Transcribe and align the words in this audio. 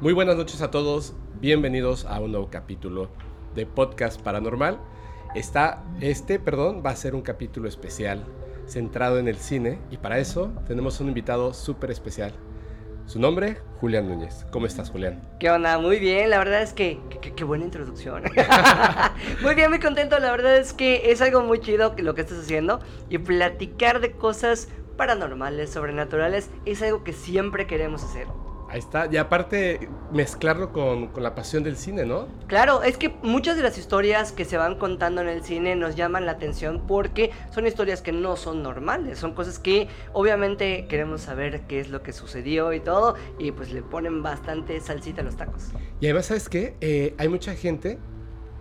Muy 0.00 0.14
buenas 0.14 0.36
noches 0.36 0.62
a 0.62 0.70
todos, 0.70 1.12
bienvenidos 1.42 2.06
a 2.06 2.20
un 2.20 2.32
nuevo 2.32 2.48
capítulo 2.48 3.10
de 3.54 3.66
Podcast 3.66 4.18
Paranormal. 4.18 4.80
Está, 5.34 5.84
este, 6.00 6.38
perdón, 6.38 6.82
va 6.84 6.88
a 6.88 6.96
ser 6.96 7.14
un 7.14 7.20
capítulo 7.20 7.68
especial 7.68 8.24
centrado 8.66 9.18
en 9.18 9.28
el 9.28 9.36
cine 9.36 9.78
y 9.90 9.98
para 9.98 10.18
eso 10.18 10.54
tenemos 10.66 11.00
un 11.00 11.08
invitado 11.08 11.52
súper 11.52 11.90
especial. 11.90 12.32
Su 13.04 13.20
nombre, 13.20 13.58
Julián 13.78 14.08
Núñez. 14.08 14.46
¿Cómo 14.50 14.64
estás, 14.64 14.88
Julián? 14.88 15.20
¿Qué 15.38 15.50
onda? 15.50 15.76
Muy 15.76 15.98
bien, 15.98 16.30
la 16.30 16.38
verdad 16.38 16.62
es 16.62 16.72
que 16.72 16.98
qué 17.20 17.44
buena 17.44 17.66
introducción. 17.66 18.22
muy 19.42 19.54
bien, 19.54 19.68
muy 19.68 19.80
contento, 19.80 20.18
la 20.18 20.30
verdad 20.30 20.56
es 20.56 20.72
que 20.72 21.10
es 21.12 21.20
algo 21.20 21.42
muy 21.42 21.60
chido 21.60 21.94
lo 21.98 22.14
que 22.14 22.22
estás 22.22 22.38
haciendo 22.38 22.80
y 23.10 23.18
platicar 23.18 24.00
de 24.00 24.12
cosas 24.12 24.68
paranormales, 24.96 25.68
sobrenaturales, 25.68 26.48
es 26.64 26.80
algo 26.80 27.04
que 27.04 27.12
siempre 27.12 27.66
queremos 27.66 28.02
hacer. 28.02 28.26
Ahí 28.70 28.78
está. 28.78 29.08
Y 29.10 29.16
aparte, 29.16 29.88
mezclarlo 30.12 30.72
con, 30.72 31.10
la 31.16 31.34
pasión 31.34 31.64
del 31.64 31.76
cine, 31.76 32.06
¿no? 32.06 32.28
Claro, 32.46 32.84
es 32.84 32.96
que 32.96 33.08
muchas 33.22 33.56
de 33.56 33.64
las 33.64 33.76
historias 33.76 34.30
que 34.30 34.44
se 34.44 34.56
van 34.56 34.76
contando 34.76 35.20
en 35.20 35.28
el 35.28 35.42
cine 35.42 35.74
nos 35.74 35.96
llaman 35.96 36.24
la 36.24 36.32
atención 36.32 36.84
porque 36.86 37.32
son 37.52 37.66
historias 37.66 38.00
que 38.00 38.12
no 38.12 38.36
son 38.36 38.62
normales. 38.62 39.18
Son 39.18 39.34
cosas 39.34 39.58
que 39.58 39.88
obviamente 40.12 40.86
queremos 40.88 41.22
saber 41.22 41.62
qué 41.62 41.80
es 41.80 41.88
lo 41.88 42.02
que 42.04 42.12
sucedió 42.12 42.72
y 42.72 42.78
todo. 42.78 43.16
Y 43.40 43.50
pues 43.50 43.72
le 43.72 43.82
ponen 43.82 44.22
bastante 44.22 44.78
salsita 44.80 45.22
a 45.22 45.24
los 45.24 45.36
tacos. 45.36 45.72
Y 46.00 46.06
además, 46.06 46.26
¿sabes 46.26 46.48
qué? 46.48 46.76
Eh, 46.80 47.14
hay 47.18 47.28
mucha 47.28 47.54
gente 47.54 47.98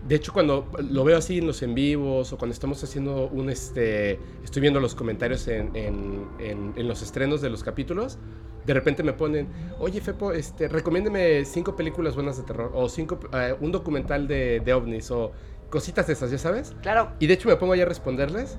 de 0.08 0.16
hecho, 0.16 0.34
cuando 0.34 0.70
lo 0.90 1.04
veo 1.04 1.18
así 1.18 1.40
en 1.40 1.48
los 1.48 1.62
en 1.62 1.76
vivos 1.76 2.32
o 2.32 2.38
cuando 2.38 2.54
estamos 2.54 2.84
haciendo 2.84 3.28
un, 3.28 3.50
este, 3.50 4.20
estoy 4.44 4.62
viendo 4.62 4.80
los 4.80 4.96
comentarios 4.96 5.48
en, 5.48 5.76
en, 5.76 6.88
los 6.88 7.02
estrenos 7.02 7.42
de 7.42 7.50
los 7.50 7.64
capítulos, 7.64 8.18
de 8.66 8.74
repente 8.74 9.04
me 9.04 9.14
ponen, 9.14 9.48
oye 9.80 10.00
Fepo, 10.02 10.32
este, 10.32 10.68
recomiéndeme 10.68 11.44
cinco 11.46 11.76
películas 11.76 12.16
buenas 12.16 12.38
de 12.38 12.44
terror 12.44 12.72
o 12.74 12.88
cinco, 12.88 13.20
eh, 13.34 13.56
un 13.60 13.72
documental 13.72 14.28
de, 14.28 14.62
de, 14.62 14.74
ovnis 14.74 15.12
o 15.12 15.32
cositas 15.70 16.08
de 16.08 16.14
esas, 16.14 16.32
¿ya 16.32 16.38
sabes? 16.38 16.76
Claro. 16.82 17.12
Y 17.20 17.28
de 17.28 17.34
hecho 17.34 17.50
me 17.50 17.56
pongo 17.56 17.74
ahí 17.74 17.82
a 17.82 17.86
responderles 17.86 18.58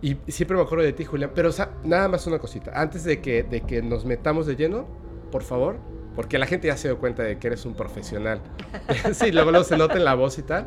y 0.00 0.16
siempre 0.28 0.56
me 0.56 0.62
acuerdo 0.62 0.84
de 0.84 0.92
ti, 0.92 1.04
Julián. 1.04 1.32
Pero 1.34 1.48
o 1.48 1.52
sea, 1.52 1.72
nada 1.84 2.08
más 2.08 2.26
una 2.26 2.38
cosita, 2.38 2.72
antes 2.74 3.04
de 3.04 3.20
que, 3.20 3.42
de 3.42 3.62
que 3.62 3.82
nos 3.82 4.04
metamos 4.04 4.46
de 4.46 4.56
lleno, 4.56 4.86
por 5.30 5.42
favor, 5.42 5.78
porque 6.18 6.36
la 6.36 6.46
gente 6.46 6.66
ya 6.66 6.76
se 6.76 6.88
dio 6.88 6.98
cuenta 6.98 7.22
de 7.22 7.38
que 7.38 7.46
eres 7.46 7.64
un 7.64 7.74
profesional. 7.74 8.40
sí, 9.12 9.30
luego, 9.30 9.52
luego 9.52 9.64
se 9.64 9.76
nota 9.76 9.94
en 9.94 10.04
la 10.04 10.14
voz 10.14 10.36
y 10.38 10.42
tal. 10.42 10.66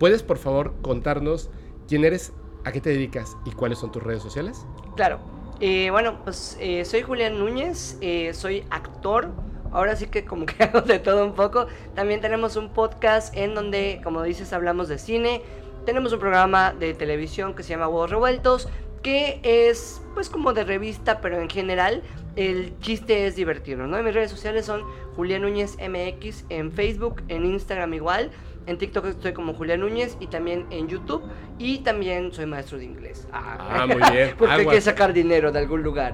¿Puedes, 0.00 0.24
por 0.24 0.36
favor, 0.36 0.74
contarnos 0.82 1.48
quién 1.86 2.04
eres, 2.04 2.32
a 2.64 2.72
qué 2.72 2.80
te 2.80 2.90
dedicas 2.90 3.36
y 3.44 3.52
cuáles 3.52 3.78
son 3.78 3.92
tus 3.92 4.02
redes 4.02 4.20
sociales? 4.20 4.66
Claro. 4.96 5.20
Eh, 5.60 5.90
bueno, 5.92 6.24
pues 6.24 6.56
eh, 6.58 6.84
soy 6.84 7.02
Julián 7.02 7.38
Núñez, 7.38 7.98
eh, 8.00 8.34
soy 8.34 8.64
actor. 8.70 9.28
Ahora 9.70 9.94
sí 9.94 10.08
que 10.08 10.24
como 10.24 10.44
que 10.44 10.64
hago 10.64 10.80
de 10.80 10.98
todo 10.98 11.24
un 11.24 11.36
poco. 11.36 11.68
También 11.94 12.20
tenemos 12.20 12.56
un 12.56 12.70
podcast 12.70 13.32
en 13.36 13.54
donde, 13.54 14.00
como 14.02 14.24
dices, 14.24 14.52
hablamos 14.52 14.88
de 14.88 14.98
cine. 14.98 15.42
Tenemos 15.86 16.12
un 16.12 16.18
programa 16.18 16.72
de 16.72 16.94
televisión 16.94 17.54
que 17.54 17.62
se 17.62 17.68
llama 17.68 17.86
Huevos 17.86 18.10
Revueltos, 18.10 18.68
que 19.04 19.38
es 19.44 20.02
pues 20.14 20.30
como 20.30 20.52
de 20.52 20.64
revista, 20.64 21.20
pero 21.20 21.40
en 21.40 21.48
general 21.48 22.02
el 22.36 22.78
chiste 22.80 23.26
es 23.26 23.36
divertirnos, 23.36 23.88
¿no? 23.88 24.02
Mis 24.02 24.14
redes 24.14 24.30
sociales 24.30 24.66
son 24.66 24.82
Julián 25.16 25.42
Núñez 25.42 25.76
MX 25.78 26.44
en 26.48 26.72
Facebook, 26.72 27.22
en 27.28 27.44
Instagram 27.46 27.94
igual. 27.94 28.30
En 28.66 28.78
TikTok 28.78 29.06
estoy 29.06 29.32
como 29.34 29.52
Julián 29.52 29.80
Núñez 29.80 30.16
y 30.20 30.26
también 30.26 30.66
en 30.70 30.88
YouTube. 30.88 31.22
Y 31.58 31.78
también 31.78 32.32
soy 32.32 32.46
maestro 32.46 32.78
de 32.78 32.84
inglés. 32.84 33.28
Ah, 33.32 33.82
ah 33.82 33.86
muy 33.86 34.00
bien. 34.10 34.34
Porque 34.38 34.54
hay 34.54 34.66
que 34.66 34.80
sacar 34.80 35.12
dinero 35.12 35.52
de 35.52 35.58
algún 35.58 35.82
lugar. 35.82 36.12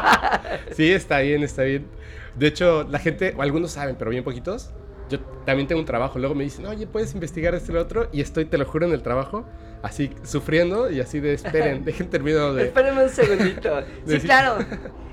sí, 0.72 0.90
está 0.90 1.20
bien, 1.20 1.42
está 1.42 1.62
bien. 1.62 1.86
De 2.34 2.48
hecho, 2.48 2.84
la 2.88 2.98
gente, 2.98 3.34
o 3.36 3.42
algunos 3.42 3.72
saben, 3.72 3.96
pero 3.96 4.10
bien 4.10 4.24
poquitos. 4.24 4.72
Yo 5.08 5.20
también 5.44 5.66
tengo 5.66 5.80
un 5.80 5.86
trabajo. 5.86 6.18
Luego 6.18 6.34
me 6.34 6.44
dicen, 6.44 6.66
oye, 6.66 6.86
puedes 6.86 7.14
investigar 7.14 7.54
este 7.54 7.72
y 7.72 7.74
lo 7.74 7.82
otro. 7.82 8.08
Y 8.12 8.20
estoy, 8.20 8.44
te 8.44 8.58
lo 8.58 8.64
juro, 8.64 8.86
en 8.86 8.92
el 8.92 9.02
trabajo 9.02 9.44
así 9.82 10.10
sufriendo 10.24 10.90
y 10.90 11.00
así 11.00 11.20
de 11.20 11.34
esperen, 11.34 11.84
dejen 11.84 12.10
terminar 12.10 12.52
de... 12.52 12.64
Espérenme 12.64 13.04
un 13.04 13.10
segundito. 13.10 13.82
sí, 14.06 14.18
claro. 14.20 14.58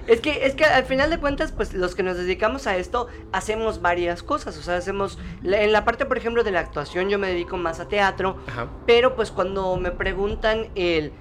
Es 0.08 0.22
que, 0.22 0.46
es 0.46 0.54
que 0.54 0.66
al 0.66 0.86
final 0.86 1.10
de 1.10 1.18
cuentas, 1.20 1.52
pues 1.52 1.74
los 1.74 1.96
que 1.96 2.04
nos 2.04 2.18
dedicamos 2.18 2.68
a 2.68 2.78
esto 2.78 3.08
hacemos 3.32 3.82
varias 3.82 4.22
cosas. 4.22 4.58
O 4.58 4.62
sea, 4.62 4.78
hacemos. 4.78 5.18
En 5.44 5.72
la 5.72 5.84
parte, 5.84 6.06
por 6.06 6.18
ejemplo, 6.18 6.44
de 6.44 6.52
la 6.52 6.60
actuación, 6.60 7.10
yo 7.10 7.18
me 7.18 7.28
dedico 7.28 7.58
más 7.58 7.80
a 7.80 7.88
teatro. 7.88 8.38
Pero 8.86 9.16
pues 9.16 9.32
cuando 9.32 9.78
me 9.78 9.92
preguntan 9.92 10.68
el. 10.76 11.12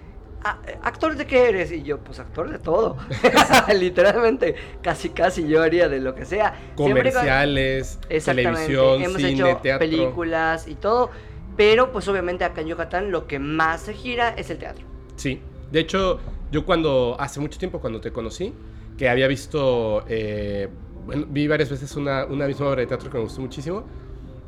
¿Actor 0.82 1.16
de 1.16 1.26
qué 1.26 1.48
eres? 1.48 1.72
Y 1.72 1.82
yo, 1.82 1.98
pues 1.98 2.18
actor 2.18 2.50
de 2.50 2.58
todo. 2.58 2.98
Literalmente, 3.74 4.54
casi 4.82 5.08
casi 5.10 5.48
yo 5.48 5.62
haría 5.62 5.88
de 5.88 6.00
lo 6.00 6.14
que 6.14 6.24
sea. 6.24 6.54
Comerciales, 6.76 7.98
televisión, 8.24 9.02
Hemos 9.02 9.16
cine, 9.16 9.32
hecho 9.32 9.58
teatro. 9.62 9.78
películas 9.78 10.68
y 10.68 10.74
todo. 10.74 11.10
Pero 11.56 11.92
pues 11.92 12.06
obviamente 12.08 12.44
acá 12.44 12.60
en 12.60 12.68
Yucatán 12.68 13.10
lo 13.10 13.26
que 13.26 13.38
más 13.38 13.82
se 13.82 13.94
gira 13.94 14.30
es 14.30 14.50
el 14.50 14.58
teatro. 14.58 14.84
Sí. 15.16 15.40
De 15.70 15.80
hecho, 15.80 16.20
yo 16.50 16.64
cuando, 16.64 17.16
hace 17.18 17.40
mucho 17.40 17.58
tiempo 17.58 17.80
cuando 17.80 18.00
te 18.00 18.12
conocí, 18.12 18.52
que 18.98 19.08
había 19.08 19.26
visto, 19.26 20.04
eh, 20.08 20.68
bueno, 21.06 21.26
vi 21.28 21.48
varias 21.48 21.70
veces 21.70 21.96
una, 21.96 22.26
una, 22.26 22.46
misma 22.46 22.68
obra 22.68 22.80
de 22.82 22.86
teatro 22.86 23.10
que 23.10 23.18
me 23.18 23.24
gustó 23.24 23.40
muchísimo. 23.40 23.84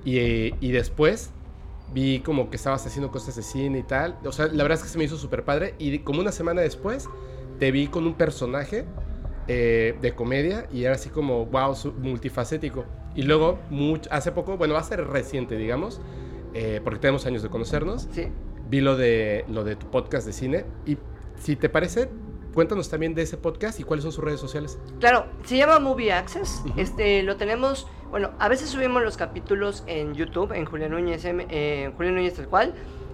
Y, 0.04 0.54
y, 0.60 0.70
después 0.70 1.32
vi 1.92 2.20
como 2.20 2.50
que 2.50 2.56
estabas 2.56 2.86
haciendo 2.86 3.10
cosas 3.10 3.36
de 3.36 3.42
cine 3.42 3.78
y 3.78 3.82
tal. 3.82 4.18
O 4.24 4.32
sea, 4.32 4.46
la 4.46 4.62
verdad 4.62 4.78
es 4.78 4.84
que 4.84 4.88
se 4.88 4.98
me 4.98 5.04
hizo 5.04 5.16
súper 5.16 5.44
padre. 5.44 5.74
Y 5.78 5.98
como 6.00 6.20
una 6.20 6.32
semana 6.32 6.60
después, 6.60 7.08
te 7.58 7.70
vi 7.70 7.88
con 7.88 8.06
un 8.06 8.14
personaje 8.14 8.84
eh, 9.48 9.96
de 10.00 10.14
comedia 10.14 10.66
y 10.72 10.84
era 10.84 10.94
así 10.94 11.08
como, 11.08 11.46
wow, 11.46 11.74
multifacético. 11.98 12.84
Y 13.14 13.22
luego, 13.22 13.58
hace 14.10 14.32
poco, 14.32 14.56
bueno, 14.56 14.74
va 14.74 14.80
a 14.80 14.84
ser 14.84 15.06
reciente, 15.06 15.56
digamos, 15.56 16.00
eh, 16.54 16.80
porque 16.84 16.98
tenemos 16.98 17.26
años 17.26 17.42
de 17.42 17.48
conocernos. 17.48 18.08
Sí. 18.12 18.28
Vi 18.68 18.80
lo 18.80 18.96
de, 18.96 19.44
lo 19.48 19.64
de 19.64 19.76
tu 19.76 19.90
podcast 19.90 20.26
de 20.26 20.32
cine 20.32 20.64
y 20.84 20.98
si 21.38 21.54
te 21.54 21.68
parece, 21.68 22.08
cuéntanos 22.56 22.88
también 22.88 23.14
de 23.14 23.20
ese 23.20 23.36
podcast 23.36 23.78
y 23.80 23.84
cuáles 23.84 24.02
son 24.02 24.12
sus 24.12 24.24
redes 24.24 24.40
sociales. 24.40 24.78
Claro, 24.98 25.26
se 25.44 25.58
llama 25.58 25.78
Movie 25.78 26.10
Access. 26.10 26.62
Este 26.78 27.22
lo 27.22 27.36
tenemos, 27.36 27.86
bueno, 28.10 28.30
a 28.38 28.48
veces 28.48 28.70
subimos 28.70 29.02
los 29.02 29.18
capítulos 29.18 29.84
en 29.86 30.14
YouTube, 30.14 30.52
en 30.52 30.64
Julián 30.64 30.92
Núñez, 30.92 31.22
eh, 31.26 31.92
Julián 31.94 32.14
Núñez 32.14 32.32
tal 32.32 32.48
cual, 32.48 32.72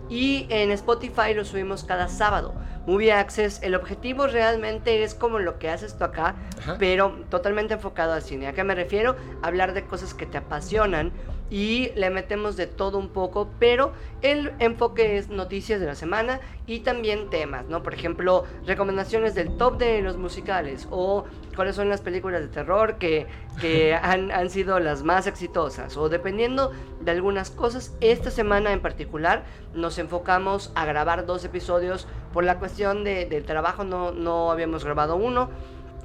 y 0.08 0.46
en 0.48 0.70
Spotify 0.70 1.34
los 1.34 1.48
subimos 1.48 1.82
cada 1.82 2.06
sábado. 2.06 2.54
Movie 2.86 3.10
Access, 3.10 3.60
el 3.64 3.74
objetivo 3.74 4.28
realmente 4.28 5.02
es 5.02 5.12
como 5.12 5.40
lo 5.40 5.58
que 5.58 5.70
haces 5.70 5.98
tú 5.98 6.04
acá, 6.04 6.36
pero 6.78 7.24
totalmente 7.28 7.74
enfocado 7.74 8.12
al 8.12 8.22
cine. 8.22 8.46
¿A 8.46 8.52
qué 8.52 8.62
me 8.62 8.76
refiero? 8.76 9.16
Hablar 9.42 9.74
de 9.74 9.84
cosas 9.86 10.14
que 10.14 10.24
te 10.24 10.38
apasionan 10.38 11.10
y 11.52 11.92
le 11.96 12.08
metemos 12.08 12.56
de 12.56 12.66
todo 12.66 12.96
un 12.96 13.10
poco, 13.10 13.50
pero 13.58 13.92
el 14.22 14.54
enfoque 14.58 15.18
es 15.18 15.28
noticias 15.28 15.80
de 15.80 15.86
la 15.86 15.94
semana 15.94 16.40
y 16.66 16.80
también 16.80 17.28
temas, 17.28 17.66
¿no? 17.66 17.82
Por 17.82 17.92
ejemplo, 17.92 18.44
recomendaciones 18.64 19.34
del 19.34 19.58
top 19.58 19.76
de 19.76 20.00
los 20.00 20.16
musicales 20.16 20.88
o 20.90 21.26
cuáles 21.54 21.76
son 21.76 21.90
las 21.90 22.00
películas 22.00 22.40
de 22.40 22.48
terror 22.48 22.96
que, 22.96 23.26
que 23.60 23.94
han, 24.02 24.30
han, 24.30 24.48
sido 24.48 24.80
las 24.80 25.02
más 25.02 25.26
exitosas 25.26 25.98
o 25.98 26.08
dependiendo 26.08 26.72
de 27.02 27.10
algunas 27.10 27.50
cosas. 27.50 27.94
Esta 28.00 28.30
semana 28.30 28.72
en 28.72 28.80
particular 28.80 29.44
nos 29.74 29.98
enfocamos 29.98 30.72
a 30.74 30.86
grabar 30.86 31.26
dos 31.26 31.44
episodios 31.44 32.08
por 32.32 32.44
la 32.44 32.58
cuestión 32.58 33.04
de, 33.04 33.26
del 33.26 33.44
trabajo, 33.44 33.84
no, 33.84 34.12
no 34.12 34.50
habíamos 34.50 34.86
grabado 34.86 35.16
uno. 35.16 35.50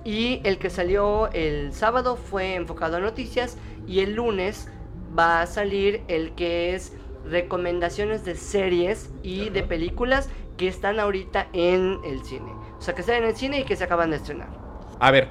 Y 0.04 0.42
el 0.44 0.58
que 0.58 0.70
salió 0.70 1.30
el 1.32 1.74
sábado 1.74 2.18
fue 2.18 2.56
enfocado 2.56 2.98
a 2.98 3.00
noticias 3.00 3.58
y 3.88 4.02
el 4.02 4.14
lunes 4.16 4.70
va 5.18 5.42
a 5.42 5.48
salir 5.48 6.02
el 6.08 6.34
que 6.34 6.76
es 6.76 6.94
recomendaciones 7.30 8.26
de 8.26 8.36
series 8.36 9.10
y 9.24 9.50
de 9.50 9.64
películas 9.64 10.30
que 10.58 10.68
están 10.68 11.00
ahorita 11.00 11.48
en 11.54 12.00
el 12.04 12.24
cine. 12.24 12.52
O 12.78 12.82
sea, 12.82 12.96
que 12.96 13.02
están 13.02 13.18
en 13.18 13.26
el 13.26 13.36
cine 13.36 13.60
y 13.60 13.64
que 13.64 13.76
se 13.76 13.84
acaban 13.84 14.10
de 14.12 14.18
estrenar. 14.18 14.50
A 15.00 15.12
ver, 15.12 15.28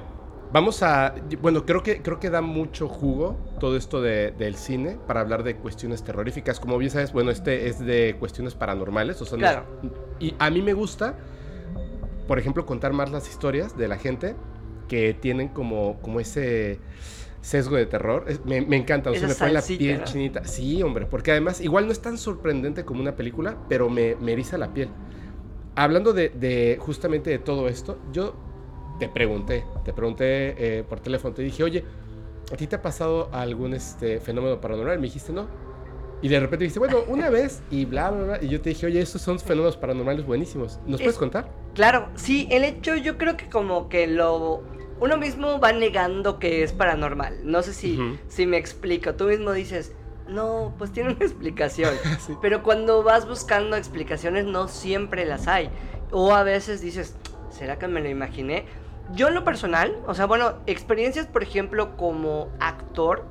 vamos 0.51 0.83
a... 0.83 1.15
Bueno, 1.41 1.65
creo 1.65 1.83
que, 1.83 2.01
creo 2.01 2.19
que 2.19 2.29
da 2.29 2.41
mucho 2.41 2.87
jugo 2.87 3.37
todo 3.59 3.77
esto 3.77 4.01
de, 4.01 4.31
del 4.31 4.55
cine 4.55 4.97
para 5.07 5.21
hablar 5.21 5.43
de 5.43 5.57
cuestiones 5.57 6.03
terroríficas. 6.03 6.59
Como 6.59 6.77
bien 6.77 6.91
sabes, 6.91 7.11
bueno, 7.11 7.31
este 7.31 7.67
es 7.67 7.79
de 7.79 8.15
cuestiones 8.19 8.55
paranormales. 8.55 9.21
O 9.21 9.25
sea, 9.25 9.37
claro. 9.37 9.65
y 10.19 10.33
a 10.39 10.49
mí 10.49 10.61
me 10.61 10.73
gusta, 10.73 11.15
por 12.27 12.39
ejemplo, 12.39 12.65
contar 12.65 12.93
más 12.93 13.11
las 13.11 13.27
historias 13.27 13.77
de 13.77 13.87
la 13.87 13.97
gente 13.97 14.35
que 14.87 15.13
tienen 15.13 15.49
como, 15.49 15.99
como 16.01 16.19
ese 16.19 16.79
sesgo 17.47 17.77
de 17.77 17.85
terror. 17.85 18.25
me, 18.43 18.75
encanta, 18.75 19.09
o 19.09 19.15
sea, 19.15 19.27
me 19.29 19.33
pone 19.33 19.53
la 19.53 19.61
piel 19.61 20.03
chinita. 20.03 20.43
Sí, 20.43 20.83
hombre, 20.83 21.05
porque 21.05 21.31
además 21.31 21.61
igual 21.61 21.85
no 21.85 21.93
es 21.93 22.01
tan 22.01 22.17
sorprendente 22.17 22.83
como 22.83 22.99
una 22.99 23.15
película, 23.15 23.57
pero 23.69 23.89
me, 23.89 24.15
me 24.15 24.33
eriza 24.33 24.57
la 24.57 24.73
piel. 24.73 24.89
Hablando 25.75 26.11
de, 26.11 26.77
justamente 26.81 27.29
de 27.29 27.39
todo 27.39 27.69
esto, 27.69 27.99
yo 28.11 28.35
te 28.99 29.07
pregunté, 29.07 29.63
te 29.85 29.93
pregunté 29.93 30.55
eh, 30.57 30.83
por 30.83 30.99
teléfono, 30.99 31.33
te 31.33 31.41
dije, 31.41 31.63
oye, 31.63 31.85
¿a 32.51 32.57
ti 32.57 32.67
te 32.67 32.75
ha 32.75 32.81
pasado 32.81 33.29
algún 33.31 33.73
este, 33.73 34.19
fenómeno 34.19 34.59
paranormal? 34.59 34.97
Me 34.97 35.05
dijiste, 35.05 35.31
no. 35.31 35.47
Y 36.21 36.27
de 36.27 36.41
repente 36.41 36.65
dijiste, 36.65 36.79
bueno, 36.79 36.97
una 37.07 37.29
vez 37.29 37.61
y 37.71 37.85
bla, 37.85 38.11
bla, 38.11 38.25
bla. 38.25 38.43
Y 38.43 38.49
yo 38.49 38.59
te 38.59 38.71
dije, 38.71 38.87
oye, 38.87 38.99
estos 38.99 39.21
son 39.21 39.39
fenómenos 39.39 39.77
paranormales 39.77 40.25
buenísimos. 40.25 40.81
¿Nos 40.85 40.99
puedes 40.99 41.17
contar? 41.17 41.49
Claro, 41.75 42.09
sí, 42.15 42.49
el 42.51 42.65
hecho 42.65 42.95
yo 42.97 43.17
creo 43.17 43.37
que 43.37 43.47
como 43.47 43.87
que 43.87 44.07
lo 44.07 44.63
uno 44.99 45.17
mismo 45.17 45.59
va 45.59 45.71
negando 45.73 46.39
que 46.39 46.63
es 46.63 46.73
paranormal. 46.73 47.39
No 47.43 47.61
sé 47.61 47.73
si, 47.73 47.99
si 48.27 48.45
me 48.45 48.57
explico. 48.57 49.13
Tú 49.15 49.25
mismo 49.25 49.51
dices, 49.51 49.93
no, 50.27 50.73
pues 50.77 50.91
tiene 50.91 51.13
una 51.13 51.25
explicación. 51.25 51.93
Pero 52.41 52.63
cuando 52.63 53.03
vas 53.03 53.27
buscando 53.27 53.75
explicaciones, 53.75 54.45
no 54.45 54.67
siempre 54.67 55.25
las 55.25 55.47
hay. 55.47 55.69
O 56.11 56.33
a 56.33 56.43
veces 56.43 56.81
dices, 56.81 57.15
¿será 57.49 57.77
que 57.77 57.87
me 57.87 58.01
lo 58.01 58.09
imaginé? 58.09 58.65
Yo 59.13 59.29
en 59.29 59.35
lo 59.35 59.43
personal, 59.43 59.97
o 60.05 60.13
sea, 60.13 60.25
bueno, 60.25 60.55
experiencias, 60.65 61.27
por 61.27 61.43
ejemplo, 61.43 61.95
como 61.95 62.49
actor, 62.59 63.25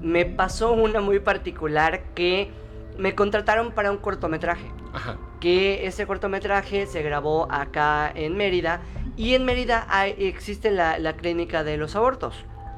me 0.00 0.24
pasó 0.24 0.72
una 0.72 1.00
muy 1.00 1.18
particular 1.18 2.04
que 2.14 2.50
me 2.98 3.14
contrataron 3.14 3.72
para 3.72 3.90
un 3.90 3.98
cortometraje. 3.98 4.70
Ajá. 4.92 5.16
Que 5.40 5.86
ese 5.86 6.06
cortometraje 6.06 6.86
se 6.86 7.02
grabó 7.02 7.50
acá 7.50 8.10
en 8.14 8.36
Mérida 8.36 8.80
y 9.18 9.34
en 9.34 9.44
Mérida 9.44 9.86
existe 10.16 10.70
la, 10.70 10.98
la 10.98 11.14
clínica 11.16 11.64
de 11.64 11.76
los 11.76 11.96
abortos. 11.96 12.34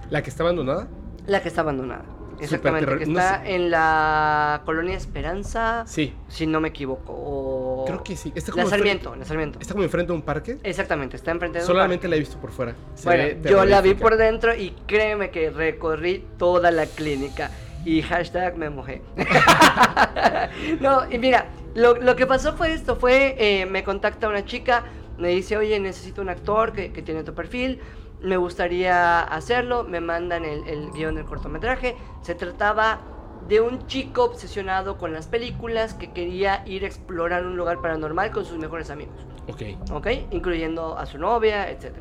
¿La 0.08 0.22
que 0.22 0.30
está 0.30 0.42
abandonada? 0.42 0.88
La 1.26 1.42
que 1.42 1.48
está 1.48 1.60
abandonada. 1.60 2.04
Exactamente, 2.40 2.96
que 2.96 3.04
está 3.04 3.46
en 3.46 3.70
la 3.70 4.62
colonia 4.64 4.96
Esperanza. 4.96 5.84
Sí. 5.86 6.14
Si 6.28 6.46
no 6.46 6.60
me 6.60 6.68
equivoco. 6.68 7.84
Creo 7.86 8.02
que 8.02 8.16
sí. 8.16 8.32
Está 8.34 8.52
como 8.52 8.64
la 8.64 8.70
Sarmiento, 8.70 9.14
la 9.14 9.24
Sarmiento. 9.24 9.58
¿Está 9.60 9.74
como 9.74 9.84
enfrente 9.84 10.12
de 10.12 10.16
un 10.16 10.22
parque? 10.22 10.58
Exactamente, 10.62 11.16
está 11.16 11.30
enfrente 11.30 11.58
de 11.58 11.64
un 11.64 11.66
Solamente 11.66 12.08
la 12.08 12.16
he 12.16 12.18
visto 12.18 12.38
por 12.38 12.50
fuera. 12.50 12.74
bueno, 13.04 13.40
yo 13.42 13.64
la 13.64 13.80
vi 13.80 13.94
por 13.94 14.16
dentro 14.16 14.54
y 14.54 14.70
créeme 14.86 15.30
que 15.30 15.50
recorrí 15.50 16.24
toda 16.38 16.70
la 16.70 16.86
clínica. 16.86 17.50
Y 17.84 18.02
hashtag 18.02 18.56
me 18.56 18.68
mojé. 18.68 19.02
no, 20.80 21.10
y 21.10 21.18
mira, 21.18 21.46
lo, 21.74 22.16
que 22.16 22.26
pasó 22.26 22.54
fue 22.54 22.74
esto, 22.74 22.96
fue, 22.96 23.36
eh, 23.38 23.66
me 23.66 23.84
contacta 23.84 24.28
una 24.28 24.44
chica, 24.44 24.84
me 25.20 25.28
dice, 25.28 25.56
oye, 25.56 25.78
necesito 25.78 26.22
un 26.22 26.28
actor 26.28 26.72
que, 26.72 26.92
que 26.92 27.02
tiene 27.02 27.22
tu 27.22 27.34
perfil 27.34 27.80
me 28.22 28.36
gustaría 28.36 29.20
hacerlo, 29.20 29.84
me 29.84 30.00
mandan 30.00 30.44
el, 30.44 30.90
guion 30.92 31.14
del 31.14 31.24
cortometraje. 31.24 31.96
Se 32.22 32.34
trataba 32.34 33.00
de 33.48 33.60
un 33.60 33.86
chico 33.86 34.24
obsesionado 34.24 34.98
con 34.98 35.12
las 35.12 35.26
películas 35.26 35.94
que 35.94 36.12
quería 36.12 36.62
ir 36.66 36.84
a 36.84 36.86
explorar 36.86 37.46
un 37.46 37.56
lugar 37.56 37.80
paranormal 37.80 38.30
con 38.30 38.44
sus 38.44 38.58
mejores 38.58 38.90
amigos. 38.90 39.14
Ok. 39.48 39.92
Ok, 39.92 40.06
incluyendo 40.30 40.98
a 40.98 41.06
su 41.06 41.18
novia, 41.18 41.70
etc. 41.70 41.94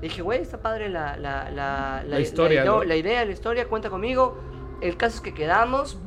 Dije, 0.00 0.20
güey, 0.22 0.42
está 0.42 0.60
padre 0.60 0.88
la, 0.88 1.16
la, 1.16 1.50
la, 1.50 2.04
la 2.06 2.20
historia. 2.20 2.64
La, 2.64 2.96
idea, 2.96 3.24
la 3.24 3.32
historia, 3.32 3.66
cuenta 3.66 3.88
conmigo. 3.88 4.36
El 4.80 4.96
caso 4.96 5.16
es 5.16 5.20
que 5.22 5.32
quedamos, 5.32 5.98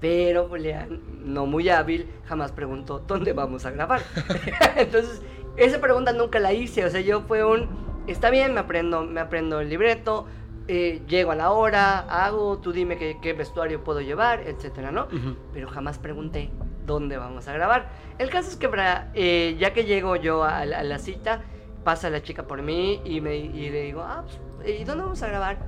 pero 0.00 0.48
Julián, 0.48 1.00
no 1.24 1.46
muy 1.46 1.70
hábil, 1.70 2.10
jamás 2.26 2.52
preguntó 2.52 3.00
dónde 3.00 3.32
vamos 3.32 3.64
a 3.64 3.70
grabar. 3.70 4.02
Entonces, 4.76 5.22
esa 5.56 5.80
pregunta 5.80 6.12
nunca 6.12 6.38
la 6.40 6.52
hice. 6.52 6.84
O 6.84 6.90
sea, 6.90 7.00
yo 7.00 7.22
fue 7.22 7.44
un 7.44 7.84
está 8.06 8.30
bien, 8.30 8.54
me 8.54 8.60
aprendo, 8.60 9.04
me 9.04 9.20
aprendo 9.20 9.60
el 9.60 9.68
libreto, 9.68 10.26
eh, 10.68 11.02
llego 11.06 11.32
a 11.32 11.34
la 11.34 11.50
hora, 11.50 12.00
hago, 12.00 12.58
tú 12.58 12.72
dime 12.72 12.96
qué, 12.96 13.32
vestuario 13.32 13.82
puedo 13.84 14.00
llevar, 14.00 14.40
etcétera, 14.40 14.90
¿no? 14.90 15.08
Pero 15.52 15.68
jamás 15.68 15.98
pregunté 15.98 16.50
dónde 16.86 17.16
vamos 17.16 17.48
a 17.48 17.52
grabar. 17.52 17.88
El 18.18 18.30
caso 18.30 18.50
es 18.50 18.56
que 18.56 18.68
eh, 19.14 19.56
ya 19.58 19.72
que 19.72 19.84
llego 19.84 20.16
yo 20.16 20.44
a 20.44 20.64
la, 20.64 20.98
cita, 20.98 21.42
pasa 21.82 22.10
la 22.10 22.22
chica 22.22 22.46
por 22.46 22.62
mí 22.62 23.00
y, 23.04 23.20
me, 23.20 23.38
le 23.38 23.82
digo, 23.82 24.02
ah, 24.02 24.24
pues, 24.56 24.80
¿y 24.80 24.84
dónde 24.84 25.04
vamos 25.04 25.22
a 25.22 25.28
grabar? 25.28 25.58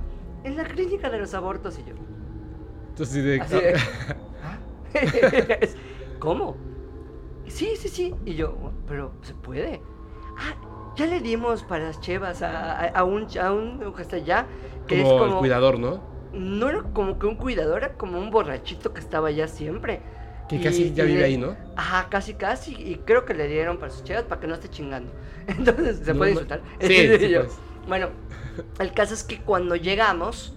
En 0.43 0.55
la 0.55 0.63
clínica 0.63 1.09
de 1.09 1.19
los 1.19 1.33
abortos 1.33 1.79
y 1.79 1.89
yo. 1.89 1.95
Entonces, 2.89 3.23
de... 3.23 3.75
¿Ah? 4.43 4.57
¿Cómo? 6.19 6.55
Sí, 7.47 7.75
sí, 7.75 7.87
sí. 7.87 8.15
Y 8.25 8.35
yo, 8.35 8.57
pero 8.87 9.11
¿se 9.21 9.33
puede? 9.33 9.81
Ah, 10.37 10.55
ya 10.95 11.05
le 11.05 11.19
dimos 11.19 11.63
para 11.63 11.85
las 11.85 12.01
chevas 12.01 12.41
a, 12.41 13.03
un, 13.03 13.27
a 13.39 13.53
un 13.53 13.93
está 13.99 14.15
allá. 14.15 14.45
Que 14.87 15.01
como 15.01 15.07
es 15.07 15.19
como 15.19 15.33
el 15.33 15.39
cuidador, 15.39 15.79
¿no? 15.79 16.01
No 16.33 16.69
era 16.69 16.81
como 16.93 17.19
que 17.19 17.27
un 17.27 17.35
cuidador, 17.35 17.83
era 17.83 17.93
como 17.93 18.19
un 18.19 18.29
borrachito 18.31 18.93
que 18.93 18.99
estaba 18.99 19.27
allá 19.29 19.47
siempre. 19.47 20.01
Que 20.49 20.61
casi 20.61 20.93
ya 20.93 21.03
vive 21.03 21.25
ahí, 21.25 21.37
¿no? 21.37 21.55
Ajá, 21.75 22.07
casi, 22.09 22.33
casi. 22.33 22.73
Y 22.73 22.95
creo 23.05 23.25
que 23.25 23.33
le 23.33 23.47
dieron 23.47 23.77
para 23.77 23.91
sus 23.91 24.03
chevas 24.03 24.23
para 24.23 24.39
que 24.39 24.47
no 24.47 24.53
esté 24.55 24.69
chingando. 24.69 25.11
Entonces, 25.47 26.01
¿se 26.03 26.15
puede 26.15 26.31
insultar? 26.31 26.61
Sí, 26.79 27.17
sí 27.19 27.35
pues. 27.35 27.57
Bueno, 27.87 28.09
el 28.79 28.91
caso 28.93 29.13
es 29.13 29.23
que 29.23 29.41
cuando 29.41 29.75
llegamos, 29.75 30.56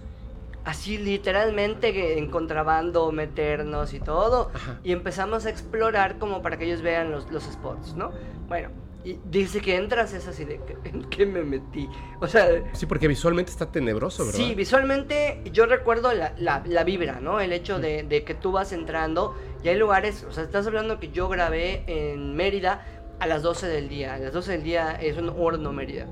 así 0.65 0.97
literalmente 0.97 2.17
en 2.17 2.29
contrabando 2.29 3.11
meternos 3.11 3.93
y 3.93 3.99
todo, 3.99 4.51
y 4.83 4.91
empezamos 4.91 5.45
a 5.45 5.49
explorar 5.49 6.17
como 6.17 6.41
para 6.41 6.57
que 6.57 6.65
ellos 6.65 6.81
vean 6.81 7.11
los, 7.11 7.31
los 7.31 7.43
spots, 7.43 7.95
¿no? 7.95 8.11
Bueno, 8.47 8.69
y 9.03 9.17
dice 9.25 9.61
que 9.61 9.77
entras 9.77 10.13
es 10.13 10.27
así 10.27 10.45
de 10.45 10.59
¿en 10.83 11.03
qué 11.05 11.25
me 11.25 11.41
metí? 11.43 11.89
O 12.19 12.27
sea... 12.27 12.47
Sí, 12.73 12.85
porque 12.85 13.07
visualmente 13.07 13.51
está 13.51 13.71
tenebroso, 13.71 14.25
¿verdad? 14.25 14.37
Sí, 14.37 14.53
visualmente 14.53 15.41
yo 15.51 15.65
recuerdo 15.65 16.13
la, 16.13 16.33
la, 16.37 16.83
vibra, 16.83 17.19
¿no? 17.19 17.39
El 17.39 17.51
hecho 17.51 17.79
de, 17.79 18.03
de, 18.03 18.23
que 18.23 18.35
tú 18.35 18.51
vas 18.51 18.71
entrando 18.73 19.35
y 19.63 19.69
hay 19.69 19.77
lugares, 19.77 20.23
o 20.29 20.31
sea, 20.31 20.43
estás 20.43 20.67
hablando 20.67 20.99
que 20.99 21.09
yo 21.09 21.29
grabé 21.29 21.83
en 21.87 22.35
Mérida 22.35 22.85
a 23.19 23.27
las 23.27 23.41
12 23.41 23.67
del 23.67 23.89
día. 23.89 24.15
A 24.15 24.19
las 24.19 24.33
12 24.33 24.51
del 24.53 24.63
día 24.63 24.91
es 24.93 25.17
un 25.17 25.29
horno 25.29 25.71
Mérida. 25.71 26.07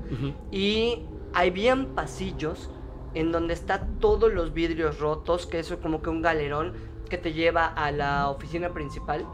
Y 0.50 1.02
habían 1.32 1.86
pasillos 1.94 2.70
en 3.14 3.32
donde 3.32 3.54
está 3.54 3.86
todos 4.00 4.32
los 4.32 4.52
vidrios 4.52 4.98
rotos, 4.98 5.46
que 5.46 5.58
eso 5.58 5.74
es 5.74 5.80
como 5.80 6.02
que 6.02 6.10
un 6.10 6.22
galerón 6.22 6.74
que 7.08 7.18
te 7.18 7.32
lleva 7.32 7.66
a 7.66 7.90
la 7.90 8.28
oficina 8.28 8.70
principal 8.70 9.26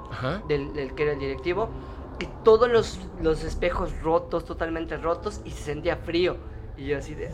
del, 0.49 0.73
del 0.73 0.95
que 0.95 1.03
era 1.03 1.13
el 1.13 1.19
directivo 1.19 1.69
y 2.19 2.27
todos 2.45 2.71
los, 2.71 2.99
los 3.21 3.45
espejos 3.45 3.93
rotos, 4.03 4.45
totalmente 4.45 4.97
rotos, 4.97 5.41
y 5.45 5.51
se 5.51 5.63
sentía 5.63 5.97
frío. 5.97 6.37
Y 6.77 6.87
yo 6.87 6.99
así 6.99 7.15
de... 7.15 7.31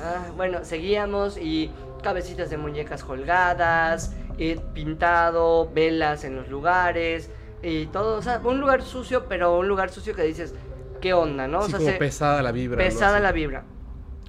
Ah, 0.00 0.26
bueno, 0.36 0.64
seguíamos 0.64 1.36
y 1.36 1.70
cabecitas 2.02 2.50
de 2.50 2.56
muñecas 2.56 3.04
colgadas, 3.04 4.14
y 4.38 4.54
pintado, 4.56 5.70
velas 5.72 6.24
en 6.24 6.36
los 6.36 6.48
lugares, 6.48 7.30
y 7.62 7.86
todo, 7.86 8.18
o 8.18 8.22
sea, 8.22 8.40
un 8.44 8.60
lugar 8.60 8.82
sucio, 8.82 9.26
pero 9.28 9.58
un 9.58 9.68
lugar 9.68 9.90
sucio 9.90 10.14
que 10.14 10.22
dices, 10.22 10.54
¿qué 11.00 11.14
onda, 11.14 11.48
no? 11.48 11.60
o 11.60 11.68
sea, 11.68 11.98
pesada 11.98 12.42
la 12.42 12.52
vibra. 12.52 12.78
Pesada 12.78 13.20
la 13.20 13.32
vibra. 13.32 13.64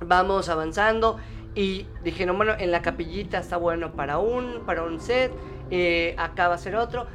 Vamos 0.06 0.48
avanzando 0.50 1.18
y 1.58 1.88
dijeron, 2.04 2.38
bueno, 2.38 2.54
en 2.60 2.72
la 2.72 2.84
capillita 2.84 3.40
está 3.40 3.58
bueno 3.58 3.94
para 3.94 4.20
un, 4.20 4.62
para 4.68 4.84
un 4.84 5.00
set, 5.00 5.32
eh, 5.72 6.14
acá 6.20 6.50
va 6.50 6.54
a 6.54 6.60
ser 6.60 6.76
otro. 6.76 7.08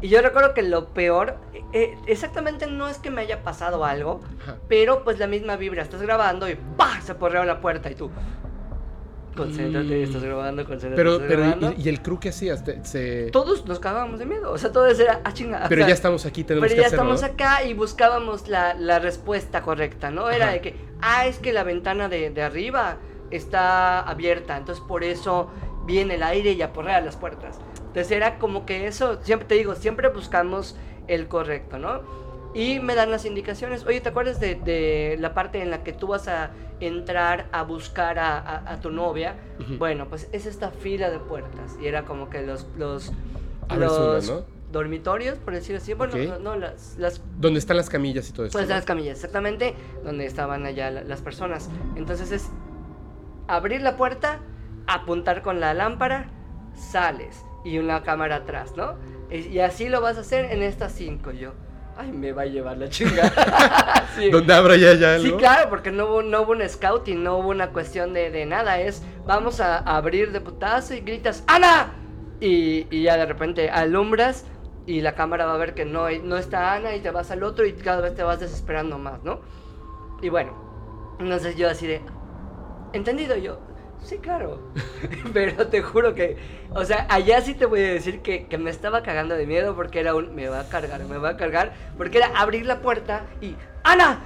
Y 0.00 0.08
yo 0.08 0.22
recuerdo 0.22 0.54
que 0.54 0.62
lo 0.62 0.90
peor, 0.90 1.36
eh, 1.72 1.96
exactamente 2.06 2.68
no 2.68 2.88
es 2.88 2.98
que 2.98 3.10
me 3.10 3.22
haya 3.22 3.42
pasado 3.42 3.84
algo, 3.84 4.20
pero 4.68 5.02
pues 5.02 5.18
la 5.18 5.26
misma 5.26 5.56
vibra, 5.56 5.82
estás 5.82 6.00
grabando 6.00 6.48
y 6.48 6.56
¡pah! 6.76 7.00
se 7.00 7.16
porreó 7.16 7.44
la 7.44 7.60
puerta 7.60 7.90
y 7.90 7.96
tú. 7.96 8.08
Concéntrate, 9.36 9.98
mm. 9.98 10.02
estás 10.04 10.22
grabando, 10.22 10.64
concéntrate. 10.64 10.96
Pero, 10.96 11.18
pero 11.26 11.72
¿y, 11.76 11.88
el 11.88 12.02
crew 12.02 12.20
que 12.20 12.28
hacías? 12.28 12.62
Se... 12.84 13.30
Todos 13.32 13.66
nos 13.66 13.80
cagábamos 13.80 14.20
de 14.20 14.26
miedo, 14.26 14.52
o 14.52 14.58
sea, 14.58 14.70
todo 14.70 14.86
era, 14.86 15.22
ah, 15.24 15.32
chingada. 15.32 15.68
Pero 15.68 15.88
ya 15.88 15.94
estamos 15.94 16.24
aquí, 16.24 16.44
tenemos 16.44 16.68
pero 16.68 16.80
ya 16.80 16.86
estamos 16.86 17.24
acá 17.24 17.64
y 17.64 17.74
buscábamos 17.74 18.46
la, 18.46 18.74
la, 18.74 19.00
respuesta 19.00 19.62
correcta, 19.62 20.12
¿no? 20.12 20.30
Era 20.30 20.52
de 20.52 20.60
que, 20.60 20.76
ah, 21.00 21.26
es 21.26 21.40
que 21.40 21.52
la 21.52 21.64
ventana 21.64 22.08
de, 22.08 22.30
de 22.30 22.42
arriba 22.42 22.98
está 23.36 24.00
abierta, 24.00 24.56
entonces 24.56 24.84
por 24.86 25.04
eso 25.04 25.50
viene 25.84 26.14
el 26.14 26.22
aire 26.22 26.52
y 26.52 26.62
aporrea 26.62 27.00
las 27.00 27.16
puertas. 27.16 27.58
Entonces 27.78 28.10
era 28.10 28.38
como 28.38 28.64
que 28.64 28.86
eso, 28.86 29.18
siempre 29.22 29.48
te 29.48 29.54
digo, 29.54 29.74
siempre 29.74 30.08
buscamos 30.08 30.76
el 31.08 31.28
correcto, 31.28 31.78
¿no? 31.78 32.00
Y 32.54 32.80
me 32.80 32.94
dan 32.94 33.10
las 33.10 33.24
indicaciones. 33.24 33.84
Oye, 33.86 34.00
¿te 34.00 34.10
acuerdas 34.10 34.38
de, 34.38 35.16
la 35.18 35.34
parte 35.34 35.62
en 35.62 35.70
la 35.70 35.82
que 35.82 35.92
tú 35.92 36.08
vas 36.08 36.28
a 36.28 36.50
entrar 36.80 37.48
a 37.52 37.62
buscar 37.62 38.18
a, 38.18 38.78
tu 38.82 38.90
novia? 38.90 39.36
Bueno, 39.78 40.08
pues 40.08 40.28
es 40.32 40.46
esta 40.46 40.70
fila 40.70 41.10
de 41.10 41.18
puertas. 41.18 41.76
Y 41.80 41.86
era 41.86 42.04
como 42.04 42.28
que 42.28 42.42
los, 42.42 42.66
los, 42.76 43.12
dormitorios, 44.70 45.38
por 45.38 45.54
decirlo 45.54 45.78
así. 45.78 45.94
Bueno, 45.94 46.14
no, 46.40 46.56
las, 46.56 46.96
las... 46.98 47.22
¿Dónde 47.38 47.58
están 47.58 47.76
las 47.78 47.88
camillas 47.88 48.28
y 48.28 48.32
todo 48.32 48.46
eso? 48.46 48.52
Pues 48.52 48.68
las 48.68 48.84
camillas, 48.84 49.16
exactamente, 49.16 49.74
donde 50.04 50.26
estaban 50.26 50.66
allá 50.66 50.90
las 50.90 51.22
personas. 51.22 51.70
Entonces 51.96 52.32
es 52.32 52.50
abrir 53.54 53.82
la 53.82 53.96
puerta, 53.96 54.40
apuntar 54.86 55.42
con 55.42 55.60
la 55.60 55.74
lámpara, 55.74 56.30
sales 56.74 57.44
y 57.64 57.78
una 57.78 58.02
cámara 58.02 58.36
atrás, 58.36 58.74
¿no? 58.76 58.96
Y 59.30 59.58
así 59.60 59.88
lo 59.88 60.00
vas 60.00 60.18
a 60.18 60.20
hacer 60.20 60.46
en 60.52 60.62
estas 60.62 60.92
cinco, 60.92 61.30
yo. 61.30 61.52
Ay, 61.96 62.10
me 62.10 62.32
va 62.32 62.42
a 62.42 62.46
llevar 62.46 62.78
la 62.78 62.88
chingada. 62.88 64.06
sí. 64.16 64.30
¿Dónde 64.30 64.54
abra 64.54 64.76
ya 64.76 64.94
ya? 64.94 65.18
Sí, 65.18 65.32
claro, 65.32 65.68
porque 65.68 65.90
no 65.90 66.06
hubo, 66.06 66.22
no 66.22 66.42
hubo 66.42 66.52
un 66.52 66.66
scouting, 66.66 67.22
no 67.22 67.38
hubo 67.38 67.50
una 67.50 67.68
cuestión 67.70 68.14
de, 68.14 68.30
de 68.30 68.46
nada. 68.46 68.80
Es, 68.80 69.02
vamos 69.26 69.60
a 69.60 69.78
abrir 69.78 70.32
de 70.32 70.40
putazo 70.40 70.94
y 70.94 71.00
gritas, 71.00 71.44
¡Ana! 71.46 71.92
Y, 72.40 72.86
y, 72.90 73.02
ya 73.02 73.16
de 73.16 73.26
repente 73.26 73.70
alumbras 73.70 74.46
y 74.86 75.00
la 75.00 75.14
cámara 75.14 75.46
va 75.46 75.54
a 75.54 75.58
ver 75.58 75.74
que 75.74 75.84
no, 75.84 76.10
no 76.10 76.36
está 76.36 76.74
Ana 76.74 76.94
y 76.96 77.00
te 77.00 77.10
vas 77.10 77.30
al 77.30 77.44
otro 77.44 77.64
y 77.64 77.72
cada 77.74 78.00
vez 78.00 78.14
te 78.14 78.22
vas 78.22 78.40
desesperando 78.40 78.98
más, 78.98 79.22
¿no? 79.22 79.40
Y 80.22 80.28
bueno, 80.28 81.16
entonces 81.20 81.56
yo 81.56 81.70
así 81.70 81.86
de, 81.86 82.00
entendido 82.92 83.36
yo, 83.36 83.58
Sí, 84.04 84.18
claro. 84.18 84.58
Pero 85.32 85.68
te 85.68 85.80
juro 85.80 86.14
que, 86.14 86.36
o 86.74 86.84
sea, 86.84 87.06
allá 87.08 87.40
sí 87.40 87.54
te 87.54 87.66
voy 87.66 87.80
a 87.80 87.92
decir 87.92 88.20
que, 88.20 88.46
me 88.58 88.70
estaba 88.70 89.02
cagando 89.02 89.36
de 89.36 89.46
miedo 89.46 89.74
porque 89.74 90.00
era 90.00 90.14
un, 90.14 90.34
me 90.34 90.48
va 90.48 90.60
a 90.60 90.68
cargar, 90.68 91.04
me 91.04 91.18
va 91.18 91.30
a 91.30 91.36
cargar, 91.36 91.72
porque 91.96 92.18
era 92.18 92.26
abrir 92.38 92.66
la 92.66 92.80
puerta 92.80 93.26
y, 93.40 93.54
¡Ana! 93.84 94.20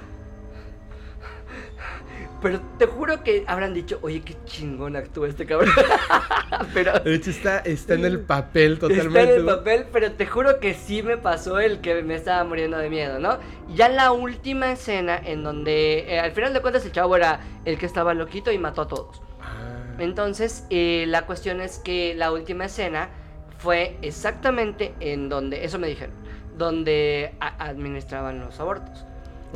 Pero 2.41 2.61
te 2.77 2.85
juro 2.85 3.23
que 3.23 3.43
habrán 3.47 3.73
dicho, 3.73 3.97
oye, 4.03 4.21
qué 4.21 4.35
chingón 4.45 4.95
actúa 4.95 5.27
este 5.27 5.47
cabrón. 5.47 5.73
pero, 6.73 6.99
de 6.99 7.15
hecho, 7.15 7.31
está, 7.31 7.59
está 7.59 7.95
en 7.95 8.05
el 8.05 8.19
papel 8.19 8.77
totalmente. 8.77 9.19
Está 9.19 9.33
en 9.33 9.39
el 9.39 9.45
papel, 9.45 9.85
pero 9.91 10.11
te 10.11 10.27
juro 10.27 10.59
que 10.59 10.75
sí 10.75 11.01
me 11.01 11.17
pasó 11.17 11.59
el 11.59 11.81
que 11.81 12.03
me 12.03 12.13
estaba 12.13 12.43
muriendo 12.43 12.77
de 12.77 12.89
miedo, 12.89 13.19
¿no? 13.19 13.39
Ya 13.73 13.89
la 13.89 14.11
última 14.11 14.71
escena 14.71 15.17
en 15.17 15.43
donde, 15.43 16.13
eh, 16.13 16.19
al 16.19 16.31
final 16.31 16.53
de 16.53 16.61
cuentas, 16.61 16.85
el 16.85 16.91
chavo 16.91 17.15
era 17.15 17.39
el 17.65 17.79
que 17.79 17.87
estaba 17.87 18.13
loquito 18.13 18.51
y 18.51 18.59
mató 18.59 18.83
a 18.83 18.87
todos. 18.87 19.19
Ah. 19.41 19.95
Entonces, 19.97 20.67
eh, 20.69 21.05
la 21.07 21.25
cuestión 21.25 21.59
es 21.59 21.79
que 21.79 22.13
la 22.13 22.31
última 22.31 22.65
escena 22.65 23.09
fue 23.57 23.97
exactamente 24.03 24.93
en 24.99 25.27
donde, 25.27 25.65
eso 25.65 25.79
me 25.79 25.87
dijeron, 25.87 26.13
donde 26.55 27.33
administraban 27.39 28.39
los 28.39 28.59
abortos. 28.59 29.06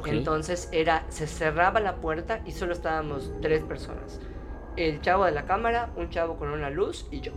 Entonces 0.05 0.69
era, 0.71 1.05
se 1.09 1.27
cerraba 1.27 1.79
la 1.79 1.95
puerta 1.95 2.41
y 2.45 2.51
solo 2.51 2.73
estábamos 2.73 3.31
tres 3.41 3.63
personas. 3.63 4.19
El 4.77 5.01
chavo 5.01 5.25
de 5.25 5.31
la 5.31 5.45
cámara, 5.45 5.89
un 5.95 6.09
chavo 6.09 6.37
con 6.37 6.49
una 6.49 6.69
luz 6.69 7.07
y 7.11 7.21
yo. 7.21 7.33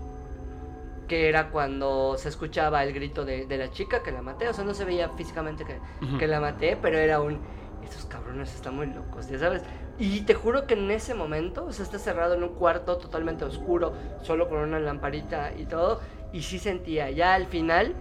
Que 1.08 1.28
era 1.28 1.50
cuando 1.50 2.16
se 2.16 2.28
escuchaba 2.28 2.82
el 2.84 2.92
grito 2.92 3.24
de, 3.24 3.46
la 3.48 3.70
chica 3.70 4.02
que 4.02 4.12
la 4.12 4.22
maté. 4.22 4.48
O 4.48 4.54
sea, 4.54 4.64
no 4.64 4.72
se 4.72 4.84
veía 4.84 5.08
físicamente 5.10 5.64
que, 5.64 5.78
que 6.18 6.26
la 6.26 6.40
maté, 6.40 6.76
pero 6.80 6.98
era 6.98 7.20
un... 7.20 7.40
Estos 7.82 8.06
cabrones 8.06 8.54
están 8.54 8.76
muy 8.76 8.86
locos, 8.86 9.28
ya 9.28 9.38
sabes. 9.38 9.62
Y 9.98 10.22
te 10.22 10.34
juro 10.34 10.66
que 10.66 10.72
en 10.72 10.90
ese 10.90 11.12
momento, 11.12 11.66
o 11.66 11.72
sea, 11.72 11.84
está 11.84 11.98
cerrado 11.98 12.34
en 12.34 12.42
un 12.42 12.50
cuarto 12.50 12.96
totalmente 12.96 13.44
oscuro, 13.44 13.92
solo 14.22 14.48
con 14.48 14.58
una 14.58 14.80
lamparita 14.80 15.52
y 15.54 15.66
todo. 15.66 16.00
Y 16.32 16.42
sí 16.42 16.58
sentía, 16.58 17.10
ya 17.10 17.34
al 17.34 17.46
final 17.46 17.94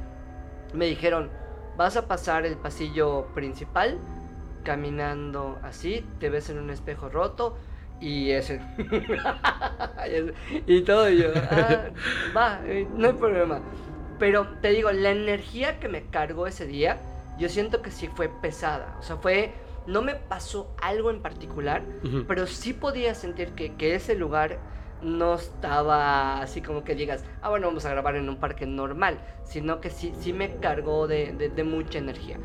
me 0.74 0.86
dijeron, 0.86 1.30
vas 1.76 1.98
a 1.98 2.08
pasar 2.08 2.46
el 2.46 2.56
pasillo 2.56 3.28
principal 3.34 4.00
caminando 4.64 5.60
así, 5.64 6.06
te 6.20 6.30
ves 6.30 6.50
en 6.50 6.60
un 6.60 6.70
espejo 6.70 7.10
roto 7.10 7.58
y 8.00 8.32
ese. 8.32 8.60
y 10.68 10.82
todo, 10.82 11.10
y 11.10 11.20
yo, 11.20 11.30
ah, 11.52 11.86
va, 12.36 12.62
eh, 12.66 12.88
no 12.96 13.08
hay 13.08 13.14
problema. 13.14 13.62
Pero 14.20 14.48
te 14.62 14.70
digo, 14.70 14.92
la 14.92 15.12
energía 15.12 15.80
que 15.80 15.88
me 15.88 16.04
cargó 16.08 16.48
ese 16.48 16.66
día, 16.66 16.98
yo 17.40 17.50
siento 17.50 17.82
que 17.82 17.92
sí 17.92 18.10
fue 18.14 18.30
pesada. 18.30 18.96
O 19.00 19.04
sea, 19.04 19.18
fue. 19.18 19.54
No 19.86 20.02
me 20.02 20.16
pasó 20.16 20.74
algo 20.82 21.10
en 21.10 21.22
particular, 21.22 21.82
pero 22.26 22.48
sí 22.48 22.72
podía 22.72 23.14
sentir 23.16 23.50
que, 23.50 23.74
que 23.76 23.96
ese 23.96 24.16
lugar 24.16 24.60
no 25.02 25.34
estaba 25.34 26.42
así 26.42 26.62
como 26.62 26.86
que 26.86 26.96
digas, 26.96 27.26
ah, 27.42 27.50
bueno, 27.50 27.68
vamos 27.68 27.84
a 27.84 27.90
grabar 27.90 28.16
en 28.16 28.30
un 28.30 28.38
parque 28.38 28.66
normal, 28.66 29.20
sino 29.44 29.82
que 29.82 29.90
sí, 29.90 30.14
sí 30.22 30.32
me 30.32 30.56
cargó 30.56 31.08
de, 31.08 31.34
de 31.54 31.64
mucha 31.66 32.00
energía. 32.00 32.38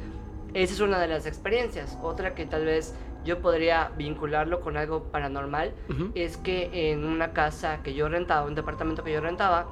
Esa 0.54 0.74
es 0.74 0.80
una 0.80 0.98
de 0.98 1.08
las 1.08 1.26
experiencias. 1.26 1.98
Otra 2.02 2.34
que 2.34 2.46
tal 2.46 2.64
vez 2.64 2.94
yo 3.24 3.40
podría 3.40 3.90
vincularlo 3.96 4.60
con 4.60 4.76
algo 4.76 5.04
paranormal 5.04 5.74
es 6.14 6.36
que 6.36 6.90
en 6.90 7.04
una 7.04 7.32
casa 7.32 7.82
que 7.82 7.94
yo 7.94 8.08
rentaba, 8.08 8.46
un 8.46 8.54
departamento 8.54 9.04
que 9.04 9.12
yo 9.12 9.20
rentaba, 9.20 9.66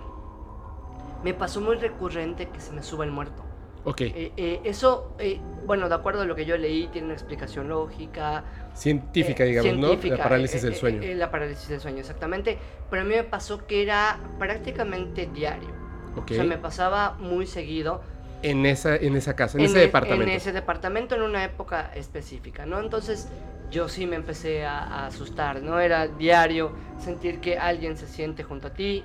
me 1.25 1.35
pasó 1.35 1.61
muy 1.61 1.77
recurrente 1.77 2.49
que 2.49 2.61
se 2.61 2.73
me 2.73 2.83
suba 2.83 3.05
el 3.05 3.11
muerto. 3.11 3.43
Ok. 3.85 4.01
Eh, 4.01 4.33
eh, 4.37 4.61
eso, 4.65 5.15
eh, 5.19 5.41
bueno, 5.65 5.89
de 5.89 5.95
acuerdo 5.95 6.23
a 6.23 6.25
lo 6.25 6.35
que 6.35 6.45
yo 6.45 6.57
leí, 6.57 6.89
tiene 6.89 7.07
una 7.07 7.15
explicación 7.15 7.69
lógica. 7.69 8.43
Científica, 8.75 9.45
digamos, 9.45 9.77
¿no? 9.77 9.95
La 9.95 10.23
parálisis 10.23 10.63
del 10.63 10.75
sueño. 10.75 11.01
la 11.15 11.31
parálisis 11.31 11.69
del 11.69 11.81
sueño, 11.81 12.01
exactamente. 12.01 12.59
Pero 12.91 13.03
a 13.03 13.05
mí 13.05 13.15
me 13.15 13.23
pasó 13.23 13.65
que 13.67 13.83
era 13.83 14.19
prácticamente 14.39 15.29
diario. 15.33 15.69
O 16.17 16.27
sea, 16.27 16.45
me 16.45 16.59
pasaba 16.59 17.17
muy 17.21 17.47
seguido 17.47 18.01
en 18.43 18.67
esa, 18.67 18.97
en 18.97 19.17
esa 19.17 19.35
casa, 19.35 19.59
en, 19.59 19.65
ese 19.65 19.79
e, 19.79 19.81
departamento. 19.83 20.25
En 20.25 20.31
ese 20.31 20.53
departamento 20.53 21.15
en 21.15 21.23
una 21.23 21.45
época 21.45 21.91
específica, 21.95 22.67
¿no? 22.67 22.81
Entonces 22.81 23.29
yo 23.71 23.89
sí 23.89 24.07
me 24.07 24.17
empecé 24.17 24.65
a, 24.65 25.07
asustar, 25.07 25.63
¿no? 25.63 25.81
Era 25.81 26.09
diario 26.09 26.73
sentir 26.99 27.41
que 27.41 27.59
alguien 27.59 27.97
se 27.97 28.07
siente 28.07 28.43
junto 28.43 28.69
a 28.69 28.71
ti, 28.71 29.05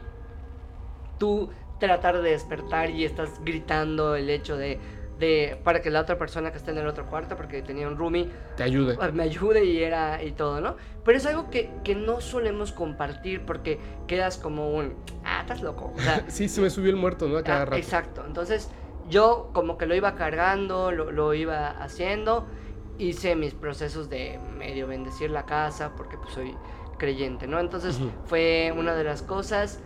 tú 1.17 1.49
tratar 1.79 2.21
de 2.21 2.31
despertar 2.31 2.91
y 2.91 3.05
estás 3.05 3.43
gritando 3.43 4.15
el 4.15 4.29
hecho 4.29 4.55
de, 4.55 4.79
de 5.19 5.59
para 5.63 5.81
que 5.81 5.89
la 5.89 6.01
otra 6.01 6.17
persona 6.17 6.51
que 6.51 6.57
está 6.57 6.71
en 6.71 6.77
el 6.77 6.87
otro 6.87 7.07
cuarto, 7.07 7.35
porque 7.35 7.63
tenía 7.63 7.87
un 7.87 7.97
roomie, 7.97 8.29
te 8.55 8.63
ayude. 8.63 8.97
Ah, 9.01 9.09
me 9.11 9.23
ayude 9.23 9.65
y 9.65 9.81
era 9.81 10.23
y 10.23 10.31
todo, 10.31 10.61
¿no? 10.61 10.75
Pero 11.03 11.17
es 11.17 11.25
algo 11.25 11.49
que, 11.49 11.71
que 11.83 11.95
no 11.95 12.21
solemos 12.21 12.71
compartir 12.71 13.41
porque 13.45 13.79
quedas 14.05 14.37
como 14.37 14.75
un, 14.75 14.95
ah, 15.23 15.39
estás 15.41 15.63
loco. 15.63 15.91
O 15.95 15.99
sea, 15.99 16.23
sí, 16.27 16.47
se 16.47 16.61
me 16.61 16.69
subió 16.69 16.91
el 16.91 16.97
muerto, 16.97 17.27
¿no? 17.27 17.37
A 17.37 17.43
cada 17.43 17.63
ah, 17.63 17.65
rato. 17.65 17.77
Exacto. 17.77 18.23
Entonces, 18.27 18.69
yo 19.11 19.51
como 19.53 19.77
que 19.77 19.85
lo 19.85 19.93
iba 19.93 20.15
cargando, 20.15 20.91
lo, 20.91 21.33
iba 21.33 21.69
haciendo, 21.69 22.47
hice 22.97 23.35
mis 23.35 23.53
procesos 23.53 24.09
de 24.09 24.39
medio 24.57 24.87
bendecir 24.87 25.29
la 25.29 25.45
casa, 25.45 25.91
porque 25.95 26.17
pues 26.17 26.33
soy 26.33 26.55
creyente, 26.97 27.45
¿no? 27.45 27.59
Entonces 27.59 27.99
fue 28.25 28.73
una 28.75 28.95
de 28.95 29.03
las 29.03 29.21
cosas. 29.21 29.79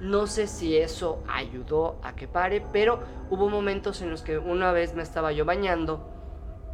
No 0.00 0.26
sé 0.26 0.46
si 0.46 0.76
eso 0.76 1.22
ayudó 1.26 1.98
a 2.02 2.14
que 2.14 2.28
pare, 2.28 2.62
pero 2.72 3.00
hubo 3.30 3.48
momentos 3.48 4.02
en 4.02 4.10
los 4.10 4.22
que 4.22 4.36
una 4.36 4.70
vez 4.70 4.94
me 4.94 5.02
estaba 5.02 5.32
yo 5.32 5.46
bañando 5.46 6.12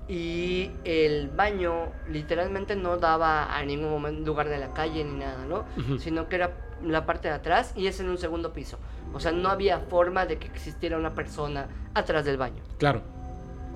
y 0.08 0.72
el 0.82 1.28
baño 1.28 1.92
literalmente 2.08 2.74
no 2.74 2.96
daba 2.96 3.56
a 3.56 3.64
ningún 3.64 4.24
lugar 4.24 4.48
de 4.48 4.58
la 4.58 4.74
calle 4.74 5.04
ni 5.04 5.20
nada, 5.20 5.46
¿no? 5.46 5.64
Sino 5.98 6.28
que 6.28 6.34
era 6.36 6.52
la 6.84 7.06
parte 7.06 7.28
de 7.28 7.34
atrás 7.34 7.72
y 7.76 7.86
es 7.86 8.00
en 8.00 8.08
un 8.08 8.18
segundo 8.18 8.52
piso. 8.52 8.78
O 9.12 9.20
sea, 9.20 9.32
no 9.32 9.48
había 9.48 9.78
forma 9.78 10.26
de 10.26 10.38
que 10.38 10.48
existiera 10.48 10.96
una 10.96 11.14
persona 11.14 11.66
atrás 11.94 12.24
del 12.24 12.36
baño. 12.36 12.62
Claro. 12.78 13.02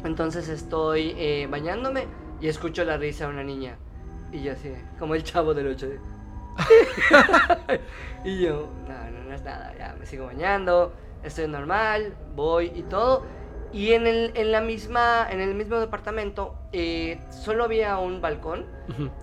Entonces 0.05 0.49
estoy 0.49 1.15
eh, 1.17 1.47
bañándome 1.51 2.07
y 2.41 2.49
escucho 2.49 2.85
la 2.85 2.97
risa 2.97 3.27
de 3.27 3.33
una 3.33 3.45
niña. 3.45 3.77
Y 4.33 4.43
yo 4.43 4.53
así, 4.53 4.73
como 4.99 5.15
el 5.15 5.23
chavo 5.23 5.55
del 5.55 5.69
8 5.69 5.89
y 8.25 8.41
yo, 8.41 8.69
no, 8.89 9.11
no, 9.11 9.25
no 9.25 9.35
es 9.35 9.43
nada, 9.43 9.75
ya 9.77 9.95
me 9.99 10.07
sigo 10.07 10.25
bañando, 10.25 10.93
estoy 11.23 11.49
normal, 11.49 12.15
voy 12.35 12.73
y 12.75 12.83
todo. 12.83 13.25
Y 13.73 13.93
en 13.93 14.07
el, 14.07 14.33
en 14.35 14.53
la 14.53 14.61
misma, 14.61 15.27
en 15.31 15.41
el 15.41 15.55
mismo 15.55 15.79
departamento 15.79 16.55
eh, 16.73 17.21
solo 17.31 17.65
había 17.65 17.99
un 17.99 18.21
balcón 18.21 18.65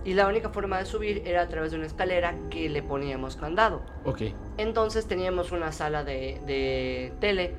y 0.04 0.14
la 0.14 0.26
única 0.26 0.50
forma 0.50 0.78
de 0.78 0.84
subir 0.84 1.22
era 1.24 1.42
a 1.42 1.48
través 1.48 1.70
de 1.72 1.78
una 1.78 1.86
escalera 1.86 2.34
que 2.50 2.68
le 2.68 2.82
poníamos 2.82 3.36
candado. 3.36 3.82
Ok. 4.04 4.22
Entonces 4.58 5.06
teníamos 5.06 5.52
una 5.52 5.72
sala 5.72 6.04
de, 6.04 6.40
de 6.46 7.12
tele 7.20 7.56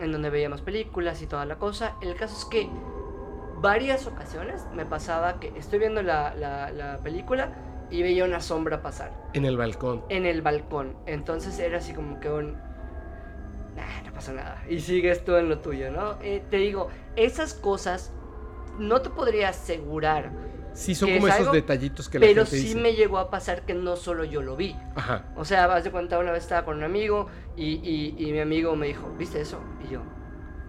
en 0.00 0.12
donde 0.12 0.30
veíamos 0.30 0.62
películas 0.62 1.22
y 1.22 1.26
toda 1.26 1.44
la 1.44 1.56
cosa. 1.56 1.94
El 2.02 2.14
caso 2.16 2.36
es 2.36 2.44
que 2.46 2.68
varias 3.60 4.06
ocasiones 4.06 4.64
me 4.74 4.86
pasaba 4.86 5.40
que 5.40 5.52
estoy 5.56 5.78
viendo 5.78 6.02
la, 6.02 6.34
la, 6.34 6.70
la 6.70 6.98
película 6.98 7.52
y 7.90 8.02
veía 8.02 8.24
una 8.24 8.40
sombra 8.40 8.82
pasar. 8.82 9.12
En 9.34 9.44
el 9.44 9.56
balcón. 9.56 10.02
En 10.08 10.26
el 10.26 10.42
balcón. 10.42 10.96
Entonces 11.06 11.58
era 11.58 11.78
así 11.78 11.92
como 11.92 12.20
que 12.20 12.30
un 12.30 12.56
no 14.04 14.12
pasa 14.12 14.32
nada. 14.32 14.62
Y 14.68 14.80
sigues 14.80 15.24
tú 15.24 15.36
en 15.36 15.48
lo 15.48 15.58
tuyo, 15.58 15.90
¿no? 15.90 16.18
Eh, 16.22 16.42
te 16.50 16.58
digo, 16.58 16.88
esas 17.16 17.54
cosas 17.54 18.12
no 18.78 19.00
te 19.02 19.10
podría 19.10 19.50
asegurar. 19.50 20.30
Sí, 20.72 20.94
son 20.94 21.12
como 21.12 21.28
esos 21.28 21.52
detallitos 21.52 22.08
que 22.08 22.18
la 22.18 22.26
Pero 22.26 22.46
sí 22.46 22.74
me 22.76 22.94
llegó 22.94 23.18
a 23.18 23.30
pasar 23.30 23.62
que 23.62 23.74
no 23.74 23.96
solo 23.96 24.24
yo 24.24 24.42
lo 24.42 24.54
vi. 24.54 24.76
Ajá. 24.94 25.24
O 25.36 25.44
sea, 25.44 25.66
vas 25.66 25.82
de 25.82 25.90
cuenta, 25.90 26.18
una 26.18 26.30
vez 26.30 26.44
estaba 26.44 26.64
con 26.64 26.76
un 26.76 26.84
amigo 26.84 27.26
y, 27.56 28.14
y, 28.16 28.32
mi 28.32 28.38
amigo 28.38 28.76
me 28.76 28.86
dijo, 28.86 29.12
¿viste 29.18 29.40
eso? 29.40 29.60
Y 29.84 29.92
yo, 29.92 30.02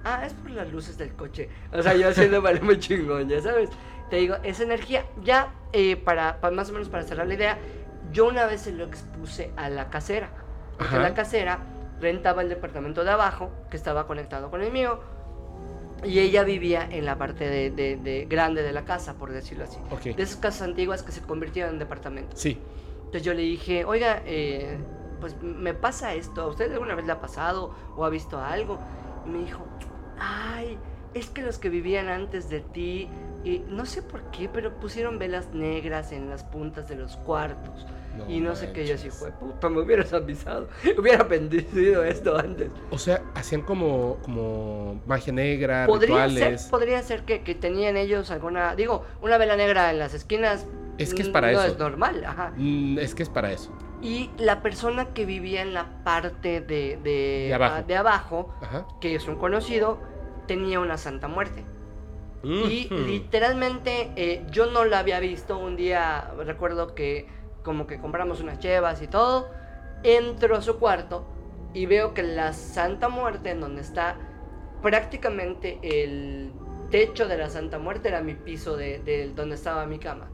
ah, 0.03 0.25
es 0.25 0.33
por 0.33 0.49
las 0.51 0.71
luces 0.71 0.97
del 0.97 1.13
coche. 1.13 1.49
O 1.71 1.83
sea, 1.83 1.95
yo 1.95 2.09
haciendo 2.09 2.41
vale 2.43 2.61
muy 2.61 2.79
chingón, 2.79 3.29
ya 3.29 3.41
sabes. 3.41 3.69
Te 4.09 4.15
digo, 4.15 4.37
esa 4.41 4.63
energía, 4.63 5.05
ya 5.21 5.53
eh, 5.73 5.95
para, 5.95 6.41
para, 6.41 6.55
más 6.55 6.69
o 6.71 6.73
menos 6.73 6.89
para 6.89 7.03
cerrar 7.03 7.27
la 7.27 7.35
idea, 7.35 7.59
yo 8.11 8.27
una 8.27 8.47
vez 8.47 8.61
se 8.61 8.71
lo 8.71 8.85
expuse 8.85 9.51
a 9.55 9.69
la 9.69 9.91
casera. 9.91 10.31
Porque 10.79 10.97
la 10.97 11.13
casera 11.13 11.59
rentaba 11.99 12.41
el 12.41 12.49
departamento 12.49 13.03
de 13.03 13.11
abajo, 13.11 13.51
que 13.69 13.77
estaba 13.77 14.07
conectado 14.07 14.49
con 14.49 14.61
el 14.61 14.71
mío, 14.71 14.99
y 16.03 16.19
ella 16.19 16.43
vivía 16.43 16.87
en 16.89 17.05
la 17.05 17.17
parte 17.17 17.71
de, 17.71 18.27
grande 18.29 18.63
de 18.63 18.71
la 18.71 18.85
casa, 18.85 19.15
por 19.15 19.31
decirlo 19.31 19.65
así. 19.65 19.79
De 20.13 20.23
esas 20.23 20.37
casas 20.37 20.61
antiguas 20.61 21.03
que 21.03 21.11
se 21.11 21.21
convirtieron 21.21 21.73
en 21.73 21.79
departamentos. 21.79 22.39
Sí. 22.39 22.57
Entonces 22.97 23.23
yo 23.23 23.33
le 23.33 23.41
dije, 23.41 23.85
oiga, 23.85 24.21
eh, 24.25 24.77
pues 25.19 25.41
me 25.41 25.73
pasa 25.73 26.13
esto, 26.13 26.41
¿a 26.41 26.47
usted 26.47 26.71
alguna 26.71 26.95
vez 26.95 27.05
le 27.05 27.11
ha 27.11 27.19
pasado 27.19 27.73
o 27.97 28.05
ha 28.05 28.09
visto 28.09 28.39
algo? 28.39 28.79
Y 29.25 29.29
me 29.29 29.39
dijo, 29.39 29.65
ay, 30.19 30.77
es 31.13 31.29
que 31.29 31.41
los 31.41 31.57
que 31.57 31.69
vivían 31.69 32.07
antes 32.07 32.49
de 32.49 32.61
ti, 32.61 33.09
y 33.43 33.59
no 33.67 33.85
sé 33.85 34.01
por 34.01 34.21
qué, 34.31 34.47
pero 34.47 34.79
pusieron 34.79 35.17
velas 35.17 35.53
negras 35.53 36.11
en 36.11 36.29
las 36.29 36.43
puntas 36.43 36.87
de 36.87 36.95
los 36.95 37.17
cuartos 37.17 37.85
y 38.27 38.39
no 38.39 38.55
sé 38.55 38.71
qué, 38.71 38.85
yo 38.85 38.95
así 38.95 39.09
fue, 39.09 39.31
puta, 39.31 39.69
me 39.69 39.81
hubieras 39.81 40.13
avisado, 40.13 40.67
hubiera 40.97 41.23
bendecido 41.23 42.03
esto 42.03 42.37
antes. 42.37 42.69
O 42.91 42.97
sea, 42.97 43.23
hacían 43.35 43.61
como, 43.61 44.17
como 44.23 45.01
magia 45.05 45.33
negra, 45.33 45.85
podría 45.85 46.25
rituales. 46.25 46.61
Ser, 46.61 46.71
podría 46.71 47.01
ser 47.03 47.23
que, 47.23 47.41
que, 47.43 47.55
tenían 47.55 47.97
ellos 47.97 48.31
alguna, 48.31 48.75
digo, 48.75 49.05
una 49.21 49.37
vela 49.37 49.55
negra 49.55 49.91
en 49.91 49.99
las 49.99 50.13
esquinas. 50.13 50.65
Es 50.97 51.13
que 51.13 51.21
es 51.21 51.29
para 51.29 51.51
eso. 51.51 51.61
No 51.61 51.67
es 51.67 51.79
normal, 51.79 52.23
ajá. 52.25 52.53
Mm, 52.57 52.99
es 52.99 53.15
que 53.15 53.23
es 53.23 53.29
para 53.29 53.51
eso. 53.51 53.71
Y 54.01 54.29
la 54.37 54.61
persona 54.61 55.13
que 55.13 55.25
vivía 55.25 55.61
en 55.61 55.73
la 55.73 56.03
parte 56.03 56.61
de, 56.61 56.97
de, 57.03 57.53
abajo, 57.53 57.83
de 57.85 57.95
abajo 57.95 58.53
que 59.01 59.15
es 59.15 59.27
un 59.27 59.35
conocido, 59.35 59.99
tenía 60.47 60.79
una 60.79 60.97
santa 60.97 61.27
muerte. 61.27 61.65
Y 62.43 62.87
literalmente 62.89 64.11
eh, 64.15 64.45
yo 64.49 64.67
no 64.67 64.85
la 64.85 64.99
había 64.99 65.19
visto. 65.19 65.57
Un 65.57 65.75
día 65.75 66.31
recuerdo 66.45 66.95
que 66.95 67.27
como 67.63 67.87
que 67.87 67.99
compramos 67.99 68.41
unas 68.41 68.59
chevas 68.59 69.01
y 69.01 69.07
todo. 69.07 69.49
Entro 70.03 70.55
a 70.55 70.61
su 70.61 70.77
cuarto 70.77 71.25
y 71.73 71.85
veo 71.85 72.13
que 72.13 72.23
la 72.23 72.53
Santa 72.53 73.09
Muerte, 73.09 73.51
en 73.51 73.61
donde 73.61 73.81
está 73.81 74.15
prácticamente 74.81 75.79
el 75.83 76.51
techo 76.89 77.27
de 77.27 77.37
la 77.37 77.49
Santa 77.49 77.79
Muerte, 77.79 78.09
era 78.09 78.21
mi 78.21 78.35
piso 78.35 78.75
de, 78.77 79.31
donde 79.35 79.55
estaba 79.55 79.85
mi 79.85 79.99
cama. 79.99 80.29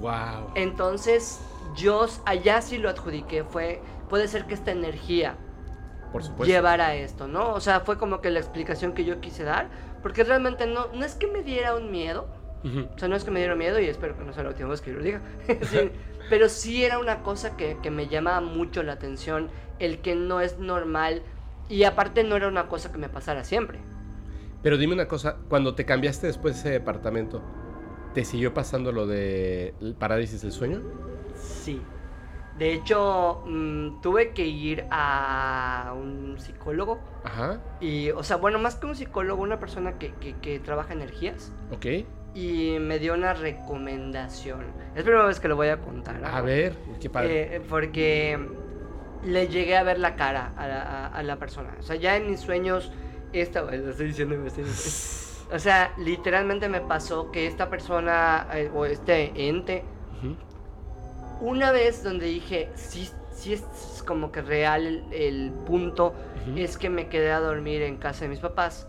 Wow. 0.00 0.52
Entonces, 0.54 1.40
yo 1.76 2.06
allá 2.24 2.60
sí 2.62 2.78
lo 2.78 2.88
adjudiqué. 2.90 3.44
Fue, 3.44 3.80
puede 4.08 4.28
ser 4.28 4.46
que 4.46 4.54
esta 4.54 4.72
energía 4.72 5.36
Por 6.12 6.22
supuesto. 6.22 6.52
llevara 6.52 6.94
esto, 6.94 7.28
¿no? 7.28 7.52
O 7.52 7.60
sea, 7.60 7.80
fue 7.80 7.98
como 7.98 8.20
que 8.20 8.30
la 8.30 8.40
explicación 8.40 8.92
que 8.92 9.04
yo 9.04 9.20
quise 9.20 9.44
dar. 9.44 9.68
Porque 10.02 10.24
realmente 10.24 10.66
no, 10.66 10.88
no 10.92 11.04
es 11.04 11.14
que 11.14 11.26
me 11.26 11.42
diera 11.42 11.74
un 11.76 11.90
miedo. 11.90 12.28
O 12.64 12.98
sea, 12.98 13.08
no 13.08 13.14
es 13.14 13.22
que 13.22 13.30
me 13.30 13.38
diera 13.38 13.54
miedo 13.54 13.78
y 13.78 13.86
espero 13.86 14.16
que 14.18 14.24
no 14.24 14.32
sea 14.32 14.42
la 14.42 14.48
última 14.48 14.68
vez 14.68 14.80
que 14.80 14.90
yo 14.90 14.98
lo 14.98 15.04
diga. 15.04 15.20
pero 16.30 16.48
sí 16.48 16.84
era 16.84 16.98
una 16.98 17.22
cosa 17.22 17.56
que, 17.56 17.78
que 17.82 17.90
me 17.90 18.08
llamaba 18.08 18.40
mucho 18.40 18.82
la 18.82 18.94
atención. 18.94 19.50
El 19.78 19.98
que 20.00 20.16
no 20.16 20.40
es 20.40 20.58
normal. 20.58 21.22
Y 21.68 21.84
aparte 21.84 22.24
no 22.24 22.36
era 22.36 22.48
una 22.48 22.68
cosa 22.68 22.90
que 22.90 22.98
me 22.98 23.08
pasara 23.08 23.44
siempre. 23.44 23.78
Pero 24.62 24.78
dime 24.78 24.94
una 24.94 25.06
cosa, 25.06 25.36
cuando 25.48 25.76
te 25.76 25.84
cambiaste 25.84 26.26
después 26.26 26.54
de 26.54 26.60
ese 26.60 26.70
departamento, 26.70 27.40
¿te 28.14 28.24
siguió 28.24 28.52
pasando 28.52 28.90
lo 28.90 29.06
de 29.06 29.74
parálisis 29.98 30.42
del 30.42 30.50
sueño? 30.50 30.82
Sí. 31.36 31.80
De 32.58 32.72
hecho, 32.72 33.42
mm, 33.46 34.00
tuve 34.00 34.32
que 34.32 34.46
ir 34.46 34.86
a 34.90 35.94
un 35.94 36.36
psicólogo. 36.38 36.98
Ajá. 37.22 37.60
Y, 37.80 38.10
o 38.10 38.22
sea, 38.22 38.38
bueno, 38.38 38.58
más 38.58 38.76
que 38.76 38.86
un 38.86 38.96
psicólogo, 38.96 39.42
una 39.42 39.60
persona 39.60 39.98
que, 39.98 40.14
que, 40.40 40.58
trabaja 40.58 40.94
energías. 40.94 41.52
Ok. 41.70 41.86
Y 42.36 42.78
me 42.78 42.98
dio 42.98 43.14
una 43.14 43.32
recomendación. 43.32 44.60
Es 44.94 44.98
la 44.98 45.02
primera 45.02 45.24
vez 45.24 45.40
que 45.40 45.48
lo 45.48 45.56
voy 45.56 45.68
a 45.68 45.78
contar. 45.78 46.22
A 46.22 46.40
ver, 46.42 46.76
qué 47.00 47.08
padre. 47.08 47.56
Eh, 47.56 47.62
porque 47.66 48.38
le 49.24 49.48
llegué 49.48 49.76
a 49.76 49.82
ver 49.82 49.98
la 49.98 50.16
cara 50.16 50.52
a 50.56 50.68
la, 50.68 51.06
a, 51.06 51.22
la 51.22 51.36
persona. 51.36 51.74
O 51.80 51.82
sea, 51.82 51.96
ya 51.96 52.16
en 52.16 52.30
mis 52.30 52.40
sueños, 52.40 52.92
esta, 53.32 53.62
lo 53.62 53.90
estoy 53.90 54.08
diciendo, 54.08 54.36
o 55.50 55.58
sea, 55.58 55.94
literalmente 55.96 56.68
me 56.68 56.80
pasó 56.80 57.30
que 57.30 57.46
esta 57.46 57.70
persona 57.70 58.46
eh, 58.52 58.70
o 58.74 58.84
este 58.84 59.32
ente 59.48 59.84
una 61.40 61.70
vez 61.70 62.02
donde 62.02 62.26
dije, 62.26 62.70
sí, 62.74 63.10
sí 63.32 63.52
es 63.52 64.02
como 64.06 64.32
que 64.32 64.42
real 64.42 65.04
el, 65.12 65.52
punto, 65.66 66.14
es 66.56 66.78
que 66.78 66.88
me 66.88 67.08
quedé 67.08 67.32
a 67.32 67.40
dormir 67.40 67.82
en 67.82 67.96
casa 67.96 68.22
de 68.22 68.28
mis 68.28 68.38
papás. 68.38 68.88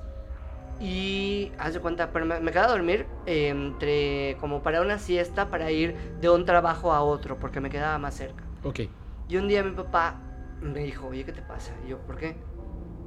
Y, 0.79 1.51
haz 1.57 1.73
de 1.73 1.79
cuenta, 1.79 2.11
pero 2.11 2.25
me, 2.25 2.39
quedé 2.51 2.59
a 2.59 2.67
dormir 2.67 3.07
entre, 3.25 4.37
como 4.39 4.61
para 4.61 4.81
una 4.81 4.99
siesta, 4.99 5.49
para 5.49 5.71
ir 5.71 5.95
de 6.21 6.29
un 6.29 6.45
trabajo 6.45 6.93
a 6.93 7.01
otro, 7.01 7.39
porque 7.39 7.59
me 7.59 7.69
quedaba 7.69 7.97
más 7.97 8.15
cerca. 8.15 8.43
Ok. 8.63 8.81
Y 9.27 9.37
un 9.37 9.47
día 9.47 9.63
mi 9.63 9.71
papá 9.71 10.19
me 10.61 10.79
dijo, 10.79 11.07
oye, 11.07 11.25
¿qué 11.25 11.33
te 11.33 11.41
pasa? 11.41 11.73
Y 11.85 11.89
yo, 11.89 11.97
¿por 11.99 12.17
qué? 12.17 12.35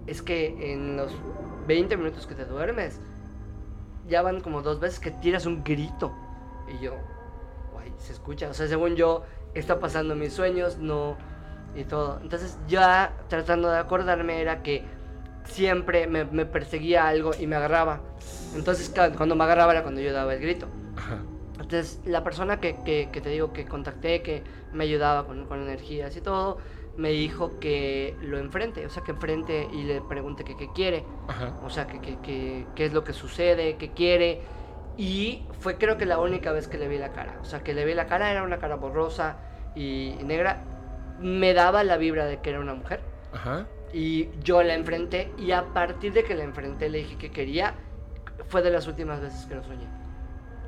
Es 0.06 0.22
que 0.22 0.72
en 0.72 0.96
los 0.96 1.12
20 1.66 1.96
minutos 1.96 2.26
que 2.26 2.34
te 2.34 2.44
duermes, 2.44 3.00
ya 4.08 4.22
van 4.22 4.40
como 4.40 4.62
dos 4.62 4.80
veces 4.80 4.98
que 4.98 5.10
tiras 5.10 5.46
un 5.46 5.62
grito. 5.62 6.12
Y 6.68 6.82
yo, 6.84 6.94
se 8.00 8.12
escucha. 8.12 8.48
O 8.48 8.54
sea, 8.54 8.66
según 8.66 8.96
yo, 8.96 9.22
está 9.54 9.78
pasando 9.78 10.14
mis 10.16 10.32
sueños, 10.32 10.78
no. 10.78 11.16
Y 11.74 11.84
todo. 11.84 12.18
Entonces, 12.22 12.58
ya 12.66 13.14
tratando 13.28 13.70
de 13.70 13.78
acordarme, 13.78 14.40
era 14.40 14.62
que 14.62 14.84
siempre 15.44 16.06
me, 16.06 16.24
perseguía 16.46 17.08
algo 17.08 17.32
y 17.38 17.46
me 17.46 17.56
agarraba. 17.56 18.00
Entonces, 18.54 18.92
cuando 19.16 19.36
me 19.36 19.44
agarraba 19.44 19.72
era 19.72 19.82
cuando 19.82 20.00
yo 20.00 20.12
daba 20.12 20.34
el 20.34 20.40
grito. 20.40 20.66
Entonces, 21.52 22.00
la 22.04 22.24
persona 22.24 22.60
que, 22.60 22.76
que, 22.84 23.20
te 23.20 23.28
digo 23.28 23.52
que 23.52 23.66
contacté, 23.66 24.22
que 24.22 24.42
me 24.72 24.84
ayudaba 24.84 25.26
con, 25.26 25.46
con, 25.46 25.60
energías 25.62 26.16
y 26.16 26.20
todo, 26.20 26.58
me 26.96 27.10
dijo 27.10 27.58
que 27.60 28.16
lo 28.22 28.38
enfrente, 28.38 28.84
o 28.86 28.90
sea, 28.90 29.02
que 29.02 29.12
enfrente 29.12 29.68
y 29.72 29.84
le 29.84 30.00
pregunte 30.00 30.44
qué 30.44 30.68
quiere. 30.74 31.04
O 31.64 31.70
sea, 31.70 31.86
que 31.86 32.18
qué 32.22 32.84
es 32.84 32.92
lo 32.92 33.04
que 33.04 33.12
sucede, 33.12 33.76
qué 33.76 33.90
quiere 33.90 34.40
y 35.00 35.46
fue 35.60 35.78
creo 35.78 35.96
que 35.96 36.04
la 36.04 36.18
única 36.18 36.52
vez 36.52 36.68
que 36.68 36.76
le 36.76 36.86
vi 36.86 36.98
la 36.98 37.12
cara. 37.12 37.38
O 37.40 37.46
sea, 37.46 37.60
que 37.60 37.72
le 37.72 37.86
vi 37.86 37.94
la 37.94 38.06
cara, 38.06 38.30
era 38.30 38.42
una 38.42 38.58
cara 38.58 38.76
borrosa 38.76 39.36
y, 39.74 40.14
negra. 40.24 40.62
Me 41.18 41.54
daba 41.54 41.84
la 41.84 41.96
vibra 41.96 42.26
de 42.26 42.40
que 42.40 42.50
era 42.50 42.60
una 42.60 42.74
mujer. 42.74 43.00
Ajá. 43.32 43.66
Y 43.92 44.28
yo 44.42 44.62
la 44.62 44.74
enfrenté 44.74 45.32
y 45.38 45.52
a 45.52 45.72
partir 45.72 46.12
de 46.12 46.24
que 46.24 46.34
la 46.34 46.44
enfrenté 46.44 46.88
le 46.88 46.98
dije 46.98 47.16
que 47.16 47.30
quería. 47.30 47.74
Fue 48.48 48.62
de 48.62 48.70
las 48.70 48.86
últimas 48.86 49.20
veces 49.20 49.46
que 49.46 49.54
lo 49.54 49.62
soñé. 49.62 49.86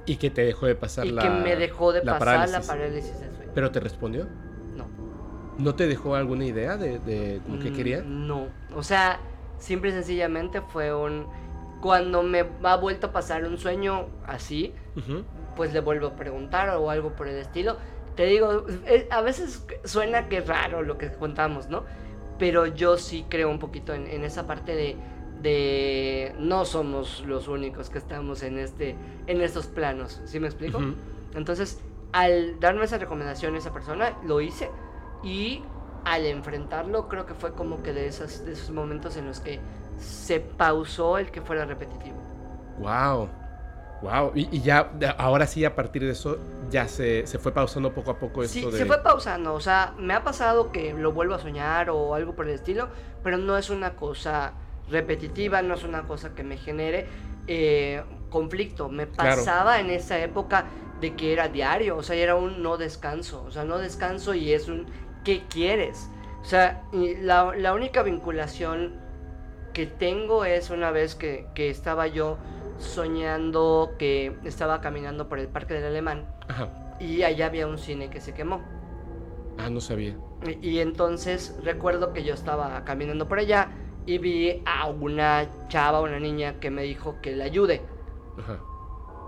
Y 0.07 0.17
que 0.17 0.31
te 0.31 0.45
dejó 0.45 0.67
de 0.67 0.75
pasar 0.75 1.07
y 1.07 1.11
la 1.11 1.23
que 1.23 1.31
me 1.31 1.57
dejó 1.57 1.93
de 1.93 2.03
pasar 2.03 2.49
la 2.49 2.61
parálisis 2.61 3.19
del 3.21 3.35
sueño. 3.35 3.53
¿Pero 3.55 3.71
te 3.71 3.81
respondió? 3.81 4.29
No. 4.77 4.87
¿No 5.59 5.75
te 5.75 5.87
dejó 5.87 6.15
alguna 6.15 6.45
idea 6.45 6.77
de, 6.77 6.99
de 6.99 7.41
que 7.63 7.71
mm, 7.71 7.75
quería? 7.75 8.03
No. 8.03 8.49
O 8.75 8.83
sea, 8.83 9.21
simple 9.59 9.91
y 9.91 9.93
sencillamente 9.93 10.61
fue 10.61 10.95
un 10.95 11.27
cuando 11.83 12.23
me 12.23 12.47
ha 12.63 12.77
vuelto 12.77 13.09
a 13.09 13.13
pasar 13.13 13.45
un 13.45 13.59
sueño 13.59 14.07
así, 14.25 14.73
pues 15.57 15.73
le 15.75 15.81
vuelvo 15.81 16.07
a 16.07 16.17
preguntar 16.17 16.71
o 16.71 16.89
algo 16.89 17.15
por 17.15 17.29
el 17.29 17.37
estilo. 17.37 17.77
Te 18.15 18.25
digo, 18.27 18.65
a 19.11 19.21
veces 19.21 19.67
suena 19.85 20.29
que 20.29 20.41
raro 20.41 20.83
lo 20.83 20.97
que 20.97 21.13
contamos, 21.13 21.69
¿no? 21.69 21.85
Pero 22.43 22.67
yo 22.67 22.99
sí 22.99 23.25
creo 23.29 23.49
un 23.49 23.61
poquito 23.61 23.95
en, 23.95 24.25
esa 24.25 24.49
parte 24.49 24.75
de, 24.75 24.97
de, 25.43 26.35
no 26.41 26.65
somos 26.65 27.25
los 27.25 27.47
únicos 27.47 27.89
que 27.89 27.99
estamos 27.99 28.43
en, 28.43 28.59
este, 28.59 28.97
en 29.29 29.41
estos 29.43 29.69
planos, 29.69 30.21
¿sí 30.25 30.41
me 30.41 30.49
explico? 30.49 30.81
Entonces, 31.37 31.81
al 32.11 32.59
darme 32.59 32.85
esa 32.85 32.99
recomendación 32.99 33.55
esa 33.55 33.73
persona, 33.73 34.19
lo 34.25 34.41
hice 34.41 34.73
y 35.23 35.63
al 36.05 36.27
enfrentarlo 36.27 37.07
creo 37.07 37.27
que 37.27 37.35
fue 37.35 37.53
como 37.53 37.81
que 37.85 37.93
de, 37.93 38.09
esas, 38.09 38.45
de 38.45 38.55
esos 38.55 38.73
momentos 38.73 39.17
en 39.17 39.27
los 39.27 39.39
que 39.39 39.61
se 39.97 40.41
pausó 40.41 41.19
el 41.19 41.31
que 41.31 41.43
fuera 41.43 41.65
repetitivo. 41.65 42.17
Wow. 42.81 43.29
Wow, 44.03 44.33
y, 44.35 44.61
ya, 44.63 44.91
ahora 45.17 45.47
sí, 45.47 45.65
a 45.65 45.77
partir 45.77 46.03
de 46.03 46.11
eso, 46.11 46.39
ya 46.71 46.89
se, 46.89 47.27
se 47.27 47.39
fue 47.39 47.53
pausando 47.53 47.93
poco 47.93 48.11
a 48.11 48.19
poco 48.19 48.43
esto 48.43 48.71
sí, 48.71 48.77
se 48.77 48.85
fue 48.85 49.01
pausando, 49.01 49.55
o 49.55 49.61
sea, 49.61 49.95
me 49.97 50.13
ha 50.13 50.25
pasado 50.25 50.73
que 50.73 50.93
lo 50.93 51.13
vuelvo 51.13 51.35
a 51.35 51.39
soñar 51.39 51.89
o 51.89 52.15
algo 52.15 52.35
por 52.35 52.49
el 52.49 52.55
estilo, 52.55 52.89
pero 53.23 53.39
no 53.39 53.57
es 53.57 53.71
una 53.71 53.95
cosa 53.95 54.55
repetitiva, 54.91 55.63
no 55.63 55.75
es 55.75 55.85
una 55.85 56.03
cosa 56.03 56.35
que 56.35 56.43
me 56.43 56.57
genere 56.57 57.07
eh, 57.47 58.03
conflicto. 58.29 58.89
Me 58.89 59.07
pasaba 59.07 59.79
en 59.79 59.91
esa 59.91 60.19
época 60.19 60.67
de 61.01 61.15
que 61.15 61.33
era 61.33 61.49
diario, 61.49 61.97
o 61.97 62.03
sea, 62.03 62.17
era 62.17 62.35
un 62.35 62.63
no 62.63 62.77
descanso, 62.77 63.45
o 63.45 63.51
sea, 63.51 63.65
no 63.65 63.79
descanso 63.79 64.35
y 64.35 64.53
es 64.53 64.69
un 64.69 64.87
¿qué 65.25 65.45
quieres? 65.49 66.09
O 66.43 66.45
sea, 66.45 66.83
la, 66.93 67.53
la 67.57 67.73
única 67.73 68.03
vinculación 68.03 69.01
que 69.73 69.87
tengo 69.87 70.45
es 70.45 70.71
una 70.71 70.91
vez 70.91 71.15
que, 71.15 71.47
estaba 71.57 72.07
yo 72.07 72.39
soñando 72.79 73.95
que 73.99 74.37
estaba 74.45 74.81
caminando 74.81 75.29
por 75.29 75.39
el 75.39 75.49
Parque 75.49 75.75
del 75.75 75.85
Alemán 75.85 76.27
y 77.01 77.23
allá 77.23 77.47
había 77.47 77.67
un 77.67 77.79
cine 77.79 78.11
que 78.11 78.21
se 78.21 78.35
quemó. 78.35 78.63
Ah, 79.59 79.71
no 79.71 79.81
sabía. 79.81 80.17
Y, 80.61 80.79
entonces 80.81 81.57
recuerdo 81.63 82.13
que 82.13 82.25
yo 82.25 82.35
estaba 82.35 82.85
caminando 82.85 83.29
por 83.29 83.39
allá 83.39 83.69
y 84.07 84.19
vi 84.19 84.63
a 84.67 84.89
una 84.89 85.47
chava, 85.69 86.01
una 86.01 86.19
niña 86.19 86.59
que 86.59 86.71
me 86.71 86.83
dijo 86.83 87.21
que 87.21 87.37
le 87.37 87.45
ayude. 87.45 87.83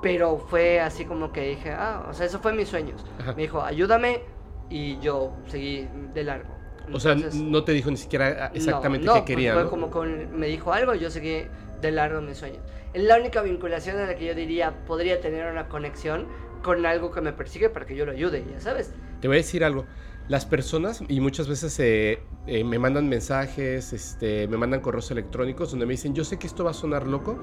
Pero 0.02 0.38
fue 0.38 0.80
así 0.80 1.04
como 1.04 1.33
que 1.33 1.50
dije, 1.50 1.70
ah, 1.70 2.07
o 2.11 2.12
sea, 2.12 2.26
eso 2.26 2.38
fue 2.40 2.52
mis 2.52 2.68
sueños. 2.68 3.04
Me 3.37 3.42
dijo, 3.42 3.62
ayúdame 3.62 4.22
y 4.70 4.98
yo 4.98 5.33
seguí 5.46 5.88
de 6.12 6.24
largo. 6.24 6.54
O 6.92 7.00
sea, 7.00 7.14
no 7.14 7.64
te 7.64 7.72
dijo 7.72 7.90
ni 7.90 7.96
siquiera 7.96 8.50
exactamente 8.52 9.09
qué 9.14 9.24
quería. 9.24 9.54
No, 9.54 9.61
fue 9.61 9.70
como 9.70 9.90
con, 9.90 10.38
me 10.38 10.48
dijo 10.48 10.72
algo 10.72 10.94
y 10.94 10.98
yo 10.98 11.11
seguí 11.11 11.46
de 11.80 11.90
largo 11.90 12.20
mis 12.20 12.38
sueños. 12.38 12.62
Es 12.94 13.02
la 13.02 13.18
única 13.18 13.42
vinculación 13.42 13.98
en 13.98 14.07
la 14.07 14.14
que 14.14 14.24
yo 14.24 14.35
diría 14.37 14.85
podría 14.87 15.20
tener 15.20 15.50
una 15.50 15.68
conexión 15.68 16.28
con 16.62 16.87
algo 16.87 17.11
que 17.11 17.20
me 17.20 17.33
persigue 17.33 17.68
para 17.68 17.87
que 17.87 17.96
yo 17.96 18.07
lo 18.07 18.12
ayude, 18.12 18.44
ya 18.48 18.61
sabes. 18.61 18.92
Te 19.20 19.26
voy 19.26 19.37
a 19.37 19.38
decir 19.38 19.64
algo. 19.64 19.85
Las 20.28 20.46
personas, 20.46 21.02
y 21.09 21.20
muchas 21.20 21.48
veces 21.48 21.78
eh, 21.80 22.20
eh, 22.46 22.62
me 22.62 22.78
mandan 22.78 23.09
mensajes, 23.09 23.92
este, 23.92 24.46
me 24.46 24.57
mandan 24.57 24.80
correos 24.80 25.11
electrónicos 25.11 25.70
donde 25.70 25.87
me 25.87 25.92
dicen, 25.92 26.14
yo 26.14 26.24
sé 26.24 26.38
que 26.38 26.46
esto 26.46 26.64
va 26.64 26.70
a 26.70 26.74
sonar 26.74 27.07
loco, 27.07 27.37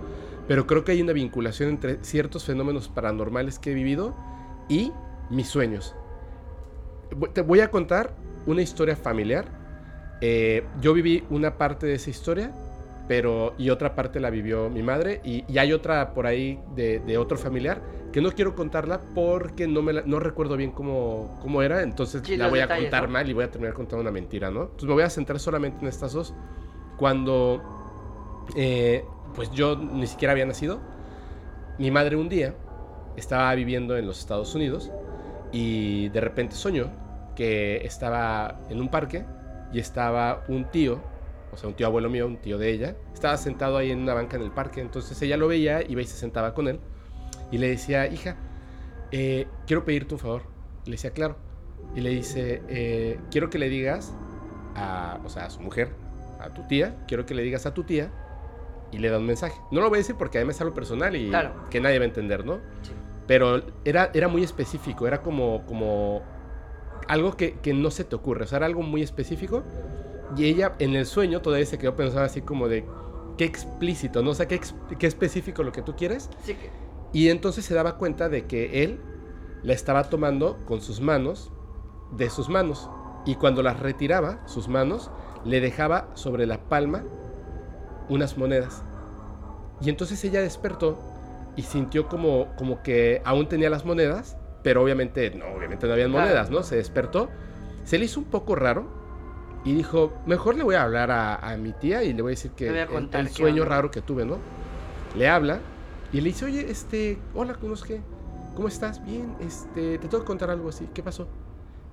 pero 0.47 0.65
creo 0.65 0.83
que 0.85 0.93
hay 0.93 1.01
una 1.01 1.13
vinculación 1.13 1.69
entre 1.69 2.03
ciertos 2.03 2.45
fenómenos 2.45 2.87
paranormales 2.87 3.59
que 3.59 3.71
he 3.71 3.73
vivido 3.75 4.15
y 4.69 4.93
mis 5.29 5.49
sueños. 5.49 5.95
Te 7.33 7.41
voy 7.41 7.59
a 7.59 7.69
contar 7.69 8.15
una 8.45 8.61
historia 8.61 8.95
familiar. 8.95 9.45
Eh, 10.21 10.63
yo 10.79 10.93
viví 10.93 11.25
una 11.29 11.57
parte 11.57 11.85
de 11.85 11.95
esa 11.95 12.09
historia, 12.09 12.51
pero 13.07 13.53
y 13.57 13.69
otra 13.69 13.95
parte 13.95 14.19
la 14.19 14.29
vivió 14.29 14.69
mi 14.69 14.83
madre 14.83 15.21
y, 15.23 15.43
hay 15.57 15.73
otra 15.73 16.13
por 16.13 16.25
ahí 16.27 16.59
de, 16.75 17.17
otro 17.17 17.37
familiar 17.37 17.81
que 18.11 18.21
no 18.21 18.31
quiero 18.31 18.55
contarla 18.55 19.01
porque 19.13 19.67
no, 19.67 19.81
me 19.81 19.93
no 19.93 20.19
recuerdo 20.19 20.57
bien 20.57 20.71
cómo, 20.71 21.37
cómo 21.41 21.61
era, 21.61 21.81
entonces 21.81 22.27
la 22.37 22.47
voy 22.47 22.59
a 22.59 22.67
contar 22.67 23.07
mal 23.07 23.29
y 23.29 23.33
voy 23.33 23.45
a 23.45 23.51
terminar 23.51 23.73
contando 23.73 24.01
una 24.01 24.11
mentira, 24.11 24.51
¿no? 24.51 24.63
Entonces 24.63 24.87
me 24.87 24.93
voy 24.93 25.03
a 25.03 25.09
centrar 25.09 25.39
solamente 25.39 25.79
en 25.81 25.87
estas 25.87 26.13
dos. 26.13 26.33
Cuando, 26.97 27.61
eh, 28.55 29.03
pues 29.33 29.49
yo 29.51 29.75
ni 29.75 30.07
siquiera 30.07 30.33
había 30.33 30.45
nacido, 30.45 30.79
mi 31.79 31.89
madre 31.89 32.15
un 32.15 32.29
día 32.29 32.53
estaba 33.15 33.53
viviendo 33.55 33.97
en 33.97 34.05
los 34.05 34.19
Estados 34.19 34.53
Unidos 34.55 34.91
y 35.51 36.09
de 36.09 36.21
repente 36.21 36.55
soñó 36.55 36.91
que 37.35 37.77
estaba 37.85 38.59
en 38.69 38.79
un 38.79 38.89
parque 38.89 39.25
y 39.73 39.79
estaba 39.79 40.43
un 40.47 40.65
tío, 40.65 41.01
o 41.51 41.57
sea, 41.57 41.69
un 41.69 41.75
tío 41.75 41.87
abuelo 41.87 42.09
mío, 42.09 42.27
un 42.27 42.37
tío 42.37 42.57
de 42.57 42.71
ella, 42.71 42.95
estaba 43.13 43.37
sentado 43.37 43.77
ahí 43.77 43.91
en 43.91 43.99
una 43.99 44.13
banca 44.13 44.37
en 44.37 44.43
el 44.43 44.51
parque, 44.51 44.81
entonces 44.81 45.21
ella 45.21 45.37
lo 45.37 45.47
veía, 45.47 45.81
iba 45.87 46.01
y 46.01 46.05
se 46.05 46.17
sentaba 46.17 46.53
con 46.53 46.67
él 46.67 46.79
y 47.51 47.57
le 47.57 47.67
decía, 47.67 48.07
hija, 48.07 48.37
eh, 49.11 49.47
quiero 49.67 49.83
pedirte 49.83 50.13
un 50.15 50.19
favor. 50.19 50.43
le 50.85 50.91
decía, 50.91 51.11
claro. 51.11 51.35
Y 51.95 52.01
le 52.01 52.09
dice, 52.11 52.61
eh, 52.69 53.19
quiero 53.29 53.49
que 53.49 53.59
le 53.59 53.67
digas 53.69 54.13
a, 54.75 55.19
o 55.25 55.29
sea, 55.29 55.45
a 55.45 55.49
su 55.49 55.59
mujer, 55.59 55.91
a 56.39 56.53
tu 56.53 56.65
tía, 56.67 56.95
quiero 57.07 57.25
que 57.25 57.35
le 57.35 57.43
digas 57.43 57.65
a 57.65 57.73
tu 57.73 57.83
tía 57.83 58.09
y 58.91 58.99
le 58.99 59.09
da 59.09 59.17
un 59.17 59.25
mensaje. 59.25 59.59
No 59.71 59.81
lo 59.81 59.89
voy 59.89 59.97
a 59.97 59.99
decir 59.99 60.15
porque 60.17 60.37
además 60.37 60.55
es 60.55 60.61
algo 60.61 60.73
personal 60.73 61.15
y 61.15 61.31
que 61.69 61.81
nadie 61.81 61.99
va 61.99 62.05
a 62.05 62.07
entender, 62.07 62.45
¿no? 62.45 62.59
Pero 63.27 63.61
era, 63.85 64.11
era 64.13 64.27
muy 64.27 64.43
específico, 64.43 65.07
era 65.07 65.21
como, 65.21 65.65
como 65.65 66.21
algo 67.07 67.35
que, 67.35 67.53
que, 67.59 67.73
no 67.73 67.91
se 67.91 68.03
te 68.03 68.15
ocurre, 68.15 68.43
o 68.45 68.47
sea, 68.47 68.57
era 68.57 68.65
algo 68.65 68.81
muy 68.81 69.01
específico. 69.01 69.63
Y 70.35 70.45
ella 70.45 70.75
en 70.79 70.95
el 70.95 71.05
sueño 71.05 71.41
todavía 71.41 71.65
se 71.65 71.77
quedó 71.77 71.95
pensando 71.95 72.23
así 72.23 72.41
como 72.41 72.67
de, 72.67 72.85
qué 73.37 73.45
explícito, 73.45 74.21
¿no? 74.21 74.31
O 74.31 74.35
sea, 74.35 74.47
qué, 74.47 74.59
qué 74.97 75.07
específico 75.07 75.63
lo 75.63 75.71
que 75.71 75.81
tú 75.81 75.95
quieres. 75.95 76.29
Sí. 76.43 76.55
Y 77.13 77.29
entonces 77.29 77.65
se 77.65 77.73
daba 77.73 77.97
cuenta 77.97 78.29
de 78.29 78.45
que 78.45 78.83
él 78.83 78.99
la 79.63 79.73
estaba 79.73 80.09
tomando 80.09 80.57
con 80.65 80.81
sus 80.81 81.01
manos 81.01 81.51
de 82.11 82.29
sus 82.29 82.49
manos. 82.49 82.89
Y 83.25 83.35
cuando 83.35 83.61
las 83.61 83.79
retiraba, 83.79 84.45
sus 84.47 84.67
manos, 84.67 85.11
le 85.45 85.61
dejaba 85.61 86.09
sobre 86.13 86.45
la 86.45 86.69
palma 86.69 87.03
unas 88.09 88.37
monedas. 88.37 88.83
Y 89.81 89.89
entonces 89.89 90.23
ella 90.23 90.41
despertó 90.41 90.99
y 91.55 91.63
sintió 91.63 92.07
como, 92.07 92.47
como 92.57 92.81
que 92.81 93.21
aún 93.25 93.47
tenía 93.47 93.69
las 93.69 93.85
monedas, 93.85 94.37
pero 94.63 94.83
obviamente 94.83 95.31
no, 95.31 95.45
obviamente 95.55 95.87
no 95.87 95.93
había 95.93 96.07
monedas, 96.07 96.49
¿no? 96.49 96.63
Se 96.63 96.75
despertó, 96.75 97.29
se 97.83 97.97
le 97.97 98.05
hizo 98.05 98.19
un 98.19 98.27
poco 98.27 98.55
raro 98.55 99.00
y 99.63 99.73
dijo, 99.73 100.11
mejor 100.25 100.55
le 100.55 100.63
voy 100.63 100.75
a 100.75 100.83
hablar 100.83 101.11
a, 101.11 101.55
mi 101.57 101.71
tía 101.71 102.03
y 102.03 102.13
le 102.13 102.21
voy 102.21 102.31
a 102.31 102.35
decir 102.35 102.51
que 102.51 102.67
el, 103.13 103.29
sueño 103.29 103.63
raro 103.65 103.91
que 103.91 104.01
tuve, 104.01 104.25
¿no? 104.25 104.37
Le 105.15 105.29
habla 105.29 105.59
y 106.11 106.21
le 106.21 106.29
dice, 106.29 106.45
oye, 106.45 106.69
este, 106.69 107.19
hola, 107.35 107.55
¿cómo 107.55 107.75
es 107.75 107.83
que? 107.83 108.01
¿Cómo 108.55 108.67
estás? 108.67 109.03
Bien, 109.05 109.35
este, 109.39 109.97
te 109.97 110.07
tengo 110.07 110.19
que 110.23 110.27
contar 110.27 110.49
algo 110.49 110.69
así. 110.69 110.89
¿Qué 110.93 111.03
pasó? 111.03 111.27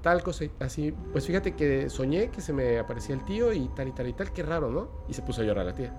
Tal 0.02 0.22
cosa, 0.22 0.44
así. 0.60 0.94
Pues 1.12 1.26
fíjate 1.26 1.54
que 1.54 1.90
soñé 1.90 2.30
que 2.30 2.40
se 2.40 2.52
me 2.52 2.78
aparecía 2.78 3.14
el 3.14 3.24
tío 3.24 3.52
y 3.52 3.68
tal 3.68 3.88
y 3.88 3.92
tal 3.92 4.08
y 4.08 4.12
tal. 4.12 4.32
Qué 4.32 4.42
raro, 4.42 4.70
¿no? 4.70 4.88
Y 5.08 5.14
se 5.14 5.22
puso 5.22 5.42
a 5.42 5.44
llorar 5.44 5.66
la 5.66 5.74
tía. 5.74 5.92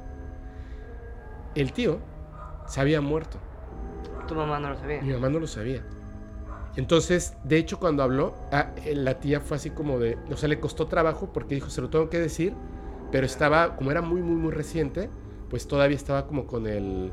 El 1.56 1.72
tío 1.72 2.00
se 2.68 2.82
había 2.82 3.00
muerto. 3.00 3.38
Tu 4.28 4.36
mamá 4.36 4.60
no 4.60 4.70
lo 4.70 4.78
sabía. 4.78 5.02
Mi 5.02 5.14
mamá 5.14 5.30
no 5.30 5.40
lo 5.40 5.48
sabía. 5.48 5.84
Entonces, 6.80 7.36
de 7.44 7.58
hecho, 7.58 7.78
cuando 7.78 8.04
habló, 8.04 8.36
ah, 8.54 8.72
eh, 8.86 8.96
la 8.96 9.20
tía 9.20 9.42
fue 9.42 9.58
así 9.58 9.70
como 9.70 10.00
de. 10.00 10.18
O 10.32 10.38
sea, 10.38 10.48
le 10.48 10.62
costó 10.62 10.88
trabajo 10.88 11.30
porque 11.34 11.56
dijo, 11.56 11.70
se 11.70 11.82
lo 11.82 11.90
tengo 11.90 12.10
que 12.10 12.20
decir. 12.20 12.54
Pero 13.12 13.26
estaba, 13.26 13.76
como 13.76 13.92
era 13.92 14.02
muy, 14.02 14.22
muy, 14.22 14.38
muy 14.38 14.52
reciente, 14.52 15.10
pues 15.50 15.68
todavía 15.68 15.98
estaba 15.98 16.26
como 16.26 16.48
con 16.48 16.68
el 16.68 17.12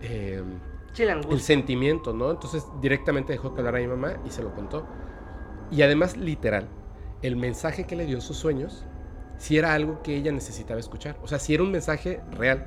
eh, 0.00 0.42
el 0.96 1.40
sentimiento, 1.40 2.14
¿no? 2.14 2.30
Entonces 2.30 2.64
directamente 2.80 3.34
dejó 3.34 3.52
que 3.52 3.60
hablara 3.60 3.76
a 3.76 3.80
mi 3.82 3.88
mamá 3.88 4.14
y 4.24 4.30
se 4.30 4.42
lo 4.42 4.54
contó. 4.54 4.86
Y 5.70 5.82
además, 5.82 6.16
literal, 6.16 6.66
el 7.20 7.36
mensaje 7.36 7.84
que 7.84 7.96
le 7.96 8.06
dio 8.06 8.16
en 8.16 8.22
sus 8.22 8.38
sueños, 8.38 8.86
si 9.36 9.58
era 9.58 9.74
algo 9.74 10.02
que 10.02 10.16
ella 10.16 10.32
necesitaba 10.32 10.80
escuchar. 10.80 11.18
O 11.22 11.28
sea, 11.28 11.38
si 11.38 11.52
era 11.52 11.62
un 11.62 11.72
mensaje 11.72 12.22
real. 12.30 12.64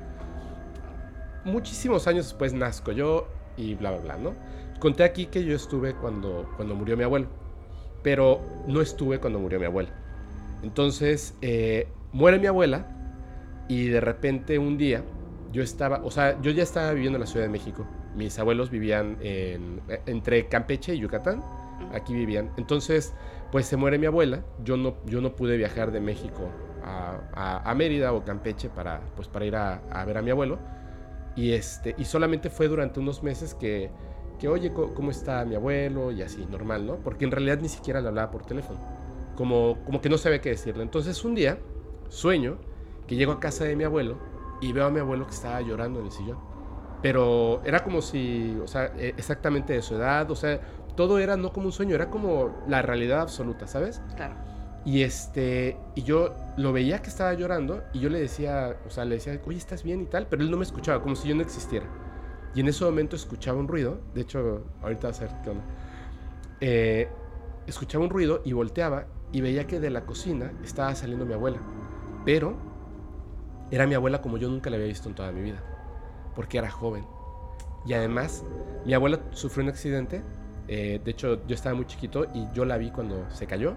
Muchísimos 1.44 2.06
años 2.06 2.26
después 2.26 2.52
nazco 2.54 2.92
yo 2.92 3.26
y 3.56 3.74
bla, 3.74 3.90
bla, 3.90 4.00
bla, 4.02 4.16
¿no? 4.18 4.34
Conté 4.78 5.02
aquí 5.04 5.26
que 5.26 5.44
yo 5.44 5.56
estuve 5.56 5.94
cuando, 5.94 6.48
cuando 6.56 6.74
murió 6.74 6.96
mi 6.96 7.04
abuelo, 7.04 7.26
pero 8.02 8.40
no 8.66 8.80
estuve 8.80 9.18
cuando 9.18 9.38
murió 9.38 9.58
mi 9.58 9.66
abuela. 9.66 9.90
Entonces, 10.62 11.34
eh, 11.42 11.88
muere 12.12 12.38
mi 12.38 12.46
abuela 12.46 12.86
y 13.68 13.86
de 13.86 14.00
repente 14.00 14.58
un 14.58 14.78
día 14.78 15.02
yo 15.52 15.62
estaba, 15.62 16.00
o 16.04 16.10
sea, 16.10 16.40
yo 16.42 16.50
ya 16.50 16.62
estaba 16.62 16.92
viviendo 16.92 17.16
en 17.16 17.20
la 17.20 17.26
Ciudad 17.26 17.46
de 17.46 17.50
México. 17.50 17.86
Mis 18.14 18.38
abuelos 18.38 18.70
vivían 18.70 19.16
en, 19.20 19.80
entre 20.06 20.46
Campeche 20.48 20.94
y 20.94 20.98
Yucatán. 20.98 21.42
Aquí 21.92 22.14
vivían. 22.14 22.50
Entonces, 22.56 23.14
pues 23.50 23.66
se 23.66 23.76
muere 23.76 23.98
mi 23.98 24.06
abuela. 24.06 24.44
Yo 24.64 24.76
no, 24.76 24.96
yo 25.06 25.20
no 25.20 25.34
pude 25.36 25.56
viajar 25.56 25.90
de 25.90 26.00
México 26.00 26.50
a, 26.84 27.62
a, 27.64 27.74
Mérida 27.74 28.12
o 28.12 28.24
Campeche 28.24 28.68
para, 28.68 29.00
pues, 29.16 29.28
para 29.28 29.44
ir 29.44 29.56
a, 29.56 29.80
a, 29.90 30.04
ver 30.04 30.18
a 30.18 30.22
mi 30.22 30.30
abuelo. 30.30 30.58
Y, 31.36 31.52
este, 31.52 31.94
y 31.96 32.04
solamente 32.04 32.50
fue 32.50 32.68
durante 32.68 33.00
unos 33.00 33.22
meses 33.22 33.54
que, 33.54 33.90
que, 34.38 34.48
oye, 34.48 34.72
¿cómo 34.72 35.10
está 35.10 35.44
mi 35.44 35.54
abuelo? 35.54 36.10
Y 36.12 36.22
así, 36.22 36.46
normal, 36.50 36.86
¿no? 36.86 36.96
Porque 36.96 37.24
en 37.24 37.30
realidad 37.30 37.58
ni 37.60 37.68
siquiera 37.68 38.00
le 38.00 38.08
hablaba 38.08 38.30
por 38.30 38.44
teléfono. 38.44 38.78
Como, 39.36 39.78
como 39.84 40.00
que 40.00 40.08
no 40.08 40.18
sabía 40.18 40.40
qué 40.40 40.50
decirle. 40.50 40.82
Entonces 40.82 41.24
un 41.24 41.34
día, 41.34 41.58
sueño 42.08 42.58
que 43.06 43.16
llego 43.16 43.32
a 43.32 43.40
casa 43.40 43.64
de 43.64 43.76
mi 43.76 43.84
abuelo 43.84 44.18
y 44.60 44.72
veo 44.72 44.86
a 44.86 44.90
mi 44.90 45.00
abuelo 45.00 45.26
que 45.26 45.34
estaba 45.34 45.60
llorando 45.60 46.00
en 46.00 46.06
el 46.06 46.12
sillón. 46.12 46.38
Pero 47.02 47.62
era 47.64 47.84
como 47.84 48.02
si, 48.02 48.56
o 48.62 48.66
sea, 48.66 48.92
e, 48.96 49.14
exactamente 49.16 49.72
de 49.72 49.82
su 49.82 49.94
edad, 49.94 50.30
o 50.30 50.36
sea, 50.36 50.60
todo 50.96 51.18
era 51.18 51.36
no 51.36 51.52
como 51.52 51.66
un 51.66 51.72
sueño, 51.72 51.94
era 51.94 52.10
como 52.10 52.64
la 52.66 52.82
realidad 52.82 53.20
absoluta, 53.20 53.66
¿sabes? 53.66 54.02
Claro. 54.16 54.34
Y 54.84 55.02
este, 55.02 55.76
y 55.94 56.02
yo 56.02 56.34
lo 56.56 56.72
veía 56.72 57.00
que 57.02 57.08
estaba 57.08 57.34
llorando 57.34 57.84
y 57.92 58.00
yo 58.00 58.08
le 58.08 58.20
decía, 58.20 58.76
o 58.86 58.90
sea, 58.90 59.04
le 59.04 59.16
decía, 59.16 59.38
oye, 59.46 59.58
¿estás 59.58 59.82
bien 59.82 60.00
y 60.00 60.06
tal? 60.06 60.26
Pero 60.28 60.42
él 60.42 60.50
no 60.50 60.56
me 60.56 60.64
escuchaba, 60.64 61.02
como 61.02 61.14
si 61.14 61.28
yo 61.28 61.34
no 61.34 61.42
existiera. 61.42 61.86
Y 62.54 62.60
en 62.60 62.68
ese 62.68 62.84
momento 62.84 63.16
escuchaba 63.16 63.58
un 63.58 63.68
ruido, 63.68 64.00
de 64.14 64.22
hecho, 64.22 64.64
ahorita 64.82 65.08
a 65.08 65.10
ver 65.12 65.30
qué 65.42 65.50
onda. 65.50 65.64
Eh, 66.60 67.08
escuchaba 67.66 68.04
un 68.04 68.10
ruido 68.10 68.42
y 68.44 68.52
volteaba 68.52 69.06
y 69.32 69.40
veía 69.40 69.66
que 69.66 69.80
de 69.80 69.90
la 69.90 70.06
cocina 70.06 70.52
estaba 70.64 70.94
saliendo 70.94 71.26
mi 71.26 71.34
abuela. 71.34 71.58
Pero 72.24 72.56
era 73.70 73.86
mi 73.86 73.94
abuela 73.94 74.22
como 74.22 74.38
yo 74.38 74.48
nunca 74.48 74.70
la 74.70 74.76
había 74.76 74.88
visto 74.88 75.08
en 75.08 75.14
toda 75.14 75.30
mi 75.30 75.42
vida, 75.42 75.62
porque 76.34 76.58
era 76.58 76.70
joven. 76.70 77.04
Y 77.86 77.92
además, 77.92 78.44
mi 78.84 78.94
abuela 78.94 79.20
sufrió 79.30 79.64
un 79.64 79.70
accidente, 79.70 80.22
eh, 80.68 81.00
de 81.04 81.10
hecho 81.10 81.46
yo 81.46 81.54
estaba 81.54 81.74
muy 81.74 81.86
chiquito 81.86 82.26
y 82.34 82.46
yo 82.52 82.64
la 82.64 82.76
vi 82.76 82.90
cuando 82.90 83.30
se 83.30 83.46
cayó, 83.46 83.74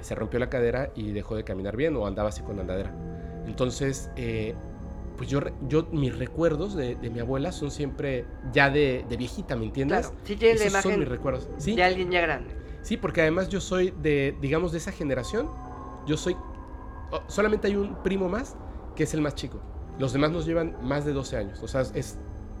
se 0.00 0.14
rompió 0.14 0.38
la 0.38 0.48
cadera 0.48 0.90
y 0.94 1.12
dejó 1.12 1.36
de 1.36 1.44
caminar 1.44 1.76
bien 1.76 1.96
o 1.96 2.06
andaba 2.06 2.30
así 2.30 2.42
con 2.42 2.58
andadera. 2.58 2.92
Entonces, 3.46 4.10
eh, 4.16 4.54
pues 5.18 5.28
yo, 5.28 5.40
yo 5.68 5.88
mis 5.90 6.16
recuerdos 6.16 6.76
de, 6.76 6.96
mi 6.96 7.18
abuela 7.18 7.50
son 7.50 7.72
siempre 7.72 8.24
ya 8.52 8.70
de, 8.70 9.04
viejita, 9.18 9.56
¿me 9.56 9.66
entiendes? 9.66 10.06
Claro, 10.06 10.16
sí 10.22 10.36
tiene 10.36 10.54
Esos 10.54 10.68
imagen 10.68 10.90
son 10.92 11.00
mis 11.00 11.08
recuerdos. 11.08 11.50
¿Sí? 11.58 11.74
de 11.74 11.82
alguien 11.82 12.10
ya 12.10 12.20
grande. 12.20 12.54
Sí, 12.82 12.96
porque 12.96 13.20
además 13.20 13.48
yo 13.48 13.60
soy 13.60 13.92
de, 14.00 14.36
digamos, 14.40 14.70
de 14.70 14.78
esa 14.78 14.92
generación. 14.92 15.50
Yo 16.06 16.16
soy, 16.16 16.36
solamente 17.26 17.66
hay 17.66 17.76
un 17.76 18.00
primo 18.02 18.28
más 18.28 18.56
que 18.94 19.02
es 19.02 19.12
el 19.12 19.20
más 19.20 19.34
chico. 19.34 19.60
Los 19.98 20.12
demás 20.12 20.30
nos 20.30 20.46
llevan 20.46 20.76
más 20.82 21.04
de 21.04 21.12
12 21.12 21.36
años, 21.36 21.62
o 21.62 21.68
sea, 21.68 21.82
es, 21.94 22.16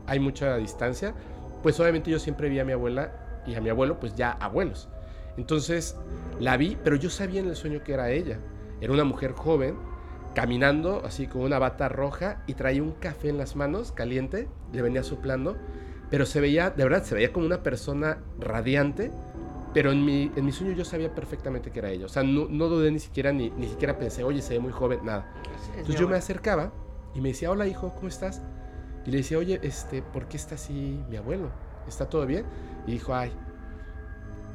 hay 0.06 0.18
mucha 0.18 0.56
distancia. 0.56 1.14
Pues 1.62 1.78
obviamente 1.78 2.10
yo 2.10 2.18
siempre 2.18 2.48
vi 2.48 2.58
a 2.58 2.64
mi 2.64 2.72
abuela 2.72 3.42
y 3.46 3.54
a 3.54 3.60
mi 3.60 3.70
abuelo, 3.70 4.00
pues 4.00 4.16
ya 4.16 4.32
abuelos. 4.32 4.88
Entonces 5.36 5.96
la 6.40 6.56
vi, 6.56 6.76
pero 6.82 6.96
yo 6.96 7.08
sabía 7.08 7.40
en 7.40 7.48
el 7.48 7.54
sueño 7.54 7.84
que 7.84 7.94
era 7.94 8.10
ella. 8.10 8.40
Era 8.80 8.92
una 8.92 9.04
mujer 9.04 9.32
joven, 9.32 9.76
caminando 10.38 11.02
así 11.04 11.26
con 11.26 11.42
una 11.42 11.58
bata 11.58 11.88
roja 11.88 12.44
y 12.46 12.54
traía 12.54 12.80
un 12.80 12.92
café 12.92 13.28
en 13.28 13.38
las 13.38 13.56
manos, 13.56 13.90
caliente, 13.90 14.46
le 14.72 14.82
venía 14.82 15.02
soplando, 15.02 15.56
pero 16.10 16.26
se 16.26 16.40
veía, 16.40 16.70
de 16.70 16.84
verdad, 16.84 17.02
se 17.02 17.16
veía 17.16 17.32
como 17.32 17.44
una 17.44 17.64
persona 17.64 18.18
radiante, 18.38 19.10
pero 19.74 19.90
en 19.90 20.04
mi, 20.04 20.30
en 20.36 20.44
mi 20.44 20.52
sueño 20.52 20.74
yo 20.74 20.84
sabía 20.84 21.12
perfectamente 21.12 21.72
que 21.72 21.80
era 21.80 21.90
ella. 21.90 22.06
O 22.06 22.08
sea, 22.08 22.22
no, 22.22 22.46
no 22.48 22.68
dudé 22.68 22.92
ni 22.92 23.00
siquiera, 23.00 23.32
ni, 23.32 23.50
ni 23.50 23.66
siquiera 23.66 23.98
pensé, 23.98 24.22
oye, 24.22 24.40
se 24.40 24.54
ve 24.54 24.60
muy 24.60 24.70
joven, 24.70 25.00
nada. 25.02 25.28
Entonces 25.70 25.98
yo 25.98 26.08
me 26.08 26.16
acercaba 26.16 26.72
y 27.16 27.20
me 27.20 27.30
decía, 27.30 27.50
hola 27.50 27.66
hijo, 27.66 27.92
¿cómo 27.96 28.06
estás? 28.06 28.40
Y 29.06 29.10
le 29.10 29.16
decía, 29.16 29.38
oye, 29.38 29.58
este, 29.64 30.02
¿por 30.02 30.28
qué 30.28 30.36
está 30.36 30.54
así 30.54 31.02
mi 31.10 31.16
abuelo? 31.16 31.50
¿Está 31.88 32.08
todo 32.08 32.24
bien? 32.26 32.44
Y 32.86 32.92
dijo, 32.92 33.12
ay, 33.12 33.32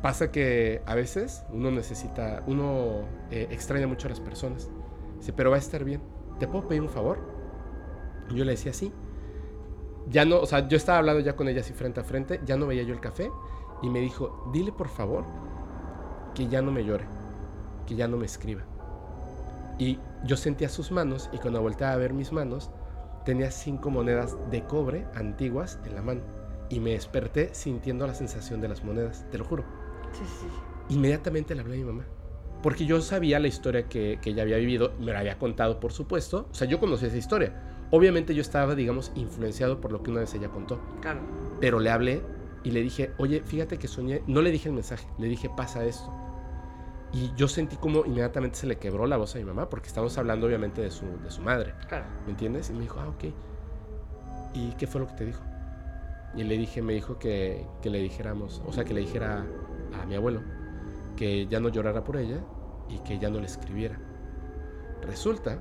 pasa 0.01 0.31
que 0.31 0.81
a 0.85 0.95
veces 0.95 1.43
uno 1.51 1.71
necesita, 1.71 2.41
uno 2.47 3.01
eh, 3.31 3.49
extraña 3.51 3.85
mucho 3.85 4.07
a 4.07 4.11
las 4.11 4.21
personas. 4.21 4.69
Dice, 5.23 5.31
pero 5.31 5.51
va 5.51 5.55
a 5.55 5.59
estar 5.59 5.85
bien. 5.85 6.01
¿Te 6.37 6.49
puedo 6.49 6.67
pedir 6.67 6.81
un 6.81 6.89
favor? 6.89 7.17
Y 8.29 8.35
yo 8.35 8.43
le 8.43 8.51
decía, 8.51 8.73
sí. 8.73 8.91
Ya 10.09 10.25
no, 10.25 10.41
o 10.41 10.45
sea, 10.45 10.67
yo 10.67 10.75
estaba 10.75 10.97
hablando 10.97 11.21
ya 11.21 11.37
con 11.37 11.47
ella 11.47 11.61
así 11.61 11.71
frente 11.71 12.01
a 12.01 12.03
frente, 12.03 12.41
ya 12.43 12.57
no 12.57 12.67
veía 12.67 12.83
yo 12.83 12.93
el 12.93 12.99
café 12.99 13.31
y 13.81 13.89
me 13.89 14.01
dijo, 14.01 14.49
dile 14.51 14.73
por 14.73 14.89
favor 14.89 15.23
que 16.35 16.49
ya 16.49 16.61
no 16.61 16.73
me 16.73 16.83
llore, 16.83 17.05
que 17.87 17.95
ya 17.95 18.09
no 18.09 18.17
me 18.17 18.25
escriba. 18.25 18.63
Y 19.79 19.97
yo 20.25 20.35
sentía 20.35 20.67
sus 20.67 20.91
manos 20.91 21.29
y 21.31 21.37
cuando 21.37 21.61
volteaba 21.61 21.93
a 21.93 21.97
ver 21.97 22.11
mis 22.11 22.33
manos, 22.33 22.69
tenía 23.23 23.49
cinco 23.49 23.89
monedas 23.89 24.35
de 24.51 24.65
cobre 24.65 25.07
antiguas 25.15 25.79
en 25.85 25.95
la 25.95 26.01
mano. 26.01 26.19
Y 26.67 26.81
me 26.81 26.91
desperté 26.91 27.53
sintiendo 27.53 28.05
la 28.05 28.13
sensación 28.13 28.59
de 28.59 28.67
las 28.67 28.83
monedas, 28.83 29.25
te 29.31 29.37
lo 29.37 29.45
juro. 29.45 29.63
Sí, 30.11 30.25
sí. 30.41 30.47
Inmediatamente 30.93 31.55
le 31.55 31.61
hablé 31.61 31.75
a 31.75 31.77
mi 31.77 31.85
mamá. 31.85 32.03
Porque 32.63 32.85
yo 32.85 33.01
sabía 33.01 33.39
la 33.39 33.49
historia 33.49 33.89
que, 33.89 34.19
que 34.21 34.29
ella 34.29 34.43
había 34.43 34.55
vivido, 34.57 34.93
me 34.97 35.11
la 35.11 35.19
había 35.19 35.37
contado, 35.37 35.81
por 35.81 35.91
supuesto. 35.91 36.47
O 36.49 36.55
sea, 36.55 36.65
yo 36.65 36.79
conocía 36.79 37.09
esa 37.09 37.17
historia. 37.17 37.53
Obviamente 37.91 38.33
yo 38.33 38.41
estaba, 38.41 38.73
digamos, 38.73 39.11
influenciado 39.15 39.81
por 39.81 39.91
lo 39.91 40.01
que 40.01 40.11
una 40.11 40.21
vez 40.21 40.33
ella 40.33 40.47
contó. 40.47 40.79
Claro. 41.01 41.19
Pero 41.59 41.79
le 41.79 41.89
hablé 41.91 42.21
y 42.63 42.71
le 42.71 42.81
dije, 42.81 43.11
oye, 43.17 43.41
fíjate 43.41 43.77
que 43.77 43.89
soñé, 43.89 44.23
no 44.27 44.41
le 44.41 44.49
dije 44.49 44.69
el 44.69 44.75
mensaje, 44.75 45.05
le 45.19 45.27
dije, 45.27 45.49
pasa 45.55 45.83
esto. 45.83 46.09
Y 47.11 47.33
yo 47.35 47.49
sentí 47.49 47.75
como 47.75 48.05
inmediatamente 48.05 48.57
se 48.57 48.65
le 48.65 48.77
quebró 48.77 49.05
la 49.07 49.17
voz 49.17 49.35
a 49.35 49.39
mi 49.39 49.43
mamá, 49.43 49.69
porque 49.69 49.87
estamos 49.87 50.17
hablando 50.17 50.47
obviamente 50.47 50.81
de 50.81 50.89
su, 50.89 51.05
de 51.21 51.29
su 51.29 51.41
madre. 51.41 51.73
Claro. 51.89 52.05
¿Me 52.25 52.31
entiendes? 52.31 52.69
Y 52.69 52.73
me 52.73 52.79
dijo, 52.79 52.99
ah, 53.01 53.09
ok. 53.09 53.25
¿Y 54.53 54.71
qué 54.77 54.87
fue 54.87 55.01
lo 55.01 55.07
que 55.07 55.13
te 55.13 55.25
dijo? 55.25 55.43
Y 56.33 56.43
le 56.43 56.57
dije, 56.57 56.81
me 56.81 56.93
dijo 56.93 57.19
que, 57.19 57.67
que 57.81 57.89
le 57.89 57.99
dijéramos, 57.99 58.61
o 58.65 58.71
sea, 58.71 58.85
que 58.85 58.93
le 58.93 59.01
dijera 59.01 59.45
a 60.01 60.05
mi 60.05 60.15
abuelo 60.15 60.41
que 61.15 61.47
ya 61.47 61.59
no 61.59 61.69
llorara 61.69 62.03
por 62.03 62.17
ella 62.17 62.43
y 62.89 62.99
que 62.99 63.19
ya 63.19 63.29
no 63.29 63.39
le 63.39 63.45
escribiera. 63.45 63.99
Resulta 65.01 65.59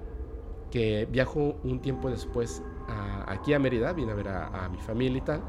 que 0.70 1.06
viajo 1.10 1.56
un 1.64 1.80
tiempo 1.80 2.10
después 2.10 2.62
aquí 3.26 3.52
a 3.54 3.58
Mérida, 3.58 3.92
vine 3.92 4.12
a 4.12 4.14
ver 4.14 4.28
a, 4.28 4.68
mi 4.70 4.78
familia 4.78 5.18
y 5.18 5.22
tal. 5.22 5.42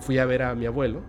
Fui 0.00 0.18
a 0.18 0.24
ver 0.26 0.42
a 0.42 0.54
mi 0.54 0.66
abuelo 0.66 1.02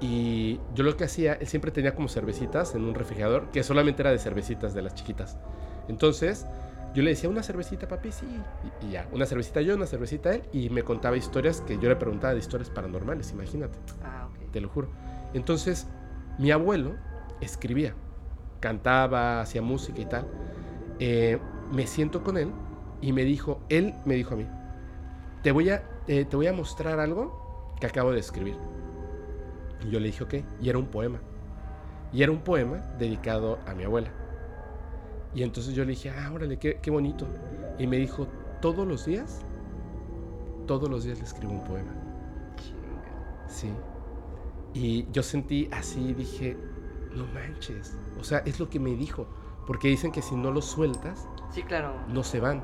y 0.00 0.60
yo 0.74 0.84
lo 0.84 0.96
que 0.96 1.04
hacía, 1.04 1.34
él 1.34 1.46
siempre 1.46 1.70
tenía 1.70 1.94
como 1.94 2.08
cervecitas 2.08 2.74
en 2.74 2.84
un 2.84 2.94
refrigerador, 2.94 3.50
que 3.50 3.62
solamente 3.62 4.02
era 4.02 4.10
de 4.10 4.18
cervecitas 4.18 4.74
de 4.74 4.82
las 4.82 4.94
chiquitas. 4.94 5.38
Entonces, 5.88 6.46
yo 6.94 7.02
le 7.02 7.10
decía, 7.10 7.28
una 7.28 7.42
cervecita, 7.42 7.88
papi, 7.88 8.12
sí. 8.12 8.26
Y, 8.82 8.90
ya, 8.90 9.08
una 9.12 9.26
cervecita 9.26 9.60
yo, 9.60 9.74
una 9.74 9.86
cervecita 9.86 10.34
él. 10.34 10.42
Y 10.52 10.70
me 10.70 10.82
contaba 10.82 11.16
historias 11.16 11.60
que 11.60 11.78
yo 11.78 11.88
le 11.88 11.96
preguntaba 11.96 12.34
de 12.34 12.40
historias 12.40 12.70
paranormales, 12.70 13.32
imagínate. 13.32 13.78
Ah, 14.02 14.28
ok. 14.30 14.50
Te 14.52 14.60
lo 14.60 14.68
juro. 14.68 14.88
Entonces, 15.32 15.88
mi 16.38 16.50
abuelo 16.50 16.96
escribía, 17.40 17.94
cantaba, 18.60 19.40
hacía 19.40 19.62
música 19.62 20.00
y 20.00 20.06
tal. 20.06 20.26
Eh, 20.98 21.38
me 21.72 21.86
siento 21.86 22.22
con 22.22 22.36
él 22.36 22.50
y 23.00 23.12
me 23.12 23.24
dijo, 23.24 23.60
él 23.68 23.94
me 24.04 24.14
dijo 24.14 24.34
a 24.34 24.36
mí, 24.36 24.46
te 25.42 25.52
voy 25.52 25.70
a, 25.70 25.82
eh, 26.06 26.24
te 26.24 26.36
voy 26.36 26.46
a 26.46 26.52
mostrar 26.52 27.00
algo 27.00 27.74
que 27.80 27.86
acabo 27.86 28.12
de 28.12 28.20
escribir. 28.20 28.56
Y 29.84 29.90
yo 29.90 30.00
le 30.00 30.06
dije, 30.06 30.24
ok, 30.24 30.34
y 30.60 30.68
era 30.68 30.78
un 30.78 30.86
poema. 30.86 31.20
Y 32.12 32.22
era 32.22 32.32
un 32.32 32.40
poema 32.40 32.78
dedicado 32.98 33.58
a 33.66 33.74
mi 33.74 33.84
abuela. 33.84 34.08
Y 35.34 35.42
entonces 35.42 35.74
yo 35.74 35.84
le 35.84 35.90
dije, 35.90 36.10
ah, 36.10 36.30
órale, 36.32 36.58
qué, 36.58 36.78
qué 36.80 36.90
bonito. 36.90 37.26
Y 37.78 37.86
me 37.86 37.96
dijo, 37.96 38.28
todos 38.60 38.86
los 38.86 39.04
días, 39.04 39.40
todos 40.66 40.88
los 40.88 41.04
días 41.04 41.18
le 41.18 41.24
escribo 41.24 41.52
un 41.52 41.64
poema. 41.64 41.92
Sí. 43.48 43.68
Y 44.74 45.06
yo 45.12 45.22
sentí 45.22 45.68
así, 45.72 46.12
dije, 46.14 46.56
no 47.14 47.26
manches. 47.28 47.96
O 48.20 48.24
sea, 48.24 48.38
es 48.40 48.58
lo 48.58 48.68
que 48.68 48.80
me 48.80 48.94
dijo. 48.96 49.26
Porque 49.66 49.88
dicen 49.88 50.12
que 50.12 50.20
si 50.20 50.34
no 50.34 50.50
lo 50.50 50.60
sueltas, 50.60 51.26
sí, 51.50 51.62
claro. 51.62 51.94
no 52.08 52.22
se 52.22 52.40
van. 52.40 52.62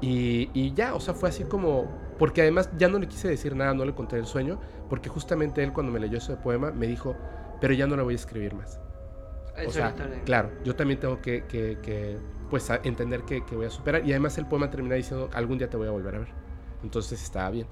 Y, 0.00 0.50
y, 0.52 0.74
ya, 0.74 0.94
o 0.94 1.00
sea, 1.00 1.14
fue 1.14 1.30
así 1.30 1.44
como... 1.44 1.90
Porque 2.18 2.42
además 2.42 2.70
ya 2.78 2.88
no 2.88 2.98
le 2.98 3.08
quise 3.08 3.28
decir 3.28 3.56
nada, 3.56 3.74
no 3.74 3.84
le 3.84 3.94
conté 3.94 4.16
el 4.18 4.26
sueño, 4.26 4.60
porque 4.88 5.08
justamente 5.08 5.62
él 5.62 5.72
cuando 5.72 5.90
me 5.90 5.98
leyó 5.98 6.18
ese 6.18 6.36
poema 6.36 6.70
me 6.70 6.86
dijo, 6.86 7.16
pero 7.60 7.74
ya 7.74 7.86
no 7.86 7.96
lo 7.96 8.04
voy 8.04 8.14
a 8.14 8.16
escribir 8.16 8.54
más. 8.54 8.80
O 9.66 9.70
sea, 9.70 9.94
claro, 10.24 10.50
yo 10.64 10.76
también 10.76 11.00
tengo 11.00 11.20
que, 11.20 11.44
que, 11.44 11.78
que 11.82 12.18
pues, 12.50 12.70
entender 12.84 13.22
que, 13.22 13.44
que, 13.44 13.56
voy 13.56 13.66
a 13.66 13.70
superar. 13.70 14.06
Y 14.06 14.12
además 14.12 14.36
el 14.38 14.46
poema 14.46 14.70
termina 14.70 14.94
diciendo, 14.94 15.30
algún 15.32 15.58
día 15.58 15.70
te 15.70 15.76
voy 15.76 15.88
a 15.88 15.90
volver 15.90 16.14
a 16.14 16.18
ver. 16.20 16.28
Entonces 16.82 17.22
estaba 17.22 17.50
bien. 17.50 17.66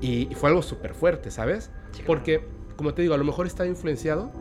Y, 0.00 0.26
fue 0.34 0.50
algo 0.50 0.62
súper 0.62 0.94
fuerte, 0.94 1.30
¿sabes? 1.30 1.70
Porque, 2.06 2.46
como 2.78 2.94
te 2.94 3.02
digo, 3.02 3.12
a 3.12 3.18
lo 3.18 3.24
mejor 3.24 3.46
estaba 3.46 3.68
influenciado 3.68 4.32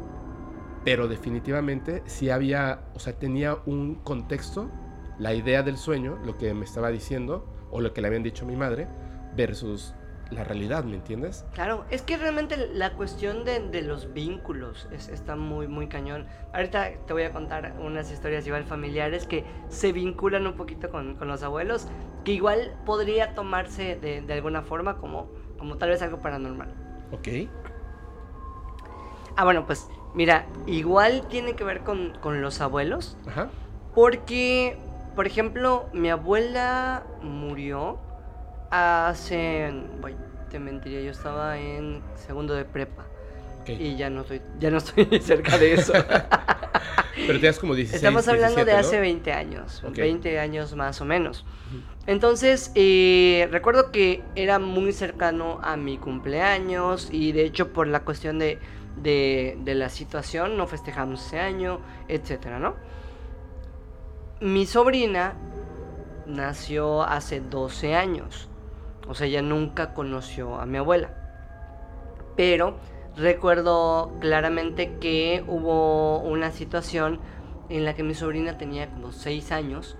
pero 0.87 1.09
definitivamente 1.09 2.01
sí 2.05 2.29
había, 2.29 2.79
o 2.95 2.99
sea, 2.99 3.11
tenía 3.11 3.57
un 3.65 3.95
contexto, 3.95 4.71
la 5.19 5.33
idea 5.33 5.61
del 5.61 5.75
sueño, 5.77 6.17
lo 6.23 6.37
que 6.37 6.53
me 6.53 6.63
estaba 6.63 6.91
diciendo, 6.91 7.45
o 7.71 7.81
lo 7.81 7.91
que 7.91 7.99
le 7.99 8.07
habían 8.07 8.23
dicho 8.23 8.45
a 8.45 8.47
mi 8.47 8.55
madre, 8.55 8.87
versus 9.35 9.93
la 10.31 10.45
realidad, 10.45 10.85
¿me 10.85 10.95
entiendes? 10.95 11.43
Claro, 11.51 11.83
es 11.89 12.03
que 12.03 12.15
realmente 12.15 12.55
la 12.73 12.93
cuestión 12.93 13.43
de, 13.43 13.81
los 13.81 14.13
vínculos 14.13 14.87
es, 14.93 15.09
está 15.09 15.35
muy, 15.35 15.67
muy 15.67 15.87
cañón. 15.87 16.25
Ahorita 16.53 16.89
te 17.05 17.11
voy 17.11 17.23
a 17.23 17.33
contar 17.33 17.75
unas 17.81 18.09
historias 18.09 18.47
igual 18.47 18.63
familiares 18.63 19.27
que 19.27 19.43
se 19.67 19.91
vinculan 19.91 20.47
un 20.47 20.53
poquito 20.55 20.89
con, 20.89 21.17
con 21.17 21.27
los 21.27 21.43
abuelos, 21.43 21.89
que 22.23 22.31
igual 22.31 22.79
podría 22.85 23.35
tomarse 23.35 23.97
de, 23.97 24.21
de, 24.21 24.33
alguna 24.33 24.61
forma 24.61 24.99
como, 24.99 25.29
como 25.57 25.77
tal 25.77 25.89
vez 25.89 26.01
algo 26.01 26.21
paranormal. 26.21 26.73
Ok. 27.11 27.27
Ah, 29.37 29.45
bueno, 29.45 29.65
pues 29.65 29.87
Mira, 30.17 30.47
igual 30.65 31.27
tiene 31.29 31.53
que 31.55 31.63
ver 31.63 31.81
con, 31.81 32.41
los 32.41 32.59
abuelos. 32.59 33.15
Ajá. 33.27 33.49
Porque, 33.93 34.75
por 35.15 35.27
ejemplo, 35.27 35.87
mi 35.93 36.09
abuela 36.09 37.03
murió 37.21 37.99
hace. 38.71 39.71
Te 40.49 40.57
mentiría, 40.57 41.01
yo 41.01 41.11
estaba 41.11 41.59
en 41.59 42.01
segundo 42.15 42.55
de 42.55 42.65
prepa. 42.65 43.05
Y 43.67 43.95
ya 43.95 44.09
no 44.09 44.21
estoy, 44.21 44.41
ya 44.59 44.71
no 44.71 44.77
estoy 44.77 45.05
cerca 45.21 45.59
de 45.59 45.73
eso. 45.73 45.93
Pero 47.15 47.39
tenías 47.39 47.59
como 47.59 47.75
16 47.75 48.01
Estamos 48.01 48.27
hablando 48.27 48.65
de 48.65 48.71
hace 48.71 48.99
20 48.99 49.33
años, 49.33 49.83
20 49.93 50.39
años 50.39 50.75
más 50.75 50.99
o 50.99 51.05
menos. 51.05 51.45
Entonces, 52.07 52.71
eh, 52.73 53.47
recuerdo 53.51 53.91
que 53.91 54.23
era 54.35 54.57
muy 54.57 54.93
cercano 54.93 55.59
a 55.61 55.77
mi 55.77 55.97
cumpleaños 55.97 57.09
y 57.11 57.33
de 57.33 57.43
hecho 57.43 57.73
por 57.73 57.87
la 57.87 57.99
cuestión 57.99 58.39
de 58.39 58.59
de, 59.01 59.57
la 59.65 59.89
situación, 59.89 60.57
no 60.57 60.67
festejamos 60.67 61.25
ese 61.25 61.39
año, 61.39 61.79
etcétera, 62.07 62.59
¿no? 62.59 62.75
Mi 64.41 64.65
sobrina 64.65 65.33
nació 66.25 67.03
hace 67.03 67.39
12 67.39 67.95
años, 67.95 68.49
o 69.07 69.15
sea, 69.15 69.27
ella 69.27 69.41
nunca 69.41 69.93
conoció 69.93 70.59
a 70.59 70.65
mi 70.65 70.77
abuela, 70.77 71.13
pero 72.35 72.77
recuerdo 73.15 74.13
claramente 74.19 74.97
que 74.99 75.43
hubo 75.47 76.19
una 76.19 76.51
situación 76.51 77.19
en 77.69 77.83
la 77.83 77.95
que 77.95 78.03
mi 78.03 78.13
sobrina 78.13 78.57
tenía 78.57 78.89
como 78.89 79.11
6 79.11 79.51
años. 79.51 79.97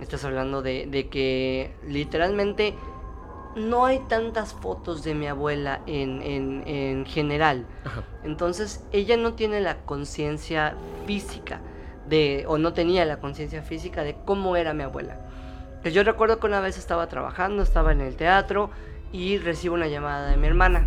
Estás 0.00 0.24
hablando 0.24 0.60
de, 0.60 0.86
de 0.86 1.08
que 1.08 1.74
literalmente 1.86 2.74
no 3.56 3.86
hay 3.86 4.00
tantas 4.00 4.52
fotos 4.52 5.02
de 5.02 5.14
mi 5.14 5.26
abuela 5.26 5.80
en, 5.86 6.22
en, 6.22 7.06
general. 7.06 7.66
Entonces, 8.22 8.84
ella 8.92 9.16
no 9.16 9.32
tiene 9.32 9.60
la 9.60 9.78
conciencia 9.78 10.74
física 11.06 11.60
de, 12.06 12.44
o 12.46 12.58
no 12.58 12.74
tenía 12.74 13.04
la 13.06 13.18
conciencia 13.18 13.62
física 13.62 14.02
de 14.02 14.14
cómo 14.26 14.56
era 14.56 14.74
mi 14.74 14.82
abuela. 14.82 15.18
Que 15.82 15.90
yo 15.90 16.04
recuerdo 16.04 16.38
que 16.38 16.46
una 16.46 16.60
vez 16.60 16.76
estaba 16.76 17.08
trabajando, 17.08 17.62
estaba 17.62 17.92
en 17.92 18.02
el 18.02 18.16
teatro 18.16 18.70
y 19.10 19.38
recibo 19.38 19.74
una 19.74 19.88
llamada 19.88 20.28
de 20.28 20.36
mi 20.36 20.46
hermana 20.46 20.86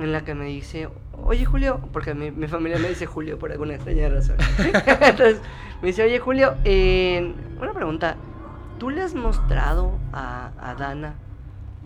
en 0.00 0.12
la 0.12 0.24
que 0.24 0.34
me 0.34 0.46
dice, 0.46 0.88
oye 1.24 1.44
Julio, 1.44 1.80
porque 1.92 2.14
mi, 2.14 2.32
mi 2.32 2.48
familia 2.48 2.78
me 2.78 2.88
dice 2.88 3.06
Julio 3.06 3.38
por 3.38 3.52
alguna 3.52 3.76
extraña 3.76 4.08
razón. 4.08 4.36
Entonces 5.00 5.40
me 5.80 5.88
dice, 5.88 6.02
oye 6.02 6.18
Julio, 6.18 6.56
eh, 6.64 7.32
una 7.60 7.72
pregunta, 7.72 8.16
¿tú 8.78 8.90
le 8.90 9.02
has 9.02 9.14
mostrado 9.14 9.98
a, 10.12 10.50
a 10.58 10.74
Dana 10.74 11.14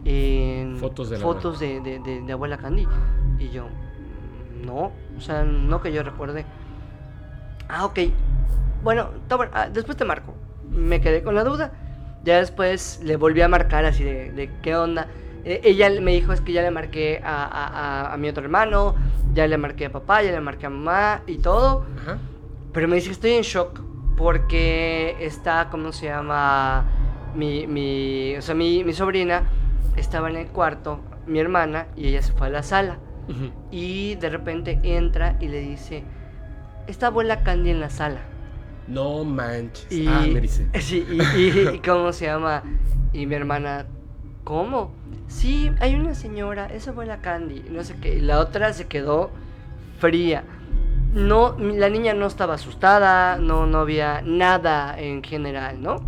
en 0.05 0.77
fotos 0.79 1.11
de, 1.11 1.19
fotos 1.19 1.61
de, 1.61 1.81
de, 1.81 2.33
abuela 2.33 2.57
Candy. 2.57 2.87
Y 3.39 3.51
yo, 3.51 3.67
no, 4.65 4.93
o 5.17 5.21
sea, 5.21 5.45
no 5.45 5.81
que 5.81 5.93
yo 5.93 6.03
recuerde. 6.03 6.45
Ah, 7.69 7.85
ok. 7.85 7.99
Bueno, 8.83 9.11
ah, 9.53 9.69
después 9.73 9.97
te 9.97 10.05
marco. 10.05 10.35
Me 10.71 11.01
quedé 11.01 11.23
con 11.23 11.35
la 11.35 11.45
duda. 11.45 11.73
Ya 12.25 12.39
después 12.39 13.01
le 13.03 13.17
volví 13.17 13.41
a 13.41 13.49
marcar 13.49 13.85
así 13.85 14.05
de, 14.05 14.51
qué 14.63 14.77
onda. 14.77 15.09
E, 15.45 15.61
ella 15.65 15.89
me 16.01 16.13
dijo 16.13 16.33
es 16.33 16.41
que 16.41 16.53
ya 16.53 16.63
le 16.63 16.71
marqué 16.71 17.21
a, 17.25 17.45
a, 17.45 18.13
a, 18.13 18.17
mi 18.17 18.29
otro 18.29 18.45
hermano, 18.45 18.95
ya 19.33 19.47
le 19.47 19.57
marqué 19.57 19.87
a 19.87 19.93
papá, 19.93 20.23
ya 20.23 20.33
le 20.33 20.41
marqué 20.41 20.67
a 20.67 20.71
mamá 20.71 21.23
y 21.27 21.39
todo. 21.39 21.87
Pero 22.73 22.89
me 22.89 22.97
dice 22.97 23.09
que 23.09 23.13
estoy 23.13 23.33
en 23.33 23.43
shock 23.43 23.81
porque 24.17 25.17
está, 25.21 25.69
¿cómo 25.71 25.93
se 25.93 26.07
llama? 26.07 26.85
Mi, 27.35 27.67
mi, 27.67 28.37
o 28.37 28.43
sea, 28.43 28.55
mi, 28.55 28.85
mi 28.85 28.93
sobrina 28.93 29.45
estaba 30.01 30.31
en 30.31 30.37
el 30.37 30.49
cuarto 30.49 31.01
mi 31.27 31.39
hermana 31.39 31.87
y 31.97 32.09
ella 32.09 32.23
se 32.23 32.33
fue 32.33 32.49
a 32.49 32.51
la 32.51 32.63
sala. 32.63 32.99
Y 33.71 34.17
de 34.17 34.29
repente 34.29 34.81
entra 34.83 35.37
y 35.39 35.47
le 35.47 35.61
dice, 35.61 36.03
está 36.89 37.09
abuela 37.09 37.45
Candy 37.45 37.71
en 37.71 37.79
la 37.79 37.89
sala. 37.89 38.23
No 38.89 39.23
manches. 39.23 39.87
Y, 39.93 40.09
ah, 40.09 40.27
me 40.27 40.41
dice. 40.41 40.67
Sí, 40.81 41.07
y, 41.09 41.79
cómo 41.79 42.13
se 42.13 42.27
llama. 42.27 42.65
Y 43.13 43.27
mi 43.27 43.37
hermana, 43.37 43.87
¿cómo? 44.43 44.91
Sí, 45.29 45.71
hay 45.79 45.95
una 45.95 46.17
señora, 46.17 46.67
es 46.67 46.89
abuela 46.89 47.19
Candy. 47.19 47.67
No 47.71 47.85
sé 47.85 47.95
qué. 48.01 48.17
Y 48.17 48.21
la 48.21 48.41
otra 48.41 48.73
se 48.73 48.89
quedó 48.89 49.31
fría. 50.01 50.43
No, 51.15 51.57
la 51.59 51.89
niña 51.89 52.15
no 52.15 52.27
estaba 52.27 52.55
asustada, 52.55 53.37
no, 53.37 53.67
no 53.67 53.79
había 53.79 54.23
nada 54.23 54.99
en 54.99 55.23
general, 55.23 55.81
¿no? 55.81 56.05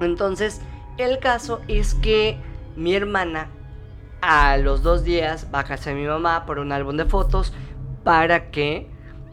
Entonces, 0.00 0.60
el 0.96 1.18
caso 1.18 1.60
es 1.66 1.94
que 1.94 2.38
mi 2.80 2.94
hermana 2.94 3.48
a 4.22 4.56
los 4.56 4.82
dos 4.82 5.04
días 5.04 5.48
va 5.54 5.60
a 5.60 5.64
casa 5.64 5.90
de 5.90 5.96
mi 5.96 6.06
mamá 6.06 6.46
por 6.46 6.58
un 6.58 6.72
álbum 6.72 6.96
de 6.96 7.04
fotos 7.04 7.52
para 8.04 8.50
que 8.50 8.88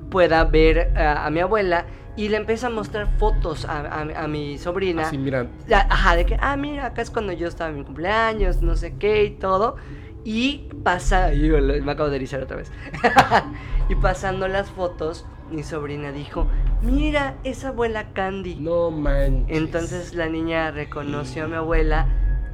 pueda 0.10 0.43
ver 0.43 0.97
a, 0.97 1.29
mi 1.29 1.39
abuela 1.39 1.86
y 2.17 2.27
le 2.29 2.38
empieza 2.38 2.67
a 2.67 2.69
mostrar 2.69 3.17
fotos 3.17 3.65
a, 3.65 4.27
mi 4.27 4.57
sobrina. 4.57 5.03
Así, 5.03 5.17
mira. 5.17 5.47
Ajá, 5.71 6.15
de 6.15 6.25
que, 6.25 6.38
ah, 6.41 6.57
mira, 6.57 6.88
acá 6.88 7.01
es 7.01 7.12
cuando 7.12 7.31
yo 7.31 7.47
estaba 7.47 7.69
en 7.69 7.77
mi 7.77 7.83
cumpleaños, 7.83 8.62
no 8.62 8.75
sé 8.75 8.95
qué 8.97 9.23
y 9.23 9.29
todo. 9.31 9.77
Y 10.25 10.69
pasa, 10.83 11.29
me 11.29 11.91
acabo 11.91 12.10
de 12.10 12.17
erizar 12.17 12.41
otra 12.41 12.57
vez. 12.57 12.71
y 13.89 13.95
pasando 13.95 14.47
las 14.47 14.69
fotos, 14.69 15.25
mi 15.51 15.63
sobrina 15.63 16.12
dijo, 16.12 16.47
mira, 16.81 17.36
esa 17.43 17.69
abuela 17.69 18.12
Candy. 18.13 18.55
No 18.55 18.91
manches. 18.91 19.55
Entonces 19.55 20.13
la 20.13 20.27
niña 20.27 20.71
reconoció 20.71 21.45
a 21.45 21.47
mi 21.47 21.55
abuela 21.55 22.07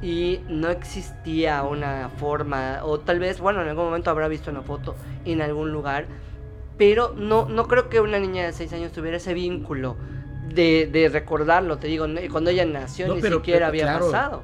y 0.04 0.42
no 0.50 0.68
existía 0.68 1.62
una 1.62 2.10
forma, 2.18 2.80
o 2.84 3.00
tal 3.00 3.18
vez, 3.18 3.40
bueno, 3.40 3.62
en 3.62 3.68
algún 3.68 3.86
momento 3.86 4.10
habrá 4.10 4.28
visto 4.28 4.50
una 4.50 4.60
foto 4.60 4.94
en 5.24 5.40
algún 5.40 5.72
lugar, 5.72 6.04
pero 6.76 7.14
no, 7.16 7.48
no 7.48 7.66
creo 7.66 7.88
que 7.88 8.00
una 8.00 8.18
niña 8.18 8.44
de 8.44 8.52
6 8.52 8.70
años 8.74 8.92
tuviera 8.92 9.16
ese 9.16 9.32
vínculo 9.32 9.96
de, 10.54 11.08
recordarlo, 11.10 11.78
te 11.78 11.88
digo, 11.88 12.06
cuando 12.30 12.50
ella 12.50 12.66
nació 12.66 13.14
ni 13.14 13.22
siquiera 13.22 13.68
había 13.68 13.98
pasado. 13.98 14.42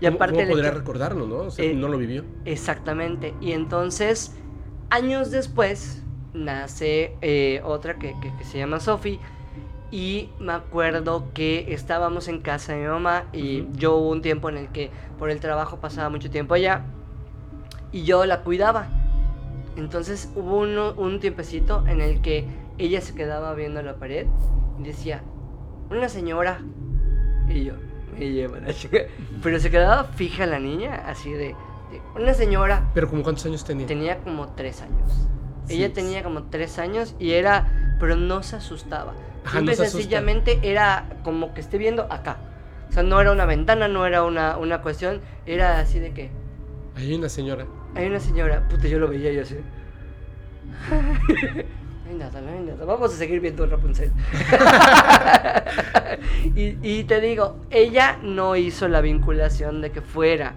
Y 0.00 0.06
aparte 0.06 0.36
¿cómo 0.36 0.48
podría 0.52 0.70
recordarlo, 0.70 1.26
no? 1.26 1.36
O 1.38 1.50
sea, 1.50 1.64
eh, 1.64 1.74
no 1.74 1.88
lo 1.88 1.98
vivió. 1.98 2.24
Exactamente. 2.44 3.34
Y 3.40 3.52
entonces, 3.52 4.36
años 4.90 5.32
después, 5.32 6.02
nace 6.32 7.16
eh, 7.20 7.60
otra 7.64 7.98
que, 7.98 8.14
se 8.44 8.58
llama 8.58 8.78
Sophie. 8.78 9.18
Y 9.90 10.30
me 10.38 10.52
acuerdo 10.52 11.32
que 11.34 11.72
estábamos 11.72 12.28
en 12.28 12.40
casa 12.40 12.74
de 12.74 12.82
mi 12.82 12.86
mamá 12.86 13.24
y 13.32 13.66
yo 13.72 13.96
hubo 13.96 14.10
un 14.10 14.22
tiempo 14.22 14.48
en 14.48 14.56
el 14.56 14.68
que 14.68 14.90
por 15.18 15.30
el 15.30 15.40
trabajo 15.40 15.80
pasaba 15.80 16.08
mucho 16.10 16.30
tiempo 16.30 16.54
allá 16.54 16.84
y 17.92 18.04
yo 18.04 18.24
la 18.24 18.42
cuidaba. 18.42 18.88
Entonces 19.76 20.30
hubo 20.36 20.58
un 20.58 21.20
tiempecito 21.20 21.84
en 21.86 22.00
el 22.00 22.20
que 22.20 22.44
ella 22.78 23.00
se 23.00 23.14
quedaba 23.14 23.54
viendo 23.54 23.82
la 23.82 23.96
pared 23.96 24.26
y 24.78 24.82
decía, 24.84 25.22
una 25.90 26.08
señora. 26.08 26.60
Y 27.48 27.64
yo, 27.64 27.74
me 28.12 28.30
lleva 28.30 28.60
la 28.60 28.72
chica. 28.72 28.98
Pero 29.42 29.58
se 29.58 29.70
quedaba 29.70 30.04
fija 30.04 30.46
la 30.46 30.58
niña, 30.58 31.02
así 31.06 31.32
de, 31.32 31.54
una 32.14 32.34
señora. 32.34 32.90
¿Pero 32.94 33.08
como 33.08 33.22
cuántos 33.22 33.44
años 33.46 33.64
tenía? 33.64 33.86
Tenía 33.86 34.18
como 34.18 34.48
tres 34.50 34.82
años. 34.82 35.28
Ella 35.68 35.92
tenía 35.92 36.22
como 36.22 36.44
tres 36.44 36.78
años 36.78 37.14
y 37.18 37.32
era, 37.32 37.96
pero 38.00 38.16
no 38.16 38.42
se 38.42 38.56
asustaba. 38.56 39.14
Ajá, 39.44 39.60
sencillamente 39.74 40.60
era 40.62 41.08
como 41.22 41.54
que 41.54 41.60
esté 41.60 41.78
viendo 41.78 42.06
acá. 42.10 42.38
O 42.88 42.92
sea, 42.92 43.02
no 43.02 43.20
era 43.20 43.32
una 43.32 43.46
ventana, 43.46 43.88
no 43.88 44.04
era 44.04 44.24
una, 44.24 44.56
una 44.56 44.82
cuestión, 44.82 45.20
era 45.46 45.78
así 45.78 45.98
de 45.98 46.12
que... 46.12 46.30
Hay 46.96 47.14
una 47.14 47.28
señora. 47.28 47.66
Hay 47.94 48.06
una 48.06 48.20
señora, 48.20 48.68
puta, 48.68 48.88
yo 48.88 48.98
lo 48.98 49.08
veía 49.08 49.32
yo 49.32 49.42
así. 49.42 49.56
hay 52.08 52.14
nada, 52.14 52.40
no 52.40 52.50
hay 52.50 52.60
nada. 52.60 52.84
Vamos 52.84 53.14
a 53.14 53.16
seguir 53.16 53.40
viendo 53.40 53.64
Rapunzel. 53.66 54.10
y, 56.56 56.76
y 56.82 57.04
te 57.04 57.20
digo, 57.20 57.56
ella 57.70 58.18
no 58.22 58.56
hizo 58.56 58.88
la 58.88 59.00
vinculación 59.00 59.80
de 59.80 59.92
que 59.92 60.00
fuera 60.00 60.54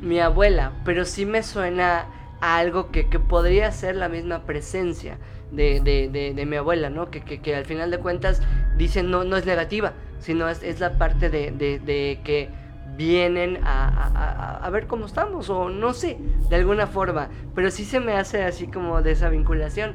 mi 0.00 0.20
abuela, 0.20 0.72
pero 0.84 1.04
sí 1.04 1.26
me 1.26 1.42
suena 1.42 2.06
a 2.40 2.58
algo 2.58 2.90
que, 2.90 3.08
que 3.08 3.18
podría 3.18 3.72
ser 3.72 3.96
la 3.96 4.08
misma 4.08 4.44
presencia 4.44 5.18
de, 5.50 5.80
de, 5.80 6.34
de, 6.34 6.46
mi 6.46 6.56
abuela, 6.56 6.90
¿no? 6.90 7.10
Que, 7.10 7.22
que, 7.22 7.40
que, 7.40 7.54
al 7.54 7.64
final 7.64 7.90
de 7.90 7.98
cuentas 7.98 8.42
dicen 8.76 9.10
no, 9.10 9.24
no 9.24 9.36
es 9.36 9.46
negativa, 9.46 9.92
sino 10.18 10.48
es, 10.48 10.62
es 10.62 10.80
la 10.80 10.98
parte 10.98 11.30
de, 11.30 12.20
que 12.24 12.50
vienen 12.96 13.60
a, 13.64 13.88
a, 13.88 14.66
a, 14.66 14.70
ver 14.70 14.86
cómo 14.86 15.06
estamos, 15.06 15.48
o 15.50 15.68
no 15.68 15.92
sé, 15.92 16.18
de 16.48 16.56
alguna 16.56 16.86
forma, 16.86 17.28
pero 17.54 17.70
sí 17.70 17.84
se 17.84 18.00
me 18.00 18.14
hace 18.14 18.42
así 18.42 18.66
como 18.66 19.02
de 19.02 19.12
esa 19.12 19.28
vinculación. 19.28 19.94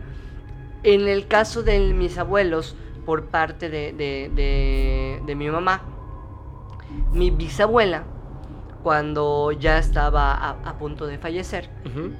En 0.83 1.07
el 1.07 1.27
caso 1.27 1.63
de 1.63 1.79
mis 1.93 2.17
abuelos, 2.17 2.75
por 3.05 3.27
parte 3.27 3.69
de, 3.69 3.93
de, 3.93 5.21
de 5.25 5.35
mi 5.35 5.49
mamá, 5.49 5.81
mi 7.11 7.31
bisabuela, 7.31 8.03
cuando 8.83 9.53
ya 9.53 9.77
estaba 9.77 10.33
a, 10.33 10.77
punto 10.77 11.07
de 11.07 11.17
fallecer, 11.17 11.69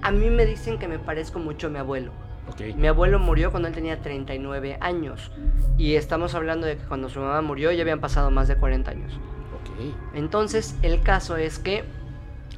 a 0.01 0.11
mí 0.11 0.29
me 0.29 0.45
dicen 0.45 0.79
que 0.79 0.87
me 0.87 0.97
parezco 0.97 1.39
mucho 1.39 1.67
a 1.67 1.69
mi 1.69 1.77
abuelo. 1.77 2.11
Mi 2.77 2.87
abuelo 2.87 3.19
murió 3.19 3.51
cuando 3.51 3.67
él 3.67 3.73
tenía 3.73 4.01
39 4.01 4.77
años. 4.79 5.31
Y 5.77 5.95
estamos 5.95 6.35
hablando 6.35 6.67
de 6.67 6.77
que 6.77 6.83
cuando 6.83 7.09
su 7.09 7.19
mamá 7.19 7.41
murió 7.41 7.71
ya 7.71 7.81
habían 7.81 7.99
pasado 7.99 8.31
más 8.31 8.47
de 8.47 8.55
40 8.55 8.91
años. 8.91 9.19
Entonces, 10.13 10.77
el 10.81 11.01
caso 11.01 11.35
es 11.35 11.59
que 11.59 11.83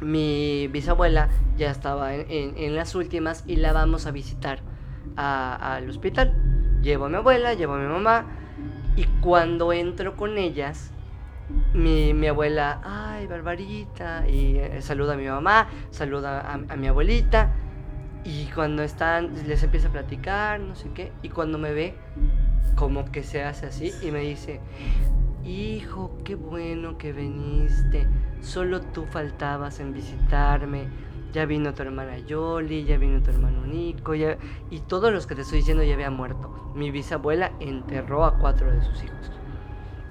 mi 0.01 0.67
bisabuela 0.67 1.29
ya 1.57 1.71
estaba 1.71 2.13
en, 2.13 2.75
las 2.75 2.95
últimas 2.95 3.43
y 3.47 3.55
la 3.55 3.73
vamos 3.73 4.05
a 4.05 4.11
visitar 4.11 4.59
al 5.15 5.89
hospital. 5.89 6.33
Llevo 6.81 7.05
a 7.05 7.09
mi 7.09 7.15
abuela, 7.15 7.53
llevo 7.53 7.73
a 7.73 7.77
mi 7.77 7.87
mamá. 7.87 8.25
Y 8.95 9.03
cuando 9.21 9.73
entro 9.73 10.15
con 10.15 10.37
ellas, 10.37 10.91
mi, 11.73 12.13
mi, 12.13 12.27
abuela, 12.27 12.81
ay, 12.83 13.27
Barbarita, 13.27 14.27
y 14.27 14.57
eh, 14.57 14.81
saluda 14.81 15.13
a 15.13 15.17
mi 15.17 15.27
mamá, 15.27 15.67
saluda 15.91 16.41
a, 16.41 16.53
a, 16.53 16.75
mi 16.77 16.87
abuelita, 16.87 17.51
y 18.25 18.49
cuando 18.53 18.81
están, 18.81 19.33
les 19.47 19.61
empieza 19.61 19.89
a 19.89 19.91
platicar, 19.91 20.59
no 20.59 20.75
sé 20.75 20.89
qué, 20.95 21.11
y 21.21 21.29
cuando 21.29 21.59
me 21.59 21.73
ve, 21.73 21.93
como 22.75 23.05
que 23.11 23.21
se 23.21 23.43
hace 23.43 23.67
así, 23.67 23.93
y 24.01 24.09
me 24.09 24.19
dice, 24.21 24.59
hijo, 25.45 26.17
qué 26.23 26.33
bueno 26.33 26.97
que 26.97 27.13
viniste, 27.13 28.07
solo 28.41 28.81
tú 28.81 29.05
faltabas 29.05 29.79
en 29.79 29.93
visitarme, 29.93 30.87
ya 31.33 31.45
vino 31.45 31.73
tu 31.73 31.83
hermana 31.83 32.17
Yoli, 32.17 32.85
ya 32.85 32.97
vino 32.97 33.21
tu 33.21 33.29
hermano 33.29 33.67
Nico, 33.67 34.15
ya... 34.15 34.37
y 34.71 34.79
todos 34.79 35.13
los 35.13 35.27
que 35.27 35.35
te 35.35 35.41
estoy 35.41 35.59
diciendo 35.59 35.83
ya 35.83 35.93
habían 35.93 36.15
muerto. 36.15 36.71
Mi 36.73 36.91
bisabuela 36.91 37.51
enterró 37.59 38.25
a 38.25 38.39
cuatro 38.39 38.71
de 38.71 38.81
sus 38.81 39.03
hijos. 39.03 39.31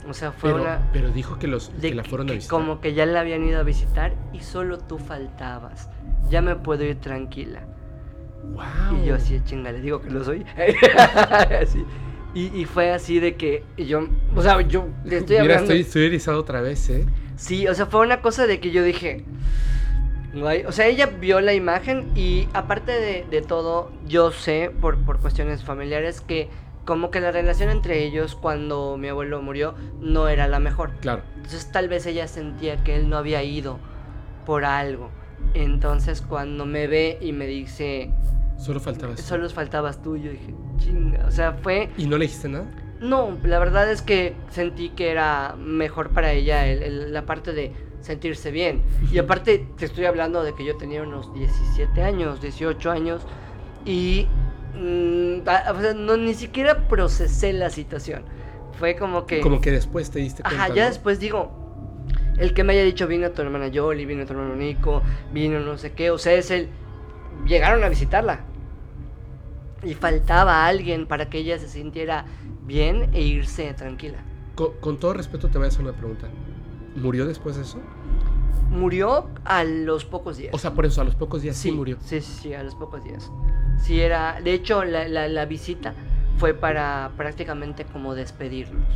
O 0.06 0.12
sea, 0.12 0.32
fue 0.32 0.52
pero, 0.52 0.62
una. 0.62 0.90
Pero 0.92 1.10
dijo 1.10 1.38
que, 1.38 1.46
los, 1.46 1.70
que 1.80 1.94
la 1.94 2.04
fueron 2.04 2.28
a 2.28 2.34
visitar. 2.34 2.58
Como 2.58 2.80
que 2.80 2.92
ya 2.92 3.06
la 3.06 3.20
habían 3.20 3.42
ido 3.42 3.58
a 3.58 3.62
visitar 3.62 4.14
y 4.34 4.40
solo 4.40 4.78
tú 4.78 4.98
faltabas. 4.98 5.88
Ya 6.28 6.42
me 6.42 6.56
puedo 6.56 6.84
ir 6.84 7.00
tranquila. 7.00 7.62
Wow. 8.52 9.02
Y 9.02 9.06
yo 9.06 9.14
así, 9.16 9.40
chinga, 9.44 9.72
le 9.72 9.80
digo 9.80 10.00
que 10.00 10.10
lo 10.10 10.24
soy. 10.24 10.44
y, 12.34 12.60
y, 12.60 12.64
fue 12.64 12.92
así 12.92 13.20
de 13.20 13.36
que 13.36 13.64
yo. 13.76 14.06
O 14.34 14.42
sea, 14.42 14.60
yo 14.62 14.88
le 15.04 15.18
estoy 15.18 15.40
Mira, 15.40 15.56
estoy, 15.56 15.80
estoy 15.80 16.04
erizado 16.06 16.40
otra 16.40 16.60
vez, 16.60 16.88
¿eh? 16.90 17.06
Sí, 17.36 17.66
o 17.66 17.74
sea, 17.74 17.86
fue 17.86 18.00
una 18.00 18.20
cosa 18.20 18.46
de 18.46 18.60
que 18.60 18.70
yo 18.70 18.82
dije. 18.82 19.24
O 20.66 20.72
sea, 20.72 20.88
ella 20.88 21.06
vio 21.06 21.40
la 21.40 21.54
imagen 21.54 22.10
y 22.16 22.48
aparte 22.54 22.92
de, 22.92 23.24
de 23.30 23.40
todo, 23.40 23.92
yo 24.06 24.32
sé 24.32 24.72
por, 24.80 24.98
por 24.98 25.20
cuestiones 25.20 25.62
familiares 25.62 26.20
que 26.20 26.48
como 26.84 27.10
que 27.10 27.20
la 27.20 27.30
relación 27.30 27.70
entre 27.70 28.04
ellos 28.04 28.34
cuando 28.34 28.96
mi 28.98 29.08
abuelo 29.08 29.40
murió 29.40 29.74
no 30.00 30.28
era 30.28 30.48
la 30.48 30.58
mejor. 30.58 30.90
Claro. 31.00 31.22
Entonces 31.36 31.70
tal 31.70 31.88
vez 31.88 32.06
ella 32.06 32.28
sentía 32.28 32.82
que 32.82 32.96
él 32.96 33.08
no 33.08 33.16
había 33.16 33.42
ido 33.42 33.78
por 34.44 34.64
algo. 34.64 35.10
Entonces 35.54 36.22
cuando 36.22 36.66
me 36.66 36.86
ve 36.86 37.18
y 37.20 37.32
me 37.32 37.46
dice... 37.46 38.10
Solo 38.56 38.80
faltabas. 38.80 39.20
Solo 39.20 39.48
faltabas 39.50 40.02
tú. 40.02 40.16
Yo 40.16 40.30
dije, 40.30 40.54
chinga. 40.78 41.26
O 41.26 41.30
sea, 41.30 41.52
fue... 41.54 41.90
¿Y 41.96 42.06
no 42.06 42.18
le 42.18 42.26
dijiste 42.26 42.48
nada? 42.48 42.66
No, 43.00 43.36
la 43.42 43.58
verdad 43.58 43.90
es 43.90 44.02
que 44.02 44.34
sentí 44.50 44.90
que 44.90 45.10
era 45.10 45.56
mejor 45.58 46.10
para 46.10 46.32
ella 46.32 46.64
la 46.88 47.26
parte 47.26 47.52
de 47.52 47.72
sentirse 48.00 48.50
bien. 48.50 48.82
Y 49.12 49.18
aparte 49.18 49.66
te 49.76 49.86
estoy 49.86 50.04
hablando 50.04 50.42
de 50.42 50.54
que 50.54 50.64
yo 50.64 50.76
tenía 50.76 51.02
unos 51.02 51.32
17 51.34 52.02
años, 52.02 52.40
18 52.40 52.90
años. 52.90 53.22
Y 53.84 54.26
Mm, 54.76 55.42
no, 55.96 56.16
ni 56.16 56.34
siquiera 56.34 56.88
procesé 56.88 57.52
la 57.52 57.70
situación. 57.70 58.24
Fue 58.78 58.96
como 58.96 59.26
que. 59.26 59.40
Como 59.40 59.60
que 59.60 59.70
después 59.70 60.10
te 60.10 60.18
diste 60.18 60.42
cuenta. 60.42 60.64
Ajá, 60.64 60.74
ya 60.74 60.86
después 60.86 61.20
digo. 61.20 61.63
El 62.36 62.52
que 62.54 62.64
me 62.64 62.72
haya 62.72 62.82
dicho 62.82 63.06
vino 63.06 63.30
tu 63.30 63.42
hermana 63.42 63.68
Yoli, 63.68 64.06
vino 64.06 64.26
tu 64.26 64.32
hermano 64.32 64.56
Nico, 64.56 65.02
vino 65.32 65.60
no 65.60 65.78
sé 65.78 65.92
qué. 65.92 66.10
O 66.10 66.18
sea, 66.18 66.34
es 66.34 66.50
el. 66.50 66.68
Llegaron 67.46 67.84
a 67.84 67.88
visitarla. 67.88 68.40
Y 69.82 69.94
faltaba 69.94 70.66
alguien 70.66 71.06
para 71.06 71.28
que 71.28 71.38
ella 71.38 71.58
se 71.58 71.68
sintiera 71.68 72.24
bien 72.62 73.10
e 73.12 73.20
irse 73.22 73.72
tranquila. 73.74 74.18
Con, 74.54 74.72
con 74.80 74.98
todo 74.98 75.12
respeto, 75.14 75.48
te 75.48 75.58
voy 75.58 75.66
a 75.66 75.68
hacer 75.68 75.82
una 75.82 75.92
pregunta. 75.92 76.28
¿Murió 76.96 77.26
después 77.26 77.56
de 77.56 77.62
eso? 77.62 77.78
Murió 78.70 79.28
a 79.44 79.64
los 79.64 80.04
pocos 80.04 80.36
días. 80.36 80.54
O 80.54 80.58
sea, 80.58 80.74
por 80.74 80.86
eso, 80.86 81.00
a 81.00 81.04
los 81.04 81.14
pocos 81.14 81.42
días 81.42 81.56
sí, 81.56 81.70
murió. 81.70 81.96
Sí, 82.00 82.20
sí, 82.20 82.54
a 82.54 82.62
los 82.62 82.74
pocos 82.74 83.04
días. 83.04 83.30
Sí, 83.78 84.00
era. 84.00 84.40
De 84.40 84.52
hecho, 84.52 84.84
la, 84.84 85.06
la, 85.06 85.44
visita 85.44 85.94
fue 86.38 86.54
para 86.54 87.10
prácticamente 87.16 87.84
como 87.84 88.14
despedirnos. 88.14 88.88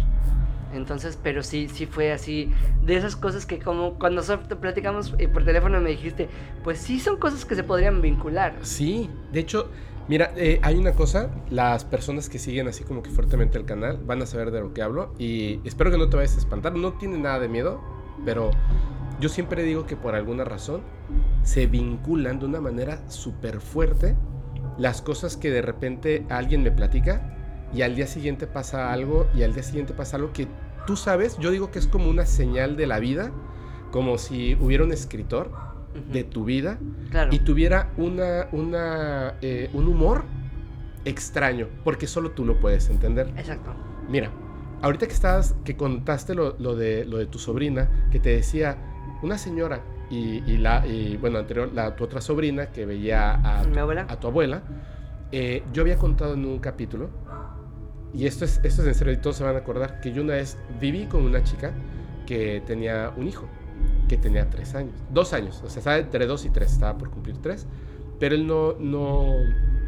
Entonces, 0.73 1.19
pero 1.23 1.43
sí, 1.43 1.69
sí 1.69 1.87
fue 1.87 2.13
así, 2.13 2.51
de 2.85 2.97
esas 2.97 3.17
cosas 3.17 3.47
que 3.47 3.59
como 3.59 3.99
cuando 3.99 4.23
platicamos 4.61 5.15
eh, 5.19 5.29
por 5.29 5.45
teléfono 5.45 5.81
me 5.81 5.91
dijiste, 5.91 6.29
pues 6.65 6.79
sí 6.79 7.01
son 7.01 7.17
cosas 7.17 7.45
que 7.45 7.55
se 7.55 7.63
podrían 7.63 8.03
vincular. 8.03 8.55
Sí, 8.63 9.11
de 9.33 9.41
hecho, 9.41 9.71
mira, 10.09 10.33
eh, 10.37 10.61
hay 10.63 10.77
una 10.77 10.93
cosa, 10.93 11.31
las 11.51 11.85
personas 11.85 12.29
que 12.29 12.39
siguen 12.39 12.69
así 12.69 12.85
como 12.85 13.03
que 13.03 13.11
fuertemente 13.11 13.59
el 13.59 13.65
canal 13.65 13.99
van 14.05 14.23
a 14.23 14.27
saber 14.27 14.51
de 14.51 14.61
lo 14.61 14.73
que 14.73 14.83
hablo 14.83 15.15
y 15.19 15.61
espero 15.67 15.91
que 15.91 15.99
no 15.99 16.09
te 16.09 16.17
vayas 16.17 16.37
a 16.37 16.39
espantar, 16.39 16.75
no 16.75 16.93
tiene 16.95 17.19
nada 17.19 17.39
de 17.39 17.49
miedo, 17.49 17.81
pero 18.25 18.51
yo 19.21 19.29
siempre 19.29 19.63
digo 19.63 19.87
que 19.87 19.97
por 19.97 20.15
alguna 20.15 20.45
razón 20.45 20.83
se 21.43 21.67
vinculan 21.67 22.39
de 22.39 22.47
una 22.47 22.61
manera 22.61 23.09
súper 23.11 23.61
fuerte 23.61 24.17
las 24.77 25.03
cosas 25.03 25.37
que 25.37 25.51
de 25.51 25.63
repente 25.63 26.25
alguien 26.29 26.63
me 26.63 26.71
platica 26.71 27.38
y 27.75 27.83
al 27.83 27.95
día 27.95 28.07
siguiente 28.07 28.47
pasa 28.47 28.93
algo 28.93 29.27
y 29.35 29.43
al 29.43 29.55
día 29.55 29.63
siguiente 29.63 29.93
pasa 29.93 30.17
algo 30.17 30.33
que 30.33 30.49
tú 30.87 30.97
sabes, 30.97 31.39
yo 31.39 31.51
digo 31.51 31.71
que 31.71 31.79
es 31.79 31.87
como 31.87 32.09
una 32.09 32.27
señal 32.27 32.77
de 32.77 32.87
la 32.87 32.99
vida, 32.99 33.31
como 33.91 34.19
si 34.19 34.57
hubiera 34.61 34.85
un 34.85 34.93
escritor 34.93 35.51
de 36.13 36.25
tu 36.25 36.45
vida 36.45 36.79
y 37.31 37.41
tuviera 37.41 37.91
una, 37.97 38.49
una, 38.53 39.35
eh, 39.43 39.71
un 39.73 39.89
humor 39.89 40.25
extraño, 41.05 41.69
porque 41.85 42.07
solo 42.07 42.31
tú 42.31 42.45
lo 42.45 42.59
puedes 42.61 42.89
entender. 42.91 43.29
Exacto. 43.37 43.75
Mira, 44.09 44.31
ahorita 44.83 45.07
que 45.07 45.13
estabas, 45.13 45.55
que 45.65 45.77
contaste 45.77 46.35
lo, 46.35 46.53
de, 46.53 47.05
lo 47.05 47.19
de 47.19 47.27
tu 47.27 47.39
sobrina, 47.39 48.09
que 48.11 48.19
te 48.19 48.31
decía, 48.31 48.77
una 49.23 49.39
señora 49.39 49.83
y, 50.11 50.41
la, 50.59 50.87
y 50.87 51.17
bueno, 51.17 51.39
anterior, 51.39 51.71
la, 51.75 51.97
tu 51.97 52.05
otra 52.05 52.21
sobrina 52.21 52.67
que 52.67 52.87
veía 52.87 53.35
a, 53.35 53.61
a 53.61 54.21
tu 54.21 54.29
abuela, 54.29 54.63
eh, 55.31 55.63
yo 55.73 55.83
había 55.83 55.99
contado 55.99 56.35
en 56.35 56.47
un 56.47 56.59
capítulo, 56.59 57.11
y 58.15 58.27
esto 58.27 58.45
es, 58.45 58.61
esto 58.63 58.83
es 58.83 58.89
en 58.89 58.95
serio, 58.95 59.13
y 59.13 59.19
todos 59.19 59.37
se 59.37 59.45
van 59.45 59.55
a 59.55 59.59
acordar, 59.59 60.01
que 60.01 60.13
yo 60.13 60.23
una 60.23 60.35
vez 60.35 60.59
viví 60.81 61.07
con 61.07 61.25
una 61.25 61.43
chica 61.43 61.73
que 62.27 62.63
tenía 62.67 63.13
un 63.17 63.29
hijo, 63.29 63.47
que 64.09 64.17
tenía 64.17 64.49
tres 64.49 64.75
años, 64.75 64.95
dos 65.11 65.33
años, 65.33 65.63
o 65.65 65.69
sea, 65.69 65.79
estaba 65.79 65.99
entre 65.99 66.27
dos 66.27 66.45
y 66.45 66.51
tres, 66.51 66.73
estaba 66.73 66.97
por 66.97 67.11
cumplir 67.11 67.39
tres, 67.39 67.67
pero 68.19 68.35
él 68.35 68.47
no, 68.47 68.75
no, 68.79 69.27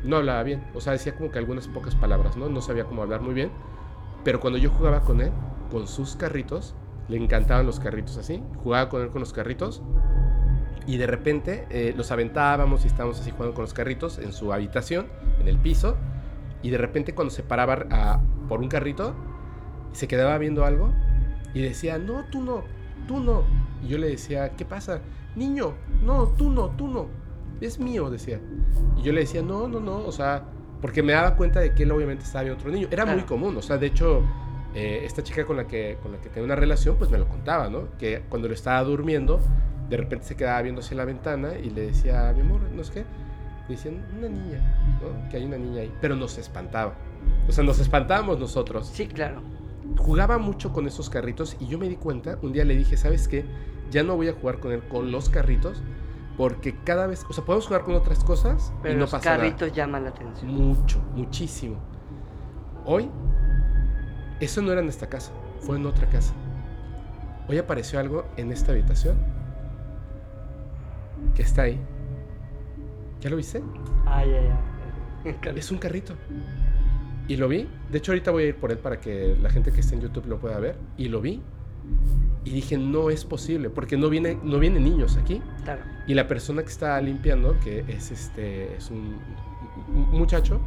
no 0.04 0.16
hablaba 0.16 0.42
bien, 0.42 0.62
o 0.74 0.80
sea, 0.80 0.92
decía 0.92 1.14
como 1.14 1.30
que 1.30 1.38
algunas 1.38 1.68
pocas 1.68 1.94
palabras, 1.94 2.36
¿no? 2.36 2.48
No 2.48 2.60
sabía 2.60 2.84
cómo 2.84 3.02
hablar 3.02 3.20
muy 3.20 3.34
bien, 3.34 3.50
pero 4.24 4.40
cuando 4.40 4.58
yo 4.58 4.70
jugaba 4.70 5.00
con 5.00 5.20
él, 5.20 5.30
con 5.70 5.86
sus 5.86 6.16
carritos, 6.16 6.74
le 7.08 7.16
encantaban 7.16 7.66
los 7.66 7.80
carritos 7.80 8.16
así, 8.18 8.42
jugaba 8.62 8.88
con 8.88 9.02
él 9.02 9.08
con 9.08 9.20
los 9.20 9.32
carritos 9.32 9.82
y 10.86 10.96
de 10.96 11.06
repente 11.06 11.66
eh, 11.70 11.92
los 11.96 12.10
aventábamos 12.12 12.84
y 12.84 12.88
estábamos 12.88 13.20
así 13.20 13.30
jugando 13.30 13.54
con 13.54 13.62
los 13.62 13.74
carritos 13.74 14.18
en 14.18 14.32
su 14.32 14.52
habitación, 14.52 15.06
en 15.40 15.48
el 15.48 15.58
piso, 15.58 15.96
y 16.62 16.70
de 16.70 16.78
repente 16.78 17.14
cuando 17.14 17.30
se 17.30 17.42
paraba 17.42 17.86
a, 17.90 18.20
por 18.48 18.60
un 18.60 18.68
carrito, 18.68 19.14
se 19.92 20.08
quedaba 20.08 20.38
viendo 20.38 20.64
algo 20.64 20.92
y 21.54 21.62
decía, 21.62 21.98
no, 21.98 22.24
tú 22.30 22.42
no, 22.42 22.64
tú 23.06 23.20
no. 23.20 23.44
Y 23.82 23.88
yo 23.88 23.98
le 23.98 24.08
decía, 24.08 24.50
¿qué 24.56 24.64
pasa? 24.64 25.00
Niño, 25.34 25.74
no, 26.02 26.28
tú 26.28 26.50
no, 26.50 26.70
tú 26.70 26.88
no. 26.88 27.08
Es 27.60 27.78
mío, 27.78 28.10
decía. 28.10 28.40
Y 28.96 29.02
yo 29.02 29.12
le 29.12 29.20
decía, 29.20 29.42
no, 29.42 29.68
no, 29.68 29.80
no, 29.80 29.98
o 29.98 30.12
sea, 30.12 30.44
porque 30.80 31.02
me 31.02 31.12
daba 31.12 31.36
cuenta 31.36 31.60
de 31.60 31.74
que 31.74 31.82
él 31.82 31.92
obviamente 31.92 32.24
estaba 32.24 32.44
viendo 32.44 32.58
otro 32.58 32.72
niño. 32.72 32.88
Era 32.90 33.04
muy 33.04 33.22
común, 33.22 33.56
o 33.56 33.62
sea, 33.62 33.76
de 33.76 33.86
hecho, 33.86 34.22
eh, 34.74 35.02
esta 35.04 35.22
chica 35.22 35.44
con 35.44 35.56
la, 35.56 35.66
que, 35.66 35.98
con 36.02 36.12
la 36.12 36.20
que 36.20 36.28
tenía 36.28 36.44
una 36.44 36.56
relación, 36.56 36.96
pues 36.96 37.10
me 37.10 37.18
lo 37.18 37.28
contaba, 37.28 37.68
¿no? 37.68 37.88
Que 37.98 38.22
cuando 38.28 38.48
lo 38.48 38.54
estaba 38.54 38.82
durmiendo, 38.82 39.40
de 39.88 39.96
repente 39.96 40.26
se 40.26 40.36
quedaba 40.36 40.62
viendo 40.62 40.80
hacia 40.80 40.96
la 40.96 41.04
ventana 41.04 41.54
y 41.58 41.70
le 41.70 41.86
decía, 41.88 42.32
mi 42.34 42.42
amor, 42.42 42.62
no 42.72 42.84
sé 42.84 42.92
qué. 42.92 43.04
Decían, 43.70 44.04
una 44.18 44.28
niña, 44.28 44.98
¿no? 45.00 45.28
Que 45.28 45.36
hay 45.36 45.44
una 45.44 45.56
niña 45.56 45.82
ahí. 45.82 45.94
Pero 46.00 46.16
nos 46.16 46.38
espantaba. 46.38 46.94
O 47.48 47.52
sea, 47.52 47.64
nos 47.64 47.78
espantábamos 47.78 48.38
nosotros. 48.38 48.90
Sí, 48.92 49.06
claro. 49.06 49.42
Jugaba 49.96 50.38
mucho 50.38 50.72
con 50.72 50.86
esos 50.86 51.08
carritos 51.08 51.56
y 51.60 51.66
yo 51.66 51.78
me 51.78 51.88
di 51.88 51.96
cuenta, 51.96 52.38
un 52.42 52.52
día 52.52 52.64
le 52.64 52.76
dije, 52.76 52.96
¿sabes 52.96 53.28
qué? 53.28 53.44
Ya 53.90 54.02
no 54.02 54.16
voy 54.16 54.28
a 54.28 54.34
jugar 54.34 54.60
con 54.60 54.72
él 54.72 54.82
con 54.88 55.10
los 55.10 55.30
carritos 55.30 55.82
porque 56.36 56.74
cada 56.84 57.06
vez, 57.06 57.26
o 57.28 57.32
sea, 57.32 57.44
podemos 57.44 57.66
jugar 57.66 57.84
con 57.84 57.94
otras 57.94 58.24
cosas 58.24 58.72
pero 58.82 58.94
y 58.94 58.96
no 58.96 59.02
los 59.02 59.14
carritos 59.22 59.72
llaman 59.72 60.04
la 60.04 60.10
atención. 60.10 60.50
Mucho, 60.50 60.98
muchísimo. 61.14 61.76
Hoy, 62.86 63.10
eso 64.40 64.62
no 64.62 64.72
era 64.72 64.80
en 64.80 64.88
esta 64.88 65.08
casa, 65.08 65.32
fue 65.60 65.76
en 65.76 65.84
otra 65.84 66.08
casa. 66.08 66.32
Hoy 67.48 67.58
apareció 67.58 67.98
algo 67.98 68.24
en 68.36 68.52
esta 68.52 68.72
habitación 68.72 69.18
que 71.34 71.42
está 71.42 71.62
ahí. 71.62 71.80
¿Ya 73.20 73.28
lo 73.28 73.36
viste? 73.36 73.62
Ay, 74.06 74.30
ay, 74.32 74.48
ay. 75.24 75.52
Es 75.56 75.70
un 75.70 75.78
carrito. 75.78 76.14
Y 77.28 77.36
lo 77.36 77.48
vi. 77.48 77.68
De 77.90 77.98
hecho, 77.98 78.12
ahorita 78.12 78.30
voy 78.30 78.44
a 78.44 78.46
ir 78.46 78.56
por 78.56 78.72
él 78.72 78.78
para 78.78 78.98
que 78.98 79.36
la 79.40 79.50
gente 79.50 79.72
que 79.72 79.80
esté 79.80 79.94
en 79.94 80.00
YouTube 80.00 80.26
lo 80.26 80.38
pueda 80.40 80.58
ver. 80.58 80.76
Y 80.96 81.08
lo 81.08 81.20
vi. 81.20 81.40
Y 82.44 82.50
dije, 82.50 82.78
no 82.78 83.10
es 83.10 83.24
posible, 83.26 83.68
porque 83.68 83.98
no 83.98 84.08
viene, 84.08 84.38
no 84.42 84.58
vienen 84.58 84.84
niños 84.84 85.18
aquí. 85.18 85.42
Claro. 85.64 85.82
Y 86.06 86.14
la 86.14 86.26
persona 86.26 86.62
que 86.62 86.70
está 86.70 87.00
limpiando, 87.00 87.60
que 87.60 87.84
es 87.86 88.10
este, 88.10 88.76
es 88.76 88.90
un, 88.90 89.18
muchacho, 90.10 90.58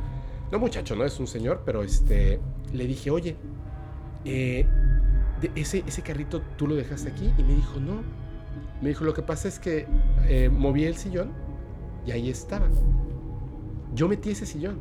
no 0.52 0.60
muchacho, 0.60 0.96
no 0.96 1.04
es 1.04 1.20
un 1.20 1.26
señor, 1.26 1.64
pero 1.66 1.82
este, 1.82 2.40
le 2.72 2.86
dije, 2.86 3.10
oye, 3.10 3.36
eh, 4.24 4.68
ese, 5.56 5.84
ese 5.88 6.02
carrito 6.04 6.42
tú 6.58 6.68
lo 6.68 6.76
dejaste 6.76 7.10
aquí. 7.10 7.34
Y 7.40 7.44
me 7.44 7.56
dijo, 7.56 7.80
no, 7.80 8.04
me 8.82 8.90
dijo, 8.90 9.04
lo 9.04 9.16
que 9.16 9.24
pasa 9.24 9.48
es 9.48 9.58
que 9.58 9.88
eh, 10.28 10.50
moví 10.50 10.86
el 10.86 10.96
sillón 10.96 11.43
y 12.06 12.12
ahí 12.12 12.30
estaba. 12.30 12.68
Yo 13.94 14.08
metí 14.08 14.32
ese 14.32 14.46
sillón. 14.46 14.80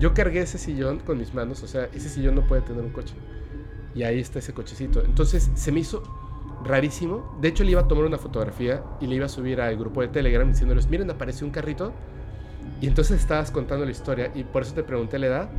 Yo 0.00 0.14
cargué 0.14 0.40
ese 0.40 0.58
sillón 0.58 0.98
con 0.98 1.18
mis 1.18 1.34
manos, 1.34 1.62
o 1.62 1.68
sea, 1.68 1.88
ese 1.94 2.08
sillón 2.08 2.34
no 2.34 2.46
puede 2.46 2.62
tener 2.62 2.82
un 2.82 2.90
coche. 2.90 3.14
Y 3.94 4.02
ahí 4.02 4.18
está 4.18 4.40
ese 4.40 4.52
cochecito. 4.52 5.04
Entonces 5.04 5.50
se 5.54 5.72
me 5.72 5.80
hizo 5.80 6.02
rarísimo. 6.64 7.38
De 7.40 7.48
hecho, 7.48 7.62
le 7.62 7.72
iba 7.72 7.82
a 7.82 7.88
tomar 7.88 8.04
una 8.04 8.18
fotografía 8.18 8.82
y 9.00 9.06
le 9.06 9.16
iba 9.16 9.26
a 9.26 9.28
subir 9.28 9.60
al 9.60 9.76
grupo 9.76 10.00
de 10.00 10.08
Telegram 10.08 10.48
diciéndoles, 10.50 10.88
miren, 10.88 11.10
apareció 11.10 11.46
un 11.46 11.52
carrito. 11.52 11.92
Y 12.80 12.86
entonces 12.86 13.20
estabas 13.20 13.50
contando 13.50 13.84
la 13.84 13.90
historia 13.92 14.32
y 14.34 14.42
por 14.44 14.62
eso 14.62 14.74
te 14.74 14.82
pregunté 14.82 15.18
la 15.18 15.26
edad. 15.26 15.50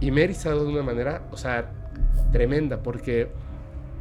Y 0.00 0.10
me 0.10 0.20
he 0.20 0.24
erizado 0.24 0.64
de 0.64 0.72
una 0.72 0.82
manera, 0.82 1.28
o 1.30 1.36
sea, 1.36 1.72
tremenda, 2.32 2.82
porque 2.82 3.30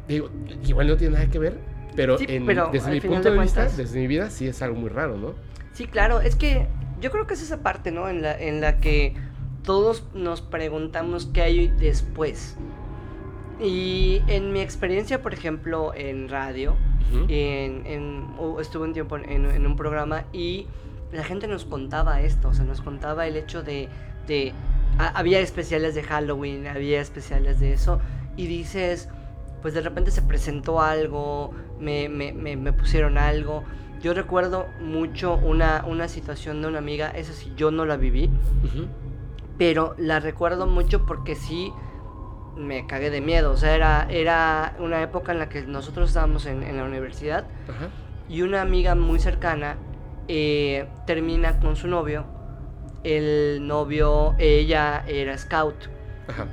digo, 0.07 0.29
igual 0.67 0.87
no 0.87 0.97
tiene 0.97 1.13
nada 1.13 1.29
que 1.29 1.39
ver, 1.39 1.59
pero, 1.95 2.17
desde 2.17 2.91
mi 2.91 3.01
punto 3.01 3.31
de, 3.31 3.39
vista, 3.39 3.65
desde 3.65 3.99
mi 3.99 4.07
vida, 4.07 4.29
sí 4.29 4.47
es 4.47 4.61
algo 4.61 4.77
muy 4.77 4.89
raro, 4.89 5.17
¿no? 5.17 5.33
Sí, 5.73 5.87
claro, 5.87 6.21
es 6.21 6.35
que 6.35 6.67
yo 6.99 7.11
creo 7.11 7.27
que 7.27 7.33
es 7.33 7.41
esa 7.41 7.63
parte, 7.63 7.91
¿no? 7.91 8.09
En 8.09 8.21
la, 8.21 8.39
en 8.39 8.61
la 8.61 8.79
que 8.79 9.15
todos 9.63 10.05
nos 10.13 10.41
preguntamos 10.41 11.27
qué 11.27 11.41
hay 11.41 11.67
después. 11.67 12.57
Y 13.59 14.21
en 14.27 14.51
mi 14.53 14.61
experiencia, 14.61 15.21
por 15.21 15.33
ejemplo, 15.33 15.93
en 15.93 16.29
radio, 16.29 16.75
en, 17.27 18.33
estuve 18.59 18.87
un 18.87 18.93
tiempo 18.93 19.17
en, 19.17 19.65
un 19.65 19.75
programa 19.75 20.25
y 20.33 20.67
la 21.11 21.23
gente 21.23 21.47
nos 21.47 21.65
contaba 21.65 22.21
esto, 22.21 22.49
o 22.49 22.53
sea, 22.53 22.65
nos 22.65 22.81
contaba 22.81 23.27
el 23.27 23.35
hecho 23.35 23.61
de, 23.61 23.87
de 24.27 24.53
había 24.97 25.39
especiales 25.41 25.93
de 25.93 26.03
Halloween, 26.03 26.67
había 26.67 27.01
especiales 27.01 27.59
de 27.59 27.73
eso, 27.73 27.99
y 28.35 28.47
dices, 28.47 29.09
pues 29.61 29.73
de 29.73 29.81
repente 29.81 30.09
se 30.09 30.21
presentó 30.21 30.81
algo, 30.81 31.53
me, 31.79 32.09
me, 32.09 32.33
me, 32.33 32.73
pusieron 32.73 33.17
algo. 33.17 33.63
Yo 34.01 34.13
recuerdo 34.13 34.67
mucho 34.79 35.35
una, 35.35 35.83
una, 35.87 36.07
situación 36.07 36.61
de 36.61 36.67
una 36.67 36.79
amiga, 36.79 37.09
esa 37.09 37.33
sí 37.33 37.53
yo 37.55 37.71
no 37.71 37.85
la 37.85 37.97
viví, 37.97 38.29
pero 39.57 39.95
la 39.97 40.19
recuerdo 40.19 40.65
mucho 40.65 41.05
porque 41.05 41.35
sí 41.35 41.71
me 42.55 42.87
cagué 42.87 43.09
de 43.09 43.21
miedo. 43.21 43.51
O 43.51 43.57
sea, 43.57 43.75
era, 43.75 44.07
era 44.09 44.75
una 44.79 45.01
época 45.01 45.31
en 45.31 45.39
la 45.39 45.49
que 45.49 45.61
nosotros 45.61 46.09
estábamos 46.09 46.45
en, 46.45 46.63
en 46.63 46.77
la 46.77 46.83
universidad 46.83 47.45
y 48.27 48.41
una 48.41 48.61
amiga 48.61 48.95
muy 48.95 49.19
cercana 49.19 49.77
eh, 50.27 50.87
termina 51.05 51.59
con 51.59 51.75
su 51.75 51.87
novio. 51.87 52.25
El 53.03 53.67
novio, 53.67 54.35
ella 54.39 55.03
era 55.07 55.37
scout 55.37 55.89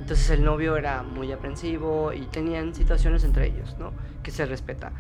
entonces 0.01 0.31
el 0.31 0.45
novio 0.45 0.77
era 0.77 1.03
muy 1.03 1.33
aprensivo 1.33 2.13
y 2.13 2.23
tenían 2.27 2.75
situaciones 2.75 3.25
entre 3.25 3.47
ellos, 3.47 3.77
¿no? 3.79 3.93
Que 4.23 4.31
se 4.31 4.47
respeta. 4.47 4.93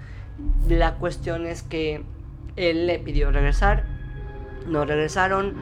La 0.68 0.94
cuestión 0.94 1.46
es 1.46 1.62
que 1.62 2.02
él 2.58 2.86
le 2.86 2.98
pidió 2.98 3.30
regresar, 3.30 3.84
no 4.66 4.84
regresaron 4.84 5.54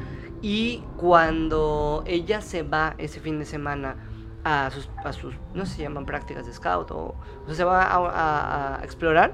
y 0.43 0.83
cuando 0.97 2.03
ella 2.07 2.41
se 2.41 2.63
va 2.63 2.95
ese 2.99 3.21
fin 3.21 3.39
de 3.39 3.45
semana 3.45 3.97
a 4.45 4.71
sus, 4.71 4.89
a 5.05 5.13
sus 5.13 5.35
no 5.55 5.67
se 5.67 5.83
llaman 5.83 6.07
prácticas 6.07 6.47
de 6.47 6.53
scout 6.53 6.91
o, 6.91 7.15
o 7.45 7.47
sea, 7.47 7.55
se 7.55 7.65
va 7.65 7.87
a, 7.91 8.85
explorar, 8.85 9.33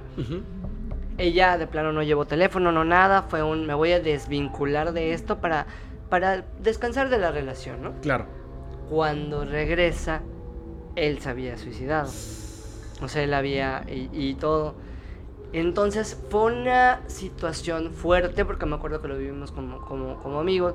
ella 1.19 1.59
de 1.59 1.67
plano 1.67 1.93
no 1.93 2.03
llevó 2.03 2.25
teléfono, 2.25 2.73
no 2.73 2.85
nada, 2.85 3.23
fue 3.23 3.43
un 3.43 3.67
me 3.67 3.75
voy 3.75 3.93
a 3.93 4.01
desvincular 4.01 4.93
de 4.93 5.13
esto 5.13 5.41
para, 5.41 5.67
para 6.09 6.45
descansar 6.61 7.09
de 7.11 7.19
la 7.19 7.31
relación, 7.31 7.83
¿no? 7.83 7.93
Claro 8.01 8.43
cuando 8.93 9.47
regresa, 9.47 10.21
él 10.97 11.19
se 11.21 11.31
había 11.31 11.57
suicidado. 11.57 12.11
O 13.01 13.09
sea, 13.09 13.23
él 13.23 13.33
había 13.33 13.85
y, 13.89 14.35
todo. 14.35 14.75
Entonces 15.53 16.19
fue 16.31 16.53
una 16.53 17.03
situación 17.09 17.93
fuerte 17.93 18.45
porque 18.45 18.65
me 18.65 18.77
acuerdo 18.77 19.03
que 19.03 19.09
lo 19.09 19.19
vivimos 19.19 19.53
como, 19.53 19.81
como, 19.81 20.41
amigos. 20.41 20.75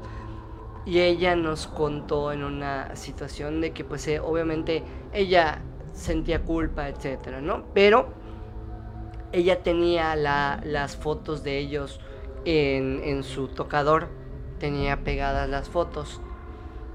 Y 0.85 0.99
ella 0.99 1.35
nos 1.35 1.67
contó 1.67 2.31
en 2.31 2.43
una 2.43 2.95
situación 2.95 3.59
de 3.59 3.71
que 3.71 3.83
pues 3.83 4.07
eh, 4.07 4.19
obviamente 4.19 4.83
ella 5.11 5.61
sentía 5.93 6.43
culpa, 6.43 6.87
etcétera, 6.87 7.41
¿no? 7.41 7.63
Pero 7.73 8.09
ella 9.31 9.63
tenía 9.63 10.15
las 10.15 10.95
fotos 10.95 11.43
de 11.43 11.57
ellos 11.57 11.99
en, 12.45 13.01
en 13.03 13.23
su 13.23 13.49
tocador, 13.49 14.07
tenía 14.59 15.03
pegadas 15.03 15.49
las 15.49 15.67
fotos 15.67 16.21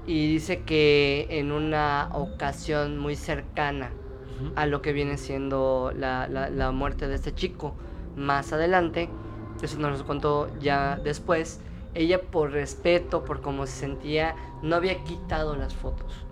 y 0.07 0.27
dice 0.27 0.63
que 0.63 1.27
en 1.29 1.51
una 1.51 2.09
ocasión 2.13 2.97
muy 2.97 3.15
cercana 3.15 3.91
a 4.55 4.65
lo 4.65 4.81
que 4.81 4.93
viene 4.93 5.17
siendo 5.17 5.91
la, 5.95 6.27
la, 6.27 6.71
muerte 6.71 7.07
de 7.07 7.15
este 7.15 7.33
chico, 7.33 7.75
más 8.15 8.53
adelante, 8.53 9.09
eso 9.61 9.77
nos 9.79 9.99
lo 9.99 10.05
contó 10.05 10.49
ya 10.59 10.99
después, 11.03 11.61
ella 11.93 12.21
por 12.21 12.51
respeto, 12.51 13.23
por 13.23 13.41
cómo 13.41 13.65
se 13.65 13.73
sentía, 13.73 14.35
no 14.61 14.75
había 14.75 15.03
quitado 15.03 15.55
las 15.55 15.73
fotos. 15.73 16.25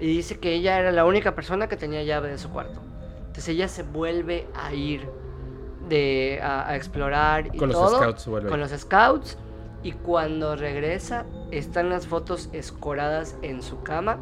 Y 0.00 0.06
dice 0.06 0.38
que 0.38 0.54
ella 0.54 0.78
era 0.78 0.92
la 0.92 1.04
única 1.04 1.34
persona 1.34 1.68
que 1.68 1.76
tenía 1.76 2.02
llave 2.02 2.28
de 2.28 2.38
su 2.38 2.50
cuarto. 2.50 2.80
Entonces 3.18 3.48
ella 3.48 3.68
se 3.68 3.82
vuelve 3.82 4.46
a 4.54 4.74
ir 4.74 5.08
de, 5.88 6.40
a, 6.42 6.74
explorar 6.76 7.48
y 7.52 7.58
con 7.58 7.70
todo. 7.70 7.90
Los 7.90 8.20
scouts, 8.20 8.48
con 8.48 8.60
los 8.60 8.70
scouts. 8.70 9.38
Y 9.82 9.92
cuando 9.92 10.56
regresa, 10.56 11.26
están 11.50 11.90
las 11.90 12.06
fotos 12.06 12.48
escoradas 12.52 13.36
en 13.42 13.62
su 13.62 13.82
cama. 13.82 14.18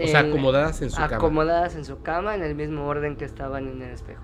O 0.00 0.06
sea, 0.06 0.20
acomodadas 0.20 0.82
en 0.82 0.90
su 0.90 0.96
cama. 0.96 1.16
Acomodadas 1.16 1.74
en 1.74 1.84
su 1.84 2.02
cama, 2.02 2.34
en 2.34 2.42
el 2.42 2.54
mismo 2.54 2.86
orden 2.86 3.16
que 3.16 3.24
estaban 3.24 3.68
en 3.68 3.82
el 3.82 3.90
espejo. 3.90 4.22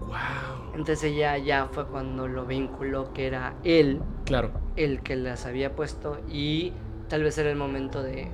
Wow. 0.00 0.74
Entonces 0.74 1.16
ya, 1.16 1.38
ya 1.38 1.68
fue 1.72 1.86
cuando 1.86 2.28
lo 2.28 2.46
vinculó 2.46 3.12
que 3.12 3.26
era 3.26 3.54
él. 3.64 4.00
Claro. 4.24 4.50
El 4.76 5.02
que 5.02 5.16
las 5.16 5.46
había 5.46 5.74
puesto 5.74 6.18
y 6.28 6.72
tal 7.08 7.22
vez 7.22 7.38
era 7.38 7.50
el 7.50 7.56
momento 7.56 8.02
de, 8.02 8.30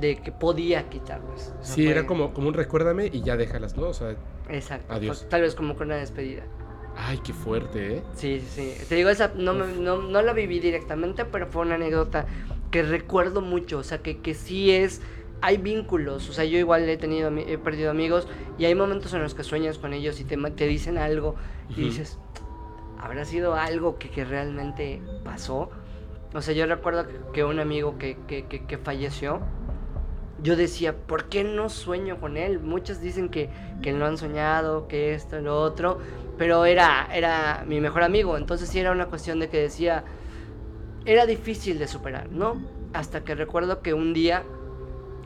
de, 0.00 0.16
que 0.16 0.32
podía 0.32 0.88
quitarlas. 0.88 1.54
sí, 1.60 1.88
era 1.88 2.06
como, 2.06 2.34
como 2.34 2.48
un 2.48 2.54
recuérdame 2.54 3.08
y 3.12 3.22
ya 3.22 3.36
déjalas, 3.36 3.76
¿no? 3.76 3.88
O 3.88 3.94
sea, 3.94 4.16
Exacto. 4.48 4.92
Adiós. 4.92 5.26
Tal 5.28 5.42
vez 5.42 5.54
como 5.54 5.74
con 5.76 5.88
una 5.88 5.96
despedida. 5.96 6.42
Ay, 6.96 7.18
qué 7.24 7.32
fuerte, 7.32 7.96
¿eh? 7.96 8.02
Sí, 8.14 8.40
sí, 8.40 8.74
sí. 8.76 8.86
Te 8.88 8.94
digo, 8.94 9.08
esa 9.08 9.32
no, 9.34 9.52
no, 9.52 10.02
no, 10.02 10.22
la 10.22 10.32
viví 10.32 10.60
directamente, 10.60 11.24
pero 11.24 11.48
fue 11.48 11.62
una 11.62 11.74
anécdota 11.74 12.26
que 12.74 12.82
recuerdo 12.82 13.40
mucho. 13.40 13.78
O 13.78 13.84
sea, 13.84 13.98
que, 13.98 14.18
que 14.18 14.34
sí 14.34 14.72
es. 14.72 15.00
Hay 15.40 15.58
vínculos. 15.58 16.28
O 16.28 16.32
sea, 16.32 16.44
yo 16.44 16.58
igual 16.58 16.88
he 16.88 16.96
tenido 16.96 17.30
he 17.36 17.56
perdido 17.56 17.92
amigos 17.92 18.26
y 18.58 18.64
hay 18.64 18.74
momentos 18.74 19.14
en 19.14 19.22
los 19.22 19.32
que 19.32 19.44
sueñas 19.44 19.78
con 19.78 19.92
ellos 19.92 20.18
y 20.18 20.24
te, 20.24 20.36
te 20.36 20.66
dicen 20.66 20.98
algo 20.98 21.36
y 21.68 21.82
dices, 21.82 22.18
¿habrá 22.98 23.24
sido 23.26 23.54
algo 23.54 23.96
que, 23.98 24.10
que, 24.10 24.24
realmente 24.24 25.00
pasó? 25.22 25.70
O 26.32 26.42
sea, 26.42 26.52
yo 26.52 26.66
recuerdo 26.66 27.06
que, 27.32 27.44
un 27.44 27.60
amigo 27.60 27.96
que, 27.96 28.16
que, 28.26 28.44
que 28.44 28.78
falleció 28.78 29.40
yo 30.42 30.56
decía, 30.56 30.94
¿por 30.94 31.28
qué 31.28 31.44
no 31.44 31.70
sueño 31.70 32.20
con 32.20 32.36
él? 32.36 32.60
Muchos 32.60 33.00
dicen 33.00 33.28
que, 33.28 33.48
que 33.82 33.92
no 33.92 34.04
han 34.04 34.18
soñado, 34.18 34.88
que 34.88 35.14
esto, 35.14 35.40
lo 35.40 35.60
otro, 35.60 35.98
pero 36.36 36.64
era, 36.66 37.08
era 37.14 37.64
mi 37.66 37.80
mejor 37.80 38.02
amigo, 38.02 38.36
entonces 38.36 38.68
sí 38.68 38.78
era 38.80 38.90
una 38.90 39.06
cuestión 39.06 39.38
de 39.38 39.48
que 39.48 39.58
decía, 39.58 40.04
era 41.04 41.26
difícil 41.26 41.78
de 41.78 41.86
superar, 41.86 42.30
¿no? 42.30 42.60
Hasta 42.92 43.24
que 43.24 43.34
recuerdo 43.34 43.82
que 43.82 43.94
un 43.94 44.14
día 44.14 44.44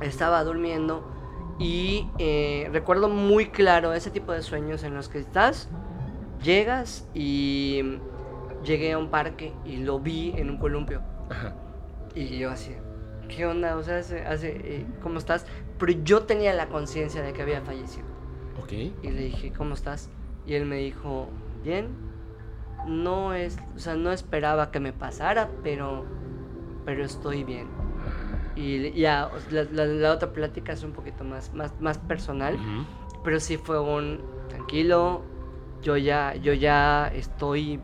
estaba 0.00 0.42
durmiendo 0.44 1.04
y 1.58 2.08
eh, 2.18 2.68
recuerdo 2.72 3.08
muy 3.08 3.46
claro 3.46 3.92
ese 3.92 4.10
tipo 4.10 4.32
de 4.32 4.42
sueños 4.42 4.82
en 4.84 4.94
los 4.94 5.08
que 5.08 5.18
estás, 5.18 5.68
llegas 6.42 7.06
y 7.14 7.98
llegué 8.64 8.92
a 8.92 8.98
un 8.98 9.10
parque 9.10 9.52
y 9.64 9.78
lo 9.78 9.98
vi 9.98 10.32
en 10.36 10.50
un 10.50 10.58
columpio. 10.58 11.02
Y 12.14 12.38
yo 12.38 12.50
así, 12.50 12.74
¿qué 13.28 13.46
onda? 13.46 13.76
O 13.76 13.82
sea, 13.82 13.98
hace, 13.98 14.56
eh, 14.64 14.86
¿cómo 15.02 15.18
estás? 15.18 15.46
Pero 15.78 15.92
yo 16.04 16.22
tenía 16.22 16.52
la 16.54 16.68
conciencia 16.68 17.22
de 17.22 17.32
que 17.32 17.42
había 17.42 17.60
fallecido. 17.60 18.06
Ok. 18.60 18.72
Y 18.72 19.10
le 19.10 19.24
dije, 19.24 19.52
¿cómo 19.52 19.74
estás? 19.74 20.08
Y 20.46 20.54
él 20.54 20.64
me 20.64 20.76
dijo, 20.76 21.28
bien. 21.62 22.07
No 22.86 23.34
es, 23.34 23.56
o 23.76 23.78
sea, 23.78 23.96
no 23.96 24.12
esperaba 24.12 24.70
que 24.70 24.80
me 24.80 24.92
pasara, 24.92 25.50
pero, 25.62 26.04
pero 26.84 27.04
estoy 27.04 27.44
bien. 27.44 27.68
Y 28.56 28.92
ya, 28.92 29.30
la, 29.50 30.12
otra 30.12 30.32
plática 30.32 30.72
es 30.72 30.82
un 30.82 30.92
poquito 30.92 31.22
más, 31.22 31.52
más, 31.54 31.72
más 31.80 31.98
personal, 31.98 32.58
pero 33.22 33.40
sí 33.40 33.56
fue 33.56 33.78
un 33.80 34.20
tranquilo. 34.48 35.22
Yo 35.82 35.96
ya, 35.96 36.34
yo 36.34 36.52
ya 36.54 37.08
estoy 37.14 37.80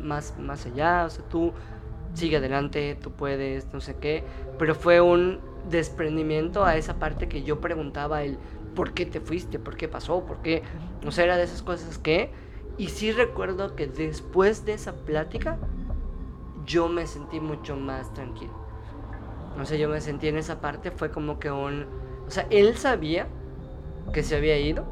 más, 0.00 0.34
más 0.38 0.66
allá, 0.66 1.04
o 1.06 1.10
sea, 1.10 1.24
tú 1.28 1.52
sigue 2.12 2.36
adelante, 2.36 2.98
tú 3.00 3.12
puedes, 3.12 3.72
no 3.72 3.80
sé 3.80 3.96
qué, 3.96 4.24
pero 4.58 4.74
fue 4.74 5.00
un 5.00 5.40
desprendimiento 5.68 6.64
a 6.64 6.76
esa 6.76 6.98
parte 6.98 7.28
que 7.28 7.42
yo 7.42 7.60
preguntaba 7.60 8.22
el 8.22 8.38
por 8.74 8.92
qué 8.92 9.06
te 9.06 9.20
fuiste, 9.20 9.58
por 9.58 9.76
qué 9.76 9.88
pasó, 9.88 10.24
por 10.24 10.42
qué, 10.42 10.62
o 11.06 11.10
sea, 11.10 11.24
era 11.24 11.36
de 11.36 11.44
esas 11.44 11.62
cosas 11.62 11.98
que, 11.98 12.30
y 12.78 12.88
sí 12.88 13.12
recuerdo 13.12 13.74
que 13.74 13.86
después 13.86 14.64
de 14.64 14.74
esa 14.74 14.92
plática, 14.92 15.58
yo 16.64 16.88
me 16.88 17.06
sentí 17.06 17.40
mucho 17.40 17.76
más 17.76 18.12
tranquilo. 18.12 18.52
No 19.56 19.64
sé, 19.64 19.78
yo 19.78 19.88
me 19.88 20.00
sentí 20.00 20.28
en 20.28 20.36
esa 20.36 20.60
parte, 20.60 20.90
fue 20.90 21.10
como 21.10 21.38
que 21.38 21.50
un, 21.50 21.86
o 22.26 22.30
sea, 22.30 22.46
él 22.50 22.76
sabía 22.76 23.26
que 24.12 24.22
se 24.22 24.36
había 24.36 24.58
ido 24.58 24.84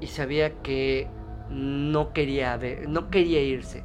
y 0.00 0.08
sabía 0.08 0.62
que 0.62 1.08
no 1.50 2.12
quería 2.12 2.56
ver, 2.56 2.88
no 2.88 3.10
quería 3.10 3.42
irse. 3.42 3.84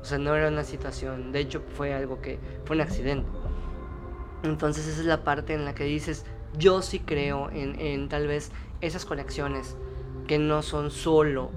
O 0.00 0.04
sea, 0.04 0.18
no 0.18 0.36
era 0.36 0.48
una 0.48 0.62
situación, 0.62 1.32
de 1.32 1.40
hecho 1.40 1.62
fue 1.76 1.92
algo 1.92 2.20
que 2.20 2.38
fue 2.64 2.76
un 2.76 2.82
accidente. 2.82 3.28
Entonces 4.44 4.86
esa 4.86 5.00
es 5.00 5.06
la 5.06 5.24
parte 5.24 5.54
en 5.54 5.64
la 5.64 5.74
que 5.74 5.84
dices, 5.84 6.24
yo 6.56 6.82
sí 6.82 7.00
creo 7.00 7.50
en, 7.50 8.08
tal 8.08 8.26
vez 8.28 8.52
esas 8.80 9.04
conexiones 9.04 9.76
que 10.28 10.38
no 10.38 10.62
son 10.62 10.90
solo 10.90 11.50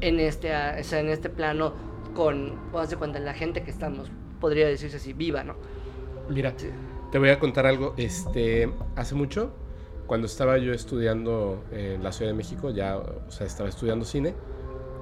en 0.00 0.20
este, 0.20 0.48
o 0.48 0.84
sea, 0.84 1.00
en 1.00 1.08
este 1.08 1.28
plano 1.30 1.74
con, 2.14 2.54
haz 2.74 2.90
de 2.90 2.96
cuenta, 2.96 3.18
la 3.18 3.34
gente 3.34 3.62
que 3.62 3.70
estamos, 3.70 4.10
podría 4.40 4.66
decirse 4.66 4.96
así, 4.96 5.12
viva, 5.12 5.44
¿no? 5.44 5.56
Mira, 6.28 6.54
te 6.56 7.18
voy 7.18 7.30
a 7.30 7.38
contar 7.38 7.66
algo. 7.66 7.94
Este, 7.96 8.70
hace 8.96 9.14
mucho, 9.14 9.52
cuando 10.06 10.26
estaba 10.26 10.58
yo 10.58 10.72
estudiando 10.72 11.64
en 11.72 12.02
la 12.02 12.12
Ciudad 12.12 12.30
de 12.30 12.36
México, 12.36 12.70
ya, 12.70 12.96
o 12.96 13.30
sea, 13.30 13.46
estaba 13.46 13.68
estudiando 13.68 14.04
cine, 14.04 14.34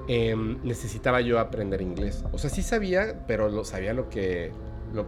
Em, 0.07 0.59
necesitaba 0.63 1.21
yo 1.21 1.39
aprender 1.39 1.81
inglés. 1.81 2.23
O 2.31 2.37
sea, 2.37 2.49
sí 2.49 2.61
sabía, 2.61 3.25
pero 3.27 3.49
lo, 3.49 3.63
sabía 3.65 3.93
lo 3.93 4.09
que... 4.09 4.51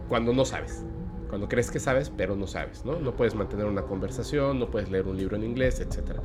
cuando 0.08 0.32
no 0.32 0.44
sabes. 0.44 0.84
Cuando 1.28 1.48
crees 1.48 1.70
que 1.70 1.78
sabes, 1.78 2.10
pero 2.10 2.34
no 2.34 2.46
sabes, 2.46 2.84
¿no? 2.84 2.98
No 2.98 3.14
puedes 3.14 3.34
mantener 3.34 3.66
una 3.66 3.82
conversación, 3.82 4.58
no 4.58 4.70
puedes 4.70 4.90
leer 4.90 5.06
un 5.06 5.16
libro 5.16 5.36
en 5.36 5.44
inglés, 5.44 5.80
etc. 5.80 6.20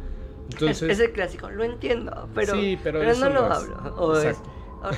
Entonces, 0.53 0.89
es, 0.89 0.99
el 0.99 1.11
clásico, 1.11 1.49
lo 1.49 1.63
entiendo, 1.63 2.29
pero, 2.33 2.53
pero, 2.83 3.15
no 3.15 3.29
lo 3.29 3.45
hablo. 3.45 3.95
O 3.97 4.15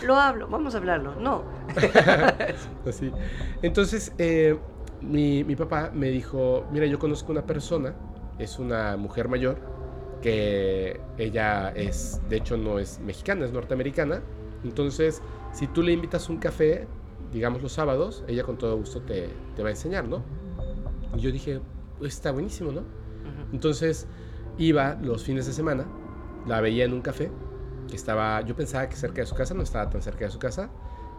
lo 0.05 0.15
hablo, 0.15 0.47
vamos 0.47 0.73
a 0.73 0.79
hablarlo. 0.79 1.15
No. 1.15 1.43
Así. 2.87 3.11
Entonces, 3.61 4.13
eh, 4.17 4.57
mi, 5.01 5.43
mi 5.43 5.55
papá 5.55 5.91
me 5.93 6.09
dijo, 6.09 6.65
mira, 6.71 6.85
yo 6.85 6.97
conozco 6.97 7.31
una 7.31 7.45
persona, 7.45 7.93
es 8.39 8.57
una 8.57 8.97
mujer 8.97 9.27
mayor, 9.27 9.57
que 10.21 10.99
ella 11.17 11.69
es, 11.75 12.19
de 12.29 12.37
hecho 12.37 12.57
no 12.57 12.79
es 12.79 12.99
mexicana, 12.99 13.45
es 13.45 13.51
norteamericana. 13.51 14.21
Entonces, 14.63 15.21
si 15.53 15.67
tú 15.67 15.83
le 15.83 15.91
invitas 15.91 16.29
un 16.29 16.37
café, 16.37 16.87
digamos 17.31 17.61
los 17.61 17.73
sábados, 17.73 18.23
ella 18.27 18.43
con 18.43 18.57
todo 18.57 18.75
gusto 18.77 19.01
te, 19.01 19.29
te 19.55 19.61
va 19.61 19.69
a 19.69 19.71
enseñar, 19.71 20.07
¿no? 20.07 20.23
Y 21.15 21.19
yo 21.19 21.31
dije, 21.31 21.61
pues 21.99 22.13
está 22.13 22.31
buenísimo, 22.31 22.71
¿no? 22.71 22.81
Entonces, 23.53 24.07
iba 24.57 24.95
los 25.01 25.23
fines 25.23 25.45
de 25.45 25.53
semana, 25.53 25.85
la 26.47 26.61
veía 26.61 26.85
en 26.85 26.93
un 26.93 27.01
café, 27.01 27.31
que 27.89 27.95
estaba, 27.95 28.41
yo 28.41 28.55
pensaba 28.55 28.89
que 28.89 28.95
cerca 28.95 29.21
de 29.21 29.27
su 29.27 29.35
casa, 29.35 29.53
no 29.53 29.61
estaba 29.63 29.89
tan 29.89 30.01
cerca 30.01 30.25
de 30.25 30.31
su 30.31 30.39
casa, 30.39 30.69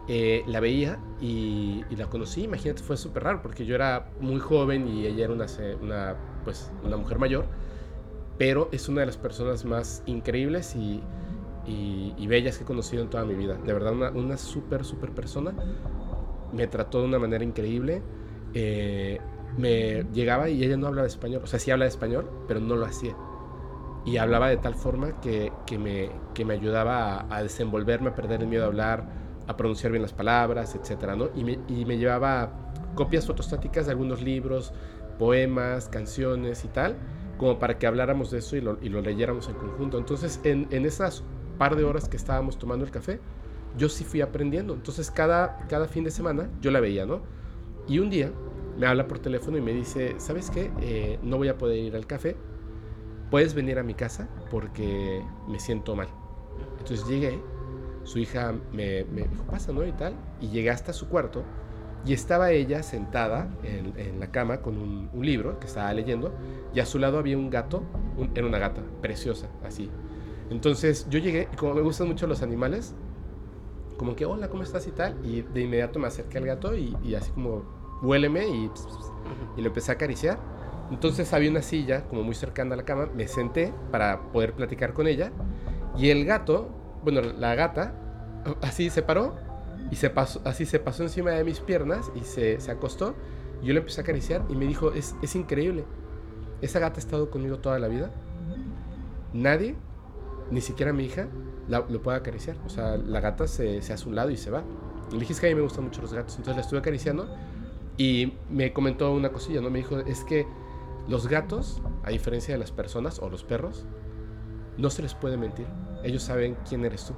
eh, 0.09 0.45
la 0.47 0.61
veía 0.61 0.99
y, 1.21 1.85
la 1.97 2.07
conocí, 2.09 2.45
imagínate, 2.45 2.83
fue 2.83 2.97
súper 2.97 3.25
raro, 3.25 3.43
porque 3.43 3.67
yo 3.67 3.75
era 3.75 4.11
muy 4.21 4.39
joven 4.39 4.87
y 4.89 5.07
ella 5.07 5.25
era 5.25 5.33
una, 5.33 5.47
una, 5.83 6.17
pues, 6.45 6.71
una 6.85 6.97
mujer 6.97 7.19
mayor 7.19 7.47
pero 8.39 8.69
es 8.73 8.89
una 8.89 9.01
de 9.01 9.07
las 9.07 9.17
personas 9.17 9.65
más 9.65 10.03
increíbles 10.07 10.77
y, 10.77 11.03
bellas 12.27 12.59
que 12.59 12.65
he 12.65 12.67
conocido 12.67 13.03
en 13.03 13.11
toda 13.11 13.25
mi 13.25 13.35
vida. 13.35 13.57
De 13.65 13.73
verdad, 13.73 13.93
una, 13.93 14.11
una 14.11 14.37
súper, 14.37 14.85
súper 14.85 15.11
persona. 15.11 15.55
Me 16.53 16.67
trató 16.67 17.01
de 17.01 17.07
una 17.07 17.19
manera 17.19 17.45
increíble. 17.45 18.03
Eh, 18.53 19.19
me 19.57 20.05
llegaba 20.13 20.49
y 20.49 20.63
ella 20.63 20.77
no 20.77 20.89
hablaba 20.89 21.07
español. 21.07 21.43
O 21.45 21.47
sea, 21.47 21.59
sí 21.59 21.71
habla 21.71 21.87
español, 21.87 22.29
pero 22.47 22.61
no 22.61 22.77
lo 22.77 22.87
hacía. 22.87 23.17
Y 24.05 24.19
hablaba 24.19 24.49
de 24.49 24.57
tal 24.57 24.75
forma 24.75 25.21
que, 25.21 25.51
me, 25.79 26.11
que 26.35 26.45
me 26.45 26.55
ayudaba 26.55 27.27
a, 27.29 27.43
desenvolverme, 27.43 28.11
a 28.11 28.15
perder 28.15 28.43
el 28.43 28.49
miedo 28.49 28.65
a 28.65 28.67
hablar, 28.67 29.09
a 29.47 29.57
pronunciar 29.57 29.91
bien 29.93 30.03
las 30.03 30.13
palabras, 30.13 30.77
etc. 30.77 31.15
¿no? 31.17 31.29
Y, 31.35 31.45
me, 31.45 31.59
y 31.69 31.85
me 31.85 31.99
llevaba 31.99 32.53
copias 32.95 33.27
fotostáticas 33.27 33.87
de 33.87 33.93
algunos 33.93 34.23
libros, 34.23 34.73
poemas, 35.19 35.89
canciones 35.89 36.65
y 36.65 36.69
tal 36.69 36.97
como 37.37 37.59
para 37.59 37.79
que 37.79 37.87
habláramos 37.87 38.31
de 38.31 38.39
eso 38.39 38.57
y 38.57 38.61
lo, 38.61 38.79
y 38.83 38.89
lo 38.89 39.01
leyéramos 39.01 39.49
en 39.49 39.55
conjunto. 39.55 39.99
Entonces, 39.99 40.41
en, 40.45 40.69
en, 40.71 40.87
esas 40.87 41.23
par 41.59 41.77
de 41.77 41.85
horas 41.85 42.09
que 42.09 42.17
estábamos 42.17 42.59
tomando 42.59 42.85
el 42.85 42.91
café, 42.91 43.21
yo 43.77 43.89
sí 43.89 44.05
fui 44.05 44.21
aprendiendo. 44.21 44.75
Entonces, 44.75 45.11
cada, 45.11 45.67
cada 45.69 45.87
fin 45.87 46.05
de 46.05 46.11
semana 46.11 46.49
yo 46.61 46.71
la 46.71 46.81
veía, 46.81 47.07
¿no? 47.07 47.21
Y 47.87 47.99
un 47.99 48.11
día 48.11 48.33
me 48.79 48.87
habla 48.87 49.07
por 49.07 49.19
teléfono 49.19 49.57
y 49.59 49.61
me 49.61 49.73
dice, 49.73 50.15
¿sabes 50.19 50.51
qué? 50.51 50.71
Eh, 50.81 51.19
no 51.23 51.37
voy 51.39 51.49
a 51.49 51.59
poder 51.59 51.79
ir 51.79 51.97
al 51.97 52.07
café. 52.07 52.37
¿Puedes 53.31 53.55
venir 53.55 53.79
a 53.79 53.83
mi 53.83 53.95
casa? 53.95 54.29
Porque 54.51 55.23
me 55.49 55.59
siento 55.59 55.97
mal. 55.97 56.09
Entonces 56.79 57.07
llegué, 57.07 57.41
su 58.05 58.19
hija 58.19 58.55
me, 58.73 59.05
me 59.05 59.23
dijo, 59.23 59.45
pasa, 59.45 59.73
¿no? 59.73 59.85
Y 59.85 59.93
tal. 59.93 60.15
Y 60.41 60.49
llegué 60.49 60.71
hasta 60.71 60.93
su 60.93 61.09
cuarto 61.09 61.45
y 62.07 62.13
estaba 62.13 62.53
ella 62.53 62.83
sentada 62.85 63.49
en, 63.65 64.21
la 64.21 64.31
cama 64.31 64.63
con 64.63 64.79
un, 64.79 65.11
libro 65.21 65.59
que 65.59 65.67
estaba 65.67 65.93
leyendo 65.93 66.33
y 66.73 66.79
a 66.79 66.87
su 66.87 66.99
lado 66.99 67.19
había 67.19 67.37
un 67.37 67.51
gato, 67.51 67.83
era 68.35 68.47
una 68.47 68.59
gata, 68.59 68.83
preciosa, 69.03 69.49
así. 69.65 69.91
Entonces 70.51 71.09
yo 71.11 71.19
llegué 71.19 71.49
y 71.53 71.57
como 71.57 71.75
me 71.75 71.81
gustan 71.81 72.07
mucho 72.07 72.29
los 72.29 72.43
animales, 72.43 72.95
como 73.97 74.15
que 74.15 74.25
hola, 74.25 74.49
¿cómo 74.49 74.63
estás 74.63 74.87
y 74.87 74.93
tal? 74.93 75.17
Y 75.25 75.43
de 75.43 75.63
inmediato 75.63 75.99
me 75.99 76.07
acerqué 76.07 76.39
al 76.39 76.47
gato 76.47 76.77
y, 76.77 77.15
así 77.17 77.33
como 77.33 77.65
huéleme 78.07 78.47
y, 78.49 78.71
y 79.57 79.61
lo 79.61 79.69
empecé 79.69 79.93
a 79.93 79.95
acariciar. 79.95 80.39
Entonces 80.91 81.33
había 81.33 81.51
una 81.51 81.63
silla 81.63 82.05
como 82.05 82.23
muy 82.23 82.35
cercana 82.35 82.75
a 82.75 82.77
la 82.77 82.85
cama, 82.85 83.09
me 83.15 83.27
senté 83.27 83.75
para 83.91 84.31
poder 84.33 84.53
platicar 84.53 84.93
con 84.93 85.09
ella 85.09 85.33
y 85.99 86.11
el 86.11 86.25
gato 86.25 86.71
bueno, 87.07 87.21
la 87.21 87.55
gata, 87.55 87.95
así 88.63 88.91
se 88.91 89.01
paró 89.01 89.37
y 89.93 89.97
se 89.97 90.11
pasó, 90.11 90.41
así 90.45 90.67
se 90.67 90.81
pasó 90.81 91.05
encima 91.05 91.31
de 91.31 91.45
mis 91.45 91.61
piernas 91.61 92.11
y 92.17 92.21
se, 92.23 92.61
se 92.61 92.71
acostó. 92.73 93.15
Yo 93.63 93.73
le 93.73 93.79
empecé 93.79 94.01
a 94.01 94.03
acariciar 94.03 94.45
y 94.49 94.57
me 94.57 94.67
dijo, 94.67 94.93
es, 94.93 95.15
es 95.23 95.37
increíble. 95.37 95.85
Esa 96.63 96.81
gata 96.81 96.97
ha 96.97 96.99
estado 96.99 97.31
conmigo 97.31 97.59
toda 97.59 97.79
la 97.79 97.87
vida. 97.87 98.11
Nadie, 99.33 99.77
ni 100.51 100.61
siquiera 100.61 100.93
mi 100.93 101.05
hija, 101.05 101.29
lo 101.69 102.03
puede 102.03 102.19
acariciar. 102.19 102.57
O 102.67 102.71
sea, 102.71 102.97
la 102.97 103.21
gata 103.21 103.47
se, 103.47 103.81
se 103.83 103.93
hace 103.93 104.09
un 104.09 104.17
lado 104.17 104.31
y 104.31 104.37
se 104.37 104.51
va. 104.51 104.65
Y 105.11 105.15
le 105.15 105.21
dije, 105.21 105.33
es 105.33 105.41
que 105.41 105.47
a 105.47 105.51
mí 105.51 105.55
me 105.55 105.63
gustan 105.63 105.85
mucho 105.85 106.03
los 106.03 106.13
gatos. 106.13 106.35
Entonces 106.39 106.57
la 106.57 106.63
estuve 106.63 106.81
acariciando 106.81 107.29
y 107.97 108.35
me 108.51 108.73
comentó 108.73 109.13
una 109.13 109.31
cosilla, 109.31 109.61
¿no? 109.61 109.71
Me 109.71 109.79
dijo, 109.79 109.99
es 110.01 110.25
que 110.25 110.47
los 111.09 111.29
gatos, 111.29 111.81
a 112.03 112.11
diferencia 112.11 112.55
de 112.55 112.59
las 112.59 112.73
personas 112.73 113.19
o 113.21 113.31
los 113.31 113.45
perros, 113.45 113.87
no 114.77 114.91
se 114.91 115.03
les 115.03 115.15
puede 115.15 115.37
mentir. 115.37 115.67
Ellos 116.03 116.23
saben 116.23 116.57
quién 116.69 116.85
eres 116.85 117.07
tú. 117.07 117.15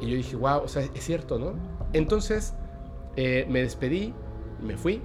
Y 0.00 0.10
yo 0.10 0.16
dije, 0.16 0.36
wow, 0.36 0.62
o 0.62 0.68
sea, 0.68 0.82
es 0.82 1.04
cierto, 1.04 1.38
¿no? 1.38 1.54
Entonces 1.92 2.54
eh, 3.16 3.46
me 3.48 3.60
despedí, 3.60 4.12
me 4.62 4.76
fui. 4.76 5.00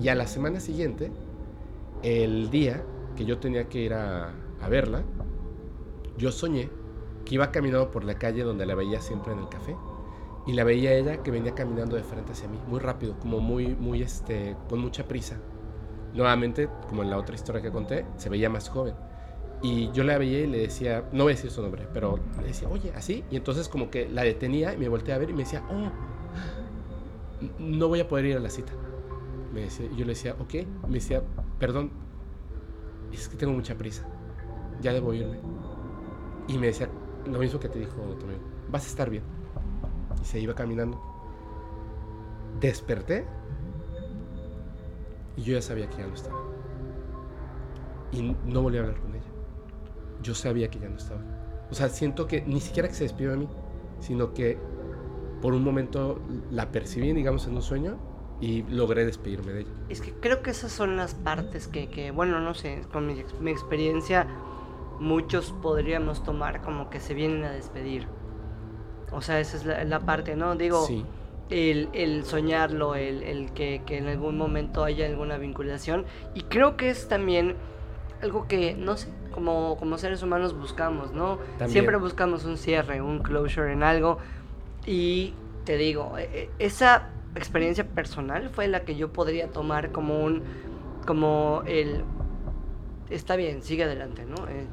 Y 0.00 0.08
a 0.08 0.14
la 0.14 0.26
semana 0.28 0.60
siguiente, 0.60 1.10
el 2.02 2.50
día 2.50 2.84
que 3.16 3.24
yo 3.24 3.38
tenía 3.38 3.68
que 3.68 3.80
ir 3.80 3.94
a, 3.94 4.32
a 4.60 4.68
verla, 4.68 5.02
yo 6.16 6.30
soñé 6.30 6.70
que 7.24 7.34
iba 7.34 7.50
caminando 7.50 7.90
por 7.90 8.04
la 8.04 8.14
calle 8.14 8.44
donde 8.44 8.64
la 8.64 8.76
veía 8.76 9.00
siempre 9.00 9.32
en 9.32 9.40
el 9.40 9.48
café 9.48 9.74
y 10.48 10.54
la 10.54 10.64
veía 10.64 10.94
ella 10.94 11.22
que 11.22 11.30
venía 11.30 11.54
caminando 11.54 11.94
de 11.94 12.02
frente 12.02 12.32
hacia 12.32 12.48
mí, 12.48 12.58
muy 12.66 12.80
rápido, 12.80 13.18
como 13.20 13.38
muy, 13.38 13.76
muy, 13.76 14.00
este, 14.00 14.56
con 14.70 14.80
mucha 14.80 15.06
prisa. 15.06 15.36
Nuevamente, 16.14 16.70
como 16.88 17.02
en 17.02 17.10
la 17.10 17.18
otra 17.18 17.34
historia 17.34 17.60
que 17.60 17.70
conté, 17.70 18.06
se 18.16 18.30
veía 18.30 18.48
más 18.48 18.70
joven. 18.70 18.94
Y 19.60 19.92
yo 19.92 20.04
la 20.04 20.16
veía 20.16 20.40
y 20.40 20.46
le 20.46 20.56
decía, 20.60 21.04
no 21.12 21.24
voy 21.24 21.34
a 21.34 21.36
decir 21.36 21.50
su 21.50 21.60
nombre, 21.60 21.86
pero 21.92 22.18
le 22.40 22.46
decía, 22.46 22.66
oye, 22.70 22.90
así. 22.96 23.24
Y 23.30 23.36
entonces 23.36 23.68
como 23.68 23.90
que 23.90 24.08
la 24.08 24.22
detenía 24.22 24.72
y 24.72 24.78
me 24.78 24.88
volteé 24.88 25.12
a 25.12 25.18
ver 25.18 25.28
y 25.28 25.32
me 25.34 25.40
decía, 25.40 25.62
oh, 25.70 25.90
no 27.58 27.88
voy 27.88 28.00
a 28.00 28.08
poder 28.08 28.24
ir 28.24 28.36
a 28.38 28.40
la 28.40 28.48
cita. 28.48 28.72
Me 29.52 29.60
decía, 29.60 29.86
yo 29.90 30.06
le 30.06 30.12
decía, 30.12 30.34
ok. 30.38 30.54
Me 30.86 30.94
decía, 30.94 31.22
perdón, 31.58 31.90
es 33.12 33.28
que 33.28 33.36
tengo 33.36 33.52
mucha 33.52 33.76
prisa. 33.76 34.08
Ya 34.80 34.94
debo 34.94 35.12
irme. 35.12 35.40
Y 36.46 36.56
me 36.56 36.68
decía, 36.68 36.88
lo 37.26 37.38
mismo 37.38 37.60
que 37.60 37.68
te 37.68 37.80
dijo 37.80 37.96
tu 38.18 38.24
amigo, 38.24 38.40
vas 38.70 38.86
a 38.86 38.88
estar 38.88 39.10
bien 39.10 39.37
y 40.20 40.24
se 40.24 40.40
iba 40.40 40.54
caminando. 40.54 41.00
Desperté 42.60 43.26
y 45.36 45.42
yo 45.42 45.54
ya 45.54 45.62
sabía 45.62 45.88
que 45.88 45.98
ya 45.98 46.06
no 46.06 46.14
estaba. 46.14 46.38
Y 48.10 48.22
no 48.22 48.62
volví 48.62 48.78
a 48.78 48.80
hablar 48.80 49.00
con 49.00 49.14
ella. 49.14 49.24
Yo 50.22 50.34
sabía 50.34 50.68
que 50.68 50.80
ya 50.80 50.88
no 50.88 50.96
estaba. 50.96 51.20
O 51.70 51.74
sea, 51.74 51.88
siento 51.88 52.26
que 52.26 52.42
ni 52.42 52.60
siquiera 52.60 52.92
se 52.92 53.04
despidió 53.04 53.30
de 53.30 53.36
mí, 53.36 53.48
sino 54.00 54.32
que 54.34 54.58
por 55.40 55.54
un 55.54 55.62
momento 55.62 56.20
la 56.50 56.72
percibí, 56.72 57.12
digamos, 57.12 57.46
en 57.46 57.54
un 57.54 57.62
sueño 57.62 57.98
y 58.40 58.62
logré 58.64 59.04
despedirme 59.04 59.52
de 59.52 59.60
ella. 59.60 59.70
Es 59.88 60.00
que 60.00 60.12
creo 60.12 60.42
que 60.42 60.50
esas 60.50 60.72
son 60.72 60.96
las 60.96 61.14
partes 61.14 61.68
que, 61.68 61.88
que 61.88 62.10
bueno, 62.10 62.40
no 62.40 62.54
sé, 62.54 62.82
con 62.92 63.06
mi, 63.06 63.22
mi 63.40 63.50
experiencia, 63.50 64.26
muchos 64.98 65.52
podríamos 65.62 66.24
tomar 66.24 66.62
como 66.62 66.90
que 66.90 66.98
se 66.98 67.14
vienen 67.14 67.44
a 67.44 67.50
despedir. 67.50 68.08
O 69.12 69.22
sea, 69.22 69.40
esa 69.40 69.56
es 69.56 69.88
la, 69.88 70.00
parte, 70.00 70.36
¿no? 70.36 70.54
Digo, 70.54 70.86
el, 71.50 72.24
soñarlo, 72.24 72.94
el, 72.94 73.52
que, 73.52 73.82
en 73.88 74.08
algún 74.08 74.36
momento 74.36 74.84
haya 74.84 75.06
alguna 75.06 75.38
vinculación. 75.38 76.04
Y 76.34 76.42
creo 76.42 76.76
que 76.76 76.90
es 76.90 77.08
también 77.08 77.56
algo 78.22 78.46
que, 78.48 78.74
no 78.74 78.96
sé, 78.96 79.08
como, 79.32 79.76
como 79.78 79.98
seres 79.98 80.22
humanos 80.22 80.56
buscamos, 80.58 81.12
¿no? 81.12 81.38
Siempre 81.66 81.96
buscamos 81.96 82.44
un 82.44 82.58
cierre, 82.58 83.00
un 83.00 83.20
closure 83.20 83.72
en 83.72 83.82
algo. 83.82 84.18
Y 84.86 85.34
te 85.64 85.76
digo, 85.76 86.16
e, 86.18 86.24
e, 86.24 86.50
esa 86.58 87.10
experiencia 87.34 87.86
personal 87.86 88.50
fue 88.50 88.68
la 88.68 88.80
que 88.80 88.96
yo 88.96 89.12
podría 89.12 89.48
tomar 89.48 89.92
como 89.92 90.24
un, 90.24 90.42
como 91.06 91.62
el, 91.66 92.04
está 93.10 93.36
bien, 93.36 93.62
sigue 93.62 93.84
adelante, 93.84 94.24
¿no? 94.24 94.46
Eh, 94.48 94.66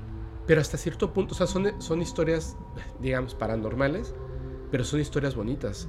pero 0.48 0.62
hasta 0.62 0.78
cierto 0.78 1.14
punto, 1.14 1.34
o 1.34 1.38
sea, 1.38 1.48
son, 1.48 1.82
son 1.82 2.02
historias, 2.02 2.56
digamos, 3.00 3.36
paranormales, 3.36 4.14
pero 4.72 4.84
son 4.84 5.00
historias 5.00 5.36
bonitas. 5.36 5.88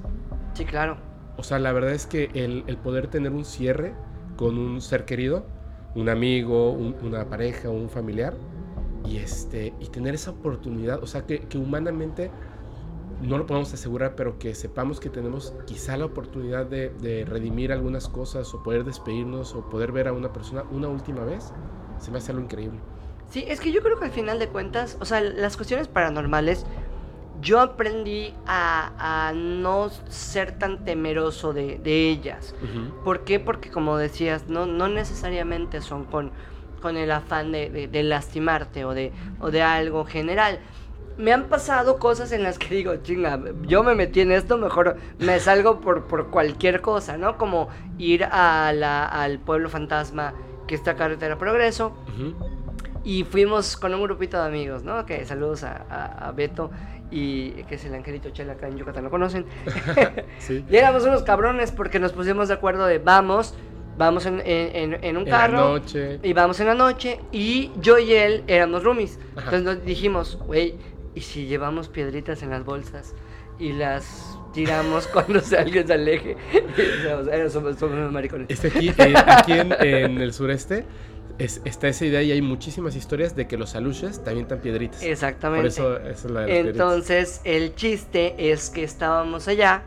Sí, 0.53 0.65
claro. 0.65 0.97
O 1.37 1.43
sea, 1.43 1.59
la 1.59 1.71
verdad 1.71 1.91
es 1.91 2.07
que 2.07 2.31
el, 2.33 2.63
poder 2.77 3.07
tener 3.07 3.31
un 3.31 3.45
cierre 3.45 3.93
con 4.35 4.57
un 4.57 4.81
ser 4.81 5.05
querido, 5.05 5.45
un 5.95 6.09
amigo, 6.09 6.71
una 6.71 7.29
pareja, 7.29 7.69
un 7.69 7.89
familiar, 7.89 8.33
y, 9.05 9.17
este, 9.17 9.73
y 9.79 9.87
tener 9.87 10.15
esa 10.15 10.31
oportunidad, 10.31 11.01
o 11.01 11.07
sea, 11.07 11.25
que, 11.25 11.41
que 11.41 11.57
humanamente 11.57 12.31
no 13.21 13.37
lo 13.37 13.45
podemos 13.45 13.73
asegurar, 13.73 14.15
pero 14.15 14.37
que 14.37 14.53
sepamos 14.53 14.99
que 14.99 15.09
tenemos 15.09 15.53
quizá 15.65 15.97
la 15.97 16.05
oportunidad 16.05 16.65
de, 16.65 16.89
de, 16.89 17.25
redimir 17.25 17.71
algunas 17.71 18.07
cosas 18.09 18.53
o 18.53 18.61
poder 18.63 18.83
despedirnos 18.83 19.55
o 19.55 19.69
poder 19.69 19.91
ver 19.91 20.07
a 20.07 20.13
una 20.13 20.33
persona 20.33 20.63
una 20.71 20.87
última 20.87 21.23
vez, 21.23 21.51
se 21.99 22.11
me 22.11 22.17
hace 22.17 22.31
algo 22.31 22.43
increíble. 22.43 22.79
Sí, 23.29 23.45
es 23.47 23.59
que 23.59 23.71
yo 23.71 23.81
creo 23.81 23.99
que 23.99 24.05
al 24.05 24.11
final 24.11 24.39
de 24.39 24.47
cuentas, 24.47 24.97
o 24.99 25.05
sea, 25.05 25.21
las 25.21 25.57
cuestiones 25.57 25.87
paranormales, 25.87 26.65
yo 27.41 27.59
aprendí 27.59 28.33
a, 28.45 29.33
no 29.35 29.89
ser 30.09 30.57
tan 30.57 30.85
temeroso 30.85 31.53
de, 31.53 31.79
ellas. 31.85 32.55
¿Por 33.03 33.21
qué? 33.21 33.39
Porque 33.39 33.69
como 33.69 33.97
decías, 33.97 34.47
no, 34.47 34.65
no 34.65 34.87
necesariamente 34.87 35.81
son 35.81 36.05
con, 36.05 36.31
con 36.81 36.97
el 36.97 37.11
afán 37.11 37.51
de, 37.51 38.03
lastimarte 38.03 38.85
o 38.85 38.93
de, 38.93 39.11
o 39.39 39.51
de 39.51 39.61
algo 39.61 40.05
general. 40.05 40.59
Me 41.17 41.33
han 41.33 41.45
pasado 41.45 41.97
cosas 41.97 42.31
en 42.31 42.43
las 42.43 42.59
que 42.59 42.75
digo, 42.75 42.95
chinga, 42.97 43.39
yo 43.63 43.83
me 43.83 43.95
metí 43.95 44.21
en 44.21 44.31
esto, 44.31 44.57
mejor 44.57 44.97
me 45.17 45.39
salgo 45.39 45.81
por, 45.81 46.05
por 46.05 46.27
cualquier 46.27 46.81
cosa, 46.81 47.17
¿no? 47.17 47.37
Como 47.37 47.69
ir 47.97 48.23
a 48.23 48.71
la, 48.73 49.05
al 49.05 49.39
pueblo 49.39 49.69
fantasma 49.69 50.33
que 50.67 50.75
está 50.75 50.95
Carretera 50.95 51.37
Progreso. 51.37 51.93
Y 53.07 53.23
fuimos 53.23 53.77
con 53.77 53.93
un 53.93 54.03
grupito 54.03 54.37
de 54.37 54.45
amigos, 54.45 54.83
¿no? 54.83 55.05
Que 55.05 55.25
saludos 55.25 55.63
a, 55.63 56.33
Beto 56.35 56.69
y 57.09 57.51
que 57.63 57.75
es 57.75 57.85
el 57.85 57.93
angelito 57.95 58.31
Chela 58.31 58.51
acá 58.51 58.67
en 58.67 58.77
Yucatán, 58.77 59.05
¿lo 59.05 59.09
conocen? 59.09 59.45
sí. 60.39 60.65
Y 60.69 60.75
éramos 60.75 61.05
unos 61.05 61.23
cabrones 61.23 61.71
porque 61.71 62.01
nos 62.01 62.11
pusimos 62.11 62.49
de 62.49 62.55
acuerdo 62.55 62.85
de 62.85 62.99
vamos, 62.99 63.53
vamos 63.97 64.25
en, 64.25 65.17
un 65.17 65.23
carro. 65.23 65.79
Y 66.21 66.33
vamos 66.33 66.59
en 66.59 66.67
la 66.67 66.73
noche. 66.73 67.21
Y 67.31 67.71
yo 67.79 67.97
y 67.97 68.13
él 68.13 68.43
éramos 68.45 68.83
roomies. 68.83 69.17
Entonces 69.37 69.63
nos 69.63 69.85
dijimos, 69.85 70.37
güey, 70.45 70.75
¿y 71.15 71.21
si 71.21 71.45
llevamos 71.45 71.87
piedritas 71.87 72.43
en 72.43 72.49
las 72.49 72.65
bolsas 72.65 73.15
y 73.57 73.71
las 73.71 74.37
tiramos 74.51 75.07
cuando 75.13 75.39
alguien 75.57 75.87
se 75.87 75.93
aleje? 75.93 76.35
somos, 77.49 77.81
unos 77.81 78.11
maricones. 78.11 78.49
Este 78.49 78.67
aquí, 78.67 78.89
eh, 78.89 79.13
aquí 79.15 79.53
en, 79.53 79.71
en 79.79 80.19
el 80.19 80.33
sureste 80.33 80.83
está 81.39 81.87
esa 81.87 82.05
idea 82.05 82.21
y 82.21 82.31
hay 82.31 82.41
muchísimas 82.41 82.95
historias 82.95 83.35
de 83.35 83.47
que 83.47 83.57
los 83.57 83.75
aluches 83.75 84.23
también 84.23 84.45
están 84.45 84.59
piedritas. 84.59 85.01
Exactamente. 85.03 85.61
Por 85.61 85.67
eso, 85.67 85.97
es 85.99 86.25
la 86.25 86.41
de 86.41 86.59
Entonces, 86.59 87.41
el 87.43 87.75
chiste 87.75 88.51
es 88.51 88.69
que 88.69 88.83
estábamos 88.83 89.47
allá 89.47 89.83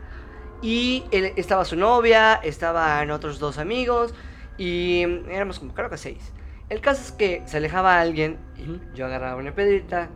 y 0.61 1.03
él, 1.11 1.33
estaba 1.35 1.65
su 1.65 1.75
novia, 1.75 2.35
estaban 2.35 3.11
otros 3.11 3.39
dos 3.39 3.57
amigos 3.57 4.13
y 4.57 5.01
éramos 5.29 5.59
como 5.59 5.73
creo 5.73 5.89
que 5.89 5.97
seis. 5.97 6.31
El 6.69 6.79
caso 6.79 7.01
es 7.01 7.11
que 7.11 7.43
se 7.45 7.57
alejaba 7.57 7.99
alguien 7.99 8.37
y 8.57 8.95
yo 8.95 9.05
agarraba 9.05 9.35
una 9.35 9.53
piedrita, 9.53 10.09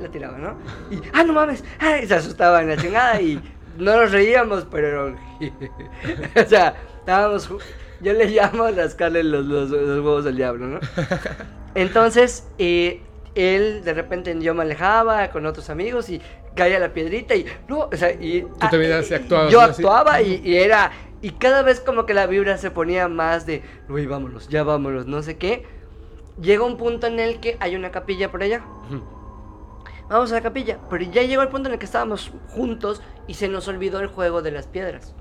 la 0.00 0.10
tiraba, 0.10 0.38
¿no? 0.38 0.58
Y, 0.90 1.00
ah, 1.12 1.22
no 1.22 1.32
mames, 1.32 1.62
y 2.02 2.06
se 2.06 2.14
asustaban 2.14 2.66
la 2.66 2.76
chingada 2.76 3.20
y 3.20 3.40
no 3.76 3.96
nos 3.96 4.10
reíamos, 4.10 4.66
pero... 4.68 5.16
o 6.36 6.48
sea, 6.48 6.74
estábamos 6.98 7.48
yo 8.00 8.12
le 8.12 8.26
llamo 8.26 8.68
rascarle 8.70 9.22
los, 9.24 9.44
los, 9.46 9.70
los 9.70 9.98
huevos 9.98 10.26
al 10.26 10.36
diablo, 10.36 10.66
¿no? 10.66 10.80
Entonces, 11.74 12.48
eh, 12.58 13.02
él 13.34 13.82
de 13.84 13.94
repente 13.94 14.36
yo 14.40 14.54
me 14.54 14.62
alejaba 14.62 15.30
con 15.30 15.46
otros 15.46 15.70
amigos 15.70 16.08
y 16.08 16.20
caía 16.54 16.78
la 16.78 16.92
piedrita 16.92 17.34
y 17.34 17.46
no, 17.68 17.88
o 17.92 17.96
sea, 17.96 18.12
y, 18.12 18.42
¿Tú 18.42 18.68
también 18.70 18.92
ah, 18.92 19.00
actuabas, 19.14 19.52
yo 19.52 19.60
actuaba 19.60 20.22
y, 20.22 20.40
y, 20.44 20.56
era 20.56 20.90
y 21.22 21.30
cada 21.30 21.62
vez 21.62 21.80
como 21.80 22.06
que 22.06 22.14
la 22.14 22.26
vibra 22.26 22.58
se 22.58 22.70
ponía 22.70 23.08
más 23.08 23.46
de, 23.46 23.62
uy, 23.88 24.06
vámonos, 24.06 24.48
ya 24.48 24.62
vámonos, 24.62 25.06
no 25.06 25.22
sé 25.22 25.36
qué. 25.36 25.64
Llega 26.40 26.64
un 26.64 26.76
punto 26.76 27.08
en 27.08 27.18
el 27.18 27.40
que 27.40 27.56
hay 27.58 27.74
una 27.74 27.90
capilla 27.90 28.30
por 28.30 28.44
allá. 28.44 28.62
Vamos 30.08 30.30
a 30.30 30.36
la 30.36 30.40
capilla, 30.40 30.78
pero 30.88 31.04
ya 31.04 31.22
llegó 31.22 31.42
el 31.42 31.48
punto 31.48 31.68
en 31.68 31.74
el 31.74 31.78
que 31.80 31.84
estábamos 31.84 32.32
juntos 32.50 33.02
y 33.26 33.34
se 33.34 33.48
nos 33.48 33.66
olvidó 33.66 33.98
el 33.98 34.06
juego 34.06 34.40
de 34.40 34.52
las 34.52 34.68
piedras. 34.68 35.14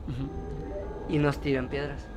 Y 1.10 1.18
nos 1.18 1.42
tiran 1.42 1.70
piedras 1.70 2.08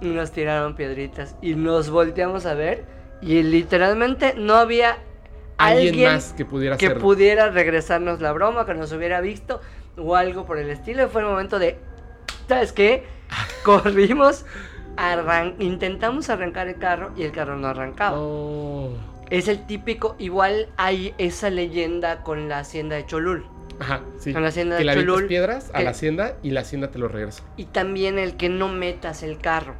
nos 0.00 0.32
tiraron 0.32 0.74
piedritas 0.74 1.36
y 1.42 1.54
nos 1.54 1.90
volteamos 1.90 2.46
a 2.46 2.54
ver 2.54 2.84
y 3.22 3.42
literalmente 3.42 4.34
no 4.36 4.54
había 4.54 4.98
alguien, 5.58 6.12
más 6.12 6.32
que 6.32 6.44
pudiera 6.44 6.76
que 6.76 6.90
pudiera 6.90 7.50
regresarnos 7.50 8.20
la 8.20 8.32
broma, 8.32 8.64
que 8.64 8.74
nos 8.74 8.92
hubiera 8.92 9.20
visto 9.20 9.60
o 9.96 10.16
algo 10.16 10.46
por 10.46 10.58
el 10.58 10.70
estilo. 10.70 11.08
Fue 11.08 11.20
el 11.20 11.28
momento 11.28 11.58
de, 11.58 11.78
¿sabes 12.48 12.72
qué? 12.72 13.04
Corrimos, 13.62 14.46
intentamos 15.58 16.30
arrancar 16.30 16.68
el 16.68 16.78
carro 16.78 17.12
y 17.16 17.22
el 17.22 17.32
carro 17.32 17.56
no 17.56 17.68
arrancaba. 17.68 18.16
Oh. 18.18 18.94
Es 19.28 19.46
el 19.46 19.64
típico, 19.66 20.16
igual 20.18 20.68
hay 20.76 21.14
esa 21.18 21.50
leyenda 21.50 22.22
con 22.22 22.48
la 22.48 22.58
hacienda 22.58 22.96
de 22.96 23.06
Cholul. 23.06 23.46
Ajá, 23.80 24.02
sí. 24.18 24.32
Con 24.32 24.42
la 24.42 24.48
hacienda 24.48 24.78
que 24.78 24.84
de 24.84 24.94
Cholul. 24.94 25.26
piedras 25.26 25.70
a 25.72 25.82
la 25.82 25.90
hacienda 25.90 26.36
y 26.42 26.50
la 26.50 26.60
hacienda 26.60 26.90
te 26.90 26.98
lo 26.98 27.08
regresa. 27.08 27.42
Y 27.56 27.64
también 27.64 28.18
el 28.18 28.36
que 28.36 28.48
no 28.48 28.68
metas 28.68 29.22
el 29.22 29.38
carro. 29.38 29.74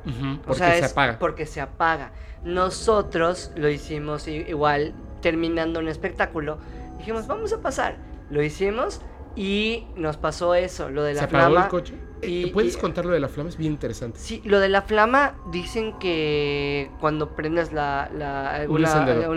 porque 0.44 0.78
se 0.78 0.84
apaga. 0.84 1.18
Porque 1.18 1.46
se 1.46 1.60
apaga. 1.60 2.12
Nosotros 2.42 3.52
lo 3.56 3.68
hicimos 3.68 4.26
igual, 4.26 4.94
terminando 5.20 5.80
un 5.80 5.88
espectáculo. 5.88 6.58
Dijimos, 6.98 7.26
vamos 7.26 7.52
a 7.52 7.60
pasar. 7.60 7.96
Lo 8.30 8.42
hicimos 8.42 9.02
y 9.36 9.86
nos 9.96 10.16
pasó 10.16 10.54
eso, 10.54 10.88
lo 10.88 11.02
de 11.02 11.14
la 11.14 11.20
¿Se 11.20 11.24
apagó 11.26 11.58
el 11.58 11.68
coche? 11.68 11.94
Y, 12.22 12.46
¿Puedes 12.50 12.76
contar 12.76 13.06
lo 13.06 13.12
de 13.12 13.20
la 13.20 13.28
flama? 13.28 13.48
Es 13.48 13.56
bien 13.56 13.72
interesante. 13.72 14.18
Sí, 14.18 14.42
lo 14.44 14.60
de 14.60 14.68
la 14.68 14.82
flama 14.82 15.36
dicen 15.50 15.98
que 15.98 16.90
cuando 17.00 17.34
prendes 17.34 17.72
la, 17.72 18.10
la 18.14 18.66
un, 18.68 18.84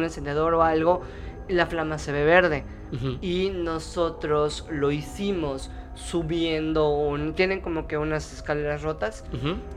encendedor. 0.04 0.54
o 0.54 0.64
algo, 0.64 1.02
la 1.48 1.66
flama 1.66 1.98
se 1.98 2.12
ve 2.12 2.26
verde. 2.26 2.66
Y 3.22 3.50
nosotros 3.50 4.66
lo 4.70 4.92
hicimos 4.92 5.72
subiendo 5.96 6.90
un... 6.90 7.34
Tienen 7.34 7.62
como 7.62 7.88
que 7.88 7.98
unas 7.98 8.34
escaleras 8.34 8.82
rotas, 8.82 9.26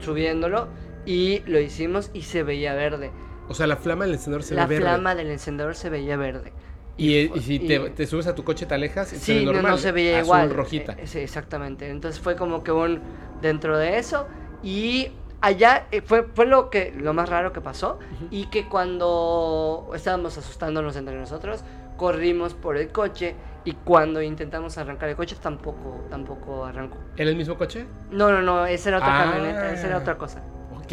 subiéndolo. 0.01 0.69
Y 1.07 1.41
lo 1.47 1.61
hicimos 1.61 2.11
y 2.13 2.23
se 2.23 2.43
veía 2.43 2.75
verde. 2.75 3.13
O 3.49 3.55
sea, 3.55 3.67
la 3.67 3.77
flama 3.77 4.05
del 4.05 4.15
encendedor 4.15 4.43
se 4.43 4.55
ve 4.55 4.61
verde. 4.67 4.85
La 4.85 4.91
flama 4.91 5.15
del 5.15 5.31
encendedor 5.31 5.77
se 5.77 5.89
veía 5.89 6.17
verde. 6.17 6.53
Y, 6.99 7.29
si 7.41 7.59
te, 7.59 8.07
subes 8.07 8.27
a 8.27 8.35
tu 8.35 8.43
coche, 8.43 8.65
te 8.65 8.75
alejas, 8.75 9.09
sí, 9.09 9.45
normal, 9.45 9.73
no, 9.73 9.79
se 9.79 9.93
veía 9.93 10.21
igual. 10.21 10.51
rojita. 10.51 10.93
Eh, 10.93 11.07
sí, 11.07 11.19
exactamente. 11.19 11.91
Entonces 11.91 12.21
fue 12.21 12.37
como 12.37 12.65
que 12.65 12.73
un 12.73 13.01
dentro 13.43 13.77
de 13.77 13.99
eso 13.99 14.27
y 14.63 15.11
allá 15.43 15.87
eh, 15.93 16.01
fue, 16.01 16.25
fue 16.35 16.47
lo 16.47 16.71
que 16.71 16.95
lo 16.97 17.13
más 17.13 17.29
raro 17.29 17.53
que 17.53 17.61
pasó 17.61 17.99
y 18.31 18.47
que 18.47 18.67
cuando 18.67 19.91
estábamos 19.95 20.39
asustándonos 20.39 20.97
entre 20.97 21.17
nosotros 21.17 21.63
corrimos 21.97 22.55
por 22.55 22.77
el 22.77 22.89
coche 22.89 23.35
y 23.65 23.73
cuando 23.73 24.23
intentamos 24.23 24.79
arrancar 24.79 25.09
el 25.09 25.17
coche 25.17 25.37
tampoco 25.41 26.05
tampoco 26.09 26.65
arrancó. 26.65 26.99
¿En 27.17 27.29
el 27.29 27.37
mismo 27.37 27.57
coche? 27.57 27.87
No, 28.11 28.31
no, 28.31 28.43
no, 28.43 28.65
esa 28.67 28.91
era 28.91 28.99
otra 28.99 29.25
camioneta, 29.25 29.73
esa 29.73 29.87
era 29.89 29.99
otra 29.99 30.17
cosa. 30.17 30.43
Ok. 30.77 30.93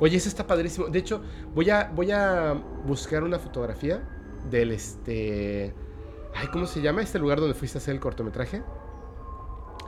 Oye, 0.00 0.16
eso 0.16 0.28
está 0.28 0.46
padrísimo. 0.46 0.86
De 0.88 0.98
hecho, 0.98 1.22
voy 1.54 1.70
a, 1.70 1.90
voy 1.94 2.10
a 2.10 2.54
buscar 2.84 3.22
una 3.22 3.38
fotografía 3.38 4.02
del 4.50 4.72
este... 4.72 5.74
Ay, 6.34 6.48
¿cómo 6.48 6.66
se 6.66 6.80
llama 6.80 7.02
este 7.02 7.18
lugar 7.18 7.38
donde 7.38 7.54
fuiste 7.54 7.78
a 7.78 7.80
hacer 7.80 7.94
el 7.94 8.00
cortometraje? 8.00 8.62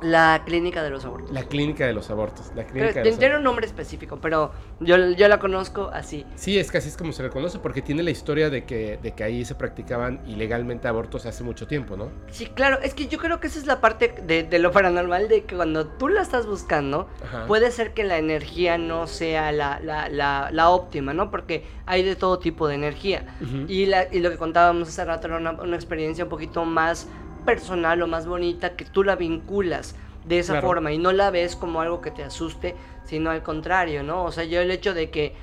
La 0.05 0.43
clínica 0.45 0.83
de 0.83 0.91
los 0.91 1.07
abortos. 1.07 1.31
La 1.31 1.45
clínica 1.45 1.87
de 1.87 1.95
los 1.95 2.11
abortos. 2.11 2.53
La 2.55 2.67
clínica 2.67 3.03
tiene 3.03 3.37
un 3.39 3.43
nombre 3.43 3.65
específico, 3.65 4.19
pero 4.21 4.53
yo, 4.81 4.97
yo 5.13 5.29
la 5.29 5.39
conozco 5.39 5.91
así. 5.95 6.27
Sí, 6.35 6.59
es 6.59 6.71
que 6.71 6.77
así 6.77 6.91
es 6.91 6.97
como 6.99 7.13
se 7.13 7.23
le 7.23 7.31
conoce, 7.31 7.59
porque 7.59 7.81
tiene 7.81 8.03
la 8.03 8.11
historia 8.11 8.51
de 8.51 8.65
que, 8.65 8.99
de 9.03 9.13
que 9.13 9.25
ahí 9.25 9.47
se 9.47 9.55
practicaban 9.55 10.21
ilegalmente 10.27 10.89
abortos 10.89 11.25
hace 11.25 11.43
mucho 11.43 11.67
tiempo, 11.67 11.97
¿no? 11.97 12.11
Sí, 12.31 12.47
claro, 12.47 12.81
es 12.83 12.93
que 12.93 13.07
yo 13.07 13.17
creo 13.19 13.41
que 13.41 13.47
esa 13.47 13.59
es 13.59 13.65
la 13.65 13.81
parte 13.81 14.15
de, 14.27 14.59
lo 14.59 14.73
paranormal, 14.73 15.29
de 15.29 15.45
que 15.45 15.57
cuando 15.57 15.87
tú 15.87 16.09
la 16.09 16.21
estás 16.21 16.47
buscando, 16.47 17.09
puede 17.47 17.71
ser 17.71 17.95
que 17.95 18.05
la 18.05 18.19
energía 18.19 18.77
no 18.77 19.07
sea 19.07 19.53
la, 19.53 19.81
la, 19.81 20.51
la, 20.51 20.69
óptima, 20.69 21.15
¿no? 21.15 21.31
Porque 21.31 21.65
hay 21.87 22.03
de 22.03 22.15
todo 22.15 22.39
tipo 22.39 22.69
de 22.69 22.75
energía. 22.75 23.25
y, 23.69 23.87
la, 23.87 24.07
y 24.13 24.21
lo 24.21 24.31
que 24.31 24.37
contábamos 24.37 24.89
hace 24.89 25.03
rato 25.05 25.29
era 25.29 25.39
una, 25.39 25.53
una 25.53 25.77
experiencia 25.77 26.25
un 26.25 26.31
poquito 26.31 26.67
más 26.67 27.09
personal 27.45 28.03
o 28.03 28.07
más 28.07 28.27
bonita 28.27 28.77
que 28.77 28.85
tú 28.85 29.05
la 29.05 29.17
vinculas 29.17 29.95
de 30.27 30.39
esa 30.39 30.61
forma 30.61 30.93
y 30.93 30.99
no 30.99 31.13
la 31.13 31.31
ves 31.31 31.55
como 31.57 31.81
algo 31.81 32.01
que 32.01 32.11
te 32.11 32.23
asuste, 32.23 32.75
sino 33.05 33.31
al 33.31 33.43
contrario, 33.43 34.03
¿no? 34.03 34.25
O 34.25 34.33
sea, 34.33 34.45
yo 34.45 34.61
el 34.61 34.71
hecho 34.71 34.95
de 34.95 35.11
que 35.11 35.35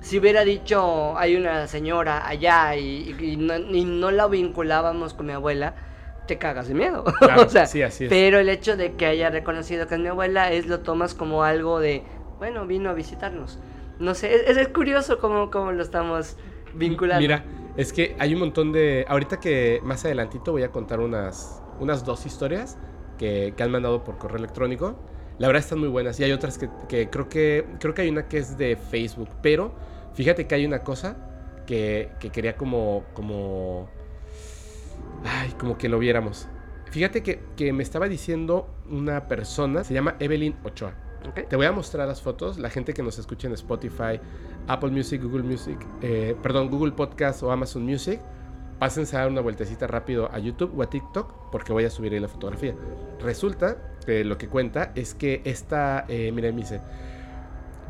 si 0.00 0.18
hubiera 0.18 0.44
dicho 0.44 1.16
hay 1.16 1.36
una 1.36 1.66
señora 1.66 2.26
allá 2.28 2.76
y, 2.76 3.36
no, 3.38 4.10
la 4.10 4.26
vinculábamos 4.26 5.14
con 5.14 5.26
mi 5.26 5.32
abuela, 5.32 5.74
te 6.26 6.36
cagas 6.36 6.68
de 6.68 6.74
miedo. 6.74 7.04
o 7.38 7.48
sea, 7.48 7.66
sí, 7.66 7.82
así 7.82 8.04
es. 8.04 8.10
Pero 8.10 8.38
el 8.38 8.48
hecho 8.48 8.76
de 8.76 8.94
que 8.94 9.06
haya 9.06 9.30
reconocido 9.30 9.86
que 9.86 9.94
es 9.94 10.00
mi 10.00 10.08
abuela 10.08 10.50
es 10.50 10.66
lo 10.66 10.80
tomas 10.80 11.14
como 11.14 11.44
algo 11.44 11.80
de, 11.80 12.02
bueno, 12.38 12.66
vino 12.66 12.90
a 12.90 12.94
visitarnos. 12.94 13.58
No 13.98 14.14
sé, 14.14 14.50
es, 14.50 14.56
es 14.56 14.68
curioso 14.68 15.18
cómo, 15.18 15.50
cómo 15.50 15.70
lo 15.70 15.82
estamos 15.82 16.36
vinculando. 16.74 17.20
Mira, 17.22 17.44
es 17.76 17.92
que 17.92 18.16
hay 18.18 18.34
un 18.34 18.40
montón 18.40 18.72
de... 18.72 19.04
Ahorita 19.08 19.40
que 19.40 19.80
más 19.82 20.04
adelantito 20.04 20.52
voy 20.52 20.62
a 20.62 20.70
contar 20.70 21.00
unas, 21.00 21.62
unas 21.80 22.04
dos 22.04 22.26
historias 22.26 22.78
que, 23.18 23.54
que 23.56 23.62
han 23.62 23.70
mandado 23.70 24.04
por 24.04 24.18
correo 24.18 24.38
electrónico. 24.38 24.96
La 25.38 25.48
verdad 25.48 25.62
están 25.62 25.80
muy 25.80 25.88
buenas 25.88 26.18
y 26.20 26.24
hay 26.24 26.32
otras 26.32 26.58
que, 26.58 26.68
que, 26.88 27.10
creo 27.10 27.28
que 27.28 27.66
creo 27.80 27.92
que 27.92 28.02
hay 28.02 28.08
una 28.08 28.28
que 28.28 28.38
es 28.38 28.56
de 28.56 28.76
Facebook, 28.76 29.28
pero 29.42 29.74
fíjate 30.14 30.46
que 30.46 30.54
hay 30.54 30.64
una 30.64 30.84
cosa 30.84 31.16
que, 31.66 32.12
que 32.20 32.30
quería 32.30 32.56
como 32.56 33.04
como 33.14 33.88
ay, 35.24 35.52
como 35.58 35.76
que 35.76 35.88
lo 35.88 35.98
viéramos. 35.98 36.46
Fíjate 36.90 37.24
que, 37.24 37.40
que 37.56 37.72
me 37.72 37.82
estaba 37.82 38.08
diciendo 38.08 38.68
una 38.88 39.26
persona, 39.26 39.82
se 39.82 39.94
llama 39.94 40.14
Evelyn 40.20 40.54
Ochoa. 40.62 40.94
Te 41.48 41.56
voy 41.56 41.66
a 41.66 41.72
mostrar 41.72 42.06
las 42.06 42.20
fotos. 42.20 42.58
La 42.58 42.68
gente 42.68 42.92
que 42.92 43.02
nos 43.02 43.18
escucha 43.18 43.48
en 43.48 43.54
Spotify, 43.54 44.20
Apple 44.68 44.90
Music, 44.90 45.22
Google 45.22 45.42
Music, 45.42 45.78
eh, 46.00 46.36
perdón, 46.42 46.70
Google 46.70 46.92
Podcast 46.92 47.42
o 47.42 47.50
Amazon 47.50 47.84
Music, 47.84 48.20
pásense 48.78 49.16
a 49.16 49.20
dar 49.20 49.30
una 49.30 49.40
vueltecita 49.40 49.86
rápido 49.86 50.30
a 50.32 50.38
YouTube 50.38 50.78
o 50.78 50.82
a 50.82 50.90
TikTok 50.90 51.50
porque 51.50 51.72
voy 51.72 51.84
a 51.84 51.90
subir 51.90 52.12
ahí 52.12 52.20
la 52.20 52.28
fotografía. 52.28 52.74
Resulta 53.20 53.76
que 54.04 54.24
lo 54.24 54.38
que 54.38 54.48
cuenta 54.48 54.92
es 54.94 55.14
que 55.14 55.42
esta, 55.44 56.04
eh, 56.08 56.32
mira, 56.32 56.50
me 56.50 56.62
dice, 56.62 56.80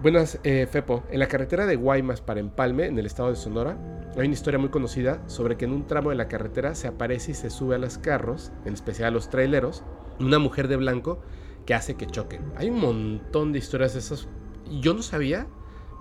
buenas, 0.02 0.38
eh, 0.44 0.66
Fepo, 0.70 1.02
en 1.10 1.20
la 1.20 1.28
carretera 1.28 1.66
de 1.66 1.76
Guaymas 1.76 2.20
para 2.20 2.40
Empalme, 2.40 2.86
en 2.86 2.98
el 2.98 3.06
estado 3.06 3.30
de 3.30 3.36
Sonora, 3.36 3.76
hay 4.16 4.26
una 4.26 4.34
historia 4.34 4.58
muy 4.58 4.68
conocida 4.68 5.20
sobre 5.26 5.56
que 5.56 5.64
en 5.64 5.72
un 5.72 5.86
tramo 5.86 6.10
de 6.10 6.16
la 6.16 6.28
carretera 6.28 6.74
se 6.74 6.86
aparece 6.86 7.32
y 7.32 7.34
se 7.34 7.50
sube 7.50 7.74
a 7.74 7.78
los 7.78 7.98
carros, 7.98 8.52
en 8.64 8.74
especial 8.74 9.08
a 9.08 9.10
los 9.10 9.28
traileros, 9.28 9.82
una 10.20 10.38
mujer 10.38 10.68
de 10.68 10.76
blanco 10.76 11.20
que 11.66 11.74
hace 11.74 11.94
que 11.94 12.06
choquen. 12.06 12.42
Hay 12.56 12.70
un 12.70 12.80
montón 12.80 13.52
de 13.52 13.58
historias 13.58 13.94
de 13.94 14.00
esas. 14.00 14.28
Yo 14.80 14.94
no 14.94 15.02
sabía. 15.02 15.46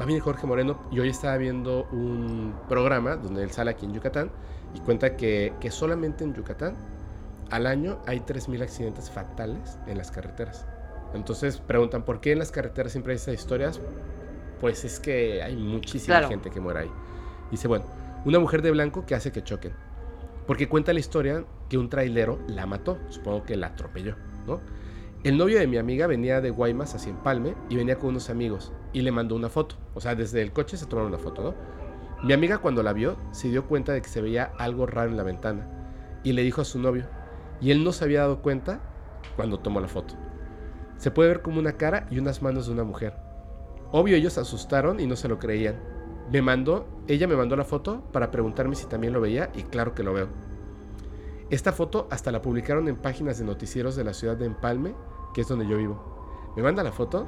Va 0.03 0.05
a 0.05 0.07
venir 0.07 0.21
Jorge 0.21 0.45
Moreno 0.45 0.81
y 0.91 0.99
hoy 0.99 1.07
estaba 1.07 1.37
viendo 1.37 1.87
un 1.93 2.53
programa 2.67 3.15
donde 3.15 3.41
él 3.41 3.51
sale 3.51 3.71
aquí 3.71 3.85
en 3.85 3.93
Yucatán 3.93 4.31
y 4.75 4.81
cuenta 4.81 5.15
que, 5.15 5.53
que 5.61 5.71
solamente 5.71 6.25
en 6.25 6.33
Yucatán 6.33 6.75
al 7.51 7.65
año 7.67 8.01
hay 8.05 8.19
3.000 8.19 8.63
accidentes 8.63 9.09
fatales 9.09 9.79
en 9.87 9.97
las 9.97 10.11
carreteras. 10.11 10.67
Entonces 11.13 11.61
preguntan, 11.61 12.03
¿por 12.03 12.19
qué 12.19 12.33
en 12.33 12.39
las 12.39 12.51
carreteras 12.51 12.91
siempre 12.91 13.13
hay 13.13 13.15
esas 13.15 13.35
historias? 13.35 13.79
Pues 14.59 14.83
es 14.83 14.99
que 14.99 15.41
hay 15.41 15.55
muchísima 15.55 16.21
gente 16.27 16.49
que 16.49 16.59
muere 16.59 16.81
ahí. 16.81 16.91
Dice, 17.49 17.69
bueno, 17.69 17.85
una 18.25 18.39
mujer 18.39 18.61
de 18.61 18.71
blanco 18.71 19.05
que 19.05 19.15
hace 19.15 19.31
que 19.31 19.41
choquen. 19.41 19.71
Porque 20.45 20.67
cuenta 20.67 20.91
la 20.91 20.99
historia 20.99 21.45
que 21.69 21.77
un 21.77 21.87
trailero 21.87 22.39
la 22.49 22.65
mató, 22.65 22.99
supongo 23.07 23.43
que 23.43 23.55
la 23.55 23.67
atropelló, 23.67 24.17
¿no? 24.47 24.59
El 25.23 25.37
novio 25.37 25.59
de 25.59 25.67
mi 25.67 25.77
amiga 25.77 26.07
venía 26.07 26.41
de 26.41 26.49
Guaymas 26.49 26.93
hacia 26.93 27.11
Empalme 27.11 27.55
y 27.69 27.77
venía 27.77 27.97
con 27.97 28.09
unos 28.09 28.29
amigos 28.29 28.73
y 28.93 29.01
le 29.01 29.11
mandó 29.11 29.35
una 29.35 29.49
foto. 29.49 29.75
O 29.93 30.01
sea, 30.01 30.15
desde 30.15 30.41
el 30.41 30.53
coche 30.53 30.77
se 30.77 30.85
tomaron 30.85 31.11
una 31.11 31.21
foto, 31.21 31.43
¿no? 31.43 31.55
Mi 32.23 32.31
amiga 32.31 32.59
cuando 32.59 32.83
la 32.83 32.93
vio 32.93 33.17
se 33.31 33.49
dio 33.49 33.65
cuenta 33.65 33.91
de 33.91 34.01
que 34.01 34.07
se 34.07 34.21
veía 34.21 34.53
algo 34.57 34.85
raro 34.85 35.09
en 35.09 35.17
la 35.17 35.23
ventana 35.23 35.67
y 36.23 36.31
le 36.31 36.43
dijo 36.43 36.61
a 36.61 36.65
su 36.65 36.79
novio. 36.79 37.05
Y 37.59 37.71
él 37.71 37.83
no 37.83 37.91
se 37.91 38.05
había 38.05 38.21
dado 38.21 38.41
cuenta 38.41 38.79
cuando 39.35 39.59
tomó 39.59 39.81
la 39.81 39.89
foto. 39.89 40.13
Se 40.97 41.11
puede 41.11 41.29
ver 41.29 41.41
como 41.41 41.59
una 41.59 41.73
cara 41.73 42.07
y 42.09 42.19
unas 42.19 42.41
manos 42.41 42.67
de 42.67 42.73
una 42.73 42.83
mujer. 42.83 43.15
Obvio 43.91 44.15
ellos 44.15 44.33
se 44.33 44.39
asustaron 44.39 44.99
y 44.99 45.07
no 45.07 45.15
se 45.15 45.27
lo 45.27 45.37
creían. 45.37 45.75
Me 46.31 46.41
mandó, 46.41 46.87
ella 47.07 47.27
me 47.27 47.35
mandó 47.35 47.55
la 47.55 47.65
foto 47.65 48.03
para 48.13 48.31
preguntarme 48.31 48.75
si 48.75 48.85
también 48.85 49.11
lo 49.11 49.19
veía 49.19 49.51
y 49.53 49.63
claro 49.63 49.93
que 49.93 50.03
lo 50.03 50.13
veo. 50.13 50.29
Esta 51.49 51.73
foto 51.73 52.07
hasta 52.09 52.31
la 52.31 52.41
publicaron 52.41 52.87
en 52.87 52.95
páginas 52.95 53.37
de 53.37 53.45
noticieros 53.45 53.95
de 53.95 54.03
la 54.03 54.13
ciudad 54.13 54.37
de 54.37 54.45
Empalme 54.45 54.95
que 55.33 55.41
es 55.41 55.47
donde 55.47 55.67
yo 55.67 55.77
vivo. 55.77 56.53
Me 56.55 56.63
manda 56.63 56.83
la 56.83 56.91
foto 56.91 57.27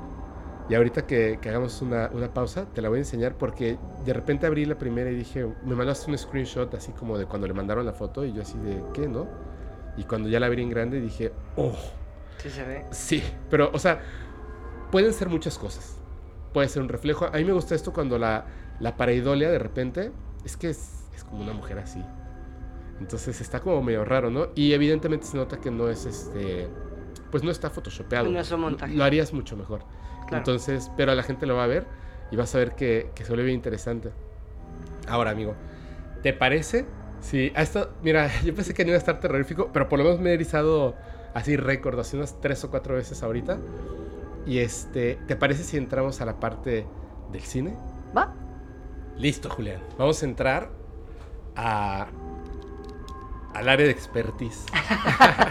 y 0.67 0.73
ahorita 0.73 1.05
que, 1.05 1.39
hagamos 1.43 1.81
una, 1.81 2.09
pausa 2.33 2.65
te 2.73 2.81
la 2.81 2.89
voy 2.89 2.97
a 2.97 3.01
enseñar 3.01 3.37
porque 3.37 3.77
de 4.03 4.13
repente 4.13 4.47
abrí 4.47 4.65
la 4.65 4.77
primera 4.77 5.11
y 5.11 5.15
dije, 5.15 5.47
me 5.63 5.75
mandaste 5.75 6.09
un 6.09 6.17
screenshot 6.17 6.73
así 6.73 6.91
como 6.91 7.17
de 7.17 7.25
cuando 7.25 7.47
le 7.47 7.53
mandaron 7.53 7.85
la 7.85 7.93
foto 7.93 8.25
y 8.25 8.33
yo 8.33 8.41
así 8.41 8.57
de, 8.59 8.83
¿qué, 8.93 9.07
no? 9.07 9.27
Y 9.97 10.03
cuando 10.03 10.27
ya 10.27 10.39
la 10.39 10.47
abrí 10.47 10.63
en 10.63 10.69
grande 10.69 10.99
dije, 10.99 11.31
oh. 11.55 11.75
Sí 12.37 12.49
se 12.49 12.63
ve. 12.63 12.85
Sí, 12.91 13.23
pero 13.49 13.69
o 13.73 13.79
sea, 13.79 14.01
pueden 14.91 15.13
ser 15.13 15.29
muchas 15.29 15.57
cosas. 15.57 15.97
Puede 16.53 16.67
ser 16.67 16.81
un 16.81 16.89
reflejo. 16.89 17.25
A 17.25 17.31
mí 17.31 17.43
me 17.43 17.53
gusta 17.53 17.75
esto 17.75 17.93
cuando 17.93 18.17
la, 18.17 18.45
la 18.79 18.97
pareidolia 18.97 19.49
de 19.49 19.59
repente 19.59 20.11
es 20.43 20.57
que 20.57 20.69
es, 20.69 21.05
es 21.15 21.23
como 21.23 21.43
una 21.43 21.53
mujer 21.53 21.79
así. 21.79 22.03
Entonces 22.99 23.39
está 23.39 23.59
como 23.59 23.81
medio 23.81 24.03
raro, 24.03 24.31
¿no? 24.31 24.47
Y 24.55 24.73
evidentemente 24.73 25.25
se 25.27 25.37
nota 25.37 25.59
que 25.59 25.69
no 25.69 25.89
es 25.89 26.05
este 26.05 26.69
pues 27.29 27.43
no 27.43 27.51
está 27.51 27.69
photoshopeado. 27.69 28.29
No 28.29 28.39
es 28.39 28.51
un 28.51 28.61
montaje. 28.61 28.93
Lo 28.93 29.03
harías 29.03 29.33
mucho 29.33 29.57
mejor. 29.57 29.81
Entonces, 30.31 30.91
pero 30.97 31.13
la 31.13 31.23
gente 31.23 31.45
lo 31.45 31.55
va 31.55 31.65
a 31.65 31.67
ver 31.67 31.85
y 32.31 32.35
vas 32.35 32.53
a 32.55 32.59
ver 32.59 32.75
que, 32.75 33.11
que 33.15 33.23
se 33.23 33.33
vuelve 33.33 33.51
interesante. 33.51 34.11
Ahora, 35.07 35.31
amigo, 35.31 35.55
¿te 36.23 36.33
parece? 36.33 36.85
Sí, 37.19 37.51
a 37.55 37.61
esto, 37.61 37.93
mira, 38.01 38.29
yo 38.43 38.53
pensé 38.53 38.73
que 38.73 38.83
no 38.83 38.89
iba 38.89 38.97
a 38.97 38.99
estar 38.99 39.19
terrorífico, 39.19 39.69
pero 39.71 39.89
por 39.89 39.99
lo 39.99 40.05
menos 40.05 40.19
me 40.19 40.31
he 40.31 40.33
erizado 40.33 40.95
así 41.33 41.57
récord, 41.57 41.99
así 41.99 42.15
unas 42.15 42.39
tres 42.41 42.63
o 42.63 42.69
cuatro 42.71 42.95
veces 42.95 43.21
ahorita. 43.23 43.57
Y 44.45 44.59
este, 44.59 45.17
¿te 45.27 45.35
parece 45.35 45.63
si 45.63 45.77
entramos 45.77 46.21
a 46.21 46.25
la 46.25 46.39
parte 46.39 46.85
del 47.31 47.41
cine? 47.41 47.75
Va. 48.15 48.33
Listo, 49.17 49.49
Julián. 49.49 49.81
Vamos 49.97 50.21
a 50.21 50.25
entrar 50.25 50.69
a, 51.55 52.07
al 53.53 53.69
área 53.69 53.85
de 53.85 53.91
expertise. 53.91 54.65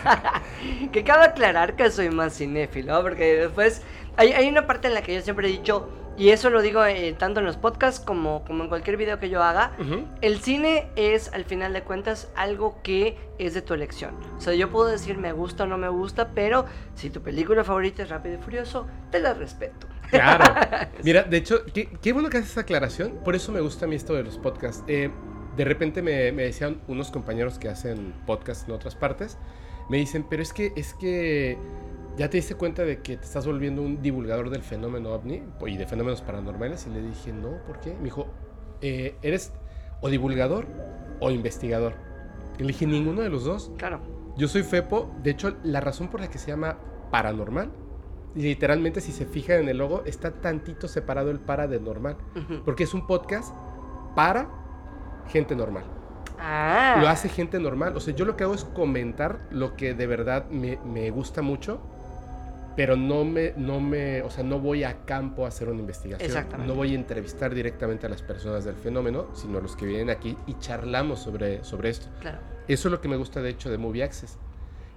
que 0.93 1.03
cabe 1.03 1.25
aclarar 1.25 1.75
que 1.75 1.91
soy 1.91 2.11
más 2.11 2.37
cinéfilo, 2.37 3.03
porque 3.03 3.35
después 3.35 3.83
hay, 4.17 4.33
hay, 4.33 4.49
una 4.49 4.67
parte 4.67 4.89
en 4.89 4.95
la 4.95 5.03
que 5.03 5.15
yo 5.15 5.21
siempre 5.21 5.49
he 5.49 5.51
dicho, 5.51 5.89
y 6.17 6.31
eso 6.31 6.51
lo 6.51 6.63
digo 6.63 6.85
eh, 6.85 7.15
tanto 7.19 7.41
en 7.41 7.47
los 7.47 7.57
podcasts 7.57 7.99
como, 8.05 8.45
como 8.45 8.63
en 8.63 8.69
cualquier 8.69 8.97
video 8.97 9.19
que 9.19 9.29
yo 9.29 9.43
haga, 9.43 9.73
el 10.21 10.39
cine 10.41 10.89
es 10.95 11.33
al 11.33 11.45
final 11.45 11.73
de 11.73 11.83
cuentas 11.83 12.31
algo 12.37 12.81
que 12.83 13.17
es 13.39 13.55
de 13.55 13.63
tu 13.63 13.75
elección. 13.75 14.15
O 14.37 14.41
sea, 14.41 14.55
yo 14.55 14.71
puedo 14.71 14.87
decir 14.87 15.19
me 15.19 15.33
gusta 15.33 15.65
o 15.65 15.67
no 15.67 15.77
me 15.77 15.89
gusta, 15.89 16.31
pero 16.35 16.67
si 16.95 17.11
tu 17.11 17.21
película 17.21 17.65
favorita 17.65 18.05
es 18.05 18.11
Rápido 18.11 18.37
y 18.37 18.39
Furioso, 18.39 18.87
te 19.11 19.19
la 19.19 19.35
respeto. 19.35 19.89
Claro. 20.11 20.55
Mira, 21.03 21.25
de 21.25 21.37
hecho, 21.37 21.65
qué, 21.73 22.13
bueno 22.13 22.31
que 22.31 22.39
haces 22.39 22.53
esa 22.53 22.61
aclaración. 22.61 23.19
Por 23.25 23.35
eso 23.35 23.51
me 23.51 23.61
gusta 23.61 23.87
a 23.87 23.89
mí 23.89 23.97
esto 23.97 24.15
de 24.15 24.23
los 24.23 24.39
podcasts. 24.39 24.85
Eh, 24.87 25.11
de 25.57 25.65
repente 25.65 26.03
me, 26.03 26.33
decían 26.33 26.81
unos 26.89 27.11
compañeros 27.11 27.59
que 27.59 27.69
hacen 27.69 28.15
podcast 28.27 28.69
en 28.69 28.75
otras 28.75 28.95
partes, 28.95 29.39
me 29.89 29.99
dicen, 29.99 30.25
pero 30.29 30.43
es 30.43 30.53
que, 30.53 30.73
es 30.77 30.95
que 30.95 31.59
ya 32.17 32.31
te 32.31 32.37
diste 32.37 32.55
cuenta 32.55 32.85
de 32.85 33.01
que 33.01 33.17
te 33.17 33.25
estás 33.25 33.47
volviendo 33.47 33.83
un 33.83 34.03
divulgador 34.03 34.51
del 34.51 34.63
fenómeno 34.63 35.11
ovni 35.11 35.43
y 35.67 35.77
de 35.77 35.87
fenómenos 35.87 36.23
paranormales. 36.23 36.87
Y 36.87 36.91
le 36.91 37.03
dije, 37.03 37.33
no, 37.33 37.63
¿por 37.67 37.81
qué? 37.81 37.95
Me 37.95 38.05
dijo, 38.05 38.29
eh, 38.81 39.17
¿eres 39.23 39.53
o 40.01 40.09
divulgador 40.09 40.67
o 41.21 41.31
investigador? 41.31 41.95
Y 42.59 42.63
le 42.63 42.69
dije, 42.69 42.87
ninguno 42.87 43.23
de 43.23 43.31
los 43.31 43.45
dos. 43.45 43.73
Claro. 43.77 44.01
Yo 44.37 44.49
soy 44.49 44.63
Fepo, 44.63 45.13
de 45.23 45.31
hecho, 45.31 45.57
la 45.63 45.81
razón 45.81 46.09
por 46.09 46.21
la 46.21 46.29
que 46.29 46.39
se 46.39 46.49
llama 46.49 46.79
paranormal 47.11 47.71
literalmente 48.35 49.01
si 49.01 49.13
se 49.13 49.27
fijan 49.27 49.61
en 49.61 49.69
el 49.69 49.79
logo 49.79 50.03
está 50.05 50.33
tantito 50.33 50.89
separado 50.89 51.31
el 51.31 51.41
para 51.41 51.67
de 51.67 51.81
normal, 51.81 52.17
porque 52.65 52.85
es 52.85 52.95
un 52.95 53.07
podcast 53.07 53.55
para 54.15 54.49
gente 55.29 55.55
normal. 55.55 55.85
Ah. 56.39 56.99
Lo 57.01 57.09
hace 57.09 57.29
gente 57.29 57.59
normal. 57.59 57.97
O 57.97 58.01
sea, 58.01 58.15
yo 58.15 58.25
lo 58.25 58.37
que 58.37 58.45
hago 58.45 58.55
es 58.55 58.65
comentar 58.65 59.47
lo 59.51 59.77
que 59.77 59.95
de 59.95 60.07
verdad 60.07 60.49
me, 60.51 60.79
me, 60.85 61.11
gusta 61.11 61.43
mucho, 61.43 61.81
pero 62.77 62.97
no 62.97 63.25
me, 63.25 63.53
no 63.57 63.81
me, 63.81 64.23
o 64.23 64.31
sea, 64.31 64.43
no 64.43 64.59
voy 64.59 64.85
a 64.85 65.05
campo 65.05 65.45
a 65.45 65.49
hacer 65.49 65.69
una 65.69 65.81
investigación. 65.81 66.47
No 66.67 66.75
voy 66.75 66.93
a 66.93 66.95
entrevistar 66.95 67.55
directamente 67.55 68.07
a 68.07 68.09
las 68.09 68.23
personas 68.23 68.65
del 68.65 68.75
fenómeno, 68.75 69.29
sino 69.35 69.59
a 69.59 69.61
los 69.61 69.77
que 69.77 69.87
vienen 69.87 70.11
aquí 70.11 70.37
y 70.47 70.55
charlamos 70.59 71.21
sobre, 71.21 71.63
sobre 71.63 71.91
esto. 71.91 72.09
Claro. 72.21 72.39
Eso 72.67 72.89
es 72.89 72.93
lo 72.93 73.01
que 73.01 73.09
me 73.09 73.17
gusta 73.17 73.41
de 73.43 73.51
hecho 73.51 73.71
de 73.71 73.79
Movie 73.79 74.03
Access. 74.03 74.39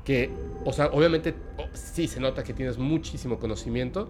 Que, 0.04 0.32
o 0.64 0.74
sea, 0.74 0.88
obviamente 0.88 1.36
sí 1.74 2.08
se 2.08 2.20
nota 2.20 2.44
que 2.44 2.54
tienes 2.54 2.78
muchísimo 2.78 3.40
conocimiento, 3.40 4.08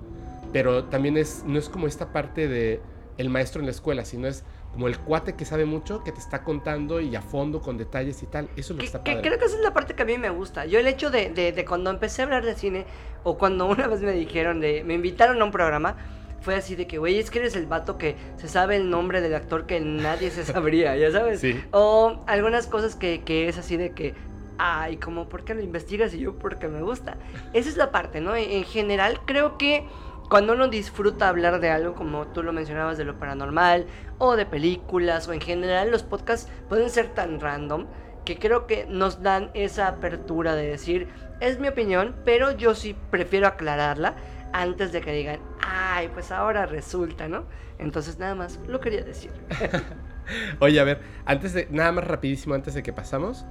pero 0.54 0.86
también 0.86 1.18
es, 1.18 1.44
no 1.46 1.58
es 1.58 1.70
como 1.70 1.88
esta 1.88 2.14
parte 2.14 2.48
de 2.48 2.80
el 3.18 3.30
maestro 3.30 3.60
en 3.62 3.66
la 3.66 3.72
escuela, 3.72 4.06
sino 4.06 4.28
es 4.28 4.44
como 4.78 4.88
el 4.90 5.00
cuate 5.00 5.34
que 5.34 5.44
sabe 5.44 5.66
mucho, 5.66 6.04
que 6.04 6.12
te 6.12 6.20
está 6.20 6.44
contando 6.44 7.02
y 7.02 7.16
a 7.16 7.22
fondo 7.24 7.62
con 7.62 7.80
detalles 7.80 8.22
y 8.22 8.28
tal. 8.28 8.48
Eso 8.56 8.74
es 8.74 8.78
lo 8.78 8.78
que 8.78 8.86
está 8.86 9.04
padre. 9.04 9.22
creo 9.22 9.40
que 9.40 9.46
esa 9.46 9.56
es 9.56 9.64
la 9.64 9.74
parte 9.74 9.96
que 9.96 10.04
a 10.04 10.06
mí 10.06 10.20
me 10.20 10.30
gusta. 10.30 10.68
Yo 10.68 10.78
el 10.78 10.86
hecho 10.86 11.10
de, 11.10 11.32
de, 11.32 11.66
cuando 11.66 11.90
empecé 11.90 12.22
a 12.22 12.26
hablar 12.26 12.46
de 12.46 12.54
cine, 12.54 12.86
o 13.24 13.40
cuando 13.40 13.66
una 13.66 13.88
vez 13.88 14.02
me 14.02 14.12
dijeron 14.12 14.60
de, 14.60 14.84
me 14.84 14.94
invitaron 14.94 15.42
a 15.42 15.46
un 15.46 15.50
programa, 15.50 15.96
fue 16.42 16.54
así 16.54 16.76
de 16.76 16.86
que, 16.86 17.00
güey, 17.00 17.18
es 17.18 17.32
que 17.32 17.40
eres 17.40 17.56
el 17.56 17.66
vato 17.66 17.98
que 17.98 18.18
se 18.36 18.48
sabe 18.48 18.76
el 18.76 18.92
nombre 18.92 19.20
del 19.20 19.34
actor 19.34 19.66
que 19.66 19.80
nadie 19.80 20.30
se 20.30 20.46
sabría, 20.46 20.96
ya 20.96 21.10
sabes. 21.10 21.40
Sí. 21.40 21.60
O 21.72 22.22
algunas 22.28 22.68
cosas 22.68 22.96
que, 22.96 23.24
que 23.24 23.48
es 23.48 23.58
así 23.58 23.78
de 23.78 23.94
que, 23.94 24.14
ay, 24.60 24.98
como, 24.98 25.28
¿por 25.28 25.44
qué 25.44 25.56
lo 25.56 25.64
investigas? 25.64 26.14
Y 26.14 26.20
yo, 26.20 26.38
porque 26.38 26.68
me 26.68 26.84
gusta. 26.84 27.18
Esa 27.54 27.68
es 27.68 27.78
la 27.78 27.90
parte, 27.90 28.22
¿no? 28.22 28.36
En 28.36 28.64
general, 28.64 29.22
creo 29.26 29.58
que 29.58 29.88
cuando 30.30 30.54
uno 30.54 30.68
disfruta 30.68 31.30
hablar 31.30 31.60
de 31.60 31.70
algo, 31.70 31.94
como 31.94 32.28
tú 32.28 32.44
lo 32.44 32.52
mencionabas, 32.52 32.98
de 32.98 33.06
lo 33.06 33.18
paranormal, 33.18 33.86
o 34.18 34.36
de 34.36 34.46
películas, 34.46 35.28
o 35.28 35.34
en 35.34 35.42
general, 35.42 35.92
los 35.92 36.04
podcasts 36.04 36.52
pueden 36.68 36.90
ser 36.90 37.10
tan 37.14 37.40
random 37.40 37.88
que 38.26 38.38
creo 38.38 38.68
que 38.68 38.86
nos 38.90 39.24
dan 39.24 39.52
esa 39.54 39.88
apertura 39.88 40.56
de 40.56 40.68
decir, 40.68 41.08
es 41.40 41.60
mi 41.60 41.70
opinión, 41.70 42.16
pero 42.26 42.52
yo 42.52 42.76
sí 42.76 42.96
prefiero 43.10 43.48
aclararla 43.48 44.16
antes 44.52 44.92
de 44.92 45.02
que 45.02 45.14
digan, 45.14 45.40
ay, 45.62 46.10
pues 46.14 46.32
ahora 46.32 46.66
resulta, 46.66 47.28
¿no? 47.30 47.46
Entonces 47.80 48.20
nada 48.20 48.36
más 48.36 48.60
lo 48.68 48.82
quería 48.82 49.04
decir. 49.04 49.32
Oye, 50.60 50.80
a 50.80 50.84
ver, 50.84 51.00
antes 51.26 51.54
de, 51.54 51.68
nada 51.72 51.94
más 51.94 52.06
rapidísimo, 52.06 52.54
antes 52.54 52.74
de 52.74 52.84
que 52.84 52.92
pasamos, 52.92 53.46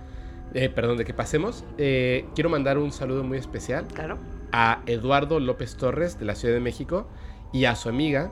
eh, 0.53 0.69
perdón, 0.69 0.99
de 0.99 1.07
que 1.07 1.15
pasemos, 1.15 1.65
eh, 1.79 2.27
quiero 2.35 2.51
mandar 2.51 2.77
un 2.77 2.93
saludo 2.93 3.25
muy 3.25 3.39
especial. 3.39 3.87
Claro. 3.95 4.19
A 4.53 4.83
Eduardo 4.87 5.41
López 5.41 5.77
Torres 5.77 6.19
de 6.19 6.25
la 6.25 6.35
Ciudad 6.35 6.55
de 6.55 6.61
México 6.61 7.07
y 7.53 7.65
a 7.65 7.75
su 7.75 7.89
amiga 7.89 8.31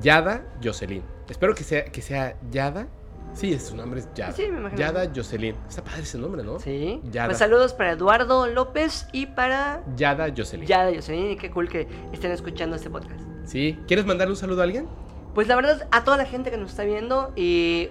Yada 0.00 0.46
Jocelyn. 0.62 1.02
Espero 1.28 1.54
que 1.54 1.64
sea, 1.64 1.84
que 1.86 2.02
sea 2.02 2.36
Yada. 2.50 2.86
Sí, 3.34 3.58
su 3.58 3.76
nombre 3.76 4.00
es 4.00 4.08
Yada. 4.14 4.32
Sí, 4.32 4.42
me 4.50 4.58
imagino. 4.58 4.78
Yada 4.78 5.10
Jocelyn. 5.14 5.56
Está 5.68 5.84
padre 5.84 6.02
ese 6.02 6.18
nombre, 6.18 6.42
¿no? 6.42 6.58
Sí. 6.58 7.00
Yada. 7.10 7.28
Pues 7.28 7.38
saludos 7.38 7.74
para 7.74 7.92
Eduardo 7.92 8.46
López 8.46 9.06
y 9.12 9.26
para. 9.26 9.82
Yada 9.96 10.32
Jocelyn. 10.34 10.66
Yada 10.66 10.92
Jocelyn. 10.94 11.32
Y 11.32 11.36
qué 11.36 11.50
cool 11.50 11.68
que 11.68 11.86
estén 12.12 12.30
escuchando 12.30 12.76
este 12.76 12.88
podcast. 12.88 13.20
Sí. 13.44 13.78
¿Quieres 13.86 14.06
mandarle 14.06 14.32
un 14.32 14.38
saludo 14.38 14.60
a 14.60 14.64
alguien? 14.64 14.88
Pues 15.36 15.48
la 15.48 15.56
verdad, 15.56 15.86
a 15.90 16.02
toda 16.02 16.16
la 16.16 16.24
gente 16.24 16.50
que 16.50 16.56
nos 16.56 16.70
está 16.70 16.84
viendo, 16.84 17.30
y, 17.36 17.90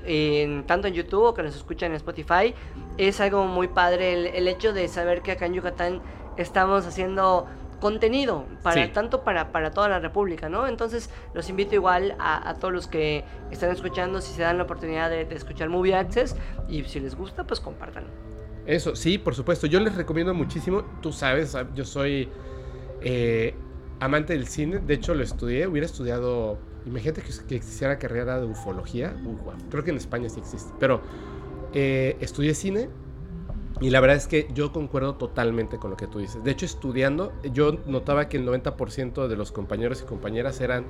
tanto 0.65 0.87
en 0.87 0.95
YouTube 0.95 1.25
o 1.25 1.33
que 1.35 1.43
nos 1.43 1.55
escucha 1.55 1.85
en 1.85 1.93
Spotify, 1.93 2.55
es 2.97 3.21
algo 3.21 3.45
muy 3.45 3.67
padre 3.67 4.35
el, 4.35 4.47
hecho 4.47 4.73
de 4.73 4.87
saber 4.87 5.21
que 5.21 5.33
acá 5.33 5.45
en 5.45 5.53
Yucatán 5.53 6.01
estamos 6.37 6.85
haciendo 6.85 7.47
contenido 7.79 8.45
para 8.63 8.91
tanto 8.93 9.23
para, 9.23 9.51
para 9.51 9.71
toda 9.71 9.89
la 9.89 9.99
república, 9.99 10.49
¿no? 10.49 10.67
Entonces 10.67 11.09
los 11.33 11.49
invito 11.49 11.75
igual 11.75 12.15
a, 12.19 12.55
todos 12.59 12.73
los 12.73 12.87
que 12.87 13.23
están 13.51 13.69
escuchando 13.71 14.21
si 14.21 14.33
se 14.33 14.41
dan 14.41 14.57
la 14.57 14.63
oportunidad 14.63 15.09
de, 15.09 15.21
escuchar 15.31 15.69
Movie 15.69 15.95
Access 15.95 16.35
y 16.69 16.83
si 16.83 16.99
les 16.99 17.15
gusta 17.15 17.43
pues 17.43 17.59
compartan. 17.59 18.05
Eso, 18.65 18.95
sí, 18.95 19.17
por 19.17 19.35
supuesto. 19.35 19.67
Yo 19.67 19.79
les 19.79 19.95
recomiendo 19.95 20.33
muchísimo. 20.33 20.83
Tú 21.01 21.11
sabes, 21.11 21.55
yo 21.75 21.85
soy 21.85 22.29
eh, 23.01 23.53
amante 23.99 24.33
del 24.33 24.47
cine. 24.47 24.79
De 24.79 24.95
hecho, 24.95 25.13
lo 25.13 25.21
estudié. 25.21 25.67
Hubiera 25.67 25.85
estudiado 25.85 26.57
Imagínate 26.85 27.21
que, 27.21 27.29
que 27.47 27.55
existiera 27.55 27.97
carrera 27.97 28.39
de 28.39 28.45
ufología. 28.45 29.15
creo 29.69 29.83
que 29.83 29.91
en 29.91 29.97
España 29.97 30.29
sí 30.29 30.39
existe. 30.39 30.71
Pero 30.79 31.01
eh, 31.73 32.15
estudié 32.19 32.53
cine 32.53 32.89
y 33.81 33.89
la 33.89 33.99
verdad 33.99 34.17
es 34.17 34.27
que 34.27 34.47
yo 34.53 34.71
concuerdo 34.71 35.15
totalmente 35.15 35.77
con 35.77 35.91
lo 35.91 35.97
que 35.97 36.07
tú 36.07 36.19
dices. 36.19 36.43
De 36.43 36.51
hecho, 36.51 36.65
estudiando, 36.65 37.33
yo 37.53 37.79
notaba 37.85 38.29
que 38.29 38.37
el 38.37 38.47
90% 38.47 39.27
de 39.27 39.35
los 39.35 39.51
compañeros 39.51 40.01
y 40.01 40.05
compañeras 40.05 40.61
eran, 40.61 40.85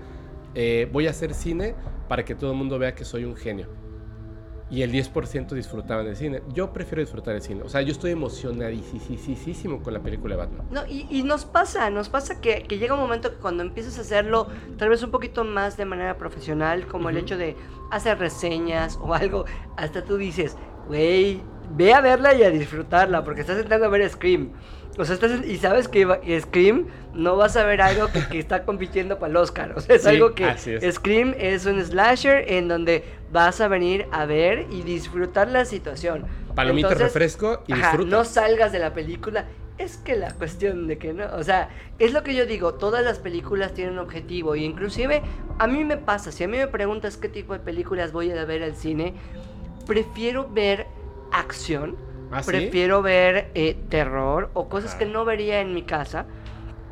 eh, 0.53 0.89
voy 0.91 1.07
a 1.07 1.09
hacer 1.09 1.33
cine 1.33 1.75
para 2.07 2.25
que 2.25 2.35
todo 2.35 2.51
el 2.51 2.57
mundo 2.57 2.77
vea 2.77 2.93
que 2.95 3.05
soy 3.05 3.25
un 3.25 3.35
genio 3.35 3.67
y 4.69 4.81
el 4.81 4.91
10% 4.91 5.49
disfrutaban 5.49 6.05
del 6.05 6.15
cine. 6.15 6.41
Yo 6.53 6.73
prefiero 6.73 7.01
disfrutar 7.01 7.35
el 7.35 7.41
cine. 7.41 7.61
O 7.63 7.69
sea, 7.69 7.81
yo 7.81 7.91
estoy 7.91 8.11
emocionadísimo 8.11 9.83
con 9.83 9.93
la 9.93 9.99
película 9.99 10.35
de 10.35 10.41
Batman. 10.41 10.67
No, 10.71 10.81
y, 10.87 11.23
nos 11.23 11.45
pasa, 11.45 11.89
nos 11.89 12.09
pasa 12.09 12.41
que, 12.41 12.65
llega 12.67 12.95
un 12.95 12.99
momento 12.99 13.29
que 13.31 13.37
cuando 13.37 13.63
empiezas 13.63 13.97
a 13.97 14.01
hacerlo, 14.01 14.47
tal 14.77 14.89
vez 14.89 15.03
un 15.03 15.11
poquito 15.11 15.43
más 15.43 15.77
de 15.77 15.85
manera 15.85 16.17
profesional, 16.17 16.87
como 16.87 17.09
el 17.09 17.17
hecho 17.17 17.37
de 17.37 17.55
hacer 17.91 18.17
reseñas 18.17 18.97
o 19.01 19.13
algo, 19.13 19.45
hasta 19.77 20.03
tú 20.03 20.17
dices, 20.17 20.57
güey, 20.87 21.41
ve 21.71 21.93
a 21.93 22.01
verla 22.01 22.33
y 22.33 22.43
a 22.43 22.49
disfrutarla, 22.49 23.23
porque 23.23 23.41
estás 23.41 23.59
entrando 23.59 23.87
a 23.87 23.89
ver 23.89 24.09
Scream. 24.09 24.51
O 24.97 25.03
sea, 25.03 25.15
estás 25.15 25.45
y 25.45 25.57
sabes 25.57 25.87
que 25.87 26.39
Scream 26.41 26.87
no 27.13 27.35
vas 27.35 27.57
a 27.57 27.65
ver 27.65 27.81
algo 27.81 28.07
que, 28.31 28.39
está 28.39 28.63
compitiendo 28.63 29.19
para 29.19 29.31
el 29.31 29.37
Oscar. 29.37 29.73
O 29.75 29.81
sea, 29.81 29.95
es 29.95 30.05
algo 30.05 30.33
que 30.33 30.53
Scream 30.91 31.35
es 31.37 31.65
un 31.65 31.83
slasher 31.83 32.51
en 32.51 32.67
donde 32.67 33.03
vas 33.31 33.59
a 33.59 33.67
venir 33.67 34.07
a 34.11 34.25
ver 34.25 34.67
y 34.71 34.83
disfrutar 34.83 35.49
la 35.49 35.65
situación. 35.65 36.25
Palomita, 36.55 36.93
refresco 36.93 37.63
y 37.67 37.73
disfruta. 37.73 38.09
No 38.09 38.23
salgas 38.23 38.71
de 38.71 38.79
la 38.79 38.93
película. 38.93 39.45
Es 39.77 39.97
que 39.97 40.15
la 40.15 40.31
cuestión 40.31 40.87
de 40.87 40.97
que 40.97 41.11
no, 41.11 41.25
o 41.35 41.43
sea, 41.43 41.67
es 41.99 42.13
lo 42.13 42.23
que 42.23 42.33
yo 42.33 42.45
digo, 42.45 42.75
todas 42.75 43.03
las 43.03 43.19
películas 43.19 43.73
tienen 43.73 43.95
un 43.95 43.99
objetivo 43.99 44.55
y 44.55 44.63
inclusive 44.63 45.21
a 45.59 45.67
mí 45.67 45.83
me 45.83 45.97
pasa, 45.97 46.31
si 46.31 46.45
a 46.45 46.47
mí 46.47 46.57
me 46.57 46.67
preguntas 46.67 47.17
qué 47.17 47.27
tipo 47.27 47.51
de 47.51 47.59
películas 47.59 48.13
voy 48.13 48.31
a 48.31 48.45
ver 48.45 48.63
al 48.63 48.77
cine, 48.77 49.13
prefiero 49.85 50.49
ver 50.49 50.87
acción, 51.39 51.97
¿Ah, 52.31 52.41
prefiero 52.45 53.01
ver 53.01 53.51
eh, 53.53 53.77
terror 53.89 54.49
o 54.53 54.67
cosas 54.67 54.95
que 54.95 55.05
no 55.05 55.25
vería 55.25 55.61
en 55.61 55.73
mi 55.73 55.83
casa, 55.83 56.25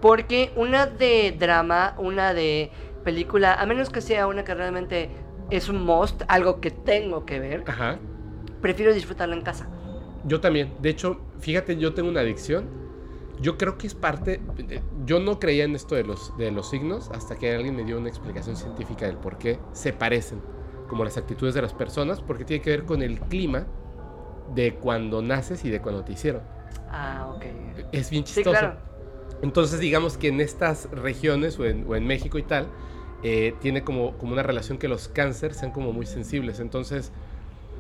porque 0.01 0.51
una 0.55 0.85
de 0.85 1.35
drama, 1.37 1.95
una 1.97 2.33
de 2.33 2.71
película, 3.03 3.53
a 3.53 3.65
menos 3.65 3.89
que 3.89 4.01
sea 4.01 4.27
una 4.27 4.43
que 4.43 4.53
realmente 4.53 5.09
es 5.49 5.69
un 5.69 5.83
must, 5.83 6.23
algo 6.27 6.61
que 6.61 6.71
tengo 6.71 7.25
que 7.25 7.39
ver, 7.39 7.63
prefiero 8.61 8.93
disfrutarlo 8.93 9.35
en 9.35 9.41
casa. 9.41 9.69
Yo 10.25 10.39
también. 10.39 10.73
De 10.81 10.89
hecho, 10.89 11.19
fíjate, 11.39 11.77
yo 11.77 11.93
tengo 11.93 12.09
una 12.09 12.21
adicción. 12.21 12.69
Yo 13.41 13.57
creo 13.57 13.77
que 13.77 13.87
es 13.87 13.95
parte. 13.95 14.39
Yo 15.05 15.19
no 15.19 15.39
creía 15.39 15.65
en 15.65 15.75
esto 15.75 15.95
de 15.95 16.03
los, 16.03 16.35
de 16.37 16.51
los 16.51 16.69
signos 16.69 17.09
hasta 17.09 17.35
que 17.35 17.53
alguien 17.53 17.75
me 17.75 17.83
dio 17.83 17.97
una 17.97 18.07
explicación 18.07 18.55
científica 18.55 19.05
del 19.05 19.17
por 19.17 19.37
qué 19.37 19.59
se 19.73 19.91
parecen, 19.91 20.41
como 20.87 21.03
las 21.03 21.17
actitudes 21.17 21.53
de 21.53 21.61
las 21.61 21.73
personas, 21.73 22.21
porque 22.21 22.45
tiene 22.45 22.63
que 22.63 22.69
ver 22.69 22.85
con 22.85 23.01
el 23.01 23.19
clima 23.19 23.67
de 24.53 24.75
cuando 24.75 25.21
naces 25.21 25.65
y 25.65 25.69
de 25.69 25.81
cuando 25.81 26.03
te 26.03 26.13
hicieron. 26.13 26.41
Ah, 26.89 27.31
ok. 27.35 27.43
Es 27.91 28.09
bien 28.09 28.23
chistoso. 28.23 28.73
Entonces, 29.41 29.79
digamos 29.79 30.17
que 30.17 30.29
en 30.29 30.39
estas 30.39 30.89
regiones 30.91 31.59
o 31.59 31.65
en, 31.65 31.85
o 31.87 31.95
en 31.95 32.07
México 32.07 32.37
y 32.37 32.43
tal, 32.43 32.67
eh, 33.23 33.55
tiene 33.61 33.83
como, 33.83 34.17
como 34.17 34.33
una 34.33 34.43
relación 34.43 34.77
que 34.77 34.87
los 34.87 35.07
cánceres 35.07 35.57
sean 35.57 35.71
como 35.71 35.91
muy 35.91 36.05
sensibles. 36.05 36.59
Entonces, 36.59 37.11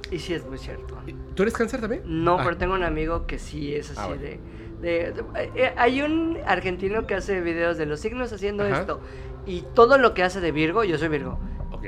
Y 0.09 0.19
sí 0.19 0.33
es 0.33 0.45
muy 0.45 0.57
cierto. 0.57 0.97
¿Tú 1.35 1.43
eres 1.43 1.53
cáncer 1.53 1.81
también? 1.81 2.01
No, 2.05 2.39
ah. 2.39 2.41
pero 2.43 2.57
tengo 2.57 2.73
un 2.73 2.83
amigo 2.83 3.25
que 3.27 3.39
sí 3.39 3.75
es 3.75 3.91
así 3.91 4.13
ah, 4.13 4.17
de, 4.17 4.39
eh, 4.83 5.73
Hay 5.77 6.01
un 6.01 6.37
argentino 6.45 7.07
que 7.07 7.15
hace 7.15 7.41
videos 7.41 7.77
de 7.77 7.85
los 7.85 7.99
signos 7.99 8.31
haciendo 8.33 8.65
esto. 8.65 8.99
Y 9.45 9.63
todo 9.73 9.97
lo 9.97 10.13
que 10.13 10.23
hace 10.23 10.39
de 10.39 10.51
Virgo, 10.51 10.83
yo 10.83 10.97
soy 10.97 11.09
Virgo. 11.09 11.37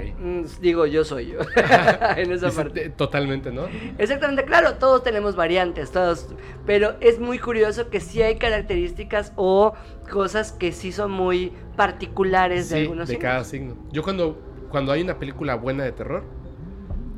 Mm, 0.03 0.43
digo, 0.61 0.85
yo 0.85 1.03
soy 1.03 1.27
yo. 1.27 1.39
en 2.17 2.31
esa 2.31 2.51
parte. 2.51 2.89
Totalmente, 2.89 3.51
¿no? 3.51 3.67
Exactamente, 3.97 4.45
claro, 4.45 4.75
todos 4.75 5.03
tenemos 5.03 5.35
variantes, 5.35 5.91
todos. 5.91 6.27
Pero 6.65 6.95
es 6.99 7.19
muy 7.19 7.39
curioso 7.39 7.89
que 7.89 7.99
sí 7.99 8.21
hay 8.21 8.37
características 8.37 9.33
o 9.35 9.73
cosas 10.11 10.51
que 10.51 10.71
sí 10.71 10.91
son 10.91 11.11
muy 11.11 11.53
particulares 11.75 12.69
de 12.69 12.81
algunos 12.81 13.07
de 13.07 13.17
cada 13.17 13.43
signo. 13.43 13.75
Yo 13.91 14.03
cuando, 14.03 14.39
cuando 14.69 14.91
hay 14.91 15.01
una 15.01 15.17
película 15.19 15.55
buena 15.55 15.83
de 15.83 15.91
terror, 15.91 16.23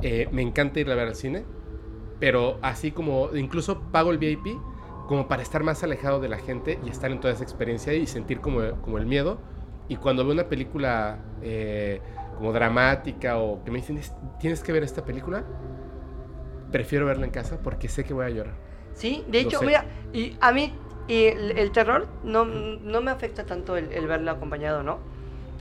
eh, 0.01 0.27
me 0.31 0.41
encanta 0.41 0.79
ir 0.79 0.89
a 0.91 0.95
ver 0.95 1.07
al 1.07 1.15
cine. 1.15 1.45
Pero 2.19 2.57
así 2.61 2.91
como, 2.91 3.29
incluso 3.35 3.79
pago 3.91 4.11
el 4.11 4.17
VIP 4.17 4.57
como 5.07 5.27
para 5.27 5.41
estar 5.41 5.63
más 5.63 5.83
alejado 5.83 6.19
de 6.19 6.27
la 6.27 6.37
gente 6.37 6.79
y 6.85 6.89
estar 6.89 7.11
en 7.11 7.19
toda 7.19 7.33
esa 7.33 7.43
experiencia 7.43 7.93
y 7.93 8.07
sentir 8.07 8.39
como, 8.39 8.61
como 8.81 8.97
el 8.97 9.05
miedo. 9.05 9.39
Y 9.87 9.95
cuando 9.95 10.23
veo 10.23 10.33
una 10.33 10.49
película 10.49 11.19
eh, 11.41 12.01
como 12.37 12.53
dramática 12.53 13.37
o 13.37 13.63
que 13.63 13.71
me 13.71 13.77
dicen, 13.77 13.99
tienes 14.39 14.61
que 14.61 14.71
ver 14.71 14.83
esta 14.83 15.03
película, 15.03 15.43
prefiero 16.71 17.05
verla 17.05 17.25
en 17.25 17.31
casa 17.31 17.59
porque 17.61 17.89
sé 17.89 18.03
que 18.03 18.13
voy 18.13 18.25
a 18.25 18.29
llorar. 18.29 18.53
Sí, 18.93 19.23
de 19.27 19.41
hecho, 19.41 19.61
mira, 19.61 19.85
y 20.13 20.37
a 20.41 20.51
mí 20.51 20.73
y 21.07 21.25
el, 21.25 21.71
terror 21.71 22.07
no, 22.23 22.43
no, 22.45 23.01
me 23.01 23.11
afecta 23.11 23.45
tanto 23.45 23.77
el, 23.77 23.91
el 23.93 24.07
verlo 24.07 24.31
acompañado, 24.31 24.83
¿no? 24.83 24.99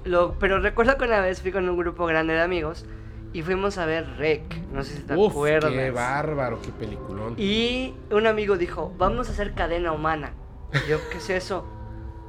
Lo, 0.04 0.34
pero 0.38 0.58
recuerdo 0.60 0.96
que 0.96 1.04
una 1.04 1.20
vez 1.20 1.40
fui 1.40 1.52
con 1.52 1.68
un 1.68 1.76
grupo 1.76 2.06
grande 2.06 2.34
de 2.34 2.40
amigos 2.40 2.84
y 3.32 3.42
fuimos 3.42 3.78
a 3.78 3.86
ver 3.86 4.06
Rec. 4.16 4.42
No 4.72 4.82
sé 4.82 4.96
si 4.96 5.02
te 5.02 5.14
Uf, 5.14 5.32
acuerdas. 5.32 5.70
Qué 5.70 5.90
bárbaro, 5.90 6.60
qué 6.62 6.70
peliculón. 6.70 7.34
Y 7.36 7.94
un 8.10 8.26
amigo 8.26 8.56
dijo, 8.56 8.92
vamos 8.98 9.28
a 9.28 9.32
hacer 9.32 9.54
cadena 9.54 9.92
humana. 9.92 10.32
yo, 10.88 10.98
¿qué 11.10 11.18
es 11.18 11.30
eso? 11.30 11.66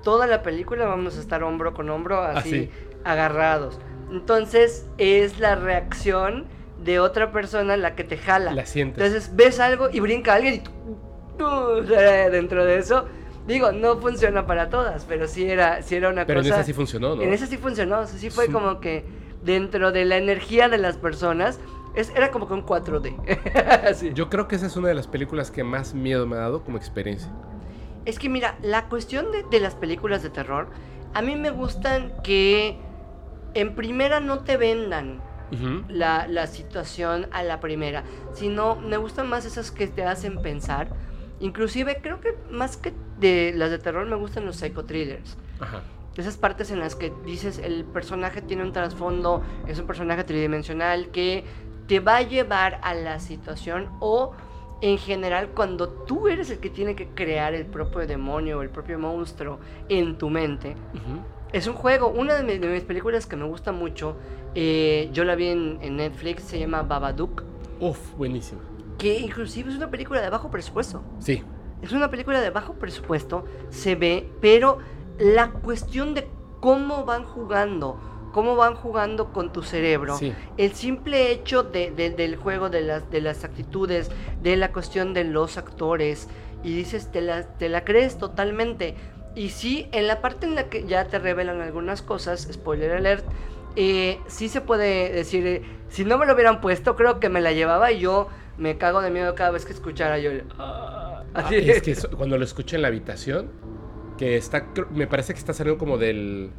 Toda 0.04 0.28
la 0.28 0.44
película 0.44 0.86
vamos 0.86 1.18
a 1.18 1.22
estar 1.22 1.44
hombro 1.44 1.74
con 1.74 1.90
hombro, 1.90 2.22
así, 2.22 2.70
agarrados. 3.04 3.80
Entonces 4.12 4.88
es 4.98 5.40
la 5.40 5.56
reacción 5.56 6.46
de 6.84 7.00
otra 7.00 7.32
persona 7.32 7.78
la 7.78 7.96
que 7.96 8.04
te 8.04 8.18
jala. 8.18 8.54
La 8.54 8.66
sientes. 8.66 9.04
Entonces 9.04 9.36
ves 9.36 9.60
algo 9.60 9.90
y 9.92 10.00
brinca 10.00 10.36
alguien 10.36 10.56
y 10.56 10.60
tú, 11.38 11.46
dentro 12.32 12.66
de 12.66 12.78
eso. 12.78 13.06
Digo, 13.48 13.72
no 13.72 13.98
funciona 13.98 14.46
para 14.46 14.70
todas, 14.70 15.06
pero 15.06 15.28
sí 15.28 15.50
era, 15.50 15.82
sí 15.82 15.96
era 15.96 16.10
una 16.10 16.24
cosa. 16.24 16.28
Pero 16.28 16.40
en 16.42 16.46
esa 16.48 16.64
sí 16.64 16.74
funcionó, 16.74 17.16
¿no? 17.16 17.22
En 17.22 17.34
esa 17.34 17.48
sí 17.48 17.58
funcionó. 17.58 18.00
O 18.02 18.08
sí 18.08 18.30
fue 18.30 18.52
como 18.52 18.80
que 18.80 19.06
dentro 19.44 19.92
de 19.92 20.06
la 20.06 20.18
energía 20.18 20.70
de 20.70 20.78
las 20.78 20.98
personas. 20.98 21.60
Es, 21.96 22.12
era 22.16 22.30
como 22.30 22.48
con 22.48 22.64
4D. 22.66 24.14
Yo 24.14 24.30
creo 24.30 24.48
que 24.48 24.56
esa 24.56 24.68
es 24.68 24.76
una 24.76 24.90
de 24.90 24.94
las 24.94 25.08
películas 25.08 25.50
que 25.50 25.64
más 25.64 25.96
miedo 25.96 26.28
me 26.28 26.36
ha 26.36 26.40
dado 26.42 26.64
como 26.64 26.78
experiencia. 26.78 27.32
Es 28.06 28.20
que 28.20 28.30
mira, 28.30 28.56
la 28.62 28.88
cuestión 28.88 29.32
de, 29.32 29.44
de 29.50 29.60
las 29.60 29.74
películas 29.74 30.22
de 30.22 30.30
terror, 30.30 30.68
a 31.16 31.22
mí 31.24 31.36
me 31.36 31.50
gustan 31.50 32.14
que 32.24 32.78
en 33.60 33.76
primera 33.76 34.20
no 34.20 34.40
te 34.40 34.58
vendan 34.58 35.22
la, 35.88 36.28
la, 36.28 36.46
situación 36.46 37.28
a 37.32 37.42
la 37.42 37.60
primera, 37.60 38.04
sino 38.34 38.76
me 38.76 38.98
gustan 38.98 39.30
más 39.30 39.46
esas 39.46 39.72
que 39.72 39.88
te 39.88 40.04
hacen 40.04 40.42
pensar. 40.42 40.90
Inclusive 41.40 42.00
creo 42.02 42.20
que 42.20 42.36
más 42.52 42.76
que 42.76 42.94
de 43.20 43.54
las 43.56 43.72
de 43.72 43.80
terror 43.80 44.06
me 44.06 44.16
gustan 44.16 44.46
los 44.46 44.58
psychothrillers. 44.58 45.38
Ajá. 45.60 45.82
Esas 46.18 46.36
partes 46.36 46.72
en 46.72 46.80
las 46.80 46.96
que 46.96 47.14
dices 47.26 47.60
el 47.60 47.86
personaje 47.86 48.42
tiene 48.42 48.64
un 48.64 48.74
trasfondo, 48.74 49.44
es 49.68 49.80
un 49.80 49.88
personaje 49.88 50.24
tridimensional 50.24 51.10
que 51.12 51.46
te 51.88 52.00
va 52.00 52.18
a 52.18 52.22
llevar 52.24 52.80
a 52.84 52.94
la 52.94 53.20
situación 53.20 53.90
o 54.00 54.34
en 54.82 54.98
general 54.98 55.50
cuando 55.50 55.90
tú 55.90 56.28
eres 56.28 56.50
el 56.50 56.60
que 56.60 56.70
tiene 56.70 56.96
que 56.96 57.08
crear 57.10 57.54
el 57.54 57.66
propio 57.66 58.06
demonio 58.06 58.60
o 58.60 58.62
el 58.62 58.70
propio 58.70 59.00
monstruo 59.00 59.60
en 59.90 60.18
tu 60.18 60.30
mente. 60.30 60.76
Es 61.54 61.68
un 61.68 61.74
juego, 61.74 62.10
una 62.10 62.36
de 62.36 62.60
mis, 62.60 62.84
películas 62.84 63.26
que 63.26 63.36
me 63.36 63.46
gusta 63.46 63.72
mucho, 63.72 64.18
eh, 64.54 65.10
yo 65.14 65.24
la 65.24 65.36
vi 65.36 65.48
en, 65.48 65.96
Netflix, 65.96 66.44
se 66.44 66.60
llama 66.60 66.82
Babadook. 66.82 67.44
Uf, 67.80 68.14
buenísima. 68.16 68.62
Que 68.98 69.20
inclusive 69.20 69.70
es 69.70 69.78
una 69.78 69.90
película 69.90 70.22
de 70.22 70.30
bajo 70.30 70.52
presupuesto. 70.52 71.02
Sí. 71.20 71.44
Es 71.82 71.92
una 71.94 72.10
película 72.10 72.42
de 72.42 72.50
bajo 72.50 72.74
presupuesto, 72.74 73.46
se 73.70 73.96
ve, 73.96 74.30
pero 74.42 74.80
la 75.20 75.52
cuestión 75.52 76.14
de 76.16 76.28
cómo 76.60 77.06
van 77.06 77.24
jugando, 77.24 78.00
cómo 78.34 78.56
van 78.56 78.76
jugando 78.76 79.32
con 79.32 79.54
tu 79.54 79.62
cerebro, 79.62 80.20
el 80.58 80.74
simple 80.74 81.32
hecho 81.32 81.64
del 81.64 82.36
juego, 82.36 82.70
de 82.70 82.82
las, 82.82 83.10
de 83.12 83.22
las 83.22 83.44
actitudes, 83.44 84.10
de 84.42 84.58
la 84.58 84.74
cuestión 84.74 85.14
de 85.14 85.24
los 85.24 85.58
actores, 85.58 86.28
y 86.64 86.76
dices, 86.76 87.12
te 87.12 87.22
la, 87.22 87.44
te 87.58 87.70
la 87.70 87.86
crees 87.86 88.18
totalmente 88.18 88.96
y 89.38 89.50
sí, 89.50 89.88
en 89.92 90.08
la 90.08 90.20
parte 90.20 90.48
en 90.48 90.56
la 90.56 90.68
que 90.68 90.88
ya 90.88 91.06
te 91.06 91.20
revelan 91.20 91.62
algunas 91.62 92.02
cosas, 92.02 92.50
spoiler 92.52 92.92
alert, 92.92 93.24
eh, 93.76 94.18
sí 94.26 94.50
se 94.50 94.62
puede 94.62 95.12
decir, 95.12 95.46
eh, 95.46 95.62
si 95.90 96.04
no 96.06 96.18
me 96.18 96.26
lo 96.26 96.34
hubieran 96.34 96.60
puesto, 96.60 96.96
creo 96.96 97.20
que 97.20 97.30
me 97.30 97.40
la 97.40 97.52
llevaba 97.52 97.92
y 97.92 98.00
yo 98.00 98.30
me 98.58 98.80
cago 98.80 99.00
de 99.02 99.12
miedo 99.12 99.36
cada 99.36 99.52
vez 99.52 99.64
que 99.64 99.74
escuchara 99.74 100.18
yo. 100.18 100.32
Ah, 100.58 101.22
así 101.36 101.56
es 101.56 101.84
que 101.84 101.96
cuando 102.18 102.40
lo 102.40 102.44
escuché 102.44 102.78
en 102.78 102.82
la 102.82 102.88
habitación, 102.88 103.52
que 104.18 104.38
está, 104.38 104.66
me 104.90 105.06
parece 105.06 105.34
que 105.34 105.40
está 105.40 105.54
saliendo 105.54 105.78
como 105.78 106.00
del, 106.00 106.50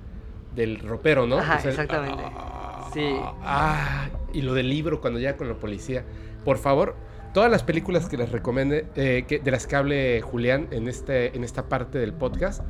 del 0.54 0.78
ropero, 0.78 1.26
¿no? 1.26 1.38
Ajá, 1.38 1.60
exactamente. 1.68 2.22
Ah, 2.24 2.88
sí. 2.94 3.16
Ah, 3.42 4.08
y 4.32 4.42
lo 4.42 4.54
del 4.54 4.68
libro 4.68 5.00
cuando 5.00 5.18
llega 5.18 5.36
con 5.36 5.48
la 5.48 5.54
policía. 5.54 6.04
Por 6.44 6.58
favor, 6.58 6.94
todas 7.32 7.50
las 7.50 7.62
películas 7.62 8.08
que 8.08 8.16
les 8.16 8.30
recomiende, 8.32 8.86
eh, 8.96 9.24
que, 9.26 9.38
de 9.38 9.50
las 9.50 9.66
que 9.66 9.76
hable 9.76 10.20
Julián 10.20 10.68
en, 10.70 10.88
este, 10.88 11.36
en 11.36 11.44
esta 11.44 11.68
parte 11.68 11.98
del 11.98 12.12
podcast, 12.12 12.62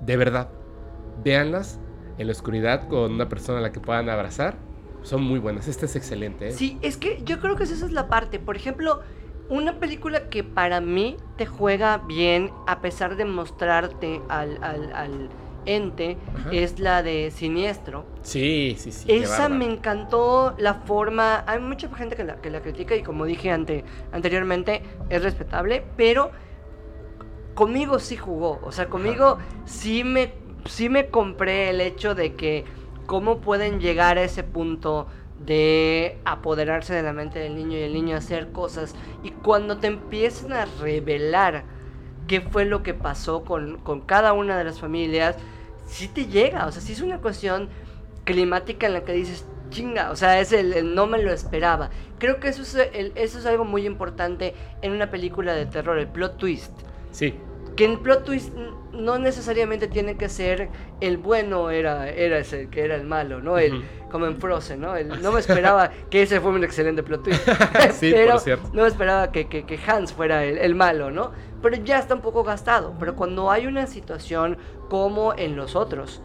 de 0.00 0.16
verdad, 0.16 0.48
véanlas 1.24 1.78
en 2.18 2.26
la 2.26 2.32
oscuridad 2.32 2.88
con 2.88 3.12
una 3.12 3.28
persona 3.28 3.58
a 3.58 3.62
la 3.62 3.72
que 3.72 3.80
puedan 3.80 4.08
abrazar. 4.08 4.56
Son 5.02 5.22
muy 5.22 5.38
buenas. 5.38 5.68
Esta 5.68 5.86
es 5.86 5.96
excelente. 5.96 6.48
¿eh? 6.48 6.52
Sí, 6.52 6.78
es 6.82 6.96
que 6.96 7.22
yo 7.24 7.40
creo 7.40 7.56
que 7.56 7.64
esa 7.64 7.74
es 7.74 7.92
la 7.92 8.08
parte. 8.08 8.38
Por 8.38 8.56
ejemplo, 8.56 9.00
una 9.48 9.78
película 9.78 10.28
que 10.28 10.44
para 10.44 10.80
mí 10.80 11.16
te 11.36 11.46
juega 11.46 11.98
bien 11.98 12.50
a 12.66 12.80
pesar 12.80 13.16
de 13.16 13.24
mostrarte 13.24 14.20
al, 14.28 14.62
al 14.62 15.30
ente 15.76 16.16
es 16.52 16.78
la 16.78 17.02
de 17.02 17.30
Siniestro. 17.30 18.06
Sí, 18.22 18.76
sí, 18.78 18.92
sí. 18.92 19.10
Esa 19.10 19.48
me 19.48 19.64
encantó 19.64 20.54
la 20.58 20.74
forma. 20.74 21.44
Hay 21.46 21.60
mucha 21.60 21.88
gente 21.94 22.16
que 22.16 22.24
la, 22.24 22.36
que 22.36 22.50
la 22.50 22.60
critica 22.60 22.96
y 22.96 23.02
como 23.02 23.24
dije 23.24 23.50
ante, 23.50 23.84
anteriormente, 24.12 24.82
es 25.08 25.22
respetable, 25.22 25.84
pero 25.96 26.30
conmigo 27.54 27.98
sí 27.98 28.16
jugó. 28.16 28.60
O 28.62 28.72
sea, 28.72 28.88
conmigo 28.88 29.38
sí 29.64 30.04
me, 30.04 30.32
sí 30.66 30.88
me 30.88 31.08
compré 31.08 31.70
el 31.70 31.80
hecho 31.80 32.14
de 32.14 32.34
que 32.34 32.64
cómo 33.06 33.38
pueden 33.38 33.80
llegar 33.80 34.18
a 34.18 34.22
ese 34.22 34.44
punto 34.44 35.06
de 35.44 36.18
apoderarse 36.24 36.94
de 36.94 37.02
la 37.02 37.12
mente 37.12 37.38
del 37.38 37.54
niño 37.54 37.78
y 37.78 37.82
el 37.82 37.94
niño 37.94 38.16
hacer 38.16 38.52
cosas. 38.52 38.94
Y 39.22 39.30
cuando 39.30 39.78
te 39.78 39.86
empiezan 39.86 40.52
a 40.52 40.66
revelar 40.80 41.64
qué 42.26 42.40
fue 42.40 42.64
lo 42.64 42.82
que 42.82 42.94
pasó 42.94 43.42
con, 43.44 43.78
con 43.78 44.02
cada 44.02 44.32
una 44.32 44.56
de 44.58 44.64
las 44.64 44.78
familias, 44.78 45.36
sí 45.88 46.08
te 46.08 46.26
llega, 46.26 46.66
o 46.66 46.72
sea, 46.72 46.80
sí 46.80 46.92
es 46.92 47.00
una 47.00 47.18
cuestión 47.18 47.68
climática 48.24 48.86
en 48.86 48.92
la 48.92 49.04
que 49.04 49.12
dices, 49.12 49.46
chinga, 49.70 50.10
o 50.10 50.16
sea, 50.16 50.40
es 50.40 50.52
el, 50.52 50.94
no 50.94 51.06
me 51.06 51.22
lo 51.22 51.32
esperaba. 51.32 51.90
Creo 52.18 52.40
que 52.40 52.48
eso 52.48 52.62
es, 52.62 52.76
eso 53.14 53.38
es 53.38 53.46
algo 53.46 53.64
muy 53.64 53.86
importante 53.86 54.54
en 54.82 54.92
una 54.92 55.10
película 55.10 55.54
de 55.54 55.66
terror, 55.66 55.98
el 55.98 56.08
plot 56.08 56.36
twist. 56.36 56.72
Sí. 57.10 57.34
Que 57.76 57.84
el 57.84 57.98
plot 57.98 58.24
twist 58.24 58.52
no 58.92 59.18
necesariamente 59.18 59.86
tiene 59.86 60.16
que 60.16 60.28
ser 60.28 60.68
el 61.00 61.16
bueno 61.16 61.70
era, 61.70 62.08
era 62.10 62.38
ese, 62.38 62.68
que 62.68 62.84
era 62.84 62.96
el 62.96 63.04
malo, 63.04 63.40
¿no? 63.40 63.56
El, 63.58 63.84
Como 64.10 64.26
en 64.26 64.40
Frozen, 64.40 64.80
¿no? 64.80 64.94
no 64.98 65.32
me 65.32 65.40
esperaba 65.40 65.90
que 66.10 66.22
ese 66.22 66.40
fuera 66.40 66.56
un 66.56 66.64
excelente 66.64 67.02
plot 67.02 67.22
twist. 67.22 67.48
sí, 67.92 68.10
pero 68.12 68.32
por 68.32 68.40
cierto. 68.40 68.70
No 68.72 68.82
me 68.82 68.88
esperaba 68.88 69.30
que, 69.30 69.46
que, 69.46 69.78
Hans 69.86 70.12
fuera 70.12 70.44
el, 70.44 70.58
el 70.58 70.74
malo, 70.74 71.10
¿no? 71.10 71.32
Pero 71.62 71.76
ya 71.76 71.98
está 71.98 72.14
un 72.14 72.20
poco 72.20 72.44
gastado. 72.44 72.94
Pero 72.98 73.16
cuando 73.16 73.50
hay 73.50 73.66
una 73.66 73.86
situación 73.86 74.58
como 74.88 75.34
en 75.34 75.56
los 75.56 75.76
otros. 75.76 76.22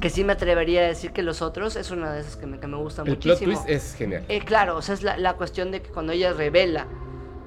Que 0.00 0.10
sí 0.10 0.22
me 0.22 0.32
atrevería 0.32 0.82
a 0.82 0.86
decir 0.86 1.12
que 1.12 1.22
los 1.22 1.42
otros 1.42 1.74
es 1.74 1.90
una 1.90 2.12
de 2.12 2.20
esas 2.20 2.36
que 2.36 2.46
me, 2.46 2.60
que 2.60 2.68
me 2.68 2.76
gusta 2.76 3.02
muchísimo. 3.02 3.32
El 3.32 3.38
plot 3.38 3.64
twist 3.64 3.68
es 3.68 3.94
genial. 3.94 4.24
Eh, 4.28 4.40
claro, 4.44 4.76
o 4.76 4.82
sea, 4.82 4.94
es 4.94 5.02
la, 5.02 5.34
cuestión 5.34 5.72
de 5.72 5.82
que 5.82 5.90
cuando 5.90 6.12
ella 6.12 6.32
revela 6.32 6.86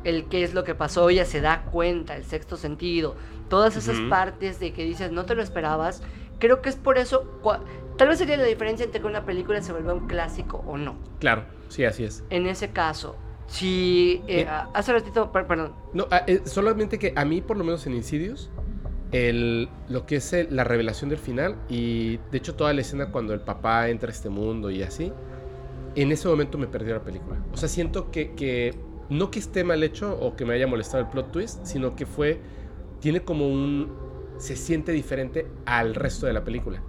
el 0.03 0.26
qué 0.26 0.43
es 0.43 0.53
lo 0.53 0.66
que 0.66 0.76
pasó, 0.76 1.09
ella 1.09 1.24
se 1.24 1.39
da 1.39 1.64
cuenta, 1.72 2.16
el 2.18 2.26
sexto 2.26 2.57
sentido, 2.57 3.16
todas 3.47 3.78
esas 3.78 3.97
partes 4.09 4.59
de 4.59 4.74
que 4.74 4.84
dices 4.84 5.12
no 5.12 5.26
te 5.26 5.36
lo 5.36 5.43
esperabas, 5.43 6.01
creo 6.39 6.62
que 6.62 6.70
es 6.70 6.76
por 6.76 6.97
eso, 6.97 7.39
tal 7.97 8.07
vez 8.09 8.18
sería 8.18 8.36
la 8.36 8.43
diferencia 8.43 8.84
entre 8.84 8.99
que 8.99 9.07
una 9.07 9.26
película 9.26 9.62
se 9.62 9.72
vuelva 9.72 9.93
un 9.93 10.07
clásico 10.07 10.64
o 10.68 10.76
no. 10.78 10.95
Claro, 11.20 11.45
sí, 11.70 11.86
así 11.86 12.03
es. 12.03 12.24
En 12.30 12.47
ese 12.47 12.72
caso, 12.72 13.16
si 13.52 14.24
eh, 14.28 14.47
hace 14.74 14.93
ratito, 14.93 15.30
perdón. 15.32 15.74
No, 15.93 16.08
ah, 16.10 16.24
eh, 16.26 16.41
solamente 16.45 16.97
que 16.97 17.12
a 17.16 17.26
mí 17.26 17.41
por 17.41 17.58
lo 17.58 17.66
menos 17.66 17.86
en 17.86 17.93
Insidious 17.93 18.49
el, 19.12 19.68
lo 19.89 20.06
que 20.06 20.16
es 20.16 20.34
la 20.49 20.64
revelación 20.64 21.10
del 21.10 21.20
final 21.20 21.58
y 21.68 22.18
de 22.32 22.38
hecho 22.38 22.56
toda 22.56 22.72
la 22.72 22.80
escena 22.80 23.12
cuando 23.12 23.34
el 23.34 23.41
papá 23.41 23.89
entra 23.89 24.08
a 24.08 24.14
este 24.14 24.30
mundo 24.30 24.72
y 24.72 24.84
así, 24.84 25.12
en 25.95 26.12
ese 26.14 26.30
momento 26.30 26.58
me 26.58 26.68
perdió 26.68 26.93
la 26.93 27.04
película. 27.04 27.43
O 27.52 27.58
sea, 27.58 27.68
siento 27.68 28.10
que, 28.10 28.36
que 28.36 28.74
no 29.10 29.32
que 29.32 29.39
esté 29.39 29.66
mal 29.66 29.84
hecho 29.84 30.18
o 30.22 30.38
que 30.38 30.45
me 30.45 30.54
haya 30.54 30.66
molestado 30.66 31.04
el 31.04 31.10
plot 31.10 31.34
twist, 31.34 31.66
sino 31.66 31.93
que 31.97 32.06
fue, 32.06 32.39
tiene 33.02 33.22
como 33.22 33.49
un, 33.49 33.91
se 34.38 34.56
siente 34.56 34.93
diferente 34.93 35.47
al 35.66 35.93
resto 35.93 36.26
de 36.26 36.32
la 36.32 36.45
película. 36.45 36.82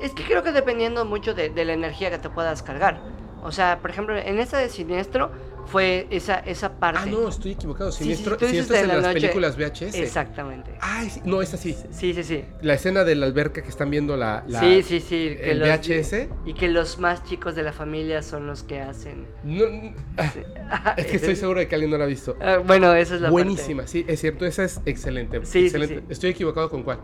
Es 0.00 0.12
que 0.12 0.22
creo 0.22 0.44
que 0.44 0.52
dependiendo 0.52 1.04
mucho 1.04 1.34
de, 1.34 1.50
de 1.50 1.64
la 1.64 1.72
energía 1.72 2.12
que 2.12 2.18
te 2.18 2.30
puedas 2.30 2.62
cargar. 2.62 3.02
O 3.42 3.50
sea, 3.50 3.80
por 3.80 3.90
ejemplo, 3.90 4.16
en 4.16 4.38
esta 4.38 4.58
de 4.58 4.68
Siniestro, 4.68 5.30
fue 5.66 6.06
esa, 6.10 6.38
esa 6.38 6.78
parte. 6.78 7.00
Ah, 7.02 7.06
no, 7.06 7.28
estoy 7.28 7.52
equivocado. 7.52 7.92
Siniestro, 7.92 8.38
sí, 8.38 8.58
es 8.58 8.70
en 8.70 8.88
las 8.88 9.12
películas 9.12 9.56
VHS. 9.56 9.94
Exactamente. 9.94 10.70
Ay, 10.80 11.10
no, 11.24 11.42
es 11.42 11.52
así. 11.54 11.76
Sí, 11.90 12.14
sí, 12.14 12.22
sí. 12.22 12.44
La 12.62 12.74
escena 12.74 13.04
de 13.04 13.14
la 13.14 13.26
alberca 13.26 13.62
que 13.62 13.68
están 13.68 13.90
viendo 13.90 14.16
la, 14.16 14.44
la 14.46 14.60
sí, 14.60 14.82
sí, 14.82 15.00
sí, 15.00 15.36
el 15.40 15.60
VHS. 15.60 16.28
Y 16.46 16.54
que 16.54 16.68
los 16.68 16.98
más 16.98 17.24
chicos 17.24 17.54
de 17.54 17.62
la 17.62 17.72
familia 17.72 18.22
son 18.22 18.46
los 18.46 18.62
que 18.62 18.80
hacen. 18.80 19.26
No, 19.44 19.64
es 20.96 21.06
que 21.06 21.16
estoy 21.16 21.36
seguro 21.36 21.60
de 21.60 21.68
que 21.68 21.74
alguien 21.74 21.90
no 21.90 21.98
la 21.98 22.04
ha 22.04 22.08
visto. 22.08 22.36
Ah, 22.40 22.58
bueno, 22.64 22.94
esa 22.94 23.16
es 23.16 23.20
la 23.20 23.30
Buenísima, 23.30 23.86
sí, 23.86 24.04
es 24.08 24.20
cierto, 24.20 24.46
esa 24.46 24.64
es 24.64 24.80
excelente. 24.86 25.44
Sí, 25.44 25.66
excelente. 25.66 26.04
Estoy 26.08 26.30
equivocado 26.30 26.70
con 26.70 26.82
cuál. 26.82 27.00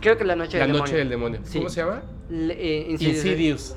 Creo 0.00 0.16
que 0.18 0.24
la 0.24 0.36
noche 0.36 0.58
del 0.58 0.66
demonio. 0.66 0.78
La 0.78 0.86
noche 0.86 0.96
del 0.96 1.08
demonio. 1.08 1.40
¿Cómo 1.52 1.68
se 1.68 1.80
llama? 1.80 2.02
Eh, 2.30 2.96
Insidious. 2.98 3.76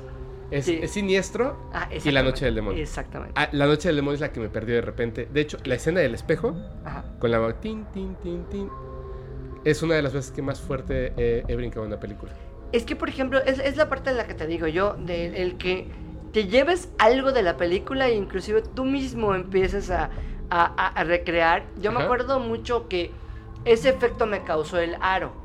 Es, 0.56 0.90
siniestro 0.90 1.70
ah, 1.72 1.88
y 1.92 2.10
la 2.10 2.22
noche 2.22 2.44
del 2.44 2.54
demonio. 2.54 2.82
Exactamente. 2.82 3.34
Ah, 3.36 3.48
la 3.52 3.66
noche 3.66 3.88
del 3.88 3.96
demonio 3.96 4.14
es 4.14 4.20
la 4.20 4.32
que 4.32 4.40
me 4.40 4.48
perdió 4.48 4.74
de 4.74 4.82
repente. 4.82 5.28
De 5.32 5.40
hecho, 5.40 5.58
la 5.64 5.74
escena 5.74 6.00
del 6.00 6.14
espejo, 6.14 6.54
con 7.18 7.30
la 7.30 7.60
tin, 7.60 7.84
tin, 7.92 8.14
tin, 8.16 8.44
tin, 8.48 8.70
es 9.64 9.82
una 9.82 9.94
de 9.94 10.02
las 10.02 10.12
veces 10.12 10.30
que 10.30 10.42
más 10.42 10.60
fuerte 10.60 11.12
he 11.16 11.56
brincado 11.56 11.84
en 11.84 11.92
una 11.92 12.00
película. 12.00 12.32
Es 12.74 12.84
que, 12.84 12.96
por 12.96 13.08
ejemplo, 13.08 13.38
es, 13.38 13.76
la 13.76 13.88
parte 13.88 14.10
en 14.10 14.16
la 14.16 14.26
que 14.26 14.34
te 14.34 14.48
digo 14.48 14.66
yo, 14.66 14.94
del 14.94 15.36
el 15.36 15.56
que 15.58 15.86
te 16.32 16.48
lleves 16.48 16.88
algo 16.98 17.30
de 17.30 17.44
la 17.44 17.56
película 17.56 18.08
e 18.08 18.16
inclusive 18.16 18.62
tú 18.62 18.84
mismo 18.84 19.32
empieces 19.36 19.92
a, 19.92 20.10
recrear. 21.04 21.66
Yo 21.80 21.92
me 21.92 22.02
acuerdo 22.02 22.40
mucho 22.40 22.88
que 22.88 23.12
ese 23.64 23.90
efecto 23.90 24.26
me 24.26 24.42
causó 24.42 24.78
el 24.78 24.96
aro. 25.00 25.43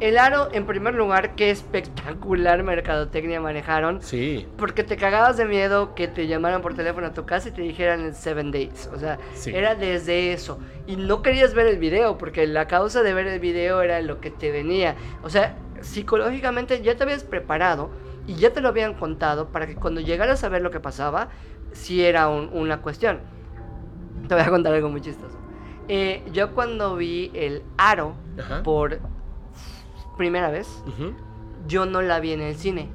El 0.00 0.16
aro, 0.18 0.48
en 0.52 0.66
primer 0.66 0.94
lugar, 0.94 1.34
qué 1.34 1.50
espectacular 1.50 2.62
mercadotecnia 2.62 3.40
manejaron. 3.40 4.00
Sí. 4.00 4.46
Porque 4.56 4.84
te 4.84 4.96
cagabas 4.96 5.36
de 5.36 5.44
miedo 5.44 5.94
que 5.94 6.08
te 6.08 6.26
llamaran 6.26 6.62
por 6.62 6.74
teléfono 6.74 7.08
a 7.08 7.12
tu 7.12 7.26
casa 7.26 7.48
y 7.48 7.52
te 7.52 7.62
dijeran 7.62 8.00
el 8.00 8.14
Seven 8.14 8.50
Days. 8.50 8.88
O 8.94 8.98
sea, 8.98 9.18
era 9.46 9.74
desde 9.74 10.32
eso. 10.32 10.58
Y 10.86 10.96
no 10.96 11.22
querías 11.22 11.52
ver 11.52 11.66
el 11.66 11.78
video, 11.78 12.16
porque 12.16 12.46
la 12.46 12.66
causa 12.66 13.02
de 13.02 13.12
ver 13.12 13.26
el 13.26 13.38
video 13.38 13.82
era 13.82 14.00
lo 14.00 14.20
que 14.20 14.30
te 14.30 14.50
venía. 14.50 14.96
O 15.22 15.28
sea, 15.28 15.56
psicológicamente 15.80 16.80
ya 16.82 16.96
te 16.96 17.02
habías 17.02 17.24
preparado 17.24 17.90
y 18.26 18.36
ya 18.36 18.52
te 18.52 18.60
lo 18.60 18.68
habían 18.68 18.94
contado 18.94 19.48
para 19.48 19.66
que 19.66 19.74
cuando 19.74 20.00
llegaras 20.00 20.42
a 20.44 20.48
ver 20.48 20.62
lo 20.62 20.70
que 20.70 20.80
pasaba, 20.80 21.28
sí 21.72 22.04
era 22.04 22.28
una 22.28 22.80
cuestión. 22.80 23.20
Te 24.28 24.34
voy 24.34 24.44
a 24.44 24.50
contar 24.50 24.72
algo 24.72 24.88
muy 24.88 25.00
chistoso. 25.00 25.36
Eh, 25.88 26.22
yo 26.32 26.54
cuando 26.54 26.94
vi 26.96 27.32
el 27.34 27.62
aro 27.76 28.14
por 28.62 29.00
primera 30.20 30.50
vez, 30.50 30.68
yo 31.66 31.86
no 31.86 32.02
la 32.02 32.20
vi 32.20 32.32
en 32.32 32.42
el 32.42 32.54
cine. 32.54 32.90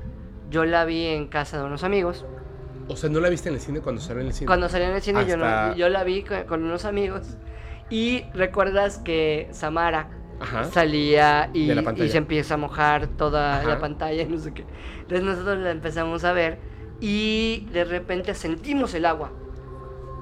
Yo 0.51 0.63
la 0.63 0.85
vi 0.85 1.07
en 1.07 1.25
casa 1.25 1.57
de 1.57 1.63
unos 1.63 1.83
amigos. 1.83 2.23
O 2.87 2.95
sea, 2.95 3.09
¿no 3.09 3.19
la 3.19 3.29
viste 3.29 3.49
en 3.49 3.55
el 3.55 3.61
cine 3.61 3.79
cuando 3.79 3.99
salió 3.99 4.21
en 4.21 4.27
el 4.27 4.33
cine? 4.33 4.45
Cuando 4.45 4.69
salió 4.69 4.87
en 4.87 4.93
el 4.93 5.01
cine 5.01 5.25
yo, 5.25 5.35
no, 5.35 5.75
yo 5.75 5.89
la 5.89 6.03
vi 6.03 6.21
con, 6.21 6.63
unos 6.63 6.85
amigos. 6.85 7.35
Y 7.89 8.25
recuerdas 8.35 8.99
que 8.99 9.47
Samara 9.53 10.07
salía 10.71 11.49
y, 11.51 11.73
se 12.07 12.17
empieza 12.17 12.53
a 12.53 12.57
mojar 12.57 13.07
toda 13.07 13.63
la 13.63 13.79
pantalla 13.79 14.21
y 14.21 14.27
no 14.27 14.37
sé 14.37 14.53
qué. 14.53 14.63
Entonces 14.99 15.23
nosotros 15.23 15.57
la 15.57 15.71
empezamos 15.71 16.23
a 16.25 16.31
ver 16.31 16.59
y 16.99 17.67
de 17.71 17.85
repente 17.85 18.35
sentimos 18.35 18.93
el 18.93 19.05
agua. 19.05 19.31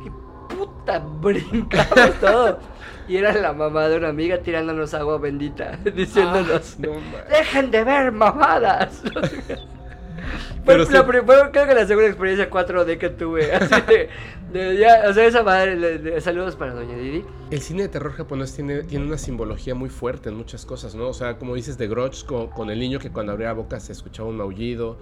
Y 0.05 0.55
puta, 0.55 0.99
brincamos 1.21 2.13
todo. 2.21 2.59
Y 3.07 3.17
era 3.17 3.33
la 3.33 3.53
mamá 3.53 3.89
de 3.89 3.97
una 3.97 4.09
amiga 4.09 4.37
tirándonos 4.39 4.93
agua 4.93 5.17
bendita, 5.17 5.77
diciéndonos, 5.95 6.77
ah, 6.81 7.29
dejen 7.29 7.71
de 7.71 7.83
ver 7.83 8.11
mamadas. 8.11 9.01
Pero 10.65 10.85
fue, 10.85 11.25
creo 11.51 11.67
que 11.67 11.73
la 11.73 11.85
segunda 11.85 12.07
experiencia 12.07 12.49
4D 12.49 12.97
que 12.97 13.09
tuve. 13.09 13.51
o 13.57 15.13
sea, 15.13 15.25
esa 15.25 15.43
madre, 15.43 16.21
saludos 16.21 16.55
para 16.55 16.73
Doña 16.73 16.95
Didi. 16.95 17.25
El 17.51 17.59
cine 17.59 17.83
de 17.83 17.89
terror 17.89 18.13
japonés 18.13 18.53
tiene, 18.53 18.83
tiene 18.83 19.05
una 19.05 19.17
simbología 19.17 19.75
muy 19.75 19.89
fuerte 19.89 20.29
en 20.29 20.35
muchas 20.35 20.65
cosas, 20.65 20.95
¿no? 20.95 21.09
O 21.09 21.13
sea, 21.13 21.37
como 21.37 21.55
dices 21.55 21.77
de 21.77 21.87
Grudge, 21.87 22.25
con, 22.25 22.69
el 22.69 22.79
niño 22.79 22.99
que 22.99 23.11
cuando 23.11 23.33
abría 23.33 23.47
la 23.49 23.53
boca 23.53 23.79
se 23.79 23.91
escuchaba 23.91 24.29
un 24.29 24.37
maullido, 24.37 24.97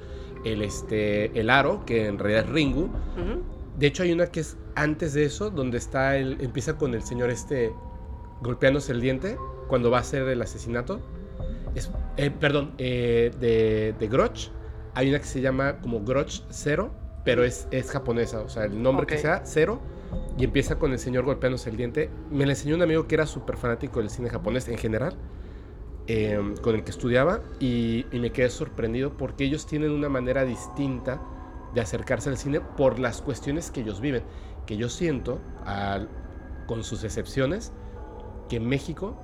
el, 0.45 0.63
este, 0.63 1.39
el 1.39 1.49
aro, 1.51 1.85
que 1.85 2.07
en 2.07 2.17
realidad 2.17 2.45
es 2.45 2.49
Ringu. 2.49 2.89
De 3.77 3.87
hecho, 3.87 4.03
hay 4.03 4.11
una 4.11 4.27
que 4.27 4.39
es 4.39 4.57
antes 4.75 5.13
de 5.13 5.25
eso, 5.25 5.49
donde 5.49 5.77
está 5.77 6.17
el, 6.17 6.41
empieza 6.41 6.77
con 6.77 6.93
el 6.95 7.03
señor 7.03 7.29
este 7.29 7.71
golpeándose 8.41 8.91
el 8.91 9.01
diente 9.01 9.37
cuando 9.67 9.89
va 9.91 9.99
a 9.99 10.01
hacer 10.01 10.27
el 10.27 10.41
asesinato. 10.41 10.99
Es, 11.75 11.91
eh, 12.17 12.31
perdón, 12.31 12.73
eh, 12.77 13.31
de, 13.39 13.95
de 13.97 14.07
Grudge. 14.07 14.51
Hay 14.93 15.09
una 15.09 15.19
que 15.19 15.25
se 15.25 15.41
llama 15.41 15.79
como 15.79 16.01
Grudge 16.03 16.43
Zero, 16.51 16.91
pero 17.23 17.43
es, 17.43 17.67
es 17.71 17.89
japonesa, 17.91 18.41
o 18.41 18.49
sea, 18.49 18.65
el 18.65 18.81
nombre 18.81 19.05
que 19.07 19.17
sea, 19.17 19.43
Zero. 19.45 19.79
Y 20.37 20.43
empieza 20.43 20.77
con 20.77 20.91
el 20.91 20.99
señor 20.99 21.23
golpeándose 21.23 21.69
el 21.69 21.77
diente. 21.77 22.09
Me 22.29 22.45
la 22.45 22.51
enseñó 22.51 22.75
un 22.75 22.81
amigo 22.81 23.07
que 23.07 23.15
era 23.15 23.25
súper 23.25 23.55
fanático 23.55 23.99
del 23.99 24.09
cine 24.09 24.29
japonés 24.29 24.67
en 24.67 24.77
general, 24.77 25.15
em, 26.07 26.55
con 26.57 26.75
el 26.75 26.83
que 26.83 26.91
estudiaba, 26.91 27.41
y, 27.59 28.05
y 28.11 28.19
me 28.19 28.31
quedé 28.31 28.49
sorprendido 28.49 29.15
porque 29.15 29.45
ellos 29.45 29.65
tienen 29.65 29.91
una 29.91 30.09
manera 30.09 30.43
distinta 30.43 31.21
de 31.73 31.79
acercarse 31.79 32.29
al 32.29 32.37
cine 32.37 32.59
por 32.59 32.99
las 32.99 33.21
cuestiones 33.21 33.71
que 33.71 33.81
ellos 33.81 34.01
viven. 34.01 34.23
Que 34.65 34.75
yo 34.75 34.89
siento, 34.89 35.39
al, 35.65 36.09
con 36.67 36.83
sus 36.83 37.05
excepciones, 37.05 37.71
que 38.51 38.59
México 38.59 39.15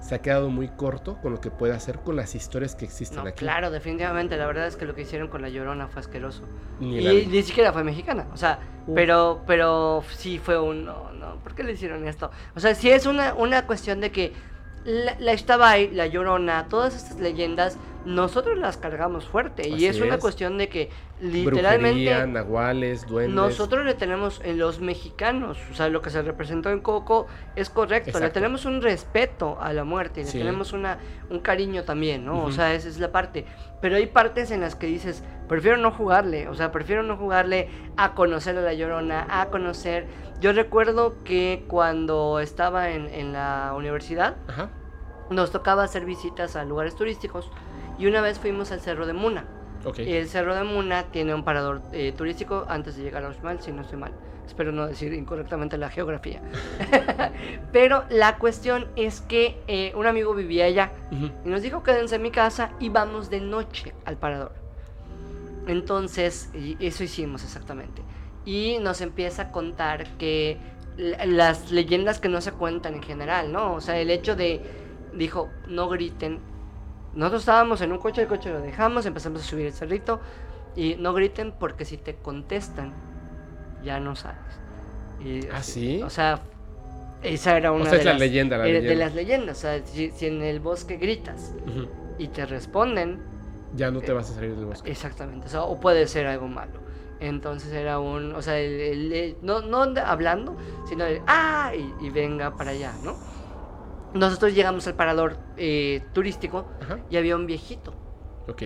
se 0.00 0.14
ha 0.14 0.22
quedado 0.22 0.48
muy 0.48 0.68
corto 0.68 1.18
con 1.20 1.32
lo 1.32 1.40
que 1.40 1.50
puede 1.50 1.72
hacer 1.72 1.98
con 1.98 2.14
las 2.14 2.36
historias 2.36 2.76
que 2.76 2.84
existen 2.84 3.26
aquí. 3.26 3.40
Claro, 3.40 3.72
definitivamente. 3.72 4.36
La 4.36 4.46
verdad 4.46 4.68
es 4.68 4.76
que 4.76 4.84
lo 4.84 4.94
que 4.94 5.02
hicieron 5.02 5.26
con 5.26 5.42
La 5.42 5.48
Llorona 5.48 5.88
fue 5.88 5.98
asqueroso. 5.98 6.44
Ni 6.78 7.00
y 7.00 7.26
ni 7.26 7.42
siquiera 7.42 7.72
fue 7.72 7.82
mexicana. 7.82 8.28
O 8.32 8.36
sea, 8.36 8.60
pero, 8.94 9.42
pero 9.44 10.04
sí 10.16 10.38
fue 10.38 10.56
un... 10.60 10.84
No, 10.84 11.10
no, 11.10 11.34
¿por 11.42 11.56
qué 11.56 11.64
le 11.64 11.72
hicieron 11.72 12.06
esto? 12.06 12.30
O 12.54 12.60
sea, 12.60 12.76
sí 12.76 12.88
es 12.88 13.06
una, 13.06 13.34
una 13.34 13.66
cuestión 13.66 14.00
de 14.00 14.12
que 14.12 14.32
la, 14.86 15.16
la 15.18 15.76
La 15.92 16.06
Llorona, 16.06 16.68
todas 16.68 16.94
estas 16.94 17.18
leyendas 17.18 17.76
nosotros 18.06 18.56
las 18.56 18.76
cargamos 18.76 19.26
fuerte. 19.26 19.68
y 19.68 19.86
es, 19.86 20.00
una 20.00 20.18
cuestión 20.18 20.56
de 20.58 20.68
que 20.68 20.90
literalmente. 21.20 22.26
nahuales, 22.28 23.04
duendes. 23.06 23.34
Nosotros 23.34 23.84
le 23.84 23.94
tenemos 23.94 24.40
en 24.44 24.58
los 24.58 24.80
mexicanos, 24.80 25.58
o 25.72 25.74
sea, 25.74 25.88
lo 25.88 26.00
que 26.02 26.10
se 26.10 26.22
representó 26.22 26.70
en 26.70 26.80
Coco 26.80 27.26
es 27.56 27.68
correcto. 27.68 28.18
Le 28.20 28.30
tenemos 28.30 28.64
un 28.64 28.80
respeto 28.80 29.58
a 29.60 29.72
la 29.72 29.82
muerte, 29.82 30.24
le 30.24 30.30
tenemos 30.30 30.72
una, 30.72 30.98
un 31.30 31.40
cariño 31.40 31.82
también, 31.82 32.24
¿no? 32.24 32.44
O 32.44 32.52
sea, 32.52 32.74
esa 32.74 32.88
es 32.88 32.98
la 33.00 33.10
parte. 33.10 33.44
Pero 33.80 33.96
hay 33.96 34.06
partes 34.06 34.52
en 34.52 34.60
las 34.60 34.76
que 34.76 34.86
dices, 34.86 35.24
prefiero 35.48 35.76
no 35.76 35.90
jugarle, 35.90 36.48
o 36.48 36.54
sea, 36.54 36.70
prefiero 36.70 37.02
no 37.02 37.16
jugarle 37.16 37.68
a 37.96 38.14
conocer 38.14 38.56
a 38.56 38.60
la 38.60 38.72
llorona, 38.72 39.26
a 39.28 39.46
conocer. 39.46 40.06
Yo 40.40 40.52
recuerdo 40.52 41.22
que 41.24 41.64
cuando 41.66 42.40
estaba 42.40 42.90
en, 42.90 43.08
en 43.08 43.32
la 43.32 43.72
universidad, 43.76 44.36
nos 45.30 45.50
tocaba 45.50 45.84
hacer 45.84 46.04
visitas 46.04 46.56
a 46.56 46.64
lugares 46.64 46.94
turísticos 46.94 47.50
y 47.98 48.06
una 48.06 48.20
vez 48.20 48.38
fuimos 48.38 48.70
al 48.72 48.80
Cerro 48.80 49.06
de 49.06 49.12
Muna. 49.12 49.46
El 49.98 50.28
Cerro 50.28 50.54
de 50.54 50.64
Muna 50.64 51.04
tiene 51.04 51.34
un 51.34 51.44
parador 51.44 51.80
eh, 51.92 52.12
turístico 52.12 52.66
antes 52.68 52.96
de 52.96 53.04
llegar 53.04 53.24
a 53.24 53.28
Uxmal, 53.28 53.62
si 53.62 53.72
no 53.72 53.82
estoy 53.82 53.98
mal. 53.98 54.12
Espero 54.46 54.72
no 54.72 54.86
decir 54.86 55.12
incorrectamente 55.12 55.78
la 55.78 55.90
geografía. 55.90 56.40
Pero 57.72 58.04
la 58.10 58.38
cuestión 58.38 58.88
es 58.96 59.20
que 59.20 59.62
eh, 59.66 59.92
un 59.96 60.06
amigo 60.06 60.34
vivía 60.34 60.66
allá 60.66 60.92
y 61.10 61.48
nos 61.48 61.62
dijo 61.62 61.82
quédense 61.82 62.16
en 62.16 62.22
mi 62.22 62.30
casa 62.30 62.72
y 62.78 62.88
vamos 62.88 63.30
de 63.30 63.40
noche 63.40 63.94
al 64.04 64.16
parador. 64.16 64.52
Entonces, 65.66 66.50
eso 66.78 67.02
hicimos 67.02 67.42
exactamente. 67.42 68.02
Y 68.46 68.78
nos 68.80 69.02
empieza 69.02 69.42
a 69.42 69.52
contar 69.52 70.06
que 70.16 70.56
las 70.96 71.70
leyendas 71.70 72.20
que 72.20 72.30
no 72.30 72.40
se 72.40 72.52
cuentan 72.52 72.94
en 72.94 73.02
general, 73.02 73.52
¿no? 73.52 73.74
O 73.74 73.80
sea, 73.82 73.98
el 73.98 74.10
hecho 74.10 74.34
de, 74.34 74.62
dijo, 75.12 75.50
no 75.68 75.88
griten, 75.90 76.40
nosotros 77.14 77.42
estábamos 77.42 77.80
en 77.80 77.92
un 77.92 77.98
coche, 77.98 78.22
el 78.22 78.28
coche 78.28 78.50
lo 78.50 78.60
dejamos, 78.60 79.04
empezamos 79.04 79.42
a 79.42 79.44
subir 79.44 79.66
el 79.66 79.72
cerrito 79.72 80.20
y 80.74 80.94
no 80.96 81.12
griten 81.12 81.52
porque 81.58 81.84
si 81.84 81.96
te 81.96 82.14
contestan, 82.14 82.94
ya 83.82 84.00
no 84.00 84.16
sabes. 84.16 84.38
¿Ah, 85.52 85.62
sí? 85.62 86.02
O 86.02 86.10
sea, 86.10 86.40
esa 87.22 87.56
era 87.56 87.72
una 87.72 87.90
de, 87.90 88.04
las, 88.04 88.18
leyenda, 88.18 88.58
de 88.58 88.94
las 88.94 89.14
leyendas. 89.14 89.58
O 89.58 89.60
sea, 89.62 89.84
si, 89.84 90.12
en 90.20 90.42
el 90.42 90.60
bosque 90.60 90.96
gritas 90.96 91.54
y 92.18 92.28
te 92.28 92.46
responden... 92.46 93.22
Ya 93.74 93.90
no 93.90 94.00
te 94.00 94.12
vas 94.12 94.30
a 94.30 94.34
salir 94.34 94.54
del 94.54 94.66
bosque. 94.66 94.90
Exactamente, 94.90 95.48
o, 95.56 95.80
puede 95.80 96.06
ser 96.06 96.26
algo 96.26 96.48
malo. 96.48 96.80
Entonces 97.20 97.72
era 97.72 97.98
un, 97.98 98.34
o 98.34 98.42
sea, 98.42 98.54
no, 99.42 99.60
no 99.62 100.00
hablando, 100.04 100.56
sino 100.86 101.04
el, 101.04 101.22
ah, 101.26 101.72
y 102.00 102.10
venga 102.10 102.56
para 102.56 102.72
allá, 102.72 102.92
¿no? 103.02 103.16
Nosotros 104.14 104.54
llegamos 104.54 104.86
al 104.86 104.94
parador 104.94 105.36
eh, 105.56 106.02
turístico 106.12 106.66
y 107.10 107.16
había 107.16 107.36
un 107.36 107.46
viejito 107.46 107.92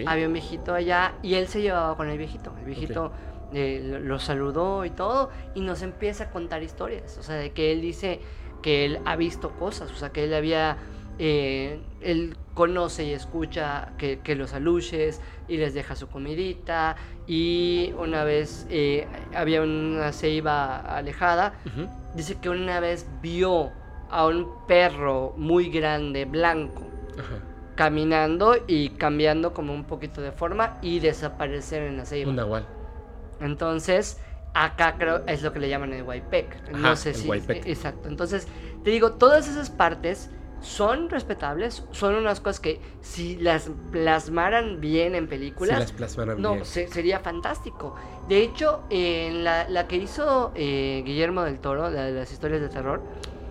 Había 0.07 0.27
un 0.27 0.33
viejito 0.33 0.75
allá 0.75 1.15
y 1.23 1.35
él 1.35 1.49
se 1.49 1.63
llevaba 1.63 1.97
con 1.97 2.09
el 2.09 2.19
viejito. 2.19 2.53
El 2.59 2.67
viejito 2.67 3.13
eh, 3.53 3.99
lo 4.03 4.19
saludó 4.19 4.85
y 4.85 4.91
todo 4.91 5.31
y 5.55 5.61
nos 5.61 5.83
empieza 5.83 6.25
a 6.25 6.31
contar 6.31 6.63
historias. 6.63 7.17
O 7.19 7.23
sea, 7.23 7.37
de 7.37 7.53
que 7.53 7.73
él 7.73 7.81
dice 7.81 8.21
que 8.63 8.85
él 8.85 9.01
ha 9.07 9.17
visto 9.17 9.51
cosas, 9.53 9.91
o 9.91 9.97
sea, 9.97 10.11
que 10.11 10.25
él 10.25 10.35
había... 10.35 10.77
Eh, 11.23 11.79
él 12.01 12.35
conoce 12.55 13.05
y 13.05 13.13
escucha 13.13 13.93
que, 13.99 14.35
los 14.35 14.55
aluches 14.55 15.21
y 15.49 15.59
les 15.59 15.75
deja 15.75 15.95
su 15.95 16.09
comidita 16.09 16.97
y 17.27 17.93
una 17.99 18.25
vez 18.25 18.67
eh, 18.71 19.07
había 19.35 19.61
una 19.61 20.13
ceiba 20.13 20.79
alejada, 20.79 21.53
dice 22.15 22.39
que 22.41 22.49
una 22.49 22.81
vez 22.81 23.07
vio 23.21 23.71
a 24.09 24.27
un 24.27 24.49
perro 24.67 25.35
muy 25.37 25.69
grande, 25.69 26.25
blanco, 26.25 26.87
caminando 27.75 28.57
y 28.67 28.89
cambiando 28.89 29.53
como 29.53 29.75
un 29.75 29.85
poquito 29.85 30.23
de 30.23 30.33
forma 30.33 30.79
y 30.81 31.01
desaparecer 31.01 31.83
en 31.83 31.99
la 31.99 32.07
ceiba. 32.07 32.31
Un 32.31 32.37
nahual. 32.37 32.67
Entonces, 33.43 34.19
acá 34.55 34.95
creo 34.97 35.23
es 35.27 35.43
lo 35.43 35.53
que 35.53 35.59
le 35.59 35.69
llaman 35.69 35.93
el 35.93 36.03
Waipec. 36.03 36.71
No 36.71 36.97
sé 36.97 37.13
si. 37.13 37.31
Exacto. 37.31 38.09
Entonces, 38.09 38.49
te 38.85 38.89
digo, 38.89 39.13
todas 39.13 39.49
esas 39.49 39.69
partes 39.69 40.31
son 40.61 41.09
respetables, 41.09 41.85
son 41.91 42.15
unas 42.15 42.41
cosas 42.41 42.61
que 42.61 42.81
si 43.01 43.37
las 43.37 43.71
plasmaran 43.91 44.81
bien 44.81 45.15
en 45.15 45.29
películas, 45.29 45.77
si 45.77 45.81
las 45.81 45.93
plasmaran 45.93 46.41
no, 46.41 46.65
sería 46.65 47.21
fantástico. 47.21 47.95
De 48.29 48.43
hecho, 48.43 48.85
en 48.91 49.45
la, 49.45 49.87
que 49.89 49.97
hizo 49.97 50.53
eh, 50.55 51.03
Guillermo 51.05 51.43
del 51.43 51.59
Toro, 51.59 51.91
la 51.91 52.05
de 52.05 52.13
las 52.13 52.33
historias 52.33 52.61
de 52.61 52.69
terror, 52.69 53.03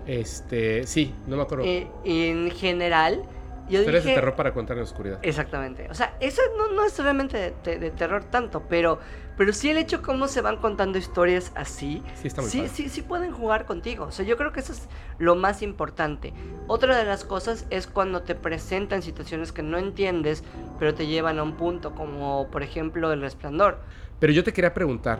este, 0.05 0.87
sí, 0.87 1.13
no 1.27 1.35
me 1.35 1.43
acuerdo. 1.43 1.65
Eh, 1.65 1.87
en 2.03 2.49
general, 2.51 3.23
yo 3.69 3.79
Historias 3.79 4.03
de 4.03 4.15
terror 4.15 4.35
para 4.35 4.53
contar 4.53 4.75
en 4.75 4.79
la 4.79 4.83
oscuridad. 4.85 5.19
Exactamente. 5.21 5.87
O 5.91 5.93
sea, 5.93 6.15
eso 6.19 6.41
no, 6.57 6.73
no 6.73 6.83
es 6.83 6.97
realmente 6.97 7.53
de, 7.63 7.91
terror 7.91 8.23
tanto, 8.23 8.63
pero, 8.67 8.99
pero 9.39 9.53
sí 9.53 9.69
el 9.69 9.77
hecho 9.77 10.01
cómo 10.01 10.27
se 10.27 10.41
van 10.41 10.57
contando 10.57 10.97
historias 10.97 11.53
así. 11.55 12.03
Sí, 12.15 12.27
está 12.27 12.41
muy 12.41 12.51
sí, 12.51 12.67
sí, 12.67 12.89
sí 12.89 13.01
pueden 13.01 13.31
jugar 13.31 13.65
contigo. 13.65 14.03
O 14.03 14.11
sea, 14.11 14.25
yo 14.25 14.35
creo 14.35 14.51
que 14.51 14.59
eso 14.59 14.73
es 14.73 14.89
lo 15.17 15.37
más 15.37 15.61
importante. 15.61 16.33
Otra 16.67 16.97
de 16.97 17.05
las 17.05 17.23
cosas 17.23 17.65
es 17.69 17.87
cuando 17.87 18.23
te 18.23 18.35
presentan 18.35 19.01
situaciones 19.01 19.53
que 19.53 19.63
no 19.63 19.77
entiendes, 19.77 20.43
pero 20.77 20.93
te 20.93 21.07
llevan 21.07 21.39
a 21.39 21.43
un 21.43 21.53
punto, 21.53 21.95
como 21.95 22.49
por 22.51 22.63
ejemplo 22.63 23.13
el 23.13 23.21
resplandor. 23.21 23.79
Pero 24.19 24.33
yo 24.33 24.43
te 24.43 24.51
quería 24.51 24.73
preguntar, 24.73 25.19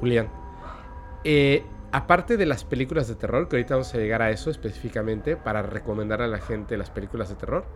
Julián. 0.00 0.30
Eh, 1.24 1.62
aparte 1.92 2.38
de 2.38 2.46
las 2.46 2.64
películas 2.64 3.06
de 3.06 3.16
terror, 3.16 3.50
que 3.50 3.56
ahorita 3.56 3.74
vamos 3.74 3.92
a 3.92 3.98
llegar 3.98 4.22
a 4.22 4.30
eso 4.30 4.48
específicamente 4.48 5.36
para 5.36 5.60
recomendar 5.60 6.22
a 6.22 6.26
la 6.26 6.38
gente 6.38 6.78
las 6.78 6.88
películas 6.88 7.28
de 7.28 7.34
terror, 7.34 7.66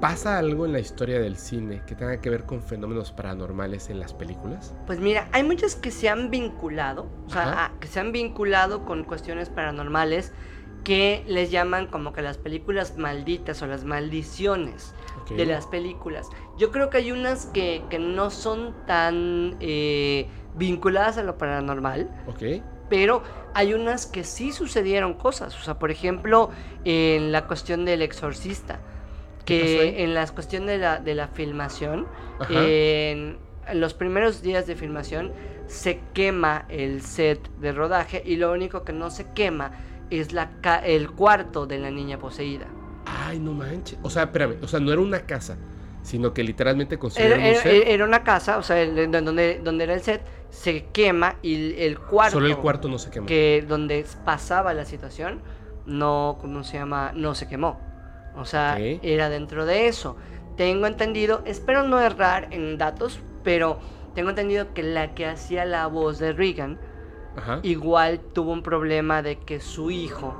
¿pasa 0.00 0.38
algo 0.38 0.66
en 0.66 0.72
la 0.72 0.80
historia 0.80 1.20
del 1.20 1.36
cine 1.36 1.82
que 1.86 1.94
tenga 1.94 2.20
que 2.20 2.28
ver 2.28 2.44
con 2.44 2.62
fenómenos 2.62 3.12
paranormales 3.12 3.88
en 3.90 4.00
las 4.00 4.12
películas? 4.12 4.74
Pues 4.86 5.00
mira, 5.00 5.28
hay 5.32 5.44
muchas 5.44 5.76
que 5.76 5.90
se 5.90 6.08
han 6.08 6.30
vinculado, 6.30 7.08
o 7.26 7.30
sea, 7.30 7.54
ah, 7.56 7.72
que 7.80 7.86
se 7.86 8.00
han 8.00 8.12
vinculado 8.12 8.84
con 8.84 9.04
cuestiones 9.04 9.48
paranormales 9.48 10.32
que 10.82 11.24
les 11.28 11.52
llaman 11.52 11.86
como 11.86 12.12
que 12.12 12.22
las 12.22 12.38
películas 12.38 12.98
malditas 12.98 13.62
o 13.62 13.66
las 13.66 13.84
maldiciones 13.84 14.94
de 15.36 15.46
las 15.46 15.66
películas. 15.68 16.28
Yo 16.58 16.72
creo 16.72 16.90
que 16.90 16.98
hay 16.98 17.12
unas 17.12 17.46
que, 17.46 17.84
no 18.00 18.30
son 18.30 18.74
tan 18.86 19.56
eh, 19.60 20.28
vinculadas 20.56 21.16
a 21.16 21.22
lo 21.22 21.38
paranormal. 21.38 22.10
Ok 22.26 22.42
pero 22.92 23.22
hay 23.54 23.72
unas 23.72 24.04
que 24.04 24.22
sí 24.22 24.52
sucedieron 24.52 25.14
cosas. 25.14 25.58
O 25.58 25.62
sea, 25.62 25.78
por 25.78 25.90
ejemplo, 25.90 26.50
en 26.84 27.32
la 27.32 27.46
cuestión 27.46 27.86
del 27.86 28.02
exorcista, 28.02 28.80
que 29.44 30.02
en 30.02 30.14
la 30.14 30.26
cuestión 30.28 30.66
de 30.66 30.78
la, 30.78 30.98
de 30.98 31.14
la 31.14 31.28
filmación, 31.28 32.06
en, 32.48 33.38
los 33.74 33.94
primeros 33.94 34.42
días 34.42 34.66
de 34.66 34.74
filmación 34.74 35.32
se 35.66 36.00
quema 36.12 36.66
el 36.68 37.02
set 37.02 37.40
de 37.60 37.72
rodaje 37.72 38.22
y 38.24 38.36
lo 38.36 38.52
único 38.52 38.84
que 38.84 38.92
no 38.92 39.10
se 39.10 39.30
quema 39.32 39.72
es 40.10 40.32
la 40.32 40.50
el 40.84 41.10
cuarto 41.10 41.66
de 41.66 41.78
la 41.78 41.90
niña 41.90 42.18
poseída. 42.18 42.66
Ay, 43.06 43.38
no 43.38 43.52
manches. 43.52 43.98
O 44.02 44.10
sea, 44.10 44.24
espérame, 44.24 44.58
o 44.62 44.68
sea, 44.68 44.80
no 44.80 44.92
era 44.92 45.00
una 45.00 45.26
casa, 45.26 45.56
sino 46.02 46.34
que 46.34 46.42
literalmente 46.42 46.98
construyeron 46.98 47.40
era, 47.40 47.56
un 47.56 47.62
set. 47.62 47.84
Era 47.86 48.04
una 48.04 48.22
casa, 48.22 48.58
o 48.58 48.62
sea, 48.62 48.84
donde, 48.84 49.60
donde 49.62 49.84
era 49.84 49.94
el 49.94 50.02
set, 50.02 50.22
se 50.50 50.86
quema 50.86 51.36
y 51.42 51.80
el 51.80 51.98
cuarto. 51.98 52.34
Solo 52.34 52.46
el 52.46 52.58
cuarto 52.58 52.88
no 52.88 52.98
se 52.98 53.10
quemó. 53.10 53.26
Que 53.26 53.64
donde 53.66 54.04
pasaba 54.24 54.74
la 54.74 54.84
situación, 54.84 55.40
no, 55.86 56.36
¿cómo 56.40 56.62
se 56.64 56.78
llama? 56.78 57.12
No 57.14 57.34
se 57.34 57.48
quemó. 57.48 57.91
O 58.36 58.44
sea, 58.44 58.78
era 58.78 59.28
dentro 59.28 59.66
de 59.66 59.88
eso. 59.88 60.16
Tengo 60.56 60.86
entendido, 60.86 61.42
espero 61.44 61.82
no 61.82 62.00
errar 62.00 62.48
en 62.50 62.78
datos, 62.78 63.20
pero 63.42 63.78
tengo 64.14 64.30
entendido 64.30 64.74
que 64.74 64.82
la 64.82 65.14
que 65.14 65.26
hacía 65.26 65.64
la 65.64 65.86
voz 65.86 66.18
de 66.18 66.32
Regan, 66.32 66.78
igual 67.62 68.20
tuvo 68.20 68.52
un 68.52 68.62
problema 68.62 69.22
de 69.22 69.38
que 69.38 69.60
su 69.60 69.90
hijo 69.90 70.34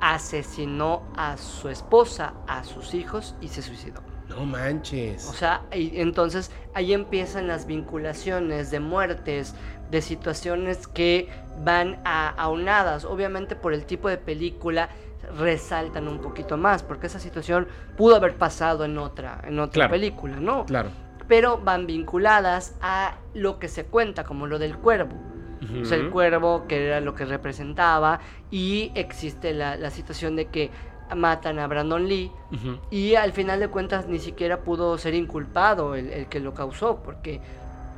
asesinó 0.00 1.02
a 1.16 1.38
su 1.38 1.68
esposa, 1.70 2.34
a 2.46 2.64
sus 2.64 2.94
hijos 2.94 3.34
y 3.40 3.48
se 3.48 3.62
suicidó. 3.62 4.02
No 4.28 4.44
manches. 4.44 5.26
O 5.28 5.32
sea, 5.32 5.62
y 5.72 6.00
entonces 6.00 6.50
ahí 6.74 6.92
empiezan 6.92 7.46
las 7.46 7.66
vinculaciones 7.66 8.70
de 8.70 8.80
muertes, 8.80 9.54
de 9.90 10.02
situaciones 10.02 10.86
que 10.88 11.28
van 11.62 12.00
a, 12.04 12.28
aunadas. 12.30 13.04
Obviamente 13.04 13.56
por 13.56 13.74
el 13.74 13.84
tipo 13.84 14.08
de 14.08 14.18
película 14.18 14.88
resaltan 15.38 16.08
un 16.08 16.18
poquito 16.18 16.56
más, 16.56 16.82
porque 16.82 17.06
esa 17.06 17.18
situación 17.18 17.66
pudo 17.96 18.16
haber 18.16 18.36
pasado 18.36 18.84
en 18.84 18.98
otra, 18.98 19.40
en 19.44 19.58
otra 19.58 19.88
película, 19.88 20.36
¿no? 20.36 20.64
Claro. 20.66 20.90
Pero 21.28 21.58
van 21.58 21.86
vinculadas 21.86 22.76
a 22.82 23.16
lo 23.32 23.58
que 23.58 23.68
se 23.68 23.86
cuenta, 23.86 24.24
como 24.24 24.46
lo 24.46 24.58
del 24.58 24.76
cuervo. 24.76 25.16
O 25.80 25.86
sea, 25.86 25.96
el 25.96 26.10
cuervo, 26.10 26.66
que 26.68 26.86
era 26.88 27.00
lo 27.00 27.14
que 27.14 27.24
representaba, 27.24 28.20
y 28.50 28.92
existe 28.94 29.54
la, 29.54 29.76
la 29.76 29.88
situación 29.88 30.36
de 30.36 30.46
que 30.46 30.70
matan 31.14 31.58
a 31.58 31.66
Brandon 31.66 32.08
Lee 32.08 32.30
y 32.90 33.14
al 33.14 33.32
final 33.32 33.60
de 33.60 33.68
cuentas 33.68 34.08
ni 34.08 34.18
siquiera 34.18 34.60
pudo 34.60 34.96
ser 34.98 35.14
inculpado 35.14 35.94
el, 35.94 36.26
que 36.28 36.40
lo 36.40 36.54
causó 36.54 37.02
porque 37.02 37.40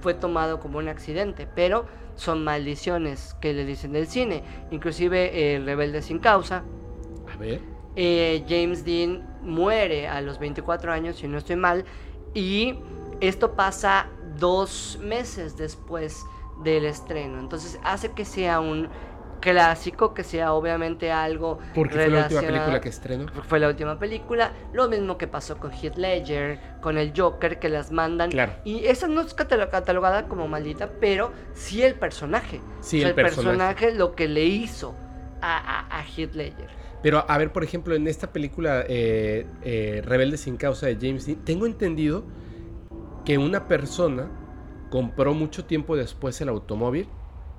fue 0.01 0.15
tomado 0.15 0.61
como 0.61 0.79
un 0.79 0.89
accidente, 0.89 1.47
pero 1.55 1.87
son 2.17 2.45
maldiciones 2.45 3.37
que 3.41 3.53
le 3.53 3.65
dicen 3.65 3.93
del 3.93 4.07
cine, 4.07 4.43
inclusive 4.71 5.55
el 5.55 5.65
Rebelde 5.65 6.03
sin 6.03 6.19
causa. 6.19 6.65
A 7.37 7.39
ver. 7.39 7.61
Eh, 7.95 8.45
James 8.49 8.85
Dean 8.85 9.27
muere 9.43 10.09
a 10.09 10.21
los 10.21 10.39
24 10.39 10.93
años, 10.93 11.17
si 11.17 11.29
no 11.29 11.39
estoy 11.39 11.57
mal, 11.57 11.85
y 12.35 12.79
esto 13.21 13.53
pasa 13.55 14.09
dos 14.39 14.99
meses 15.01 15.57
después 15.57 16.25
del 16.63 16.85
estreno, 16.85 17.39
entonces 17.39 17.79
hace 17.85 18.13
que 18.13 18.25
sea 18.25 18.61
un 18.61 18.89
clásico, 19.41 20.15
que 20.15 20.25
sea 20.25 20.53
obviamente 20.53 21.13
algo. 21.13 21.59
Porque 21.75 21.95
fue 21.95 22.09
la 22.09 22.23
última 22.23 22.41
película 22.41 22.81
que 22.81 22.89
estrenó. 22.89 23.27
Fue 23.47 23.61
la 23.61 23.69
última 23.69 23.99
película. 23.99 24.53
Lo 24.73 24.89
mismo 24.89 25.17
que 25.19 25.29
pasó 25.29 25.59
con 25.59 25.73
Heath 25.73 25.97
Ledger, 25.97 26.59
con 26.81 26.99
el 26.99 27.13
Joker, 27.17 27.59
que 27.59 27.69
las 27.69 27.93
mandan. 27.93 28.31
Claro. 28.31 28.55
Y 28.65 28.87
esa 28.87 29.09
no 29.09 29.21
es 29.21 29.35
catalogada 29.35 30.27
como 30.27 30.49
maldita, 30.49 30.91
pero 31.01 31.33
sí 31.55 31.83
el 31.83 31.95
personaje. 31.95 32.61
Sí, 32.81 33.03
el, 33.03 33.15
personaje. 33.15 33.95
lo 33.95 34.15
que 34.15 34.29
le 34.29 34.45
hizo 34.45 34.95
a, 35.41 35.87
a, 35.97 36.03
Heath 36.03 36.35
Ledger. 36.35 36.69
Pero 37.07 37.25
a 37.29 37.39
ver, 37.39 37.53
por 37.53 37.63
ejemplo, 37.63 37.95
en 37.95 38.09
esta 38.09 38.33
película 38.33 38.85
eh, 38.89 39.47
eh, 39.63 40.03
Rebelde 40.05 40.37
sin 40.37 40.57
causa 40.57 40.87
de 40.87 40.97
James 41.01 41.25
Dean, 41.25 41.39
tengo 41.45 41.65
entendido 41.67 42.25
que 43.25 43.39
una 43.39 43.69
persona 43.69 44.29
compró 44.91 45.33
mucho 45.33 45.65
tiempo 45.65 45.95
después 45.95 46.41
el 46.41 46.49
automóvil 46.49 47.07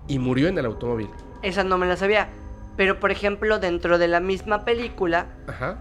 y 0.06 0.20
murió 0.20 0.50
en 0.50 0.58
el 0.58 0.66
automóvil. 0.66 1.08
Esa 1.44 1.64
no 1.64 1.78
me 1.78 1.86
la 1.86 1.96
sabía. 1.96 2.28
Pero, 2.76 3.00
por 3.00 3.10
ejemplo, 3.10 3.58
dentro 3.58 3.98
de 3.98 4.10
la 4.10 4.20
misma 4.20 4.66
película, 4.66 5.28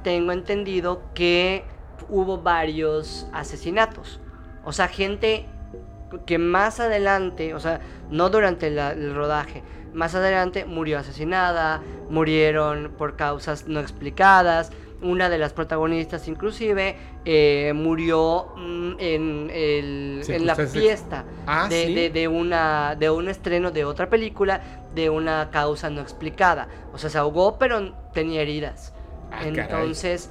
tengo 0.05 0.31
entendido 0.31 1.03
que 1.13 1.65
hubo 2.09 2.41
varios 2.41 3.27
asesinatos. 3.33 4.21
O 4.65 4.71
sea, 4.71 4.87
gente 4.87 5.45
que 6.25 6.39
más 6.39 6.79
adelante, 6.79 7.53
o 7.53 7.59
sea, 7.59 7.81
no 8.13 8.31
durante 8.31 8.69
el 8.69 9.13
rodaje, 9.13 9.65
más 9.97 10.15
adelante 10.15 10.67
murió 10.67 10.99
asesinada, 10.99 11.83
murieron 12.11 12.93
por 12.97 13.17
causas 13.17 13.67
no 13.67 13.81
explicadas, 13.81 14.71
una 15.03 15.29
de 15.29 15.39
las 15.39 15.53
protagonistas 15.53 16.29
inclusive 16.29 16.97
eh, 17.25 17.73
murió 17.75 18.53
mm, 18.57 18.93
en, 18.99 19.51
el, 19.53 20.23
en 20.27 20.47
la 20.47 20.55
fiesta 20.55 21.25
ah, 21.47 21.69
de, 21.69 22.29
una, 22.29 22.95
de 22.95 23.11
un 23.11 23.29
estreno 23.29 23.71
de 23.71 23.85
otra 23.85 24.09
película 24.09 24.61
de 24.95 25.11
una 25.11 25.51
causa 25.51 25.91
no 25.91 26.01
explicada. 26.01 26.69
O 26.93 26.99
sea, 26.99 27.11
se 27.11 27.19
ahogó 27.19 27.59
pero 27.59 27.93
tenía 28.13 28.43
heridas. 28.43 28.95
Ah, 29.31 29.47
Entonces, 29.47 30.31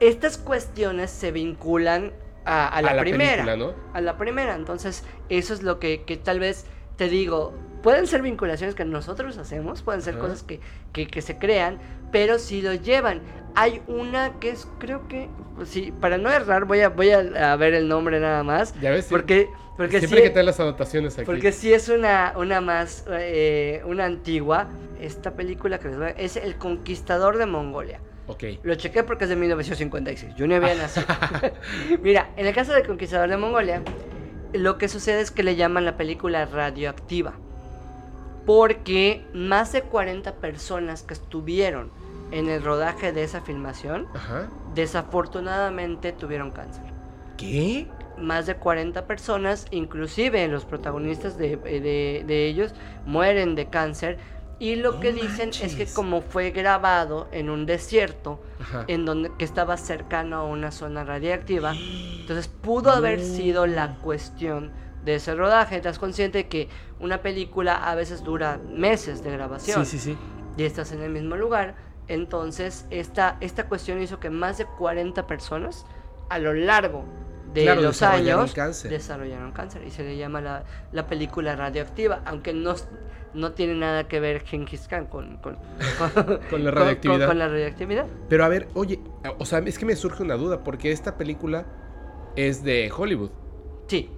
estas 0.00 0.38
cuestiones 0.38 1.10
se 1.10 1.32
vinculan 1.32 2.12
a, 2.44 2.82
la, 2.82 3.00
primera. 3.00 3.56
A 3.94 4.00
la 4.00 4.16
primera. 4.18 4.54
Entonces, 4.54 5.04
eso 5.28 5.54
es 5.54 5.62
lo 5.62 5.78
que, 5.78 6.02
que 6.02 6.16
tal 6.16 6.40
vez 6.40 6.66
te 6.96 7.08
digo, 7.08 7.54
pueden 7.84 8.06
ser 8.06 8.22
vinculaciones 8.22 8.74
que 8.74 8.86
nosotros 8.86 9.36
hacemos, 9.36 9.82
pueden 9.82 10.00
ser 10.00 10.16
cosas 10.16 10.42
que, 10.42 10.58
que, 10.92 11.22
se 11.22 11.38
crean, 11.38 11.78
pero 12.10 12.38
si 12.38 12.62
lo 12.62 12.72
llevan. 12.72 13.20
Hay 13.54 13.82
una 13.86 14.40
que 14.40 14.50
es, 14.50 14.66
creo 14.78 15.06
que, 15.06 15.28
pues 15.54 15.68
sí, 15.68 15.92
para 16.00 16.16
no 16.16 16.30
errar, 16.30 16.64
voy 16.64 16.80
a, 16.80 16.88
voy 16.88 17.10
a, 17.10 17.54
ver 17.56 17.74
el 17.74 17.86
nombre 17.86 18.18
nada 18.18 18.42
más. 18.42 18.74
Ya 18.80 18.90
ves, 18.90 19.06
porque, 19.08 19.50
porque 19.76 19.98
siempre 19.98 20.20
hay 20.20 20.24
que 20.24 20.30
tener 20.30 20.46
las 20.46 20.58
anotaciones 20.58 21.16
aquí. 21.18 21.26
Porque 21.26 21.52
si 21.52 21.74
es 21.74 21.90
una, 21.90 22.32
una 22.36 22.62
más, 22.62 23.04
eh, 23.10 23.82
una 23.84 24.06
antigua. 24.06 24.68
Esta 24.98 25.34
película 25.34 25.78
que 25.78 25.88
les 25.88 25.98
voy 25.98 26.06
a, 26.06 26.10
es 26.10 26.36
El 26.36 26.56
Conquistador 26.56 27.36
de 27.36 27.44
Mongolia. 27.44 28.00
Ok. 28.28 28.44
Lo 28.62 28.74
chequé 28.76 29.02
porque 29.02 29.24
es 29.24 29.30
de 29.30 29.36
1956. 29.36 30.34
Yo 30.36 30.46
no 30.46 30.56
había 30.56 30.74
nacido. 30.74 31.06
Mira, 32.02 32.30
en 32.36 32.46
el 32.46 32.54
caso 32.54 32.72
del 32.72 32.86
Conquistador 32.86 33.28
de 33.28 33.36
Mongolia, 33.36 33.82
lo 34.54 34.78
que 34.78 34.88
sucede 34.88 35.20
es 35.20 35.30
que 35.30 35.42
le 35.42 35.54
llaman 35.54 35.84
la 35.84 35.98
película 35.98 36.46
radioactiva. 36.46 37.34
Porque 38.46 39.24
más 39.32 39.72
de 39.72 39.82
40 39.82 40.34
personas 40.34 41.02
que 41.02 41.14
estuvieron 41.14 41.90
en 42.30 42.48
el 42.48 42.62
rodaje 42.62 43.12
de 43.12 43.24
esa 43.24 43.40
filmación, 43.40 44.06
desafortunadamente 44.74 46.12
tuvieron 46.12 46.50
cáncer. 46.50 46.84
¿Qué? 47.36 47.88
Más 48.18 48.46
de 48.46 48.56
40 48.56 49.06
personas, 49.06 49.66
inclusive 49.70 50.46
los 50.48 50.64
protagonistas 50.64 51.38
de, 51.38 51.56
de 51.56 52.46
ellos, 52.46 52.74
mueren 53.06 53.54
de 53.54 53.66
cáncer. 53.66 54.18
Y 54.58 54.76
lo 54.76 55.00
que 55.00 55.12
dicen 55.12 55.50
es 55.60 55.74
que 55.74 55.86
como 55.86 56.22
fue 56.22 56.50
grabado 56.50 57.28
en 57.32 57.50
un 57.50 57.66
desierto, 57.66 58.40
en 58.86 59.04
donde 59.04 59.32
que 59.36 59.44
estaba 59.44 59.76
cercano 59.76 60.36
a 60.36 60.44
una 60.44 60.70
zona 60.70 61.04
radiactiva, 61.04 61.74
entonces 62.20 62.48
pudo 62.48 62.90
haber 62.90 63.20
sido 63.20 63.66
la 63.66 63.96
cuestión 63.96 64.70
de 65.04 65.16
ese 65.16 65.34
rodaje. 65.34 65.76
Estás 65.76 65.98
consciente 65.98 66.38
de 66.38 66.48
que 66.48 66.68
una 67.00 67.22
película 67.22 67.74
a 67.74 67.94
veces 67.94 68.22
dura 68.24 68.58
meses 68.68 69.22
de 69.22 69.30
grabación. 69.30 69.84
Sí, 69.84 69.98
sí, 69.98 70.12
sí. 70.12 70.18
Y 70.56 70.64
estás 70.64 70.92
en 70.92 71.02
el 71.02 71.10
mismo 71.10 71.36
lugar. 71.36 71.74
Entonces, 72.08 72.86
esta, 72.90 73.36
esta 73.40 73.68
cuestión 73.68 74.00
hizo 74.02 74.20
que 74.20 74.30
más 74.30 74.58
de 74.58 74.66
40 74.66 75.26
personas 75.26 75.86
a 76.28 76.38
lo 76.38 76.52
largo 76.52 77.04
de 77.54 77.74
los 77.76 78.02
años 78.02 78.54
desarrollaron 78.88 79.52
cáncer. 79.52 79.84
Y 79.86 79.90
se 79.90 80.02
le 80.02 80.16
llama 80.16 80.40
la, 80.40 80.64
la 80.92 81.06
película 81.06 81.56
radioactiva, 81.56 82.22
aunque 82.24 82.52
no 82.52 82.74
no 83.34 83.52
tiene 83.52 83.74
nada 83.74 84.06
que 84.08 84.20
ver 84.20 84.42
Genghis 84.44 84.86
Khan 84.88 85.06
con, 85.06 85.38
con, 85.38 85.58
la 86.64 86.70
radioactividad. 86.70 87.26
Con, 87.26 87.38
la 87.38 87.48
radioactividad. 87.48 88.06
Pero 88.28 88.44
a 88.44 88.48
ver, 88.48 88.68
oye, 88.74 89.00
o 89.38 89.44
sea, 89.44 89.58
es 89.58 89.78
que 89.78 89.84
me 89.84 89.96
surge 89.96 90.22
una 90.22 90.36
duda, 90.36 90.62
porque 90.62 90.92
esta 90.92 91.18
película 91.18 91.66
es 92.36 92.62
de 92.62 92.90
Hollywood. 92.96 93.30
Sí. 93.88 94.10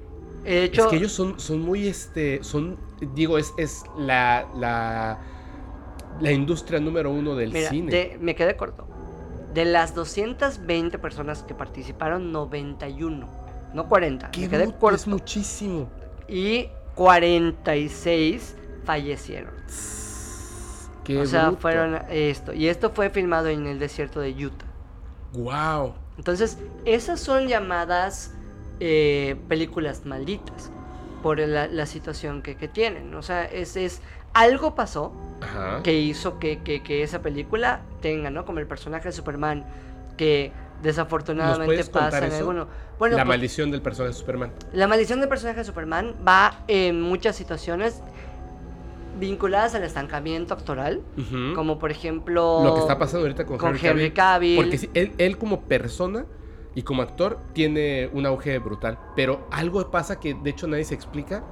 De 0.46 0.64
hecho, 0.64 0.84
es 0.84 0.88
que 0.88 0.96
ellos 0.96 1.12
son, 1.12 1.38
son 1.40 1.60
muy, 1.60 1.88
este, 1.88 2.42
son, 2.42 2.78
digo, 3.14 3.36
es, 3.36 3.52
es 3.58 3.82
la, 3.98 4.48
la, 4.54 5.18
la 6.20 6.32
industria 6.32 6.80
número 6.80 7.10
uno 7.10 7.34
del 7.34 7.52
cine. 7.52 8.16
me 8.20 8.34
quedé 8.34 8.56
corto. 8.56 8.86
De 9.52 9.64
las 9.64 9.94
220 9.94 10.98
personas 10.98 11.42
que 11.42 11.54
participaron, 11.54 12.30
91, 12.30 13.28
no 13.72 13.88
40. 13.88 14.30
me 14.38 14.48
quedé 14.48 14.66
corto. 14.66 14.96
Es 14.96 15.06
muchísimo. 15.06 15.88
Y 16.28 16.68
46 16.94 18.56
fallecieron. 18.84 19.52
o 21.18 21.26
sea, 21.26 21.52
fueron 21.52 22.02
esto. 22.08 22.52
Y 22.52 22.68
esto 22.68 22.90
fue 22.90 23.10
filmado 23.10 23.48
en 23.48 23.66
el 23.66 23.78
desierto 23.78 24.20
de 24.20 24.32
Utah. 24.32 24.66
Wow. 25.32 25.94
Entonces, 26.16 26.58
esas 26.84 27.20
son 27.20 27.48
llamadas 27.48 28.35
eh, 28.80 29.36
películas 29.48 30.04
malditas 30.04 30.70
por 31.22 31.38
la, 31.38 31.86
situación 31.86 32.42
que, 32.42 32.54
tienen. 32.68 33.14
O 33.14 33.22
sea, 33.22 33.44
es, 33.44 33.76
es 33.76 34.00
algo 34.32 34.74
pasó 34.74 35.12
que 35.82 35.98
hizo 35.98 36.38
que, 36.38 36.62
que, 36.62 37.02
esa 37.02 37.22
película 37.22 37.80
tenga, 38.00 38.30
¿no? 38.30 38.44
Como 38.44 38.60
el 38.60 38.66
personaje 38.66 39.08
de 39.08 39.12
Superman, 39.12 39.64
que 40.16 40.52
desafortunadamente 40.82 41.84
pasa 41.84 42.26
en 42.26 42.32
alguno. 42.32 42.68
Bueno, 42.98 43.16
la 43.16 43.24
pues 43.24 43.28
maldición 43.28 43.70
del 43.70 43.82
personaje 43.82 44.12
de 44.14 44.18
Superman. 44.18 44.52
La 44.72 44.86
maldición 44.86 45.20
del 45.20 45.28
personaje 45.28 45.58
de 45.58 45.64
Superman 45.64 46.14
va 46.26 46.64
en 46.68 47.00
muchas 47.00 47.36
situaciones 47.36 48.02
vinculadas 49.18 49.74
al 49.74 49.82
estancamiento 49.82 50.54
actoral, 50.54 51.02
como 51.54 51.78
por 51.78 51.90
ejemplo... 51.90 52.62
Lo 52.62 52.74
que 52.74 52.80
está 52.80 52.98
pasando 52.98 53.26
ahorita 53.26 53.46
con, 53.46 53.76
Henry, 53.76 54.10
Cavill, 54.10 54.56
Porque 54.56 54.90
él, 54.94 55.12
él 55.18 55.38
como 55.38 55.62
persona 55.62 56.26
y 56.76 56.82
como 56.82 57.00
actor 57.00 57.40
tiene 57.54 58.10
un 58.12 58.26
auge 58.26 58.58
brutal, 58.58 58.98
pero 59.16 59.48
algo 59.50 59.90
pasa 59.90 60.20
que 60.20 60.34
de 60.34 60.50
hecho 60.50 60.66
nadie 60.68 60.84
se 60.84 60.94
explica 60.94 61.42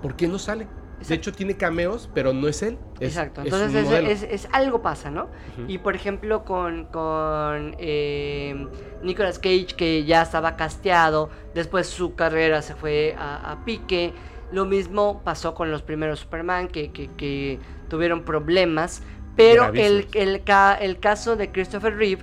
por 0.00 0.14
qué 0.14 0.28
no 0.28 0.38
sale. 0.38 0.68
De 1.06 1.14
hecho, 1.14 1.32
tiene 1.32 1.56
cameos, 1.56 2.08
pero 2.12 2.32
no 2.32 2.48
es 2.48 2.62
él. 2.62 2.76
Exacto. 2.98 3.42
Entonces, 3.42 4.22
es, 4.22 4.48
algo 4.50 4.82
pasa, 4.82 5.12
¿no? 5.12 5.28
Y 5.68 5.78
por 5.78 5.94
ejemplo, 5.94 6.44
con, 6.44 6.86
con 6.86 7.76
eh, 7.78 8.66
Nicolas 9.02 9.38
Cage, 9.38 9.74
que 9.76 10.04
ya 10.04 10.22
estaba 10.22 10.56
casteado, 10.56 11.30
después 11.54 11.86
su 11.86 12.14
carrera 12.14 12.62
se 12.62 12.74
fue 12.74 13.14
a, 13.18 13.52
a 13.52 13.64
pique. 13.64 14.12
Lo 14.50 14.64
mismo 14.64 15.22
pasó 15.24 15.54
con 15.54 15.70
los 15.70 15.82
primeros 15.82 16.20
Superman 16.20 16.68
que, 16.68 17.60
tuvieron 17.88 18.24
problemas, 18.24 19.02
pero 19.36 19.72
el, 19.72 20.08
el, 20.14 20.42
el, 20.80 20.98
caso 21.00 21.36
de 21.36 21.52
Christopher 21.52 21.96
Reeve 21.96 22.22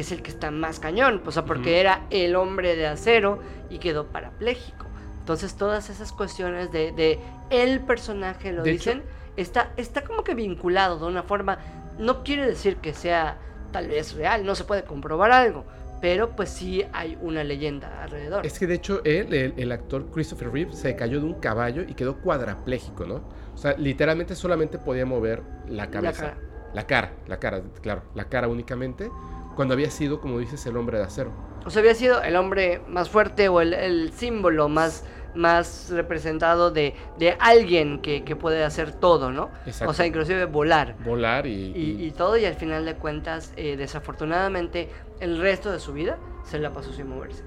es 0.00 0.12
el 0.12 0.22
que 0.22 0.30
está 0.30 0.50
más 0.50 0.78
cañón, 0.78 1.22
o 1.24 1.30
sea, 1.30 1.44
porque 1.44 1.80
era 1.80 2.06
el 2.10 2.36
hombre 2.36 2.76
de 2.76 2.86
acero 2.86 3.40
y 3.70 3.78
quedó 3.78 4.06
parapléjico. 4.06 4.86
Entonces 5.18 5.56
todas 5.56 5.90
esas 5.90 6.12
cuestiones 6.12 6.70
de, 6.70 7.18
el 7.50 7.80
personaje, 7.80 8.52
lo 8.52 8.62
dicen, 8.62 9.02
está, 9.36 9.72
está 9.76 10.02
como 10.02 10.22
que 10.22 10.34
vinculado 10.34 10.98
de 10.98 11.06
una 11.06 11.22
forma, 11.22 11.58
no 11.98 12.22
quiere 12.22 12.46
decir 12.46 12.76
que 12.76 12.94
sea 12.94 13.38
tal 13.72 13.88
vez 13.88 14.14
real, 14.14 14.44
no 14.44 14.54
se 14.54 14.64
puede 14.64 14.84
comprobar 14.84 15.32
algo, 15.32 15.64
pero 16.00 16.36
pues 16.36 16.50
sí 16.50 16.84
hay 16.92 17.18
una 17.20 17.42
leyenda 17.42 18.02
alrededor. 18.02 18.46
Es 18.46 18.58
que 18.58 18.66
de 18.66 18.74
hecho 18.74 19.00
él, 19.04 19.32
el, 19.56 19.72
actor 19.72 20.06
Christopher 20.12 20.52
Reeve, 20.52 20.72
se 20.72 20.94
cayó 20.94 21.20
de 21.20 21.26
un 21.26 21.34
caballo 21.34 21.82
y 21.82 21.94
quedó 21.94 22.18
cuadrapléjico, 22.18 23.06
¿no? 23.06 23.22
O 23.54 23.58
sea, 23.58 23.74
literalmente 23.76 24.34
solamente 24.34 24.78
podía 24.78 25.06
mover 25.06 25.42
la 25.68 25.90
cabeza. 25.90 26.36
La 26.74 26.86
cara. 26.86 27.12
La 27.26 27.38
cara, 27.38 27.62
claro, 27.80 28.02
la 28.14 28.28
cara 28.28 28.48
únicamente, 28.48 29.10
cuando 29.56 29.74
había 29.74 29.90
sido, 29.90 30.20
como 30.20 30.38
dices, 30.38 30.64
el 30.66 30.76
hombre 30.76 30.98
de 30.98 31.04
acero. 31.04 31.32
O 31.64 31.70
sea, 31.70 31.80
había 31.80 31.94
sido 31.94 32.22
el 32.22 32.36
hombre 32.36 32.80
más 32.86 33.10
fuerte 33.10 33.48
o 33.48 33.60
el 33.60 34.12
símbolo 34.12 34.68
más 34.68 35.04
más 35.36 35.90
representado 35.90 36.70
de, 36.70 36.94
de 37.18 37.36
alguien 37.38 38.00
que, 38.00 38.24
que, 38.24 38.34
puede 38.34 38.64
hacer 38.64 38.92
todo, 38.92 39.30
¿no? 39.30 39.50
O 39.86 39.92
sea, 39.92 40.06
inclusive 40.06 40.46
volar. 40.46 40.96
Volar 41.04 41.46
y... 41.46 41.72
Y, 41.76 42.10
todo, 42.12 42.36
y 42.36 42.44
al 42.44 42.54
final 42.54 42.84
de 42.84 42.94
cuentas, 42.94 43.52
eh, 43.56 43.76
desafortunadamente, 43.76 44.88
el 45.20 45.38
resto 45.38 45.70
de 45.70 45.78
su 45.78 45.92
vida 45.92 46.18
se 46.44 46.58
la 46.58 46.72
pasó 46.72 46.92
sin 46.92 47.08
moverse. 47.08 47.44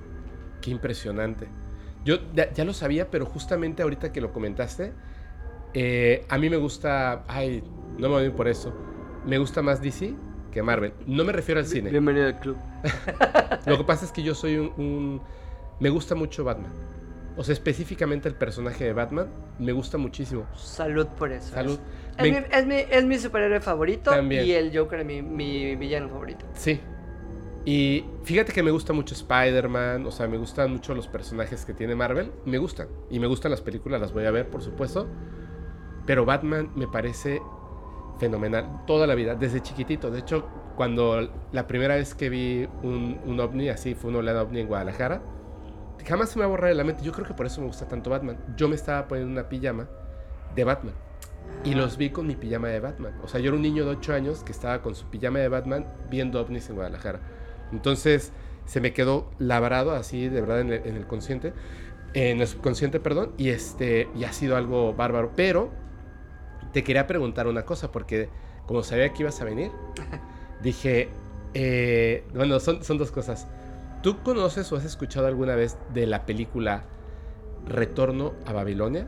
Qué 0.61 0.71
impresionante. 0.71 1.47
Yo 2.05 2.17
ya, 2.33 2.63
lo 2.63 2.73
sabía, 2.73 3.09
pero 3.09 3.25
justamente 3.25 3.83
ahorita 3.83 4.13
que 4.13 4.21
lo 4.21 4.31
comentaste, 4.31 4.93
eh, 5.73 6.25
a 6.29 6.37
mí 6.37 6.49
me 6.49 6.57
gusta... 6.57 7.23
Ay, 7.27 7.63
no 7.97 8.07
me 8.09 8.15
voy 8.15 8.29
por 8.29 8.47
eso. 8.47 8.73
Me 9.25 9.37
gusta 9.37 9.61
más 9.61 9.81
DC 9.81 10.15
que 10.49 10.61
Marvel. 10.63 10.93
No 11.05 11.23
me 11.23 11.31
refiero 11.31 11.59
al 11.59 11.65
cine. 11.65 11.89
Bienvenido 11.89 12.27
al 12.27 12.39
club. 12.39 12.57
lo 13.65 13.77
que 13.77 13.83
pasa 13.83 14.05
es 14.05 14.11
que 14.11 14.23
yo 14.23 14.35
soy 14.35 14.57
un... 14.57 15.21
Me 15.79 15.89
gusta 15.89 16.15
mucho 16.15 16.43
Batman. 16.43 16.71
O 17.37 17.43
sea, 17.43 17.53
específicamente 17.53 18.27
el 18.27 18.35
personaje 18.35 18.83
de 18.83 18.93
Batman 18.93 19.29
me 19.59 19.71
gusta 19.71 19.97
muchísimo. 19.97 20.45
Salud 20.55 21.07
por 21.07 21.31
eso. 21.31 21.53
Salud. 21.53 21.79
Es, 22.17 22.65
mi, 22.65 22.75
es, 22.75 23.05
mi, 23.05 23.17
superhéroe 23.17 23.61
favorito 23.61 24.11
y 24.23 24.51
el 24.51 24.77
Joker 24.77 24.99
es 24.99 25.05
mi, 25.05 25.21
mi 25.21 25.75
villano 25.77 26.09
favorito. 26.09 26.45
Sí. 26.53 26.81
Y 27.63 28.03
fíjate 28.23 28.51
que 28.51 28.63
me 28.63 28.71
gusta 28.71 28.93
mucho 28.93 29.13
Spider-Man, 29.13 30.05
o 30.05 30.11
sea, 30.11 30.27
me 30.27 30.37
gustan 30.37 30.71
mucho 30.71 30.93
los 30.95 31.07
personajes 31.07 31.65
que 31.65 31.73
tiene 31.73 31.95
Marvel, 31.95 32.31
me 32.45 32.57
gustan. 32.57 32.87
Y 33.09 33.19
me 33.19 33.27
gustan 33.27 33.51
las 33.51 33.61
películas, 33.61 34.01
las 34.01 34.11
voy 34.11 34.25
a 34.25 34.31
ver, 34.31 34.49
por 34.49 34.61
supuesto. 34.61 35.07
Pero 36.05 36.25
Batman 36.25 36.71
me 36.75 36.87
parece 36.87 37.41
fenomenal 38.19 38.85
toda 38.85 39.07
la 39.07 39.15
vida, 39.15 39.35
desde 39.35 39.61
chiquitito. 39.61 40.11
De 40.11 40.19
hecho, 40.19 40.47
cuando 40.75 41.29
la 41.51 41.67
primera 41.67 41.95
vez 41.95 42.13
que 42.13 42.29
vi 42.29 42.67
un, 42.83 43.19
un 43.25 43.39
ovni, 43.39 43.69
así 43.69 43.95
fue 43.95 44.11
un 44.11 44.17
oleada 44.17 44.43
ovni 44.43 44.59
en 44.59 44.67
Guadalajara, 44.67 45.21
jamás 46.05 46.29
se 46.29 46.39
me 46.39 46.45
va 46.45 46.55
a 46.55 46.67
de 46.67 46.75
la 46.75 46.83
mente. 46.83 47.03
Yo 47.03 47.11
creo 47.11 47.25
que 47.25 47.33
por 47.33 47.45
eso 47.45 47.61
me 47.61 47.67
gusta 47.67 47.87
tanto 47.87 48.09
Batman. 48.09 48.37
Yo 48.55 48.67
me 48.69 48.75
estaba 48.75 49.07
poniendo 49.07 49.31
una 49.31 49.49
pijama 49.49 49.87
de 50.55 50.63
Batman. 50.63 50.93
Y 51.63 51.73
los 51.73 51.97
vi 51.97 52.09
con 52.09 52.27
mi 52.27 52.35
pijama 52.35 52.69
de 52.69 52.79
Batman. 52.79 53.13
O 53.23 53.27
sea, 53.27 53.39
yo 53.39 53.47
era 53.47 53.55
un 53.55 53.61
niño 53.61 53.83
de 53.85 53.91
8 53.91 54.13
años 54.13 54.43
que 54.43 54.51
estaba 54.51 54.81
con 54.81 54.95
su 54.95 55.09
pijama 55.09 55.39
de 55.39 55.49
Batman 55.49 55.85
viendo 56.09 56.41
ovnis 56.41 56.69
en 56.69 56.75
Guadalajara. 56.75 57.19
Entonces 57.71 58.31
se 58.65 58.81
me 58.81 58.93
quedó 58.93 59.29
labrado 59.39 59.91
así, 59.91 60.29
de 60.29 60.41
verdad, 60.41 60.61
en 60.61 60.71
el, 60.71 61.07
consciente. 61.07 61.53
En 62.13 62.39
el 62.39 62.47
subconsciente, 62.47 62.99
perdón. 62.99 63.33
Y, 63.37 63.49
este, 63.49 64.07
y 64.15 64.23
ha 64.23 64.31
sido 64.31 64.55
algo 64.55 64.93
bárbaro. 64.93 65.31
Pero 65.35 65.71
te 66.71 66.83
quería 66.83 67.07
preguntar 67.07 67.47
una 67.47 67.65
cosa, 67.65 67.91
porque 67.91 68.29
como 68.65 68.83
sabía 68.83 69.11
que 69.13 69.23
ibas 69.23 69.41
a 69.41 69.45
venir, 69.45 69.71
dije, 70.63 71.09
eh, 71.53 72.23
bueno, 72.33 72.59
son, 72.59 72.83
son 72.83 72.97
dos 72.97 73.11
cosas. 73.11 73.47
¿Tú 74.01 74.21
conoces 74.23 74.71
o 74.71 74.77
has 74.77 74.85
escuchado 74.85 75.27
alguna 75.27 75.55
vez 75.55 75.77
de 75.93 76.05
la 76.05 76.25
película 76.25 76.83
Retorno 77.65 78.33
a 78.45 78.53
Babilonia? 78.53 79.07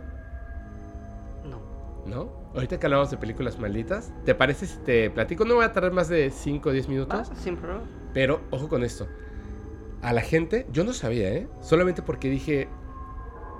No. 1.45 1.61
¿no? 2.05 2.41
Ahorita 2.53 2.79
que 2.79 2.85
hablamos 2.85 3.09
de 3.09 3.17
películas 3.17 3.57
malditas, 3.57 4.11
¿te 4.25 4.35
parece 4.35 4.65
si 4.65 4.77
te 4.79 5.09
platico? 5.09 5.45
No 5.45 5.55
voy 5.55 5.63
a 5.65 5.71
tardar 5.71 5.93
más 5.93 6.09
de 6.09 6.29
5 6.29 6.69
o 6.69 6.71
10 6.73 6.89
minutos. 6.89 7.29
Ah, 7.31 7.35
sin 7.35 7.55
problema. 7.55 7.83
Pero, 8.13 8.41
ojo 8.51 8.67
con 8.67 8.83
esto. 8.83 9.07
A 10.01 10.11
la 10.11 10.21
gente, 10.21 10.65
yo 10.73 10.83
no 10.83 10.91
sabía, 10.93 11.29
¿eh? 11.29 11.47
Solamente 11.61 12.01
porque 12.01 12.29
dije, 12.29 12.67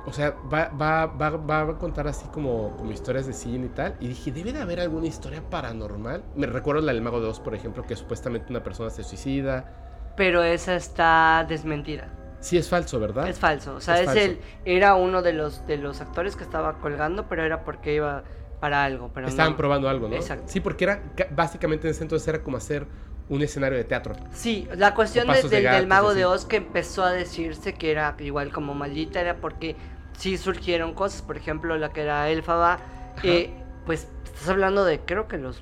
o 0.05 0.13
sea, 0.13 0.35
va, 0.51 0.69
va, 0.69 1.05
va, 1.05 1.29
va, 1.29 1.61
a 1.61 1.77
contar 1.77 2.07
así 2.07 2.25
como, 2.29 2.75
como 2.77 2.91
historias 2.91 3.27
de 3.27 3.33
cine 3.33 3.67
y 3.67 3.69
tal. 3.69 3.95
Y 3.99 4.07
dije, 4.07 4.31
debe 4.31 4.51
de 4.51 4.61
haber 4.61 4.79
alguna 4.79 5.07
historia 5.07 5.41
paranormal. 5.47 6.23
Me 6.35 6.47
recuerdo 6.47 6.81
la 6.81 6.93
del 6.93 7.01
Mago 7.01 7.21
de 7.21 7.27
Oz, 7.27 7.39
por 7.39 7.53
ejemplo, 7.53 7.85
que 7.85 7.95
supuestamente 7.95 8.47
una 8.49 8.63
persona 8.63 8.89
se 8.89 9.03
suicida. 9.03 10.13
Pero 10.17 10.43
esa 10.43 10.75
está 10.75 11.45
desmentida. 11.47 12.07
Sí, 12.39 12.57
es 12.57 12.67
falso, 12.67 12.99
¿verdad? 12.99 13.27
Es 13.27 13.37
falso. 13.37 13.75
O 13.75 13.81
sea, 13.81 14.01
es, 14.01 14.15
el, 14.15 14.39
era 14.65 14.95
uno 14.95 15.21
de 15.21 15.33
los, 15.33 15.67
de 15.67 15.77
los 15.77 16.01
actores 16.01 16.35
que 16.35 16.43
estaba 16.43 16.79
colgando, 16.79 17.27
pero 17.29 17.43
era 17.43 17.63
porque 17.63 17.93
iba 17.93 18.23
para 18.59 18.83
algo. 18.83 19.11
Pero 19.13 19.27
Estaban 19.27 19.55
probando 19.55 19.87
algo, 19.87 20.09
¿no? 20.09 20.15
Exacto. 20.15 20.45
Sí, 20.47 20.59
porque 20.59 20.85
era 20.85 21.03
básicamente 21.29 21.87
en 21.87 21.91
ese 21.91 22.03
entonces 22.03 22.27
era 22.27 22.41
como 22.41 22.57
hacer 22.57 22.87
un 23.31 23.41
escenario 23.41 23.77
de 23.77 23.85
teatro. 23.85 24.13
Sí, 24.33 24.67
la 24.75 24.93
cuestión 24.93 25.27
del 25.27 25.87
mago 25.87 26.13
de 26.13 26.25
Oz 26.25 26.45
que 26.45 26.57
empezó 26.57 27.03
a 27.03 27.11
decirse 27.11 27.73
que 27.73 27.89
era 27.91 28.15
igual 28.19 28.51
como 28.51 28.73
maldita 28.73 29.21
era 29.21 29.37
porque 29.37 29.77
sí 30.21 30.37
surgieron 30.37 30.93
cosas, 30.93 31.23
por 31.23 31.35
ejemplo 31.35 31.77
la 31.77 31.89
que 31.89 32.01
era 32.01 32.29
Elfaba, 32.29 32.77
eh, 33.23 33.49
pues 33.87 34.07
estás 34.23 34.49
hablando 34.49 34.85
de 34.85 34.99
creo 34.99 35.27
que 35.27 35.39
los 35.39 35.61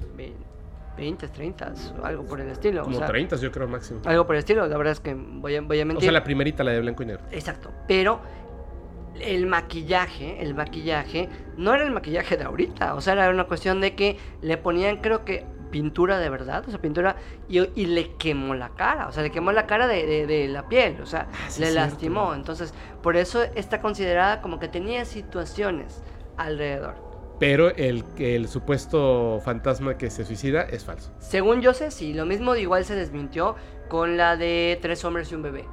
20, 0.98 1.30
30, 1.30 1.74
algo 2.04 2.26
por 2.26 2.42
el 2.42 2.50
estilo. 2.50 2.84
Como 2.84 3.00
30 3.00 3.38
yo 3.38 3.52
creo 3.54 3.70
máximo. 3.70 4.02
Algo 4.06 4.28
por 4.28 4.36
el 4.36 4.40
estilo, 4.40 4.68
la 4.68 4.78
verdad 4.78 4.92
es 4.92 5.00
que 5.00 5.14
voy 5.14 5.56
a, 5.56 5.62
voy 5.62 5.80
a 5.80 5.86
mentir. 5.86 6.00
O 6.00 6.02
sea, 6.02 6.12
la 6.12 6.26
primerita, 6.26 6.64
la 6.66 6.72
de 6.72 6.82
blanco 6.82 7.04
y 7.04 7.06
negro. 7.06 7.24
Exacto, 7.32 7.72
pero 7.88 8.20
el 9.22 9.48
maquillaje, 9.48 10.44
el 10.44 10.54
maquillaje, 10.54 11.30
no 11.56 11.74
era 11.74 11.86
el 11.86 11.92
maquillaje 11.92 12.36
de 12.36 12.44
ahorita, 12.44 12.96
o 12.96 13.02
sea, 13.02 13.14
era 13.14 13.30
una 13.30 13.46
cuestión 13.46 13.80
de 13.80 13.96
que 13.96 14.18
le 14.42 14.58
ponían 14.58 14.98
creo 14.98 15.24
que 15.24 15.46
pintura 15.70 16.20
de 16.20 16.30
verdad, 16.30 16.64
o 16.68 16.70
sea, 16.70 16.80
pintura, 16.80 17.16
y, 17.48 17.86
le 17.86 18.14
quemó 18.16 18.56
la 18.56 18.70
cara, 18.70 19.08
o 19.08 19.12
sea, 19.12 19.24
le 19.24 19.32
quemó 19.32 19.52
la 19.52 19.66
cara 19.66 19.88
de, 19.88 20.48
la 20.50 20.68
piel, 20.68 21.00
o 21.02 21.06
sea, 21.06 21.28
ah, 21.32 21.50
le 21.60 21.72
lastimó. 21.72 22.34
Entonces, 22.34 22.74
por 23.02 23.16
eso 23.16 23.44
está 23.56 23.82
considerada 23.82 24.42
como 24.42 24.60
que 24.60 24.68
tenía 24.68 25.06
situaciones 25.06 26.04
alrededor. 26.38 26.96
Pero 27.40 27.74
el, 27.76 28.04
el 28.18 28.50
supuesto 28.50 29.40
fantasma 29.46 29.98
que 29.98 30.10
se 30.10 30.26
suicida 30.26 30.64
es 30.64 30.84
falso. 30.84 31.14
Según 31.20 31.62
yo 31.62 31.74
sé, 31.74 31.90
sí. 31.90 32.14
Lo 32.14 32.26
mismo 32.26 32.54
igual 32.56 32.84
se 32.84 32.96
desmintió 32.96 33.56
con 33.88 34.18
la 34.18 34.36
de 34.36 34.78
Tres 34.82 35.06
hombres 35.06 35.32
y 35.32 35.36
un 35.36 35.44
bebé. 35.44 35.66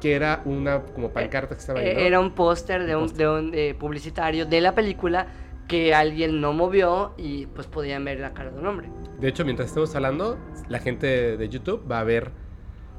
Que 0.00 0.14
era 0.14 0.42
una 0.44 0.82
como 0.82 1.10
pancarta 1.10 1.54
que 1.54 1.60
estaba 1.60 1.80
ahí. 1.80 1.88
Era 1.88 2.20
un 2.20 2.32
póster 2.32 2.86
de 2.86 2.94
un, 2.94 3.12
de 3.12 3.28
un 3.28 3.50
eh, 3.54 3.74
publicitario 3.74 4.46
de 4.46 4.60
la 4.60 4.72
película 4.72 5.26
que 5.68 5.94
alguien 5.94 6.40
no 6.40 6.52
movió 6.52 7.14
y 7.16 7.46
pues 7.46 7.66
podían 7.66 8.04
ver 8.04 8.20
la 8.20 8.34
cara 8.34 8.50
de 8.50 8.58
un 8.58 8.66
hombre. 8.66 8.88
De 9.18 9.28
hecho, 9.28 9.44
mientras 9.44 9.68
estemos 9.68 9.94
hablando, 9.94 10.38
la 10.68 10.78
gente 10.78 11.36
de 11.36 11.48
YouTube 11.48 11.90
va 11.90 12.00
a 12.00 12.04
ver 12.04 12.32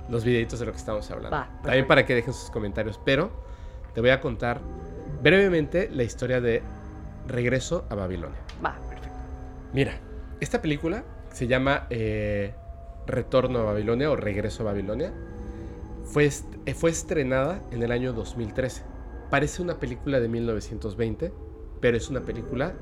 los 0.10 0.24
videitos 0.24 0.60
de 0.60 0.66
lo 0.66 0.72
que 0.72 0.78
estamos 0.78 1.10
hablando. 1.12 1.46
También 1.64 1.88
para 1.88 2.06
que 2.06 2.16
dejen 2.16 2.34
sus 2.34 2.50
comentarios. 2.50 3.00
Pero 3.04 3.32
te 3.94 4.02
voy 4.02 4.10
a 4.10 4.22
contar 4.22 4.62
brevemente 5.22 5.90
la 5.92 6.04
historia 6.04 6.42
de 6.42 6.64
Regreso 7.28 7.86
a 7.90 7.96
Babilonia. 7.96 8.40
Va, 8.64 8.76
perfecto. 8.88 9.18
Mira, 9.74 10.00
esta 10.40 10.62
película 10.62 11.04
se 11.32 11.48
llama 11.48 11.88
eh, 11.90 12.54
Retorno 13.08 13.60
a 13.60 13.64
Babilonia 13.64 14.12
o 14.12 14.16
Regreso 14.16 14.64
a 14.64 14.68
Babilonia. 14.68 15.14
Fue, 16.04 16.30
fue 16.30 16.92
estrenada 16.92 17.62
en 17.72 17.82
el 17.82 17.92
año 17.92 18.14
2013. 18.14 18.84
Parece 19.30 19.62
una 19.62 19.80
película 19.80 20.20
de 20.20 20.28
1920 20.30 21.34
pero 21.82 21.98
es 21.98 22.10
una 22.10 22.22
película, 22.22 22.74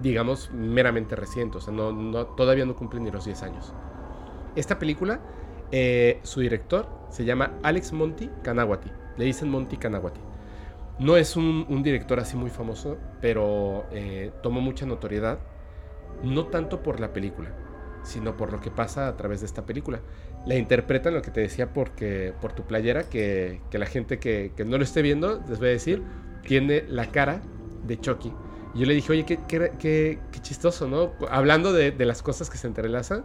digamos, 0.00 0.50
meramente 0.52 1.16
reciente, 1.16 1.58
o 1.58 1.60
sea, 1.60 1.72
no, 1.72 2.26
todavía 2.28 2.64
no 2.64 2.76
cumple 2.76 3.00
ni 3.00 3.10
los 3.10 3.24
10 3.24 3.42
años. 3.42 3.72
Esta 4.56 4.78
película, 4.78 5.20
eh, 5.72 6.20
su 6.22 6.40
director 6.40 6.88
se 7.10 7.24
llama 7.24 7.52
Alex 7.62 7.92
Monty 7.92 8.30
Kanawati, 8.42 8.90
le 9.16 9.24
dicen 9.24 9.48
Monty 9.48 9.76
Kanawati. 9.76 10.20
No 10.98 11.16
es 11.16 11.36
un, 11.36 11.82
director 11.82 12.20
así 12.20 12.36
muy 12.36 12.50
famoso, 12.50 12.98
pero 13.20 13.84
eh, 13.90 14.30
tomó 14.42 14.60
mucha 14.60 14.86
notoriedad, 14.86 15.40
no 16.22 16.46
tanto 16.46 16.84
por 16.84 17.00
la 17.00 17.12
película, 17.12 17.50
sino 18.04 18.36
por 18.36 18.52
lo 18.52 18.60
que 18.60 18.70
pasa 18.70 19.08
a 19.08 19.16
través 19.16 19.40
de 19.40 19.46
esta 19.46 19.66
película. 19.66 20.00
La 20.46 20.54
interpretan, 20.54 21.14
lo 21.14 21.22
que 21.22 21.32
te 21.32 21.40
decía, 21.40 21.72
porque, 21.72 22.32
por 22.40 22.52
tu 22.52 22.62
playera, 22.62 23.08
que, 23.08 23.60
la 23.72 23.86
gente 23.86 24.20
que, 24.20 24.52
que, 24.56 24.64
no 24.64 24.78
lo 24.78 24.84
esté 24.84 25.02
viendo, 25.02 25.42
les 25.48 25.58
voy 25.58 25.68
a 25.68 25.72
decir, 25.72 26.02
tiene 26.46 26.84
la 26.86 27.06
cara 27.06 27.40
de 27.86 28.00
Chucky. 28.00 28.32
Y 28.74 28.80
yo 28.80 28.86
le 28.86 28.94
dije, 28.94 29.12
oye, 29.12 29.24
qué, 29.24 29.38
qué, 29.46 30.20
chistoso, 30.40 30.88
¿no? 30.88 31.12
Hablando 31.30 31.72
de, 31.72 31.92
las 32.04 32.22
cosas 32.22 32.50
que 32.50 32.58
se 32.58 32.66
entrelazan, 32.66 33.24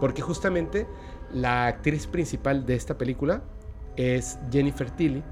porque 0.00 0.22
justamente 0.22 0.86
la 1.32 1.66
actriz 1.66 2.06
principal 2.06 2.66
de 2.66 2.74
esta 2.74 2.98
película 2.98 3.42
es 3.96 4.38
Jennifer 4.50 4.90
Tilly, 4.90 5.22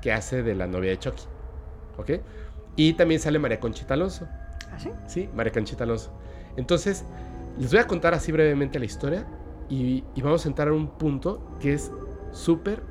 que 0.00 0.12
hace 0.12 0.42
de 0.42 0.54
la 0.54 0.66
novia 0.66 0.90
de 0.90 0.98
Chucky. 0.98 1.24
¿Ok? 1.98 2.10
Y 2.76 2.94
también 2.94 3.20
sale 3.20 3.38
María 3.38 3.60
Conchita 3.60 3.94
Alonso. 3.94 4.26
¿Ah, 4.72 4.78
sí? 4.78 4.90
Sí, 5.06 5.28
María 5.34 5.52
Conchita 5.52 5.84
Alonso. 5.84 6.12
Entonces, 6.56 7.04
les 7.58 7.70
voy 7.70 7.80
a 7.80 7.86
contar 7.86 8.14
así 8.14 8.32
brevemente 8.32 8.78
la 8.78 8.86
historia 8.86 9.26
y, 9.68 10.02
y 10.14 10.22
vamos 10.22 10.46
a 10.46 10.48
entrar 10.48 10.68
a 10.68 10.72
un 10.72 10.88
punto 10.96 11.56
que 11.60 11.74
es 11.74 11.92
súper 12.32 12.82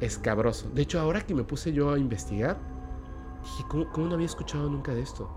escabroso. 0.00 0.70
De 0.70 0.82
hecho, 0.82 1.00
ahora 1.00 1.20
que 1.20 1.34
me 1.34 1.44
puse 1.44 1.72
yo 1.72 1.92
a 1.92 1.98
investigar, 1.98 2.58
Dije, 3.46 3.64
¿cómo, 3.68 4.08
no 4.08 4.14
había 4.14 4.26
escuchado 4.26 4.68
nunca 4.68 4.92
de 4.92 5.02
esto? 5.02 5.30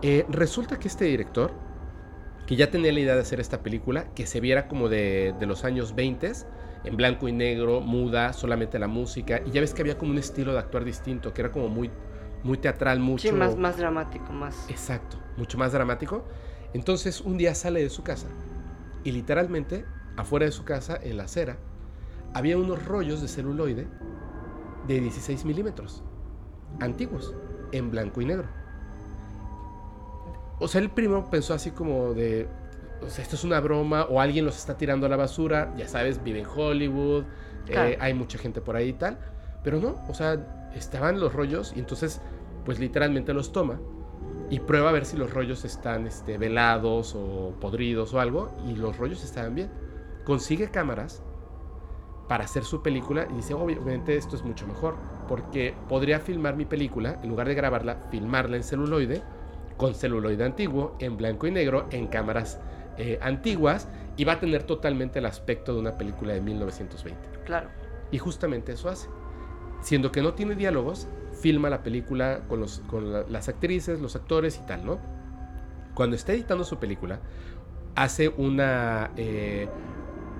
Eh, 0.00 0.24
resulta 0.28 0.78
que 0.78 0.86
este 0.86 1.06
director, 1.06 1.50
que 2.46 2.54
ya 2.54 2.70
tenía 2.70 2.92
la 2.92 3.00
idea 3.00 3.14
de 3.16 3.20
hacer 3.22 3.40
esta 3.40 3.64
película, 3.64 4.14
que 4.14 4.26
se 4.26 4.40
viera 4.40 4.68
como 4.68 4.88
de, 4.88 5.34
los 5.40 5.64
años 5.64 5.96
20, 5.96 6.32
en 6.84 6.96
blanco 6.96 7.26
y 7.26 7.32
negro, 7.32 7.80
muda, 7.80 8.32
solamente 8.32 8.78
la 8.78 8.86
música, 8.86 9.42
y 9.44 9.50
ya 9.50 9.60
ves 9.60 9.74
que 9.74 9.82
había 9.82 9.98
como 9.98 10.12
un 10.12 10.18
estilo 10.18 10.52
de 10.52 10.60
actuar 10.60 10.84
distinto, 10.84 11.34
que 11.34 11.42
era 11.42 11.50
como 11.50 11.68
muy, 11.68 11.90
muy 12.44 12.58
teatral, 12.58 13.00
mucho... 13.00 13.26
Sí, 13.26 13.34
más, 13.34 13.56
más 13.56 13.76
dramático, 13.76 14.32
más... 14.32 14.70
Exacto, 14.70 15.18
mucho 15.36 15.58
más 15.58 15.72
dramático. 15.72 16.24
Entonces 16.74 17.20
un 17.20 17.38
día 17.38 17.56
sale 17.56 17.82
de 17.82 17.90
su 17.90 18.04
casa 18.04 18.28
y 19.02 19.10
literalmente, 19.10 19.84
afuera 20.16 20.46
de 20.46 20.52
su 20.52 20.64
casa, 20.64 20.96
en 21.02 21.16
la 21.16 21.24
acera, 21.24 21.58
había 22.34 22.56
unos 22.56 22.84
rollos 22.84 23.20
de 23.20 23.26
celuloide 23.26 23.88
de 24.86 25.00
16 25.00 25.44
milímetros 25.44 26.04
antiguos, 26.80 27.34
en 27.72 27.90
blanco 27.90 28.20
y 28.20 28.26
negro. 28.26 28.46
O 30.58 30.68
sea, 30.68 30.80
él 30.80 30.90
primero 30.90 31.28
pensó 31.30 31.54
así 31.54 31.70
como 31.70 32.14
de, 32.14 32.48
o 33.02 33.10
sea, 33.10 33.22
esto 33.22 33.36
es 33.36 33.44
una 33.44 33.60
broma 33.60 34.04
o 34.04 34.20
alguien 34.20 34.44
los 34.44 34.56
está 34.56 34.76
tirando 34.76 35.06
a 35.06 35.08
la 35.08 35.16
basura, 35.16 35.72
ya 35.76 35.86
sabes, 35.86 36.22
vive 36.22 36.40
en 36.40 36.46
Hollywood, 36.46 37.24
eh, 37.68 37.98
hay 38.00 38.14
mucha 38.14 38.38
gente 38.38 38.60
por 38.60 38.76
ahí 38.76 38.88
y 38.88 38.92
tal, 38.94 39.18
pero 39.62 39.78
no, 39.78 40.02
o 40.08 40.14
sea, 40.14 40.70
estaban 40.74 41.20
los 41.20 41.32
rollos 41.34 41.72
y 41.76 41.80
entonces, 41.80 42.20
pues 42.64 42.78
literalmente 42.78 43.34
los 43.34 43.52
toma 43.52 43.78
y 44.48 44.60
prueba 44.60 44.90
a 44.90 44.92
ver 44.92 45.04
si 45.04 45.16
los 45.16 45.32
rollos 45.32 45.64
están 45.64 46.06
este, 46.06 46.38
velados 46.38 47.14
o 47.16 47.54
podridos 47.60 48.14
o 48.14 48.20
algo 48.20 48.52
y 48.66 48.76
los 48.76 48.96
rollos 48.96 49.24
estaban 49.24 49.54
bien. 49.54 49.70
Consigue 50.24 50.70
cámaras 50.70 51.22
para 52.28 52.44
hacer 52.44 52.64
su 52.64 52.82
película 52.82 53.26
y 53.30 53.34
dice, 53.34 53.54
obviamente 53.54 54.16
esto 54.16 54.36
es 54.36 54.42
mucho 54.42 54.66
mejor, 54.66 54.96
porque 55.28 55.74
podría 55.88 56.20
filmar 56.20 56.56
mi 56.56 56.64
película, 56.64 57.18
en 57.22 57.28
lugar 57.28 57.48
de 57.48 57.54
grabarla, 57.54 57.96
filmarla 58.10 58.56
en 58.56 58.64
celuloide, 58.64 59.22
con 59.76 59.94
celuloide 59.94 60.44
antiguo, 60.44 60.96
en 60.98 61.16
blanco 61.16 61.46
y 61.46 61.50
negro, 61.50 61.86
en 61.90 62.08
cámaras 62.08 62.60
eh, 62.98 63.18
antiguas, 63.22 63.88
y 64.16 64.24
va 64.24 64.34
a 64.34 64.40
tener 64.40 64.64
totalmente 64.64 65.18
el 65.18 65.26
aspecto 65.26 65.74
de 65.74 65.80
una 65.80 65.96
película 65.96 66.32
de 66.32 66.40
1920. 66.40 67.20
Claro. 67.44 67.68
Y 68.10 68.18
justamente 68.18 68.72
eso 68.72 68.88
hace. 68.88 69.08
Siendo 69.82 70.10
que 70.10 70.22
no 70.22 70.34
tiene 70.34 70.54
diálogos, 70.54 71.06
filma 71.40 71.68
la 71.68 71.82
película 71.82 72.40
con, 72.48 72.60
los, 72.60 72.80
con 72.88 73.30
las 73.30 73.48
actrices, 73.48 74.00
los 74.00 74.16
actores 74.16 74.58
y 74.62 74.66
tal, 74.66 74.84
¿no? 74.86 74.98
Cuando 75.94 76.16
está 76.16 76.32
editando 76.32 76.64
su 76.64 76.78
película, 76.78 77.20
hace 77.94 78.28
una... 78.28 79.10
Eh, 79.16 79.68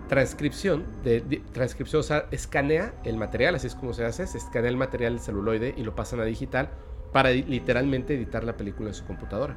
transcripción, 0.09 0.85
de, 1.03 1.21
transcripción, 1.53 2.01
o 2.01 2.03
sea, 2.03 2.27
escanea 2.31 2.95
el 3.05 3.17
material, 3.17 3.55
así 3.55 3.67
es 3.67 3.75
como 3.75 3.93
se 3.93 4.05
hace, 4.05 4.27
se 4.27 4.39
escanea 4.39 4.71
el 4.71 4.77
material 4.77 5.19
celuloide 5.21 5.75
y 5.77 5.83
lo 5.83 5.95
pasan 5.95 6.21
a 6.21 6.25
digital 6.25 6.71
para 7.13 7.31
literalmente 7.31 8.15
editar 8.15 8.45
la 8.45 8.57
película 8.57 8.89
en 8.89 8.95
su 8.95 9.05
computadora. 9.05 9.57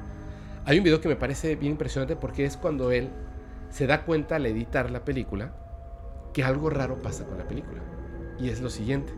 Hay 0.65 0.77
un 0.77 0.83
video 0.83 1.01
que 1.01 1.07
me 1.07 1.15
parece 1.15 1.55
bien 1.55 1.73
impresionante 1.73 2.15
porque 2.15 2.45
es 2.45 2.57
cuando 2.57 2.91
él 2.91 3.09
se 3.69 3.87
da 3.87 4.05
cuenta 4.05 4.35
al 4.35 4.45
editar 4.45 4.91
la 4.91 5.05
película 5.05 5.55
que 6.33 6.43
algo 6.43 6.69
raro 6.69 7.01
pasa 7.01 7.25
con 7.25 7.37
la 7.37 7.47
película. 7.47 7.81
Y 8.39 8.49
es 8.49 8.61
lo 8.61 8.69
siguiente. 8.69 9.13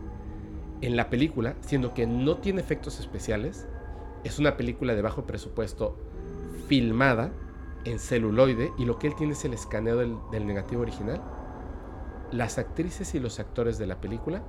En 0.80 0.96
la 0.96 1.10
película, 1.10 1.54
siendo 1.60 1.94
que 1.94 2.06
no 2.06 2.38
tiene 2.38 2.60
efectos 2.60 2.98
especiales, 3.00 3.66
es 4.24 4.38
una 4.38 4.56
película 4.56 4.94
de 4.94 5.02
bajo 5.02 5.24
presupuesto 5.24 5.96
filmada 6.68 7.30
en 7.84 7.98
celuloide 7.98 8.72
y 8.78 8.84
lo 8.84 8.98
que 8.98 9.08
él 9.08 9.14
tiene 9.14 9.32
es 9.32 9.44
el 9.44 9.54
escaneo 9.54 9.96
del, 9.96 10.46
negativo 10.46 10.82
original, 10.82 11.20
las 12.30 12.58
actrices 12.58 13.14
y 13.14 13.20
los 13.20 13.40
actores 13.40 13.78
de 13.78 13.86
la 13.86 14.00
película, 14.00 14.42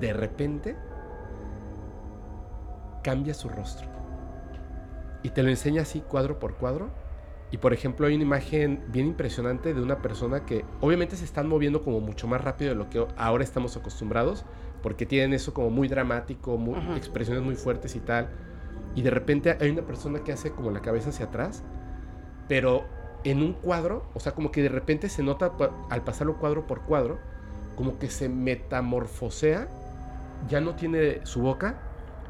de 0.00 0.12
repente, 0.12 0.76
cambia 3.02 3.34
su 3.34 3.48
rostro. 3.48 3.88
y 5.22 5.30
te 5.30 5.42
lo 5.42 5.48
enseña 5.48 5.82
así 5.82 6.00
cuadro 6.00 6.38
por 6.38 6.54
cuadro. 6.54 6.90
Y 7.50 7.58
por 7.58 7.72
ejemplo 7.72 8.06
hay 8.06 8.14
una 8.14 8.24
imagen 8.24 8.84
bien 8.88 9.06
impresionante 9.06 9.72
de 9.72 9.80
una 9.80 10.02
persona 10.02 10.44
que 10.44 10.64
obviamente 10.80 11.16
se 11.16 11.24
están 11.24 11.48
moviendo 11.48 11.82
como 11.82 12.00
mucho 12.00 12.26
más 12.26 12.42
rápido 12.42 12.70
de 12.70 12.76
lo 12.76 12.90
que 12.90 13.06
ahora 13.16 13.44
estamos 13.44 13.76
acostumbrados, 13.76 14.44
porque 14.82 15.06
tienen 15.06 15.32
eso 15.32 15.54
como 15.54 15.70
muy 15.70 15.86
dramático, 15.86 16.58
expresiones 16.96 17.44
muy 17.44 17.54
fuertes 17.54 17.94
y 17.94 18.00
tal. 18.00 18.28
Y 18.96 19.02
de 19.02 19.10
repente 19.10 19.56
hay 19.60 19.70
una 19.70 19.82
persona 19.82 20.24
que 20.24 20.32
hace 20.32 20.50
como 20.50 20.70
la 20.70 20.80
cabeza 20.80 21.10
hacia 21.10 21.26
atrás, 21.26 21.62
pero 22.48 22.84
en 23.24 23.42
un 23.42 23.54
cuadro, 23.54 24.04
o 24.14 24.20
sea, 24.20 24.32
como 24.32 24.50
que 24.52 24.62
de 24.62 24.68
repente 24.68 25.08
se 25.08 25.22
nota 25.22 25.52
al 25.90 26.04
pasarlo 26.04 26.38
cuadro 26.38 26.66
por 26.66 26.82
cuadro, 26.82 27.18
como 27.74 27.98
que 27.98 28.08
se 28.08 28.28
metamorfosea, 28.28 29.68
ya 30.48 30.60
no 30.60 30.76
tiene 30.76 31.24
su 31.26 31.42
boca, 31.42 31.80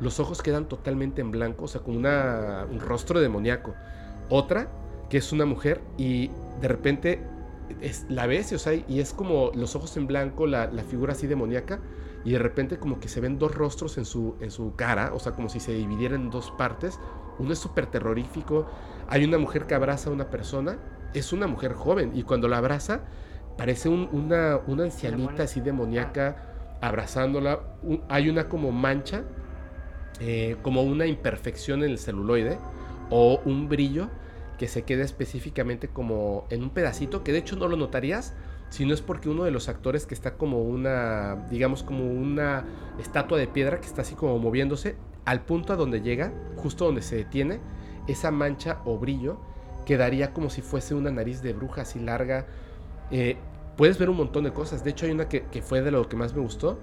los 0.00 0.20
ojos 0.20 0.42
quedan 0.42 0.66
totalmente 0.66 1.20
en 1.20 1.30
blanco, 1.30 1.64
o 1.64 1.68
sea, 1.68 1.80
como 1.82 1.98
un 1.98 2.80
rostro 2.80 3.20
demoníaco. 3.20 3.74
Otra, 4.28 4.68
que 5.08 5.18
es 5.18 5.32
una 5.32 5.44
mujer, 5.44 5.80
y 5.96 6.30
de 6.60 6.68
repente 6.68 7.22
es, 7.80 8.06
la 8.08 8.26
ves, 8.26 8.52
o 8.52 8.58
sea, 8.58 8.74
y 8.74 9.00
es 9.00 9.12
como 9.12 9.50
los 9.54 9.76
ojos 9.76 9.96
en 9.96 10.06
blanco, 10.06 10.46
la, 10.46 10.68
figura 10.88 11.12
así 11.12 11.26
demoníaca, 11.26 11.80
y 12.24 12.32
de 12.32 12.38
repente 12.38 12.78
como 12.78 12.98
que 12.98 13.08
se 13.08 13.20
ven 13.20 13.38
dos 13.38 13.54
rostros 13.54 13.98
en 13.98 14.04
su, 14.04 14.34
en 14.40 14.50
su 14.50 14.74
cara, 14.74 15.12
o 15.14 15.20
sea, 15.20 15.32
como 15.32 15.48
si 15.48 15.60
se 15.60 15.72
dividieran 15.72 16.22
en 16.22 16.30
dos 16.30 16.50
partes. 16.52 16.98
Uno 17.38 17.52
es 17.52 17.58
súper 17.58 17.86
terrorífico, 17.86 18.66
hay 19.08 19.24
una 19.24 19.38
mujer 19.38 19.66
que 19.66 19.74
abraza 19.74 20.10
a 20.10 20.12
una 20.12 20.30
persona, 20.30 20.78
es 21.14 21.32
una 21.32 21.46
mujer 21.46 21.72
joven, 21.72 22.12
y 22.14 22.22
cuando 22.22 22.48
la 22.48 22.58
abraza, 22.58 23.00
parece 23.56 23.88
una, 23.88 24.58
una 24.66 24.84
ancianita 24.84 25.44
así 25.44 25.60
demoníaca 25.60 26.36
abrazándola. 26.80 27.60
hay 28.08 28.28
una 28.28 28.48
como 28.48 28.70
mancha 28.70 29.24
eh, 30.20 30.56
como 30.62 30.82
una 30.82 31.06
imperfección 31.06 31.82
en 31.82 31.90
el 31.90 31.98
celuloide 31.98 32.58
o 33.10 33.40
un 33.44 33.68
brillo 33.68 34.08
que 34.58 34.68
se 34.68 34.82
queda 34.82 35.04
específicamente 35.04 35.88
como 35.88 36.46
en 36.48 36.62
un 36.62 36.70
pedacito 36.70 37.22
que 37.22 37.32
de 37.32 37.38
hecho 37.38 37.56
no 37.56 37.68
lo 37.68 37.76
notarías 37.76 38.34
si 38.70 38.84
no 38.86 38.94
es 38.94 39.02
porque 39.02 39.28
uno 39.28 39.44
de 39.44 39.50
los 39.50 39.68
actores 39.68 40.06
que 40.06 40.14
está 40.14 40.34
como 40.34 40.62
una, 40.62 41.46
digamos 41.50 41.82
como 41.82 42.06
una 42.06 42.64
estatua 42.98 43.38
de 43.38 43.46
piedra 43.46 43.80
que 43.80 43.86
está 43.86 44.02
así 44.02 44.14
como 44.14 44.38
moviéndose 44.38 44.96
al 45.26 45.42
punto 45.42 45.74
a 45.74 45.76
donde 45.76 46.00
llega, 46.00 46.32
justo 46.56 46.86
donde 46.86 47.02
se 47.02 47.16
detiene, 47.16 47.60
esa 48.06 48.30
mancha 48.30 48.80
o 48.84 48.96
brillo 48.98 49.38
quedaría 49.84 50.32
como 50.32 50.48
si 50.48 50.62
fuese 50.62 50.94
una 50.94 51.10
nariz 51.10 51.42
de 51.42 51.52
bruja 51.52 51.82
así 51.82 51.98
larga. 51.98 52.46
Eh, 53.10 53.36
puedes 53.76 53.98
ver 53.98 54.08
un 54.08 54.16
montón 54.16 54.44
de 54.44 54.52
cosas, 54.52 54.82
de 54.82 54.90
hecho 54.90 55.06
hay 55.06 55.12
una 55.12 55.28
que, 55.28 55.44
que 55.44 55.62
fue 55.62 55.82
de 55.82 55.90
lo 55.90 56.08
que 56.08 56.16
más 56.16 56.34
me 56.34 56.40
gustó, 56.40 56.78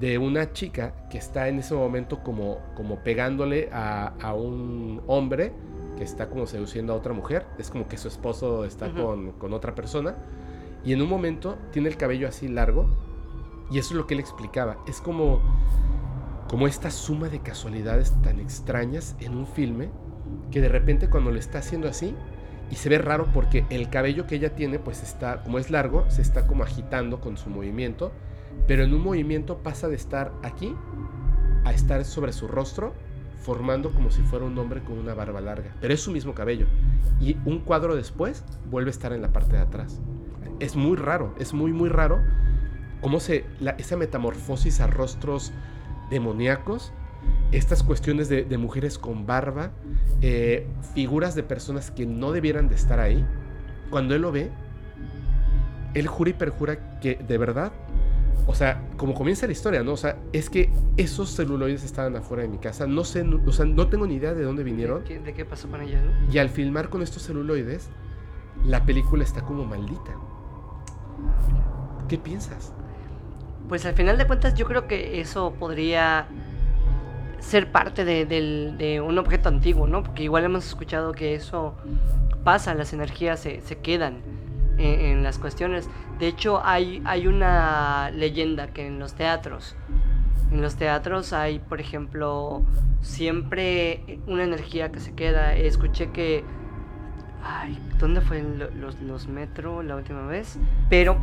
de 0.00 0.18
una 0.18 0.52
chica 0.52 0.94
que 1.10 1.18
está 1.18 1.48
en 1.48 1.58
ese 1.58 1.74
momento 1.74 2.22
como, 2.22 2.58
como 2.74 2.96
pegándole 3.04 3.68
a, 3.72 4.34
un 4.34 5.02
hombre 5.06 5.52
que 5.96 6.04
está 6.04 6.28
como 6.28 6.46
seduciendo 6.46 6.92
a 6.92 6.96
otra 6.96 7.12
mujer. 7.12 7.46
Es 7.58 7.70
como 7.70 7.88
que 7.88 7.96
su 7.96 8.08
esposo 8.08 8.64
está 8.64 8.90
con, 8.90 9.32
con, 9.32 9.52
otra 9.52 9.74
persona. 9.74 10.16
Y 10.84 10.92
en 10.92 11.02
un 11.02 11.08
momento 11.08 11.56
tiene 11.72 11.88
el 11.88 11.96
cabello 11.96 12.26
así 12.26 12.48
largo. 12.48 12.86
Y 13.70 13.78
eso 13.78 13.90
es 13.90 13.96
lo 13.96 14.06
que 14.06 14.14
él 14.14 14.20
explicaba. 14.20 14.78
Es 14.88 15.00
como, 15.00 15.40
como 16.52 16.68
esta 16.68 16.92
suma 16.92 17.28
de 17.28 17.40
casualidades 17.40 18.12
tan 18.22 18.38
extrañas 18.38 19.16
en 19.20 19.34
un 19.34 19.48
filme 19.48 19.88
que 20.50 20.60
de 20.60 20.68
repente 20.68 21.08
cuando 21.08 21.32
lo 21.32 21.38
está 21.38 21.58
haciendo 21.58 21.88
así 21.88 22.14
y 22.70 22.76
se 22.76 22.88
ve 22.88 22.98
raro 22.98 23.26
porque 23.32 23.64
el 23.70 23.88
cabello 23.90 24.26
que 24.26 24.36
ella 24.36 24.54
tiene 24.54 24.78
pues 24.78 25.02
está 25.02 25.42
como 25.42 25.58
es 25.58 25.70
largo 25.70 26.04
se 26.10 26.22
está 26.22 26.46
como 26.46 26.62
agitando 26.62 27.20
con 27.20 27.36
su 27.36 27.50
movimiento 27.50 28.12
pero 28.66 28.84
en 28.84 28.94
un 28.94 29.02
movimiento 29.02 29.62
pasa 29.62 29.88
de 29.88 29.96
estar 29.96 30.32
aquí 30.42 30.76
a 31.64 31.72
estar 31.72 32.04
sobre 32.04 32.32
su 32.32 32.48
rostro, 32.48 32.92
formando 33.38 33.92
como 33.92 34.10
si 34.10 34.22
fuera 34.22 34.44
un 34.44 34.58
hombre 34.58 34.82
con 34.82 34.98
una 34.98 35.14
barba 35.14 35.40
larga. 35.40 35.74
Pero 35.80 35.94
es 35.94 36.00
su 36.00 36.10
mismo 36.10 36.34
cabello. 36.34 36.66
Y 37.20 37.36
un 37.44 37.60
cuadro 37.60 37.96
después 37.96 38.44
vuelve 38.70 38.90
a 38.90 38.92
estar 38.92 39.12
en 39.12 39.22
la 39.22 39.32
parte 39.32 39.56
de 39.56 39.62
atrás. 39.62 40.00
Es 40.60 40.76
muy 40.76 40.96
raro, 40.96 41.34
es 41.38 41.52
muy, 41.52 41.72
muy 41.72 41.88
raro 41.88 42.20
cómo 43.00 43.20
se, 43.20 43.44
esa 43.78 43.96
metamorfosis 43.96 44.80
a 44.80 44.86
rostros 44.86 45.52
demoníacos, 46.12 46.92
estas 47.50 47.82
cuestiones 47.82 48.28
de, 48.28 48.58
mujeres 48.58 48.98
con 48.98 49.26
barba, 49.26 49.72
eh, 50.20 50.66
figuras 50.94 51.34
de 51.34 51.42
personas 51.42 51.90
que 51.90 52.06
no 52.06 52.30
debieran 52.30 52.68
de 52.68 52.76
estar 52.76 53.00
ahí, 53.00 53.24
cuando 53.90 54.14
él 54.14 54.22
lo 54.22 54.30
ve, 54.30 54.50
él 55.94 56.06
jura 56.06 56.30
y 56.30 56.34
perjura 56.34 57.00
que 57.00 57.16
de 57.16 57.38
verdad 57.38 57.72
o 58.46 58.54
sea, 58.54 58.82
como 58.96 59.14
comienza 59.14 59.46
la 59.46 59.52
historia, 59.52 59.82
¿no? 59.82 59.92
O 59.92 59.96
sea, 59.96 60.18
es 60.32 60.50
que 60.50 60.70
esos 60.96 61.34
celuloides 61.34 61.84
estaban 61.84 62.16
afuera 62.16 62.42
de 62.42 62.48
mi 62.48 62.58
casa. 62.58 62.86
No 62.86 63.04
sé, 63.04 63.22
no, 63.22 63.40
o 63.46 63.52
sea, 63.52 63.64
no 63.64 63.86
tengo 63.86 64.06
ni 64.06 64.16
idea 64.16 64.34
de 64.34 64.42
dónde 64.42 64.64
vinieron. 64.64 65.04
¿De 65.04 65.32
qué, 65.32 65.44
pasó 65.44 65.68
con 65.68 65.80
ella, 65.80 66.02
no? 66.02 66.32
Y 66.32 66.38
al 66.38 66.48
filmar 66.48 66.88
con 66.88 67.02
estos 67.02 67.22
celuloides, 67.24 67.88
la 68.64 68.84
película 68.84 69.22
está 69.22 69.42
como 69.42 69.64
maldita. 69.64 70.16
¿Qué 72.08 72.18
piensas? 72.18 72.74
Pues 73.72 73.86
al 73.86 73.94
final 73.94 74.18
de 74.18 74.26
cuentas, 74.26 74.54
yo 74.54 74.66
creo 74.66 74.86
que 74.86 75.22
eso 75.22 75.54
podría 75.58 76.26
ser 77.38 77.72
parte 77.72 78.04
de, 78.04 79.00
un 79.00 79.16
objeto 79.16 79.48
antiguo, 79.48 79.86
¿no? 79.86 80.02
Porque 80.02 80.24
igual 80.24 80.44
hemos 80.44 80.66
escuchado 80.66 81.12
que 81.12 81.34
eso 81.34 81.74
pasa, 82.44 82.74
las 82.74 82.92
energías 82.92 83.40
se, 83.40 83.62
se 83.62 83.78
quedan 83.78 84.18
en, 84.76 85.22
las 85.22 85.38
cuestiones. 85.38 85.88
De 86.18 86.26
hecho, 86.26 86.60
hay, 86.62 87.00
hay 87.06 87.26
una 87.26 88.10
leyenda 88.10 88.66
que 88.66 88.86
en 88.86 88.98
los 88.98 89.14
teatros, 89.14 89.74
en 90.50 90.60
los 90.60 90.76
teatros 90.76 91.32
hay, 91.32 91.58
por 91.58 91.80
ejemplo, 91.80 92.62
siempre 93.00 94.20
una 94.26 94.44
energía 94.44 94.92
que 94.92 95.00
se 95.00 95.14
queda. 95.14 95.54
Escuché 95.54 96.10
que... 96.10 96.44
Ay, 97.42 97.78
¿dónde 97.98 98.20
fue 98.20 98.42
los, 98.42 99.00
los 99.00 99.28
metro 99.28 99.82
la 99.82 99.96
última 99.96 100.26
vez? 100.26 100.58
Pero 100.90 101.16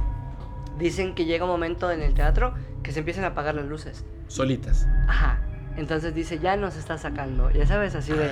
dicen 0.79 1.13
que 1.13 1.25
llega 1.25 1.45
un 1.45 1.51
momento 1.51 1.91
en 1.91 2.01
el 2.01 2.15
teatro 2.15 2.55
que 2.81 2.91
se 2.91 2.99
empiezan 2.99 3.25
a 3.25 3.27
apagar 3.27 3.53
las 3.53 3.65
luces. 3.65 4.05
Solitas. 4.27 4.87
Ajá. 5.07 5.41
Entonces 5.77 6.15
dice, 6.15 6.39
ya 6.39 6.57
nos 6.57 6.75
está 6.75 6.97
sacando. 6.97 7.51
Ya 7.51 7.65
sabes, 7.65 7.95
así 7.95 8.11
de, 8.11 8.29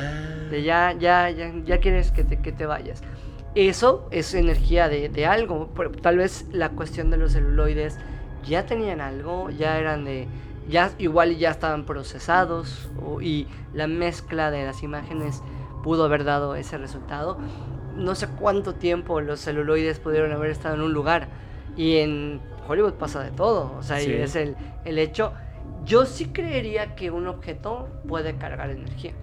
de 0.50 0.64
ya, 0.64 0.94
ya, 0.94 1.30
ya, 1.30 1.54
ya 1.64 1.80
quieres 1.80 2.12
que 2.12 2.24
te, 2.24 2.42
que 2.42 2.52
te 2.52 2.66
vayas. 2.66 3.04
Eso 3.56 4.08
es 4.12 4.34
energía 4.34 4.90
de, 4.90 5.26
algo. 5.26 5.70
Tal 6.02 6.18
vez 6.18 6.46
la 6.52 6.70
cuestión 6.70 7.10
de 7.10 7.18
los 7.18 7.34
celuloides 7.34 7.98
ya 8.46 8.66
tenían 8.66 9.02
algo, 9.02 9.50
ya 9.50 9.80
eran 9.80 10.06
de. 10.06 10.28
Ya, 10.70 10.92
igual 10.98 11.38
ya 11.38 11.50
estaban 11.50 11.86
procesados 11.86 12.90
y 13.22 13.48
la 13.74 13.88
mezcla 13.88 14.52
de 14.52 14.66
las 14.66 14.84
imágenes 14.84 15.42
pudo 15.82 16.04
haber 16.04 16.24
dado 16.24 16.56
ese 16.56 16.78
resultado. 16.78 17.38
No 17.96 18.14
sé 18.16 18.28
cuánto 18.28 18.76
tiempo 18.76 19.22
los 19.22 19.40
celuloides 19.40 20.00
pudieron 20.00 20.34
haber 20.34 20.52
estado 20.52 20.76
en 20.76 20.82
un 20.82 20.94
lugar. 20.94 21.30
Y 21.78 21.98
en 21.98 22.42
Hollywood 22.68 22.94
pasa 22.94 23.24
de 23.24 23.32
todo. 23.32 23.74
O 23.78 23.84
sea, 23.84 24.02
es 24.02 24.36
el, 24.36 24.56
el 24.84 25.00
hecho. 25.00 25.32
Yo 25.86 26.06
sí 26.06 26.26
creería 26.26 26.96
que 26.96 27.12
un 27.12 27.28
objeto 27.28 27.88
puede 28.08 28.36
cargar 28.36 28.72
energía. 28.72 29.14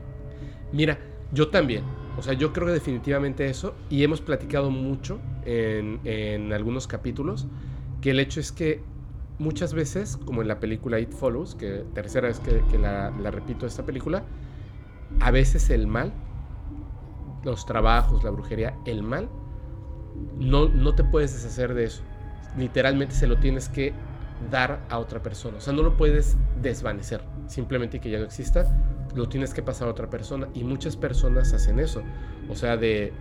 Mira, 0.73 0.99
yo 1.33 1.49
también. 1.49 1.85
O 2.17 2.23
sea, 2.23 2.35
yo 2.35 2.53
creo 2.53 2.67
que 2.67 2.73
definitivamente 2.73 3.47
eso, 3.47 3.75
y 3.91 4.05
hemos 4.05 4.21
platicado 4.21 4.71
mucho 4.71 5.19
en, 5.45 6.53
algunos 6.53 6.87
capítulos, 6.87 7.47
que 8.01 8.11
el 8.11 8.21
hecho 8.21 8.41
es 8.41 8.53
que 8.53 8.83
muchas 9.39 9.75
veces, 9.75 10.17
como 10.17 10.43
en 10.43 10.49
la 10.49 10.61
película 10.61 11.01
It 11.01 11.13
Follows, 11.13 11.57
que 11.57 11.85
tercera 11.93 12.29
vez 12.29 12.41
que, 12.41 12.79
la, 12.79 13.11
repito 13.31 13.67
esta 13.67 13.85
película, 13.85 14.25
a 15.21 15.31
veces 15.33 15.71
el 15.71 15.89
mal, 15.89 16.13
los 17.43 17.67
trabajos, 17.67 18.23
la 18.23 18.31
brujería, 18.31 18.77
el 18.87 19.03
mal, 19.03 19.29
no, 20.39 20.69
no 20.69 20.95
te 20.95 21.03
puedes 21.03 21.33
deshacer 21.33 21.75
de 21.75 21.85
eso. 21.85 22.05
Literalmente 22.57 23.15
se 23.15 23.27
lo 23.27 23.39
tienes 23.39 23.69
que 23.69 23.93
dar 24.51 24.81
a 24.89 24.99
otra 24.99 25.23
persona. 25.23 25.59
O 25.59 25.61
sea, 25.61 25.73
no 25.73 25.83
lo 25.83 25.97
puedes 25.97 26.37
desvanecer, 26.61 27.23
simplemente 27.47 28.01
que 28.01 28.11
ya 28.11 28.19
no 28.19 28.25
exista 28.25 28.67
lo 29.15 29.29
tienes 29.29 29.55
que 29.55 29.63
pasar 29.63 29.89
a 29.89 29.91
otra 29.91 30.11
persona. 30.11 30.49
Y 30.55 30.65
muchas 30.65 30.97
personas 30.97 31.53
hacen 31.53 31.79
eso. 31.79 32.03
O 32.49 32.55
sea, 32.55 32.77
de 32.77 33.13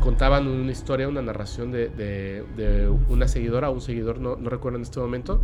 contaban 0.00 0.48
una 0.48 0.72
historia, 0.72 1.08
una 1.08 1.22
narración 1.22 1.70
de, 1.70 1.88
de, 1.88 2.88
una 3.08 3.28
seguidora 3.28 3.70
o 3.70 3.72
un 3.72 3.80
seguidor, 3.80 4.18
no, 4.18 4.36
no, 4.36 4.50
recuerdo 4.50 4.76
en 4.76 4.82
este 4.82 5.00
momento, 5.00 5.40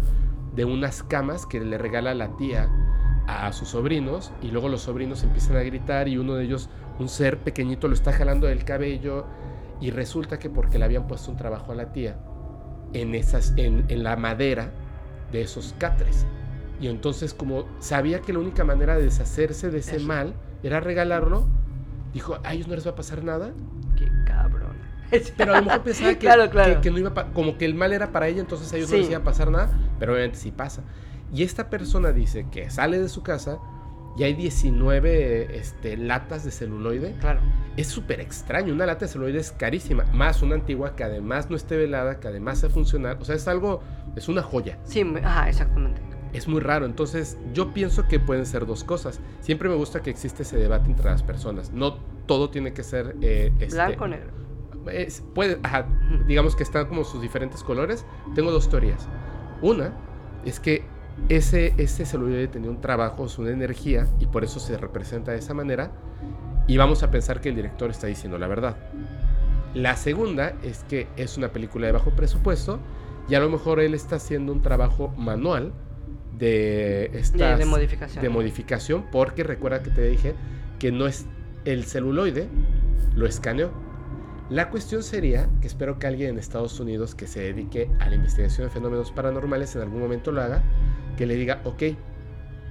de 0.54 0.64
unas 0.64 1.02
camas 1.02 1.46
que 1.46 1.60
le 1.60 1.78
regala 1.78 2.14
la 2.14 2.36
tía 2.36 2.68
a 3.26 3.52
sus 3.52 3.68
sobrinos 3.68 4.32
y 4.40 4.50
luego 4.50 4.68
los 4.68 4.82
sobrinos 4.82 5.22
empiezan 5.22 5.56
a 5.56 5.60
gritar 5.60 6.08
y 6.08 6.16
uno 6.16 6.34
de 6.34 6.44
ellos, 6.44 6.70
un 6.98 7.08
ser 7.08 7.38
pequeñito, 7.38 7.88
lo 7.88 7.94
está 7.94 8.12
jalando 8.12 8.46
del 8.46 8.64
cabello 8.64 9.26
y 9.80 9.90
resulta 9.90 10.38
que 10.38 10.48
porque 10.48 10.78
le 10.78 10.86
habían 10.86 11.06
puesto 11.06 11.30
un 11.30 11.36
trabajo 11.36 11.72
a 11.72 11.74
la 11.74 11.92
tía 11.92 12.18
en, 12.92 13.14
esas, 13.14 13.54
en, 13.56 13.84
en 13.88 14.02
la 14.02 14.16
madera 14.16 14.72
de 15.32 15.42
esos 15.42 15.74
catres. 15.78 16.26
Y 16.80 16.88
entonces 16.88 17.34
como 17.34 17.66
sabía 17.80 18.20
que 18.20 18.32
la 18.32 18.38
única 18.38 18.64
manera 18.64 18.96
de 18.96 19.04
deshacerse 19.04 19.70
de 19.70 19.78
ese 19.78 19.98
mal 19.98 20.34
era 20.62 20.80
regalarlo, 20.80 21.46
dijo, 22.12 22.38
a 22.44 22.54
ellos 22.54 22.68
no 22.68 22.74
les 22.74 22.86
va 22.86 22.92
a 22.92 22.96
pasar 22.96 23.24
nada. 23.24 23.52
Qué 23.96 24.08
cabrón. 24.24 24.76
Pero 25.36 25.54
a 25.54 25.58
lo 25.58 25.66
mejor 25.66 25.82
pensaba 25.82 26.14
que, 26.18 26.80
que, 26.80 26.90
no 26.90 26.98
iba 26.98 27.32
como 27.32 27.58
que 27.58 27.64
el 27.64 27.74
mal 27.74 27.92
era 27.92 28.12
para 28.12 28.28
ella, 28.28 28.40
entonces 28.40 28.72
a 28.72 28.76
ellos 28.76 28.90
no 28.90 28.98
les 28.98 29.08
iba 29.08 29.18
a 29.18 29.24
pasar 29.24 29.50
nada, 29.50 29.70
pero 29.98 30.12
obviamente 30.12 30.38
sí 30.38 30.52
pasa. 30.52 30.82
Y 31.32 31.42
esta 31.42 31.68
persona 31.68 32.12
dice 32.12 32.46
que 32.50 32.70
sale 32.70 32.98
de 32.98 33.08
su 33.08 33.22
casa 33.22 33.58
y 34.18 34.24
hay 34.24 34.34
19 34.34 35.56
este, 35.56 35.96
latas 35.96 36.44
de 36.44 36.50
celuloide. 36.50 37.14
Claro. 37.20 37.40
Es 37.76 37.86
súper 37.86 38.20
extraño. 38.20 38.74
Una 38.74 38.84
lata 38.84 39.06
de 39.06 39.12
celuloide 39.12 39.38
es 39.38 39.52
carísima. 39.52 40.04
Más 40.12 40.42
una 40.42 40.56
antigua 40.56 40.96
que 40.96 41.04
además 41.04 41.48
no 41.48 41.56
esté 41.56 41.76
velada, 41.76 42.18
que 42.18 42.26
además 42.26 42.58
sea 42.58 42.68
funcional. 42.68 43.16
O 43.20 43.24
sea, 43.24 43.36
es 43.36 43.46
algo, 43.46 43.80
es 44.16 44.28
una 44.28 44.42
joya. 44.42 44.78
Sí, 44.82 45.04
ajá, 45.22 45.48
exactamente. 45.48 46.02
Es 46.32 46.48
muy 46.48 46.60
raro. 46.60 46.84
Entonces, 46.84 47.38
yo 47.54 47.72
pienso 47.72 48.08
que 48.08 48.18
pueden 48.18 48.44
ser 48.44 48.66
dos 48.66 48.82
cosas. 48.82 49.20
Siempre 49.40 49.68
me 49.68 49.76
gusta 49.76 50.02
que 50.02 50.10
existe 50.10 50.42
ese 50.42 50.56
debate 50.56 50.90
entre 50.90 51.10
las 51.10 51.22
personas. 51.22 51.70
No 51.72 51.98
todo 52.26 52.50
tiene 52.50 52.72
que 52.72 52.82
ser. 52.82 53.14
Eh, 53.20 53.52
este, 53.60 53.76
Blanco 53.76 54.04
o 54.04 54.08
negro. 54.08 54.30
puede, 55.32 55.60
ajá, 55.62 55.86
digamos 56.26 56.56
que 56.56 56.64
están 56.64 56.86
como 56.86 57.04
sus 57.04 57.22
diferentes 57.22 57.62
colores. 57.62 58.04
Tengo 58.34 58.50
dos 58.50 58.68
teorías. 58.68 59.08
Una 59.62 59.92
es 60.44 60.58
que 60.58 60.84
ese, 61.28 61.74
ese 61.76 62.06
celuloide 62.06 62.48
tenía 62.48 62.70
un 62.70 62.80
trabajo, 62.80 63.26
una 63.38 63.50
energía, 63.50 64.06
y 64.18 64.26
por 64.26 64.44
eso 64.44 64.60
se 64.60 64.76
representa 64.76 65.32
de 65.32 65.38
esa 65.38 65.54
manera, 65.54 65.92
y 66.66 66.76
vamos 66.76 67.02
a 67.02 67.10
pensar 67.10 67.40
que 67.40 67.48
el 67.50 67.56
director 67.56 67.90
está 67.90 68.06
diciendo 68.06 68.38
la 68.38 68.46
verdad. 68.46 68.76
La 69.74 69.96
segunda 69.96 70.54
es 70.62 70.84
que 70.84 71.08
es 71.16 71.36
una 71.36 71.48
película 71.48 71.86
de 71.86 71.92
bajo 71.92 72.10
presupuesto, 72.10 72.80
y 73.28 73.34
a 73.34 73.40
lo 73.40 73.50
mejor 73.50 73.80
él 73.80 73.94
está 73.94 74.16
haciendo 74.16 74.52
un 74.52 74.62
trabajo 74.62 75.08
manual 75.16 75.72
de, 76.38 77.10
estas, 77.14 77.58
de, 77.58 77.64
modificación. 77.64 78.22
de 78.22 78.28
modificación, 78.30 79.04
porque 79.12 79.42
recuerda 79.44 79.82
que 79.82 79.90
te 79.90 80.08
dije 80.08 80.34
que 80.78 80.92
no 80.92 81.06
es 81.06 81.26
el 81.64 81.84
celuloide, 81.84 82.48
lo 83.14 83.26
escaneó. 83.26 83.70
La 84.50 84.70
cuestión 84.70 85.02
sería 85.02 85.48
que 85.60 85.66
espero 85.66 85.98
que 85.98 86.06
alguien 86.06 86.30
en 86.30 86.38
Estados 86.38 86.80
Unidos 86.80 87.14
que 87.14 87.26
se 87.26 87.40
dedique 87.40 87.90
a 88.00 88.08
la 88.08 88.14
investigación 88.14 88.66
de 88.66 88.72
fenómenos 88.72 89.10
paranormales 89.12 89.76
en 89.76 89.82
algún 89.82 90.00
momento 90.00 90.32
lo 90.32 90.40
haga, 90.40 90.62
que 91.16 91.26
le 91.26 91.34
diga, 91.34 91.60
ok, 91.64 91.82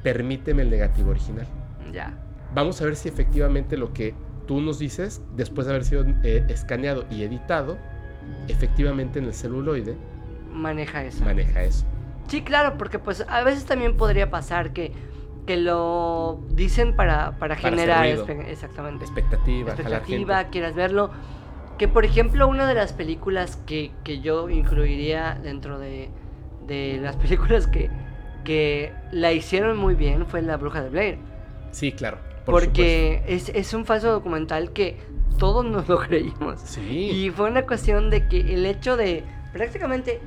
permíteme 0.04 0.64
el 0.64 0.70
negativo 0.70 1.12
original. 1.12 1.48
Ya. 1.92 2.18
Vamos 2.56 2.82
a 2.82 2.86
ver 2.86 2.96
si 2.96 3.10
efectivamente 3.10 3.78
lo 3.78 3.94
que 3.94 4.16
tú 4.48 4.60
nos 4.62 4.80
dices, 4.80 5.22
después 5.36 5.68
de 5.68 5.74
haber 5.74 5.86
sido 5.86 6.06
eh, 6.24 6.46
escaneado 6.48 7.06
y 7.12 7.24
editado, 7.24 7.78
efectivamente 8.48 9.20
en 9.20 9.26
el 9.26 9.34
celuloide 9.34 9.96
maneja 10.58 11.04
eso. 11.04 11.24
Maneja 11.24 11.64
eso. 11.64 11.86
Sí, 12.28 12.42
claro, 12.42 12.78
porque 12.78 13.00
pues 13.00 13.26
a 13.28 13.44
veces 13.44 13.66
también 13.66 13.96
podría 13.96 14.30
pasar 14.30 14.74
que, 14.74 14.92
que 15.46 15.58
lo 15.58 16.42
dicen 16.50 16.96
para, 16.96 17.38
para, 17.38 17.56
generar 17.56 18.06
exactamente. 18.06 19.06
expectativa, 19.06 19.74
expectativa 19.74 20.44
quieras 20.46 20.76
verlo. 20.76 21.12
Que 21.78 21.88
por 21.88 22.06
ejemplo 22.06 22.48
una 22.48 22.68
de 22.68 22.74
las 22.74 22.94
películas 22.94 23.58
que, 23.66 23.92
que 24.04 24.20
yo 24.20 24.50
incluiría 24.50 25.40
dentro 25.42 25.80
de, 25.80 26.10
de 26.66 27.00
las 27.02 27.16
películas 27.18 27.68
que, 27.68 27.90
que 28.44 28.94
la 29.12 29.34
hicieron 29.34 29.78
muy 29.78 29.96
bien 29.96 30.26
fue 30.26 30.42
La 30.42 30.58
Bruja 30.58 30.84
de 30.84 30.90
Blair. 30.90 31.18
Sí, 31.72 31.92
claro. 31.92 32.18
porque 32.46 33.24
es, 33.28 33.50
es, 33.50 33.74
un 33.74 33.86
falso 33.86 34.12
documental 34.12 34.72
que 34.72 34.98
todos 35.38 35.66
nos 35.66 35.88
lo 35.88 36.00
creímos. 36.08 36.62
Sí. 36.62 37.10
Y 37.12 37.30
fue 37.30 37.50
una 37.50 37.66
cuestión 37.66 38.10
de 38.10 38.28
que 38.28 38.54
el 38.54 38.66
hecho 38.66 38.98
de 38.98 39.24
prácticamente 39.54 40.20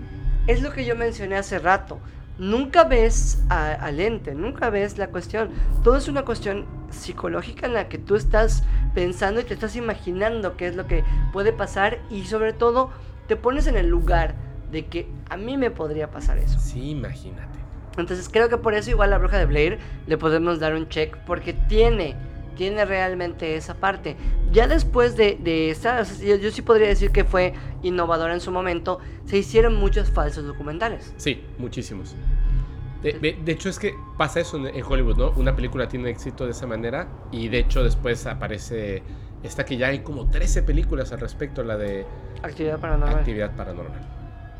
es 0.46 0.62
lo 0.62 0.72
que 0.72 0.84
yo 0.84 0.96
mencioné 0.96 1.36
hace 1.36 1.58
rato. 1.58 1.98
Nunca 2.38 2.84
ves 2.84 3.42
al 3.48 4.00
ente, 4.00 4.34
nunca 4.34 4.70
ves 4.70 4.96
la 4.96 5.08
cuestión. 5.08 5.50
Todo 5.84 5.96
es 5.96 6.08
una 6.08 6.24
cuestión 6.24 6.64
psicológica 6.90 7.66
en 7.66 7.74
la 7.74 7.88
que 7.88 7.98
tú 7.98 8.16
estás 8.16 8.64
pensando 8.94 9.40
y 9.40 9.44
te 9.44 9.54
estás 9.54 9.76
imaginando 9.76 10.56
qué 10.56 10.66
es 10.66 10.76
lo 10.76 10.86
que 10.86 11.04
puede 11.32 11.52
pasar 11.52 11.98
y 12.10 12.24
sobre 12.24 12.52
todo 12.52 12.90
te 13.28 13.36
pones 13.36 13.66
en 13.66 13.76
el 13.76 13.88
lugar 13.88 14.34
de 14.70 14.86
que 14.86 15.08
a 15.28 15.36
mí 15.36 15.56
me 15.56 15.70
podría 15.70 16.10
pasar 16.10 16.38
eso. 16.38 16.58
Sí, 16.58 16.90
imagínate. 16.90 17.58
Entonces 17.96 18.28
creo 18.28 18.48
que 18.48 18.56
por 18.56 18.74
eso 18.74 18.90
igual 18.90 19.10
la 19.10 19.18
bruja 19.18 19.38
de 19.38 19.46
Blair 19.46 19.78
le 20.06 20.16
podemos 20.16 20.60
dar 20.60 20.74
un 20.74 20.88
check 20.88 21.16
porque 21.26 21.52
tiene, 21.52 22.16
tiene 22.56 22.84
realmente 22.84 23.56
esa 23.56 23.74
parte. 23.74 24.16
Ya 24.52 24.66
después 24.66 25.16
de, 25.16 25.38
de 25.40 25.70
esta, 25.70 26.02
yo, 26.02 26.50
sí 26.50 26.62
podría 26.62 26.88
decir 26.88 27.10
que 27.10 27.24
fue 27.24 27.54
innovadora 27.82 28.34
en 28.34 28.40
su 28.40 28.50
momento, 28.50 29.00
se 29.26 29.38
hicieron 29.38 29.76
muchos 29.76 30.10
falsos 30.10 30.44
documentales. 30.46 31.12
Sí, 31.16 31.42
muchísimos. 31.58 32.14
De, 33.02 33.40
hecho 33.46 33.68
es 33.68 33.78
que 33.78 33.94
pasa 34.18 34.40
eso 34.40 34.58
en, 34.66 34.84
Hollywood, 34.84 35.16
¿no? 35.16 35.30
Una 35.30 35.56
película 35.56 35.88
tiene 35.88 36.10
éxito 36.10 36.44
de 36.44 36.50
esa 36.50 36.66
manera 36.66 37.08
y 37.32 37.48
de 37.48 37.60
hecho 37.60 37.82
después 37.82 38.26
aparece 38.26 39.02
esta 39.42 39.64
que 39.64 39.78
ya 39.78 39.88
hay 39.88 40.00
como 40.00 40.30
13 40.30 40.62
películas 40.62 41.12
al 41.12 41.20
respecto, 41.20 41.62
la 41.64 41.78
de... 41.78 42.04
Actividad 42.42 42.78
paranormal. 42.78 43.18
Actividad 43.18 43.56
paranormal. 43.56 44.00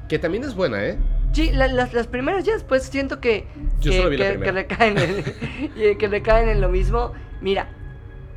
Que 0.08 0.18
también 0.18 0.44
es 0.44 0.54
buena, 0.54 0.84
¿eh? 0.84 0.98
Sí, 1.32 1.50
las, 1.52 1.92
las, 1.92 2.06
primeras 2.06 2.44
ya 2.44 2.54
después 2.54 2.82
siento 2.82 3.20
que, 3.20 3.46
Yo 3.80 4.10
que, 4.10 4.16
que, 4.16 4.52
recaen 4.52 4.98
en, 4.98 5.98
que 5.98 6.08
recaen 6.08 6.48
en 6.48 6.60
lo 6.60 6.68
mismo. 6.68 7.12
Mira, 7.40 7.68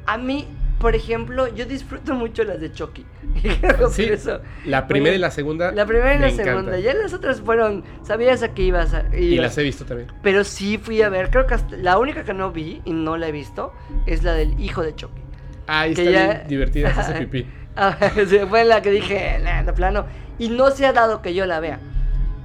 a 0.06 0.18
mí, 0.18 0.48
por 0.84 0.96
ejemplo, 0.96 1.48
yo 1.48 1.66
disfruto 1.66 2.14
mucho 2.14 2.44
las 2.44 2.60
de 2.60 2.70
Chucky. 2.74 3.06
sí, 3.92 4.04
eso, 4.04 4.42
la 4.66 4.86
primera 4.86 5.16
y 5.16 5.18
la 5.18 5.32
segunda. 5.32 5.72
La 5.72 5.86
primera 5.86 6.16
y 6.16 6.20
la 6.20 6.30
segunda. 6.30 6.78
Ya 6.78 6.94
las 6.94 7.14
otras 7.14 7.40
fueron, 7.40 7.86
sabías 8.04 8.44
a 8.44 8.54
qué 8.54 8.64
ibas 8.64 8.94
a. 8.94 9.06
Y 9.16 9.38
las 9.38 9.58
he 9.58 9.64
visto 9.64 9.86
también. 9.86 10.12
Pero 10.22 10.44
sí 10.44 10.78
fui 10.78 11.02
a 11.02 11.08
ver, 11.08 11.30
creo 11.30 11.48
que 11.48 11.56
la 11.78 11.98
única 11.98 12.26
que 12.26 12.34
no 12.34 12.52
vi 12.52 12.82
y 12.84 12.92
no 12.92 13.16
la 13.16 13.30
he 13.30 13.32
visto 13.32 13.74
es 14.06 14.24
la 14.24 14.34
del 14.34 14.60
hijo 14.60 14.84
de 14.84 14.94
Chucky. 14.94 15.22
Ah, 15.68 15.88
está 15.88 16.02
bien 16.02 16.42
divertida, 16.50 16.90
ese 16.90 17.14
pipí. 17.26 17.48
Ah, 17.78 17.98
fue 18.50 18.66
la 18.66 18.82
que 18.82 18.92
dije, 18.92 19.40
de 19.66 19.74
plano. 19.74 20.06
Y 20.38 20.50
no 20.50 20.70
se 20.72 20.86
ha 20.86 20.92
dado 20.92 21.22
que 21.22 21.34
yo 21.34 21.46
la 21.46 21.62
vea. 21.62 21.80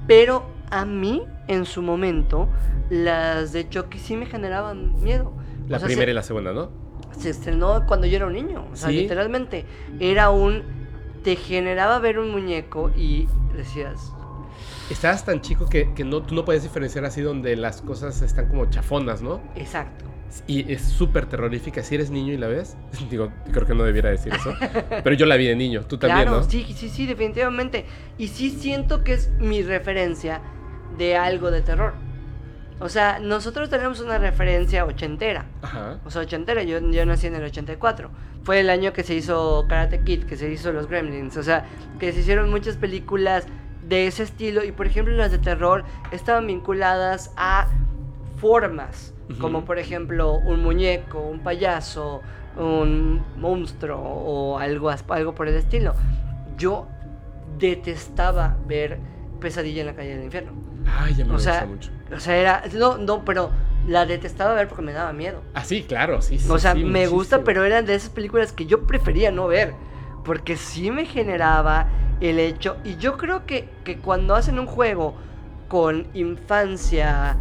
Pero 0.07 0.49
a 0.71 0.85
mí, 0.85 1.23
en 1.49 1.65
su 1.65 1.81
momento, 1.81 2.47
las 2.89 3.51
de 3.51 3.67
Chucky 3.67 3.99
sí 3.99 4.15
me 4.15 4.27
generaban 4.27 4.97
miedo. 5.03 5.33
La 5.67 5.79
primera 5.79 6.09
y 6.09 6.13
la 6.13 6.23
segunda, 6.23 6.53
¿no? 6.53 6.88
Se 7.17 7.29
estrenó 7.29 7.85
cuando 7.85 8.07
yo 8.07 8.17
era 8.17 8.25
un 8.27 8.33
niño. 8.33 8.65
O 8.71 8.75
sea, 8.75 8.89
literalmente. 8.89 9.65
Era 9.99 10.29
un. 10.29 10.63
Te 11.23 11.35
generaba 11.35 11.99
ver 11.99 12.19
un 12.19 12.31
muñeco 12.31 12.91
y 12.95 13.27
decías. 13.55 14.13
Estabas 14.89 15.23
tan 15.25 15.41
chico 15.41 15.67
que, 15.67 15.93
que 15.93 16.03
no, 16.03 16.23
tú 16.23 16.33
no 16.33 16.45
puedes 16.45 16.63
diferenciar 16.63 17.05
así 17.05 17.21
donde 17.21 17.55
las 17.55 17.81
cosas 17.81 18.21
están 18.21 18.47
como 18.47 18.65
chafonas, 18.69 19.21
¿no? 19.21 19.41
Exacto. 19.55 20.05
Y 20.47 20.71
es 20.71 20.81
súper 20.83 21.25
terrorífica. 21.25 21.83
Si 21.83 21.95
eres 21.95 22.11
niño 22.11 22.33
y 22.33 22.37
la 22.37 22.47
ves, 22.47 22.77
digo, 23.09 23.31
creo 23.51 23.65
que 23.65 23.75
no 23.75 23.83
debiera 23.83 24.09
decir 24.09 24.33
eso. 24.33 24.53
pero 25.03 25.15
yo 25.15 25.25
la 25.25 25.35
vi 25.35 25.47
de 25.47 25.55
niño, 25.55 25.83
tú 25.85 25.97
también, 25.97 26.27
claro, 26.27 26.37
¿no? 26.41 26.49
Sí, 26.49 26.65
sí, 26.75 26.89
sí, 26.89 27.05
definitivamente. 27.05 27.85
Y 28.17 28.27
sí 28.27 28.49
siento 28.49 29.03
que 29.03 29.13
es 29.13 29.29
mi 29.39 29.61
referencia 29.61 30.41
de 30.97 31.15
algo 31.17 31.51
de 31.51 31.61
terror. 31.61 31.93
O 32.79 32.89
sea, 32.89 33.19
nosotros 33.19 33.69
tenemos 33.69 33.99
una 33.99 34.17
referencia 34.17 34.85
ochentera. 34.85 35.45
Ajá. 35.61 35.99
O 36.05 36.11
sea, 36.11 36.21
ochentera. 36.21 36.63
Yo, 36.63 36.79
yo 36.79 37.05
nací 37.05 37.27
en 37.27 37.35
el 37.35 37.43
84. 37.43 38.09
Fue 38.43 38.59
el 38.59 38.69
año 38.69 38.93
que 38.93 39.03
se 39.03 39.15
hizo 39.15 39.65
Karate 39.67 40.01
Kid, 40.03 40.25
que 40.25 40.37
se 40.37 40.49
hizo 40.49 40.71
Los 40.71 40.87
Gremlins. 40.87 41.37
O 41.37 41.43
sea, 41.43 41.65
que 41.99 42.13
se 42.13 42.21
hicieron 42.21 42.49
muchas 42.49 42.77
películas 42.77 43.45
de 43.83 44.07
ese 44.07 44.23
estilo. 44.23 44.63
Y 44.63 44.71
por 44.71 44.87
ejemplo, 44.87 45.13
las 45.15 45.31
de 45.31 45.39
terror 45.39 45.83
estaban 46.11 46.47
vinculadas 46.47 47.31
a 47.35 47.67
formas 48.37 49.13
como 49.37 49.63
por 49.63 49.77
ejemplo 49.77 50.33
un 50.33 50.63
muñeco, 50.63 51.19
un 51.19 51.39
payaso, 51.39 52.21
un 52.57 53.21
monstruo 53.37 53.99
o 53.99 54.57
algo, 54.57 54.89
algo 54.89 55.35
por 55.35 55.47
el 55.47 55.55
estilo. 55.55 55.93
Yo 56.57 56.87
detestaba 57.57 58.57
ver 58.65 58.99
Pesadilla 59.39 59.81
en 59.81 59.87
la 59.87 59.95
calle 59.95 60.15
del 60.15 60.25
infierno. 60.25 60.51
Ay, 60.99 61.15
ya 61.15 61.25
me 61.25 61.35
o 61.35 61.39
sea, 61.39 61.65
mucho. 61.65 61.91
O 62.15 62.19
sea, 62.19 62.37
era. 62.37 62.63
No, 62.73 62.97
no, 62.97 63.23
pero 63.25 63.51
la 63.87 64.05
detestaba 64.05 64.53
ver 64.53 64.67
porque 64.67 64.83
me 64.83 64.93
daba 64.93 65.13
miedo. 65.13 65.41
Ah, 65.53 65.63
sí, 65.63 65.83
claro, 65.83 66.21
sí, 66.21 66.37
sí. 66.37 66.49
O 66.49 66.59
sea, 66.59 66.75
me 66.75 67.07
gusta, 67.07 67.43
pero 67.43 67.63
eran 67.63 67.85
de 67.85 67.95
esas 67.95 68.09
películas 68.09 68.51
que 68.51 68.65
yo 68.65 68.85
prefería 68.85 69.31
no 69.31 69.47
ver. 69.47 69.73
Porque 70.23 70.57
sí 70.57 70.91
me 70.91 71.05
generaba 71.05 71.87
el 72.21 72.39
hecho. 72.39 72.77
Y 72.83 72.97
yo 72.97 73.17
creo 73.17 73.45
que, 73.45 73.69
que 73.83 73.97
cuando 73.97 74.35
hacen 74.35 74.59
un 74.59 74.67
juego 74.67 75.15
con 75.67 76.07
infancia 76.13 77.37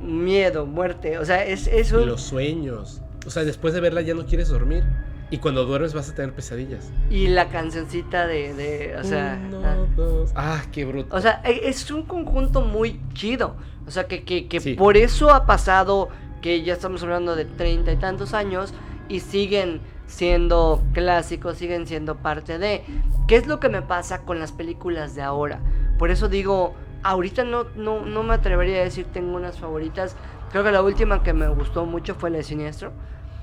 miedo, 0.00 0.66
muerte. 0.66 1.18
O 1.18 1.24
sea, 1.24 1.44
es, 1.44 1.66
es 1.66 1.92
un... 1.92 2.06
los 2.06 2.22
sueños. 2.22 3.00
O 3.26 3.30
sea, 3.30 3.44
después 3.44 3.74
de 3.74 3.80
verla 3.80 4.00
ya 4.00 4.14
no 4.14 4.26
quieres 4.26 4.48
dormir. 4.48 4.84
Y 5.30 5.38
cuando 5.38 5.64
duermes 5.64 5.94
vas 5.94 6.10
a 6.10 6.14
tener 6.14 6.34
pesadillas. 6.34 6.90
Y 7.08 7.28
la 7.28 7.48
cancioncita 7.48 8.26
de, 8.26 8.52
de 8.52 8.96
o 8.96 9.04
sea... 9.04 9.38
ah. 9.64 10.26
ah, 10.34 10.62
qué 10.70 10.84
bruto. 10.84 11.14
O 11.16 11.20
sea, 11.20 11.40
e, 11.44 11.68
es 11.68 11.90
un 11.90 12.02
conjunto 12.02 12.60
muy 12.60 13.00
chido. 13.14 13.56
O 13.86 13.90
sea, 13.90 14.06
que, 14.06 14.24
que, 14.24 14.48
que 14.48 14.74
por 14.76 14.96
eso 14.96 15.30
ha 15.30 15.46
pasado 15.46 16.08
que 16.40 16.62
ya 16.62 16.74
estamos 16.74 17.02
hablando 17.02 17.36
de 17.36 17.44
treinta 17.44 17.92
y 17.92 17.96
tantos 17.96 18.34
años 18.34 18.74
y 19.08 19.20
siguen 19.20 19.80
siendo 20.06 20.82
clásicos, 20.92 21.56
siguen 21.56 21.86
siendo 21.86 22.16
parte 22.16 22.58
de... 22.58 22.84
¿Qué 23.28 23.36
es 23.36 23.46
lo 23.46 23.60
que 23.60 23.68
me 23.68 23.80
pasa 23.82 24.22
con 24.22 24.38
las 24.38 24.52
películas 24.52 25.14
de 25.14 25.22
ahora? 25.22 25.60
Por 25.98 26.10
eso 26.10 26.28
digo, 26.28 26.74
ahorita 27.02 27.44
no, 27.44 27.64
no, 27.76 28.04
no 28.04 28.22
me 28.22 28.34
atrevería 28.34 28.80
a 28.80 28.84
decir 28.84 29.06
tengo 29.12 29.36
unas 29.36 29.58
favoritas. 29.58 30.16
Creo 30.50 30.64
que 30.64 30.72
la 30.72 30.82
última 30.82 31.22
que 31.22 31.32
me 31.32 31.48
gustó 31.48 31.86
mucho 31.86 32.14
fue 32.14 32.30
la 32.30 32.38
de 32.38 32.42
Siniestro. 32.42 32.92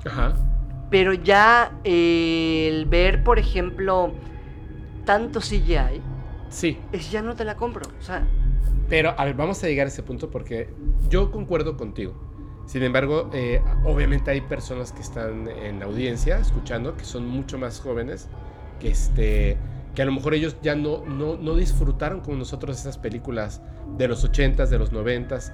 Ajá. 0.05 0.33
Pero 0.89 1.13
ya 1.13 1.71
eh, 1.83 2.67
el 2.71 2.85
ver, 2.85 3.23
por 3.23 3.39
ejemplo, 3.39 4.13
tanto 5.05 5.39
CGI. 5.39 6.01
Sí. 6.49 6.79
Es, 6.91 7.09
ya 7.11 7.21
no 7.21 7.35
te 7.35 7.45
la 7.45 7.55
compro. 7.55 7.89
O 7.99 8.01
sea. 8.01 8.27
Pero, 8.89 9.13
a 9.17 9.25
ver, 9.25 9.35
vamos 9.35 9.63
a 9.63 9.67
llegar 9.67 9.85
a 9.85 9.89
ese 9.89 10.03
punto 10.03 10.29
porque 10.29 10.69
yo 11.09 11.31
concuerdo 11.31 11.77
contigo. 11.77 12.13
Sin 12.65 12.83
embargo, 12.83 13.29
eh, 13.33 13.61
obviamente 13.83 14.31
hay 14.31 14.41
personas 14.41 14.91
que 14.91 15.01
están 15.01 15.47
en 15.47 15.79
la 15.79 15.85
audiencia 15.85 16.37
escuchando, 16.37 16.95
que 16.97 17.05
son 17.05 17.27
mucho 17.27 17.57
más 17.57 17.79
jóvenes, 17.79 18.29
que, 18.79 18.89
este, 18.89 19.57
que 19.95 20.01
a 20.01 20.05
lo 20.05 20.11
mejor 20.11 20.33
ellos 20.33 20.55
ya 20.61 20.75
no, 20.75 21.03
no, 21.05 21.35
no 21.37 21.55
disfrutaron 21.55 22.21
como 22.21 22.37
nosotros 22.37 22.79
esas 22.79 22.97
películas 22.97 23.61
de 23.97 24.07
los 24.07 24.23
80s, 24.23 24.67
de 24.67 24.77
los 24.77 24.93
90s, 24.93 25.51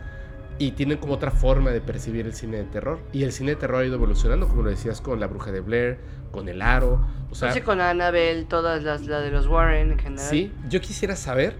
y 0.57 0.71
tienen 0.71 0.97
como 0.97 1.13
otra 1.13 1.31
forma 1.31 1.71
de 1.71 1.81
percibir 1.81 2.25
el 2.25 2.33
cine 2.33 2.57
de 2.57 2.63
terror. 2.65 2.99
Y 3.11 3.23
el 3.23 3.31
cine 3.31 3.51
de 3.51 3.55
terror 3.57 3.81
ha 3.81 3.85
ido 3.85 3.95
evolucionando, 3.95 4.47
como 4.47 4.63
lo 4.63 4.69
decías, 4.69 5.01
con 5.01 5.19
La 5.19 5.27
Bruja 5.27 5.51
de 5.51 5.59
Blair, 5.59 5.99
con 6.31 6.47
El 6.49 6.61
Aro. 6.61 7.05
O 7.29 7.35
sea, 7.35 7.61
con 7.63 7.81
Annabelle, 7.81 8.45
todas 8.45 8.83
las 8.83 9.05
la 9.05 9.19
de 9.19 9.31
los 9.31 9.47
Warren 9.47 9.91
en 9.91 9.99
general. 9.99 10.29
Sí, 10.29 10.53
yo 10.69 10.79
quisiera 10.81 11.15
saber, 11.15 11.55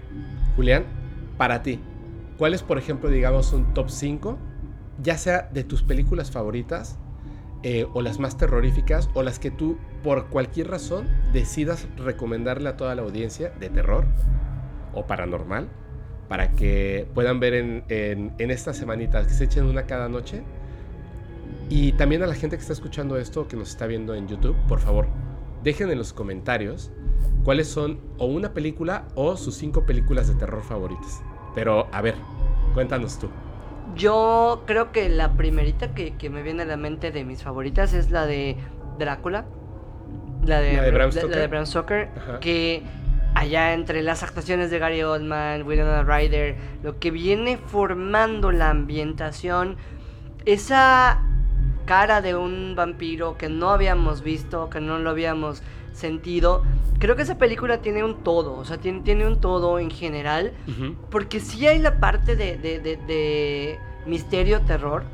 Julián, 0.54 0.84
para 1.36 1.62
ti, 1.62 1.80
¿cuál 2.38 2.54
es, 2.54 2.62
por 2.62 2.78
ejemplo, 2.78 3.10
digamos, 3.10 3.52
un 3.52 3.74
top 3.74 3.90
5 3.90 4.38
ya 5.02 5.18
sea 5.18 5.48
de 5.52 5.64
tus 5.64 5.82
películas 5.82 6.30
favoritas 6.30 6.98
eh, 7.62 7.86
o 7.92 8.02
las 8.02 8.18
más 8.18 8.36
terroríficas 8.36 9.10
o 9.14 9.22
las 9.22 9.38
que 9.38 9.50
tú 9.50 9.76
por 10.02 10.26
cualquier 10.26 10.68
razón 10.68 11.08
decidas 11.32 11.86
recomendarle 11.96 12.68
a 12.68 12.76
toda 12.76 12.94
la 12.94 13.02
audiencia 13.02 13.50
de 13.50 13.68
terror 13.68 14.06
o 14.94 15.06
paranormal 15.06 15.68
para 16.28 16.52
que 16.52 17.08
puedan 17.14 17.40
ver 17.40 17.54
en, 17.54 17.84
en, 17.88 18.32
en 18.38 18.50
estas 18.50 18.76
semanitas 18.76 19.26
que 19.26 19.34
se 19.34 19.44
echen 19.44 19.64
una 19.64 19.84
cada 19.86 20.08
noche. 20.08 20.42
Y 21.68 21.92
también 21.92 22.22
a 22.22 22.26
la 22.26 22.34
gente 22.34 22.56
que 22.56 22.60
está 22.60 22.72
escuchando 22.72 23.16
esto, 23.16 23.48
que 23.48 23.56
nos 23.56 23.70
está 23.70 23.86
viendo 23.86 24.14
en 24.14 24.28
YouTube, 24.28 24.56
por 24.68 24.80
favor, 24.80 25.08
dejen 25.62 25.90
en 25.90 25.98
los 25.98 26.12
comentarios 26.12 26.90
cuáles 27.44 27.68
son 27.68 28.00
o 28.18 28.26
una 28.26 28.54
película 28.54 29.06
o 29.14 29.36
sus 29.36 29.56
cinco 29.56 29.86
películas 29.86 30.28
de 30.28 30.34
terror 30.34 30.62
favoritas. 30.62 31.22
Pero 31.56 31.88
a 31.90 32.02
ver, 32.02 32.14
cuéntanos 32.74 33.18
tú. 33.18 33.30
Yo 33.96 34.64
creo 34.66 34.92
que 34.92 35.08
la 35.08 35.32
primerita 35.32 35.94
que, 35.94 36.30
me 36.30 36.42
viene 36.42 36.64
a 36.64 36.66
la 36.66 36.76
mente 36.76 37.10
de 37.10 37.24
mis 37.24 37.42
favoritas 37.42 37.94
es 37.94 38.10
la 38.10 38.26
de 38.26 38.58
Drácula. 38.98 39.46
La 40.44 40.60
de, 40.60 40.90
Bram 41.48 41.64
Stoker. 41.66 42.10
Que 42.40 42.82
allá 43.34 43.72
entre 43.72 44.02
las 44.02 44.22
actuaciones 44.22 44.70
de 44.70 44.78
Gary 44.78 45.02
Oldman, 45.02 45.66
Winona 45.66 46.02
Ryder, 46.02 46.56
lo 46.82 46.98
que 46.98 47.10
viene 47.10 47.56
formando 47.56 48.52
la 48.52 48.68
ambientación, 48.68 49.76
esa 50.44 51.22
cara 51.86 52.20
de 52.20 52.34
un 52.34 52.74
vampiro 52.76 53.38
que 53.38 53.48
no 53.48 53.70
habíamos 53.70 54.22
visto, 54.22 54.68
que 54.68 54.82
no 54.82 54.98
lo 54.98 55.08
habíamos 55.08 55.62
sentido. 55.96 56.62
Creo 56.98 57.16
que 57.16 57.22
esa 57.22 57.38
película 57.38 57.78
tiene 57.80 58.04
un 58.04 58.22
todo, 58.22 58.56
o 58.56 58.64
sea, 58.64 58.78
tiene, 58.78 59.00
tiene 59.00 59.26
un 59.26 59.40
todo 59.40 59.78
en 59.78 59.90
general, 59.90 60.52
porque 61.10 61.40
sí 61.40 61.66
hay 61.66 61.78
la 61.78 61.98
parte 61.98 62.36
de, 62.36 62.56
de, 62.56 63.78
misterio, 64.06 64.60
terror, 64.60 65.04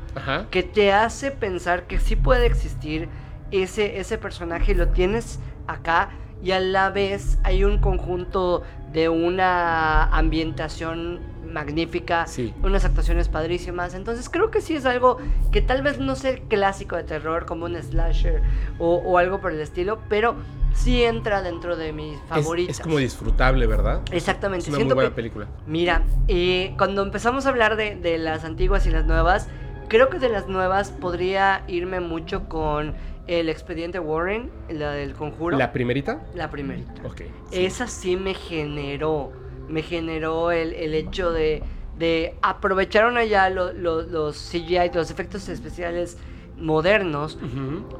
que 0.51 0.63
te 0.63 0.93
hace 0.93 1.31
pensar 1.31 1.87
que 1.87 1.99
sí 1.99 2.15
puede 2.15 2.45
existir 2.45 3.09
ese, 3.51 3.99
ese 3.99 4.17
personaje 4.17 4.73
y 4.73 4.75
lo 4.75 4.89
tienes 4.89 5.39
acá 5.67 6.09
y 6.43 6.51
a 6.51 6.59
la 6.59 6.89
vez 6.89 7.39
hay 7.43 7.63
un 7.63 7.79
conjunto 7.79 8.63
de 8.93 9.09
una 9.09 10.05
ambientación 10.05 11.19
magnífica, 11.53 12.25
unas 12.63 12.85
actuaciones 12.85 13.27
padrísimas. 13.27 13.93
Entonces 13.93 14.29
creo 14.29 14.51
que 14.51 14.61
sí 14.61 14.75
es 14.75 14.85
algo 14.85 15.17
que 15.51 15.61
tal 15.61 15.81
vez 15.81 15.99
no 15.99 16.15
sea 16.15 16.37
clásico 16.47 16.95
de 16.95 17.03
terror 17.03 17.45
como 17.45 17.65
un 17.65 17.75
slasher 17.75 18.41
o, 18.79 19.17
algo 19.17 19.39
por 19.39 19.51
el 19.51 19.59
estilo, 19.59 19.99
pero 20.09 20.35
sí 20.73 21.03
entra 21.03 21.41
dentro 21.41 21.75
de 21.77 21.93
mis 21.93 22.19
favoritas. 22.27 22.77
Es, 22.77 22.83
como 22.83 22.97
disfrutable, 22.97 23.67
¿verdad? 23.67 24.01
Exactamente. 24.11 24.69
Es 24.69 24.75
una 24.75 24.85
muy 24.85 24.93
buena 24.93 25.15
película. 25.15 25.47
Mira, 25.67 26.03
eh, 26.27 26.73
cuando 26.77 27.03
empezamos 27.03 27.45
a 27.45 27.49
hablar 27.49 27.75
de, 27.75 27.95
de 27.95 28.17
las 28.17 28.43
antiguas 28.43 28.85
y 28.87 28.89
las 28.89 29.05
nuevas, 29.05 29.47
creo 29.87 30.09
que 30.09 30.19
de 30.19 30.29
las 30.29 30.47
nuevas 30.47 30.89
podría 30.89 31.63
irme 31.67 31.99
mucho 31.99 32.49
con 32.49 32.95
el 33.27 33.49
expediente 33.49 33.99
Warren, 33.99 34.51
la 34.69 34.91
del 34.91 35.13
conjuro. 35.13 35.57
¿La 35.57 35.71
primerita? 35.71 36.21
La 36.35 36.49
primerita. 36.49 36.93
Ok. 37.05 37.21
Esa 37.51 37.87
sí 37.87 38.17
me 38.17 38.33
generó, 38.33 39.31
me 39.67 39.81
generó 39.81 40.51
el, 40.51 40.73
el 40.73 40.93
hecho 40.93 41.31
de, 41.31 41.63
de 41.97 42.35
aprovecharon 42.41 43.17
allá 43.17 43.49
los 43.49 44.51
CGI, 44.51 44.91
los 44.93 45.11
efectos 45.11 45.47
especiales 45.49 46.17
modernos, 46.57 47.39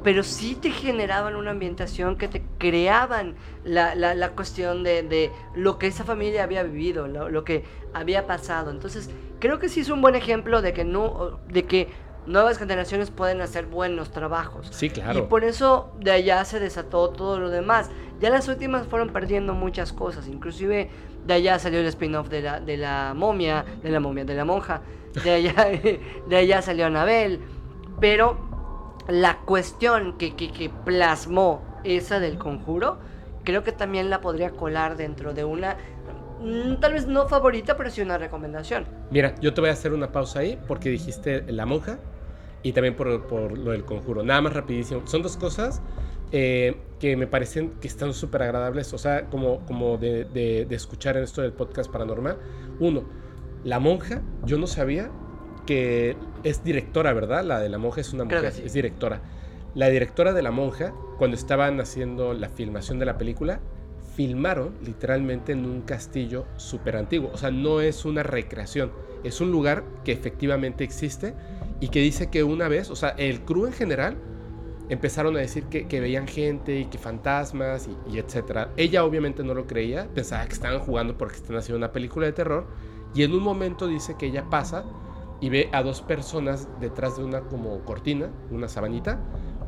pero 0.03 0.23
sí 0.23 0.55
te 0.55 0.69
generaban 0.69 1.35
una 1.35 1.51
ambientación 1.51 2.17
que 2.17 2.27
te 2.27 2.43
creaban 2.59 3.35
la, 3.63 3.95
la, 3.95 4.13
la 4.13 4.29
cuestión 4.31 4.83
de, 4.83 5.03
de, 5.03 5.31
lo 5.55 5.79
que 5.79 5.87
esa 5.87 6.03
familia 6.03 6.43
había 6.43 6.63
vivido, 6.63 7.07
lo, 7.07 7.29
lo, 7.29 7.43
que 7.43 7.63
había 7.93 8.27
pasado. 8.27 8.69
Entonces, 8.69 9.09
creo 9.39 9.59
que 9.59 9.69
sí 9.69 9.79
es 9.79 9.89
un 9.89 10.01
buen 10.01 10.15
ejemplo 10.15 10.61
de 10.61 10.73
que 10.73 10.85
no, 10.85 11.39
de 11.47 11.63
que 11.63 11.87
nuevas 12.25 12.57
generaciones 12.57 13.11
pueden 13.11 13.41
hacer 13.41 13.65
buenos 13.65 14.11
trabajos. 14.11 14.67
Sí, 14.71 14.89
claro. 14.89 15.19
Y 15.19 15.21
por 15.23 15.43
eso 15.43 15.91
de 15.99 16.11
allá 16.11 16.43
se 16.45 16.59
desató 16.59 17.09
todo 17.09 17.39
lo 17.39 17.49
demás. 17.49 17.89
Ya 18.19 18.29
las 18.29 18.47
últimas 18.47 18.87
fueron 18.87 19.09
perdiendo 19.09 19.53
muchas 19.53 19.91
cosas, 19.91 20.27
inclusive 20.27 20.89
de 21.25 21.33
allá 21.33 21.59
salió 21.59 21.79
el 21.79 21.85
spin-off 21.87 22.29
de 22.29 22.41
la, 22.41 22.59
de 22.59 22.77
la 22.77 23.13
momia, 23.15 23.65
de 23.81 23.89
la 23.89 23.99
momia, 23.99 24.25
de 24.25 24.35
la 24.35 24.45
monja, 24.45 24.81
de 25.23 25.31
allá, 25.31 25.67
de 26.27 26.35
allá 26.35 26.61
salió 26.61 26.85
Anabel, 26.85 27.39
pero 27.99 28.37
la 29.07 29.39
cuestión 29.39 30.17
que, 30.17 30.35
que, 30.35 30.51
que 30.51 30.69
plasmó 30.69 31.61
esa 31.83 32.19
del 32.19 32.37
conjuro, 32.37 32.97
creo 33.43 33.63
que 33.63 33.71
también 33.71 34.09
la 34.09 34.21
podría 34.21 34.51
colar 34.51 34.95
dentro 34.95 35.33
de 35.33 35.43
una 35.43 35.75
mm, 36.41 36.75
tal 36.79 36.93
vez 36.93 37.07
no 37.07 37.27
favorita, 37.27 37.75
pero 37.75 37.89
sí 37.89 38.01
una 38.01 38.17
recomendación. 38.17 38.85
Mira, 39.11 39.35
yo 39.41 39.53
te 39.53 39.61
voy 39.61 39.69
a 39.69 39.73
hacer 39.73 39.93
una 39.93 40.11
pausa 40.11 40.39
ahí 40.39 40.57
porque 40.67 40.89
dijiste 40.89 41.43
La 41.51 41.65
Monja 41.65 41.99
y 42.63 42.71
también 42.71 42.95
por, 42.95 43.27
por 43.27 43.57
lo 43.57 43.71
del 43.71 43.83
conjuro. 43.83 44.23
Nada 44.23 44.41
más 44.41 44.53
rapidísimo. 44.53 45.05
Son 45.05 45.21
dos 45.21 45.37
cosas 45.37 45.81
eh, 46.31 46.77
que 46.99 47.15
me 47.15 47.27
parecen 47.27 47.73
que 47.81 47.87
están 47.87 48.13
súper 48.13 48.43
agradables, 48.43 48.93
o 48.93 48.97
sea, 48.97 49.29
como, 49.29 49.65
como 49.65 49.97
de, 49.97 50.25
de, 50.25 50.65
escuchar 50.73 51.17
en 51.17 51.23
esto 51.23 51.41
del 51.41 51.53
podcast 51.53 51.91
paranormal. 51.91 52.37
Uno, 52.79 53.03
La 53.63 53.79
Monja, 53.79 54.21
yo 54.45 54.57
no 54.57 54.65
sabía 54.65 55.11
que 55.67 56.15
es 56.43 56.63
directora, 56.63 57.13
¿verdad? 57.13 57.43
La 57.43 57.59
de 57.59 57.69
La 57.69 57.77
Monja 57.77 58.01
es 58.01 58.13
una 58.13 58.23
mujer, 58.23 58.45
es 58.45 58.73
directora. 58.73 59.21
La 59.75 59.89
directora 59.89 60.33
de 60.33 60.41
La 60.41 60.51
Monja, 60.51 60.93
cuando 61.17 61.35
estaban 61.35 61.79
haciendo 61.81 62.33
la 62.33 62.49
filmación 62.49 62.99
de 62.99 63.05
la 63.05 63.17
película, 63.17 63.59
filmaron 64.15 64.75
literalmente 64.85 65.51
en 65.51 65.65
un 65.65 65.81
castillo 65.81 66.45
súper 66.57 66.95
antiguo. 66.95 67.31
O 67.33 67.37
sea, 67.37 67.51
no 67.51 67.81
es 67.81 68.05
una 68.05 68.23
recreación, 68.23 68.91
es 69.23 69.41
un 69.41 69.51
lugar 69.51 69.83
que 70.03 70.11
efectivamente 70.11 70.83
existe 70.83 71.33
y 71.83 71.89
que 71.89 71.99
dice 71.99 72.29
que 72.29 72.45
una 72.45 72.69
vez, 72.69 72.89
o 72.89 72.95
sea, 72.95 73.09
el 73.09 73.41
crew 73.41 73.65
en 73.65 73.73
general 73.73 74.15
empezaron 74.87 75.35
a 75.35 75.39
decir 75.39 75.65
que, 75.65 75.99
veían 75.99 76.29
gente 76.29 76.79
y 76.79 76.85
que 76.85 76.97
fantasmas 76.97 77.89
y, 78.09 78.17
etcétera. 78.17 78.71
Ella 78.77 79.03
obviamente 79.03 79.43
no 79.43 79.53
lo 79.53 79.67
creía, 79.67 80.07
pensaba 80.13 80.45
que 80.45 80.53
estaban 80.53 80.79
jugando 80.79 81.17
porque 81.17 81.35
están 81.35 81.57
haciendo 81.57 81.79
una 81.79 81.91
película 81.91 82.25
de 82.25 82.31
terror 82.31 82.67
y 83.13 83.23
en 83.23 83.33
un 83.33 83.43
momento 83.43 83.85
dice 83.87 84.15
que 84.17 84.27
ella 84.27 84.49
pasa 84.49 84.85
y 85.41 85.49
ve 85.49 85.67
a 85.73 85.83
dos 85.83 86.01
personas 86.01 86.69
detrás 86.79 87.17
de 87.17 87.25
una 87.25 87.41
como 87.41 87.83
cortina, 87.83 88.29
una 88.49 88.69
sabanita, 88.69 89.19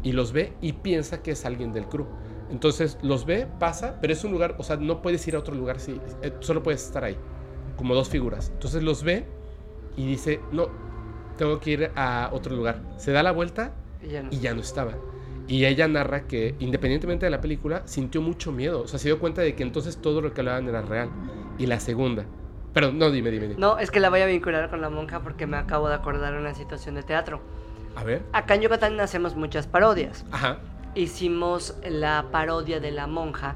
y 0.01 0.13
los 0.13 0.31
ve 0.31 0.53
y 0.61 0.71
piensa 0.71 1.21
que 1.21 1.31
es 1.31 1.43
alguien 1.43 1.73
del 1.73 1.85
crew. 1.85 2.07
Entonces 2.49 2.97
los 3.01 3.25
ve, 3.25 3.45
pasa, 3.59 3.99
pero 3.99 4.13
es 4.13 4.23
un 4.23 4.31
lugar, 4.31 4.55
o 4.57 4.63
sea, 4.63 4.77
no 4.77 5.01
puedes 5.01 5.27
ir 5.27 5.35
a 5.35 5.39
otro 5.39 5.53
lugar, 5.53 5.81
si, 5.81 5.99
eh, 6.21 6.31
solo 6.39 6.63
puedes 6.63 6.81
estar 6.81 7.03
ahí, 7.03 7.17
como 7.75 7.93
dos 7.93 8.07
figuras. 8.07 8.51
Entonces 8.53 8.83
los 8.83 9.03
ve 9.03 9.25
y 9.97 10.05
dice, 10.07 10.39
no, 10.53 10.84
tengo 11.37 11.59
que 11.59 11.71
ir 11.71 11.91
a 11.95 12.29
otro 12.31 12.55
lugar. 12.55 12.81
Se 12.97 13.11
da 13.11 13.23
la 13.23 13.31
vuelta 13.31 13.71
y 14.03 14.39
ya 14.39 14.53
no, 14.53 14.61
estaba. 14.61 14.93
Y 15.47 15.65
ella 15.65 15.87
narra 15.87 16.21
que, 16.27 16.55
independientemente 16.59 17.25
de 17.25 17.29
la 17.29 17.41
película, 17.41 17.83
sintió 17.85 18.21
mucho 18.21 18.51
miedo. 18.51 18.81
O 18.81 18.87
sea, 18.87 18.97
se 18.97 19.09
dio 19.09 19.19
cuenta 19.19 19.41
de 19.41 19.55
que 19.55 19.63
entonces 19.63 19.97
todo 19.97 20.21
lo 20.21 20.33
que 20.33 20.41
hablaban 20.41 20.67
era 20.67 20.81
real. 20.81 21.09
Y 21.57 21.67
la 21.67 21.79
segunda. 21.79 22.25
Pero 22.73 22.91
no, 22.91 23.11
dime, 23.11 23.31
dime, 23.31 23.47
dime. 23.47 23.59
No, 23.59 23.77
es 23.77 23.91
que 23.91 23.99
la 23.99 24.09
voy 24.09 24.21
a 24.21 24.25
vincular 24.25 24.69
con 24.69 24.81
la 24.81 24.89
monja 24.89 25.21
porque 25.21 25.47
me 25.47 25.57
acabo 25.57 25.87
de 25.87 25.95
acordar 25.95 26.33
una 26.35 26.53
situación 26.53 26.95
de 26.95 27.03
teatro. 27.03 27.41
A 27.95 28.03
ver. 28.03 28.23
Acá 28.33 28.55
en 28.55 28.61
Yucatán 28.61 28.99
hacemos 28.99 29.35
muchas 29.35 29.67
parodias. 29.67 30.25
Ajá. 30.31 30.59
Hicimos 30.95 31.77
la 31.87 32.25
parodia 32.31 32.79
de 32.79 32.91
la 32.91 33.07
monja. 33.07 33.55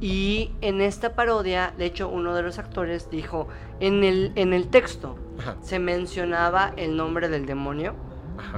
Y 0.00 0.52
en 0.60 0.80
esta 0.80 1.14
parodia, 1.14 1.72
de 1.76 1.86
hecho, 1.86 2.08
uno 2.08 2.34
de 2.34 2.42
los 2.42 2.58
actores 2.58 3.10
dijo, 3.10 3.48
en 3.80 4.04
el, 4.04 4.32
en 4.36 4.52
el 4.52 4.68
texto 4.68 5.16
se 5.60 5.78
mencionaba 5.78 6.72
el 6.76 6.96
nombre 6.96 7.28
del 7.28 7.46
demonio, 7.46 7.94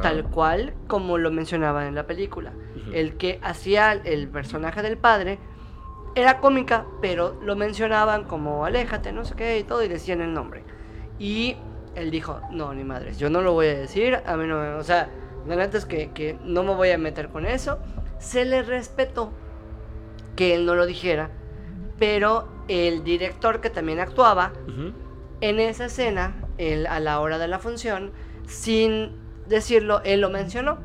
tal 0.02 0.24
cual 0.24 0.74
como 0.86 1.18
lo 1.18 1.30
mencionaban 1.30 1.86
en 1.86 1.94
la 1.94 2.06
película. 2.06 2.52
El 2.92 3.16
que 3.16 3.38
hacía 3.42 3.92
el 3.92 4.28
personaje 4.28 4.82
del 4.82 4.98
padre 4.98 5.38
era 6.14 6.40
cómica, 6.40 6.86
pero 7.00 7.38
lo 7.42 7.56
mencionaban 7.56 8.24
como 8.24 8.64
aléjate, 8.64 9.12
no 9.12 9.24
sé 9.24 9.34
qué 9.34 9.58
y 9.58 9.64
todo, 9.64 9.82
y 9.82 9.88
decían 9.88 10.20
el 10.20 10.34
nombre. 10.34 10.64
Y 11.18 11.56
él 11.94 12.10
dijo, 12.10 12.40
no, 12.50 12.74
ni 12.74 12.84
madres, 12.84 13.18
yo 13.18 13.30
no 13.30 13.42
lo 13.42 13.52
voy 13.52 13.68
a 13.68 13.74
decir, 13.74 14.20
a 14.24 14.36
mí 14.36 14.46
no. 14.46 14.76
O 14.76 14.82
sea, 14.82 15.08
la 15.46 15.56
neta 15.56 15.78
es 15.78 15.86
que, 15.86 16.10
que 16.12 16.38
no 16.44 16.62
me 16.64 16.74
voy 16.74 16.90
a 16.90 16.98
meter 16.98 17.28
con 17.28 17.46
eso. 17.46 17.78
Se 18.18 18.44
le 18.44 18.62
respetó 18.62 19.32
que 20.40 20.54
él 20.54 20.64
no 20.64 20.74
lo 20.74 20.86
dijera, 20.86 21.28
pero 21.98 22.48
el 22.66 23.04
director 23.04 23.60
que 23.60 23.68
también 23.68 24.00
actuaba, 24.00 24.54
en 25.42 25.60
esa 25.60 25.84
escena, 25.84 26.34
a 26.88 26.98
la 26.98 27.20
hora 27.20 27.36
de 27.36 27.46
la 27.46 27.58
función, 27.58 28.10
sin 28.46 29.18
decirlo, 29.48 30.00
él 30.02 30.22
lo 30.22 30.30
mencionó. 30.30 30.78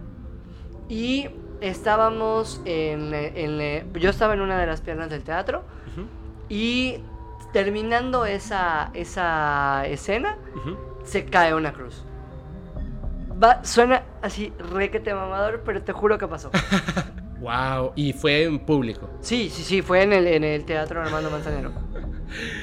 Y 0.89 1.29
estábamos 1.61 2.61
en, 2.65 3.13
en, 3.13 3.93
Yo 3.93 4.09
estaba 4.09 4.33
en 4.33 4.41
una 4.41 4.59
de 4.59 4.67
las 4.67 4.81
piernas 4.81 5.09
del 5.09 5.23
teatro. 5.23 5.63
Y 6.49 6.97
terminando 7.53 8.25
esa, 8.25 8.91
esa 8.93 9.87
escena, 9.87 10.37
se 11.05 11.23
cae 11.23 11.55
una 11.55 11.71
cruz. 11.71 12.03
Va, 13.41 13.63
suena 13.63 14.03
así 14.21 14.51
requete 14.59 15.13
mamador, 15.13 15.61
pero 15.63 15.81
te 15.81 15.93
juro 15.93 16.17
que 16.17 16.27
pasó. 16.27 16.51
wow, 17.45 17.91
y 17.95 18.11
fue 18.11 18.43
en 18.43 18.57
público. 18.57 19.07
Sí, 19.21 19.49
sí, 19.51 19.61
sí, 19.61 19.81
fue 19.83 20.01
en 20.01 20.13
el, 20.13 20.25
en 20.25 20.43
el 20.43 20.65
Teatro 20.65 21.01
Armando 21.01 21.29
Manzanero. 21.29 21.71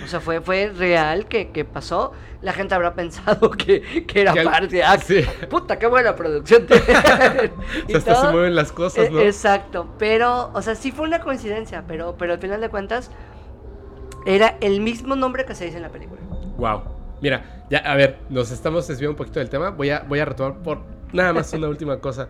O 0.03 0.09
sea, 0.09 0.21
fue, 0.21 0.41
fue 0.41 0.73
real 0.77 1.27
que, 1.27 1.51
que 1.51 1.65
pasó. 1.65 2.13
La 2.41 2.53
gente 2.53 2.75
habrá 2.75 2.95
pensado 2.95 3.51
que, 3.53 4.05
que 4.07 4.21
era 4.23 4.35
parte 4.35 4.77
de 4.79 4.85
sí. 5.05 5.25
Puta, 5.49 5.79
qué 5.79 5.87
buena 5.87 6.17
producción. 6.17 6.67
y 7.89 7.95
hasta 7.95 8.17
se 8.17 8.29
mueven 8.33 8.57
las 8.57 8.73
cosas, 8.73 9.09
¿no? 9.11 9.21
E, 9.21 9.29
exacto. 9.29 9.95
Pero, 9.99 10.51
o 10.53 10.61
sea, 10.63 10.75
sí 10.75 10.91
fue 10.91 11.07
una 11.07 11.21
coincidencia, 11.21 11.85
pero, 11.87 12.17
pero 12.19 12.33
al 12.33 12.41
final 12.41 12.61
de 12.61 12.69
cuentas 12.69 13.13
era 14.27 14.57
el 14.61 14.81
mismo 14.81 15.15
nombre 15.15 15.45
que 15.45 15.55
se 15.55 15.67
dice 15.67 15.77
en 15.77 15.85
la 15.85 15.91
película. 15.91 16.21
Wow. 16.57 16.83
Mira, 17.21 17.65
ya, 17.71 17.79
a 17.79 17.95
ver, 17.95 18.19
nos 18.31 18.51
estamos 18.51 18.89
desviando 18.89 19.13
un 19.13 19.17
poquito 19.17 19.39
del 19.39 19.49
tema. 19.49 19.71
Voy 19.71 19.91
a, 19.91 20.01
voy 20.01 20.19
a 20.19 20.25
retomar 20.25 20.59
por 20.59 20.81
nada 21.13 21.33
más 21.33 21.53
una 21.53 21.69
última 21.71 22.01
cosa. 22.01 22.29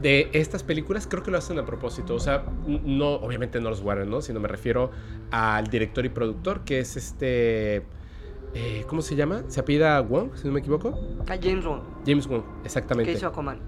De 0.00 0.30
estas 0.32 0.62
películas, 0.62 1.06
creo 1.08 1.22
que 1.22 1.30
lo 1.30 1.38
hacen 1.38 1.58
a 1.58 1.64
propósito. 1.64 2.14
O 2.14 2.20
sea, 2.20 2.44
no, 2.66 3.14
obviamente 3.14 3.60
no 3.60 3.70
los 3.70 3.82
guardan, 3.82 4.10
¿no? 4.10 4.22
Sino 4.22 4.38
me 4.40 4.48
refiero 4.48 4.90
al 5.30 5.66
director 5.66 6.04
y 6.04 6.08
productor, 6.08 6.64
que 6.64 6.80
es 6.80 6.96
este. 6.96 7.84
Eh, 8.54 8.84
¿Cómo 8.86 9.02
se 9.02 9.14
llama? 9.16 9.42
¿Se 9.48 9.60
apida 9.60 10.00
Wong, 10.00 10.30
si 10.34 10.46
no 10.46 10.52
me 10.52 10.60
equivoco? 10.60 10.98
A 11.28 11.36
James 11.36 11.64
Wong. 11.64 11.82
James 12.06 12.26
Wong, 12.26 12.42
exactamente. 12.64 13.12
Que 13.12 13.18
hizo 13.18 13.26
Aquaman. 13.26 13.60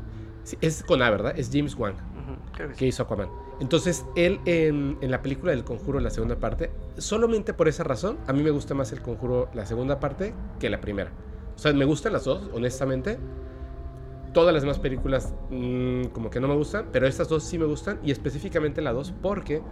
Sí, 0.45 0.57
es 0.61 0.83
con 0.83 1.03
A, 1.03 1.11
¿verdad? 1.11 1.39
Es 1.39 1.51
James 1.53 1.75
Wong. 1.77 1.95
que, 2.77 2.87
hizo 2.87 3.03
Aquaman. 3.03 3.29
Entonces, 3.61 4.07
él 4.17 4.41
en, 4.47 4.97
en, 5.03 5.11
la 5.11 5.21
película 5.21 5.53
del 5.53 5.65
Conjuro, 5.65 6.01
la 6.01 6.09
segunda 6.09 6.37
parte, 6.37 6.71
solamente 6.97 7.53
por 7.53 7.69
esa 7.69 7.85
razón, 7.85 8.19
a 8.27 8.33
mí 8.33 8.43
me 8.43 8.51
gusta 8.51 8.75
más 8.75 8.91
el 8.93 9.03
Conjuro, 9.03 9.51
la 9.53 9.67
segunda 9.67 10.01
parte, 10.01 10.33
que 10.59 10.71
la 10.71 10.81
primera. 10.81 11.13
O 11.57 11.59
sea, 11.59 11.75
me 11.75 11.85
gustan 11.85 12.15
las 12.15 12.25
dos, 12.25 12.49
honestamente. 12.55 13.19
Todas 14.33 14.55
las 14.55 14.63
demás 14.63 14.79
películas 14.79 15.35
mmm, 15.51 16.05
como 16.07 16.31
que 16.31 16.41
no 16.41 16.49
me 16.49 16.55
gustan, 16.55 16.87
pero 16.93 17.07
estas 17.07 17.29
dos 17.29 17.43
sí 17.43 17.59
me 17.59 17.65
gustan, 17.65 17.99
y 18.03 18.11
específicamente 18.11 18.81
la 18.81 18.93
dos, 18.93 19.13
porque 19.23 19.63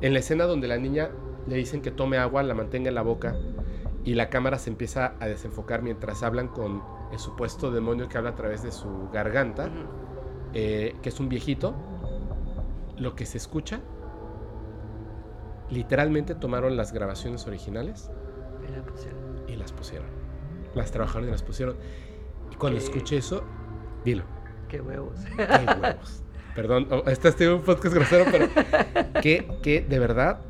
en 0.00 0.12
la 0.12 0.18
escena 0.18 0.44
donde 0.44 0.68
la 0.68 0.78
niña 0.78 1.10
le 1.46 1.56
dicen 1.56 1.82
que 1.82 1.90
tome 1.90 2.18
agua, 2.18 2.42
la 2.42 2.54
mantenga 2.54 2.88
en 2.88 2.94
la 2.94 3.02
boca, 3.02 3.36
y 4.04 4.14
la 4.14 4.30
cámara 4.30 4.58
se 4.58 4.70
empieza 4.70 5.14
a 5.20 5.26
desenfocar 5.26 5.82
mientras 5.82 6.22
hablan 6.22 6.48
con 6.48 6.82
el 7.12 7.18
supuesto 7.18 7.70
demonio 7.70 8.08
que 8.08 8.18
habla 8.18 8.30
a 8.30 8.34
través 8.34 8.62
de 8.62 8.72
su 8.72 9.08
garganta, 9.12 9.70
eh, 10.54 10.96
que 11.02 11.08
es 11.08 11.20
un 11.20 11.28
viejito, 11.28 11.74
lo 12.96 13.14
que 13.14 13.26
se 13.26 13.38
escucha, 13.38 13.80
literalmente 15.70 16.34
tomaron 16.34 16.76
las 16.76 16.92
grabaciones 16.92 17.46
originales 17.46 18.10
y, 19.46 19.56
las 19.56 19.72
pusieron. 19.72 20.08
Las 20.74 20.90
trabajaron 20.90 21.28
y 21.28 21.30
las 21.30 21.42
pusieron. 21.42 21.76
Y 22.50 22.56
cuando 22.56 22.78
escuché 22.78 23.18
eso, 23.18 23.42
dilo. 24.04 24.24
Qué 24.68 24.80
huevos. 24.80 25.18
Qué 25.36 25.44
huevos. 25.80 26.22
Perdón, 26.54 26.88
oh, 26.90 27.02
este 27.06 27.28
es 27.28 27.40
un 27.40 27.62
podcast 27.62 27.94
grosero, 27.94 28.24
pero 28.30 28.48
que, 29.22 29.48
que 29.62 29.80
de 29.80 29.98
verdad 29.98 30.40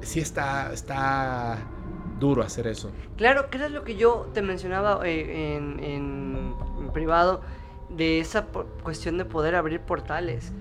sí 0.00 0.20
está, 0.20 0.72
está 0.72 1.58
duro 2.18 2.42
hacer 2.42 2.66
eso. 2.66 2.90
Claro, 3.16 3.50
que 3.50 3.58
es 3.58 3.70
lo 3.70 3.84
que 3.84 3.96
yo 3.96 4.30
te 4.32 4.42
mencionaba 4.42 5.00
eh, 5.04 5.56
en, 5.56 5.80
en 5.82 6.54
privado 6.92 7.40
de 7.90 8.20
esa 8.20 8.46
cuestión 8.82 9.18
de 9.18 9.24
poder 9.24 9.54
abrir 9.54 9.80
portales. 9.80 10.52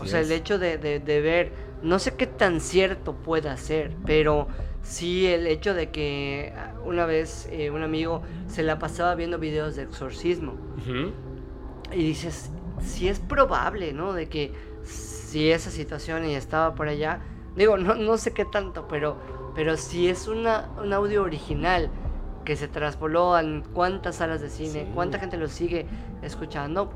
o 0.00 0.06
sea, 0.06 0.20
el 0.20 0.32
hecho 0.32 0.58
de, 0.58 0.76
ver, 1.06 1.52
no 1.82 1.98
sé 1.98 2.14
qué 2.14 2.26
tan 2.26 2.60
cierto 2.60 3.14
pueda 3.14 3.56
ser, 3.56 3.92
pero 4.06 4.48
sí 4.88 5.26
el 5.26 5.46
hecho 5.46 5.74
de 5.74 5.90
que 5.90 6.52
ah, 6.56 6.72
una 6.84 7.06
vez 7.06 7.48
eh, 7.52 7.70
un 7.70 7.82
amigo 7.82 8.22
se 8.46 8.62
la 8.62 8.78
pasaba 8.78 9.14
viendo 9.14 9.38
videos 9.38 9.76
de 9.76 9.82
exorcismo. 9.82 10.54
Y 11.92 11.96
dices, 11.96 12.50
si 12.80 13.08
es 13.08 13.18
probable, 13.18 13.92
¿no? 13.92 14.12
De 14.12 14.28
que 14.28 14.52
si 14.84 15.50
esa 15.50 15.70
situación 15.70 16.24
y 16.26 16.34
estaba 16.34 16.74
por 16.74 16.88
allá, 16.88 17.20
digo, 17.56 17.76
no, 17.76 17.94
no 17.94 18.16
sé 18.16 18.32
qué 18.32 18.44
tanto, 18.44 18.88
pero, 18.88 19.16
pero 19.54 19.76
si 19.76 20.08
es 20.08 20.28
una, 20.28 20.70
un 20.82 20.92
audio 20.92 21.22
original 21.22 21.90
que 22.44 22.56
se 22.56 22.68
traspoló 22.68 23.34
a 23.34 23.42
cuántas 23.74 24.16
salas 24.16 24.40
de 24.40 24.48
cine, 24.48 24.90
cuánta 24.94 25.18
gente 25.18 25.36
lo 25.36 25.48
sigue 25.48 25.86
escuchando, 26.22 26.90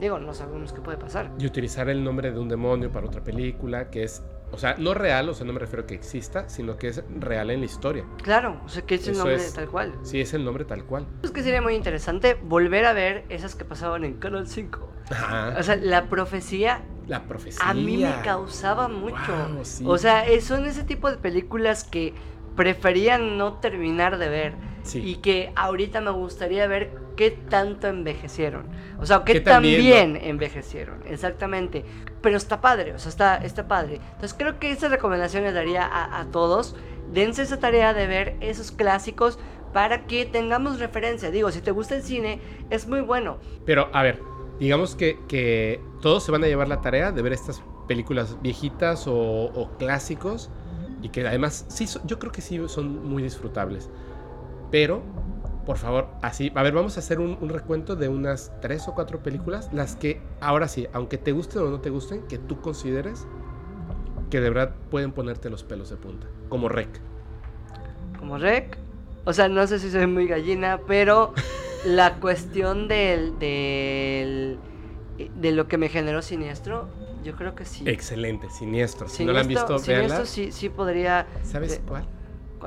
digo, 0.00 0.18
no 0.18 0.34
sabemos 0.34 0.72
qué 0.72 0.80
puede 0.80 0.98
pasar. 0.98 1.30
Y 1.38 1.46
utilizar 1.46 1.88
el 1.88 2.02
nombre 2.02 2.32
de 2.32 2.40
un 2.40 2.48
demonio 2.48 2.90
para 2.90 3.06
otra 3.06 3.22
película, 3.22 3.90
que 3.90 4.02
es, 4.02 4.24
o 4.52 4.58
sea, 4.58 4.76
no 4.78 4.94
real, 4.94 5.28
o 5.28 5.34
sea, 5.34 5.46
no 5.46 5.52
me 5.52 5.58
refiero 5.58 5.82
a 5.82 5.86
que 5.86 5.94
exista, 5.94 6.48
sino 6.48 6.76
que 6.76 6.88
es 6.88 7.02
real 7.18 7.50
en 7.50 7.60
la 7.60 7.66
historia. 7.66 8.04
Claro, 8.22 8.60
o 8.64 8.68
sea, 8.68 8.82
que 8.82 8.96
es 8.96 9.08
el 9.08 9.18
nombre 9.18 9.38
tal 9.54 9.68
cual. 9.68 9.94
Sí, 10.02 10.20
es 10.20 10.34
el 10.34 10.44
nombre 10.44 10.64
tal 10.64 10.84
cual. 10.84 11.06
Es 11.22 11.30
que 11.30 11.42
sería 11.42 11.60
muy 11.60 11.74
interesante 11.74 12.34
volver 12.34 12.86
a 12.86 12.92
ver 12.92 13.24
esas 13.28 13.54
que 13.54 13.64
pasaban 13.64 14.04
en 14.04 14.14
Canal 14.14 14.46
5. 14.46 14.88
O 15.58 15.62
sea, 15.62 15.76
la 15.76 16.08
profecía 16.08 16.82
la 17.06 17.22
profecía. 17.22 17.68
A 17.68 17.74
mí 17.74 17.98
me 17.98 18.12
causaba 18.22 18.88
mucho. 18.88 19.16
O 19.84 19.98
sea, 19.98 20.24
son 20.40 20.66
ese 20.66 20.82
tipo 20.82 21.10
de 21.10 21.16
películas 21.16 21.84
que 21.84 22.14
preferían 22.56 23.38
no 23.38 23.54
terminar 23.54 24.18
de 24.18 24.28
ver 24.28 24.54
y 24.94 25.16
que 25.16 25.52
ahorita 25.56 26.00
me 26.00 26.10
gustaría 26.10 26.66
ver 26.66 27.05
qué 27.16 27.30
tanto 27.30 27.88
envejecieron. 27.88 28.66
O 29.00 29.06
sea, 29.06 29.24
qué, 29.24 29.40
tan 29.40 29.62
bien 29.62 30.16
envejecieron, 30.16 31.02
exactamente. 31.06 31.84
Pero 32.20 32.36
está 32.36 32.60
padre, 32.60 32.94
o 32.94 32.98
sea, 32.98 33.08
está, 33.08 33.36
está 33.38 33.66
padre. 33.66 33.96
Entonces 33.96 34.34
creo 34.38 34.58
que 34.58 34.70
esas 34.70 34.90
recomendaciones 34.90 35.54
daría 35.54 35.88
a, 35.92 36.24
todos. 36.26 36.76
Dense 37.12 37.42
esa 37.42 37.58
tarea 37.58 37.94
de 37.94 38.06
ver 38.06 38.36
esos 38.40 38.72
clásicos 38.72 39.38
para 39.72 40.06
que 40.06 40.26
tengamos 40.26 40.78
referencia. 40.78 41.30
Digo, 41.30 41.50
si 41.50 41.60
te 41.60 41.70
gusta 41.70 41.96
el 41.96 42.02
cine, 42.02 42.40
es 42.70 42.86
muy 42.86 43.00
bueno. 43.00 43.38
Pero, 43.64 43.88
a 43.92 44.02
ver, 44.02 44.20
digamos 44.58 44.96
que, 44.96 45.18
que 45.28 45.80
todos 46.00 46.24
se 46.24 46.32
van 46.32 46.44
a 46.44 46.46
llevar 46.46 46.68
la 46.68 46.80
tarea 46.80 47.12
de 47.12 47.22
ver 47.22 47.32
estas 47.32 47.62
películas 47.86 48.36
viejitas 48.42 49.06
o, 49.06 49.14
o 49.14 49.70
clásicos 49.78 50.50
y 51.02 51.10
que 51.10 51.26
además, 51.26 51.66
sí, 51.68 51.86
yo 52.04 52.18
creo 52.18 52.32
que 52.32 52.40
sí 52.40 52.60
son 52.68 53.08
muy 53.08 53.22
disfrutables. 53.22 53.88
Pero, 54.70 55.02
por 55.66 55.78
favor, 55.78 56.06
así, 56.22 56.52
a 56.54 56.62
ver, 56.62 56.72
vamos 56.72 56.96
a 56.96 57.00
hacer 57.00 57.18
un, 57.18 57.48
recuento 57.48 57.96
de 57.96 58.08
unas 58.08 58.52
tres 58.62 58.86
o 58.86 58.94
cuatro 58.94 59.18
películas, 59.18 59.68
las 59.72 59.96
que, 59.96 60.20
ahora 60.40 60.68
sí, 60.68 60.86
aunque 60.92 61.18
te 61.18 61.32
gusten 61.32 61.62
o 61.62 61.70
no 61.70 61.80
te 61.80 61.90
gusten, 61.90 62.22
que 62.28 62.38
tú 62.38 62.60
consideres 62.60 63.26
que 64.30 64.40
de 64.40 64.48
verdad 64.48 64.74
pueden 64.90 65.10
ponerte 65.10 65.50
los 65.50 65.64
pelos 65.64 65.90
de 65.90 65.96
punta, 65.96 66.28
como 66.48 66.68
Rec. 66.68 67.00
Como 68.20 68.38
Rec, 68.38 68.78
o 69.24 69.32
sea, 69.32 69.48
no 69.48 69.66
sé 69.66 69.80
si 69.80 69.90
soy 69.90 70.06
muy 70.06 70.28
gallina, 70.28 70.80
pero 70.86 71.34
la 71.84 72.14
cuestión 72.20 72.86
del, 72.86 73.36
del, 73.40 74.60
de 75.18 75.50
lo 75.50 75.66
que 75.66 75.78
me 75.78 75.88
generó 75.88 76.22
siniestro, 76.22 76.88
yo 77.24 77.34
creo 77.34 77.56
que 77.56 77.64
sí. 77.64 77.82
Excelente, 77.88 78.50
siniestro. 78.50 79.08
Si 79.08 79.24
no 79.24 79.32
la 79.32 79.40
han 79.40 79.48
visto, 79.48 79.80
Siniestro 79.80 80.26
sí, 80.26 80.52
sí 80.52 80.68
podría. 80.68 81.26
¿Sabes 81.42 81.80
cuál? 81.84 82.06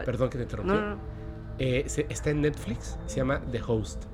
Perdón 0.03 0.29
que 0.29 0.37
te 0.37 0.43
interrumpí. 0.43 0.73
No, 0.73 0.81
no. 0.81 1.18
Eh, 1.59 1.85
está 2.07 2.29
en 2.29 2.41
Netflix, 2.41 2.97
se 3.05 3.17
llama 3.17 3.41
The 3.51 3.61
Host. 3.65 4.05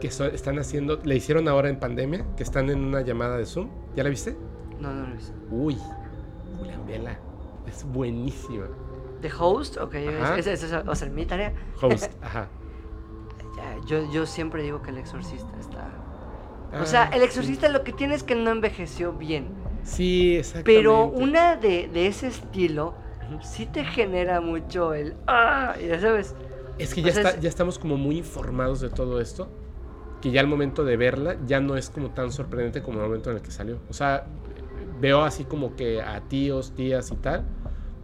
Que 0.00 0.06
están 0.06 0.58
haciendo, 0.60 1.00
le 1.02 1.16
hicieron 1.16 1.48
ahora 1.48 1.68
en 1.68 1.80
pandemia, 1.80 2.24
que 2.36 2.44
están 2.44 2.70
en 2.70 2.84
una 2.84 3.00
llamada 3.00 3.36
de 3.36 3.44
Zoom. 3.44 3.68
¿Ya 3.96 4.04
la 4.04 4.10
viste? 4.10 4.36
No, 4.78 4.94
no 4.94 5.08
la 5.08 5.14
viste. 5.14 5.34
Uy, 5.50 5.76
Julián 6.56 6.86
Vela, 6.86 7.18
es 7.66 7.84
buenísima. 7.84 8.66
The 9.20 9.30
Host, 9.36 9.78
ok, 9.78 9.94
esa 9.94 10.52
es, 10.52 10.72
va 10.72 10.92
a 10.92 10.94
ser 10.94 11.10
mi 11.10 11.26
tarea. 11.26 11.52
Host, 11.80 12.12
ajá. 12.22 12.48
Ya, 13.56 13.76
yo, 13.86 14.12
yo 14.12 14.24
siempre 14.24 14.62
digo 14.62 14.80
que 14.80 14.90
el 14.90 14.98
exorcista 14.98 15.52
está... 15.58 15.90
o 16.80 16.86
sea, 16.86 17.10
ah, 17.10 17.16
el 17.16 17.22
exorcista 17.22 17.68
lo 17.68 17.82
que 17.82 17.92
tiene 17.92 18.14
es 18.14 18.22
que 18.22 18.36
no 18.36 18.52
envejeció 18.52 19.12
bien. 19.12 19.48
Sí, 19.82 20.36
exactamente. 20.36 20.72
Pero 20.72 21.06
una 21.06 21.56
de, 21.56 21.88
de 21.88 22.06
ese 22.06 22.28
estilo 22.28 22.94
sí 23.42 23.66
te 23.66 23.84
genera 23.84 24.40
mucho 24.40 24.94
el 24.94 25.14
ah, 25.26 25.74
ya 25.78 26.00
sabes. 26.00 26.34
Es 26.78 26.94
que 26.94 27.02
ya, 27.02 27.10
está, 27.10 27.38
ya 27.38 27.48
estamos 27.48 27.78
como 27.78 27.96
muy 27.96 28.18
informados 28.18 28.80
de 28.80 28.88
todo 28.88 29.20
esto, 29.20 29.48
que 30.20 30.30
ya 30.30 30.40
al 30.40 30.46
momento 30.46 30.84
de 30.84 30.96
verla 30.96 31.36
ya 31.46 31.60
no 31.60 31.76
es 31.76 31.90
como 31.90 32.10
tan 32.10 32.30
sorprendente 32.32 32.82
como 32.82 33.00
el 33.00 33.06
momento 33.06 33.30
en 33.30 33.36
el 33.36 33.42
que 33.42 33.50
salió. 33.50 33.80
O 33.90 33.92
sea, 33.92 34.26
veo 35.00 35.22
así 35.22 35.44
como 35.44 35.74
que 35.76 36.00
a 36.00 36.20
tíos, 36.20 36.72
tías 36.74 37.10
y 37.10 37.16
tal, 37.16 37.44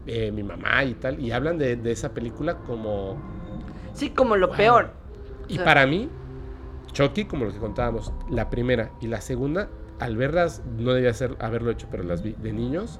eh, 0.06 0.32
mi 0.32 0.42
mamá 0.42 0.84
y 0.84 0.94
tal, 0.94 1.20
y 1.20 1.32
hablan 1.32 1.58
de, 1.58 1.80
esa 1.90 2.12
película 2.12 2.58
como... 2.58 3.16
Sí, 3.92 4.10
como 4.10 4.36
lo 4.36 4.50
peor. 4.50 4.90
Y 5.48 5.58
para 5.58 5.86
mí, 5.86 6.08
Chucky, 6.92 7.26
como 7.26 7.44
lo 7.44 7.52
que 7.52 7.58
contábamos, 7.58 8.12
la 8.28 8.50
primera 8.50 8.90
y 9.00 9.06
la 9.06 9.20
segunda, 9.20 9.68
al 10.00 10.16
verlas, 10.16 10.62
no 10.78 10.92
debía 10.92 11.14
ser 11.14 11.36
haberlo 11.38 11.70
hecho, 11.70 11.86
pero 11.90 12.02
las 12.02 12.22
vi 12.22 12.32
de 12.32 12.52
niños, 12.52 12.98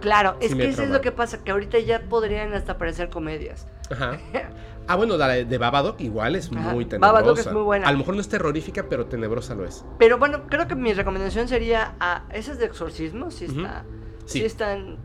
Claro, 0.00 0.36
es 0.40 0.54
que 0.54 0.68
eso 0.68 0.82
es 0.82 0.90
lo 0.90 1.00
que 1.00 1.12
pasa, 1.12 1.42
que 1.44 1.50
ahorita 1.50 1.78
ya 1.78 2.02
podrían 2.08 2.54
hasta 2.54 2.78
parecer 2.78 3.10
comedias. 3.10 3.66
Ajá. 3.90 4.18
Ah, 4.86 4.96
bueno, 4.96 5.16
la 5.16 5.28
de 5.28 5.58
Babadook 5.58 6.00
igual 6.00 6.34
es 6.34 6.50
muy 6.50 6.84
tenebrosa. 6.84 7.12
Babadook 7.12 7.38
es 7.38 7.52
muy 7.52 7.62
buena. 7.62 7.86
A 7.86 7.92
lo 7.92 7.98
mejor 7.98 8.16
no 8.16 8.20
es 8.20 8.28
terrorífica, 8.28 8.86
pero 8.88 9.06
tenebrosa 9.06 9.54
lo 9.54 9.64
es. 9.64 9.84
Pero 10.00 10.18
bueno, 10.18 10.48
creo 10.48 10.66
que 10.66 10.74
mi 10.74 10.92
recomendación 10.92 11.46
sería 11.46 11.94
a 12.00 12.24
esas 12.32 12.58
de 12.58 12.64
exorcismo, 12.64 13.30
si 13.30 13.44
está... 13.44 13.84
Sí. 14.24 14.44
están, 14.44 14.98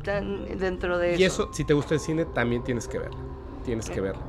dentro 0.57 0.97
de 0.97 1.13
eso. 1.13 1.21
Y 1.21 1.23
eso, 1.23 1.49
si 1.53 1.65
te 1.65 1.75
gusta 1.75 1.93
el 1.93 1.99
cine, 1.99 2.25
también 2.25 2.63
tienes 2.63 2.87
que 2.87 2.97
verlo. 2.97 3.17
Tienes 3.63 3.89
que 3.89 4.01
verlo. 4.01 4.23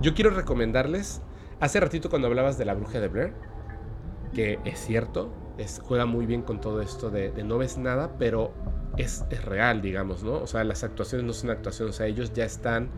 Yo 0.00 0.14
quiero 0.14 0.30
recomendarles, 0.30 1.22
hace 1.58 1.80
ratito 1.80 2.08
cuando 2.08 2.28
hablabas 2.28 2.56
de 2.56 2.64
la 2.64 2.74
bruja 2.74 3.00
de 3.00 3.08
Blair, 3.08 3.32
que 4.32 4.58
es 4.64 4.78
cierto, 4.78 5.32
es, 5.58 5.80
juega 5.84 6.06
muy 6.06 6.26
bien 6.26 6.42
con 6.42 6.60
todo 6.60 6.80
esto 6.80 7.10
de, 7.10 7.32
no 7.44 7.58
ves 7.58 7.78
nada, 7.78 8.12
pero 8.18 8.52
es, 8.96 9.24
es, 9.30 9.44
real, 9.44 9.82
digamos, 9.82 10.22
¿no? 10.22 10.34
O 10.34 10.46
sea, 10.46 10.64
las 10.64 10.84
actuaciones 10.84 11.26
no 11.26 11.32
son 11.32 11.50
actuaciones, 11.50 11.94
o 11.94 11.98
sea, 11.98 12.06
ellos 12.06 12.32
ya 12.32 12.44
están 12.44 12.90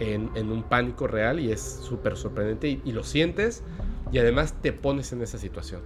en, 0.00 0.30
en 0.34 0.50
un 0.50 0.62
pánico 0.64 1.06
real 1.06 1.38
y 1.38 1.52
es 1.52 1.60
súper 1.60 2.16
sorprendente 2.16 2.80
y, 2.84 2.92
lo 2.92 3.04
sientes 3.04 3.62
y 4.10 4.18
además 4.18 4.54
te 4.60 4.72
pones 4.72 5.12
en 5.12 5.22
esa 5.22 5.38
situación. 5.38 5.82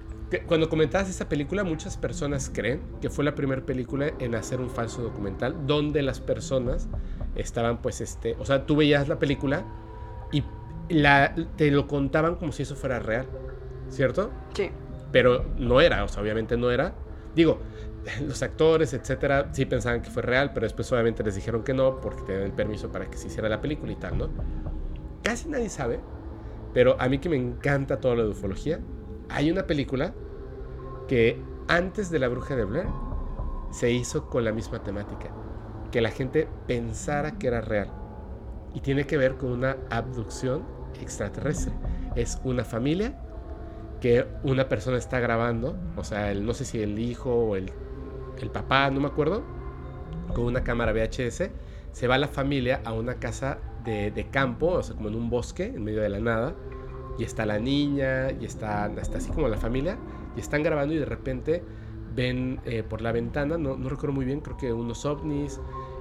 Cuando 0.46 0.68
comentabas 0.68 1.08
esa 1.08 1.28
película, 1.28 1.62
muchas 1.62 1.96
personas 1.96 2.50
creen 2.52 2.80
que 3.00 3.10
fue 3.10 3.24
la 3.24 3.34
primera 3.34 3.64
película 3.64 4.12
en 4.18 4.34
hacer 4.34 4.60
un 4.60 4.70
falso 4.70 5.02
documental 5.02 5.66
donde 5.66 6.02
las 6.02 6.20
personas 6.20 6.88
estaban, 7.36 7.82
pues, 7.82 8.00
este, 8.00 8.34
o 8.38 8.44
sea, 8.44 8.66
tú 8.66 8.76
veías 8.76 9.06
la 9.06 9.18
película 9.18 9.64
y 10.32 10.42
la, 10.88 11.34
te 11.56 11.70
lo 11.70 11.86
contaban 11.86 12.36
como 12.36 12.50
si 12.52 12.62
eso 12.62 12.74
fuera 12.74 12.98
real, 12.98 13.26
¿cierto? 13.90 14.30
Sí. 14.54 14.70
Pero 15.12 15.44
no 15.56 15.80
era, 15.80 16.02
o 16.02 16.08
sea, 16.08 16.22
obviamente 16.22 16.56
no 16.56 16.70
era. 16.70 16.94
Digo, 17.36 17.60
los 18.26 18.42
actores, 18.42 18.92
etcétera, 18.92 19.50
sí 19.52 19.66
pensaban 19.66 20.02
que 20.02 20.10
fue 20.10 20.22
real, 20.22 20.52
pero 20.52 20.64
después 20.64 20.90
obviamente 20.92 21.22
les 21.22 21.34
dijeron 21.34 21.62
que 21.62 21.74
no 21.74 22.00
porque 22.00 22.22
tenían 22.22 22.44
el 22.44 22.52
permiso 22.52 22.90
para 22.90 23.08
que 23.08 23.16
se 23.16 23.28
hiciera 23.28 23.48
la 23.48 23.60
película 23.60 23.92
y 23.92 23.96
tal, 23.96 24.18
¿no? 24.18 24.28
Casi 25.22 25.48
nadie 25.48 25.68
sabe, 25.68 26.00
pero 26.72 26.96
a 27.00 27.08
mí 27.08 27.18
que 27.18 27.28
me 27.28 27.36
encanta 27.36 28.00
toda 28.00 28.16
la 28.16 28.26
ufología, 28.26 28.80
hay 29.28 29.50
una 29.50 29.66
película 29.66 30.14
que 31.08 31.40
antes 31.68 32.10
de 32.10 32.18
La 32.18 32.28
Bruja 32.28 32.56
de 32.56 32.64
Blair 32.64 32.86
se 33.70 33.90
hizo 33.90 34.28
con 34.28 34.44
la 34.44 34.52
misma 34.52 34.82
temática, 34.82 35.30
que 35.90 36.00
la 36.00 36.10
gente 36.10 36.48
pensara 36.66 37.38
que 37.38 37.46
era 37.46 37.60
real 37.60 37.90
y 38.74 38.80
tiene 38.80 39.06
que 39.06 39.16
ver 39.16 39.36
con 39.36 39.50
una 39.50 39.76
abducción 39.90 40.64
extraterrestre. 41.00 41.72
Es 42.16 42.40
una 42.44 42.64
familia 42.64 43.18
que 44.00 44.26
una 44.42 44.68
persona 44.68 44.98
está 44.98 45.20
grabando, 45.20 45.76
o 45.96 46.04
sea, 46.04 46.30
el, 46.30 46.44
no 46.44 46.52
sé 46.52 46.64
si 46.64 46.82
el 46.82 46.98
hijo 46.98 47.34
o 47.34 47.56
el, 47.56 47.72
el 48.40 48.50
papá, 48.50 48.90
no 48.90 49.00
me 49.00 49.06
acuerdo, 49.06 49.42
con 50.34 50.44
una 50.44 50.64
cámara 50.64 50.92
VHS, 50.92 51.50
se 51.92 52.08
va 52.08 52.18
la 52.18 52.28
familia 52.28 52.80
a 52.84 52.92
una 52.92 53.14
casa 53.14 53.58
de, 53.84 54.26
campo, 54.30 54.68
o 54.68 54.82
sea, 54.82 54.96
como 54.96 55.08
en 55.08 55.14
un 55.14 55.30
bosque, 55.30 55.66
en 55.66 55.84
medio 55.84 56.00
de 56.00 56.08
la 56.08 56.20
nada, 56.20 56.54
y 57.18 57.24
está 57.24 57.46
la 57.46 57.58
niña, 57.58 58.32
y 58.32 58.44
está, 58.44 58.90
está 59.00 59.18
así 59.18 59.30
como 59.30 59.48
la 59.48 59.58
familia, 59.58 59.98
y 60.36 60.40
están 60.40 60.62
grabando 60.62 60.94
y 60.94 60.98
de 60.98 61.04
repente 61.04 61.62
ven 62.14 62.60
eh, 62.64 62.82
por 62.82 63.02
la 63.02 63.12
ventana, 63.12 63.58
no, 63.58 63.76
no 63.76 63.88
recuerdo 63.88 64.14
muy 64.14 64.24
bien, 64.24 64.40
creo 64.40 64.56
que 64.56 64.72
unos 64.72 65.04
ovnis, 65.04 65.60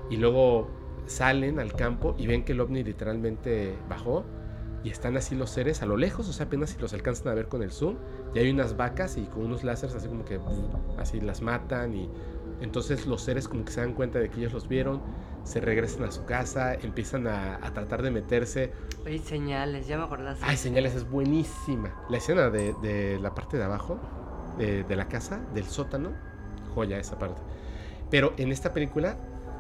y 0.10 0.18
luego 0.18 0.70
salen 1.06 1.60
al 1.60 1.74
campo 1.74 2.16
y 2.18 2.28
ven 2.28 2.44
que 2.44 2.54
el 2.54 2.62
ovni 2.62 2.84
literalmente 2.84 3.76
bajó 3.90 4.24
y 4.84 4.90
están 4.90 5.16
así 5.18 5.36
los 5.36 5.50
seres 5.50 5.82
a 5.82 5.86
lo 5.86 5.98
lejos, 5.98 6.28
o 6.28 6.34
sea, 6.34 6.46
apenas 6.46 6.72
si 6.72 6.80
los 6.80 6.94
alcanzan 6.94 7.30
a 7.30 7.34
ver 7.34 7.48
con 7.48 7.64
el 7.64 7.72
zoom, 7.72 7.98
y 8.34 8.40
hay 8.40 8.50
unas 8.50 8.76
vacas 8.76 9.18
y 9.18 9.24
con 9.26 9.46
unos 9.46 9.64
láseres 9.64 9.96
así 9.96 10.08
como 10.08 10.26
que 10.26 10.40
así 10.98 11.22
las 11.22 11.42
matan 11.42 11.94
y 11.96 12.10
entonces 12.62 13.08
los 13.08 13.22
seres 13.22 13.48
como 13.48 13.66
que 13.66 13.72
se 13.72 13.82
dan 13.82 13.94
cuenta 13.94 14.20
de 14.20 14.30
que 14.30 14.40
ellos 14.40 14.54
los 14.54 14.68
vieron, 14.68 15.02
se 15.44 15.60
regresan 15.60 16.04
a 16.04 16.12
su 16.12 16.26
casa, 16.26 16.74
empiezan 16.76 17.28
a, 17.28 17.60
tratar 17.74 18.02
de 18.02 18.12
meterse. 18.12 18.72
Hay 19.06 19.20
señales, 19.20 19.88
ya 19.88 19.98
me 19.98 20.04
acordaste. 20.04 20.46
Hay 20.46 20.56
señales, 20.56 20.96
es 20.96 21.10
buenísima. 21.10 21.94
La 22.10 22.18
escena 22.18 22.50
de, 22.50 23.20
la 23.22 23.36
parte 23.36 23.58
de 23.58 23.64
abajo, 23.64 24.00
de, 24.58 24.84
de, 24.84 24.96
la 24.96 25.10
casa, 25.10 25.42
del 25.54 25.66
sótano, 25.66 26.12
joya 26.74 26.98
esa 27.00 27.20
parte. 27.20 27.42
Pero 28.10 28.34
en 28.38 28.52
esta 28.52 28.74
película 28.74 29.18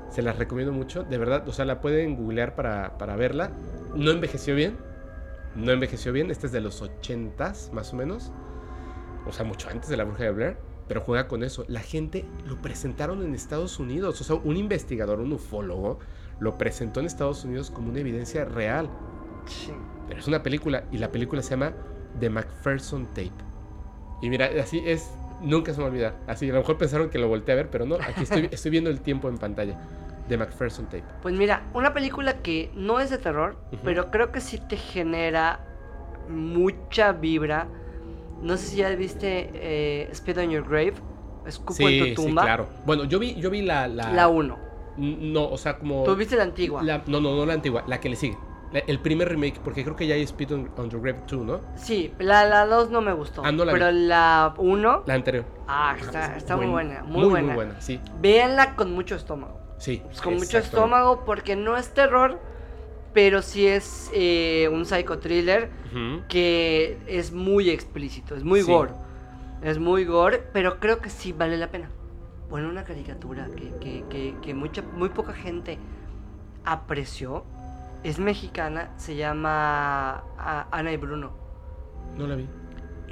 se 0.09 0.21
las 0.21 0.37
recomiendo 0.37 0.71
mucho, 0.71 1.03
de 1.03 1.17
verdad, 1.17 1.47
o 1.49 1.51
sea, 1.51 1.65
la 1.65 1.81
pueden 1.81 2.15
googlear 2.15 2.55
para, 2.55 2.97
para 2.97 3.15
verla. 3.15 3.51
No 3.95 4.11
envejeció 4.11 4.55
bien, 4.55 4.77
no 5.55 5.71
envejeció 5.71 6.11
bien. 6.11 6.31
Este 6.31 6.47
es 6.47 6.51
de 6.51 6.61
los 6.61 6.81
80s, 6.81 7.71
más 7.71 7.93
o 7.93 7.95
menos. 7.95 8.31
O 9.25 9.31
sea, 9.31 9.45
mucho 9.45 9.69
antes 9.69 9.89
de 9.89 9.97
la 9.97 10.03
bruja 10.03 10.23
de 10.23 10.31
Blair. 10.31 10.57
Pero 10.87 11.01
juega 11.01 11.27
con 11.27 11.43
eso. 11.43 11.65
La 11.67 11.79
gente 11.79 12.25
lo 12.45 12.61
presentaron 12.61 13.23
en 13.23 13.33
Estados 13.33 13.79
Unidos. 13.79 14.19
O 14.19 14.23
sea, 14.23 14.35
un 14.35 14.57
investigador, 14.57 15.19
un 15.19 15.33
ufólogo, 15.33 15.99
lo 16.39 16.57
presentó 16.57 16.99
en 16.99 17.05
Estados 17.05 17.45
Unidos 17.45 17.71
como 17.71 17.89
una 17.89 17.99
evidencia 17.99 18.45
real. 18.45 18.89
Pero 20.07 20.19
es 20.19 20.27
una 20.27 20.43
película. 20.43 20.85
Y 20.91 20.97
la 20.97 21.11
película 21.11 21.41
se 21.41 21.51
llama 21.51 21.73
The 22.19 22.29
Macpherson 22.29 23.07
Tape. 23.07 23.31
Y 24.21 24.29
mira, 24.29 24.49
así 24.61 24.81
es. 24.85 25.09
Nunca 25.41 25.73
se 25.73 25.77
me 25.77 25.83
va 25.83 25.89
a 25.89 25.91
olvidar. 25.91 26.19
Así, 26.27 26.49
a 26.49 26.53
lo 26.53 26.59
mejor 26.59 26.77
pensaron 26.77 27.09
que 27.09 27.17
lo 27.17 27.27
volteé 27.27 27.53
a 27.53 27.55
ver, 27.55 27.69
pero 27.69 27.85
no. 27.85 27.95
Aquí 27.95 28.23
estoy, 28.23 28.47
estoy 28.51 28.71
viendo 28.71 28.89
el 28.89 29.01
tiempo 29.01 29.29
en 29.29 29.37
pantalla 29.37 29.77
de 30.27 30.37
McPherson 30.37 30.85
Tape? 30.85 31.03
Pues 31.21 31.35
mira, 31.35 31.63
una 31.73 31.93
película 31.93 32.41
que 32.41 32.71
no 32.75 32.99
es 32.99 33.09
de 33.09 33.17
terror, 33.17 33.57
pero 33.83 34.11
creo 34.11 34.31
que 34.31 34.41
sí 34.41 34.59
te 34.59 34.77
genera 34.77 35.59
mucha 36.29 37.11
vibra. 37.11 37.67
No 38.41 38.57
sé 38.57 38.67
si 38.67 38.75
ya 38.77 38.89
viste 38.89 39.49
eh, 39.53 40.09
Speed 40.11 40.37
on 40.39 40.49
Your 40.49 40.67
Grave, 40.67 40.95
Escupo 41.45 41.87
en 41.87 42.15
tu 42.15 42.23
tumba. 42.23 42.41
Sí, 42.41 42.45
claro. 42.45 42.67
Bueno, 42.85 43.03
yo 43.05 43.19
vi, 43.19 43.35
yo 43.35 43.49
vi 43.49 43.61
la... 43.61 43.87
La 43.87 44.27
1. 44.27 44.57
No, 44.97 45.45
o 45.45 45.57
sea, 45.57 45.77
como... 45.77 46.03
¿Tú 46.03 46.15
viste 46.15 46.35
la 46.35 46.43
antigua? 46.43 46.81
no, 46.81 47.19
no, 47.19 47.35
no 47.35 47.45
la 47.45 47.53
antigua, 47.53 47.83
la 47.87 47.99
que 47.99 48.09
le 48.09 48.15
sigue. 48.15 48.37
El 48.87 48.99
primer 48.99 49.29
remake, 49.29 49.59
porque 49.63 49.83
creo 49.83 49.95
que 49.95 50.07
ya 50.07 50.15
hay 50.15 50.23
Speed 50.23 50.51
on, 50.51 50.89
Your 50.89 51.01
Grave 51.01 51.19
2, 51.27 51.45
¿no? 51.45 51.61
Sí, 51.75 52.11
la 52.17 52.65
2 52.65 52.89
no 52.89 53.01
me 53.01 53.13
gustó. 53.13 53.43
Ah, 53.45 53.51
no 53.51 53.65
la 53.65 53.71
Pero 53.71 53.91
la 53.91 54.55
1... 54.57 55.03
La 55.05 55.13
anterior. 55.13 55.45
Ah, 55.67 55.95
está, 55.99 56.35
está 56.35 56.55
muy, 56.55 56.65
buena, 56.67 57.03
muy, 57.03 57.25
buena. 57.25 57.47
Muy 57.47 57.55
buena, 57.55 57.81
sí. 57.81 57.99
Véanla 58.19 58.75
con 58.75 58.91
mucho 58.93 59.15
estómago. 59.15 59.59
Sí. 59.83 60.01
con 60.23 60.35
mucho 60.35 60.59
estómago 60.59 61.25
porque 61.25 61.57
no 61.57 61.75
es 61.75 61.93
terror, 61.93 62.39
pero 63.13 63.41
sí 63.41 63.67
es 63.67 64.09
eh, 64.13 64.69
un 64.71 64.85
psycho 64.85 65.19
thriller 65.19 65.69
que 66.29 66.97
es 67.05 67.33
muy 67.33 67.69
explícito, 67.69 68.33
es 68.33 68.45
muy 68.45 68.61
gore. 68.61 68.93
Es 69.61 69.79
muy 69.79 70.05
gore, 70.05 70.41
pero 70.53 70.79
creo 70.79 70.99
que 70.99 71.09
sí 71.09 71.33
vale 71.33 71.57
la 71.57 71.67
pena. 71.67 71.89
Bueno, 72.49 72.69
una 72.69 72.85
caricatura 72.85 73.49
que, 73.81 74.53
mucha, 74.53 74.83
muy 74.83 75.09
poca 75.09 75.33
gente 75.33 75.77
apreció. 76.63 77.43
Es 78.03 78.19
mexicana, 78.19 78.93
se 78.95 79.17
llama 79.17 80.23
Ana 80.71 80.93
y 80.93 80.97
Bruno. 80.97 81.33
No 82.17 82.25
la 82.25 82.35
vi 82.35 82.47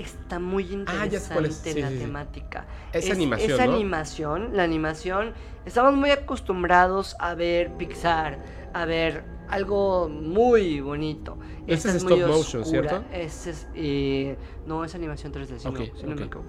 está 0.07 0.40
muy 0.40 0.65
ah, 0.65 0.73
interesante 1.06 1.82
la 1.82 1.90
temática. 1.90 2.65
Es, 2.94 3.10
animación. 3.10 3.52
Es 3.52 3.60
animación, 3.60 4.49
la 4.57 4.64
animación. 4.64 5.34
Estamos 5.65 5.94
muy 5.95 6.11
acostumbrados 6.11 7.15
a 7.19 7.36
ver 7.36 7.76
Pixar, 7.78 8.40
a 8.73 8.86
ver 8.86 9.23
algo 9.49 10.10
muy 10.10 10.80
bonito. 10.82 11.38
Ese 11.68 11.90
es, 11.90 11.95
stop 11.95 12.19
motion, 12.28 12.65
¿cierto? 12.65 13.03
es, 13.11 13.68
eh, 13.76 14.38
no, 14.65 14.84
es 14.84 14.95
animación 14.95 15.32
3D, 15.32 15.57
si 15.60 16.07
no, 16.07 16.44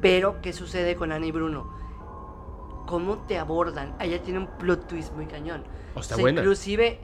Pero, 0.00 0.40
¿qué 0.42 0.52
sucede 0.52 0.96
con 0.96 1.12
Ana 1.12 1.26
y 1.26 1.32
Bruno? 1.32 1.72
¿Cómo 2.86 3.18
te 3.26 3.38
abordan? 3.38 3.94
Allá 3.98 4.22
tiene 4.22 4.40
un 4.40 4.46
plot 4.58 4.86
twist 4.86 5.12
muy 5.14 5.26
cañón. 5.26 5.64
Oh, 5.94 6.00
está 6.00 6.16
buena. 6.16 6.40
Inclusive, 6.40 6.98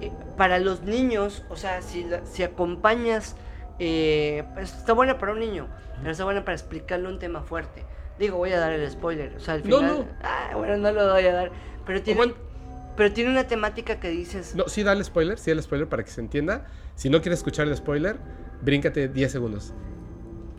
eh, 0.00 0.12
para 0.36 0.58
los 0.58 0.82
niños, 0.82 1.42
o 1.50 1.56
sea, 1.56 1.82
si, 1.82 2.06
si 2.24 2.42
acompañas 2.42 3.36
eh, 3.80 4.44
pues, 4.54 4.74
está 4.74 4.92
buena 4.92 5.18
para 5.18 5.32
un 5.32 5.40
niño, 5.40 5.66
pero 5.98 6.12
está 6.12 6.24
buena 6.24 6.44
para 6.44 6.54
explicarle 6.54 7.08
un 7.08 7.18
tema 7.18 7.42
fuerte. 7.42 7.82
Digo, 8.18 8.36
voy 8.36 8.52
a 8.52 8.58
dar 8.60 8.72
el 8.72 8.88
spoiler. 8.90 9.34
O 9.36 9.40
sea, 9.40 9.54
al 9.54 9.62
final. 9.62 9.82
No, 9.82 10.04
Ah, 10.22 10.50
bueno, 10.54 10.76
no 10.76 10.92
lo 10.92 11.10
voy 11.12 11.24
a 11.24 11.32
dar. 11.32 11.50
Pero 11.86 12.02
tiene, 12.02 12.34
pero 12.94 13.12
tiene 13.12 13.30
una 13.30 13.44
temática 13.44 13.98
que 13.98 14.10
dices. 14.10 14.54
No, 14.54 14.68
sí, 14.68 14.82
dale 14.82 15.02
spoiler, 15.02 15.38
sí, 15.38 15.50
el 15.50 15.62
spoiler 15.62 15.88
para 15.88 16.04
que 16.04 16.10
se 16.10 16.20
entienda. 16.20 16.66
Si 16.94 17.08
no 17.08 17.22
quieres 17.22 17.38
escuchar 17.38 17.66
el 17.66 17.74
spoiler, 17.74 18.18
bríncate 18.60 19.08
10 19.08 19.32
segundos. 19.32 19.72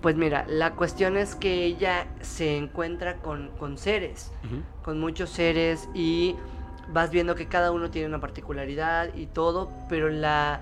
Pues 0.01 0.15
mira, 0.15 0.45
la 0.47 0.73
cuestión 0.73 1.15
es 1.15 1.35
que 1.35 1.63
ella 1.63 2.07
se 2.21 2.57
encuentra 2.57 3.17
con, 3.17 3.51
con 3.59 3.77
seres, 3.77 4.31
con 4.81 4.99
muchos 4.99 5.29
seres, 5.29 5.87
y 5.93 6.35
vas 6.91 7.11
viendo 7.11 7.35
que 7.35 7.47
cada 7.47 7.71
uno 7.71 7.91
tiene 7.91 8.07
una 8.07 8.19
particularidad 8.19 9.13
y 9.13 9.27
todo, 9.27 9.71
pero 9.87 10.09
la 10.09 10.61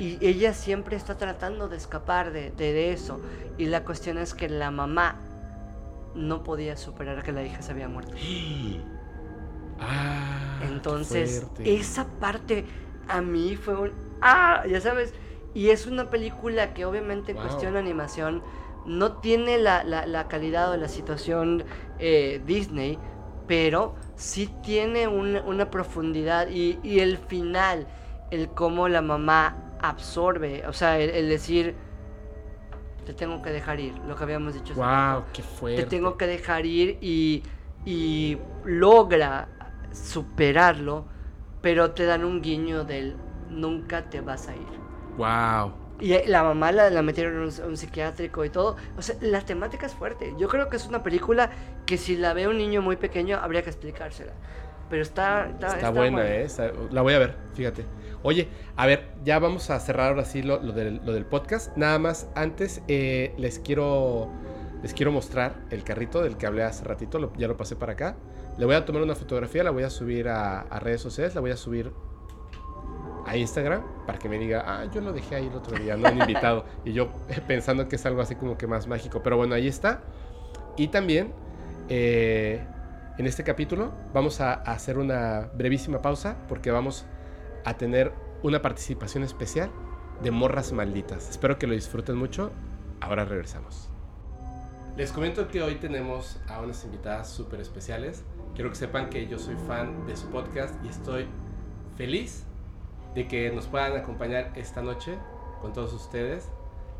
y 0.00 0.18
ella 0.22 0.54
siempre 0.54 0.96
está 0.96 1.18
tratando 1.18 1.68
de 1.68 1.76
escapar 1.76 2.32
de, 2.32 2.92
eso. 2.92 3.20
Y 3.58 3.66
la 3.66 3.84
cuestión 3.84 4.16
es 4.16 4.32
que 4.32 4.48
la 4.48 4.70
mamá 4.70 5.16
no 6.14 6.42
podía 6.42 6.78
superar 6.78 7.22
que 7.22 7.32
la 7.32 7.44
hija 7.44 7.60
se 7.62 7.70
había 7.72 7.88
muerto. 7.88 8.12
Ah, 9.82 10.60
Entonces, 10.70 11.46
esa 11.64 12.06
parte 12.20 12.66
a 13.08 13.22
mí 13.22 13.56
fue 13.56 13.76
un... 13.78 13.92
Ah, 14.20 14.62
ya 14.68 14.78
sabes. 14.78 15.14
Y 15.54 15.70
es 15.70 15.86
una 15.86 16.10
película 16.10 16.74
que 16.74 16.84
obviamente 16.84 17.32
en 17.32 17.38
cuestión 17.38 17.72
de 17.72 17.78
animación 17.78 18.42
no 18.84 19.12
tiene 19.22 19.56
la, 19.56 20.26
calidad 20.28 20.70
o 20.70 20.76
la 20.76 20.88
situación 20.88 21.64
eh, 21.98 22.42
Disney, 22.44 22.98
pero 23.46 23.94
sí 24.16 24.54
tiene 24.62 25.08
una, 25.08 25.70
profundidad 25.70 26.48
y, 26.50 26.78
y 26.82 27.00
el 27.00 27.16
final 27.16 27.86
el 28.30 28.50
cómo 28.50 28.86
la 28.86 29.00
mamá 29.00 29.69
absorbe, 29.82 30.66
o 30.66 30.72
sea, 30.72 30.98
el, 30.98 31.28
decir, 31.28 31.74
te 33.04 33.14
tengo 33.14 33.42
que 33.42 33.50
dejar 33.50 33.80
ir, 33.80 33.94
lo 34.06 34.16
que 34.16 34.24
habíamos 34.24 34.54
dicho. 34.54 34.74
¡Wow! 34.74 35.24
¡Qué 35.32 35.42
fuerte! 35.42 35.82
Te 35.82 35.88
tengo 35.88 36.16
que 36.16 36.26
dejar 36.26 36.66
ir 36.66 36.98
y, 37.00 37.42
y 37.84 38.38
logra 38.64 39.48
superarlo, 39.92 41.06
pero 41.60 41.92
te 41.92 42.04
dan 42.04 42.24
un 42.24 42.42
guiño 42.42 42.84
del 42.84 43.16
nunca 43.48 44.08
te 44.08 44.20
vas 44.20 44.48
a 44.48 44.54
ir. 44.54 44.80
¡Wow! 45.16 45.72
Y 46.00 46.26
la 46.26 46.42
mamá 46.42 46.72
la, 46.72 46.88
la 46.88 47.02
metieron 47.02 47.34
en 47.34 47.64
un, 47.68 47.76
psiquiátrico 47.76 48.44
y 48.44 48.50
todo. 48.50 48.76
O 48.96 49.02
sea, 49.02 49.16
la 49.20 49.42
temática 49.42 49.84
es 49.86 49.94
fuerte. 49.94 50.34
Yo 50.38 50.48
creo 50.48 50.70
que 50.70 50.76
es 50.76 50.86
una 50.86 51.02
película 51.02 51.50
que 51.84 51.98
si 51.98 52.16
la 52.16 52.32
ve 52.32 52.48
un 52.48 52.56
niño 52.56 52.80
muy 52.80 52.96
pequeño 52.96 53.38
habría 53.38 53.62
que 53.62 53.68
explicársela. 53.68 54.32
Pero 54.90 55.02
está... 55.02 55.48
Está, 55.48 55.90
buena, 55.90 56.26
¿eh? 56.26 56.48
la 56.90 57.02
voy 57.02 57.14
a 57.14 57.18
ver, 57.18 57.36
fíjate. 57.54 57.84
Oye, 58.22 58.48
a 58.76 58.86
ver, 58.86 59.12
ya 59.24 59.38
vamos 59.38 59.70
a 59.70 59.80
cerrar 59.80 60.08
ahora 60.08 60.24
sí 60.24 60.42
lo, 60.42 60.58
del, 60.58 61.00
lo 61.04 61.12
del, 61.12 61.24
podcast. 61.24 61.74
Nada 61.76 61.98
más, 61.98 62.28
antes 62.34 62.82
eh, 62.88 63.32
les 63.38 63.58
quiero... 63.58 64.30
Les 64.82 64.94
quiero 64.94 65.12
mostrar 65.12 65.56
el 65.70 65.84
carrito 65.84 66.22
del 66.22 66.38
que 66.38 66.46
hablé 66.46 66.62
hace 66.62 66.84
ratito, 66.84 67.30
ya 67.36 67.46
lo 67.46 67.56
pasé 67.58 67.76
para 67.76 67.92
acá. 67.92 68.16
Le 68.56 68.64
voy 68.64 68.74
a 68.74 68.86
tomar 68.86 69.02
una 69.02 69.14
fotografía, 69.14 69.62
la 69.62 69.70
voy 69.70 69.82
a 69.82 69.90
subir 69.90 70.26
a, 70.28 70.60
a 70.60 70.80
redes 70.80 71.02
sociales, 71.02 71.34
la 71.34 71.42
voy 71.42 71.50
a 71.50 71.56
subir 71.58 71.92
a 73.26 73.36
Instagram 73.36 73.82
para 74.06 74.18
que 74.18 74.28
me 74.28 74.38
diga, 74.38 74.64
ah, 74.66 74.84
yo 74.92 75.00
lo 75.00 75.12
dejé 75.12 75.36
ahí 75.36 75.46
el 75.46 75.54
otro 75.54 75.78
día, 75.78 75.96
no 75.96 76.08
han 76.08 76.18
invitado. 76.18 76.64
y 76.84 76.92
yo 76.92 77.10
pensando 77.46 77.88
que 77.88 77.96
es 77.96 78.06
algo 78.06 78.20
así 78.20 78.34
como 78.34 78.56
que 78.56 78.66
más 78.66 78.86
mágico. 78.86 79.22
Pero 79.22 79.36
bueno, 79.36 79.54
ahí 79.54 79.68
está. 79.68 80.02
Y 80.76 80.88
también, 80.88 81.32
eh, 81.88 82.64
en 83.18 83.26
este 83.26 83.44
capítulo, 83.44 83.92
vamos 84.14 84.40
a, 84.40 84.54
hacer 84.54 84.98
una 84.98 85.50
brevísima 85.54 86.00
pausa 86.00 86.36
porque 86.48 86.70
vamos 86.70 87.06
a 87.64 87.74
tener 87.74 88.12
una 88.42 88.62
participación 88.62 89.24
especial 89.24 89.70
de 90.22 90.30
Morras 90.30 90.72
Malditas. 90.72 91.28
Espero 91.28 91.58
que 91.58 91.66
lo 91.66 91.74
disfruten 91.74 92.16
mucho. 92.16 92.52
Ahora 93.00 93.24
regresamos. 93.24 93.90
Les 94.96 95.12
comento 95.12 95.48
que 95.48 95.62
hoy 95.62 95.76
tenemos 95.76 96.40
a 96.48 96.60
unas 96.60 96.84
invitadas 96.84 97.28
súper 97.28 97.60
especiales. 97.60 98.24
Quiero 98.54 98.70
que 98.70 98.76
sepan 98.76 99.10
que 99.10 99.26
yo 99.26 99.38
soy 99.38 99.56
fan 99.66 100.06
de 100.06 100.16
su 100.16 100.28
podcast 100.28 100.74
y 100.84 100.88
estoy 100.88 101.26
feliz 101.96 102.44
de 103.14 103.28
que 103.28 103.50
nos 103.50 103.66
puedan 103.66 103.96
acompañar 103.96 104.52
esta 104.56 104.82
noche 104.82 105.18
con 105.60 105.72
todos 105.72 105.92
ustedes, 105.92 106.48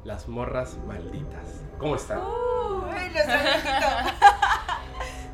las 0.05 0.29
morras 0.29 0.79
malditas. 0.87 1.63
¿Cómo 1.79 1.97
están? 1.97 2.21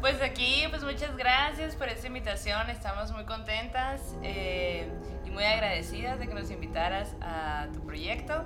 pues 0.00 0.20
aquí, 0.22 0.64
pues 0.70 0.84
muchas 0.84 1.16
gracias 1.16 1.74
por 1.74 1.88
esta 1.88 2.06
invitación, 2.06 2.70
estamos 2.70 3.12
muy 3.12 3.24
contentas 3.24 4.00
eh, 4.22 4.88
y 5.24 5.30
muy 5.30 5.44
agradecidas 5.44 6.18
de 6.18 6.28
que 6.28 6.34
nos 6.34 6.50
invitaras 6.50 7.14
a 7.20 7.68
tu 7.72 7.84
proyecto 7.84 8.44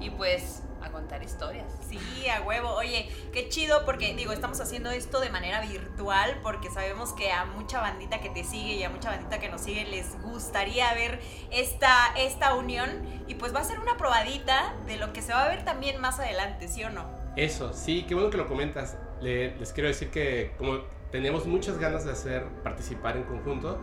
y 0.00 0.10
pues 0.10 0.62
a 0.82 0.90
contar 0.90 1.22
historias. 1.22 1.66
Sí, 1.88 1.98
a 2.28 2.42
huevo. 2.42 2.70
Oye, 2.70 3.08
qué 3.32 3.48
chido 3.48 3.84
porque 3.84 4.14
digo, 4.14 4.32
estamos 4.32 4.60
haciendo 4.60 4.90
esto 4.90 5.20
de 5.20 5.30
manera 5.30 5.60
virtual 5.60 6.40
porque 6.42 6.70
sabemos 6.70 7.12
que 7.12 7.30
a 7.30 7.44
mucha 7.44 7.80
bandita 7.80 8.20
que 8.20 8.30
te 8.30 8.42
sigue 8.42 8.74
y 8.74 8.82
a 8.82 8.90
mucha 8.90 9.10
bandita 9.10 9.38
que 9.38 9.48
nos 9.48 9.60
sigue 9.60 9.84
les 9.84 10.20
gustaría 10.22 10.92
ver 10.94 11.20
esta, 11.50 12.12
esta 12.16 12.54
unión 12.54 12.90
y 13.28 13.36
pues 13.36 13.54
va 13.54 13.60
a 13.60 13.64
ser 13.64 13.78
una 13.78 13.96
probadita 13.96 14.74
de 14.86 14.96
lo 14.96 15.12
que 15.12 15.22
se 15.22 15.32
va 15.32 15.44
a 15.44 15.48
ver 15.48 15.64
también 15.64 16.00
más 16.00 16.18
adelante, 16.18 16.66
¿sí 16.68 16.82
o 16.82 16.90
no? 16.90 17.06
Eso, 17.36 17.72
sí, 17.72 18.04
qué 18.08 18.14
bueno 18.14 18.30
que 18.30 18.36
lo 18.36 18.48
comentas. 18.48 18.96
Les 19.22 19.72
quiero 19.72 19.88
decir 19.88 20.10
que 20.10 20.52
como 20.58 20.78
tenemos 21.10 21.46
muchas 21.46 21.78
ganas 21.78 22.04
de 22.04 22.12
hacer 22.12 22.44
participar 22.64 23.16
en 23.16 23.24
conjunto, 23.24 23.78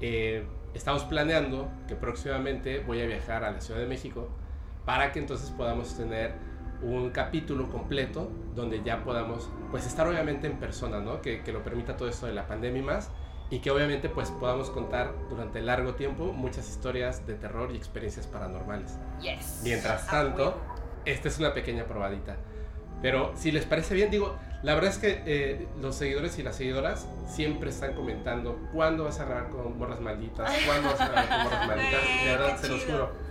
eh, 0.00 0.44
estamos 0.74 1.04
planeando 1.04 1.70
que 1.88 1.94
próximamente 1.94 2.80
voy 2.80 3.00
a 3.00 3.06
viajar 3.06 3.44
a 3.44 3.50
la 3.50 3.60
Ciudad 3.60 3.80
de 3.80 3.86
México 3.86 4.28
para 4.84 5.12
que 5.12 5.20
entonces 5.20 5.50
podamos 5.50 5.96
tener 5.96 6.34
un 6.82 7.10
capítulo 7.10 7.68
completo 7.68 8.30
donde 8.54 8.82
ya 8.82 9.04
podamos 9.04 9.50
pues 9.70 9.86
estar 9.86 10.06
obviamente 10.08 10.46
en 10.46 10.58
persona, 10.58 11.00
¿no? 11.00 11.20
Que, 11.20 11.42
que, 11.42 11.52
lo 11.52 11.62
permita 11.62 11.96
todo 11.96 12.08
esto 12.08 12.26
de 12.26 12.32
la 12.32 12.46
pandemia 12.46 12.80
y 12.80 12.84
más 12.84 13.10
y 13.50 13.58
que 13.58 13.70
obviamente 13.70 14.08
pues 14.08 14.30
podamos 14.30 14.70
contar 14.70 15.12
durante 15.28 15.60
largo 15.60 15.94
tiempo 15.94 16.32
muchas 16.32 16.68
historias 16.68 17.26
de 17.26 17.34
terror 17.34 17.70
y 17.72 17.76
experiencias 17.76 18.26
paranormales. 18.26 18.98
Yes. 19.20 19.60
Mientras 19.62 20.06
tanto, 20.06 20.56
esta 21.04 21.28
es 21.28 21.38
una 21.38 21.52
pequeña 21.52 21.84
probadita. 21.84 22.36
Pero 23.02 23.32
si 23.34 23.50
les 23.50 23.64
parece 23.64 23.94
bien, 23.94 24.10
digo, 24.10 24.36
la 24.62 24.74
verdad 24.74 24.90
es 24.90 24.98
que 24.98 25.22
eh, 25.26 25.68
los 25.80 25.94
seguidores 25.94 26.38
y 26.38 26.42
las 26.42 26.56
seguidoras 26.56 27.08
siempre 27.26 27.70
están 27.70 27.94
comentando 27.94 28.58
cuándo 28.72 29.04
vas 29.04 29.20
a 29.20 29.24
grabar 29.24 29.48
con 29.50 29.78
morras 29.78 30.00
malditas, 30.00 30.50
cuándo 30.66 30.90
vas 30.90 31.00
a 31.00 31.08
grabar 31.08 31.28
con 31.28 31.42
morras 31.44 31.66
malditas. 31.66 32.02
De 32.02 32.30
verdad, 32.30 32.56
se 32.58 32.68
los 32.68 32.84
juro 32.84 33.30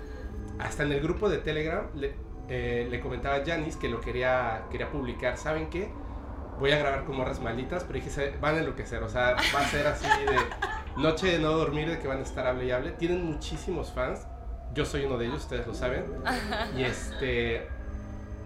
hasta 0.59 0.83
en 0.83 0.91
el 0.91 1.01
grupo 1.01 1.29
de 1.29 1.37
Telegram 1.37 1.87
le, 1.95 2.13
eh, 2.49 2.87
le 2.89 2.99
comentaba 2.99 3.35
a 3.35 3.45
Janis 3.45 3.77
que 3.77 3.87
lo 3.87 4.01
quería, 4.01 4.65
quería 4.69 4.91
publicar. 4.91 5.37
¿Saben 5.37 5.69
qué? 5.69 5.89
Voy 6.59 6.71
a 6.71 6.77
grabar 6.77 7.05
con 7.05 7.15
morras 7.15 7.39
malditas, 7.39 7.85
pero 7.85 8.03
dije, 8.03 8.35
van 8.41 8.55
a 8.55 8.59
enloquecer. 8.59 9.01
O 9.01 9.09
sea, 9.09 9.37
va 9.55 9.59
a 9.61 9.65
ser 9.65 9.87
así 9.87 10.05
de 10.05 11.01
noche 11.01 11.27
de 11.27 11.39
no 11.39 11.51
dormir, 11.51 11.89
de 11.89 11.99
que 11.99 12.07
van 12.07 12.19
a 12.19 12.23
estar 12.23 12.45
hable 12.45 12.65
y 12.65 12.71
hable. 12.71 12.91
Tienen 12.91 13.23
muchísimos 13.25 13.91
fans. 13.93 14.27
Yo 14.73 14.85
soy 14.85 15.05
uno 15.05 15.17
de 15.17 15.27
ellos, 15.27 15.43
ustedes 15.43 15.65
lo 15.65 15.73
saben. 15.73 16.05
Y 16.75 16.83
este. 16.83 17.67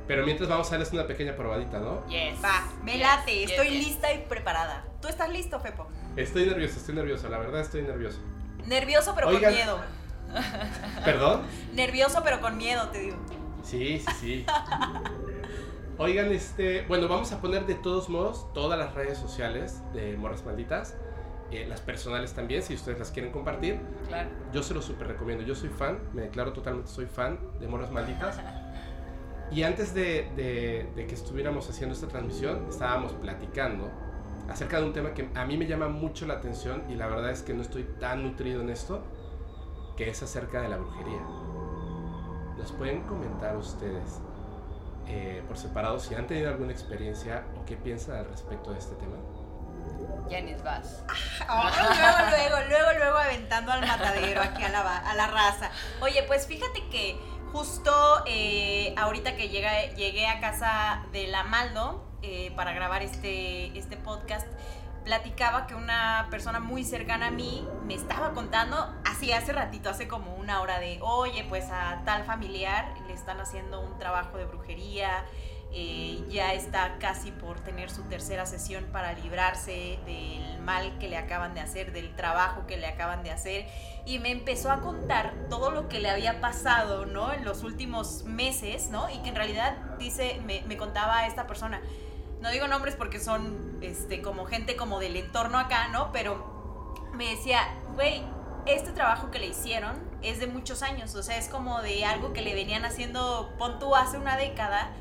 Pero 0.08 0.26
mientras 0.26 0.50
vamos 0.50 0.68
a 0.68 0.72
darles 0.72 0.92
una 0.92 1.08
pequeña 1.08 1.36
probadita, 1.36 1.80
¿no? 1.80 2.06
Yes. 2.08 2.44
Va, 2.44 2.68
me 2.84 2.98
late, 2.98 3.44
estoy 3.46 3.70
lista 3.70 4.14
y 4.14 4.20
preparada. 4.28 4.84
¿Tú 5.02 5.08
estás 5.08 5.30
listo, 5.30 5.60
Fepo? 5.60 5.88
Estoy 6.16 6.46
nervioso, 6.46 6.78
estoy 6.78 6.96
nervioso, 6.96 7.30
la 7.30 7.38
verdad 7.38 7.62
estoy 7.62 7.84
nervioso. 7.84 8.20
Nervioso, 8.68 9.14
pero 9.16 9.32
con 9.32 9.40
miedo. 9.40 9.80
¿Perdón? 11.06 11.42
Nervioso 11.74 12.22
pero 12.24 12.42
con 12.42 12.58
miedo, 12.58 12.90
te 12.90 13.00
digo. 13.00 13.18
Sí, 13.64 14.00
sí, 14.00 14.14
sí. 14.20 14.46
Oigan, 15.98 16.32
este, 16.32 16.82
bueno, 16.88 17.08
vamos 17.08 17.32
a 17.32 17.40
poner 17.40 17.66
de 17.66 17.76
todos 17.76 18.10
modos 18.10 18.52
todas 18.54 18.80
las 18.80 18.94
redes 18.96 19.18
sociales 19.18 19.82
de 19.94 20.18
Morras 20.18 20.44
Malditas, 20.44 20.96
eh, 21.52 21.66
las 21.68 21.82
personales 21.82 22.34
también, 22.34 22.64
si 22.64 22.74
ustedes 22.74 22.98
las 22.98 23.12
quieren 23.12 23.32
compartir. 23.32 23.80
Claro. 24.08 24.30
Yo 24.52 24.64
se 24.64 24.74
los 24.74 24.86
súper 24.86 25.08
recomiendo. 25.08 25.46
Yo 25.46 25.54
soy 25.54 25.70
fan, 25.70 26.00
me 26.14 26.24
declaro 26.24 26.52
totalmente 26.52 26.90
soy 26.90 27.06
fan 27.06 27.40
de 27.60 27.68
Morras 27.68 27.92
Malditas. 27.92 28.40
Y 29.52 29.64
antes 29.64 29.94
de, 29.94 30.30
de, 30.96 31.06
que 31.06 31.14
estuviéramos 31.14 31.70
haciendo 31.70 31.94
esta 31.94 32.08
transmisión, 32.08 32.66
estábamos 32.70 33.14
platicando 33.14 33.90
acerca 34.50 34.80
de 34.80 34.86
un 34.86 34.94
tema 34.94 35.14
que 35.14 35.30
a 35.36 35.46
mí 35.46 35.58
me 35.58 35.68
llama 35.68 35.88
mucho 35.88 36.26
la 36.26 36.36
atención 36.36 36.84
y 36.90 36.96
la 36.96 37.08
verdad 37.08 37.32
es 37.32 37.44
que 37.44 37.54
no 37.54 37.62
estoy 37.62 37.84
tan 38.00 38.24
nutrido 38.24 38.62
en 38.62 38.70
esto 38.70 39.04
que 39.96 40.10
es 40.10 40.24
acerca 40.24 40.62
de 40.62 40.70
la 40.70 40.78
brujería. 40.78 41.22
¿Nos 42.58 42.72
pueden 42.72 43.02
comentar 43.04 43.56
ustedes 43.56 44.22
eh, 45.08 45.44
por 45.48 45.58
separado 45.58 46.00
si 46.00 46.16
han 46.16 46.28
tenido 46.28 46.50
alguna 46.50 46.72
experiencia 46.72 47.46
o 47.60 47.66
qué 47.66 47.76
piensan 47.76 48.16
al 48.16 48.26
respecto 48.26 48.72
de 48.72 48.80
este 48.80 48.96
tema? 48.96 49.18
Janis 50.30 50.64
Vaz. 50.64 51.04
luego, 51.48 52.30
luego, 52.30 52.70
luego, 52.70 53.00
luego 53.00 53.18
aventando 53.18 53.72
al 53.72 53.82
matadero 53.82 54.42
aquí 54.42 54.64
a 54.64 54.70
la, 54.70 54.98
a 54.98 55.16
la 55.16 55.28
raza. 55.28 55.70
Oye, 56.02 56.24
pues 56.24 56.48
fíjate 56.48 56.88
que 56.90 57.20
justo 57.54 57.92
eh, 58.26 58.96
ahorita 58.98 59.38
que 59.38 59.48
llega, 59.48 59.94
llegué 59.94 60.28
a 60.28 60.40
casa 60.40 61.06
de 61.14 61.28
la 61.28 61.44
Maldo 61.44 62.04
eh, 62.24 62.52
para 62.56 62.74
grabar 62.74 63.04
este, 63.04 63.78
este 63.78 63.96
podcast, 63.96 64.48
platicaba 65.06 65.68
que 65.68 65.76
una 65.76 66.28
persona 66.32 66.60
muy 66.60 66.84
cercana 66.84 67.28
a 67.28 67.32
mí 67.32 67.68
me 67.86 67.94
estaba 67.94 68.32
contando, 68.32 68.92
así 69.06 69.32
hace 69.32 69.54
ratito, 69.54 69.92
hace 69.92 70.08
como 70.08 70.34
una 70.36 70.62
hora 70.62 70.80
de, 70.80 70.98
oye, 71.02 71.46
pues 71.48 71.66
a 71.70 72.02
tal 72.06 72.24
familiar 72.24 72.96
le 73.06 73.14
están 73.14 73.40
haciendo 73.40 73.82
un 73.82 74.00
trabajo 74.00 74.38
de 74.38 74.46
brujería, 74.46 75.24
eh, 75.76 76.24
ya 76.30 76.54
está 76.54 76.98
casi 77.00 77.32
por 77.32 77.60
tener 77.60 77.90
su 77.90 78.04
tercera 78.04 78.46
sesión 78.46 78.86
para 78.92 79.14
librarse 79.14 79.98
del 80.06 80.60
mal 80.60 81.00
que 81.00 81.08
le 81.08 81.18
acaban 81.18 81.56
de 81.56 81.62
hacer, 81.62 81.92
del 81.92 82.16
trabajo 82.16 82.68
que 82.68 82.78
le 82.78 82.86
acaban 82.86 83.24
de 83.24 83.32
hacer, 83.32 83.66
y 84.06 84.20
me 84.20 84.30
empezó 84.30 84.72
a 84.72 84.82
contar 84.82 85.34
todo 85.50 85.72
lo 85.72 85.90
que 85.90 86.00
le 86.00 86.12
había 86.12 86.42
pasado, 86.42 87.08
¿no? 87.08 87.34
En 87.34 87.44
los 87.44 87.64
últimos 87.64 88.24
meses, 88.24 88.90
¿no? 88.92 89.10
Y 89.10 89.18
que 89.24 89.30
en 89.30 89.36
realidad, 89.36 89.76
dice, 89.98 90.40
me, 90.46 90.62
me 90.68 90.78
contaba 90.78 91.26
esta 91.26 91.48
persona, 91.48 91.82
no 92.40 92.52
digo 92.52 92.68
nombres 92.68 92.96
porque 92.96 93.20
son 93.20 93.80
este, 93.82 94.22
como 94.22 94.46
gente 94.46 94.76
como 94.76 95.00
del 95.00 95.16
entorno 95.16 95.58
acá, 95.58 95.88
¿no? 95.88 96.12
Pero 96.12 96.94
me 97.14 97.32
decía, 97.32 97.62
güey, 97.96 98.22
este 98.68 98.92
trabajo 98.92 99.32
que 99.32 99.40
le 99.40 99.48
hicieron 99.48 100.00
es 100.22 100.40
de 100.40 100.46
muchos 100.46 100.84
años, 100.84 101.16
o 101.16 101.24
sea, 101.24 101.38
es 101.38 101.50
como 101.50 101.82
de 101.82 102.06
algo 102.06 102.32
que 102.32 102.42
le 102.42 102.54
venían 102.54 102.86
haciendo, 102.86 103.52
pon 103.58 103.80
tú, 103.80 103.96
hace 103.96 104.18
una 104.18 104.38
década 104.38 104.94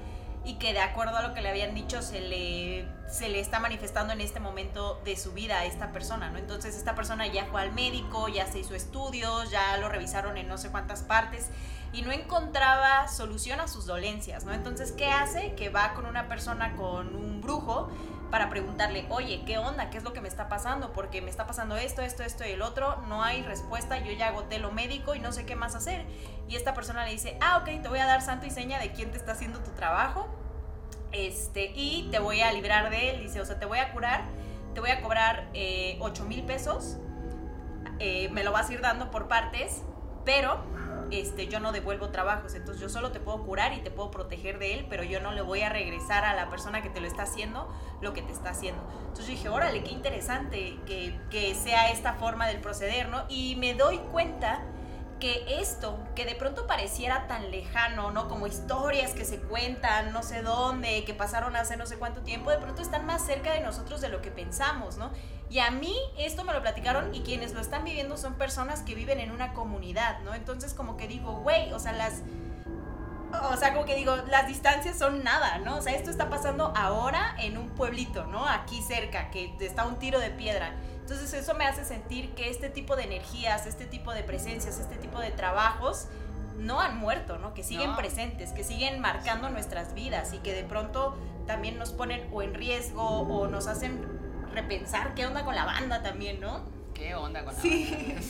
y 0.45 0.55
que 0.55 0.73
de 0.73 0.81
acuerdo 0.81 1.17
a 1.17 1.23
lo 1.23 1.35
que 1.35 1.41
le 1.41 1.49
habían 1.49 1.75
dicho 1.75 2.03
se 2.03 2.21
le, 2.21 2.87
se 3.09 3.29
le 3.29 3.41
está 3.41 3.61
manifestando 3.61 4.13
en 4.13 4.21
este 4.21 4.41
momento 4.41 5.01
de 5.05 5.17
su 5.17 5.33
vida 5.33 5.59
a 5.61 5.65
esta 5.65 5.93
persona, 5.93 6.31
¿no? 6.31 6.39
Entonces 6.39 6.77
esta 6.77 6.95
persona 6.95 7.27
ya 7.27 7.47
fue 7.47 7.63
al 7.63 7.73
médico, 7.73 8.29
ya 8.29 8.47
se 8.47 8.59
hizo 8.59 8.75
estudios, 8.75 9.51
ya 9.51 9.77
lo 9.79 9.89
revisaron 9.89 10.37
en 10.37 10.49
no 10.49 10.59
sé 10.59 10.71
cuántas 10.71 11.03
partes 11.03 11.51
y 11.93 12.03
no 12.03 12.11
encontraba 12.11 13.07
solución 13.09 13.61
a 13.61 13.69
sus 13.69 13.87
dolencias, 13.87 14.45
¿no? 14.45 14.53
Entonces, 14.53 14.93
¿qué 14.93 15.07
hace? 15.07 15.55
Que 15.55 15.69
va 15.69 15.93
con 15.95 16.07
una 16.07 16.27
persona, 16.27 16.75
con 16.75 17.15
un 17.15 17.41
brujo, 17.43 17.91
para 18.33 18.49
preguntarle, 18.49 19.05
oye, 19.11 19.43
¿qué 19.45 19.59
onda? 19.59 19.91
¿Qué 19.91 19.99
es 19.99 20.05
lo 20.05 20.15
que 20.15 20.23
me 20.23 20.27
está 20.27 20.49
pasando? 20.49 20.95
Porque 20.95 21.21
me 21.21 21.29
está 21.29 21.47
pasando 21.47 21.77
esto, 21.77 22.01
esto, 22.01 22.23
esto 22.23 22.47
y 22.47 22.53
el 22.53 22.63
otro, 22.63 22.97
no 23.07 23.23
hay 23.23 23.43
respuesta, 23.43 23.99
yo 23.99 24.11
ya 24.11 24.29
agoté 24.29 24.59
lo 24.59 24.73
médico 24.73 25.15
y 25.15 25.21
no 25.21 25.33
sé 25.33 25.45
qué 25.45 25.55
más 25.55 25.75
hacer. 25.75 26.07
Y 26.49 26.57
esta 26.57 26.73
persona 26.73 27.05
le 27.05 27.11
dice, 27.11 27.37
ah, 27.43 27.59
ok, 27.59 27.83
te 27.83 27.89
voy 27.91 27.99
a 27.99 28.07
dar 28.07 28.23
santo 28.23 28.47
y 28.47 28.51
seña 28.51 28.79
de 28.79 28.91
quién 28.93 29.11
te 29.11 29.19
está 29.19 29.33
haciendo 29.33 29.59
tu 29.59 29.73
trabajo, 29.73 30.31
este, 31.13 31.73
y 31.75 32.09
te 32.11 32.21
voy 32.21 32.41
a 32.41 32.51
librar 32.55 32.89
de 32.89 33.11
él, 33.11 33.21
dice, 33.21 33.39
o 33.39 33.45
sea, 33.45 33.59
te 33.59 33.67
voy 33.67 33.81
a 33.81 33.93
curar, 33.93 34.23
te 34.73 34.81
voy 34.81 34.91
a 34.91 35.03
cobrar 35.03 35.51
eh, 35.53 35.99
8 36.01 36.25
mil 36.25 36.43
pesos, 36.45 36.97
eh, 37.99 38.31
me 38.31 38.45
lo 38.45 38.53
vas 38.53 38.71
a 38.71 38.73
ir 38.73 38.81
dando 38.81 39.11
por 39.11 39.29
partes, 39.29 39.83
pero 40.25 40.59
este, 41.13 41.47
yo 41.47 41.61
no 41.61 41.73
devuelvo 41.73 42.09
trabajos, 42.09 42.55
entonces 42.55 42.81
yo 42.81 42.89
solo 42.89 43.13
te 43.13 43.21
puedo 43.21 43.43
curar 43.45 43.73
y 43.75 43.81
te 43.81 43.91
puedo 43.91 44.11
proteger 44.11 44.59
de 44.59 44.75
él, 44.75 44.87
pero 44.89 45.05
yo 45.05 45.21
no 45.21 45.33
le 45.33 45.43
voy 45.43 45.63
a 45.63 45.69
regresar 45.69 46.25
a 46.25 46.35
la 46.35 46.51
persona 46.51 46.83
que 46.83 46.91
te 46.91 47.01
lo 47.01 47.07
está 47.07 47.23
haciendo 47.23 47.73
lo 48.01 48.13
que 48.13 48.23
te 48.23 48.33
está 48.33 48.51
haciendo. 48.51 48.83
Entonces 49.01 49.27
dije, 49.29 49.49
órale, 49.49 49.83
qué 49.83 49.91
interesante 49.91 50.79
que, 50.87 51.19
que 51.31 51.55
sea 51.55 51.91
esta 51.91 52.15
forma 52.15 52.47
del 52.47 52.61
proceder, 52.61 53.09
¿no? 53.09 53.25
Y 53.29 53.57
me 53.57 53.75
doy 53.75 53.99
cuenta 54.11 54.63
que 55.23 55.61
esto, 55.61 56.01
que 56.17 56.25
de 56.25 56.35
pronto 56.35 56.67
pareciera 56.67 57.29
tan 57.29 57.53
lejano, 57.53 58.11
¿no? 58.11 58.29
Como 58.29 58.49
historias 58.49 59.13
que 59.13 59.25
se 59.25 59.39
cuentan, 59.39 60.13
no 60.13 60.25
sé 60.25 60.43
dónde, 60.43 61.05
que 61.05 61.15
pasaron 61.15 61.55
hace 61.55 61.77
no 61.77 61.87
sé 61.87 61.97
cuánto 61.97 62.23
tiempo, 62.23 62.51
de 62.51 62.59
pronto 62.59 62.83
están 62.83 63.07
más 63.07 63.25
cerca 63.25 63.53
de 63.53 63.61
nosotros 63.61 64.01
de 64.01 64.09
lo 64.09 64.21
que 64.21 64.33
pensamos, 64.33 64.97
¿no? 64.97 65.13
Y 65.53 65.59
a 65.59 65.71
mí 65.71 65.95
esto 66.17 66.45
me 66.45 66.55
lo 66.55 66.63
platicaron 66.63 67.15
y 67.15 67.21
quienes 67.21 67.53
lo 67.53 67.61
están 67.61 67.85
viviendo 67.85 68.17
son 68.17 68.37
personas 68.37 68.81
que 68.81 68.95
viven 68.95 69.21
en 69.21 69.31
una 69.31 69.53
comunidad, 69.53 70.21
¿no? 70.21 70.33
Entonces 70.33 70.73
como 70.73 70.97
que 70.97 71.07
digo, 71.07 71.41
güey, 71.41 71.71
o 71.75 71.79
sea, 71.79 71.93
las... 71.93 72.23
O 73.51 73.57
sea, 73.59 73.75
como 73.75 73.85
que 73.85 73.95
digo, 73.95 74.17
las 74.31 74.47
distancias 74.47 74.99
son 74.99 75.23
nada, 75.23 75.59
¿no? 75.59 75.77
O 75.77 75.83
sea, 75.83 75.93
esto 75.93 76.11
está 76.11 76.31
pasando 76.31 76.73
ahora 76.75 77.37
en 77.39 77.59
un 77.59 77.69
pueblito, 77.69 78.25
¿no? 78.25 78.49
Aquí 78.49 78.81
cerca, 78.81 79.31
que 79.31 79.55
está 79.61 79.85
un 79.85 79.99
tiro 79.99 80.21
de 80.21 80.31
piedra. 80.31 80.75
Entonces 81.01 81.35
eso 81.35 81.53
me 81.53 81.67
hace 81.67 81.85
sentir 81.85 82.35
que 82.35 82.49
este 82.49 82.71
tipo 82.71 82.97
de 82.97 83.05
energías, 83.05 83.67
este 83.67 83.85
tipo 83.85 84.15
de 84.15 84.23
presencias, 84.23 84.79
este 84.79 84.97
tipo 84.97 85.19
de 85.19 85.33
trabajos 85.33 86.07
no 86.57 86.81
han 86.81 86.97
muerto, 86.97 87.37
¿no? 87.37 87.53
Que 87.53 87.63
siguen 87.63 87.95
presentes, 87.95 88.53
que 88.53 88.65
siguen 88.65 89.01
marcando 89.01 89.51
nuestras 89.51 89.93
vidas 89.93 90.33
y 90.33 90.39
que 90.39 90.55
de 90.55 90.65
pronto 90.65 91.15
también 91.47 91.79
nos 91.79 91.91
ponen 91.91 92.27
o 92.33 92.41
en 92.41 92.55
riesgo 92.55 93.03
o 93.03 93.49
nos 93.49 93.67
hacen 93.67 94.32
repensar 94.53 95.15
qué 95.15 95.27
onda 95.27 95.45
con 95.45 95.55
la 95.55 95.65
banda 95.65 96.03
también, 96.03 96.41
¿no? 96.41 96.61
¿Qué 96.95 97.15
onda 97.15 97.45
con 97.45 97.55
la 97.55 97.61
sí. 97.63 98.21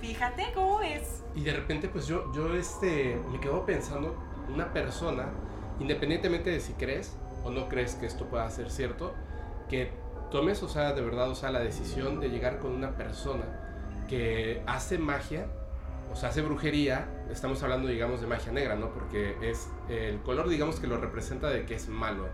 Fíjate 0.00 0.46
cómo 0.54 0.80
es. 0.82 1.22
Y 1.34 1.42
de 1.44 1.52
repente, 1.52 1.88
pues 1.88 2.06
yo, 2.06 2.32
yo 2.34 2.54
este, 2.54 3.20
me 3.30 3.40
quedo 3.40 3.64
pensando, 3.64 4.16
una 4.52 4.72
persona, 4.72 5.28
independientemente 5.80 6.50
de 6.50 6.60
si 6.60 6.72
crees 6.74 7.16
o 7.44 7.50
no 7.50 7.68
crees 7.68 7.94
que 7.94 8.06
esto 8.06 8.26
pueda 8.26 8.48
ser 8.50 8.70
cierto, 8.70 9.14
que 9.68 9.92
tomes, 10.30 10.62
o 10.62 10.68
sea, 10.68 10.92
de 10.92 11.02
verdad, 11.02 11.30
o 11.30 11.34
sea, 11.34 11.50
la 11.50 11.60
decisión 11.60 12.20
de 12.20 12.30
llegar 12.30 12.58
con 12.58 12.72
una 12.72 12.96
persona 12.96 13.44
que 14.08 14.62
hace 14.66 14.98
magia, 14.98 15.46
o 16.12 16.16
sea, 16.16 16.28
hace 16.30 16.42
brujería, 16.42 17.06
estamos 17.30 17.62
hablando, 17.62 17.88
digamos, 17.88 18.20
de 18.20 18.26
magia 18.26 18.52
negra, 18.52 18.76
¿no? 18.76 18.92
Porque 18.92 19.36
es 19.42 19.68
el 19.88 20.20
color, 20.20 20.48
digamos, 20.48 20.80
que 20.80 20.86
lo 20.86 20.98
representa 20.98 21.48
de 21.48 21.64
que 21.64 21.74
es 21.74 21.88
malo, 21.88 22.28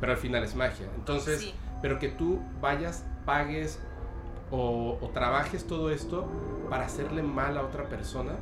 pero 0.00 0.12
al 0.12 0.18
final 0.18 0.44
es 0.44 0.54
magia. 0.54 0.86
Entonces, 0.96 1.54
pero 1.82 1.98
que 1.98 2.08
tú 2.08 2.40
vayas, 2.60 3.04
pagues 3.24 3.80
o, 4.50 4.98
trabajes 5.12 5.66
todo 5.66 5.90
esto 5.90 6.26
para 6.70 6.86
hacerle 6.86 7.22
mal 7.22 7.56
a 7.56 7.62
otra 7.62 7.88
persona. 7.88 8.32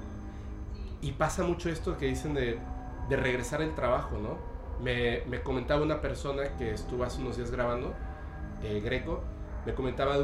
Y 1.01 1.13
pasa 1.13 1.43
mucho 1.45 1.69
esto 1.69 1.99
que 1.99 2.07
dicen 2.07 2.35
de, 2.35 2.59
de 3.09 3.17
regresar 3.17 3.61
el 3.63 3.75
trabajo, 3.75 4.19
¿no? 4.19 4.39
Me, 4.83 5.23
me, 5.27 5.43
comentaba 5.43 5.83
una 5.83 6.01
persona 6.01 6.57
que 6.57 6.73
estuvo 6.73 7.05
hace 7.05 7.21
unos 7.21 7.37
días 7.37 7.51
grabando, 7.51 7.93
eh, 8.63 8.81
Greco, 8.83 9.23
me 9.67 9.75
comentaba 9.75 10.17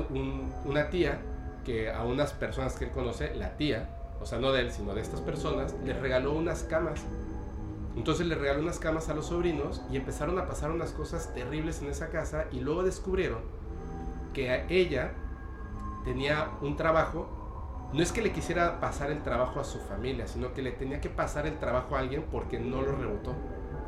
una 0.64 0.90
tía 0.90 1.20
que 1.64 1.90
a 1.90 2.04
unas 2.04 2.32
personas 2.32 2.74
que 2.76 2.86
él 2.86 2.90
conoce, 2.90 3.34
la 3.34 3.56
tía, 3.56 3.88
o 4.20 4.26
sea, 4.26 4.38
no 4.38 4.52
de 4.52 4.62
él, 4.62 4.70
sino 4.72 4.94
de 4.94 5.02
estas 5.02 5.20
personas, 5.20 5.74
les 5.84 5.98
regaló 6.00 6.32
unas 6.32 6.62
camas 6.64 7.04
entonces 7.96 8.26
le 8.26 8.34
regaló 8.34 8.60
unas 8.60 8.78
camas 8.78 9.08
a 9.08 9.14
los 9.14 9.26
sobrinos 9.26 9.82
y 9.90 9.96
empezaron 9.96 10.38
a 10.38 10.46
pasar 10.46 10.70
unas 10.70 10.92
cosas 10.92 11.34
terribles 11.34 11.82
en 11.82 11.88
esa 11.88 12.08
casa 12.10 12.44
y 12.52 12.60
luego 12.60 12.84
descubrieron 12.84 13.40
que 14.32 14.64
ella 14.68 15.12
tenía 16.04 16.50
un 16.60 16.76
trabajo, 16.76 17.88
no 17.92 18.02
es 18.02 18.12
que 18.12 18.22
le 18.22 18.32
quisiera 18.32 18.80
pasar 18.80 19.10
el 19.10 19.22
trabajo 19.22 19.58
a 19.60 19.64
su 19.64 19.80
familia, 19.80 20.28
sino 20.28 20.54
que 20.54 20.62
le 20.62 20.70
tenía 20.70 21.00
que 21.00 21.10
pasar 21.10 21.46
el 21.46 21.58
trabajo 21.58 21.96
a 21.96 22.00
alguien 22.00 22.24
porque 22.30 22.60
no 22.60 22.82
lo 22.82 22.92
rebotó. 22.92 23.34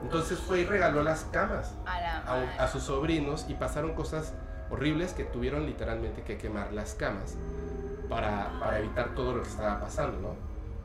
Entonces 0.02 0.40
fue 0.40 0.62
y 0.62 0.64
regaló 0.64 1.04
las 1.04 1.24
camas 1.26 1.76
a, 1.86 2.66
sus 2.66 2.82
sobrinos 2.82 3.46
y 3.48 3.54
pasaron 3.54 3.94
cosas 3.94 4.34
horribles 4.70 5.12
que 5.12 5.22
tuvieron 5.24 5.64
literalmente 5.64 6.22
que 6.22 6.38
quemar 6.38 6.72
las 6.72 6.94
camas 6.94 7.36
para, 8.08 8.50
para 8.58 8.80
evitar 8.80 9.14
todo 9.14 9.36
lo 9.36 9.42
que 9.42 9.48
estaba 9.48 9.80
pasando, 9.80 10.18
¿no? 10.18 10.34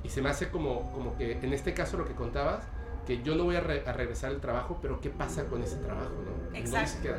Y 0.04 0.10
se 0.10 0.22
me 0.22 0.30
hace 0.30 0.50
como, 0.50 0.92
como 0.92 1.18
que 1.18 1.32
en 1.32 1.52
este 1.52 1.74
caso 1.74 1.98
lo 1.98 2.06
que 2.06 2.14
contabas, 2.14 2.68
que 3.08 3.24
yo 3.24 3.36
no 3.36 3.46
voy 3.46 3.56
a, 3.56 3.62
regresar 3.62 4.32
al 4.32 4.42
trabajo, 4.42 4.80
pero 4.82 5.00
¿qué 5.00 5.10
pasa 5.10 5.46
con 5.46 5.64
ese 5.64 5.78
trabajo, 5.78 6.12
no? 6.26 6.58
Exacto. 6.58 7.10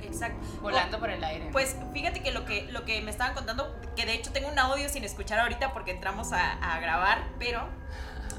Exacto. 0.00 0.46
Volando 0.62 1.00
por 1.00 1.10
el 1.10 1.24
aire. 1.24 1.48
Pues 1.50 1.76
fíjate 1.92 2.22
que 2.22 2.30
lo, 2.30 2.44
que 2.44 2.70
lo 2.70 2.84
que 2.84 3.00
me 3.02 3.10
estaban 3.10 3.34
contando, 3.34 3.74
que 3.96 4.06
de 4.06 4.14
hecho 4.14 4.30
tengo 4.30 4.48
un 4.48 4.58
audio 4.58 4.88
sin 4.88 5.02
escuchar 5.02 5.40
ahorita 5.40 5.72
porque 5.72 5.90
entramos 5.90 6.32
a, 6.32 6.78
grabar, 6.80 7.24
pero 7.38 7.66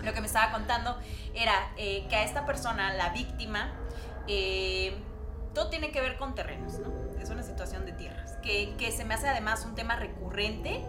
lo 0.04 0.14
que 0.14 0.22
me 0.22 0.28
estaba 0.28 0.54
contando 0.54 0.98
era 1.34 1.72
eh, 1.76 2.06
que 2.10 2.16
a 2.16 2.24
esta 2.24 2.46
persona, 2.46 2.94
la 2.94 3.10
víctima, 3.10 3.74
eh, 4.28 4.96
todo 5.54 5.70
tiene 5.70 5.92
que 5.92 6.00
ver 6.00 6.18
con 6.18 6.34
terrenos, 6.34 6.80
¿no? 6.80 6.94
Es 7.20 7.30
una 7.30 7.44
situación 7.44 7.86
de 7.86 7.92
tierras, 7.92 8.38
que, 8.42 8.76
que 8.78 8.92
se 8.92 9.04
me 9.04 9.16
hace 9.16 9.28
además 9.28 9.66
un 9.66 9.76
tema 9.76 9.98
recurrente 9.98 10.86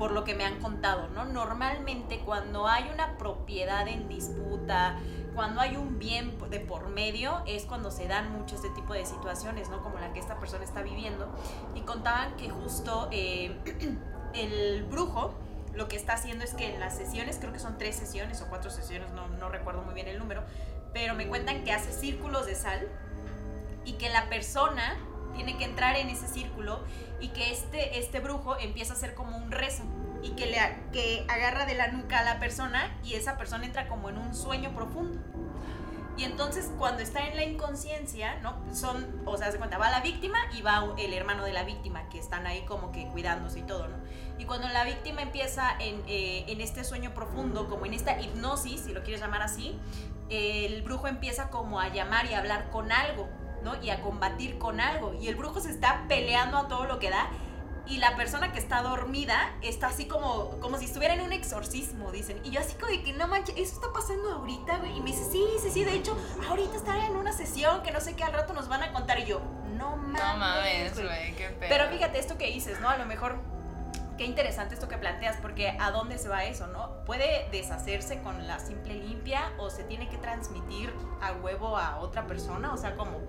por 0.00 0.12
lo 0.12 0.24
que 0.24 0.34
me 0.34 0.44
han 0.46 0.58
contado, 0.60 1.08
¿no? 1.08 1.26
Normalmente 1.26 2.20
cuando 2.20 2.66
hay 2.66 2.90
una 2.92 3.18
propiedad 3.18 3.86
en 3.86 4.08
disputa, 4.08 4.98
cuando 5.40 5.62
hay 5.62 5.74
un 5.74 5.98
bien 5.98 6.36
de 6.50 6.60
por 6.60 6.90
medio, 6.90 7.42
es 7.46 7.64
cuando 7.64 7.90
se 7.90 8.06
dan 8.06 8.30
mucho 8.30 8.56
este 8.56 8.68
tipo 8.68 8.92
de 8.92 9.06
situaciones, 9.06 9.70
¿no? 9.70 9.82
Como 9.82 9.98
la 9.98 10.12
que 10.12 10.20
esta 10.20 10.38
persona 10.38 10.64
está 10.64 10.82
viviendo. 10.82 11.34
Y 11.74 11.80
contaban 11.80 12.36
que 12.36 12.50
justo 12.50 13.08
eh, 13.10 13.56
el 14.34 14.84
brujo 14.84 15.32
lo 15.72 15.88
que 15.88 15.96
está 15.96 16.12
haciendo 16.12 16.44
es 16.44 16.52
que 16.52 16.74
en 16.74 16.78
las 16.78 16.94
sesiones, 16.94 17.38
creo 17.40 17.54
que 17.54 17.58
son 17.58 17.78
tres 17.78 17.96
sesiones 17.96 18.42
o 18.42 18.50
cuatro 18.50 18.70
sesiones, 18.70 19.12
no, 19.12 19.28
no 19.28 19.48
recuerdo 19.48 19.80
muy 19.80 19.94
bien 19.94 20.08
el 20.08 20.18
número, 20.18 20.42
pero 20.92 21.14
me 21.14 21.26
cuentan 21.26 21.64
que 21.64 21.72
hace 21.72 21.90
círculos 21.90 22.44
de 22.44 22.54
sal 22.54 22.86
y 23.86 23.94
que 23.94 24.10
la 24.10 24.28
persona 24.28 24.98
tiene 25.34 25.56
que 25.56 25.64
entrar 25.64 25.96
en 25.96 26.10
ese 26.10 26.28
círculo 26.28 26.80
y 27.18 27.28
que 27.28 27.50
este, 27.50 27.98
este 27.98 28.20
brujo 28.20 28.58
empieza 28.58 28.92
a 28.92 28.96
hacer 28.96 29.14
como 29.14 29.38
un 29.38 29.52
rezo 29.52 29.84
y 30.22 30.30
que, 30.30 30.46
le, 30.46 30.58
que 30.92 31.24
agarra 31.28 31.66
de 31.66 31.74
la 31.74 31.88
nuca 31.88 32.18
a 32.20 32.24
la 32.24 32.38
persona 32.38 32.96
y 33.04 33.14
esa 33.14 33.36
persona 33.36 33.64
entra 33.64 33.88
como 33.88 34.08
en 34.10 34.18
un 34.18 34.34
sueño 34.34 34.74
profundo. 34.74 35.18
Y 36.16 36.24
entonces 36.24 36.70
cuando 36.76 37.02
está 37.02 37.26
en 37.26 37.36
la 37.36 37.44
inconsciencia, 37.44 38.38
¿no? 38.40 38.54
Son, 38.74 39.22
o 39.24 39.38
sea, 39.38 39.50
se 39.50 39.58
cuenta, 39.58 39.78
va 39.78 39.90
la 39.90 40.00
víctima 40.00 40.38
y 40.54 40.60
va 40.60 40.84
el 40.98 41.14
hermano 41.14 41.44
de 41.44 41.52
la 41.52 41.64
víctima, 41.64 42.08
que 42.10 42.18
están 42.18 42.46
ahí 42.46 42.62
como 42.66 42.92
que 42.92 43.06
cuidándose 43.06 43.60
y 43.60 43.62
todo, 43.62 43.88
¿no? 43.88 43.96
Y 44.38 44.44
cuando 44.44 44.68
la 44.68 44.84
víctima 44.84 45.22
empieza 45.22 45.70
en, 45.78 46.02
eh, 46.06 46.44
en 46.48 46.60
este 46.60 46.84
sueño 46.84 47.14
profundo, 47.14 47.68
como 47.68 47.86
en 47.86 47.94
esta 47.94 48.20
hipnosis, 48.20 48.82
si 48.82 48.92
lo 48.92 49.02
quieres 49.02 49.20
llamar 49.22 49.42
así, 49.42 49.78
el 50.30 50.82
brujo 50.82 51.08
empieza 51.08 51.48
como 51.48 51.80
a 51.80 51.88
llamar 51.88 52.26
y 52.26 52.34
a 52.34 52.38
hablar 52.38 52.70
con 52.70 52.92
algo, 52.92 53.28
¿no? 53.62 53.82
Y 53.82 53.90
a 53.90 54.00
combatir 54.00 54.58
con 54.58 54.80
algo. 54.80 55.14
Y 55.14 55.28
el 55.28 55.36
brujo 55.36 55.60
se 55.60 55.70
está 55.70 56.04
peleando 56.08 56.56
a 56.58 56.68
todo 56.68 56.84
lo 56.84 56.98
que 56.98 57.10
da. 57.10 57.30
Y 57.86 57.98
la 57.98 58.16
persona 58.16 58.52
que 58.52 58.58
está 58.58 58.82
dormida 58.82 59.54
está 59.62 59.88
así 59.88 60.06
como, 60.06 60.50
como 60.60 60.78
si 60.78 60.84
estuviera 60.84 61.14
en 61.14 61.22
un 61.22 61.32
exorcismo, 61.32 62.12
dicen. 62.12 62.40
Y 62.44 62.50
yo 62.50 62.60
así 62.60 62.74
como 62.74 62.92
de 62.92 63.02
que 63.02 63.12
no 63.12 63.26
manches, 63.26 63.56
eso 63.56 63.74
está 63.74 63.92
pasando 63.92 64.30
ahorita, 64.32 64.78
güey. 64.78 64.96
Y 64.96 65.00
me 65.00 65.10
dice, 65.10 65.24
sí, 65.30 65.44
sí, 65.62 65.70
sí, 65.70 65.84
de 65.84 65.94
hecho, 65.94 66.16
ahorita 66.48 66.76
está 66.76 67.06
en 67.06 67.16
una 67.16 67.32
sesión 67.32 67.82
que 67.82 67.90
no 67.90 68.00
sé 68.00 68.14
qué 68.14 68.24
al 68.24 68.32
rato 68.32 68.52
nos 68.52 68.68
van 68.68 68.82
a 68.82 68.92
contar. 68.92 69.18
Y 69.20 69.26
yo, 69.26 69.40
no 69.76 69.96
mames. 69.96 70.22
No 70.22 70.36
mames, 70.36 70.94
güey, 70.94 71.34
qué 71.34 71.48
pedo. 71.48 71.68
Pero 71.68 71.88
fíjate 71.88 72.18
esto 72.18 72.38
que 72.38 72.46
dices, 72.46 72.80
¿no? 72.80 72.88
A 72.88 72.96
lo 72.96 73.06
mejor 73.06 73.38
qué 74.20 74.26
interesante 74.26 74.74
esto 74.74 74.86
que 74.86 74.98
planteas, 74.98 75.38
porque 75.38 75.74
¿a 75.80 75.90
dónde 75.92 76.18
se 76.18 76.28
va 76.28 76.44
eso, 76.44 76.66
no? 76.66 76.90
¿Puede 77.06 77.48
deshacerse 77.50 78.20
con 78.20 78.46
la 78.46 78.58
simple 78.58 78.92
limpia 78.92 79.50
o 79.56 79.70
se 79.70 79.82
tiene 79.82 80.10
que 80.10 80.18
transmitir 80.18 80.92
a 81.22 81.32
huevo 81.32 81.78
a 81.78 81.98
otra 82.00 82.26
persona? 82.26 82.74
O 82.74 82.76
sea, 82.76 82.96
como 82.96 83.22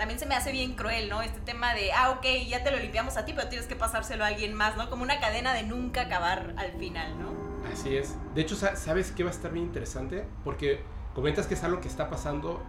también 0.00 0.18
se 0.18 0.24
me 0.24 0.34
hace 0.34 0.50
bien 0.50 0.76
cruel, 0.76 1.10
¿no? 1.10 1.20
Este 1.20 1.40
tema 1.40 1.74
de, 1.74 1.92
ah, 1.92 2.12
ok, 2.12 2.24
ya 2.48 2.64
te 2.64 2.70
lo 2.70 2.78
limpiamos 2.78 3.18
a 3.18 3.26
ti, 3.26 3.34
pero 3.34 3.50
tienes 3.50 3.68
que 3.68 3.76
pasárselo 3.76 4.24
a 4.24 4.28
alguien 4.28 4.54
más, 4.54 4.74
¿no? 4.78 4.88
Como 4.88 5.02
una 5.02 5.20
cadena 5.20 5.52
de 5.52 5.62
nunca 5.62 6.00
acabar 6.00 6.54
al 6.56 6.72
final, 6.72 7.20
¿no? 7.20 7.34
Así 7.70 7.94
es. 7.94 8.16
De 8.34 8.40
hecho, 8.40 8.56
¿sabes 8.56 9.12
qué 9.12 9.24
va 9.24 9.28
a 9.28 9.32
estar 9.34 9.52
bien 9.52 9.66
interesante? 9.66 10.26
Porque 10.42 10.80
comentas 11.14 11.46
que 11.46 11.52
es 11.52 11.62
algo 11.64 11.82
que 11.82 11.88
está 11.88 12.08
pasando 12.08 12.62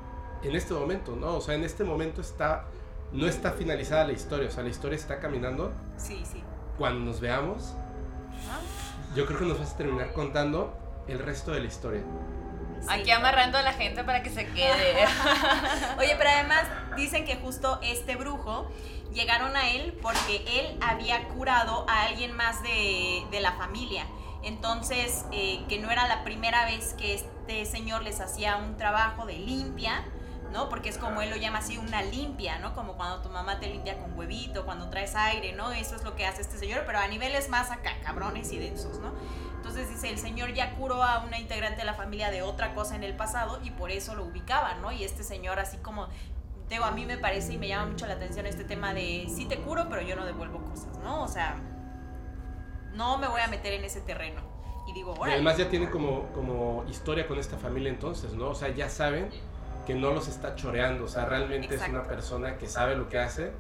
en 0.44 0.58
este 0.58 0.74
momento, 0.74 1.16
¿no? 1.16 1.38
O 1.38 1.40
sea, 1.40 1.56
en 1.56 1.64
este 1.64 1.86
momento 1.86 2.20
está, 2.20 2.66
no 3.14 3.26
está 3.28 3.54
finalizada 3.54 4.04
la 4.04 4.12
historia, 4.12 4.50
o 4.50 4.52
sea, 4.52 4.64
la 4.64 4.70
historia 4.70 4.98
está 4.98 5.22
caminando. 5.22 5.72
Sí, 5.96 6.26
sí. 6.30 6.44
Cuando 6.78 7.00
nos 7.00 7.22
veamos, 7.22 7.76
yo 9.16 9.26
creo 9.26 9.40
que 9.40 9.46
nos 9.46 9.58
vas 9.58 9.72
a 9.72 9.78
terminar 9.78 10.12
contando 10.12 10.78
el 11.08 11.18
resto 11.18 11.52
de 11.54 11.62
la 11.62 11.68
historia. 11.68 12.02
Aquí 12.90 13.12
amarrando 13.12 13.58
a 13.58 13.62
la 13.62 13.74
gente 13.74 14.04
para 14.04 14.24
que 14.24 14.30
se 14.30 14.46
quede. 14.48 15.06
Oye, 16.00 16.16
pero 16.18 16.30
además 16.30 16.64
dicen 16.96 17.26
que 17.26 17.36
justo 17.36 17.80
este 17.82 18.16
brujo 18.16 18.70
llegaron 19.14 19.56
a 19.56 19.70
él 19.70 19.98
porque 20.02 20.44
él 20.48 20.78
había 20.82 21.28
curado 21.30 21.86
a 21.90 22.04
alguien 22.04 22.32
más 22.36 22.62
de, 22.64 23.40
la 23.42 23.54
familia. 23.54 24.06
Entonces, 24.44 25.26
eh, 25.32 25.64
que 25.70 25.80
no 25.80 25.92
era 25.92 26.08
la 26.08 26.24
primera 26.24 26.66
vez 26.66 26.94
que 26.94 27.14
este 27.14 27.66
señor 27.66 28.04
les 28.04 28.20
hacía 28.20 28.58
un 28.58 28.78
trabajo 28.78 29.26
de 29.26 29.34
limpia, 29.34 30.04
¿no? 30.52 30.70
Porque 30.70 30.90
es 30.90 30.98
como 30.98 31.22
él 31.22 31.30
lo 31.30 31.38
llama 31.38 31.60
así, 31.60 31.78
una 31.78 32.02
limpia, 32.02 32.60
¿no? 32.60 32.74
Como 32.74 32.94
cuando 32.94 33.22
tu 33.22 33.30
mamá 33.30 33.60
te 33.60 33.68
limpia 33.68 33.98
con 34.00 34.18
huevito, 34.18 34.66
cuando 34.66 34.90
traes 34.90 35.16
aire, 35.16 35.54
¿no? 35.54 35.72
Eso 35.72 35.96
es 35.96 36.04
lo 36.04 36.16
que 36.16 36.26
hace 36.26 36.42
este 36.42 36.58
señor, 36.58 36.84
pero 36.86 37.00
a 37.00 37.08
niveles 37.08 37.50
más 37.50 37.72
acá, 37.72 37.92
cabrones 38.04 38.52
y 38.52 38.58
densos, 38.58 39.00
¿no? 39.00 39.14
Entonces 39.62 39.90
dice, 39.90 40.10
el 40.10 40.18
señor 40.18 40.56
ya 40.56 40.74
curó 40.74 41.04
a 41.04 41.24
una 41.24 41.38
integrante 41.38 41.82
de 41.82 41.86
la 41.86 41.94
familia 41.94 42.32
de 42.32 42.42
otra 42.42 42.74
cosa 42.74 42.96
en 42.96 43.04
el 43.04 43.16
pasado 43.16 43.60
y 43.64 43.70
por 43.70 43.92
eso 43.92 44.16
lo 44.16 44.24
ubicaban, 44.24 44.82
¿no? 44.82 44.92
Y 44.92 45.04
este 45.04 45.24
señor 45.24 45.60
así 45.60 45.78
como, 45.78 46.08
digo, 46.68 46.84
a 46.84 46.90
mí 46.90 47.06
me 47.06 47.20
parece 47.20 47.54
y 47.54 47.58
me 47.60 47.68
llama 47.68 47.92
mucho 47.92 48.08
la 48.08 48.16
atención 48.16 48.48
este 48.48 48.64
tema 48.64 48.96
de, 48.96 49.28
sí 49.30 49.46
te 49.46 49.58
curo, 49.60 49.86
pero 49.88 50.02
yo 50.02 50.16
no 50.16 50.26
devuelvo 50.26 50.66
cosas, 50.66 50.98
¿no? 51.04 51.22
O 51.22 51.28
sea, 51.28 51.58
no 52.96 53.20
me 53.20 53.28
voy 53.28 53.40
a 53.40 53.50
meter 53.50 53.74
en 53.74 53.86
ese 53.86 54.02
terreno. 54.02 54.42
Y 54.88 54.94
digo, 54.94 55.14
Y 55.28 55.30
además 55.30 55.58
ya 55.58 55.70
tiene 55.70 55.92
como, 55.92 56.24
como 56.34 56.84
historia 56.90 57.28
con 57.28 57.38
esta 57.38 57.56
familia 57.56 57.92
entonces, 57.92 58.34
¿no? 58.34 58.50
O 58.50 58.56
sea, 58.56 58.70
ya 58.70 58.90
saben 58.90 59.30
que 59.86 59.94
no 59.94 60.10
los 60.10 60.28
está 60.28 60.56
choreando, 60.56 61.06
o 61.06 61.08
sea, 61.08 61.26
realmente 61.26 61.76
es 61.76 61.88
una 61.88 62.02
persona 62.02 62.58
que 62.58 62.66
sabe 62.66 62.96
lo 62.96 63.10
que 63.10 63.20
hace 63.20 63.52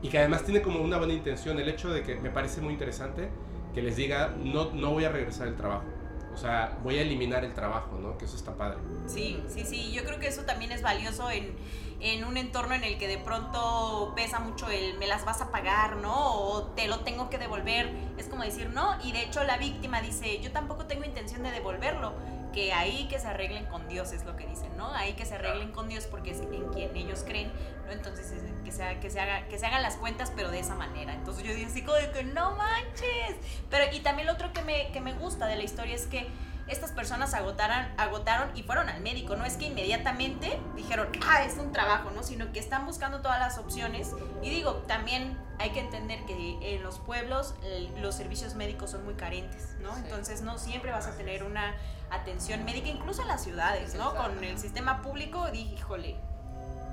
y 0.00 0.08
que 0.08 0.18
además 0.18 0.44
tiene 0.44 0.62
como 0.62 0.80
una 0.80 0.96
buena 0.96 1.12
intención. 1.12 1.60
El 1.60 1.68
hecho 1.68 1.90
de 1.90 2.02
que 2.02 2.16
me 2.16 2.30
parece 2.30 2.62
muy 2.62 2.72
interesante 2.72 3.28
que 3.76 3.82
les 3.82 3.94
diga, 3.94 4.34
no, 4.42 4.72
no 4.72 4.92
voy 4.92 5.04
a 5.04 5.10
regresar 5.10 5.48
al 5.48 5.54
trabajo. 5.54 5.84
O 6.32 6.36
sea, 6.38 6.78
voy 6.82 6.96
a 6.98 7.02
eliminar 7.02 7.44
el 7.44 7.52
trabajo, 7.52 7.98
¿no? 8.00 8.16
Que 8.16 8.24
eso 8.24 8.34
está 8.34 8.54
padre. 8.54 8.78
Sí, 9.06 9.42
sí, 9.48 9.66
sí. 9.66 9.92
Yo 9.92 10.02
creo 10.02 10.18
que 10.18 10.28
eso 10.28 10.44
también 10.44 10.72
es 10.72 10.80
valioso 10.80 11.30
en, 11.30 11.54
en 12.00 12.24
un 12.24 12.38
entorno 12.38 12.74
en 12.74 12.84
el 12.84 12.96
que 12.96 13.06
de 13.06 13.18
pronto 13.18 14.14
pesa 14.16 14.40
mucho 14.40 14.70
el 14.70 14.98
me 14.98 15.06
las 15.06 15.26
vas 15.26 15.42
a 15.42 15.50
pagar, 15.50 15.96
¿no? 15.96 16.14
O 16.14 16.62
te 16.68 16.88
lo 16.88 17.00
tengo 17.00 17.28
que 17.28 17.36
devolver. 17.36 17.90
Es 18.16 18.28
como 18.28 18.44
decir, 18.44 18.70
no. 18.70 18.96
Y 19.04 19.12
de 19.12 19.24
hecho 19.24 19.44
la 19.44 19.58
víctima 19.58 20.00
dice, 20.00 20.40
yo 20.40 20.52
tampoco 20.52 20.86
tengo 20.86 21.04
intención 21.04 21.42
de 21.42 21.50
devolverlo 21.50 22.14
que 22.54 22.72
ahí 22.72 23.06
que 23.08 23.18
se 23.18 23.28
arreglen 23.28 23.66
con 23.66 23.86
Dios 23.88 24.12
es 24.12 24.24
lo 24.24 24.36
que 24.36 24.46
dicen, 24.46 24.74
¿no? 24.78 24.90
Ahí 24.94 25.12
que 25.12 25.26
se 25.26 25.34
arreglen 25.34 25.72
con 25.72 25.90
Dios 25.90 26.06
porque 26.06 26.30
es 26.30 26.40
en 26.40 26.72
quien 26.72 26.96
ellos 26.96 27.24
creen, 27.26 27.52
¿no? 27.84 27.92
Entonces 27.92 28.32
que 28.66 28.72
se, 28.72 28.98
que 28.98 29.10
se, 29.10 29.20
haga, 29.20 29.46
que 29.46 29.58
se 29.58 29.66
hagan 29.66 29.82
las 29.82 29.94
cuentas 29.96 30.32
pero 30.34 30.50
de 30.50 30.58
esa 30.58 30.74
manera. 30.74 31.14
Entonces 31.14 31.44
yo 31.44 31.54
digo 31.54 31.70
así 31.70 31.82
como 31.82 31.96
de 31.96 32.10
que 32.10 32.24
no 32.24 32.56
manches. 32.56 33.36
Pero 33.70 33.84
y 33.94 34.00
también 34.00 34.26
lo 34.26 34.34
otro 34.34 34.52
que 34.52 34.60
me, 34.62 34.90
que 34.90 35.00
me 35.00 35.14
gusta 35.14 35.46
de 35.46 35.56
la 35.56 35.62
historia 35.62 35.94
es 35.94 36.06
que 36.06 36.28
estas 36.66 36.90
personas 36.90 37.32
agotaron, 37.32 37.86
agotaron 37.96 38.50
y 38.56 38.64
fueron 38.64 38.88
al 38.88 39.00
médico. 39.00 39.36
No 39.36 39.44
es 39.44 39.56
que 39.56 39.66
inmediatamente 39.66 40.58
dijeron, 40.74 41.08
ah, 41.24 41.44
es 41.44 41.56
un 41.58 41.70
trabajo, 41.70 42.10
¿no? 42.10 42.24
Sino 42.24 42.50
que 42.50 42.58
están 42.58 42.86
buscando 42.86 43.20
todas 43.20 43.38
las 43.38 43.56
opciones. 43.56 44.10
Y 44.42 44.50
digo, 44.50 44.74
también 44.88 45.38
hay 45.60 45.70
que 45.70 45.78
entender 45.78 46.24
que 46.26 46.74
en 46.74 46.82
los 46.82 46.98
pueblos 46.98 47.54
los 48.00 48.16
servicios 48.16 48.56
médicos 48.56 48.90
son 48.90 49.04
muy 49.04 49.14
carentes, 49.14 49.76
¿no? 49.80 49.96
Entonces 49.96 50.42
no 50.42 50.58
siempre 50.58 50.90
vas 50.90 51.06
a 51.06 51.16
tener 51.16 51.44
una 51.44 51.76
atención 52.10 52.64
médica, 52.64 52.88
incluso 52.88 53.22
en 53.22 53.28
las 53.28 53.44
ciudades, 53.44 53.94
¿no? 53.94 54.16
Con 54.16 54.42
el 54.42 54.58
sistema 54.58 55.02
público, 55.02 55.48
dije, 55.52 55.74
híjole, 55.74 56.16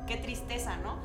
qué 0.05 0.17
tristeza, 0.17 0.77
¿no? 0.77 0.99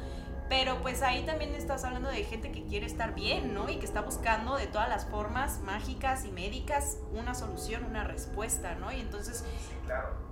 Pero 0.49 0.81
pues 0.81 1.03
ahí 1.03 1.25
también 1.27 1.55
estás 1.55 1.85
hablando 1.85 2.09
de 2.09 2.25
gente 2.25 2.51
que 2.51 2.65
quiere 2.65 2.87
estar 2.87 3.15
bien, 3.15 3.53
¿no? 3.53 3.69
Y 3.69 3.77
que 3.77 3.85
está 3.85 4.01
buscando 4.01 4.57
de 4.57 4.67
todas 4.67 4.89
las 4.89 5.05
formas 5.07 5.61
mágicas 5.61 6.25
y 6.25 6.31
médicas 6.31 6.99
una 7.13 7.35
solución, 7.35 7.85
una 7.85 8.05
respuesta, 8.05 8.75
¿no? 8.75 8.91
Y 8.91 9.01
entonces, 9.01 9.45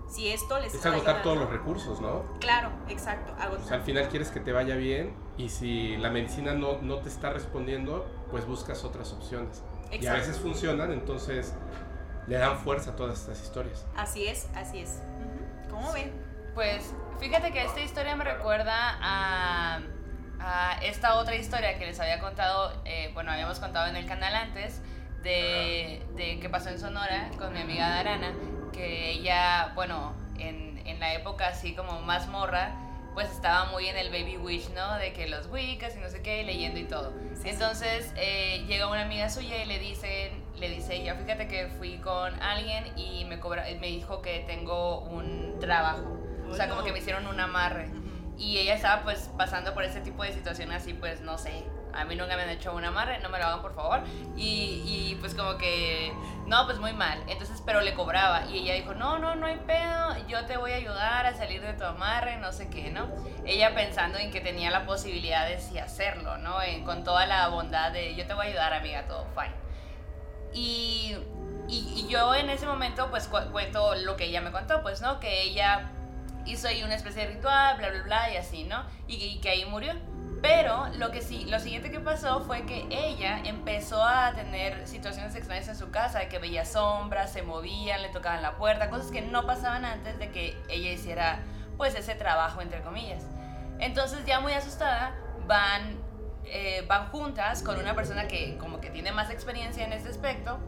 si 0.09 0.29
esto 0.29 0.59
les... 0.59 0.75
Es 0.75 0.87
agotar 0.87 1.23
todos 1.23 1.37
los 1.37 1.51
recursos, 1.51 2.01
¿no? 2.01 2.25
Claro, 2.41 2.71
exacto. 2.89 3.35
O 3.53 3.67
sea, 3.67 3.77
al 3.77 3.83
final 3.83 4.09
quieres 4.09 4.31
que 4.31 4.41
te 4.41 4.53
vaya 4.53 4.77
bien 4.77 5.15
y 5.37 5.51
si 5.51 5.99
la 5.99 6.09
medicina 6.09 6.55
no, 6.55 6.81
no 6.81 6.99
te 7.01 7.11
está 7.11 7.31
respondiendo, 7.31 8.07
pues 8.31 8.47
buscas 8.47 8.85
otras 8.85 9.13
opciones. 9.13 9.63
Y 9.93 10.07
a 10.07 10.15
veces 10.15 10.39
funcionan, 10.39 10.93
entonces 10.93 11.55
le 12.27 12.39
dan 12.39 12.59
fuerza 12.59 12.93
a 12.93 12.97
todas 12.97 13.21
estas 13.21 13.43
historias. 13.43 13.85
Así 13.97 14.27
es, 14.27 14.49
así 14.55 14.79
es. 14.79 15.03
¿Cómo 15.71 15.93
ven? 15.93 16.13
Pues 16.55 16.93
fíjate 17.21 17.53
que 17.53 17.63
esta 17.63 17.81
historia 17.81 18.17
me 18.17 18.25
recuerda 18.25 18.97
a 19.01 19.81
a 20.41 20.79
esta 20.83 21.17
otra 21.17 21.37
historia 21.37 21.79
que 21.79 21.87
les 21.87 21.99
había 22.01 22.21
contado, 22.21 22.73
eh, 22.85 23.11
bueno, 23.15 23.33
habíamos 23.33 23.59
contado 23.59 23.89
en 23.89 23.97
el 23.97 24.07
canal 24.07 24.35
antes, 24.35 24.83
de, 25.23 26.03
de 26.15 26.39
que 26.39 26.49
pasó 26.49 26.69
en 26.69 26.79
Sonora 26.79 27.31
con 27.39 27.53
mi 27.53 27.61
amiga 27.61 27.89
Darana, 27.89 28.33
que 28.73 29.11
ella, 29.11 29.73
bueno, 29.75 30.15
en, 30.39 30.81
en 30.87 31.01
la 31.01 31.15
época 31.15 31.49
así 31.49 31.75
como 31.75 32.01
más 32.03 32.29
morra, 32.29 32.73
pues 33.17 33.31
estaba 33.31 33.65
muy 33.71 33.87
en 33.87 33.97
el 33.97 34.11
baby 34.11 34.37
wish, 34.37 34.69
¿no? 34.75 34.99
De 34.99 35.15
que 35.15 35.27
los 35.27 35.47
wiccas 35.47 35.97
y 35.97 36.01
no 36.01 36.11
sé 36.11 36.21
qué, 36.21 36.45
leyendo 36.45 36.79
y 36.79 36.85
todo. 36.85 37.15
Entonces 37.45 38.13
eh, 38.15 38.63
llega 38.69 38.89
una 38.89 39.03
amiga 39.03 39.31
suya 39.31 39.63
y 39.63 39.65
le 39.65 39.79
dicen, 39.79 40.45
le 40.59 40.69
dice 40.69 40.97
ella, 40.97 41.15
fíjate 41.15 41.49
que 41.49 41.69
fui 41.79 41.97
con 41.97 42.39
alguien 42.43 42.85
y 42.95 43.25
me, 43.25 43.41
cobra, 43.41 43.65
me 43.81 43.87
dijo 43.87 44.21
que 44.21 44.45
tengo 44.47 45.01
un 45.01 45.59
trabajo. 45.61 46.21
O 46.47 46.55
sea, 46.55 46.69
como 46.69 46.85
que 46.85 46.93
me 46.93 46.99
hicieron 46.99 47.27
un 47.27 47.41
amarre. 47.41 47.89
Y 48.39 48.59
ella 48.59 48.75
estaba 48.75 49.03
pues 49.03 49.31
pasando 49.37 49.73
por 49.73 49.85
ese 49.85 50.01
tipo 50.01 50.23
de 50.23 50.33
situaciones 50.33 50.83
así, 50.83 50.93
pues 50.93 51.21
no 51.23 51.39
sé. 51.39 51.65
A 51.95 52.05
mí 52.05 52.15
nunca 52.15 52.37
me 52.37 52.43
han 52.43 52.51
hecho 52.51 52.75
un 52.75 52.85
amarre, 52.85 53.19
no 53.21 53.31
me 53.31 53.39
lo 53.39 53.47
hagan 53.47 53.63
por 53.63 53.75
favor. 53.75 54.03
Y, 54.37 54.83
y 54.85 55.17
pues 55.19 55.35
como 55.35 55.57
que, 55.57 56.13
no, 56.47 56.67
pues 56.67 56.79
muy 56.79 56.93
mal. 56.93 57.23
Entonces, 57.27 57.63
pero 57.65 57.81
le 57.81 57.95
cobraba. 57.95 58.45
Y 58.47 58.59
ella 58.59 58.75
dijo, 58.75 58.93
no, 58.93 59.19
no, 59.19 59.35
no 59.35 59.47
hay 59.47 59.57
pedo, 59.57 60.15
yo 60.29 60.45
te 60.45 60.59
voy 60.59 60.73
a 60.73 60.77
ayudar 60.77 61.25
a 61.25 61.35
salir 61.35 61.63
de 61.63 61.73
tu 61.73 61.85
amarre, 61.85 62.37
no 62.37 62.53
sé 62.53 62.69
qué, 62.69 62.91
¿no? 62.91 63.09
Ella 63.47 63.75
pensando 63.75 64.19
en 64.19 64.31
que 64.31 64.43
tenía 64.43 64.71
la 64.71 64.85
posibilidad 64.85 65.49
de 65.49 65.59
sí 65.59 65.79
hacerlo, 65.79 66.37
¿no? 66.39 66.57
con 66.85 67.05
toda 67.05 67.27
la 67.27 67.49
bondad 67.49 67.93
de, 67.93 68.15
yo 68.15 68.27
te 68.27 68.35
voy 68.35 68.47
a 68.47 68.49
ayudar, 68.51 68.75
amiga, 68.75 69.07
todo 69.07 69.27
fine. 69.35 69.55
Y, 70.53 71.17
y, 71.69 71.95
y 71.97 72.09
yo 72.09 72.35
en 72.35 72.51
ese 72.51 72.67
momento 72.67 73.11
pues 73.11 73.29
cuento 73.29 73.95
lo 73.95 74.17
que 74.17 74.25
ella 74.25 74.43
me 74.43 74.53
contó, 74.53 74.83
pues, 74.83 75.01
¿no? 75.01 75.19
Que 75.21 75.43
ella 75.43 75.91
hizo 76.47 76.69
ahí 76.69 76.83
una 76.83 76.95
especie 76.95 77.27
de 77.27 77.35
ritual, 77.35 77.77
bla, 77.77 77.91
bla, 77.91 78.03
bla, 78.03 78.33
y 78.33 78.37
así, 78.37 78.65
¿no? 78.65 78.85
Y, 79.07 79.39
que 79.41 79.51
ahí 79.51 79.65
murió. 79.65 79.93
Pero 80.43 80.89
lo 80.99 81.11
que 81.11 81.23
sí, 81.23 81.45
lo 81.47 81.59
siguiente 81.59 81.91
que 81.91 81.99
pasó 81.99 82.41
fue 82.41 82.67
que 82.67 82.87
ella 82.91 83.41
empezó 83.45 84.03
a 84.05 84.33
tener 84.35 84.87
situaciones 84.87 85.35
extrañas 85.35 85.69
en 85.69 85.77
su 85.77 85.91
casa, 85.91 86.21
de 86.21 86.29
que 86.29 86.39
veía 86.39 86.65
sombras, 86.65 87.33
se 87.33 87.43
movían, 87.43 88.03
le 88.03 88.11
tocaban 88.11 88.43
la 88.43 88.57
puerta, 88.57 88.91
cosas 88.91 89.11
que 89.11 89.23
no 89.23 89.47
pasaban 89.47 89.85
antes 89.85 90.19
de 90.19 90.31
que 90.31 90.57
ella 90.69 90.93
hiciera 90.93 91.41
pues 91.77 91.95
ese 91.95 92.15
trabajo 92.15 92.61
entre 92.61 92.83
comillas. 92.83 93.25
Entonces 93.79 94.25
ya 94.27 94.41
muy 94.41 94.53
asustada 94.53 95.15
van 95.47 96.07
eh, 96.49 96.85
van 96.87 97.09
juntas 97.09 97.63
con 97.63 97.77
una 97.79 97.95
persona 97.95 98.29
que 98.29 98.57
como 98.59 98.81
que 98.81 98.91
tiene 98.91 99.11
más 99.11 99.31
experiencia 99.31 99.85
en 99.85 99.93
este 99.93 100.11
aspecto 100.11 100.61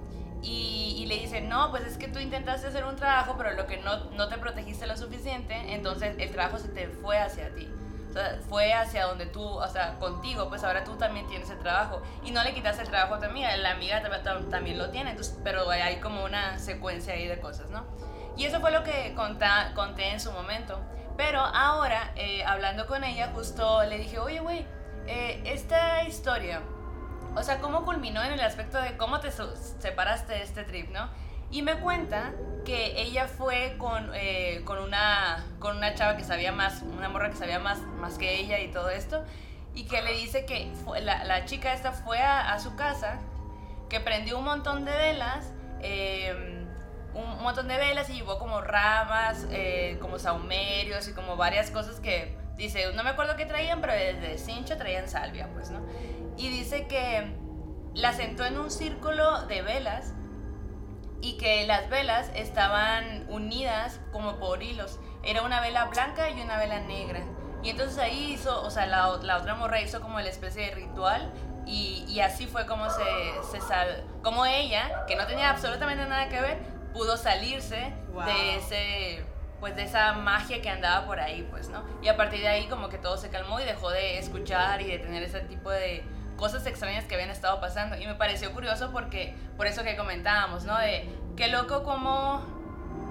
y, 0.42 1.04
le 1.06 1.18
dicen, 1.18 1.48
no, 1.48 1.70
pues 1.70 1.84
es 1.84 1.96
que 1.96 2.08
tú 2.08 2.18
intentaste 2.18 2.66
hacer 2.66 2.84
un 2.84 2.96
trabajo, 2.96 3.34
pero 3.38 3.52
lo 3.52 3.66
que 3.66 3.78
no, 3.78 4.04
no 4.10 4.28
te 4.28 4.36
protegiste 4.38 4.86
lo 4.86 4.96
suficiente, 4.96 5.54
entonces 5.72 6.14
el 6.18 6.30
trabajo 6.30 6.58
se 6.58 6.68
te 6.68 6.88
fue 6.88 7.18
hacia 7.18 7.54
ti. 7.54 7.68
O 8.10 8.12
sea, 8.12 8.38
fue 8.48 8.72
hacia 8.72 9.04
donde 9.06 9.26
tú, 9.26 9.42
o 9.42 9.68
sea, 9.68 9.98
contigo, 9.98 10.48
pues 10.48 10.64
ahora 10.64 10.84
tú 10.84 10.96
también 10.96 11.26
tienes 11.28 11.50
el 11.50 11.58
trabajo. 11.58 12.02
Y 12.24 12.30
no 12.30 12.42
le 12.42 12.54
quitaste 12.54 12.82
el 12.82 12.88
trabajo 12.88 13.14
a 13.14 13.18
tu 13.18 13.26
amiga, 13.26 13.54
la 13.56 13.72
amiga 13.72 14.02
también 14.50 14.78
lo 14.78 14.90
tiene, 14.90 15.10
entonces, 15.10 15.38
pero 15.44 15.68
hay 15.70 15.96
como 16.00 16.24
una 16.24 16.58
secuencia 16.58 17.14
ahí 17.14 17.26
de 17.26 17.40
cosas, 17.40 17.70
¿no? 17.70 17.84
Y 18.36 18.44
eso 18.44 18.60
fue 18.60 18.70
lo 18.70 18.84
que 18.84 19.14
conté 19.14 20.10
en 20.10 20.20
su 20.20 20.30
momento. 20.32 20.78
Pero 21.16 21.40
ahora, 21.40 22.12
eh, 22.14 22.44
hablando 22.44 22.86
con 22.86 23.02
ella, 23.02 23.32
justo 23.34 23.82
le 23.82 23.98
dije, 23.98 24.20
oye, 24.20 24.38
güey, 24.38 24.64
eh, 25.08 25.42
esta 25.44 26.04
historia 26.04 26.62
o 27.34 27.42
sea, 27.42 27.60
cómo 27.60 27.84
culminó 27.84 28.22
en 28.22 28.32
el 28.32 28.40
aspecto 28.40 28.80
de 28.80 28.96
cómo 28.96 29.20
te 29.20 29.30
separaste 29.30 30.34
de 30.34 30.42
este 30.42 30.64
trip, 30.64 30.90
¿no? 30.90 31.08
Y 31.50 31.62
me 31.62 31.76
cuenta 31.80 32.32
que 32.64 33.00
ella 33.00 33.26
fue 33.26 33.76
con, 33.78 34.10
eh, 34.14 34.60
con, 34.64 34.78
una, 34.78 35.46
con 35.58 35.76
una 35.76 35.94
chava 35.94 36.16
que 36.16 36.24
sabía 36.24 36.52
más, 36.52 36.82
una 36.82 37.08
morra 37.08 37.30
que 37.30 37.36
sabía 37.36 37.58
más, 37.58 37.80
más 37.80 38.18
que 38.18 38.38
ella 38.38 38.58
y 38.58 38.68
todo 38.68 38.90
esto, 38.90 39.24
y 39.74 39.84
que 39.84 40.02
le 40.02 40.12
dice 40.12 40.44
que 40.44 40.70
la, 41.00 41.24
la, 41.24 41.44
chica 41.46 41.72
esta 41.72 41.92
fue 41.92 42.18
a, 42.20 42.58
su 42.58 42.76
casa, 42.76 43.18
que 43.88 44.00
prendió 44.00 44.38
un 44.38 44.44
montón 44.44 44.84
de 44.84 44.92
velas, 44.92 45.52
em, 45.80 46.66
un 47.14 47.42
montón 47.42 47.68
de 47.68 47.78
velas 47.78 48.10
y 48.10 48.14
llevó 48.14 48.38
como 48.38 48.60
ramas, 48.60 49.46
eh, 49.50 49.96
como 50.00 50.18
saumerios 50.18 51.08
y 51.08 51.14
como 51.14 51.36
varias 51.36 51.70
cosas 51.70 52.00
que, 52.00 52.36
dice, 52.58 52.92
no 52.92 53.04
me 53.04 53.10
acuerdo 53.10 53.36
qué 53.36 53.46
traían, 53.46 53.80
pero 53.80 53.94
desde 53.94 54.36
cincho 54.36 54.76
traían 54.76 55.08
salvia, 55.08 55.48
pues, 55.54 55.70
¿no? 55.70 55.80
Y 56.38 56.48
dice 56.48 56.86
que 56.86 57.34
la 57.94 58.12
sentó 58.12 58.44
en 58.44 58.58
un 58.58 58.70
círculo 58.70 59.42
de 59.46 59.62
velas 59.62 60.14
y 61.20 61.36
que 61.36 61.66
las 61.66 61.90
velas 61.90 62.30
estaban 62.34 63.26
unidas 63.28 64.00
como 64.12 64.36
por 64.36 64.62
hilos. 64.62 65.00
Era 65.24 65.42
una 65.42 65.60
vela 65.60 65.86
blanca 65.86 66.30
y 66.30 66.40
una 66.40 66.56
vela 66.58 66.80
negra. 66.80 67.22
Y 67.62 67.70
entonces 67.70 67.98
ahí 67.98 68.32
hizo, 68.32 68.62
o 68.62 68.70
sea, 68.70 68.86
la, 68.86 69.08
otra 69.08 69.54
morra 69.56 69.80
hizo 69.80 70.00
como 70.00 70.20
la 70.20 70.28
especie 70.28 70.66
de 70.66 70.74
ritual 70.76 71.32
y, 71.66 72.04
y 72.08 72.20
así 72.20 72.46
fue 72.46 72.66
como 72.66 72.88
se, 72.88 73.02
se 73.50 73.60
sal, 73.60 74.04
como 74.22 74.46
ella, 74.46 75.04
que 75.06 75.16
no 75.16 75.26
tenía 75.26 75.50
absolutamente 75.50 76.06
nada 76.06 76.28
que 76.28 76.40
ver, 76.40 76.58
pudo 76.92 77.16
salirse 77.16 77.92
de 78.26 78.56
ese 78.56 79.24
pues 79.60 79.74
de 79.74 79.82
esa 79.82 80.12
magia 80.12 80.62
que 80.62 80.70
andaba 80.70 81.04
por 81.04 81.18
ahí, 81.18 81.46
pues, 81.50 81.68
¿no? 81.68 81.82
Y 82.00 82.06
a 82.06 82.16
partir 82.16 82.40
de 82.40 82.48
ahí 82.48 82.66
como 82.66 82.88
que 82.88 82.96
todo 82.96 83.16
se 83.16 83.28
calmó 83.28 83.58
y 83.58 83.64
dejó 83.64 83.90
de 83.90 84.18
escuchar 84.18 84.80
y 84.82 84.86
de 84.86 84.98
tener 85.00 85.22
ese 85.24 85.40
tipo 85.40 85.70
de 85.70 86.04
cosas 86.38 86.64
extrañas 86.66 87.04
que 87.04 87.14
habían 87.14 87.28
estado 87.28 87.60
pasando. 87.60 87.98
Y 87.98 88.06
me 88.06 88.14
pareció 88.14 88.52
curioso 88.52 88.90
porque, 88.90 89.34
por 89.58 89.66
eso 89.66 89.82
que 89.82 89.96
comentábamos, 89.96 90.64
¿no? 90.64 90.78
De 90.78 91.06
qué 91.36 91.48
loco 91.48 91.82
cómo, 91.82 92.42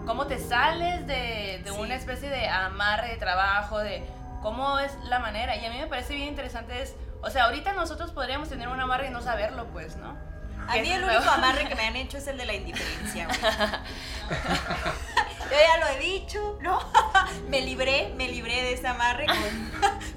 cómo 0.07 0.25
te 0.25 0.39
sales 0.39 1.05
de, 1.05 1.61
de 1.63 1.71
una 1.71 1.93
especie 1.93 2.29
de 2.29 2.47
amarre 2.47 3.09
de 3.09 3.17
trabajo, 3.17 3.77
de 3.77 4.03
cómo 4.41 4.79
es 4.79 4.97
la 5.03 5.19
manera. 5.19 5.55
Y 5.57 5.65
a 5.65 5.69
mí 5.69 5.77
me 5.77 5.87
parece 5.87 6.15
bien 6.15 6.29
interesante 6.29 6.81
es, 6.81 6.95
o 7.21 7.29
sea, 7.29 7.45
ahorita 7.45 7.73
nosotros 7.73 8.11
podríamos 8.11 8.49
tener 8.49 8.69
un 8.69 8.79
amarre 8.79 9.07
y 9.07 9.11
no 9.11 9.21
saberlo, 9.21 9.67
pues, 9.67 9.97
¿no? 9.97 10.15
A 10.67 10.75
mí 10.77 10.91
el 10.91 11.03
único 11.03 11.29
amarre 11.29 11.67
que 11.67 11.75
me 11.75 11.87
han 11.87 11.95
hecho 11.95 12.17
es 12.17 12.27
el 12.27 12.37
de 12.37 12.45
la 12.45 12.53
indiferencia. 12.53 13.27
Yo 15.49 15.55
ya 15.55 15.77
lo 15.79 15.87
he 15.87 15.99
dicho, 15.99 16.57
¿no? 16.61 16.79
me 17.47 17.61
libré, 17.61 18.13
me 18.17 18.27
libré 18.27 18.63
de 18.63 18.73
ese 18.73 18.87
amarre 18.87 19.25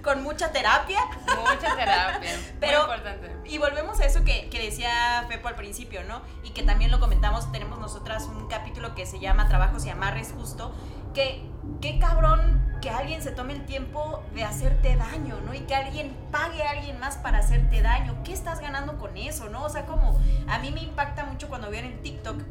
con, 0.03 0.23
mucha 0.23 0.51
terapia. 0.51 1.01
Mucha 1.27 1.77
terapia. 1.77 2.37
Pero, 2.59 2.87
Muy 2.87 2.97
importante. 2.97 3.37
Y 3.45 3.59
volvemos 3.59 4.01
a 4.01 4.07
eso 4.07 4.25
que, 4.25 4.49
que 4.49 4.61
decía 4.61 5.25
Pepo 5.29 5.49
al 5.49 5.55
principio, 5.55 6.03
¿no? 6.05 6.23
Y 6.43 6.51
que 6.51 6.63
también 6.63 6.91
lo 6.91 6.99
comentamos, 6.99 7.51
tenemos 7.53 7.79
nosotras 7.79 8.25
un 8.25 8.49
capítulo 8.49 8.95
que 8.95 9.07
se 9.07 9.21
llama 9.21 9.49
Trabajos 9.49 9.85
y 9.87 9.91
Amarres 9.91 10.33
justo, 10.37 10.75
que 11.15 11.49
qué 11.81 11.99
cabrón 11.99 12.61
que 12.81 12.91
alguien 12.91 13.23
se 13.23 13.31
tome 13.31 13.53
el 13.53 13.67
tiempo 13.67 14.23
de 14.35 14.45
hacerte 14.45 14.97
daño, 14.97 15.39
¿no? 15.45 15.55
Y 15.55 15.61
que 15.61 15.75
alguien 15.75 16.17
pague 16.31 16.63
a 16.63 16.71
alguien 16.71 16.99
más 16.99 17.17
para 17.19 17.39
hacerte 17.39 17.83
daño. 17.83 18.17
¿Qué 18.25 18.33
estás 18.33 18.61
ganando 18.61 18.99
con 18.99 19.17
eso, 19.17 19.49
no? 19.51 19.65
O 19.65 19.69
sea, 19.69 19.85
como 19.85 20.19
a 20.49 20.59
mí 20.59 20.71
me 20.71 20.81
impacta 20.83 21.25
mucho 21.25 21.49
cuando 21.49 21.71
veo 21.71 21.85
en 21.85 22.01
TikTok 22.03 22.43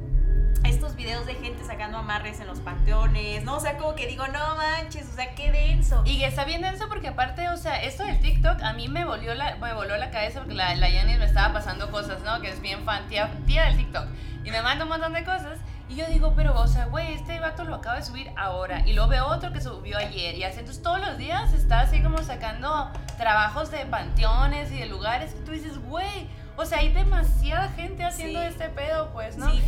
estos 0.63 0.95
videos 0.95 1.25
de 1.25 1.35
gente 1.35 1.63
sacando 1.63 1.97
amarres 1.97 2.39
en 2.39 2.47
los 2.47 2.59
panteones, 2.59 3.43
¿no? 3.43 3.57
O 3.57 3.59
sea, 3.59 3.77
como 3.77 3.95
que 3.95 4.07
digo, 4.07 4.27
no 4.27 4.55
manches, 4.55 5.07
o 5.09 5.15
sea, 5.15 5.33
qué 5.33 5.51
denso. 5.51 6.03
Y 6.05 6.23
está 6.23 6.43
bien 6.45 6.61
denso 6.61 6.87
porque 6.89 7.07
aparte, 7.07 7.47
o 7.49 7.57
sea, 7.57 7.81
esto 7.81 8.03
del 8.03 8.19
TikTok 8.19 8.61
a 8.61 8.73
mí 8.73 8.87
me 8.87 9.05
volvió 9.05 9.33
la, 9.35 9.55
me 9.55 9.73
voló 9.73 9.97
la 9.97 10.11
cabeza 10.11 10.39
porque 10.39 10.55
la, 10.55 10.75
la 10.75 10.89
me 10.89 11.23
estaba 11.23 11.53
pasando 11.53 11.89
cosas, 11.91 12.21
¿no? 12.23 12.41
Que 12.41 12.49
es 12.49 12.61
bien 12.61 12.83
fan, 12.83 13.07
tía, 13.07 13.31
tía 13.45 13.65
del 13.65 13.77
TikTok. 13.77 14.05
Y 14.43 14.51
me 14.51 14.61
manda 14.61 14.83
un 14.83 14.89
montón 14.89 15.13
de 15.13 15.23
cosas. 15.23 15.59
Y 15.89 15.95
yo 15.95 16.05
digo, 16.05 16.33
pero, 16.35 16.59
o 16.59 16.67
sea, 16.67 16.85
güey, 16.85 17.13
este 17.13 17.39
vato 17.39 17.63
lo 17.63 17.75
acaba 17.75 17.97
de 17.97 18.03
subir 18.03 18.31
ahora. 18.37 18.87
Y 18.87 18.93
luego 18.93 19.09
veo 19.09 19.25
otro 19.25 19.51
que 19.51 19.59
subió 19.59 19.97
ayer. 19.97 20.35
Y 20.35 20.43
así, 20.43 20.59
entonces 20.59 20.83
todos 20.83 21.01
los 21.01 21.17
días 21.17 21.51
está 21.53 21.79
así 21.79 22.01
como 22.03 22.19
sacando 22.19 22.91
trabajos 23.17 23.71
de 23.71 23.85
panteones 23.87 24.71
y 24.71 24.77
de 24.77 24.85
lugares. 24.85 25.33
Que 25.33 25.39
tú 25.41 25.51
dices, 25.51 25.79
güey, 25.79 26.29
o 26.57 26.65
sea, 26.65 26.77
hay 26.79 26.93
demasiada 26.93 27.69
gente 27.69 28.05
haciendo 28.05 28.39
este 28.41 28.69
pedo, 28.69 29.09
pues, 29.13 29.37
¿no? 29.37 29.51
Sí. 29.51 29.63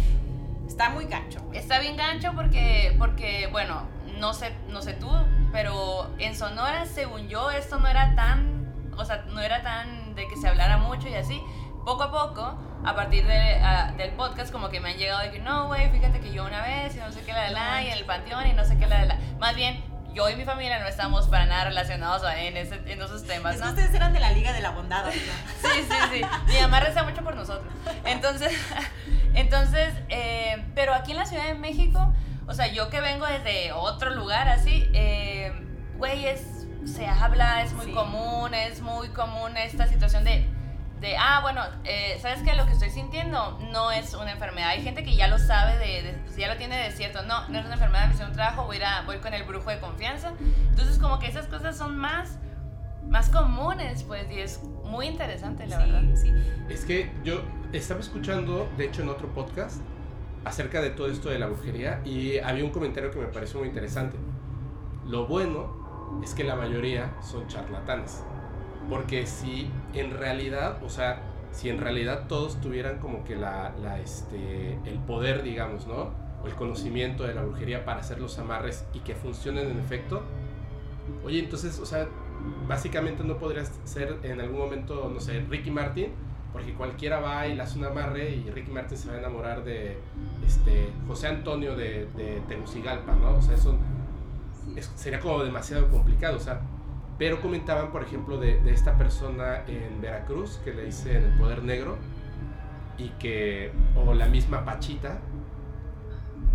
Está 0.67 0.91
muy 0.91 1.05
gancho. 1.05 1.39
Está 1.53 1.79
bien 1.79 1.97
gancho 1.97 2.33
porque, 2.35 2.95
porque, 2.99 3.47
bueno, 3.51 3.87
no 4.19 4.35
sé, 4.35 4.53
no 4.69 4.83
sé 4.83 4.93
tú, 4.93 5.09
pero 5.51 6.09
en 6.19 6.35
Sonora, 6.35 6.85
según 6.85 7.27
yo, 7.27 7.49
esto 7.49 7.79
no 7.79 7.87
era 7.87 8.13
tan, 8.15 8.71
o 8.95 9.03
sea, 9.03 9.25
no 9.29 9.41
era 9.41 9.63
tan 9.63 10.13
de 10.13 10.27
que 10.27 10.37
se 10.37 10.47
hablara 10.47 10.77
mucho 10.77 11.07
y 11.07 11.15
así 11.15 11.41
poco 11.85 12.03
a 12.03 12.11
poco, 12.11 12.57
a 12.83 12.95
partir 12.95 13.25
de, 13.25 13.61
del 13.97 14.11
podcast, 14.11 14.51
como 14.51 14.69
que 14.69 14.79
me 14.79 14.91
han 14.91 14.97
llegado 14.97 15.21
de 15.21 15.31
que 15.31 15.39
no, 15.39 15.67
güey, 15.67 15.89
fíjate 15.91 16.19
que 16.19 16.31
yo 16.31 16.45
una 16.45 16.61
vez 16.61 16.95
y 16.95 16.99
no 16.99 17.11
sé 17.11 17.21
qué 17.21 17.33
la 17.33 17.43
de 17.43 17.51
la, 17.51 17.83
y 17.83 17.87
en 17.87 17.93
el 17.93 18.05
panteón 18.05 18.47
y 18.47 18.53
no 18.53 18.65
sé 18.65 18.77
qué 18.77 18.87
la 18.87 19.01
de 19.01 19.05
la. 19.07 19.19
Más 19.39 19.55
bien, 19.55 19.83
yo 20.13 20.29
y 20.29 20.35
mi 20.35 20.43
familia 20.43 20.79
no 20.79 20.87
estamos 20.87 21.27
para 21.27 21.45
nada 21.45 21.65
relacionados 21.65 22.23
en, 22.37 22.57
ese, 22.57 22.75
en 22.85 23.01
esos 23.01 23.23
temas. 23.23 23.59
¿no? 23.59 23.69
ustedes 23.69 23.93
eran 23.93 24.13
de 24.13 24.19
la 24.19 24.31
Liga 24.31 24.51
de 24.53 24.61
la 24.61 24.71
Bondad. 24.71 25.05
¿no? 25.05 25.11
sí, 25.11 25.21
sí, 25.61 25.95
sí. 26.11 26.21
Mi 26.47 26.59
mamá 26.61 26.81
reza 26.81 27.03
mucho 27.03 27.23
por 27.23 27.35
nosotros. 27.35 27.71
Entonces, 28.05 28.51
entonces 29.33 29.93
eh, 30.09 30.65
pero 30.75 30.93
aquí 30.93 31.11
en 31.11 31.17
la 31.17 31.25
Ciudad 31.25 31.45
de 31.45 31.55
México, 31.55 32.13
o 32.47 32.53
sea, 32.53 32.67
yo 32.67 32.89
que 32.89 32.99
vengo 33.01 33.25
desde 33.25 33.71
otro 33.71 34.11
lugar 34.11 34.49
así, 34.49 34.89
eh, 34.93 35.53
güey, 35.97 36.25
es, 36.25 36.67
se 36.85 37.07
habla, 37.07 37.63
es 37.63 37.73
muy 37.73 37.91
común, 37.93 38.53
es 38.53 38.81
muy 38.81 39.09
común 39.09 39.55
esta 39.55 39.87
situación 39.87 40.23
de 40.23 40.45
de, 41.01 41.17
ah, 41.17 41.39
bueno, 41.41 41.61
eh, 41.83 42.19
¿sabes 42.21 42.43
qué? 42.43 42.53
Lo 42.53 42.67
que 42.67 42.73
estoy 42.73 42.91
sintiendo 42.91 43.57
no 43.71 43.91
es 43.91 44.13
una 44.13 44.31
enfermedad. 44.31 44.69
Hay 44.69 44.83
gente 44.83 45.03
que 45.03 45.15
ya 45.15 45.27
lo 45.27 45.39
sabe, 45.39 45.79
de, 45.79 46.15
ya 46.37 46.47
lo 46.47 46.57
tiene 46.57 46.77
de 46.77 46.91
cierto. 46.91 47.23
No, 47.23 47.47
no 47.49 47.57
es 47.57 47.65
una 47.65 47.73
enfermedad, 47.73 48.07
me 48.07 48.13
hice 48.13 48.23
un 48.23 48.33
trabajo, 48.33 48.65
voy, 48.65 48.77
a, 48.77 49.01
voy 49.01 49.17
con 49.17 49.33
el 49.33 49.43
brujo 49.43 49.71
de 49.71 49.79
confianza. 49.79 50.33
Entonces, 50.69 50.99
como 50.99 51.17
que 51.17 51.25
esas 51.25 51.47
cosas 51.47 51.75
son 51.75 51.97
más, 51.97 52.37
más 53.09 53.29
comunes, 53.29 54.03
pues, 54.03 54.29
y 54.31 54.39
es 54.41 54.61
muy 54.85 55.07
interesante, 55.07 55.65
la 55.65 55.79
verdad. 55.79 56.03
Sí. 56.13 56.31
Es 56.69 56.85
que 56.85 57.11
yo 57.23 57.41
estaba 57.73 57.99
escuchando, 57.99 58.69
de 58.77 58.85
hecho, 58.85 59.01
en 59.01 59.09
otro 59.09 59.27
podcast, 59.29 59.81
acerca 60.45 60.81
de 60.81 60.91
todo 60.91 61.09
esto 61.09 61.29
de 61.29 61.39
la 61.39 61.47
brujería, 61.47 62.01
y 62.05 62.37
había 62.37 62.63
un 62.63 62.71
comentario 62.71 63.09
que 63.09 63.17
me 63.17 63.27
pareció 63.27 63.59
muy 63.59 63.69
interesante. 63.69 64.17
Lo 65.07 65.25
bueno 65.25 66.21
es 66.23 66.35
que 66.35 66.43
la 66.43 66.55
mayoría 66.55 67.11
son 67.23 67.47
charlatanes. 67.47 68.23
Porque 68.89 69.25
si 69.25 69.69
en 69.93 70.11
realidad, 70.11 70.83
o 70.83 70.89
sea, 70.89 71.21
si 71.51 71.69
en 71.69 71.79
realidad 71.79 72.27
todos 72.27 72.59
tuvieran 72.61 72.99
como 72.99 73.23
que 73.23 73.35
la, 73.35 73.73
la, 73.81 73.99
este, 73.99 74.77
el 74.85 74.99
poder, 75.05 75.43
digamos, 75.43 75.87
¿no? 75.87 76.11
O 76.43 76.47
el 76.47 76.55
conocimiento 76.55 77.23
de 77.23 77.33
la 77.33 77.43
brujería 77.43 77.85
para 77.85 77.99
hacer 77.99 78.19
los 78.19 78.39
amarres 78.39 78.85
y 78.93 78.99
que 78.99 79.15
funcionen 79.15 79.69
en 79.69 79.79
efecto, 79.79 80.23
oye, 81.23 81.39
entonces, 81.39 81.79
o 81.79 81.85
sea, 81.85 82.07
básicamente 82.67 83.23
no 83.23 83.37
podrías 83.37 83.71
ser 83.83 84.17
en 84.23 84.39
algún 84.41 84.59
momento, 84.59 85.11
no 85.13 85.19
sé, 85.19 85.45
Ricky 85.49 85.71
Martin, 85.71 86.07
porque 86.51 86.73
cualquiera 86.73 87.19
va 87.19 87.47
y 87.47 87.55
le 87.55 87.61
hace 87.61 87.77
un 87.77 87.85
amarre 87.85 88.31
y 88.31 88.49
Ricky 88.49 88.71
Martin 88.71 88.97
se 88.97 89.07
va 89.09 89.15
a 89.15 89.19
enamorar 89.19 89.63
de 89.63 89.97
este, 90.45 90.89
José 91.07 91.27
Antonio 91.27 91.75
de, 91.75 92.07
de 92.17 92.41
Tegucigalpa, 92.47 93.13
¿no? 93.13 93.37
O 93.37 93.41
sea, 93.41 93.55
eso 93.55 93.77
sería 94.95 95.19
como 95.19 95.43
demasiado 95.43 95.89
complicado, 95.89 96.37
o 96.37 96.39
sea, 96.39 96.61
pero 97.21 97.39
comentaban, 97.39 97.91
por 97.91 98.01
ejemplo, 98.01 98.39
de, 98.39 98.59
esta 98.73 98.97
persona 98.97 99.63
en 99.67 100.01
Veracruz 100.01 100.59
que 100.65 100.73
le 100.73 100.85
dice 100.85 101.17
en 101.17 101.25
el 101.25 101.37
poder 101.37 101.63
negro 101.63 101.99
y 102.97 103.09
que, 103.19 103.71
o 103.95 104.15
la 104.15 104.25
misma 104.25 104.65
Pachita, 104.65 105.19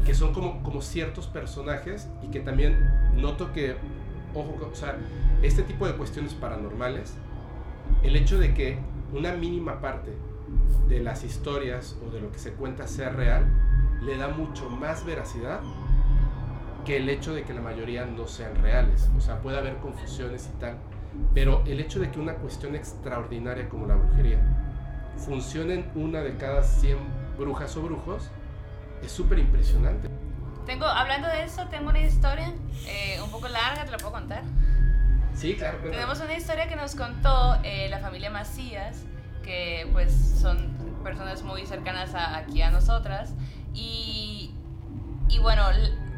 que 0.04 0.12
son 0.12 0.34
como, 0.34 0.64
como 0.64 0.82
ciertos 0.82 1.28
personajes 1.28 2.08
y 2.20 2.32
que 2.32 2.40
también 2.40 2.84
noto 3.14 3.52
que, 3.52 3.76
ojo, 4.34 4.58
o 4.68 4.74
sea, 4.74 4.96
este 5.40 5.62
tipo 5.62 5.86
de 5.86 5.94
cuestiones 5.94 6.34
paranormales, 6.34 7.14
el 8.02 8.16
hecho 8.16 8.36
de 8.36 8.52
que 8.52 8.76
una 9.12 9.34
mínima 9.34 9.80
parte 9.80 10.14
de 10.88 10.98
las 10.98 11.22
historias 11.22 11.96
o 12.04 12.10
de 12.10 12.20
lo 12.20 12.32
que 12.32 12.40
se 12.40 12.50
cuenta 12.54 12.88
sea 12.88 13.10
real, 13.10 13.46
le 14.02 14.16
da 14.16 14.26
mucho 14.26 14.68
más 14.68 15.06
veracidad 15.06 15.60
que 16.86 16.98
el 16.98 17.08
hecho 17.08 17.34
de 17.34 17.42
que 17.42 17.52
la 17.52 17.60
mayoría 17.60 18.06
no 18.06 18.28
sean 18.28 18.54
reales. 18.62 19.10
O 19.18 19.20
sea, 19.20 19.40
puede 19.40 19.58
haber 19.58 19.76
confusiones 19.78 20.48
y 20.54 20.60
tal. 20.60 20.76
Pero 21.34 21.62
el 21.66 21.80
hecho 21.80 21.98
de 21.98 22.10
que 22.10 22.20
una 22.20 22.34
cuestión 22.34 22.76
extraordinaria 22.76 23.68
como 23.68 23.86
la 23.86 23.96
brujería 23.96 24.38
funcione 25.16 25.74
en 25.74 25.90
una 25.96 26.20
de 26.20 26.36
cada 26.36 26.62
100 26.62 26.98
brujas 27.36 27.76
o 27.76 27.82
brujos 27.82 28.30
es 29.02 29.10
súper 29.10 29.40
impresionante. 29.40 30.08
Tengo, 30.64 30.86
hablando 30.86 31.28
de 31.28 31.44
eso, 31.44 31.66
tengo 31.68 31.90
una 31.90 32.00
historia 32.00 32.52
eh, 32.86 33.20
un 33.22 33.30
poco 33.30 33.48
larga, 33.48 33.84
¿te 33.84 33.90
la 33.90 33.98
puedo 33.98 34.12
contar? 34.12 34.42
Sí, 35.34 35.54
claro. 35.56 35.78
Tenemos 35.78 36.20
una 36.20 36.34
historia 36.34 36.68
que 36.68 36.76
nos 36.76 36.94
contó 36.94 37.56
eh, 37.64 37.88
la 37.88 37.98
familia 37.98 38.30
Macías, 38.30 39.04
que 39.42 39.88
pues 39.92 40.12
son 40.12 40.76
personas 41.02 41.42
muy 41.42 41.66
cercanas 41.66 42.14
aquí 42.14 42.62
a 42.62 42.70
nosotras. 42.70 43.34
Y, 43.74 44.54
y 45.28 45.38
bueno, 45.38 45.62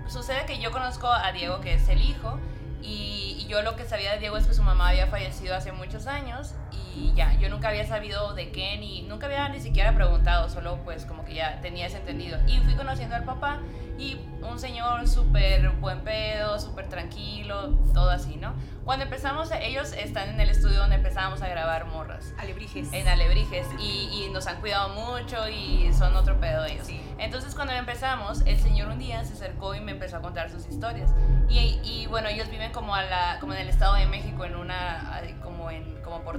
sucede 0.08 0.46
que 0.46 0.58
yo 0.58 0.70
conozco 0.70 1.08
a 1.08 1.32
Diego, 1.32 1.60
que 1.60 1.74
es 1.74 1.88
el 1.88 2.02
hijo, 2.02 2.38
y, 2.82 3.46
yo 3.48 3.62
lo 3.62 3.76
que 3.76 3.86
sabía 3.86 4.12
de 4.12 4.18
Diego 4.18 4.36
es 4.36 4.46
que 4.46 4.52
su 4.52 4.62
mamá 4.62 4.90
había 4.90 5.06
fallecido 5.06 5.56
hace 5.56 5.72
muchos 5.72 6.06
años 6.06 6.52
y 6.72 7.12
ya, 7.14 7.34
yo 7.38 7.48
nunca 7.48 7.68
había 7.68 7.86
sabido 7.86 8.34
de 8.34 8.50
qué 8.50 8.76
ni 8.78 9.02
nunca 9.02 9.26
había 9.26 9.48
ni 9.48 9.60
siquiera 9.60 9.94
preguntado, 9.94 10.48
solo 10.48 10.78
pues 10.84 11.04
como 11.04 11.24
que 11.24 11.34
ya 11.34 11.60
tenía 11.60 11.86
ese 11.86 11.98
entendido. 11.98 12.38
Y 12.46 12.58
fui 12.58 12.74
conociendo 12.74 13.16
al 13.16 13.24
papá 13.24 13.60
y 13.98 14.16
un 14.42 14.58
señor 14.58 15.08
súper 15.08 15.70
buen 15.70 16.00
pedo, 16.02 16.58
súper 16.60 16.88
tranquilo, 16.88 17.70
todo 17.92 18.10
así, 18.10 18.36
¿no? 18.36 18.54
Cuando 18.84 19.04
empezamos, 19.04 19.50
ellos 19.60 19.92
están 19.92 20.30
en 20.30 20.40
el 20.40 20.48
estudio 20.48 20.78
donde 20.78 20.96
empezábamos 20.96 21.42
a 21.42 21.48
grabar 21.48 21.86
morras. 21.86 22.32
Alebrijes. 22.38 22.90
En 22.92 23.06
Alebrijes. 23.06 23.66
Y, 23.78 24.08
y 24.12 24.30
nos 24.32 24.46
han 24.46 24.60
cuidado 24.60 24.88
mucho 24.90 25.46
y 25.48 25.92
son 25.92 26.16
otro 26.16 26.40
pedo 26.40 26.64
ellos. 26.64 26.86
Sí. 26.86 27.00
Entonces 27.18 27.54
cuando 27.54 27.74
empezamos, 27.74 28.42
el 28.46 28.58
señor 28.58 28.88
un 28.88 28.98
día 28.98 29.24
se 29.24 29.34
acercó 29.34 29.74
y 29.74 29.80
me 29.80 29.92
empezó 29.92 30.16
a 30.18 30.22
contar 30.22 30.48
sus 30.50 30.66
historias. 30.68 31.10
Y, 31.48 31.80
y 31.82 32.06
bueno, 32.08 32.28
ellos 32.28 32.48
viven 32.50 32.72
como, 32.72 32.94
a 32.94 33.02
la, 33.02 33.38
como 33.40 33.52
en 33.52 33.60
el 33.60 33.68
Estado 33.68 33.94
de 33.94 34.06
México, 34.06 34.44
en 34.44 34.54
una, 34.54 35.20
como, 35.42 35.70
en, 35.70 36.00
como 36.02 36.22
por 36.22 36.38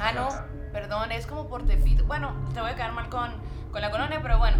Ah, 0.00 0.12
no, 0.12 0.28
perdón, 0.72 1.12
es 1.12 1.26
como 1.26 1.48
por 1.48 1.66
Tepito. 1.66 2.04
Bueno, 2.04 2.32
te 2.54 2.60
voy 2.60 2.70
a 2.70 2.74
quedar 2.74 2.92
mal 2.92 3.08
con, 3.08 3.32
con 3.72 3.80
la 3.80 3.90
colonia, 3.90 4.20
pero 4.22 4.38
bueno. 4.38 4.58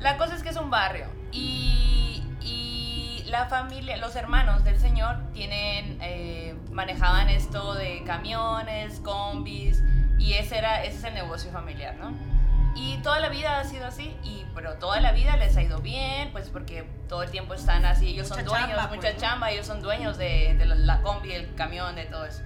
La 0.00 0.16
cosa 0.18 0.34
es 0.34 0.42
que 0.42 0.50
es 0.50 0.56
un 0.56 0.70
barrio 0.70 1.06
y, 1.32 2.22
y 2.42 3.24
la 3.28 3.46
familia, 3.46 3.96
los 3.96 4.14
hermanos 4.14 4.62
del 4.62 4.78
señor 4.78 5.16
tienen, 5.32 5.98
eh, 6.02 6.54
manejaban 6.70 7.28
esto 7.28 7.74
de 7.74 8.02
camiones, 8.04 9.00
combis 9.00 9.82
y 10.18 10.34
ese, 10.34 10.58
era, 10.58 10.84
ese 10.84 10.98
es 10.98 11.04
el 11.04 11.14
negocio 11.14 11.50
familiar, 11.50 11.96
¿no? 11.96 12.12
Y 12.74 12.98
toda 12.98 13.20
la 13.20 13.30
vida 13.30 13.58
ha 13.58 13.64
sido 13.64 13.86
así, 13.86 14.14
y, 14.22 14.44
pero 14.54 14.74
toda 14.74 15.00
la 15.00 15.12
vida 15.12 15.36
les 15.38 15.56
ha 15.56 15.62
ido 15.62 15.80
bien, 15.80 16.30
pues 16.32 16.50
porque 16.50 16.86
todo 17.08 17.22
el 17.22 17.30
tiempo 17.30 17.54
están 17.54 17.86
así, 17.86 18.08
ellos 18.08 18.28
son 18.28 18.44
dueños, 18.44 18.78
mucha 18.90 19.00
pues, 19.00 19.16
chamba, 19.16 19.50
ellos 19.50 19.66
son 19.66 19.80
dueños 19.80 20.18
de, 20.18 20.54
de, 20.58 20.66
la 20.66 21.00
combi, 21.00 21.32
el 21.32 21.54
camión, 21.54 21.96
de 21.96 22.04
todo 22.04 22.26
eso. 22.26 22.42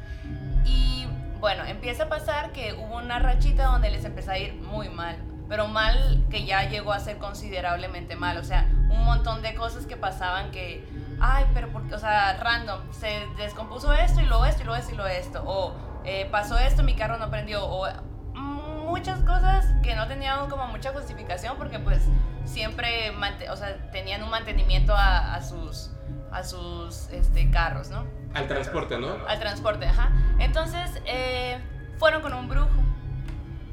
Y 0.64 1.08
bueno, 1.40 1.64
empieza 1.64 2.04
a 2.04 2.08
pasar 2.08 2.52
que 2.52 2.74
hubo 2.74 2.96
una 2.96 3.18
rachita 3.18 3.64
donde 3.64 3.90
les 3.90 4.04
empezó 4.04 4.32
a 4.32 4.38
ir 4.38 4.54
muy 4.54 4.88
mal, 4.88 5.16
pero 5.48 5.66
mal 5.68 6.26
que 6.30 6.44
ya 6.44 6.68
llegó 6.68 6.92
a 6.92 7.00
ser 7.00 7.18
considerablemente 7.18 8.14
mal, 8.14 8.36
o 8.36 8.44
sea, 8.44 8.68
un 8.90 9.04
montón 9.04 9.42
de 9.42 9.54
cosas 9.54 9.86
que 9.86 9.96
pasaban 9.96 10.50
que, 10.50 10.86
ay, 11.20 11.46
pero 11.54 11.72
porque, 11.72 11.94
o 11.94 11.98
sea, 11.98 12.34
random, 12.34 12.92
se 12.92 13.26
descompuso 13.38 13.92
esto 13.92 14.20
y 14.20 14.26
luego 14.26 14.44
esto 14.44 14.62
y 14.62 14.64
luego 14.66 14.78
esto 14.78 14.92
y 14.92 14.96
luego 14.96 15.10
esto, 15.10 15.42
o 15.46 15.74
eh, 16.04 16.28
pasó 16.30 16.58
esto, 16.58 16.82
mi 16.82 16.94
carro 16.94 17.16
no 17.16 17.30
prendió, 17.30 17.64
o 17.64 17.88
muchas 18.34 19.20
cosas 19.20 19.66
que 19.82 19.94
no 19.94 20.08
tenían 20.08 20.50
como 20.50 20.66
mucha 20.66 20.92
justificación 20.92 21.56
porque 21.56 21.78
pues 21.78 22.02
siempre 22.44 23.12
o 23.48 23.56
sea, 23.56 23.90
tenían 23.92 24.22
un 24.24 24.30
mantenimiento 24.30 24.94
a, 24.96 25.40
sus, 25.42 25.92
a 26.32 26.42
sus 26.42 27.08
este, 27.10 27.50
carros, 27.50 27.88
¿no? 27.88 28.04
Al 28.34 28.46
transporte, 28.46 28.98
¿no? 28.98 29.16
Al 29.26 29.38
transporte, 29.40 29.86
ajá. 29.86 30.12
Entonces 30.38 31.02
eh, 31.04 31.58
fueron 31.98 32.22
con 32.22 32.32
un 32.32 32.48
brujo 32.48 32.80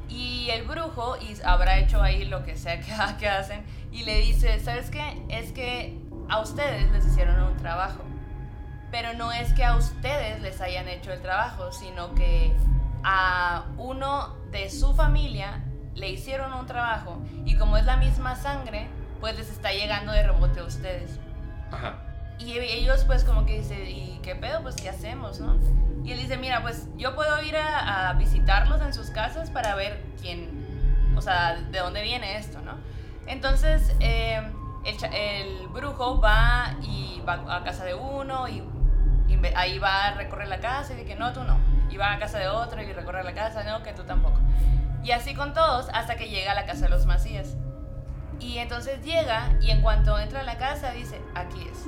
y 0.08 0.48
el 0.50 0.66
brujo 0.66 1.16
y 1.20 1.36
habrá 1.44 1.78
hecho 1.78 2.02
ahí 2.02 2.24
lo 2.24 2.44
que 2.44 2.56
sea 2.56 2.80
que, 2.80 2.92
que 3.18 3.28
hacen 3.28 3.64
y 3.92 4.04
le 4.04 4.20
dice, 4.20 4.58
¿sabes 4.60 4.90
qué? 4.90 5.24
Es 5.28 5.52
que 5.52 5.98
a 6.28 6.40
ustedes 6.40 6.90
les 6.92 7.06
hicieron 7.06 7.40
un 7.42 7.56
trabajo. 7.56 8.04
Pero 8.90 9.12
no 9.12 9.32
es 9.32 9.52
que 9.52 9.64
a 9.64 9.76
ustedes 9.76 10.40
les 10.40 10.60
hayan 10.60 10.88
hecho 10.88 11.12
el 11.12 11.20
trabajo, 11.20 11.72
sino 11.72 12.14
que 12.14 12.54
a 13.04 13.66
uno 13.76 14.34
de 14.50 14.70
su 14.70 14.94
familia 14.94 15.62
le 15.94 16.08
hicieron 16.08 16.52
un 16.52 16.66
trabajo 16.66 17.22
y 17.44 17.56
como 17.56 17.76
es 17.76 17.84
la 17.84 17.96
misma 17.96 18.34
sangre, 18.34 18.88
pues 19.20 19.36
les 19.36 19.50
está 19.50 19.72
llegando 19.72 20.12
de 20.12 20.22
rebote 20.22 20.60
a 20.60 20.64
ustedes. 20.64 21.18
Ajá. 21.70 22.07
Y 22.38 22.58
ellos 22.58 23.04
pues 23.04 23.24
como 23.24 23.44
que 23.44 23.58
dicen, 23.58 23.86
¿y 23.86 24.20
qué 24.22 24.34
pedo? 24.34 24.62
Pues 24.62 24.76
¿qué 24.76 24.88
hacemos, 24.88 25.40
no? 25.40 25.56
Y 26.04 26.12
él 26.12 26.18
dice, 26.18 26.36
mira, 26.36 26.62
pues 26.62 26.86
yo 26.96 27.14
puedo 27.14 27.42
ir 27.42 27.56
a, 27.56 28.12
visitarlos 28.14 28.80
en 28.80 28.94
sus 28.94 29.10
casas 29.10 29.50
para 29.50 29.74
ver 29.74 30.02
quién, 30.20 31.12
o 31.16 31.20
sea, 31.20 31.56
de 31.56 31.78
dónde 31.80 32.02
viene 32.02 32.38
esto, 32.38 32.60
¿no? 32.62 32.72
Entonces 33.26 33.92
eh, 34.00 34.40
el, 34.84 35.68
brujo 35.68 36.20
va 36.20 36.76
y 36.82 37.20
va 37.28 37.56
a 37.56 37.62
casa 37.62 37.84
de 37.84 37.94
uno 37.94 38.48
y, 38.48 38.62
y 39.28 39.38
ahí 39.54 39.78
va 39.78 40.06
a 40.06 40.14
recorrer 40.14 40.48
la 40.48 40.60
casa 40.60 40.94
y 40.94 40.96
dice 40.96 41.08
que 41.08 41.16
no, 41.16 41.32
tú 41.32 41.42
no 41.44 41.58
y 41.90 41.96
va 41.96 42.12
a 42.12 42.18
casa 42.18 42.38
de 42.38 42.48
otro 42.48 42.82
y 42.82 42.92
recorre 42.92 43.24
la 43.24 43.34
casa, 43.34 43.64
no, 43.64 43.82
que 43.82 43.92
tú 43.92 44.04
tampoco. 44.04 44.38
Y 45.02 45.12
así 45.12 45.34
con 45.34 45.54
todos 45.54 45.88
hasta 45.92 46.16
que 46.16 46.28
llega 46.28 46.52
a 46.52 46.54
la 46.54 46.66
casa 46.66 46.82
de 46.82 46.90
los 46.90 47.06
Macías. 47.06 47.56
Y 48.40 48.58
entonces 48.58 49.02
llega 49.04 49.50
y 49.60 49.70
en 49.70 49.80
cuanto 49.82 50.18
entra 50.18 50.40
a 50.40 50.44
la 50.44 50.58
casa 50.58 50.92
dice, 50.92 51.20
aquí 51.34 51.66
es. 51.70 51.86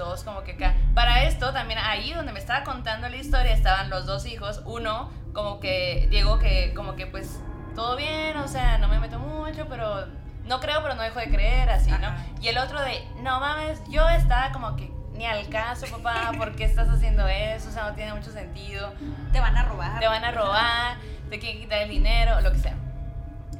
Todos 0.00 0.24
como 0.24 0.44
que 0.44 0.52
acá. 0.52 0.74
Para 0.94 1.24
esto 1.24 1.52
también 1.52 1.78
ahí 1.78 2.14
donde 2.14 2.32
me 2.32 2.38
estaba 2.38 2.64
contando 2.64 3.06
la 3.10 3.16
historia 3.16 3.52
estaban 3.52 3.90
los 3.90 4.06
dos 4.06 4.24
hijos. 4.24 4.62
Uno 4.64 5.10
como 5.34 5.60
que, 5.60 6.08
Diego 6.10 6.38
que 6.38 6.72
como 6.72 6.96
que 6.96 7.06
pues 7.06 7.38
todo 7.74 7.96
bien, 7.96 8.34
o 8.38 8.48
sea, 8.48 8.78
no 8.78 8.88
me 8.88 8.98
meto 8.98 9.18
mucho, 9.18 9.66
pero 9.68 10.06
no 10.46 10.58
creo, 10.58 10.82
pero 10.82 10.94
no 10.94 11.02
dejo 11.02 11.20
de 11.20 11.28
creer, 11.28 11.68
así, 11.68 11.90
¿no? 11.90 12.08
Y 12.40 12.48
el 12.48 12.56
otro 12.56 12.80
de, 12.80 13.06
no 13.22 13.40
mames, 13.40 13.82
yo 13.90 14.08
estaba 14.08 14.52
como 14.52 14.74
que, 14.74 14.90
ni 15.12 15.26
al 15.26 15.46
caso, 15.50 15.84
papá, 15.90 16.32
¿por 16.34 16.56
qué 16.56 16.64
estás 16.64 16.88
haciendo 16.88 17.28
eso? 17.28 17.68
O 17.68 17.72
sea, 17.72 17.90
no 17.90 17.94
tiene 17.94 18.14
mucho 18.14 18.32
sentido. 18.32 18.94
Te 19.32 19.40
van 19.40 19.54
a 19.54 19.66
robar. 19.66 20.00
Te 20.00 20.08
van 20.08 20.24
a 20.24 20.30
robar, 20.30 20.96
te 21.28 21.38
quieren 21.38 21.60
quitar 21.60 21.82
el 21.82 21.90
dinero, 21.90 22.40
lo 22.40 22.50
que 22.52 22.58
sea. 22.58 22.74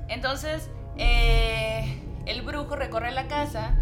Entonces, 0.09 0.71
eh, 0.97 2.03
el 2.25 2.41
brujo 2.41 2.77
recorre 2.77 3.13
la 3.13 3.27
casa 3.29 3.75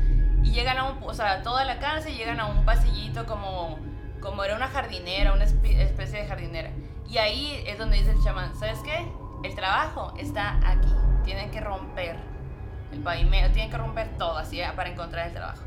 y 0.42 0.52
llegan 0.52 0.78
a 0.78 0.84
un, 0.84 1.02
o 1.02 1.14
sea, 1.14 1.42
toda 1.42 1.64
la 1.64 1.78
y 2.08 2.14
llegan 2.14 2.40
a 2.40 2.46
un 2.46 2.64
pasillito 2.64 3.26
como, 3.26 3.78
como 4.20 4.44
era 4.44 4.56
una 4.56 4.68
jardinera, 4.68 5.32
una 5.32 5.44
especie 5.44 6.22
de 6.22 6.26
jardinera. 6.26 6.70
Y 7.08 7.18
ahí 7.18 7.64
es 7.66 7.78
donde 7.78 7.96
dice 7.96 8.12
el 8.12 8.22
chamán, 8.22 8.54
¿sabes 8.56 8.78
qué? 8.80 9.10
El 9.42 9.54
trabajo 9.54 10.12
está 10.18 10.58
aquí. 10.64 10.92
Tienen 11.24 11.50
que 11.50 11.60
romper 11.60 12.16
el 12.92 13.00
pavimento, 13.00 13.52
tienen 13.52 13.70
que 13.70 13.78
romper 13.78 14.08
todo 14.18 14.36
así 14.36 14.60
para 14.76 14.90
encontrar 14.90 15.28
el 15.28 15.32
trabajo. 15.32 15.62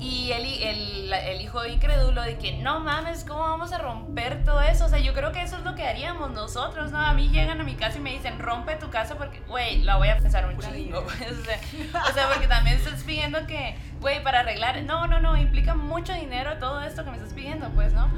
Y 0.00 0.30
el, 0.32 0.44
el, 0.44 1.12
el, 1.12 1.40
hijo 1.40 1.64
incrédulo 1.66 2.22
de 2.22 2.38
que 2.38 2.52
no 2.52 2.78
mames, 2.80 3.24
¿cómo 3.24 3.40
vamos 3.40 3.72
a 3.72 3.78
romper 3.78 4.44
todo 4.44 4.60
eso? 4.62 4.84
O 4.84 4.88
sea, 4.88 5.00
yo 5.00 5.12
creo 5.12 5.32
que 5.32 5.42
eso 5.42 5.56
es 5.56 5.64
lo 5.64 5.74
que 5.74 5.86
haríamos 5.86 6.30
nosotros, 6.30 6.92
¿no? 6.92 6.98
A 6.98 7.12
mí 7.14 7.30
llegan 7.30 7.60
a 7.60 7.64
mi 7.64 7.74
casa 7.74 7.98
y 7.98 8.00
me 8.00 8.12
dicen, 8.12 8.38
rompe 8.38 8.76
tu 8.76 8.90
casa 8.90 9.16
porque, 9.16 9.40
güey, 9.48 9.82
la 9.82 9.96
voy 9.96 10.08
a 10.08 10.18
pensar 10.18 10.46
un 10.46 10.58
chingo. 10.58 11.04
Pues, 11.04 11.20
o, 12.10 12.12
sea, 12.12 12.28
porque 12.28 12.46
también 12.46 12.76
estás 12.76 13.02
pidiendo 13.02 13.44
que, 13.46 13.76
güey, 14.00 14.22
para 14.22 14.40
arreglar, 14.40 14.82
no, 14.82 15.08
no, 15.08 15.20
no, 15.20 15.36
implica 15.36 15.74
mucho 15.74 16.12
dinero 16.12 16.58
todo 16.58 16.80
esto 16.82 17.04
que 17.04 17.10
me 17.10 17.16
estás 17.16 17.34
pidiendo, 17.34 17.68
pues, 17.70 17.92
¿no? 17.92 18.08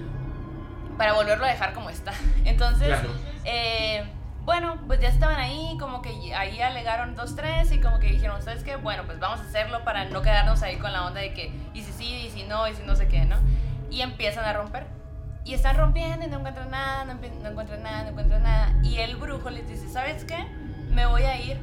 Para 0.99 1.15
volverlo 1.15 1.47
a 1.47 1.49
dejar 1.49 1.73
como 1.73 1.89
está. 1.89 2.13
Entonces, 2.45 2.99
eh 3.45 4.05
bueno, 4.51 4.79
pues 4.89 4.99
ya 4.99 5.07
estaban 5.07 5.39
ahí, 5.39 5.77
como 5.79 6.03
que 6.03 6.35
ahí 6.35 6.61
alegaron 6.61 7.15
dos, 7.15 7.37
tres 7.37 7.71
y 7.71 7.81
como 7.81 8.01
que 8.01 8.09
dijeron, 8.09 8.37
¿ustedes 8.37 8.65
qué? 8.65 8.75
Bueno, 8.75 9.05
pues 9.07 9.21
vamos 9.21 9.39
a 9.39 9.45
hacerlo 9.45 9.85
para 9.85 10.07
no 10.07 10.23
quedarnos 10.23 10.61
ahí 10.65 10.77
con 10.79 10.93
la 10.93 11.07
onda 11.07 11.21
de 11.21 11.33
que, 11.33 11.53
y 11.73 11.83
si 11.83 11.93
sí, 11.93 12.27
y 12.27 12.31
si 12.31 12.43
no, 12.43 12.67
y 12.67 12.75
si 12.75 12.83
no 12.83 12.97
sé 12.97 13.07
qué, 13.07 13.25
¿no? 13.27 13.37
Y 13.93 14.01
empiezan 14.01 14.45
a 14.45 14.53
romper. 14.53 14.89
Y 15.45 15.55
están 15.55 15.77
rompiendo 15.77 16.27
y 16.27 16.29
no 16.29 16.39
encuentran 16.39 16.69
nada, 16.69 17.05
no, 17.05 17.13
encuentran 17.13 17.85
nada, 17.85 18.03
no 18.03 18.09
encuentran 18.09 18.43
nada. 18.43 18.75
Y 18.83 18.97
el 18.97 19.15
brujo 19.15 19.51
les 19.51 19.69
dice, 19.69 19.89
¿sabes 19.89 20.25
qué? 20.25 20.45
Me 20.89 21.07
voy 21.07 21.23
a 21.23 21.41
ir. 21.41 21.57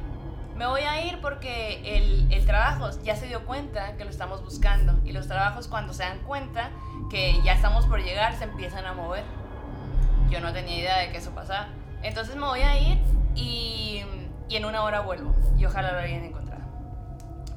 Me 0.56 0.64
voy 0.64 0.80
a 0.80 1.04
ir 1.04 1.20
porque 1.20 1.82
el, 1.84 2.32
el 2.32 2.46
trabajo 2.46 2.88
ya 3.04 3.16
se 3.16 3.26
dio 3.26 3.44
cuenta 3.44 3.98
que 3.98 4.04
lo 4.06 4.10
estamos 4.10 4.42
buscando. 4.42 4.98
Y 5.04 5.12
los 5.12 5.28
trabajos 5.28 5.68
cuando 5.68 5.92
se 5.92 6.04
dan 6.04 6.20
cuenta 6.20 6.70
que 7.10 7.38
ya 7.44 7.52
estamos 7.52 7.84
por 7.84 8.02
llegar 8.02 8.34
se 8.36 8.44
empiezan 8.44 8.86
a 8.86 8.94
mover. 8.94 9.24
Yo 10.30 10.40
no 10.40 10.54
tenía 10.54 10.78
idea 10.78 10.98
de 11.00 11.12
que 11.12 11.18
eso 11.18 11.32
pasaba. 11.32 11.68
Entonces 12.02 12.36
me 12.36 12.46
voy 12.46 12.60
a 12.60 12.78
ir 12.78 12.98
y, 13.34 14.02
y 14.48 14.56
en 14.56 14.64
una 14.64 14.82
hora 14.82 15.00
vuelvo. 15.00 15.34
Y 15.56 15.64
ojalá 15.64 15.92
lo 15.92 15.98
hayan 15.98 16.24
encontrado. 16.24 16.62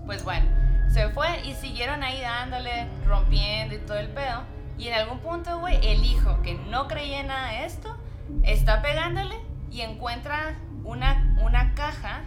Pues 0.05 0.23
bueno, 0.23 0.47
se 0.89 1.09
fue 1.09 1.41
y 1.45 1.53
siguieron 1.53 2.03
ahí 2.03 2.21
dándole, 2.21 2.87
rompiendo 3.05 3.75
y 3.75 3.79
todo 3.79 3.97
el 3.97 4.09
pedo. 4.09 4.43
Y 4.77 4.87
en 4.87 4.95
algún 4.95 5.19
punto, 5.19 5.59
güey, 5.59 5.77
el 5.85 6.03
hijo 6.03 6.41
que 6.41 6.55
no 6.55 6.87
creía 6.87 7.19
en 7.19 7.27
nada 7.27 7.51
de 7.51 7.65
esto, 7.65 7.95
está 8.43 8.81
pegándole 8.81 9.35
y 9.69 9.81
encuentra 9.81 10.55
una, 10.83 11.37
una 11.41 11.75
caja 11.75 12.21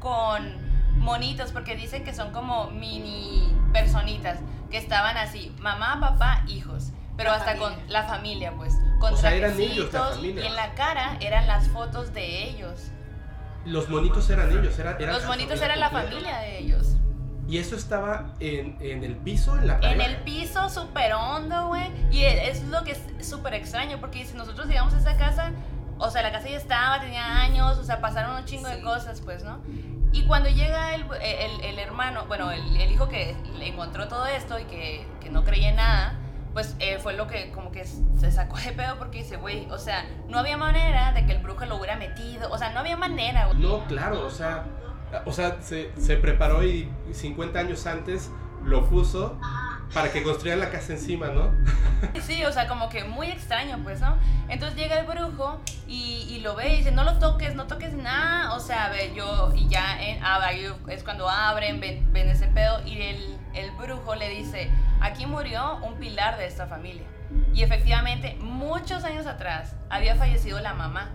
con 0.00 0.56
monitos, 0.98 1.52
porque 1.52 1.76
dicen 1.76 2.04
que 2.04 2.12
son 2.12 2.32
como 2.32 2.70
mini 2.70 3.56
personitas, 3.72 4.40
que 4.70 4.78
estaban 4.78 5.16
así, 5.16 5.54
mamá, 5.60 6.00
papá, 6.00 6.42
hijos 6.48 6.92
pero 7.18 7.32
hasta 7.32 7.56
con 7.56 7.74
la 7.88 8.04
familia, 8.04 8.54
pues. 8.56 8.78
Con 8.98 9.14
o 9.14 9.16
sea, 9.16 9.34
eran 9.34 9.58
ellos, 9.60 9.92
la 9.92 10.10
familia. 10.10 10.44
Y 10.44 10.46
en 10.46 10.56
la 10.56 10.74
cara 10.74 11.16
eran 11.20 11.46
las 11.46 11.68
fotos 11.68 12.12
de 12.12 12.48
ellos. 12.48 12.90
Los 13.64 13.88
monitos 13.88 14.28
eran 14.30 14.50
ellos, 14.50 14.78
era, 14.78 14.98
Los 14.98 15.26
monitos 15.26 15.60
eran 15.60 15.78
la 15.78 15.90
familia 15.90 16.38
de 16.38 16.58
ellos. 16.58 16.96
¿Y 17.48 17.58
eso 17.58 17.76
estaba 17.76 18.34
en, 18.40 18.76
en 18.80 19.04
el 19.04 19.16
piso, 19.16 19.56
en 19.56 19.66
la 19.66 19.78
En 19.80 20.00
el 20.02 20.16
piso, 20.18 20.68
súper 20.68 21.14
hondo, 21.14 21.68
güey. 21.68 21.90
Y 22.10 22.24
es 22.24 22.62
lo 22.64 22.84
que 22.84 22.92
es 22.92 23.26
súper 23.26 23.54
extraño, 23.54 23.98
porque 24.00 24.24
si 24.26 24.36
nosotros 24.36 24.66
llegamos 24.66 24.92
a 24.92 24.98
esa 24.98 25.16
casa, 25.16 25.52
o 25.98 26.10
sea, 26.10 26.22
la 26.22 26.30
casa 26.30 26.48
ya 26.48 26.58
estaba, 26.58 27.00
tenía 27.00 27.40
años, 27.40 27.78
o 27.78 27.84
sea, 27.84 28.00
pasaron 28.00 28.36
un 28.36 28.44
chingo 28.44 28.68
de 28.68 28.82
cosas, 28.82 29.22
pues, 29.22 29.44
¿no? 29.44 29.60
Y 30.12 30.24
cuando 30.26 30.48
llega 30.48 30.94
el, 30.94 31.04
el, 31.22 31.64
el 31.64 31.78
hermano, 31.78 32.26
bueno, 32.26 32.50
el, 32.50 32.76
el, 32.76 32.90
hijo 32.90 33.08
que 33.08 33.34
le 33.58 33.68
encontró 33.68 34.08
todo 34.08 34.26
esto 34.26 34.58
y 34.58 34.64
que, 34.64 35.06
que 35.20 35.30
no 35.30 35.44
creía 35.44 35.70
en 35.70 35.76
nada, 35.76 36.18
pues 36.52 36.76
eh, 36.78 36.98
fue 36.98 37.14
lo 37.14 37.26
que 37.26 37.50
como 37.52 37.70
que 37.70 37.84
se 37.84 38.30
sacó 38.30 38.56
de 38.58 38.72
pedo 38.72 38.96
porque 38.98 39.18
dice, 39.18 39.36
güey, 39.36 39.68
o 39.70 39.78
sea, 39.78 40.04
no 40.28 40.38
había 40.38 40.56
manera 40.56 41.12
de 41.12 41.26
que 41.26 41.32
el 41.32 41.42
brujo 41.42 41.64
lo 41.66 41.76
hubiera 41.76 41.96
metido, 41.96 42.50
o 42.50 42.58
sea, 42.58 42.70
no 42.70 42.80
había 42.80 42.96
manera, 42.96 43.46
güey. 43.46 43.58
No, 43.58 43.84
claro, 43.86 44.26
o 44.26 44.30
sea, 44.30 44.64
o 45.24 45.32
sea, 45.32 45.60
se, 45.62 45.90
se 45.98 46.16
preparó 46.16 46.64
y 46.64 46.90
50 47.12 47.58
años 47.58 47.86
antes 47.86 48.30
lo 48.64 48.84
puso 48.88 49.38
para 49.92 50.12
que 50.12 50.22
construyeran 50.22 50.60
la 50.60 50.70
casa 50.70 50.92
encima, 50.92 51.28
¿no? 51.28 51.52
Sí, 52.22 52.44
o 52.44 52.52
sea, 52.52 52.68
como 52.68 52.88
que 52.88 53.04
muy 53.04 53.28
extraño, 53.28 53.80
pues, 53.82 54.00
¿no? 54.00 54.16
Entonces 54.48 54.78
llega 54.78 55.00
el 55.00 55.06
brujo 55.06 55.60
y, 55.86 56.38
lo 56.42 56.54
ve 56.54 56.74
y 56.74 56.76
dice, 56.76 56.92
no 56.92 57.02
lo 57.02 57.18
toques, 57.18 57.54
no 57.54 57.66
toques 57.66 57.92
nada, 57.94 58.54
o 58.54 58.60
sea, 58.60 58.88
ve, 58.90 59.12
yo, 59.14 59.52
y 59.56 59.68
ya 59.68 60.00
en, 60.00 60.22
ah, 60.22 60.38
es 60.88 61.02
cuando 61.02 61.28
abren, 61.28 61.80
ven, 61.80 62.28
ese 62.28 62.46
pedo 62.46 62.80
y 62.86 63.00
el 63.54 63.70
brujo 63.72 64.14
le 64.14 64.28
dice, 64.28 64.70
aquí 65.00 65.26
murió 65.26 65.76
un 65.78 65.94
pilar 65.98 66.38
de 66.38 66.46
esta 66.46 66.66
familia. 66.66 67.06
Y 67.54 67.62
efectivamente, 67.62 68.36
muchos 68.40 69.04
años 69.04 69.26
atrás 69.26 69.74
había 69.90 70.16
fallecido 70.16 70.60
la 70.60 70.74
mamá. 70.74 71.10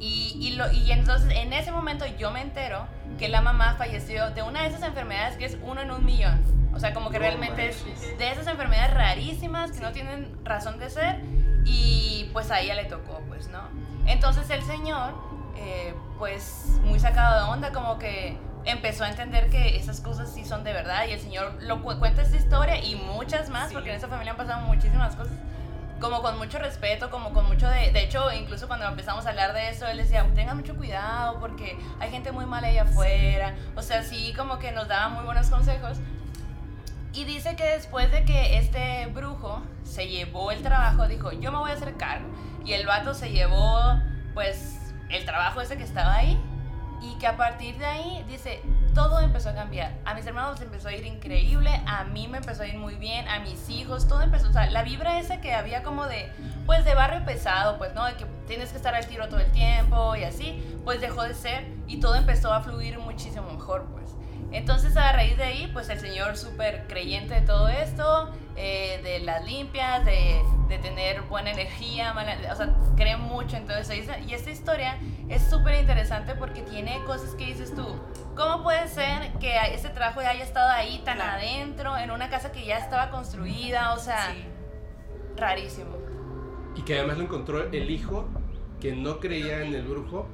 Y, 0.00 0.36
y, 0.40 0.56
lo, 0.56 0.70
y 0.70 0.92
entonces 0.92 1.32
en 1.34 1.52
ese 1.52 1.72
momento 1.72 2.06
yo 2.18 2.30
me 2.30 2.40
entero 2.40 2.86
que 3.18 3.28
la 3.28 3.40
mamá 3.40 3.74
falleció 3.76 4.30
de 4.30 4.42
una 4.42 4.62
de 4.62 4.68
esas 4.68 4.82
enfermedades 4.82 5.36
que 5.36 5.44
es 5.44 5.58
uno 5.62 5.80
en 5.80 5.90
un 5.90 6.04
millón. 6.04 6.40
O 6.74 6.78
sea, 6.78 6.94
como 6.94 7.10
que 7.10 7.18
realmente 7.18 7.68
es 7.68 7.84
de 8.18 8.30
esas 8.30 8.46
enfermedades 8.46 8.94
rarísimas 8.94 9.72
que 9.72 9.80
no 9.80 9.90
tienen 9.92 10.36
razón 10.44 10.78
de 10.78 10.90
ser. 10.90 11.20
Y 11.64 12.30
pues 12.32 12.50
a 12.50 12.60
ella 12.60 12.74
le 12.74 12.84
tocó, 12.84 13.20
pues, 13.28 13.48
¿no? 13.48 13.62
Entonces 14.06 14.48
el 14.50 14.62
señor 14.62 15.12
eh, 15.60 15.92
pues 16.18 16.78
muy 16.84 17.00
sacado 17.00 17.44
de 17.44 17.50
onda, 17.50 17.72
como 17.72 17.98
que 17.98 18.38
empezó 18.64 19.04
a 19.04 19.08
entender 19.08 19.50
que 19.50 19.76
esas 19.76 20.00
cosas 20.00 20.32
sí 20.32 20.44
son 20.44 20.62
de 20.62 20.72
verdad 20.72 21.06
y 21.08 21.12
el 21.12 21.20
Señor 21.20 21.56
lo 21.60 21.82
cuenta 21.82 22.22
esta 22.22 22.36
historia 22.36 22.82
y 22.82 22.94
muchas 22.94 23.48
más, 23.48 23.72
porque 23.72 23.90
en 23.90 23.96
esa 23.96 24.08
familia 24.08 24.32
han 24.32 24.36
pasado 24.36 24.66
muchísimas 24.66 25.16
cosas, 25.16 25.32
como 26.00 26.22
con 26.22 26.38
mucho 26.38 26.58
respeto, 26.58 27.10
como 27.10 27.32
con 27.32 27.46
mucho 27.46 27.68
de... 27.68 27.90
De 27.92 28.04
hecho, 28.04 28.32
incluso 28.32 28.68
cuando 28.68 28.86
empezamos 28.86 29.26
a 29.26 29.30
hablar 29.30 29.52
de 29.52 29.70
eso, 29.70 29.86
él 29.86 29.98
decía, 29.98 30.26
tengan 30.34 30.56
mucho 30.56 30.76
cuidado 30.76 31.38
porque 31.40 31.78
hay 32.00 32.10
gente 32.10 32.32
muy 32.32 32.46
mala 32.46 32.68
allá 32.68 32.82
afuera, 32.82 33.54
o 33.76 33.82
sea, 33.82 34.02
sí, 34.02 34.32
como 34.36 34.58
que 34.58 34.72
nos 34.72 34.88
daba 34.88 35.08
muy 35.08 35.24
buenos 35.24 35.48
consejos. 35.50 35.98
Y 37.12 37.24
dice 37.24 37.56
que 37.56 37.64
después 37.64 38.12
de 38.12 38.24
que 38.24 38.58
este 38.58 39.06
brujo 39.06 39.62
se 39.82 40.06
llevó 40.08 40.52
el 40.52 40.62
trabajo, 40.62 41.08
dijo, 41.08 41.32
yo 41.32 41.50
me 41.50 41.58
voy 41.58 41.70
a 41.70 41.74
hacer 41.74 41.96
cargo. 41.96 42.28
Y 42.64 42.74
el 42.74 42.86
vato 42.86 43.14
se 43.14 43.30
llevó, 43.30 43.78
pues, 44.34 44.78
el 45.08 45.24
trabajo 45.24 45.60
ese 45.60 45.76
que 45.76 45.84
estaba 45.84 46.14
ahí 46.14 46.38
y 47.00 47.16
que 47.18 47.26
a 47.26 47.36
partir 47.36 47.78
de 47.78 47.86
ahí, 47.86 48.24
dice, 48.28 48.60
todo 48.98 49.20
empezó 49.20 49.50
a 49.50 49.54
cambiar. 49.54 49.92
A 50.04 50.12
mis 50.12 50.26
hermanos 50.26 50.60
empezó 50.60 50.88
a 50.88 50.92
ir 50.92 51.06
increíble, 51.06 51.70
a 51.86 52.02
mí 52.02 52.26
me 52.26 52.38
empezó 52.38 52.64
a 52.64 52.66
ir 52.66 52.76
muy 52.76 52.96
bien, 52.96 53.28
a 53.28 53.38
mis 53.38 53.68
hijos, 53.68 54.08
todo 54.08 54.22
empezó, 54.22 54.48
o 54.48 54.52
sea, 54.52 54.68
la 54.70 54.82
vibra 54.82 55.20
esa 55.20 55.40
que 55.40 55.54
había 55.54 55.84
como 55.84 56.06
de, 56.06 56.32
pues 56.66 56.84
de 56.84 56.96
barrio 56.96 57.24
pesado, 57.24 57.78
pues, 57.78 57.94
¿no? 57.94 58.04
De 58.06 58.14
que 58.14 58.24
tienes 58.48 58.70
que 58.70 58.76
estar 58.76 58.96
al 58.96 59.06
tiro 59.06 59.28
todo 59.28 59.38
el 59.38 59.52
tiempo 59.52 60.16
y 60.16 60.24
así, 60.24 60.80
pues 60.84 61.00
dejó 61.00 61.22
de 61.22 61.34
ser 61.34 61.64
y 61.86 62.00
todo 62.00 62.16
empezó 62.16 62.52
a 62.52 62.60
fluir 62.60 62.98
muchísimo 62.98 63.48
mejor, 63.52 63.86
pues. 63.92 64.16
Entonces 64.50 64.96
a 64.96 65.12
raíz 65.12 65.36
de 65.36 65.44
ahí, 65.44 65.70
pues 65.72 65.88
el 65.90 66.00
Señor 66.00 66.36
súper 66.36 66.88
creyente 66.88 67.34
de 67.34 67.42
todo 67.42 67.68
esto, 67.68 68.32
eh, 68.60 69.00
de 69.04 69.20
las 69.20 69.44
limpias, 69.44 70.04
de, 70.04 70.42
de, 70.68 70.78
tener 70.78 71.22
buena 71.22 71.52
energía, 71.52 72.12
o 72.50 72.56
sea, 72.56 72.76
cree 72.96 73.16
mucho 73.16 73.56
en 73.56 73.66
todo 73.66 73.76
eso. 73.76 73.92
Y 73.94 74.34
esta 74.34 74.50
historia 74.50 74.98
es 75.28 75.48
súper 75.48 75.78
interesante 75.78 76.34
porque 76.34 76.62
tiene 76.62 77.00
cosas 77.04 77.36
que 77.36 77.46
dices 77.46 77.72
tú, 77.72 77.86
¿cómo 78.36 78.64
puede 78.64 78.88
ser 78.88 79.32
que 79.38 79.54
ese 79.72 79.90
trabajo 79.90 80.22
ya 80.22 80.30
haya 80.30 80.42
estado 80.42 80.70
ahí 80.70 81.00
tan 81.04 81.20
adentro, 81.20 81.96
en 81.96 82.10
una 82.10 82.30
casa 82.30 82.50
que 82.50 82.64
ya 82.64 82.78
estaba 82.78 83.10
construida? 83.10 83.94
O 83.94 83.98
sea, 84.00 84.34
rarísimo. 85.36 85.96
Y 86.74 86.82
que 86.82 86.98
además 86.98 87.18
lo 87.18 87.24
encontró 87.24 87.70
el 87.70 87.90
hijo 87.90 88.28
que 88.80 88.92
no 88.92 89.20
creía 89.20 89.62
en 89.62 89.72
el 89.72 89.86
brujo 89.86 90.26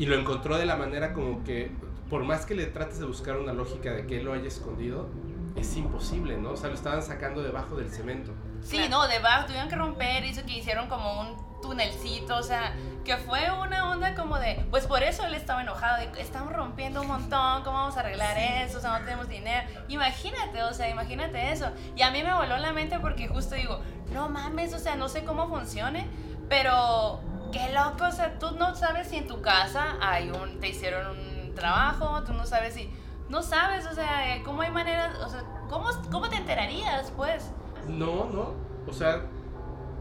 y 0.00 0.06
lo 0.06 0.16
encontró 0.16 0.58
de 0.58 0.66
la 0.66 0.74
manera 0.74 1.12
como 1.12 1.44
que 1.44 1.70
por 2.10 2.24
más 2.24 2.44
que 2.44 2.56
le 2.56 2.66
trates 2.66 2.98
de 2.98 3.06
buscar 3.06 3.36
una 3.36 3.52
lógica 3.52 3.92
de 3.92 4.04
que 4.04 4.18
él 4.18 4.24
lo 4.24 4.32
haya 4.32 4.48
escondido, 4.48 5.08
es 5.56 5.76
imposible, 5.76 6.36
¿no? 6.36 6.50
O 6.52 6.56
sea, 6.56 6.68
lo 6.68 6.74
estaban 6.74 7.02
sacando 7.02 7.42
debajo 7.42 7.76
del 7.76 7.90
cemento. 7.90 8.32
Sí, 8.62 8.86
no, 8.88 9.06
debajo, 9.08 9.46
tuvieron 9.46 9.68
que 9.68 9.76
romper, 9.76 10.24
hizo 10.24 10.44
que 10.44 10.58
hicieron 10.58 10.88
como 10.88 11.20
un 11.20 11.60
tunelcito, 11.60 12.36
o 12.36 12.42
sea, 12.42 12.74
que 13.04 13.16
fue 13.16 13.40
una 13.50 13.90
onda 13.90 14.14
como 14.14 14.38
de, 14.38 14.66
pues 14.70 14.86
por 14.86 15.02
eso 15.02 15.24
él 15.24 15.34
estaba 15.34 15.62
enojado, 15.62 15.98
de, 15.98 16.20
estamos 16.20 16.52
rompiendo 16.52 17.00
un 17.00 17.08
montón, 17.08 17.62
¿cómo 17.62 17.78
vamos 17.78 17.96
a 17.96 18.00
arreglar 18.00 18.36
eso? 18.36 18.78
O 18.78 18.80
sea, 18.80 18.98
no 18.98 19.04
tenemos 19.04 19.28
dinero. 19.28 19.68
Imagínate, 19.88 20.62
o 20.62 20.72
sea, 20.72 20.88
imagínate 20.88 21.52
eso. 21.52 21.70
Y 21.96 22.02
a 22.02 22.10
mí 22.10 22.22
me 22.22 22.34
voló 22.34 22.56
la 22.58 22.72
mente 22.72 22.98
porque 22.98 23.28
justo 23.28 23.54
digo, 23.54 23.80
no 24.12 24.28
mames, 24.28 24.74
o 24.74 24.78
sea, 24.78 24.96
no 24.96 25.08
sé 25.08 25.24
cómo 25.24 25.48
funcione, 25.48 26.08
pero 26.48 27.20
qué 27.52 27.72
loco, 27.72 28.06
o 28.06 28.12
sea, 28.12 28.38
tú 28.38 28.52
no 28.52 28.74
sabes 28.74 29.08
si 29.08 29.16
en 29.16 29.26
tu 29.26 29.40
casa 29.40 29.96
hay 30.00 30.30
un, 30.30 30.60
te 30.60 30.68
hicieron 30.68 31.18
un 31.18 31.54
trabajo, 31.54 32.22
tú 32.24 32.32
no 32.32 32.46
sabes 32.46 32.74
si, 32.74 32.90
no 33.32 33.42
sabes, 33.42 33.86
o 33.86 33.94
sea, 33.94 34.36
eh, 34.36 34.42
cómo 34.44 34.60
hay 34.60 34.70
maneras, 34.70 35.18
o 35.18 35.28
sea, 35.28 35.42
¿cómo, 35.70 35.88
cómo 36.10 36.28
te 36.28 36.36
enterarías, 36.36 37.10
pues? 37.16 37.50
No, 37.88 38.28
no, 38.30 38.52
o 38.86 38.92
sea, 38.92 39.22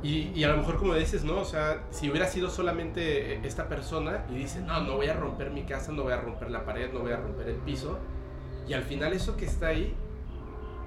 y, 0.03 0.33
y, 0.35 0.43
a 0.43 0.49
lo 0.49 0.57
mejor 0.57 0.77
como 0.77 0.95
dices, 0.95 1.23
¿no? 1.23 1.39
O 1.39 1.45
sea, 1.45 1.85
si 1.91 2.09
hubiera 2.09 2.27
sido 2.27 2.49
solamente 2.49 3.47
esta 3.47 3.69
persona 3.69 4.25
y 4.29 4.35
dice, 4.35 4.59
no, 4.59 4.81
no 4.81 4.97
voy 4.97 5.07
a 5.07 5.13
romper 5.13 5.49
mi 5.51 5.63
casa, 5.63 5.93
no 5.93 6.03
voy 6.03 6.11
a 6.11 6.17
romper 6.17 6.51
la 6.51 6.65
pared, 6.65 6.91
no 6.91 6.99
voy 6.99 7.13
a 7.13 7.17
romper 7.17 7.47
el 7.47 7.55
piso, 7.55 7.99
y 8.67 8.73
al 8.73 8.83
final 8.83 9.13
eso 9.13 9.37
que 9.37 9.45
está 9.45 9.67
ahí, 9.67 9.95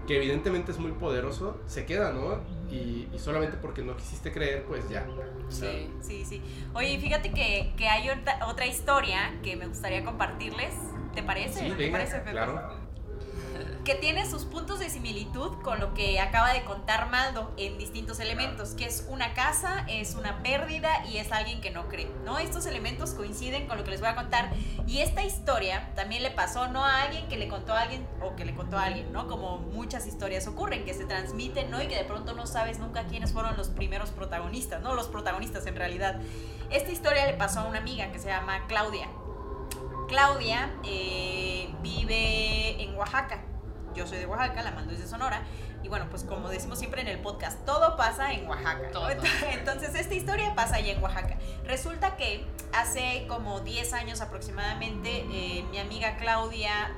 que 0.06 0.18
evidentemente 0.18 0.70
es 0.70 0.78
muy 0.78 0.92
poderoso, 0.92 1.58
se 1.66 1.86
queda, 1.86 2.12
¿no? 2.12 2.40
Y, 2.70 3.08
solamente 3.16 3.56
porque 3.56 3.80
no 3.80 3.96
quisiste 3.96 4.32
creer, 4.32 4.64
pues 4.64 4.86
ya. 4.90 5.06
Sí, 5.48 5.88
sí, 6.02 6.26
sí. 6.26 6.42
Oye, 6.74 6.98
fíjate 6.98 7.30
que, 7.30 7.72
que 7.74 7.88
hay 7.88 8.10
otra, 8.10 8.46
otra, 8.48 8.66
historia 8.66 9.32
que 9.42 9.56
me 9.56 9.66
gustaría 9.66 10.04
compartirles. 10.04 10.74
¿Te 11.14 11.22
parece? 11.22 11.60
Sí, 11.60 11.70
¿Te 11.76 11.88
parece, 11.90 12.22
claro 12.22 12.84
que 13.84 13.94
tiene 13.94 14.28
sus 14.28 14.44
puntos 14.44 14.78
de 14.78 14.88
similitud 14.88 15.60
con 15.62 15.78
lo 15.78 15.92
que 15.92 16.18
acaba 16.18 16.54
de 16.54 16.64
contar 16.64 17.10
Maldo 17.10 17.52
en 17.58 17.76
distintos 17.76 18.18
elementos, 18.18 18.70
que 18.70 18.86
es 18.86 19.06
una 19.10 19.34
casa, 19.34 19.84
es 19.88 20.14
una 20.14 20.42
pérdida 20.42 21.04
y 21.06 21.18
es 21.18 21.30
alguien 21.32 21.60
que 21.60 21.70
no 21.70 21.86
cree, 21.88 22.10
¿no? 22.24 22.38
Estos 22.38 22.64
elementos 22.64 23.10
coinciden 23.10 23.66
con 23.66 23.76
lo 23.76 23.84
que 23.84 23.90
les 23.90 24.00
voy 24.00 24.08
a 24.08 24.14
contar 24.14 24.50
y 24.86 25.00
esta 25.00 25.22
historia 25.22 25.92
también 25.94 26.22
le 26.22 26.30
pasó 26.30 26.68
no 26.68 26.84
a 26.84 27.02
alguien 27.02 27.28
que 27.28 27.36
le 27.36 27.46
contó 27.48 27.74
a 27.74 27.82
alguien 27.82 28.06
o 28.22 28.34
que 28.36 28.46
le 28.46 28.54
contó 28.54 28.78
a 28.78 28.84
alguien, 28.84 29.12
¿no? 29.12 29.28
Como 29.28 29.58
muchas 29.58 30.06
historias 30.06 30.46
ocurren, 30.46 30.86
que 30.86 30.94
se 30.94 31.04
transmiten, 31.04 31.70
¿no? 31.70 31.82
Y 31.82 31.86
que 31.86 31.96
de 31.96 32.04
pronto 32.04 32.32
no 32.32 32.46
sabes 32.46 32.78
nunca 32.78 33.04
quiénes 33.04 33.32
fueron 33.32 33.54
los 33.56 33.68
primeros 33.68 34.10
protagonistas, 34.10 34.80
¿no? 34.80 34.94
Los 34.94 35.08
protagonistas 35.08 35.66
en 35.66 35.76
realidad. 35.76 36.20
Esta 36.70 36.90
historia 36.90 37.26
le 37.26 37.34
pasó 37.34 37.60
a 37.60 37.64
una 37.64 37.78
amiga 37.78 38.10
que 38.10 38.18
se 38.18 38.28
llama 38.28 38.66
Claudia. 38.66 39.08
Claudia 40.08 40.70
eh, 40.84 41.72
vive 41.82 42.82
en 42.82 42.94
Oaxaca 42.96 43.42
yo 43.94 44.06
soy 44.06 44.18
de 44.18 44.26
Oaxaca, 44.26 44.62
la 44.62 44.72
mando 44.72 44.92
desde 44.92 45.06
Sonora. 45.06 45.42
Y 45.82 45.88
bueno, 45.88 46.06
pues 46.10 46.24
como 46.24 46.48
decimos 46.48 46.78
siempre 46.78 47.02
en 47.02 47.08
el 47.08 47.20
podcast, 47.20 47.64
todo 47.64 47.96
pasa 47.96 48.32
en 48.32 48.48
Oaxaca. 48.48 48.90
Entonces, 49.52 49.94
esta 49.94 50.14
historia 50.14 50.54
pasa 50.54 50.76
ahí 50.76 50.90
en 50.90 51.02
Oaxaca. 51.02 51.38
Resulta 51.64 52.16
que 52.16 52.46
hace 52.72 53.26
como 53.28 53.60
10 53.60 53.92
años 53.92 54.20
aproximadamente, 54.20 55.26
eh, 55.30 55.64
mi 55.70 55.78
amiga 55.78 56.16
Claudia, 56.16 56.94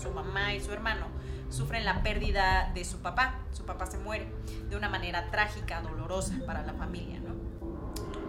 su 0.00 0.10
mamá 0.10 0.54
y 0.54 0.60
su 0.60 0.72
hermano, 0.72 1.06
sufren 1.50 1.84
la 1.84 2.02
pérdida 2.02 2.70
de 2.74 2.84
su 2.84 2.98
papá. 2.98 3.40
Su 3.52 3.64
papá 3.64 3.86
se 3.86 3.98
muere 3.98 4.32
de 4.68 4.76
una 4.76 4.88
manera 4.88 5.30
trágica, 5.30 5.80
dolorosa 5.80 6.34
para 6.46 6.62
la 6.62 6.74
familia, 6.74 7.20
¿no? 7.20 7.36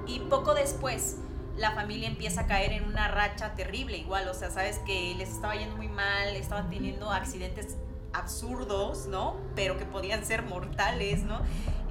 Y 0.08 0.20
poco 0.22 0.56
después, 0.56 1.18
la 1.60 1.72
familia 1.72 2.08
empieza 2.08 2.42
a 2.42 2.48
caer 2.48 2.72
en 2.72 2.86
una 2.86 3.08
racha 3.10 3.54
terrible, 3.54 3.98
igual, 3.98 4.28
o 4.30 4.34
sea, 4.34 4.50
sabes 4.50 4.80
que 4.80 5.14
les 5.16 5.30
estaba 5.30 5.56
yendo 5.56 5.76
muy 5.76 5.90
mal, 5.90 6.36
estaban 6.36 6.70
teniendo 6.70 7.12
accidentes 7.12 7.78
absurdos, 8.14 9.06
¿no? 9.08 9.36
Pero 9.56 9.78
que 9.78 9.86
podían 9.86 10.26
ser 10.26 10.44
mortales, 10.44 11.24
¿no? 11.24 11.42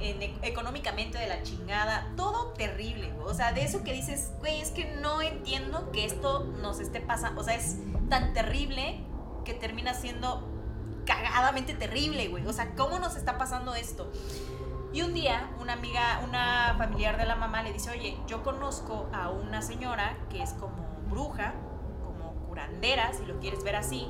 E, 0.01 0.35
económicamente 0.43 1.19
de 1.19 1.29
la 1.29 1.43
chingada, 1.43 2.13
todo 2.17 2.53
terrible, 2.53 3.13
O 3.25 3.35
sea, 3.35 3.53
de 3.53 3.63
eso 3.63 3.85
que 3.85 3.93
dices, 3.93 4.33
güey, 4.41 4.61
es 4.61 4.71
que 4.71 4.85
no 5.03 5.23
entiendo 5.23 5.93
que 5.93 6.05
esto 6.05 6.45
nos 6.45 6.81
esté 6.81 7.01
pasando, 7.01 7.41
o 7.41 7.45
sea, 7.45 7.55
es 7.55 7.77
tan 8.09 8.33
terrible 8.33 9.01
que 9.45 9.55
termina 9.55 9.95
siendo 9.95 10.49
cagadamente 11.05 11.75
terrible, 11.75 12.29
güey. 12.29 12.47
O 12.47 12.53
sea, 12.53 12.75
¿cómo 12.75 12.99
nos 12.99 13.17
está 13.17 13.39
pasando 13.39 13.75
esto? 13.75 14.11
Y 14.93 15.03
un 15.03 15.13
día, 15.13 15.51
una 15.61 15.75
amiga, 15.75 16.21
una 16.25 16.75
familiar 16.79 17.19
de 17.19 17.27
la 17.27 17.37
mamá 17.37 17.63
le 17.63 17.73
dice, 17.73 17.91
oye, 17.91 18.17
yo 18.27 18.43
conozco 18.43 19.09
a 19.13 19.29
una 19.29 19.61
señora 19.61 20.17
que 20.31 20.43
es 20.43 20.55
como 20.55 20.83
bruja, 21.11 21.53
como 22.03 22.33
curandera, 22.47 23.13
si 23.13 23.27
lo 23.27 23.39
quieres 23.39 23.63
ver 23.63 23.77
así, 23.77 24.09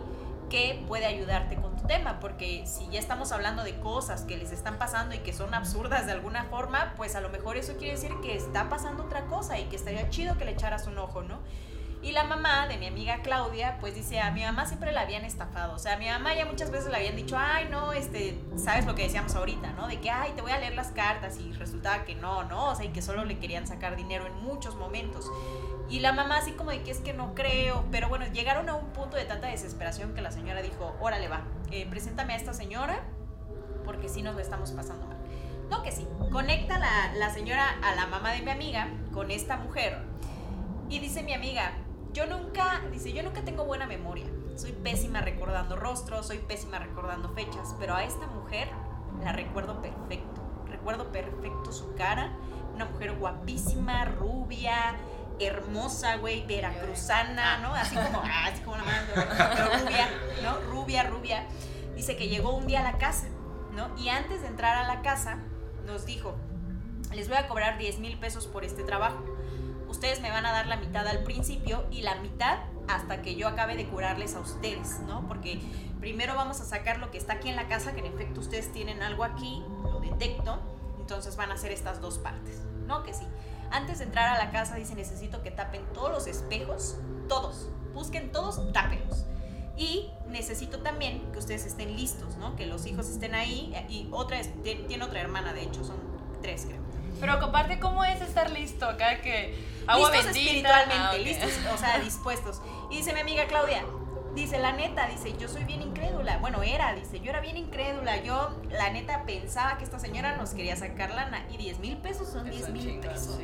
que 0.49 0.85
puede 0.87 1.05
ayudarte 1.05 1.57
con 1.57 1.77
tu 1.77 1.87
tema, 1.87 2.21
porque 2.21 2.65
si 2.67 2.89
ya 2.89 3.01
estamos 3.01 3.33
hablando 3.33 3.65
de 3.65 3.81
cosas 3.81 4.23
que 4.23 4.37
les 4.37 4.53
están 4.53 4.79
pasando 4.79 5.15
y 5.15 5.19
que 5.19 5.33
son 5.33 5.53
absurdas 5.53 6.07
de 6.07 6.13
alguna 6.13 6.45
forma, 6.45 6.95
pues 6.97 7.17
a 7.17 7.21
lo 7.21 7.29
mejor 7.29 7.57
eso 7.57 7.77
quiere 7.77 7.95
decir 7.95 8.13
que 8.23 8.37
está 8.37 8.69
pasando 8.69 9.03
otra 9.03 9.27
cosa 9.27 9.59
y 9.59 9.65
que 9.65 9.77
estaría 9.77 10.09
chido 10.11 10.39
que 10.39 10.45
le 10.45 10.53
echaras 10.53 10.87
un 10.87 10.97
ojo, 10.99 11.23
¿no? 11.23 11.39
Y 12.01 12.13
la 12.13 12.23
mamá 12.23 12.69
de 12.69 12.79
mi 12.79 12.87
amiga 12.87 13.23
Claudia, 13.23 13.79
pues 13.81 13.95
dice, 13.95 14.21
a 14.21 14.31
mi 14.31 14.43
mamá 14.43 14.67
siempre 14.67 14.93
la 14.93 15.01
habían 15.01 15.25
estafado. 15.25 15.75
O 15.75 15.79
sea, 15.79 15.95
a 15.95 15.97
mi 15.97 16.07
mamá 16.07 16.33
ya 16.35 16.47
muchas 16.47 16.71
veces 16.71 16.91
le 16.91 16.97
habían 16.97 17.17
dicho, 17.17 17.37
ay, 17.37 17.67
no, 17.71 17.93
este, 17.93 18.41
sabes 18.57 18.87
lo 18.87 18.95
que 18.95 19.03
decíamos 19.03 19.35
ahorita, 19.35 19.73
¿no? 19.73 19.89
De 19.89 19.99
que, 20.01 20.09
ay, 20.09 20.33
te 20.37 20.43
voy 20.43 20.53
a 20.53 20.59
leer 20.59 20.77
las 20.77 20.93
cartas 20.93 21.39
y 21.41 21.53
resultaba 21.55 22.05
que 22.05 22.15
no, 22.15 22.45
¿no? 22.45 22.71
O 22.71 22.75
sea, 22.77 22.85
y 22.85 22.91
que 22.91 23.03
solo 23.03 23.25
le 23.25 23.39
querían 23.39 23.67
sacar 23.67 23.97
dinero 23.97 24.27
en 24.27 24.35
muchos 24.35 24.77
momentos. 24.77 25.29
Y 25.91 25.99
la 25.99 26.13
mamá 26.13 26.39
así 26.39 26.53
como 26.53 26.71
de 26.71 26.83
que 26.83 26.93
es 26.93 27.01
que 27.01 27.15
no 27.15 27.35
creo, 27.35 27.85
pero 27.91 28.09
bueno, 28.09 28.27
llegaron 28.27 28.69
a 28.69 28.75
un 28.75 28.93
punto 28.93 29.17
de 29.17 29.25
tanta 29.25 29.49
desesperación 29.49 30.15
que 30.15 30.23
la 30.23 30.31
señora 30.31 30.63
dijo, 30.63 30.97
órale 31.01 31.27
va, 31.27 31.43
eh, 31.73 31.87
preséntame 31.91 32.35
a 32.35 32.37
esta 32.37 32.53
señora, 32.53 33.01
porque 33.85 34.09
sí 34.09 34.23
nos 34.23 34.35
lo 34.35 34.41
estamos 34.41 34.71
pasando 34.71 35.07
mal. 35.07 35.17
No 35.69 35.83
que 35.83 35.91
sí, 35.91 36.07
conecta 36.31 36.79
la, 36.79 37.13
la 37.15 37.31
señora 37.31 37.77
a 37.83 37.95
la 37.97 38.07
mamá 38.07 38.33
de 38.33 38.43
mi 38.43 38.51
amiga 38.51 38.89
con 39.13 39.31
esta 39.31 39.57
mujer 39.57 39.99
y 40.89 41.01
dice 41.01 41.23
mi 41.23 41.35
amiga, 41.35 41.73
yo 42.19 42.27
nunca, 42.27 42.83
dice, 42.91 43.13
yo 43.13 43.23
nunca 43.23 43.43
tengo 43.43 43.65
buena 43.65 43.87
memoria, 43.87 44.27
soy 44.57 44.73
pésima 44.73 45.21
recordando 45.21 45.77
rostros, 45.77 46.27
soy 46.27 46.39
pésima 46.39 46.81
recordando 46.81 47.29
fechas, 47.29 47.77
pero 47.79 47.95
a 47.95 48.03
esta 48.03 48.27
mujer 48.27 48.69
la 49.23 49.31
recuerdo 49.31 49.81
perfecto, 49.81 50.43
recuerdo 50.67 51.13
perfecto 51.13 51.71
su 51.71 51.95
cara, 51.95 52.33
una 52.75 52.87
mujer 52.87 53.15
guapísima, 53.15 54.05
rubia, 54.05 54.97
hermosa, 55.39 56.17
güey, 56.17 56.45
veracruzana, 56.45 57.59
¿no? 57.59 57.73
Así 57.73 57.95
como, 57.95 58.19
ah, 58.19 58.47
así 58.47 58.63
como 58.63 58.77
la 58.79 58.85
pero 59.55 59.85
rubia, 59.85 60.09
¿no? 60.43 60.61
Rubia, 60.73 61.03
rubia. 61.05 61.47
Dice 61.95 62.17
que 62.17 62.27
llegó 62.27 62.57
un 62.57 62.67
día 62.67 62.81
a 62.81 62.83
la 62.83 62.99
casa, 62.99 63.29
¿no? 63.77 63.97
Y 63.97 64.09
antes 64.09 64.43
de 64.43 64.49
entrar 64.49 64.77
a 64.77 64.89
la 64.93 65.03
casa, 65.03 65.39
nos 65.87 66.05
dijo, 66.05 66.35
les 67.15 67.29
voy 67.29 67.37
a 67.37 67.47
cobrar 67.47 67.79
10 67.79 68.01
mil 68.01 68.19
pesos 68.19 68.49
por 68.49 68.65
este 68.65 68.83
trabajo. 68.83 69.25
Ustedes 69.89 70.21
me 70.21 70.31
van 70.31 70.47
a 70.47 70.53
dar 70.53 70.67
la 70.67 70.77
mitad 70.77 71.07
al 71.07 71.23
principio 71.25 71.85
y 71.91 72.03
la 72.03 72.17
mitad 72.17 72.59
hasta 72.89 73.23
que 73.23 73.35
yo 73.35 73.49
acabe 73.49 73.77
de 73.77 73.87
curarles 73.87 74.35
a 74.35 74.41
ustedes, 74.41 75.01
¿no? 75.01 75.27
Porque 75.29 75.61
primero 76.01 76.35
vamos 76.35 76.61
a 76.61 76.65
sacar 76.65 76.99
lo 76.99 77.11
que 77.11 77.19
está 77.19 77.35
aquí 77.35 77.49
en 77.49 77.57
la 77.57 77.69
casa, 77.69 77.93
que 77.93 78.01
en 78.01 78.07
efecto 78.07 78.41
ustedes 78.41 78.73
tienen 78.73 79.03
algo 79.03 79.25
aquí, 79.25 79.63
lo 79.83 80.01
detecto, 80.01 80.59
entonces 80.99 81.37
van 81.37 81.51
a 81.51 81.55
hacer 81.55 81.73
estas 81.73 82.01
dos 82.01 82.19
partes, 82.19 82.61
¿no? 82.87 83.03
Que 83.03 83.15
sí. 83.15 83.25
Antes 83.71 83.99
de 83.99 84.05
entrar 84.05 84.29
a 84.35 84.39
la 84.43 84.51
casa 84.51 84.77
dice 84.77 84.95
necesito 84.95 85.43
que 85.43 85.51
tapen 85.51 85.83
todos 85.93 86.11
los 86.11 86.27
espejos, 86.27 86.97
todos, 87.29 87.69
busquen 87.93 88.33
todos, 88.33 88.73
tápenlos. 88.73 89.25
Y 89.77 90.11
necesito 90.27 90.81
también 90.81 91.31
que 91.31 91.39
ustedes 91.39 91.65
estén 91.65 91.95
listos, 91.95 92.37
¿no? 92.37 92.57
Que 92.57 92.67
los 92.67 92.85
hijos 92.87 93.09
estén 93.09 93.35
ahí. 93.37 93.73
Y 93.89 94.09
otra, 94.11 94.41
tiene 94.63 95.05
otra 95.05 95.21
hermana, 95.21 95.53
de 95.53 95.63
hecho, 95.63 95.85
son 95.85 95.97
tres, 96.43 96.67
creo. 96.67 96.88
Pero 97.21 97.41
comparte 97.41 97.79
cómo 97.79 98.05
es 98.05 98.21
estar 98.21 98.51
listo 98.51 98.87
acá 98.87 99.21
que 99.21 99.55
agua 99.87 100.11
listos 100.11 100.37
espiritualmente, 100.37 100.95
ah, 100.95 101.19
listos, 101.19 101.51
o 101.73 101.79
sea, 101.79 101.99
dispuestos. 102.05 102.61
Y 102.91 102.99
dice 102.99 103.13
mi 103.13 103.21
amiga 103.21 103.47
Claudia, 103.47 103.83
dice 104.35 104.59
la 104.59 104.73
neta, 104.73 105.09
dice, 105.09 105.37
yo 105.37 105.49
soy 105.49 105.65
bien 105.65 105.83
incrédula. 105.83 106.39
Bueno, 106.39 106.63
era, 106.63 106.95
dice, 106.95 107.21
yo 107.21 107.31
era 107.31 107.41
bien 107.41 107.57
incrédula. 107.57 108.23
Yo, 108.23 108.51
la 108.71 108.91
neta, 108.91 109.25
pensaba 109.25 109.79
que 109.79 109.85
esta 109.85 109.99
señora 109.99 110.37
nos 110.37 110.51
quería 110.51 110.77
sacar 110.77 111.11
lana. 111.11 111.45
Y 111.51 111.57
10 111.57 111.81
mil 111.81 111.97
pesos 111.99 112.29
son 112.29 112.49
10 112.51 112.71
mil 112.71 113.01
pesos. 113.01 113.39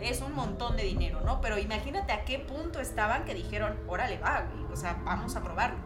Es 0.00 0.20
un 0.20 0.34
montón 0.34 0.76
de 0.76 0.84
dinero, 0.84 1.20
¿no? 1.20 1.40
Pero 1.40 1.58
imagínate 1.58 2.12
a 2.12 2.24
qué 2.24 2.38
punto 2.38 2.80
estaban 2.80 3.24
que 3.24 3.34
dijeron, 3.34 3.78
órale, 3.86 4.18
va, 4.18 4.46
o 4.72 4.76
sea, 4.76 4.98
vamos 5.04 5.36
a 5.36 5.42
probarlo. 5.42 5.78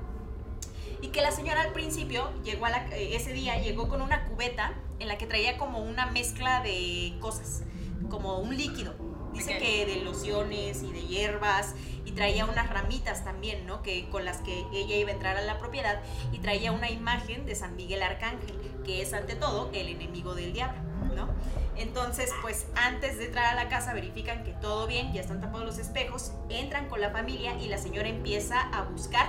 Y 1.02 1.08
que 1.08 1.20
la 1.20 1.30
señora 1.30 1.60
al 1.60 1.72
principio 1.72 2.30
llegó 2.42 2.66
a 2.66 2.70
la, 2.70 2.86
eh, 2.88 3.14
ese 3.14 3.32
día 3.32 3.58
llegó 3.58 3.88
con 3.88 4.00
una 4.00 4.25
cubeta 4.36 4.74
en 4.98 5.08
la 5.08 5.18
que 5.18 5.26
traía 5.26 5.56
como 5.56 5.78
una 5.78 6.06
mezcla 6.06 6.60
de 6.60 7.16
cosas, 7.20 7.62
como 8.10 8.38
un 8.38 8.56
líquido. 8.56 8.94
Dice 9.32 9.58
que 9.58 9.84
de 9.84 9.96
lociones 10.02 10.82
y 10.82 10.92
de 10.92 11.02
hierbas 11.02 11.74
y 12.06 12.12
traía 12.12 12.46
unas 12.46 12.70
ramitas 12.70 13.24
también, 13.24 13.66
¿no? 13.66 13.82
Que 13.82 14.08
con 14.08 14.24
las 14.24 14.38
que 14.38 14.64
ella 14.72 14.96
iba 14.96 15.10
a 15.10 15.12
entrar 15.12 15.36
a 15.36 15.42
la 15.42 15.58
propiedad 15.58 16.00
y 16.32 16.38
traía 16.38 16.72
una 16.72 16.90
imagen 16.90 17.44
de 17.44 17.54
San 17.54 17.76
Miguel 17.76 18.02
Arcángel, 18.02 18.56
que 18.84 19.02
es 19.02 19.12
ante 19.12 19.34
todo 19.34 19.70
el 19.74 19.88
enemigo 19.88 20.34
del 20.34 20.54
diablo, 20.54 20.80
¿no? 21.14 21.28
Entonces, 21.76 22.32
pues 22.40 22.66
antes 22.76 23.18
de 23.18 23.26
entrar 23.26 23.44
a 23.46 23.54
la 23.54 23.68
casa 23.68 23.92
verifican 23.92 24.42
que 24.44 24.52
todo 24.52 24.86
bien, 24.86 25.12
ya 25.12 25.20
están 25.20 25.42
tapados 25.42 25.66
los 25.66 25.78
espejos, 25.78 26.32
entran 26.48 26.88
con 26.88 27.02
la 27.02 27.10
familia 27.10 27.58
y 27.60 27.68
la 27.68 27.76
señora 27.76 28.08
empieza 28.08 28.60
a 28.60 28.82
buscar 28.84 29.28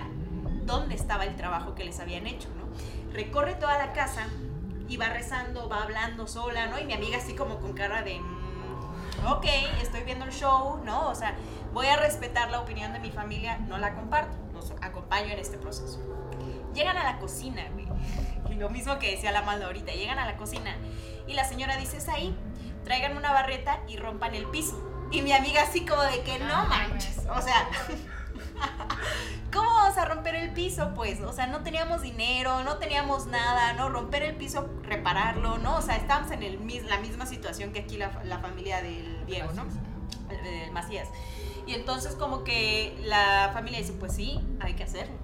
dónde 0.64 0.96
estaba 0.96 1.26
el 1.26 1.36
trabajo 1.36 1.76
que 1.76 1.84
les 1.84 2.00
habían 2.00 2.28
hecho, 2.28 2.48
¿no? 2.56 2.68
Recorre 3.14 3.56
toda 3.56 3.78
la 3.78 3.92
casa 3.92 4.28
y 4.88 4.98
va 4.98 5.10
rezando, 5.10 5.70
va 5.70 5.84
hablando 5.84 6.28
sola, 6.28 6.68
¿no? 6.68 6.80
Y 6.80 6.86
mi 6.86 6.94
amiga 6.94 7.18
así 7.18 7.34
como 7.34 7.60
con 7.60 7.74
cara 7.74 8.02
de, 8.04 8.20
mm, 8.20 9.26
ok, 9.28 9.46
estoy 9.82 10.04
viendo 10.04 10.26
el 10.26 10.32
show, 10.32 10.82
¿no? 10.84 11.10
O 11.10 11.16
sea, 11.16 11.36
voy 11.74 11.88
a 11.88 11.98
respetar 11.98 12.50
la 12.50 12.62
opinión 12.62 12.94
de 12.94 13.00
mi 13.00 13.12
familia, 13.12 13.58
no 13.60 13.78
la 13.78 13.94
comparto, 13.96 14.36
los 14.54 14.72
acompaño 14.82 15.32
en 15.32 15.40
este 15.40 15.58
proceso. 15.58 16.00
Llegan 16.74 16.98
a 16.98 17.04
la 17.04 17.20
cocina, 17.20 17.64
güey. 17.74 17.88
Y 18.50 18.56
lo 18.56 18.70
mismo 18.70 18.98
que 18.98 19.12
decía 19.12 19.32
la 19.32 19.42
malda 19.42 19.66
ahorita, 19.66 19.92
llegan 19.92 20.20
a 20.20 20.26
la 20.26 20.38
cocina 20.38 20.76
y 21.28 21.34
la 21.34 21.44
señora 21.44 21.76
dice, 21.76 21.98
es 21.98 22.08
ahí, 22.08 22.36
traigan 22.86 23.18
una 23.18 23.34
barreta 23.34 23.82
y 23.88 23.98
rompan 23.98 24.34
el 24.34 24.46
piso. 24.48 24.82
Y 25.12 25.22
mi 25.22 25.34
amiga 25.34 25.64
así 25.64 25.86
como 25.86 26.02
de 26.04 26.22
que 26.22 26.40
no 26.40 26.66
manches, 26.66 27.20
o 27.30 27.42
sea... 27.42 27.70
¿Cómo 29.54 29.70
vamos 29.74 29.98
a 29.98 30.06
romper 30.06 30.36
el 30.36 30.54
piso? 30.54 30.92
Pues, 30.96 31.22
o 31.22 31.34
sea, 31.34 31.48
no 31.48 31.64
teníamos 31.64 32.02
dinero, 32.02 32.64
no 32.64 32.78
teníamos 32.78 33.28
nada, 33.28 33.74
¿no? 33.74 33.90
Romper 33.90 34.24
el 34.24 34.36
piso, 34.36 34.70
repararlo, 34.84 35.58
¿no? 35.58 35.78
O 35.78 35.82
sea, 35.82 35.96
estábamos 35.96 36.32
en 36.32 36.44
el, 36.44 36.88
la 36.88 37.00
misma 37.00 37.26
situación 37.26 37.72
que 37.72 37.80
aquí 37.80 37.98
la, 37.98 38.10
familia 38.40 38.82
del 38.82 39.26
Diego, 39.26 39.52
¿no? 39.54 39.66
Del 40.28 40.72
Macías. 40.72 41.10
Y 41.66 41.74
entonces 41.74 42.16
como 42.16 42.44
que 42.44 42.98
la 43.04 43.52
familia 43.54 43.80
dice, 43.80 43.94
pues 43.94 44.14
sí, 44.14 44.40
hay 44.60 44.74
que 44.74 44.84
hacerlo. 44.84 45.16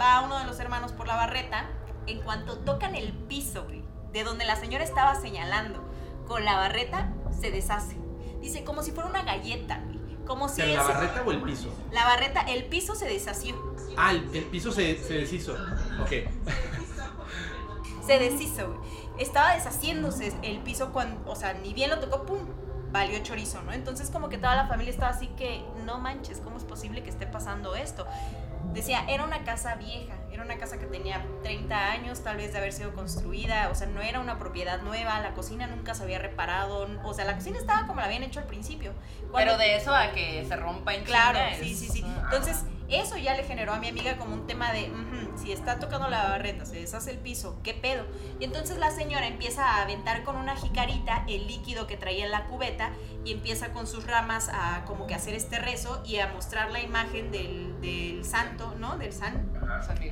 Va 0.00 0.22
uno 0.22 0.38
de 0.38 0.44
los 0.44 0.58
hermanos 0.60 0.92
por 0.92 1.06
la 1.06 1.16
barreta, 1.16 1.68
en 2.06 2.20
cuanto 2.22 2.58
tocan 2.58 2.94
el 2.94 3.12
piso, 3.12 3.66
de 4.12 4.24
donde 4.24 4.44
la 4.44 4.56
señora 4.56 4.84
estaba 4.84 5.14
señalando, 5.14 5.82
con 6.26 6.44
la 6.44 6.56
barreta 6.56 7.12
se 7.38 7.50
deshace. 7.50 7.96
Dice, 8.40 8.64
como 8.64 8.82
si 8.82 8.92
fuera 8.92 9.08
una 9.08 9.22
galleta, 9.22 9.82
como 10.26 10.48
si 10.48 10.62
¿La 10.62 10.82
barreta 10.82 11.22
o 11.24 11.30
el 11.32 11.42
piso? 11.42 11.68
La 11.92 12.04
barreta, 12.04 12.40
el 12.42 12.64
piso 12.64 12.94
se 12.94 13.06
deshació. 13.06 13.56
Ah, 13.96 14.12
el, 14.12 14.44
piso 14.44 14.72
se, 14.72 14.96
se, 14.98 15.14
deshizo. 15.14 15.54
Ok. 16.02 16.10
se 18.06 18.18
deshizo, 18.18 18.68
güey. 18.68 18.78
Estaba 19.18 19.54
deshaciéndose 19.54 20.34
el 20.42 20.58
piso 20.58 20.92
cuando, 20.92 21.30
o 21.30 21.36
sea, 21.36 21.54
ni 21.54 21.72
bien 21.72 21.90
lo 21.90 22.00
tocó, 22.00 22.24
¡pum! 22.24 22.40
Valió 22.90 23.18
chorizo, 23.22 23.62
¿no? 23.62 23.72
Entonces 23.72 24.10
como 24.10 24.28
que 24.28 24.38
toda 24.38 24.54
la 24.56 24.66
familia 24.66 24.92
estaba 24.92 25.12
así 25.12 25.28
que, 25.28 25.64
no 25.84 25.98
manches, 25.98 26.40
¿cómo 26.40 26.56
es 26.56 26.64
posible 26.64 27.02
que 27.02 27.10
esté 27.10 27.26
pasando 27.26 27.74
esto? 27.74 28.06
Decía, 28.72 29.04
era 29.08 29.24
una 29.24 29.44
casa 29.44 29.76
vieja, 29.76 30.14
era 30.32 30.42
una 30.42 30.58
casa 30.58 30.78
que 30.78 30.86
tenía 30.86 31.24
30 31.42 31.92
años 31.92 32.22
tal 32.24 32.38
vez 32.38 32.52
de 32.52 32.58
haber 32.58 32.72
sido 32.72 32.92
construida, 32.92 33.68
o 33.70 33.74
sea, 33.74 33.86
no 33.86 34.02
era 34.02 34.20
una 34.20 34.38
propiedad 34.38 34.82
nueva, 34.82 35.20
la 35.20 35.34
cocina 35.34 35.66
nunca 35.66 35.94
se 35.94 36.02
había 36.02 36.18
reparado, 36.18 36.88
o 37.04 37.14
sea, 37.14 37.24
la 37.24 37.36
cocina 37.36 37.58
estaba 37.58 37.86
como 37.86 38.00
la 38.00 38.06
habían 38.06 38.24
hecho 38.24 38.40
al 38.40 38.46
principio. 38.46 38.92
Pero 39.34 39.56
de 39.58 39.76
eso 39.76 39.94
a 39.94 40.10
que 40.10 40.44
se 40.48 40.56
rompa 40.56 40.94
en 40.94 41.04
Claro, 41.04 41.38
sí, 41.60 41.74
sí, 41.74 41.88
sí. 41.88 42.04
Entonces, 42.24 42.64
eso 42.88 43.16
ya 43.16 43.34
le 43.34 43.44
generó 43.44 43.72
a 43.72 43.78
mi 43.78 43.88
amiga 43.88 44.16
como 44.16 44.34
un 44.34 44.46
tema 44.46 44.72
de, 44.72 44.92
si 45.36 45.52
está 45.52 45.78
tocando 45.78 46.08
la 46.08 46.28
barreta, 46.28 46.66
se 46.66 46.76
deshace 46.76 47.10
el 47.10 47.18
piso, 47.18 47.58
¿qué 47.62 47.72
pedo? 47.74 48.04
Y 48.38 48.44
entonces 48.44 48.76
la 48.78 48.90
señora 48.90 49.26
empieza 49.26 49.64
a 49.66 49.82
aventar 49.82 50.22
con 50.22 50.36
una 50.36 50.54
jicarita 50.56 51.24
el 51.26 51.46
líquido 51.46 51.86
que 51.86 51.96
traía 51.96 52.26
en 52.26 52.30
la 52.30 52.46
cubeta 52.46 52.92
y 53.24 53.32
empieza 53.32 53.72
con 53.72 53.86
sus 53.86 54.06
ramas 54.06 54.50
a 54.52 54.84
como 54.86 55.06
que 55.06 55.14
hacer 55.14 55.34
este 55.34 55.58
rezo 55.58 56.02
y 56.04 56.18
a 56.18 56.28
mostrar 56.28 56.70
la 56.70 56.80
imagen 56.80 57.30
del, 57.30 57.80
del 57.80 58.24
santo, 58.24 58.74
¿no? 58.78 58.98
Del 58.98 59.12
San, 59.12 59.50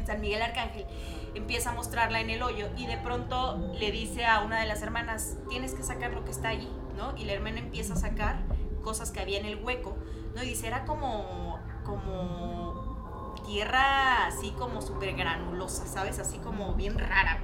San 0.07 0.21
Miguel 0.21 0.43
Arcángel. 0.43 0.87
Empieza 1.35 1.71
a 1.71 1.75
mostrarla 1.75 2.21
en 2.21 2.31
el 2.31 2.43
hoyo 2.43 2.69
y 2.77 2.87
de 2.87 2.97
pronto 2.99 3.73
le 3.79 3.91
dice 3.91 4.25
a 4.25 4.41
una 4.41 4.61
de 4.61 4.67
las 4.67 4.83
hermanas, 4.83 5.37
tienes 5.49 5.75
que 5.75 5.83
sacar 5.83 6.13
lo 6.13 6.25
que 6.25 6.31
está 6.31 6.49
allí, 6.49 6.71
¿no? 6.97 7.17
Y 7.17 7.25
la 7.25 7.33
hermana 7.33 7.59
empieza 7.59 7.95
a 7.95 7.97
sacar 7.97 8.43
cosas 8.83 9.11
que 9.11 9.21
había 9.21 9.39
en 9.39 9.47
el 9.47 9.63
hueco, 9.63 9.97
¿no? 10.35 10.43
Y 10.43 10.47
dice, 10.47 10.67
era 10.67 10.85
como, 10.85 11.59
como 11.85 13.43
tierra 13.45 14.27
así 14.27 14.51
como 14.53 14.83
súper 14.83 15.15
granulosa, 15.15 15.87
¿sabes? 15.87 16.19
Así 16.19 16.39
como 16.39 16.75
bien 16.75 16.99
rara, 16.99 17.41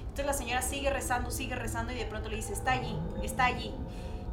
Entonces 0.00 0.26
la 0.26 0.32
señora 0.32 0.62
sigue 0.62 0.90
rezando, 0.90 1.30
sigue 1.30 1.54
rezando 1.54 1.92
y 1.92 1.96
de 1.96 2.06
pronto 2.06 2.28
le 2.28 2.36
dice, 2.36 2.52
está 2.52 2.72
allí, 2.72 2.98
está 3.22 3.46
allí, 3.46 3.74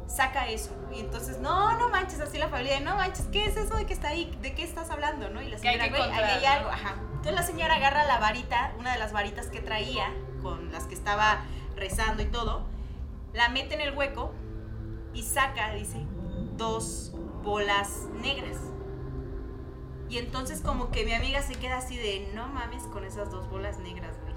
saca 0.06 0.48
eso. 0.48 0.70
Y 0.94 1.00
entonces, 1.00 1.38
no, 1.38 1.78
no 1.78 1.88
manches, 1.88 2.20
así 2.20 2.38
la 2.38 2.48
familia, 2.48 2.80
no 2.80 2.96
manches, 2.96 3.26
¿qué 3.32 3.44
es 3.46 3.56
eso 3.56 3.76
de 3.76 3.86
que 3.86 3.92
está 3.92 4.08
ahí? 4.08 4.36
¿De 4.42 4.54
qué 4.54 4.62
estás 4.62 4.90
hablando? 4.90 5.30
¿no? 5.30 5.40
Y 5.40 5.48
la 5.48 5.58
señora, 5.58 5.88
güey, 5.88 6.02
ahí 6.02 6.38
hay 6.38 6.44
algo, 6.44 6.70
ajá. 6.70 6.96
Entonces 7.10 7.34
la 7.34 7.42
señora 7.42 7.76
agarra 7.76 8.04
la 8.04 8.18
varita, 8.18 8.72
una 8.78 8.92
de 8.92 8.98
las 8.98 9.12
varitas 9.12 9.46
que 9.46 9.60
traía, 9.60 10.12
con 10.42 10.72
las 10.72 10.84
que 10.84 10.94
estaba 10.94 11.44
rezando 11.76 12.22
y 12.22 12.26
todo, 12.26 12.64
la 13.32 13.48
mete 13.48 13.74
en 13.74 13.82
el 13.82 13.96
hueco 13.96 14.32
y 15.14 15.22
saca, 15.22 15.72
dice, 15.74 16.04
dos 16.56 17.12
bolas 17.42 18.06
negras. 18.22 18.56
Y 20.10 20.18
entonces 20.18 20.60
como 20.60 20.90
que 20.90 21.04
mi 21.04 21.12
amiga 21.12 21.40
se 21.40 21.54
queda 21.54 21.78
así 21.78 21.96
de, 21.96 22.32
no 22.34 22.48
mames 22.48 22.82
con 22.84 23.04
esas 23.04 23.30
dos 23.30 23.48
bolas 23.48 23.78
negras, 23.78 24.16
güey. 24.20 24.34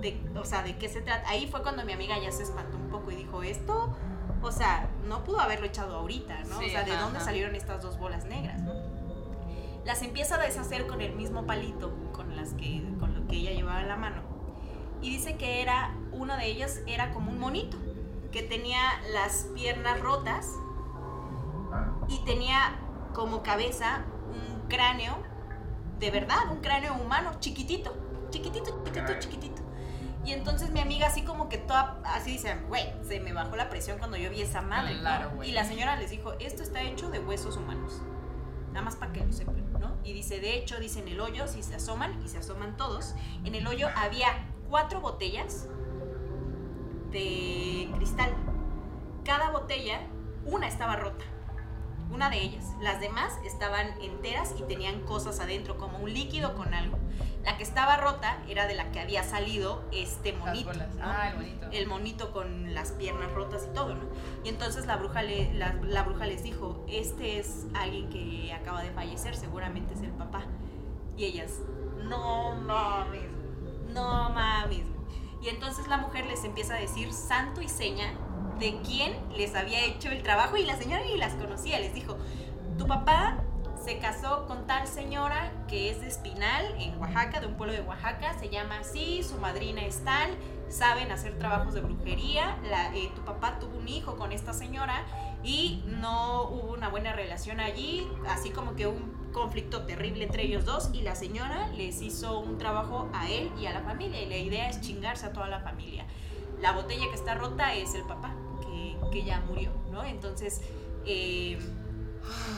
De, 0.00 0.38
o 0.38 0.44
sea, 0.44 0.62
¿de 0.62 0.78
qué 0.78 0.88
se 0.88 1.00
trata? 1.00 1.28
Ahí 1.28 1.48
fue 1.48 1.62
cuando 1.62 1.84
mi 1.84 1.92
amiga 1.92 2.16
ya 2.18 2.30
se 2.30 2.44
espantó 2.44 2.76
un 2.76 2.88
poco 2.88 3.10
y 3.10 3.16
dijo, 3.16 3.42
esto, 3.42 3.94
o 4.40 4.52
sea, 4.52 4.88
no 5.08 5.24
pudo 5.24 5.40
haberlo 5.40 5.66
echado 5.66 5.96
ahorita, 5.96 6.44
¿no? 6.44 6.58
o 6.58 6.62
sea, 6.62 6.84
¿de 6.84 6.96
dónde 6.96 7.18
salieron 7.18 7.56
estas 7.56 7.82
dos 7.82 7.98
bolas 7.98 8.24
negras, 8.26 8.62
no? 8.62 8.74
Las 9.84 10.02
empieza 10.02 10.36
a 10.36 10.38
deshacer 10.38 10.86
con 10.86 11.00
el 11.00 11.14
mismo 11.14 11.46
palito 11.46 11.92
con, 12.12 12.36
las 12.36 12.54
que, 12.54 12.82
con 13.00 13.14
lo 13.14 13.26
que 13.26 13.36
ella 13.36 13.50
llevaba 13.50 13.80
en 13.80 13.88
la 13.88 13.96
mano. 13.96 14.22
Y 15.00 15.10
dice 15.10 15.36
que 15.36 15.62
era, 15.62 15.96
uno 16.12 16.36
de 16.36 16.46
ellos 16.46 16.78
era 16.86 17.12
como 17.12 17.32
un 17.32 17.40
monito, 17.40 17.76
que 18.30 18.42
tenía 18.42 18.80
las 19.12 19.48
piernas 19.54 20.00
rotas 20.00 20.48
y 22.08 22.24
tenía 22.24 22.76
como 23.12 23.42
cabeza 23.42 24.04
un 24.62 24.68
cráneo, 24.68 25.16
de 25.98 26.10
verdad, 26.10 26.50
un 26.50 26.60
cráneo 26.60 26.94
humano, 26.94 27.32
chiquitito, 27.40 27.94
chiquitito, 28.30 28.82
chiquitito, 28.84 29.18
chiquitito. 29.18 29.62
Y 30.24 30.32
entonces 30.32 30.70
mi 30.70 30.80
amiga 30.80 31.08
así 31.08 31.22
como 31.22 31.48
que 31.48 31.58
toda, 31.58 32.00
así 32.04 32.32
dice, 32.32 32.56
güey, 32.68 32.92
se 33.02 33.18
me 33.20 33.32
bajó 33.32 33.56
la 33.56 33.68
presión 33.68 33.98
cuando 33.98 34.16
yo 34.16 34.30
vi 34.30 34.42
esa 34.42 34.62
madre. 34.62 34.94
y 35.44 35.50
la 35.50 35.64
señora 35.64 35.96
les 35.96 36.10
dijo, 36.10 36.34
esto 36.38 36.62
está 36.62 36.82
hecho 36.82 37.10
de 37.10 37.18
huesos 37.18 37.56
humanos. 37.56 38.00
Nada 38.68 38.84
más 38.84 38.96
para 38.96 39.12
que 39.12 39.24
lo 39.24 39.32
sepan, 39.32 39.70
¿no? 39.80 39.96
Y 40.04 40.12
dice, 40.12 40.40
de 40.40 40.56
hecho, 40.56 40.78
dice 40.78 41.00
en 41.00 41.08
el 41.08 41.20
hoyo, 41.20 41.46
si 41.46 41.62
se 41.62 41.74
asoman, 41.74 42.22
y 42.24 42.28
se 42.28 42.38
asoman 42.38 42.76
todos, 42.76 43.14
en 43.44 43.54
el 43.54 43.66
hoyo 43.66 43.88
había 43.96 44.46
cuatro 44.70 45.00
botellas 45.00 45.68
de 47.10 47.90
cristal. 47.96 48.32
Cada 49.24 49.50
botella, 49.50 50.00
una 50.46 50.68
estaba 50.68 50.96
rota 50.96 51.24
una 52.12 52.30
de 52.30 52.40
ellas. 52.40 52.64
Las 52.80 53.00
demás 53.00 53.32
estaban 53.44 54.00
enteras 54.00 54.54
y 54.58 54.62
tenían 54.62 55.00
cosas 55.00 55.40
adentro, 55.40 55.78
como 55.78 55.98
un 55.98 56.12
líquido 56.12 56.54
con 56.54 56.74
algo. 56.74 56.98
La 57.44 57.56
que 57.56 57.64
estaba 57.64 57.96
rota 57.96 58.42
era 58.48 58.66
de 58.66 58.74
la 58.74 58.92
que 58.92 59.00
había 59.00 59.24
salido 59.24 59.84
este 59.92 60.32
monito. 60.32 60.70
Ah, 61.02 61.30
el 61.30 61.36
monito. 61.36 61.66
El 61.72 61.86
monito 61.86 62.32
con 62.32 62.74
las 62.74 62.92
piernas 62.92 63.32
rotas 63.32 63.66
y 63.68 63.74
todo, 63.74 63.94
¿no? 63.94 64.04
Y 64.44 64.48
entonces 64.48 64.86
la 64.86 64.96
bruja, 64.96 65.22
le, 65.22 65.52
la, 65.54 66.02
bruja 66.02 66.26
les 66.26 66.42
dijo, 66.42 66.84
este 66.88 67.38
es 67.38 67.66
alguien 67.74 68.08
que 68.10 68.52
acaba 68.52 68.82
de 68.82 68.90
fallecer, 68.90 69.34
seguramente 69.34 69.94
es 69.94 70.02
el 70.02 70.12
papá. 70.12 70.44
Y 71.16 71.24
ellas, 71.24 71.58
no 72.04 72.54
mames, 72.54 73.30
no 73.92 74.30
mames. 74.30 74.86
Y 75.42 75.48
entonces 75.48 75.88
la 75.88 75.96
mujer 75.96 76.26
les 76.26 76.44
empieza 76.44 76.74
a 76.74 76.78
decir 76.78 77.12
santo 77.12 77.60
y 77.60 77.68
seña 77.68 78.12
de 78.58 78.78
quién 78.84 79.14
les 79.36 79.54
había 79.54 79.84
hecho 79.84 80.10
el 80.10 80.22
trabajo 80.22 80.56
y 80.56 80.64
la 80.64 80.76
señora 80.76 81.02
ni 81.04 81.16
las 81.16 81.34
conocía. 81.34 81.78
Les 81.78 81.94
dijo, 81.94 82.16
tu 82.78 82.86
papá 82.86 83.42
se 83.84 83.98
casó 83.98 84.46
con 84.46 84.66
tal 84.66 84.86
señora 84.86 85.50
que 85.68 85.90
es 85.90 86.00
de 86.00 86.08
Espinal, 86.08 86.64
en 86.78 86.98
Oaxaca, 87.00 87.40
de 87.40 87.46
un 87.46 87.56
pueblo 87.56 87.74
de 87.74 87.80
Oaxaca, 87.80 88.38
se 88.38 88.48
llama 88.48 88.78
así, 88.78 89.22
su 89.22 89.38
madrina 89.38 89.82
es 89.82 90.04
tal, 90.04 90.30
saben 90.68 91.10
hacer 91.10 91.38
trabajos 91.38 91.74
de 91.74 91.80
brujería, 91.80 92.56
eh, 92.94 93.10
tu 93.14 93.22
papá 93.22 93.58
tuvo 93.58 93.76
un 93.78 93.88
hijo 93.88 94.16
con 94.16 94.32
esta 94.32 94.52
señora 94.52 95.04
y 95.42 95.82
no 95.86 96.44
hubo 96.44 96.72
una 96.72 96.88
buena 96.88 97.12
relación 97.12 97.58
allí, 97.58 98.06
así 98.28 98.50
como 98.50 98.76
que 98.76 98.86
un 98.86 99.30
conflicto 99.32 99.84
terrible 99.84 100.24
entre 100.24 100.44
ellos 100.44 100.64
dos 100.64 100.90
y 100.92 101.02
la 101.02 101.14
señora 101.14 101.68
les 101.76 102.02
hizo 102.02 102.38
un 102.38 102.58
trabajo 102.58 103.08
a 103.12 103.30
él 103.30 103.50
y 103.58 103.66
a 103.66 103.72
la 103.72 103.80
familia 103.80 104.22
y 104.22 104.28
la 104.28 104.36
idea 104.36 104.68
es 104.68 104.80
chingarse 104.80 105.26
a 105.26 105.32
toda 105.32 105.48
la 105.48 105.60
familia. 105.60 106.06
La 106.62 106.72
botella 106.72 107.06
que 107.10 107.14
está 107.14 107.34
rota 107.34 107.74
es 107.74 107.94
el 107.94 108.04
papá, 108.04 108.34
que, 108.62 108.96
que 109.10 109.24
ya 109.24 109.40
murió, 109.40 109.70
¿no? 109.90 110.02
Entonces... 110.04 110.62
Eh, 111.04 111.58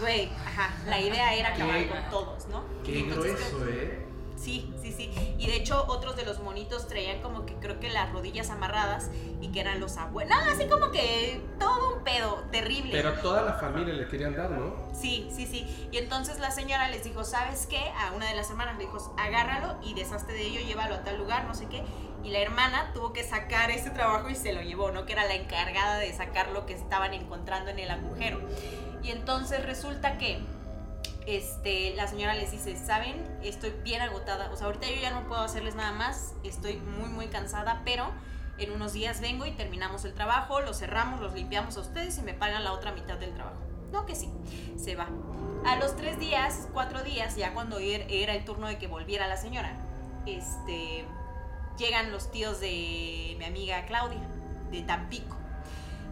Güey, 0.00 0.30
ajá, 0.46 0.74
la 0.86 1.00
idea 1.00 1.34
era 1.34 1.54
acabar 1.54 1.88
con 1.88 2.10
todos, 2.10 2.46
¿no? 2.48 2.64
Qué 2.84 3.02
grueso, 3.02 3.66
¿eh? 3.66 4.04
Sí, 4.36 4.74
sí, 4.82 4.92
sí. 4.92 5.10
Y 5.38 5.46
de 5.46 5.56
hecho, 5.56 5.86
otros 5.88 6.16
de 6.16 6.24
los 6.24 6.40
monitos 6.40 6.86
traían 6.86 7.22
como 7.22 7.46
que 7.46 7.54
creo 7.54 7.80
que 7.80 7.88
las 7.88 8.12
rodillas 8.12 8.50
amarradas 8.50 9.10
y 9.40 9.48
que 9.48 9.60
eran 9.60 9.80
los 9.80 9.96
abuelos. 9.96 10.36
No, 10.36 10.52
así 10.52 10.66
como 10.66 10.90
que 10.90 11.40
todo 11.58 11.96
un 11.96 12.04
pedo 12.04 12.44
terrible. 12.50 12.90
Pero 12.92 13.14
toda 13.14 13.42
la 13.42 13.54
familia 13.54 13.94
le 13.94 14.06
querían 14.06 14.36
dar, 14.36 14.50
¿no? 14.50 14.74
Sí, 14.92 15.30
sí, 15.34 15.46
sí. 15.46 15.88
Y 15.90 15.96
entonces 15.96 16.40
la 16.40 16.50
señora 16.50 16.88
les 16.90 17.04
dijo, 17.04 17.24
¿sabes 17.24 17.66
qué? 17.66 17.90
A 17.96 18.12
una 18.12 18.28
de 18.28 18.34
las 18.34 18.50
hermanas 18.50 18.76
le 18.76 18.84
dijo, 18.84 19.14
agárralo 19.16 19.78
y 19.82 19.94
deshazte 19.94 20.32
de 20.32 20.42
ello, 20.42 20.60
llévalo 20.60 20.96
a 20.96 21.04
tal 21.04 21.16
lugar, 21.16 21.44
no 21.46 21.54
sé 21.54 21.66
qué. 21.68 21.82
Y 22.24 22.30
la 22.30 22.38
hermana 22.38 22.90
tuvo 22.94 23.12
que 23.12 23.22
sacar 23.22 23.70
ese 23.70 23.90
trabajo 23.90 24.30
y 24.30 24.34
se 24.34 24.52
lo 24.52 24.62
llevó, 24.62 24.90
¿no? 24.90 25.04
Que 25.04 25.12
era 25.12 25.24
la 25.26 25.34
encargada 25.34 25.98
de 25.98 26.12
sacar 26.12 26.48
lo 26.48 26.64
que 26.64 26.72
estaban 26.72 27.12
encontrando 27.12 27.70
en 27.70 27.78
el 27.78 27.90
agujero. 27.90 28.40
Y 29.02 29.10
entonces 29.10 29.64
resulta 29.64 30.16
que 30.16 30.40
este, 31.26 31.94
la 31.94 32.06
señora 32.06 32.34
les 32.34 32.50
dice, 32.50 32.76
¿saben? 32.76 33.22
Estoy 33.42 33.74
bien 33.82 34.00
agotada. 34.00 34.50
O 34.50 34.56
sea, 34.56 34.66
ahorita 34.66 34.88
yo 34.88 34.96
ya 35.00 35.10
no 35.10 35.28
puedo 35.28 35.42
hacerles 35.42 35.74
nada 35.74 35.92
más. 35.92 36.34
Estoy 36.42 36.76
muy, 36.76 37.10
muy 37.10 37.26
cansada, 37.26 37.82
pero 37.84 38.10
en 38.58 38.72
unos 38.72 38.92
días 38.92 39.20
vengo 39.20 39.46
y 39.46 39.52
terminamos 39.52 40.04
el 40.04 40.14
trabajo, 40.14 40.60
lo 40.60 40.74
cerramos, 40.74 41.20
los 41.20 41.34
limpiamos 41.34 41.76
a 41.76 41.80
ustedes 41.80 42.18
y 42.18 42.22
me 42.22 42.34
pagan 42.34 42.64
la 42.64 42.72
otra 42.72 42.92
mitad 42.92 43.16
del 43.16 43.34
trabajo. 43.34 43.58
No, 43.92 44.06
que 44.06 44.14
sí, 44.14 44.30
se 44.76 44.96
va. 44.96 45.08
A 45.66 45.76
los 45.76 45.96
tres 45.96 46.18
días, 46.18 46.68
cuatro 46.72 47.02
días, 47.02 47.36
ya 47.36 47.54
cuando 47.54 47.78
er, 47.78 48.06
era 48.10 48.34
el 48.34 48.44
turno 48.44 48.66
de 48.66 48.78
que 48.78 48.86
volviera 48.86 49.26
la 49.26 49.36
señora, 49.36 49.72
este, 50.26 51.04
llegan 51.76 52.12
los 52.12 52.30
tíos 52.30 52.60
de 52.60 53.36
mi 53.38 53.44
amiga 53.44 53.84
Claudia, 53.86 54.20
de 54.70 54.82
Tampico. 54.82 55.36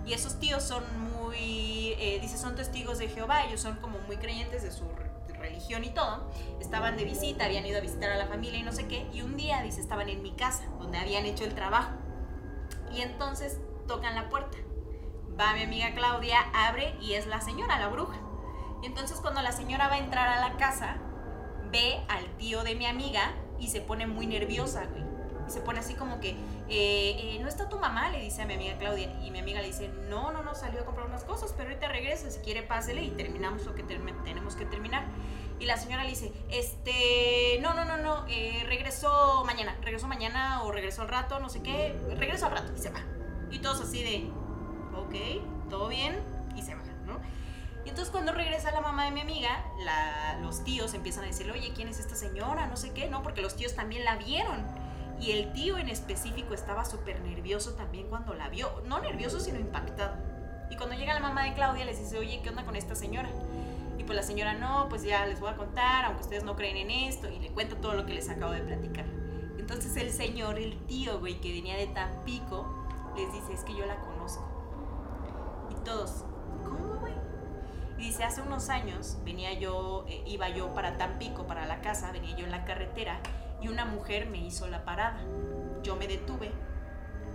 Y 0.04 0.14
esos 0.14 0.40
tíos 0.40 0.62
son 0.62 0.82
muy, 1.12 1.94
eh, 1.98 2.18
dice, 2.20 2.36
son 2.36 2.56
testigos 2.56 2.98
de 2.98 3.08
Jehová, 3.08 3.44
ellos 3.44 3.60
son 3.60 3.76
como 3.76 3.98
muy 4.00 4.16
creyentes 4.16 4.62
de 4.62 4.72
su 4.72 4.84
religión 5.38 5.84
y 5.84 5.90
todo. 5.90 6.30
Estaban 6.60 6.96
de 6.96 7.04
visita, 7.04 7.44
habían 7.44 7.66
ido 7.66 7.78
a 7.78 7.80
visitar 7.80 8.10
a 8.10 8.16
la 8.16 8.26
familia 8.26 8.58
y 8.58 8.62
no 8.62 8.72
sé 8.72 8.86
qué. 8.86 9.06
Y 9.12 9.22
un 9.22 9.36
día, 9.36 9.62
dice, 9.62 9.80
estaban 9.80 10.08
en 10.08 10.22
mi 10.22 10.32
casa, 10.32 10.64
donde 10.78 10.98
habían 10.98 11.24
hecho 11.24 11.44
el 11.44 11.54
trabajo. 11.54 11.92
Y 12.92 13.00
entonces 13.00 13.58
tocan 13.86 14.14
la 14.14 14.28
puerta. 14.28 14.58
Va 15.38 15.54
mi 15.54 15.62
amiga 15.62 15.94
Claudia, 15.94 16.38
abre 16.54 16.96
y 17.00 17.14
es 17.14 17.26
la 17.26 17.40
señora, 17.40 17.78
la 17.78 17.88
bruja. 17.88 18.20
Y 18.82 18.86
entonces 18.86 19.18
cuando 19.20 19.40
la 19.42 19.52
señora 19.52 19.88
va 19.88 19.94
a 19.94 19.98
entrar 19.98 20.28
a 20.28 20.48
la 20.48 20.56
casa, 20.56 20.96
ve 21.70 22.04
al 22.08 22.36
tío 22.36 22.64
de 22.64 22.74
mi 22.74 22.86
amiga 22.86 23.32
y 23.58 23.68
se 23.68 23.80
pone 23.80 24.06
muy 24.06 24.26
nerviosa, 24.26 24.84
güey 24.86 25.11
se 25.52 25.60
pone 25.60 25.80
así 25.80 25.94
como 25.94 26.20
que, 26.20 26.30
eh, 26.30 26.36
eh, 26.68 27.38
¿no 27.40 27.48
está 27.48 27.68
tu 27.68 27.78
mamá? 27.78 28.10
Le 28.10 28.20
dice 28.20 28.42
a 28.42 28.46
mi 28.46 28.54
amiga 28.54 28.76
Claudia. 28.78 29.12
Y 29.22 29.30
mi 29.30 29.38
amiga 29.38 29.60
le 29.60 29.68
dice, 29.68 29.88
no, 30.08 30.32
no, 30.32 30.42
no, 30.42 30.54
salió 30.54 30.80
a 30.80 30.84
comprar 30.84 31.06
unas 31.06 31.24
cosas, 31.24 31.54
pero 31.56 31.68
ahorita 31.68 31.88
regresa, 31.88 32.30
si 32.30 32.40
quiere 32.40 32.62
pásele 32.62 33.02
y 33.04 33.10
terminamos 33.10 33.64
lo 33.64 33.74
que 33.74 33.82
tenemos 33.82 34.56
que 34.56 34.64
terminar. 34.64 35.04
Y 35.60 35.66
la 35.66 35.76
señora 35.76 36.02
le 36.02 36.10
dice, 36.10 36.32
este, 36.50 37.58
no, 37.60 37.74
no, 37.74 37.84
no, 37.84 37.96
no, 37.96 38.26
eh, 38.28 38.64
regresó 38.66 39.44
mañana, 39.44 39.76
regresó 39.82 40.08
mañana 40.08 40.62
o 40.64 40.72
regresó 40.72 41.02
al 41.02 41.08
rato, 41.08 41.38
no 41.38 41.48
sé 41.48 41.62
qué, 41.62 41.96
regresó 42.16 42.46
al 42.46 42.52
rato 42.52 42.72
y 42.76 42.80
se 42.80 42.90
va. 42.90 43.00
Y 43.50 43.60
todos 43.60 43.80
así 43.80 44.02
de, 44.02 44.30
ok, 44.96 45.70
todo 45.70 45.86
bien, 45.88 46.18
y 46.56 46.62
se 46.62 46.74
va, 46.74 46.82
¿no? 47.06 47.20
Y 47.84 47.90
entonces 47.90 48.10
cuando 48.10 48.32
regresa 48.32 48.72
la 48.72 48.80
mamá 48.80 49.04
de 49.04 49.10
mi 49.12 49.20
amiga, 49.20 49.64
los 50.40 50.64
tíos 50.64 50.94
empiezan 50.94 51.24
a 51.24 51.26
decirle, 51.28 51.52
oye, 51.52 51.72
¿quién 51.74 51.88
es 51.88 51.98
esta 51.98 52.16
señora? 52.16 52.66
No 52.66 52.76
sé 52.76 52.92
qué, 52.92 53.08
¿no? 53.08 53.22
Porque 53.22 53.42
los 53.42 53.54
tíos 53.54 53.74
también 53.74 54.04
la 54.04 54.16
vieron. 54.16 54.64
Y 55.20 55.32
el 55.32 55.52
tío 55.52 55.78
en 55.78 55.88
específico 55.88 56.54
estaba 56.54 56.84
súper 56.84 57.20
nervioso 57.20 57.74
también 57.74 58.08
cuando 58.08 58.34
la 58.34 58.48
vio. 58.48 58.82
No 58.86 59.00
nervioso, 59.00 59.38
sino 59.38 59.58
impactado. 59.58 60.16
Y 60.70 60.76
cuando 60.76 60.96
llega 60.96 61.14
la 61.14 61.20
mamá 61.20 61.44
de 61.44 61.54
Claudia 61.54 61.84
les 61.84 61.98
dice, 61.98 62.18
oye, 62.18 62.40
¿qué 62.42 62.48
onda 62.48 62.64
con 62.64 62.76
esta 62.76 62.94
señora? 62.94 63.28
Y 63.98 64.04
pues 64.04 64.16
la 64.16 64.22
señora, 64.22 64.54
no, 64.54 64.88
pues 64.88 65.02
ya 65.02 65.26
les 65.26 65.38
voy 65.38 65.50
a 65.50 65.56
contar, 65.56 66.06
aunque 66.06 66.22
ustedes 66.22 66.44
no 66.44 66.56
creen 66.56 66.76
en 66.76 66.90
esto. 66.90 67.28
Y 67.28 67.38
le 67.38 67.50
cuenta 67.50 67.76
todo 67.76 67.94
lo 67.94 68.06
que 68.06 68.14
les 68.14 68.28
acabo 68.28 68.52
de 68.52 68.62
platicar. 68.62 69.04
Entonces 69.58 69.96
el 69.96 70.10
señor, 70.10 70.58
el 70.58 70.76
tío, 70.86 71.20
güey, 71.20 71.40
que 71.40 71.52
venía 71.52 71.76
de 71.76 71.86
Tampico, 71.88 72.66
les 73.16 73.32
dice, 73.32 73.52
es 73.52 73.60
que 73.64 73.76
yo 73.76 73.86
la 73.86 73.96
conozco. 74.00 74.44
Y 75.70 75.74
todos, 75.84 76.24
¿cómo, 76.64 77.00
güey? 77.00 77.14
Y 77.98 78.06
dice, 78.06 78.24
hace 78.24 78.42
unos 78.42 78.68
años 78.70 79.18
venía 79.24 79.52
yo, 79.52 80.04
eh, 80.08 80.24
iba 80.26 80.48
yo 80.48 80.74
para 80.74 80.96
Tampico, 80.96 81.46
para 81.46 81.66
la 81.66 81.80
casa, 81.80 82.10
venía 82.10 82.36
yo 82.36 82.44
en 82.44 82.50
la 82.50 82.64
carretera 82.64 83.20
y 83.62 83.68
una 83.68 83.84
mujer 83.84 84.28
me 84.28 84.38
hizo 84.38 84.66
la 84.66 84.84
parada. 84.84 85.20
Yo 85.82 85.96
me 85.96 86.08
detuve, 86.08 86.50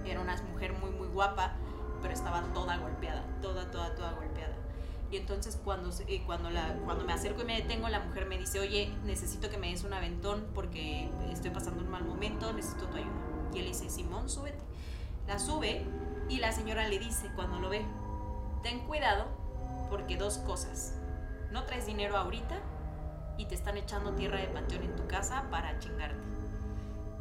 era 0.05 0.19
una 0.21 0.35
mujer 0.43 0.73
muy, 0.73 0.91
muy 0.91 1.07
guapa, 1.07 1.53
pero 2.01 2.13
estaba 2.13 2.41
toda 2.53 2.77
golpeada, 2.77 3.23
toda, 3.41 3.71
toda, 3.71 3.95
toda 3.95 4.11
golpeada. 4.11 4.55
Y 5.09 5.15
entonces 5.15 5.59
cuando, 5.63 5.89
cuando, 6.25 6.49
cuando 6.83 7.05
me 7.05 7.13
acerco 7.13 7.41
y 7.41 7.45
me 7.45 7.61
detengo, 7.61 7.87
la 7.87 8.01
mujer 8.01 8.25
me 8.25 8.37
dice, 8.37 8.59
oye, 8.59 8.93
necesito 9.05 9.49
que 9.49 9.57
me 9.57 9.69
des 9.69 9.83
un 9.85 9.93
aventón 9.93 10.45
porque 10.53 11.09
estoy 11.31 11.51
pasando 11.51 11.81
un 11.81 11.89
mal 11.89 12.03
momento, 12.03 12.51
necesito 12.51 12.87
tu 12.87 12.97
ayuda. 12.97 13.11
Y 13.53 13.59
él 13.59 13.67
dice, 13.67 13.89
Simón, 13.89 14.29
súbete. 14.29 14.63
La 15.27 15.39
sube 15.39 15.85
y 16.29 16.37
la 16.39 16.51
señora 16.51 16.87
le 16.87 16.99
dice 16.99 17.31
cuando 17.35 17.59
lo 17.59 17.69
ve, 17.69 17.85
ten 18.63 18.85
cuidado 18.85 19.25
porque 19.89 20.17
dos 20.17 20.39
cosas, 20.39 20.93
no 21.51 21.63
traes 21.63 21.85
dinero 21.85 22.17
ahorita 22.17 22.59
y 23.37 23.45
te 23.45 23.55
están 23.55 23.77
echando 23.77 24.13
tierra 24.13 24.39
de 24.39 24.47
panteón 24.47 24.83
en 24.83 24.95
tu 24.95 25.07
casa 25.07 25.45
para 25.49 25.77
chingarte. 25.79 26.37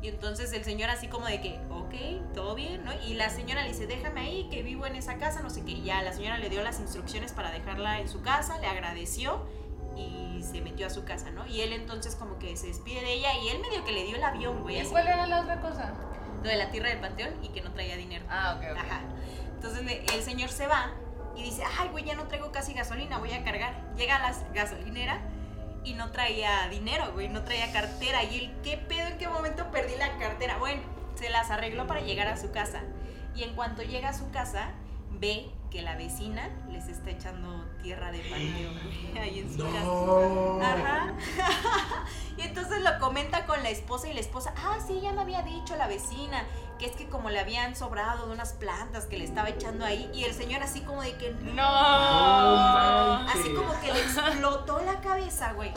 Y 0.02 0.08
entonces 0.08 0.52
el 0.52 0.64
señor 0.64 0.90
así 0.90 1.08
como 1.08 1.26
de 1.26 1.40
que, 1.40 1.58
ok, 1.70 2.32
todo 2.34 2.54
bien, 2.54 2.84
¿no? 2.84 2.92
Y 3.06 3.14
la 3.14 3.30
señora 3.30 3.62
le 3.62 3.68
dice, 3.68 3.86
déjame 3.86 4.20
ahí, 4.20 4.48
que 4.50 4.62
vivo 4.62 4.86
en 4.86 4.94
esa 4.94 5.16
casa, 5.16 5.40
no 5.40 5.50
sé 5.50 5.64
qué. 5.64 5.72
Y 5.72 5.84
ya 5.84 6.02
la 6.02 6.12
señora 6.12 6.38
le 6.38 6.48
dio 6.48 6.62
las 6.62 6.80
instrucciones 6.80 7.32
para 7.32 7.50
dejarla 7.50 8.00
en 8.00 8.08
su 8.08 8.20
casa, 8.22 8.58
le 8.58 8.66
agradeció 8.66 9.46
y 9.96 10.42
se 10.42 10.60
metió 10.60 10.86
a 10.86 10.90
su 10.90 11.04
casa, 11.04 11.30
¿no? 11.30 11.46
Y 11.46 11.62
él 11.62 11.72
entonces 11.72 12.14
como 12.14 12.38
que 12.38 12.56
se 12.56 12.66
despide 12.66 13.00
de 13.00 13.14
ella 13.14 13.30
y 13.42 13.48
él 13.48 13.58
medio 13.60 13.84
que 13.84 13.92
le 13.92 14.04
dio 14.04 14.16
el 14.16 14.22
avión, 14.22 14.62
güey. 14.62 14.80
¿Y 14.80 14.84
cuál 14.84 15.06
era 15.06 15.26
la 15.26 15.40
otra 15.40 15.60
cosa? 15.60 15.94
Lo 16.42 16.48
de 16.48 16.56
la 16.56 16.70
tierra 16.70 16.90
del 16.90 17.00
panteón 17.00 17.30
y 17.42 17.48
que 17.48 17.62
no 17.62 17.72
traía 17.72 17.96
dinero. 17.96 18.26
Ah, 18.28 18.56
ok, 18.58 18.66
ok. 18.72 18.78
Ajá. 18.78 19.00
Entonces 19.54 19.82
el 20.14 20.22
señor 20.22 20.50
se 20.50 20.66
va 20.66 20.92
y 21.34 21.42
dice, 21.42 21.62
ay, 21.78 21.88
güey, 21.88 22.04
ya 22.04 22.14
no 22.14 22.28
traigo 22.28 22.52
casi 22.52 22.74
gasolina, 22.74 23.18
voy 23.18 23.32
a 23.32 23.42
cargar. 23.42 23.74
Llega 23.96 24.16
a 24.16 24.30
la 24.30 24.36
gasolinera 24.52 25.20
y 25.86 25.94
no 25.94 26.10
traía 26.10 26.68
dinero, 26.68 27.12
güey, 27.12 27.28
no 27.28 27.44
traía 27.44 27.72
cartera. 27.72 28.24
Y 28.24 28.38
él, 28.38 28.54
¿qué 28.64 28.76
pedo? 28.76 29.06
¿En 29.06 29.18
qué 29.18 29.28
momento 29.28 29.70
perdí 29.70 29.94
la 29.96 30.18
cartera? 30.18 30.58
Bueno, 30.58 30.82
se 31.14 31.30
las 31.30 31.50
arregló 31.50 31.86
para 31.86 32.00
llegar 32.00 32.26
a 32.26 32.36
su 32.36 32.50
casa. 32.50 32.82
Y 33.36 33.44
en 33.44 33.54
cuanto 33.54 33.82
llega 33.82 34.08
a 34.08 34.12
su 34.12 34.30
casa, 34.32 34.72
ve 35.12 35.48
que 35.76 35.82
la 35.82 35.94
vecina 35.94 36.48
les 36.70 36.88
está 36.88 37.10
echando 37.10 37.62
tierra 37.82 38.10
de 38.10 38.20
panteón 38.20 38.80
ahí 39.20 39.40
en 39.40 39.52
su 39.52 39.62
casa. 39.62 40.72
Ajá. 40.72 41.14
y 42.38 42.40
entonces 42.40 42.80
lo 42.80 42.98
comenta 42.98 43.44
con 43.44 43.62
la 43.62 43.68
esposa 43.68 44.08
y 44.08 44.14
la 44.14 44.20
esposa, 44.20 44.54
ah, 44.56 44.78
sí, 44.86 45.00
ya 45.02 45.12
me 45.12 45.20
había 45.20 45.42
dicho 45.42 45.76
la 45.76 45.86
vecina 45.86 46.46
que 46.78 46.86
es 46.86 46.92
que 46.92 47.08
como 47.08 47.28
le 47.28 47.40
habían 47.40 47.76
sobrado 47.76 48.26
de 48.26 48.32
unas 48.32 48.54
plantas 48.54 49.04
que 49.04 49.18
le 49.18 49.24
estaba 49.24 49.50
echando 49.50 49.84
ahí 49.84 50.10
y 50.14 50.24
el 50.24 50.32
señor 50.32 50.62
así 50.62 50.80
como 50.80 51.02
de 51.02 51.14
que 51.16 51.32
no, 51.32 51.62
así 51.62 53.52
como 53.54 53.78
que 53.80 53.92
le 53.92 54.00
explotó 54.00 54.82
la 54.82 55.00
cabeza, 55.02 55.52
güey. 55.52 55.72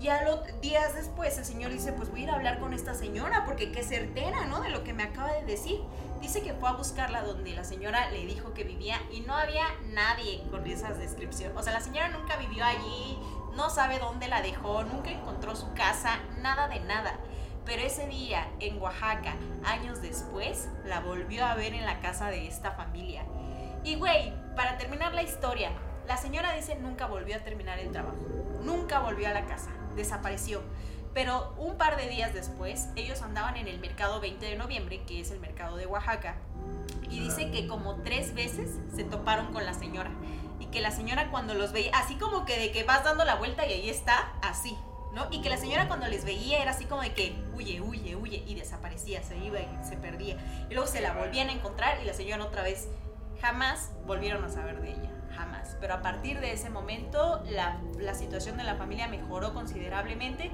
Y 0.00 0.08
a 0.08 0.22
los 0.22 0.60
días 0.60 0.94
después 0.94 1.36
el 1.38 1.44
señor 1.44 1.72
dice, 1.72 1.92
pues 1.92 2.08
voy 2.10 2.20
a 2.20 2.22
ir 2.24 2.30
a 2.30 2.34
hablar 2.34 2.60
con 2.60 2.72
esta 2.72 2.94
señora 2.94 3.44
porque 3.44 3.72
qué 3.72 3.82
certera, 3.82 4.46
¿no? 4.46 4.60
De 4.60 4.70
lo 4.70 4.84
que 4.84 4.92
me 4.92 5.02
acaba 5.02 5.32
de 5.32 5.44
decir. 5.44 5.80
Dice 6.20 6.42
que 6.42 6.52
fue 6.54 6.68
a 6.68 6.72
buscarla 6.72 7.22
donde 7.22 7.54
la 7.54 7.64
señora 7.64 8.10
le 8.10 8.26
dijo 8.26 8.52
que 8.52 8.64
vivía 8.64 9.00
y 9.10 9.20
no 9.20 9.34
había 9.34 9.64
nadie 9.86 10.42
con 10.50 10.66
esas 10.66 10.98
descripciones. 10.98 11.56
O 11.56 11.62
sea, 11.62 11.72
la 11.72 11.80
señora 11.80 12.08
nunca 12.08 12.36
vivió 12.36 12.64
allí, 12.64 13.18
no 13.56 13.70
sabe 13.70 13.98
dónde 13.98 14.28
la 14.28 14.42
dejó, 14.42 14.84
nunca 14.84 15.10
encontró 15.10 15.56
su 15.56 15.72
casa, 15.72 16.18
nada 16.40 16.68
de 16.68 16.80
nada. 16.80 17.18
Pero 17.64 17.82
ese 17.82 18.06
día 18.06 18.48
en 18.60 18.80
Oaxaca, 18.80 19.34
años 19.64 20.02
después, 20.02 20.68
la 20.84 21.00
volvió 21.00 21.44
a 21.46 21.54
ver 21.54 21.72
en 21.74 21.86
la 21.86 22.00
casa 22.00 22.30
de 22.30 22.46
esta 22.46 22.72
familia. 22.72 23.24
Y 23.82 23.96
güey, 23.96 24.34
para 24.54 24.76
terminar 24.76 25.14
la 25.14 25.22
historia, 25.22 25.70
la 26.06 26.16
señora 26.16 26.52
dice 26.54 26.74
nunca 26.74 27.06
volvió 27.06 27.36
a 27.36 27.40
terminar 27.40 27.78
el 27.78 27.92
trabajo, 27.92 28.18
nunca 28.62 28.98
volvió 29.00 29.28
a 29.28 29.32
la 29.32 29.46
casa, 29.46 29.70
desapareció. 29.96 30.62
Pero 31.14 31.54
un 31.58 31.76
par 31.76 31.96
de 31.96 32.08
días 32.08 32.32
después, 32.32 32.88
ellos 32.94 33.22
andaban 33.22 33.56
en 33.56 33.66
el 33.66 33.80
mercado 33.80 34.20
20 34.20 34.44
de 34.46 34.56
noviembre, 34.56 35.02
que 35.06 35.20
es 35.20 35.30
el 35.30 35.40
mercado 35.40 35.76
de 35.76 35.86
Oaxaca, 35.86 36.36
y 37.08 37.20
dice 37.20 37.50
que 37.50 37.66
como 37.66 37.96
tres 37.96 38.34
veces 38.34 38.78
se 38.94 39.04
toparon 39.04 39.52
con 39.52 39.66
la 39.66 39.74
señora. 39.74 40.10
Y 40.60 40.66
que 40.66 40.80
la 40.80 40.90
señora 40.90 41.30
cuando 41.30 41.54
los 41.54 41.72
veía, 41.72 41.90
así 41.94 42.14
como 42.14 42.44
que 42.44 42.58
de 42.58 42.70
que 42.70 42.84
vas 42.84 43.02
dando 43.02 43.24
la 43.24 43.34
vuelta 43.34 43.66
y 43.66 43.72
ahí 43.72 43.90
está, 43.90 44.32
así, 44.42 44.76
¿no? 45.12 45.26
Y 45.30 45.40
que 45.42 45.48
la 45.48 45.56
señora 45.56 45.88
cuando 45.88 46.06
les 46.06 46.24
veía 46.24 46.62
era 46.62 46.70
así 46.70 46.84
como 46.84 47.02
de 47.02 47.12
que 47.12 47.34
huye, 47.54 47.80
huye, 47.80 48.14
huye, 48.14 48.44
y 48.46 48.54
desaparecía, 48.54 49.22
se 49.22 49.36
iba 49.38 49.58
y 49.58 49.68
se 49.82 49.96
perdía. 49.96 50.36
Y 50.70 50.74
luego 50.74 50.86
se 50.86 51.00
la 51.00 51.14
volvían 51.14 51.48
a 51.48 51.52
encontrar 51.52 52.00
y 52.00 52.04
la 52.04 52.14
señora 52.14 52.44
otra 52.44 52.62
vez 52.62 52.88
jamás 53.40 53.90
volvieron 54.06 54.44
a 54.44 54.48
saber 54.48 54.80
de 54.80 54.92
ella 54.92 55.10
jamás. 55.36 55.76
Pero 55.80 55.94
a 55.94 56.02
partir 56.02 56.40
de 56.40 56.52
ese 56.52 56.70
momento 56.70 57.42
la, 57.48 57.80
la, 57.98 58.14
situación 58.14 58.56
de 58.56 58.64
la 58.64 58.76
familia 58.76 59.08
mejoró 59.08 59.54
considerablemente. 59.54 60.50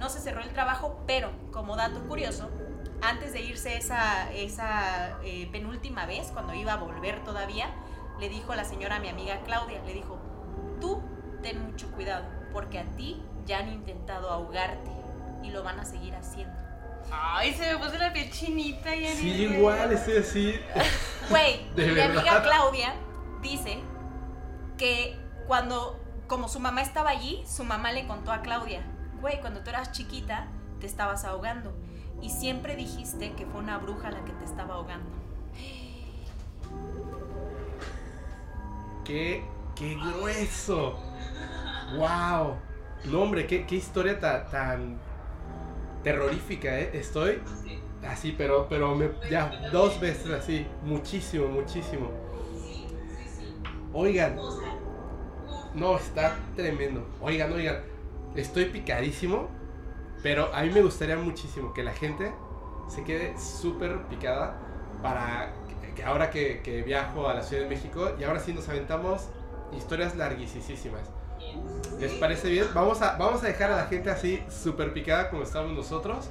No 0.00 0.08
se 0.08 0.18
cerró 0.18 0.40
el 0.40 0.50
trabajo, 0.50 0.98
pero 1.06 1.30
como 1.52 1.76
dato 1.76 2.00
curioso, 2.08 2.50
antes 3.02 3.32
de 3.32 3.42
irse 3.42 3.76
esa, 3.76 4.32
esa 4.32 5.18
eh, 5.22 5.48
penúltima 5.52 6.06
vez, 6.06 6.30
cuando 6.32 6.54
iba 6.54 6.72
a 6.72 6.76
volver 6.76 7.22
todavía, 7.22 7.70
le 8.18 8.28
dijo 8.28 8.54
la 8.54 8.64
señora 8.64 8.96
a 8.96 8.98
mi 8.98 9.08
amiga 9.08 9.40
Claudia, 9.44 9.82
le 9.84 9.92
dijo, 9.94 10.18
tú 10.80 11.02
ten 11.42 11.62
mucho 11.62 11.90
cuidado, 11.92 12.24
porque 12.52 12.78
a 12.78 12.84
ti 12.96 13.22
ya 13.46 13.58
han 13.58 13.68
intentado 13.68 14.30
ahogarte 14.30 14.90
y 15.42 15.50
lo 15.50 15.62
van 15.62 15.78
a 15.80 15.84
seguir 15.84 16.14
haciendo. 16.14 16.54
Ay, 17.10 17.54
se 17.54 17.72
me 17.72 17.78
puso 17.78 17.96
la 17.98 18.12
piel 18.12 18.30
chinita 18.30 18.94
y 18.94 19.06
Sí, 19.08 19.28
igual, 19.44 19.92
estoy 19.92 20.16
así. 20.18 20.60
Güey, 21.28 21.66
mi 21.76 22.00
amiga 22.00 22.42
Claudia 22.42 22.94
dice 23.42 23.78
que 24.76 25.18
cuando, 25.46 26.00
como 26.26 26.48
su 26.48 26.58
mamá 26.58 26.82
estaba 26.82 27.10
allí, 27.10 27.44
su 27.46 27.64
mamá 27.64 27.92
le 27.92 28.06
contó 28.06 28.32
a 28.32 28.42
Claudia, 28.42 28.82
güey, 29.20 29.40
cuando 29.40 29.60
tú 29.60 29.70
eras 29.70 29.92
chiquita 29.92 30.46
te 30.80 30.86
estabas 30.86 31.24
ahogando 31.24 31.72
y 32.22 32.30
siempre 32.30 32.76
dijiste 32.76 33.32
que 33.32 33.46
fue 33.46 33.60
una 33.60 33.78
bruja 33.78 34.10
la 34.10 34.24
que 34.24 34.32
te 34.32 34.44
estaba 34.44 34.74
ahogando. 34.74 35.08
¡Qué, 39.04 39.42
qué 39.74 39.94
grueso! 39.94 40.98
¡Wow! 41.96 42.56
No, 43.04 43.22
hombre, 43.22 43.46
qué, 43.46 43.66
qué 43.66 43.76
historia 43.76 44.20
tan, 44.20 44.98
terrorífica, 46.02 46.78
¿eh? 46.78 46.90
Estoy 46.94 47.40
así, 48.06 48.34
pero, 48.36 48.66
pero 48.68 48.94
me, 48.94 49.10
ya 49.30 49.70
dos 49.72 49.98
veces 50.00 50.30
así, 50.30 50.66
muchísimo, 50.84 51.48
muchísimo. 51.48 52.10
Oigan, 53.92 54.36
no, 55.74 55.96
está 55.96 56.36
tremendo. 56.54 57.06
Oigan, 57.20 57.52
oigan, 57.52 57.82
estoy 58.34 58.66
picadísimo, 58.66 59.48
pero 60.22 60.54
a 60.54 60.62
mí 60.62 60.70
me 60.70 60.82
gustaría 60.82 61.16
muchísimo 61.16 61.72
que 61.72 61.82
la 61.82 61.92
gente 61.92 62.32
se 62.88 63.04
quede 63.04 63.38
súper 63.38 64.02
picada 64.08 64.58
para 65.02 65.52
que 65.94 66.04
ahora 66.04 66.30
que, 66.30 66.82
viajo 66.86 67.28
a 67.28 67.34
la 67.34 67.42
Ciudad 67.42 67.64
de 67.64 67.68
México 67.68 68.12
y 68.18 68.24
ahora 68.24 68.40
sí 68.40 68.52
nos 68.52 68.68
aventamos 68.68 69.28
historias 69.76 70.16
larguísimas. 70.16 71.10
¿Les 71.98 72.12
parece 72.12 72.50
bien? 72.50 72.66
Vamos 72.74 73.02
a, 73.02 73.16
vamos 73.16 73.42
a 73.42 73.46
dejar 73.46 73.70
a 73.72 73.76
la 73.76 73.86
gente 73.86 74.10
así 74.10 74.42
súper 74.48 74.92
picada 74.92 75.30
como 75.30 75.42
estamos 75.42 75.72
nosotros. 75.72 76.30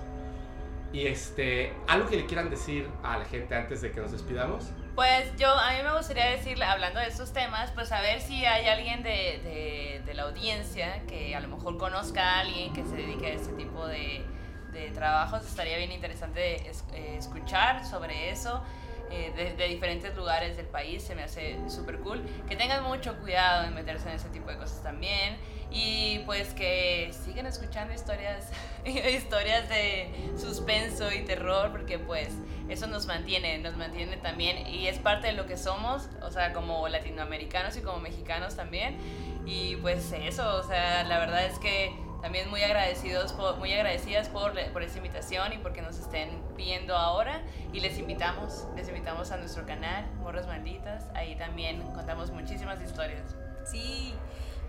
Y 0.91 1.05
este, 1.05 1.73
algo 1.87 2.09
que 2.09 2.17
le 2.17 2.25
quieran 2.25 2.49
decir 2.49 2.87
a 3.03 3.17
la 3.17 3.25
gente 3.25 3.55
antes 3.55 3.81
de 3.81 3.91
que 3.91 4.01
nos 4.01 4.11
despidamos. 4.11 4.71
Pues 4.99 5.33
yo, 5.37 5.47
a 5.47 5.71
mí 5.71 5.77
me 5.81 5.95
gustaría 5.95 6.25
decirle, 6.25 6.65
hablando 6.65 6.99
de 6.99 7.07
estos 7.07 7.31
temas, 7.31 7.71
pues 7.71 7.93
a 7.93 8.01
ver 8.01 8.19
si 8.19 8.45
hay 8.45 8.67
alguien 8.67 9.01
de, 9.01 10.01
de, 10.05 10.13
la 10.13 10.23
audiencia 10.23 11.03
que 11.07 11.33
a 11.33 11.39
lo 11.39 11.47
mejor 11.47 11.77
conozca 11.77 12.21
a 12.21 12.39
alguien 12.41 12.73
que 12.73 12.83
se 12.83 12.97
dedique 12.97 13.27
a 13.27 13.29
este 13.29 13.53
tipo 13.53 13.87
de, 13.87 14.25
de 14.73 14.91
trabajos. 14.91 15.45
Estaría 15.45 15.77
bien 15.77 15.93
interesante 15.93 16.69
eh, 16.91 17.15
escuchar 17.17 17.85
sobre 17.85 18.29
eso. 18.29 18.61
Eh, 19.09 19.55
de, 19.57 19.67
diferentes 19.69 20.13
lugares 20.17 20.57
del 20.57 20.67
país, 20.67 21.01
se 21.01 21.15
me 21.15 21.23
hace 21.23 21.57
súper 21.69 21.99
cool. 21.99 22.21
Que 22.49 22.57
tengan 22.57 22.83
mucho 22.83 23.17
cuidado 23.19 23.67
en 23.67 23.75
meterse 23.75 24.09
en 24.09 24.15
ese 24.15 24.27
tipo 24.27 24.49
de 24.49 24.57
cosas 24.57 24.83
también. 24.83 25.37
Y 25.71 26.19
pues 26.25 26.53
que 26.53 27.11
sigan 27.25 27.45
escuchando 27.45 27.93
historias, 27.93 28.51
historias 28.85 29.69
de 29.69 30.09
suspenso 30.37 31.11
y 31.11 31.21
terror, 31.21 31.71
porque 31.71 31.99
pues 31.99 32.29
eso 32.69 32.87
nos 32.87 33.05
mantiene, 33.05 33.57
nos 33.59 33.77
mantiene 33.77 34.17
también. 34.17 34.65
Y 34.67 34.87
es 34.87 34.97
parte 34.97 35.27
de 35.27 35.33
lo 35.33 35.45
que 35.45 35.57
somos, 35.57 36.09
o 36.21 36.31
sea, 36.31 36.53
como 36.53 36.87
latinoamericanos 36.87 37.77
y 37.77 37.81
como 37.81 37.99
mexicanos 37.99 38.55
también. 38.55 38.97
Y 39.45 39.75
pues 39.77 40.11
eso, 40.11 40.57
o 40.57 40.63
sea, 40.63 41.03
la 41.03 41.19
verdad 41.19 41.45
es 41.45 41.59
que 41.59 41.91
también 42.21 42.49
muy 42.49 42.61
agradecidos 42.61 43.33
muy 43.59 43.71
agradecidas 43.73 44.27
por, 44.27 44.53
por 44.73 44.83
esta 44.83 44.97
invitación 44.97 45.53
y 45.53 45.57
porque 45.57 45.81
nos 45.81 45.97
estén 45.99 46.29
viendo 46.57 46.95
ahora. 46.95 47.41
Y 47.73 47.79
les 47.79 47.97
invitamos 47.99 48.65
les 48.75 48.87
invitamos 48.87 49.31
a 49.31 49.37
nuestro 49.37 49.65
canal 49.65 50.05
Morros 50.17 50.47
Malditas. 50.47 51.05
Ahí 51.13 51.35
también 51.35 51.81
contamos 51.93 52.31
muchísimas 52.31 52.81
historias. 52.81 53.35
Sí 53.65 54.15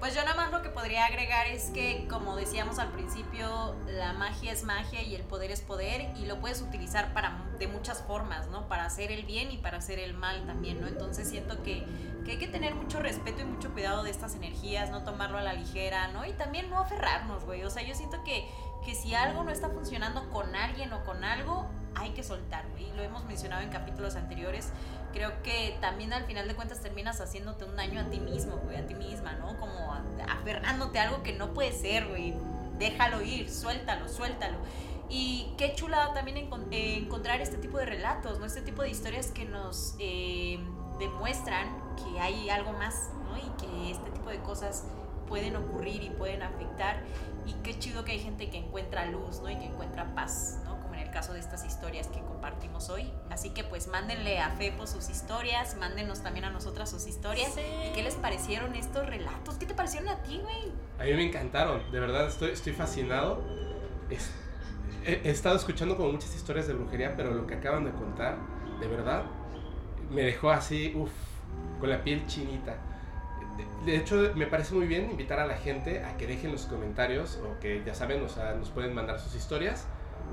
pues 0.01 0.15
yo 0.15 0.25
nada 0.25 0.35
más 0.35 0.51
lo 0.51 0.63
que 0.63 0.71
podría 0.71 1.05
agregar 1.05 1.47
es 1.47 1.71
que, 1.71 2.07
como 2.09 2.35
decíamos 2.35 2.79
al 2.79 2.91
principio, 2.91 3.77
la 3.87 4.15
magia 4.15 4.51
es 4.51 4.65
magia 4.65 5.03
y 5.03 5.15
el 5.15 5.23
poder 5.23 5.51
es 5.51 5.61
poder 5.61 6.11
y 6.17 6.25
lo 6.25 6.41
puedes 6.41 6.63
utilizar 6.63 7.13
para 7.13 7.45
de 7.59 7.69
muchas 7.69 8.03
formas, 8.03 8.49
¿no? 8.49 8.67
Para 8.67 8.87
hacer 8.87 9.13
el 9.13 9.27
bien 9.27 9.53
y 9.53 9.59
para 9.59 9.77
hacer 9.77 9.99
el 9.99 10.15
mal 10.15 10.47
también, 10.47 10.81
¿no? 10.81 10.87
Entonces 10.87 11.29
siento 11.29 11.63
que, 11.63 11.85
que 12.25 12.33
hay 12.33 12.39
que 12.39 12.49
tener 12.49 12.75
mucho 12.75 12.99
respeto 13.01 13.43
y 13.43 13.45
mucho 13.45 13.73
cuidado 13.75 14.03
de 14.03 14.11
estas 14.11 14.35
energías, 14.35 14.91
no 14.91 15.05
tomarlo 15.05 15.37
a 15.37 15.43
la 15.43 15.53
ligera, 15.53 16.09
¿no? 16.09 16.25
Y 16.25 16.33
también 16.33 16.71
no 16.71 16.79
aferrarnos, 16.79 17.45
güey. 17.45 17.63
O 17.65 17.71
sea, 17.71 17.83
yo 17.83 17.95
siento 17.95 18.25
que, 18.25 18.49
que 18.83 18.95
si 18.95 19.15
algo 19.15 19.45
no 19.45 19.51
está 19.51 19.69
funcionando 19.69 20.31
con 20.31 20.57
alguien 20.57 20.95
o 20.95 21.05
con 21.05 21.25
algo, 21.25 21.69
hay 21.95 22.11
que 22.13 22.23
soltar, 22.23 22.67
güey. 22.71 22.91
Lo 22.93 23.03
hemos 23.03 23.25
mencionado 23.27 23.61
en 23.61 23.69
capítulos 23.69 24.17
anteriores 24.17 24.73
creo 25.13 25.43
que 25.43 25.77
también 25.81 26.13
al 26.13 26.25
final 26.25 26.49
de 26.49 26.55
cuentas 26.55 26.81
terminas 26.81 27.21
haciéndote 27.21 27.65
un 27.65 27.77
daño 27.77 28.01
a 28.01 28.05
ti 28.05 28.21
mismo, 28.21 28.57
güey, 28.65 28.77
a 28.77 28.87
ti 28.87 28.95
misma, 28.95 29.33
¿no? 29.35 29.59
Como 29.59 29.95
aferrándote 30.29 30.99
a 30.99 31.05
algo 31.05 31.23
que 31.23 31.33
no 31.33 31.53
puede 31.53 31.73
ser, 31.73 32.09
güey. 32.09 32.35
Déjalo 32.79 33.21
ir, 33.23 33.51
suéltalo, 33.51 34.09
suéltalo. 34.09 34.57
Y 35.09 35.53
qué 35.59 35.75
chulada 35.75 36.15
también 36.15 36.37
eh, 36.71 36.97
encontrar 36.97 37.41
este 37.41 37.59
tipo 37.59 37.79
de 37.79 37.85
relatos, 37.85 38.39
¿no? 38.39 38.47
Este 38.47 38.63
tipo 38.63 38.83
de 38.83 38.91
historias 38.91 39.33
que 39.33 39.45
nos 39.45 39.97
eh, 39.99 40.61
demuestran 40.99 41.69
que 41.97 42.21
hay 42.21 42.49
algo 42.49 42.73
más, 42.73 43.11
¿no? 43.25 43.37
Y 43.37 43.51
que 43.61 43.91
este 43.91 44.11
tipo 44.11 44.31
de 44.31 44.39
cosas 44.39 44.85
pueden 45.27 45.57
ocurrir 45.57 46.03
y 46.03 46.11
pueden 46.11 46.43
afectar. 46.43 47.03
Y 47.45 47.55
qué 47.65 47.77
chido 47.79 48.05
que 48.05 48.13
hay 48.13 48.21
gente 48.21 48.51
que 48.51 48.59
encuentra 48.59 49.07
luz, 49.07 49.41
¿no? 49.41 49.51
Y 49.51 49.57
que 49.57 49.67
encuentra 49.67 50.15
paz, 50.15 50.61
¿no? 50.65 50.70
Caso 51.11 51.33
de 51.33 51.41
estas 51.41 51.65
historias 51.65 52.09
que 52.09 52.21
compartimos 52.21 52.89
hoy. 52.91 53.11
Así 53.31 53.51
que 53.51 53.65
pues 53.65 53.89
mándenle 53.89 54.41
a 54.41 54.51
Fepo 54.51 54.87
sus 54.87 55.09
historias, 55.11 55.77
mándenos 55.77 56.23
también 56.23 56.45
a 56.45 56.51
nosotras 56.51 56.91
sus 56.91 57.07
historias. 57.07 57.53
¿Y 57.57 57.93
qué 57.93 58.03
les 58.03 58.15
parecieron 58.15 58.75
estos 58.75 59.07
relatos? 59.07 59.57
¿Qué 59.57 59.67
te 59.67 59.75
parecieron 59.75 60.09
a 60.09 60.23
ti, 60.23 60.41
güey? 60.43 60.73
A 60.99 61.05
mí 61.05 61.13
me 61.15 61.29
encantaron, 61.29 61.91
de 61.91 62.01
verdad 62.01 62.29
estoy, 62.29 62.51
estoy 62.51 62.73
fascinado. 62.73 63.43
he, 65.05 65.31
estado 65.31 65.57
escuchando 65.57 65.97
como 65.97 66.13
muchas 66.13 66.35
historias 66.35 66.67
de 66.67 66.75
brujería, 66.75 67.17
pero 67.17 67.33
lo 67.33 67.47
que 67.47 67.55
acaban 67.55 67.85
de 67.85 67.93
contar, 67.93 68.37
de 68.81 68.89
verdad, 68.89 69.25
me 70.11 70.23
dejó 70.23 70.51
así, 70.51 70.93
uff, 70.97 71.11
con 71.79 71.91
la 71.91 72.03
piel 72.03 72.27
chinita. 72.27 72.77
De 73.85 73.97
hecho, 73.97 74.33
me 74.35 74.47
parece 74.47 74.75
muy 74.75 74.87
bien 74.87 75.11
invitar 75.11 75.39
a 75.39 75.47
la 75.47 75.57
gente 75.57 76.03
a 76.05 76.17
que 76.17 76.27
dejen 76.27 76.53
los 76.53 76.67
comentarios 76.67 77.39
o 77.45 77.59
que 77.61 77.83
ya 77.85 77.95
saben, 77.95 78.23
o 78.23 78.29
sea, 78.29 78.55
nos 78.55 78.71
pueden 78.71 78.95
mandar 78.95 79.21
sus 79.21 79.35
historias 79.35 79.87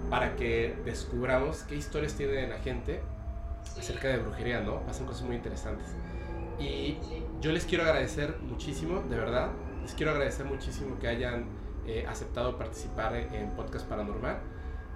para 0.09 0.35
que 0.35 0.77
descubramos 0.85 1.63
qué 1.63 1.75
historias 1.75 2.13
tiene 2.13 2.47
la 2.47 2.59
gente 2.59 3.01
acerca 3.77 4.07
de 4.07 4.17
brujería, 4.17 4.61
¿no? 4.61 4.81
Pasan 4.81 5.05
cosas 5.05 5.23
muy 5.23 5.35
interesantes. 5.35 5.87
Y 6.59 6.97
yo 7.41 7.51
les 7.51 7.65
quiero 7.65 7.83
agradecer 7.83 8.37
muchísimo, 8.41 9.01
de 9.01 9.15
verdad, 9.17 9.51
les 9.81 9.93
quiero 9.93 10.11
agradecer 10.11 10.45
muchísimo 10.45 10.97
que 10.99 11.07
hayan 11.07 11.45
eh, 11.85 12.05
aceptado 12.07 12.57
participar 12.57 13.15
en 13.15 13.51
Podcast 13.51 13.87
Paranormal 13.87 14.39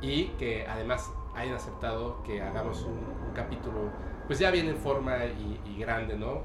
y 0.01 0.25
que 0.39 0.65
además 0.67 1.09
hayan 1.35 1.55
aceptado 1.55 2.21
que 2.23 2.41
hagamos 2.41 2.83
un, 2.83 3.31
capítulo, 3.33 3.89
pues 4.27 4.39
ya 4.39 4.51
bien 4.51 4.67
en 4.67 4.75
forma 4.75 5.19
y, 5.23 5.79
grande, 5.79 6.17
¿no? 6.17 6.43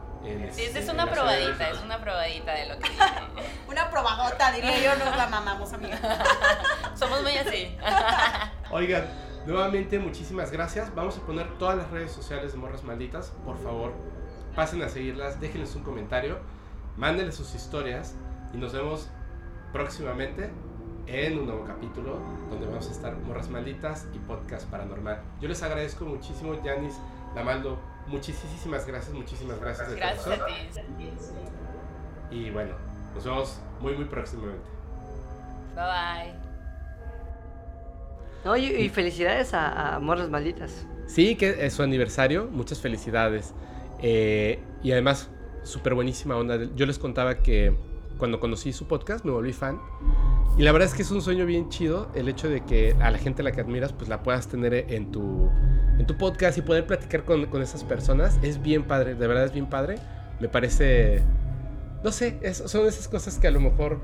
Sí, 0.53 0.63
esta 0.63 0.79
es 0.79 0.89
una 0.89 1.11
probadita, 1.11 1.71
es 1.71 1.81
una 1.83 2.01
probadita 2.01 2.53
de 2.53 2.67
lo 2.67 2.79
que 2.79 2.89
dije. 2.91 3.05
una 3.69 3.91
probadota, 3.91 4.53
diría 4.53 4.83
yo, 4.83 5.05
nos 5.05 5.17
la 5.17 5.29
mamamos, 5.29 5.73
amiga. 5.73 5.99
Somos 6.95 7.23
muy 7.23 7.37
así. 7.37 7.77
Oigan, 8.71 9.05
nuevamente 9.47 9.99
muchísimas 9.99 10.51
gracias. 10.51 10.95
Vamos 10.95 11.19
a 11.19 11.21
poner 11.21 11.59
todas 11.59 11.77
las 11.77 11.91
redes 11.91 12.13
sociales 12.13 12.53
de 12.53 12.59
Morras 12.59 12.83
Malditas. 12.85 13.33
Por 13.45 13.63
favor, 13.63 13.93
pasen 14.55 14.83
a 14.83 14.89
seguirlas, 14.89 15.41
déjenles 15.41 15.75
un 15.75 15.83
comentario, 15.83 16.39
mándenles 16.97 17.35
sus 17.35 17.55
historias 17.55 18.15
y 18.53 18.57
nos 18.57 18.73
vemos 18.73 19.09
próximamente 19.73 20.51
en 21.07 21.39
un 21.39 21.47
nuevo 21.47 21.65
capítulo 21.65 22.19
donde 22.51 22.67
vamos 22.67 22.89
a 22.89 22.93
estar 22.93 23.17
Morras 23.17 23.49
Malditas 23.49 24.09
y 24.13 24.19
Podcast 24.19 24.69
Paranormal. 24.71 25.21
Yo 25.41 25.49
les 25.49 25.63
agradezco 25.63 26.05
muchísimo, 26.05 26.61
Yanis, 26.63 26.95
Lamaldo, 27.35 27.79
muchísimas 28.07 28.87
gracias, 28.87 29.15
muchísimas 29.15 29.61
gracias. 29.61 29.95
gracias 29.95 30.29
a 30.29 30.47
ti. 30.47 31.11
Y 32.31 32.51
bueno, 32.51 32.75
nos 33.15 33.25
vemos 33.25 33.61
muy, 33.81 33.95
muy 33.95 34.05
próximamente. 34.07 34.69
Bye 35.75 35.85
bye. 38.45 38.85
y, 38.85 38.89
felicidades 38.89 39.53
a, 39.55 39.99
Morras 40.01 40.31
Malditas. 40.31 40.87
Sí, 41.07 41.37
que 41.37 41.67
es 41.67 41.75
su 41.75 41.83
aniversario, 41.83 42.49
muchas 42.51 42.81
felicidades. 42.81 43.55
Eh, 44.03 44.61
y 44.83 44.93
además, 44.93 45.31
súper 45.63 45.95
buenísima 45.95 46.37
onda. 46.37 46.59
Yo 46.75 46.87
les 46.87 46.99
contaba 46.99 47.37
que 47.37 47.77
cuando 48.19 48.41
conocí 48.41 48.73
su 48.73 48.87
podcast 48.87 49.25
me 49.25 49.33
volví 49.33 49.53
fan. 49.53 49.79
Y 50.57 50.63
la 50.63 50.73
verdad 50.73 50.89
es 50.89 50.95
que 50.95 51.03
es 51.03 51.11
un 51.11 51.21
sueño 51.21 51.45
bien 51.45 51.69
chido 51.69 52.11
el 52.15 52.29
hecho 52.29 52.49
de 52.49 52.65
que 52.65 52.97
a 53.01 53.11
la 53.11 53.19
gente 53.19 53.43
a 53.43 53.45
la 53.45 53.53
que 53.53 53.61
admiras 53.61 53.93
pues 53.93 54.09
la 54.09 54.23
puedas 54.23 54.49
tener 54.49 54.87
en 54.89 55.13
tu, 55.13 55.51
en 55.99 56.07
tu 56.07 56.17
podcast 56.17 56.57
y 56.57 56.63
poder 56.63 56.87
platicar 56.87 57.25
con, 57.25 57.47
con 57.47 57.61
esas 57.61 57.85
personas. 57.85 58.39
Es 58.43 58.63
bien 58.63 58.85
padre, 58.85 59.15
de 59.15 59.27
verdad 59.27 59.45
es 59.45 59.53
bien 59.53 59.67
padre. 59.67 59.97
Me 60.41 60.49
parece, 60.49 61.23
no 62.03 62.11
sé, 62.11 62.39
son 62.55 62.87
esas 62.87 63.07
cosas 63.09 63.39
que 63.39 63.47
a 63.49 63.51
lo 63.51 63.61
mejor 63.61 64.01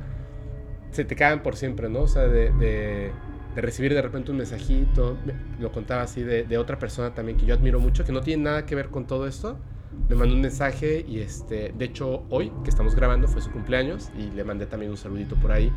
se 0.90 1.06
te 1.06 1.16
caen 1.16 1.42
por 1.42 1.56
siempre, 1.56 1.88
¿no? 1.88 2.00
O 2.00 2.08
sea, 2.08 2.24
de, 2.24 2.50
de, 2.52 3.12
de 3.54 3.60
recibir 3.62 3.94
de 3.94 4.02
repente 4.02 4.30
un 4.30 4.36
mensajito, 4.36 5.16
lo 5.58 5.72
contaba 5.72 6.02
así, 6.02 6.22
de, 6.22 6.44
de 6.44 6.58
otra 6.58 6.78
persona 6.78 7.14
también 7.14 7.38
que 7.38 7.46
yo 7.46 7.54
admiro 7.54 7.80
mucho, 7.80 8.04
que 8.04 8.12
no 8.12 8.20
tiene 8.20 8.42
nada 8.44 8.66
que 8.66 8.74
ver 8.74 8.88
con 8.88 9.06
todo 9.06 9.26
esto 9.26 9.58
me 10.08 10.16
mandó 10.16 10.34
un 10.34 10.40
mensaje 10.40 11.04
y 11.06 11.20
este, 11.20 11.72
de 11.76 11.84
hecho 11.84 12.24
hoy 12.30 12.52
que 12.64 12.70
estamos 12.70 12.94
grabando 12.94 13.28
fue 13.28 13.42
su 13.42 13.50
cumpleaños 13.50 14.10
y 14.18 14.30
le 14.30 14.44
mandé 14.44 14.66
también 14.66 14.90
un 14.90 14.96
saludito 14.96 15.36
por 15.36 15.52
ahí. 15.52 15.72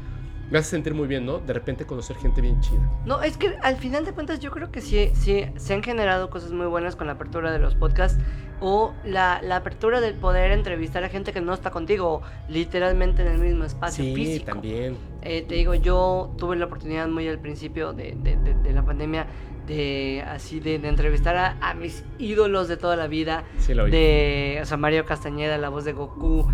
Me 0.52 0.60
hace 0.60 0.72
sentir 0.72 0.94
muy 0.94 1.08
bien, 1.08 1.26
¿no? 1.26 1.40
De 1.40 1.54
repente 1.54 1.86
conocer 1.86 2.18
gente 2.18 2.42
bien 2.42 2.60
chida. 2.62 2.82
No, 3.06 3.22
es 3.22 3.38
que 3.38 3.56
al 3.62 3.78
final 3.78 4.06
de 4.06 4.12
cuentas 4.12 4.40
yo 4.40 4.52
creo 4.52 4.72
que 4.72 4.82
sí, 4.82 5.12
sí 5.14 5.46
se 5.56 5.74
han 5.74 5.82
generado 5.82 6.30
cosas 6.30 6.52
muy 6.52 6.68
buenas 6.68 6.96
con 6.96 7.08
la 7.08 7.14
apertura 7.14 7.52
de 7.52 7.60
los 7.60 7.76
podcasts 7.76 8.22
o 8.62 8.94
la, 9.04 9.42
la 9.42 9.58
apertura 9.58 10.02
del 10.02 10.14
poder 10.14 10.52
entrevistar 10.52 11.04
a 11.04 11.10
gente 11.10 11.34
que 11.34 11.42
no 11.42 11.54
está 11.54 11.72
contigo, 11.72 12.22
literalmente 12.48 13.22
en 13.24 13.30
el 13.30 13.40
mismo 13.40 13.66
espacio 13.66 14.04
sí, 14.04 14.16
físico. 14.16 14.46
también. 14.46 14.98
Eh, 15.24 15.42
te 15.42 15.56
digo, 15.56 15.74
yo 15.74 16.34
tuve 16.38 16.56
la 16.56 16.66
oportunidad 16.66 17.08
muy 17.08 17.28
al 17.28 17.40
principio 17.40 17.94
de, 17.94 18.16
de, 18.16 18.36
de 18.36 18.74
la 18.74 18.86
pandemia 18.86 19.28
de 19.68 20.24
así 20.28 20.60
de, 20.60 20.76
entrevistar 20.76 21.58
a, 21.60 21.74
mis 21.74 22.04
ídolos 22.20 22.68
de 22.68 22.78
toda 22.78 22.96
la 22.96 23.08
vida. 23.08 23.44
de, 23.68 24.60
o 24.62 24.66
sea, 24.66 24.78
Mario 24.78 25.06
Castañeda, 25.06 25.58
la 25.58 25.70
voz 25.70 25.86
de 25.86 25.94
Goku. 25.94 26.48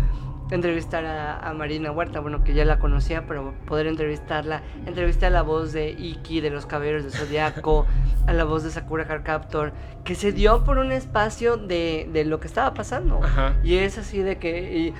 Entrevistar 0.54 1.04
a, 1.04 1.52
Marina 1.54 1.90
Huerta, 1.90 2.20
bueno, 2.20 2.44
que 2.44 2.54
ya 2.54 2.64
la 2.64 2.78
conocía, 2.78 3.26
pero 3.26 3.54
poder 3.66 3.86
entrevistarla. 3.86 4.62
Entrevisté 4.86 5.26
a 5.26 5.30
la 5.30 5.42
voz 5.42 5.72
de 5.72 5.90
Iki, 5.90 6.40
de 6.40 6.50
los 6.50 6.66
Caballeros 6.66 7.04
del 7.04 7.12
Zodiaco, 7.12 7.86
a 8.26 8.32
la 8.32 8.44
voz 8.44 8.62
de 8.62 8.70
Sakura 8.70 9.06
Card 9.06 9.22
Captor, 9.22 9.72
que 10.04 10.14
se 10.14 10.32
dio 10.32 10.62
por 10.64 10.78
un 10.78 10.92
espacio 10.92 11.56
de, 11.56 12.08
de 12.12 12.24
lo 12.24 12.38
que 12.38 12.48
estaba 12.48 12.74
pasando. 12.74 13.20
Y 13.64 13.76
es 13.76 13.98
así 13.98 14.18
de 14.18 14.38
que 14.38 14.92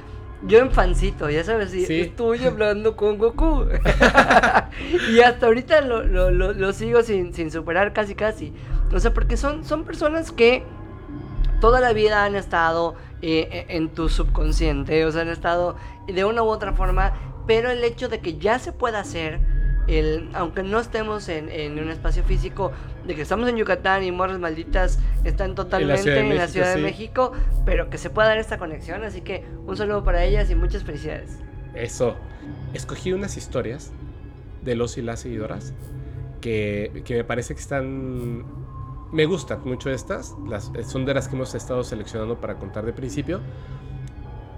yo 0.44 0.58
en 0.58 0.70
fancito, 0.72 1.30
ya 1.30 1.44
sabes, 1.44 1.70
sí. 1.70 1.84
estoy 1.88 2.44
hablando 2.44 2.96
con 2.96 3.18
Goku. 3.18 3.66
y 5.12 5.20
hasta 5.20 5.46
ahorita 5.46 5.80
lo, 5.82 6.02
lo, 6.02 6.30
lo, 6.30 6.72
sigo 6.72 7.02
sin, 7.02 7.32
sin, 7.32 7.50
superar 7.50 7.92
casi 7.92 8.14
casi. 8.14 8.52
O 8.92 8.98
sea, 8.98 9.14
porque 9.14 9.36
son, 9.36 9.64
son 9.64 9.84
personas 9.84 10.32
que 10.32 10.64
toda 11.62 11.80
la 11.80 11.92
vida 11.92 12.24
han 12.24 12.34
estado 12.34 12.96
eh, 13.22 13.48
eh, 13.52 13.66
en 13.68 13.88
tu 13.90 14.08
subconsciente, 14.08 15.06
o 15.06 15.12
sea, 15.12 15.22
han 15.22 15.28
estado 15.28 15.76
de 16.08 16.24
una 16.24 16.42
u 16.42 16.46
otra 16.46 16.72
forma, 16.72 17.12
pero 17.46 17.70
el 17.70 17.84
hecho 17.84 18.08
de 18.08 18.18
que 18.18 18.36
ya 18.36 18.58
se 18.58 18.72
pueda 18.72 18.98
hacer 18.98 19.38
el, 19.86 20.28
aunque 20.34 20.64
no 20.64 20.80
estemos 20.80 21.28
en, 21.28 21.48
en, 21.48 21.78
un 21.78 21.88
espacio 21.88 22.24
físico, 22.24 22.72
de 23.06 23.14
que 23.14 23.22
estamos 23.22 23.48
en 23.48 23.58
Yucatán 23.58 24.02
y 24.02 24.10
Morras 24.10 24.40
Malditas 24.40 24.98
están 25.22 25.54
totalmente 25.54 26.18
en 26.18 26.36
la 26.36 26.48
Ciudad, 26.48 26.74
de, 26.74 26.82
México, 26.82 27.30
pero 27.64 27.90
que 27.90 27.96
se 27.96 28.10
pueda 28.10 28.26
dar 28.26 28.38
esta 28.38 28.58
conexión. 28.58 29.04
Así 29.04 29.20
que 29.20 29.44
un 29.64 29.76
saludo 29.76 30.02
para 30.02 30.24
ellas 30.24 30.50
y 30.50 30.56
muchas 30.56 30.82
felicidades. 30.82 31.38
Eso. 31.74 32.16
Escogí 32.74 33.12
unas 33.12 33.36
historias 33.36 33.92
de 34.62 34.74
los 34.74 34.98
y 34.98 35.02
las 35.02 35.20
seguidoras 35.20 35.74
que, 36.40 37.02
que 37.04 37.14
me 37.14 37.24
parece 37.24 37.54
que 37.54 37.60
están. 37.60 38.61
Me 39.12 39.26
gustan 39.26 39.60
mucho 39.64 39.90
estas. 39.90 40.34
Las, 40.48 40.72
son 40.86 41.04
de 41.04 41.12
las 41.12 41.28
que 41.28 41.36
hemos 41.36 41.54
estado 41.54 41.84
seleccionando 41.84 42.40
para 42.40 42.56
contar 42.56 42.86
de 42.86 42.94
principio. 42.94 43.40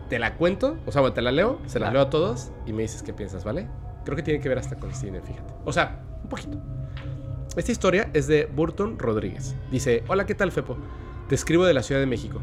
Te 0.09 0.21
la 0.21 0.37
cuento, 0.37 0.79
o 0.87 0.93
sea, 0.93 1.13
te 1.13 1.23
la 1.23 1.33
leo, 1.33 1.59
se 1.67 1.81
la 1.81 1.91
leo 1.91 2.03
a 2.03 2.11
todos 2.11 2.53
y 2.65 2.73
me 2.73 2.83
dices 2.83 3.03
qué 3.03 3.13
piensas, 3.13 3.43
¿vale? 3.43 3.69
Creo 4.05 4.15
que 4.15 4.23
tiene 4.23 4.39
que 4.39 4.49
ver 4.49 4.59
hasta 4.59 4.77
con 4.77 4.91
el 4.91 4.95
cine, 4.95 5.21
fíjate. 5.21 5.55
O 5.65 5.73
sea, 5.73 6.05
un 6.23 6.29
poquito. 6.29 6.59
Esta 7.57 7.73
historia 7.73 8.11
es 8.13 8.29
de 8.29 8.47
Burton 8.47 8.99
Rodríguez. 8.99 9.57
Dice, 9.73 10.05
hola, 10.07 10.25
¿qué 10.25 10.37
tal, 10.37 10.53
Fepo? 10.53 10.77
Te 11.29 11.35
escribo 11.35 11.65
de 11.65 11.75
la 11.75 11.83
Ciudad 11.83 12.01
de 12.01 12.07
México. 12.07 12.41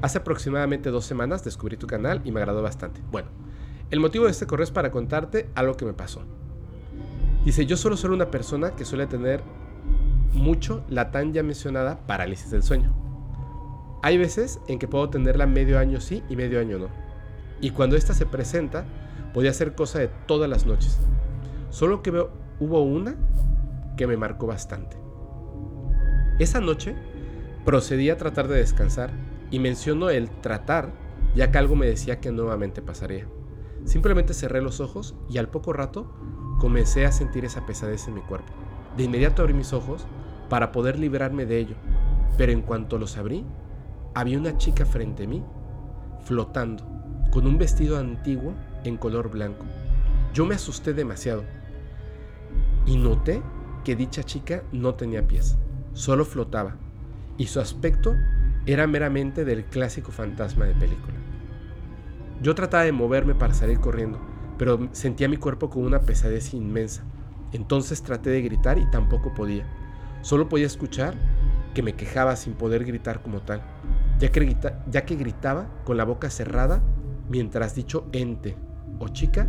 Hace 0.00 0.18
aproximadamente 0.18 0.90
dos 0.90 1.04
semanas 1.04 1.44
descubrí 1.44 1.76
tu 1.76 1.86
canal 1.86 2.22
y 2.24 2.32
me 2.32 2.40
agradó 2.40 2.60
bastante. 2.60 3.00
Bueno, 3.12 3.28
el 3.90 4.00
motivo 4.00 4.24
de 4.24 4.32
este 4.32 4.46
correo 4.46 4.64
es 4.64 4.72
para 4.72 4.90
contarte 4.90 5.48
algo 5.54 5.76
que 5.76 5.84
me 5.84 5.92
pasó. 5.92 6.22
Dice, 7.44 7.66
yo 7.66 7.76
solo 7.76 7.96
soy 7.96 8.10
una 8.10 8.30
persona 8.32 8.74
que 8.74 8.84
suele 8.84 9.06
tener 9.06 9.42
mucho 10.32 10.84
la 10.88 11.10
tan 11.10 11.32
ya 11.32 11.42
mencionada 11.42 11.98
parálisis 12.06 12.50
del 12.50 12.62
sueño. 12.62 12.92
Hay 14.02 14.18
veces 14.18 14.60
en 14.66 14.78
que 14.78 14.88
puedo 14.88 15.10
tenerla 15.10 15.46
medio 15.46 15.78
año 15.78 16.00
sí 16.00 16.22
y 16.28 16.36
medio 16.36 16.60
año 16.60 16.78
no. 16.78 16.88
Y 17.60 17.70
cuando 17.70 17.96
esta 17.96 18.14
se 18.14 18.26
presenta, 18.26 18.84
podía 19.32 19.52
ser 19.52 19.74
cosa 19.74 20.00
de 20.00 20.08
todas 20.26 20.50
las 20.50 20.66
noches. 20.66 20.98
Solo 21.70 22.02
que 22.02 22.10
veo, 22.10 22.30
hubo 22.58 22.82
una 22.82 23.16
que 23.96 24.06
me 24.06 24.16
marcó 24.16 24.46
bastante. 24.46 24.96
Esa 26.38 26.60
noche 26.60 26.96
procedí 27.64 28.10
a 28.10 28.16
tratar 28.16 28.48
de 28.48 28.56
descansar 28.56 29.12
y 29.50 29.60
menciono 29.60 30.10
el 30.10 30.30
tratar 30.30 30.92
ya 31.34 31.50
que 31.50 31.58
algo 31.58 31.76
me 31.76 31.86
decía 31.86 32.20
que 32.20 32.32
nuevamente 32.32 32.82
pasaría. 32.82 33.26
Simplemente 33.84 34.34
cerré 34.34 34.60
los 34.60 34.80
ojos 34.80 35.14
y 35.28 35.38
al 35.38 35.48
poco 35.48 35.72
rato 35.72 36.12
comencé 36.58 37.06
a 37.06 37.12
sentir 37.12 37.44
esa 37.44 37.66
pesadez 37.66 38.06
en 38.08 38.14
mi 38.14 38.20
cuerpo. 38.20 38.52
De 38.96 39.04
inmediato 39.04 39.42
abrí 39.42 39.54
mis 39.54 39.72
ojos 39.72 40.06
para 40.52 40.70
poder 40.70 40.98
librarme 40.98 41.46
de 41.46 41.60
ello, 41.60 41.76
pero 42.36 42.52
en 42.52 42.60
cuanto 42.60 42.98
los 42.98 43.16
abrí, 43.16 43.42
había 44.12 44.36
una 44.36 44.58
chica 44.58 44.84
frente 44.84 45.24
a 45.24 45.26
mí, 45.26 45.42
flotando, 46.26 46.84
con 47.30 47.46
un 47.46 47.56
vestido 47.56 47.96
antiguo 47.96 48.52
en 48.84 48.98
color 48.98 49.30
blanco. 49.30 49.64
Yo 50.34 50.44
me 50.44 50.56
asusté 50.56 50.92
demasiado 50.92 51.42
y 52.84 52.98
noté 52.98 53.42
que 53.82 53.96
dicha 53.96 54.24
chica 54.24 54.62
no 54.72 54.94
tenía 54.94 55.26
pies, 55.26 55.56
solo 55.94 56.26
flotaba, 56.26 56.76
y 57.38 57.46
su 57.46 57.58
aspecto 57.58 58.14
era 58.66 58.86
meramente 58.86 59.46
del 59.46 59.64
clásico 59.64 60.12
fantasma 60.12 60.66
de 60.66 60.74
película. 60.74 61.16
Yo 62.42 62.54
trataba 62.54 62.84
de 62.84 62.92
moverme 62.92 63.34
para 63.34 63.54
salir 63.54 63.80
corriendo, 63.80 64.20
pero 64.58 64.90
sentía 64.92 65.30
mi 65.30 65.38
cuerpo 65.38 65.70
con 65.70 65.82
una 65.82 66.02
pesadez 66.02 66.52
inmensa. 66.52 67.04
Entonces 67.52 68.02
traté 68.02 68.28
de 68.28 68.42
gritar 68.42 68.76
y 68.76 68.84
tampoco 68.90 69.32
podía. 69.32 69.66
Solo 70.22 70.48
podía 70.48 70.66
escuchar 70.66 71.14
que 71.74 71.82
me 71.82 71.94
quejaba 71.94 72.36
sin 72.36 72.54
poder 72.54 72.84
gritar 72.84 73.22
como 73.22 73.42
tal, 73.42 73.62
ya 74.18 74.30
que, 74.30 74.56
ya 74.90 75.04
que 75.04 75.16
gritaba 75.16 75.66
con 75.84 75.96
la 75.96 76.04
boca 76.04 76.30
cerrada 76.30 76.82
mientras 77.28 77.74
dicho 77.74 78.06
ente 78.12 78.56
o 78.98 79.08
chica 79.08 79.48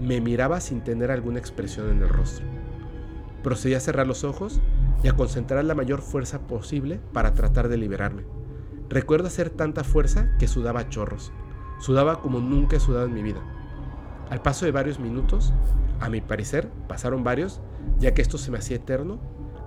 me 0.00 0.20
miraba 0.20 0.60
sin 0.60 0.82
tener 0.82 1.10
alguna 1.10 1.38
expresión 1.38 1.90
en 1.90 2.02
el 2.02 2.08
rostro. 2.08 2.46
Procedí 3.42 3.74
a 3.74 3.80
cerrar 3.80 4.06
los 4.06 4.24
ojos 4.24 4.60
y 5.02 5.08
a 5.08 5.12
concentrar 5.14 5.64
la 5.64 5.74
mayor 5.74 6.00
fuerza 6.00 6.40
posible 6.40 7.00
para 7.12 7.34
tratar 7.34 7.68
de 7.68 7.76
liberarme. 7.76 8.24
Recuerdo 8.88 9.26
hacer 9.26 9.50
tanta 9.50 9.84
fuerza 9.84 10.30
que 10.38 10.46
sudaba 10.46 10.88
chorros. 10.88 11.32
Sudaba 11.80 12.20
como 12.20 12.38
nunca 12.38 12.76
he 12.76 12.80
sudado 12.80 13.06
en 13.06 13.14
mi 13.14 13.22
vida. 13.22 13.40
Al 14.30 14.40
paso 14.40 14.64
de 14.64 14.72
varios 14.72 15.00
minutos, 15.00 15.52
a 16.00 16.08
mi 16.08 16.20
parecer 16.20 16.68
pasaron 16.88 17.24
varios, 17.24 17.60
ya 17.98 18.14
que 18.14 18.22
esto 18.22 18.38
se 18.38 18.50
me 18.50 18.58
hacía 18.58 18.76
eterno, 18.76 19.18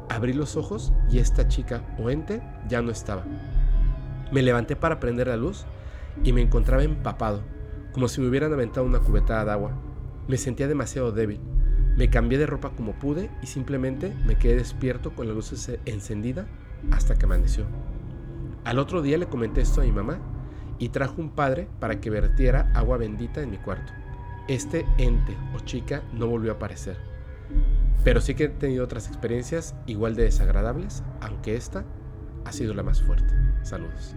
abrí 0.10 0.34
los 0.34 0.56
ojos 0.56 0.94
y 1.10 1.20
esta 1.20 1.48
chica 1.48 1.82
o 2.00 2.10
ente 2.10 2.42
ya 2.68 2.82
no 2.82 2.92
estaba. 2.92 3.24
Me 4.32 4.42
levanté 4.42 4.76
para 4.76 5.00
prender 5.00 5.28
la 5.28 5.38
luz 5.38 5.66
y 6.24 6.34
me 6.34 6.42
encontraba 6.42 6.84
empapado, 6.84 7.42
como 7.92 8.08
si 8.08 8.22
me 8.22 8.28
hubieran 8.28 8.54
aventado 8.54 8.86
una 8.86 9.00
cubetada 9.00 9.46
de 9.46 9.52
agua. 9.52 9.72
Me 10.28 10.38
sentía 10.38 10.68
demasiado 10.68 11.12
débil. 11.12 11.40
Me 11.96 12.10
cambié 12.10 12.38
de 12.38 12.46
ropa 12.46 12.72
como 12.72 12.94
pude 12.94 13.30
y 13.42 13.48
simplemente 13.48 14.14
me 14.26 14.36
quedé 14.36 14.56
despierto 14.56 15.16
con 15.16 15.28
la 15.28 15.34
luz 15.34 15.70
encendida 15.86 16.48
hasta 16.92 17.16
que 17.16 17.26
amaneció. 17.26 17.66
Al 18.64 18.80
otro 18.80 19.02
día 19.02 19.18
le 19.18 19.28
comenté 19.28 19.62
esto 19.62 19.82
a 19.82 19.86
mi 19.86 19.92
mamá 19.92 20.20
y 20.80 20.90
trajo 20.90 21.22
un 21.22 21.30
padre 21.30 21.70
para 21.80 22.02
que 22.02 22.10
vertiera 22.10 22.72
agua 22.74 22.98
bendita 22.98 23.42
en 23.42 23.52
mi 23.52 23.58
cuarto. 23.58 23.94
Este 24.48 24.86
ente 24.98 25.38
o 25.56 25.60
chica 25.60 26.04
no 26.14 26.28
volvió 26.28 26.52
a 26.52 26.56
aparecer. 26.56 27.15
Pero 28.06 28.22
sí 28.22 28.36
que 28.36 28.46
he 28.46 28.50
tenido 28.50 28.86
otras 28.86 29.08
experiencias 29.08 29.76
igual 29.88 30.16
de 30.16 30.24
desagradables, 30.24 31.04
aunque 31.22 31.56
esta 31.56 31.84
ha 32.46 32.52
sido 32.52 32.76
la 32.76 32.84
más 32.84 33.02
fuerte. 33.02 33.34
Saludos. 33.64 34.16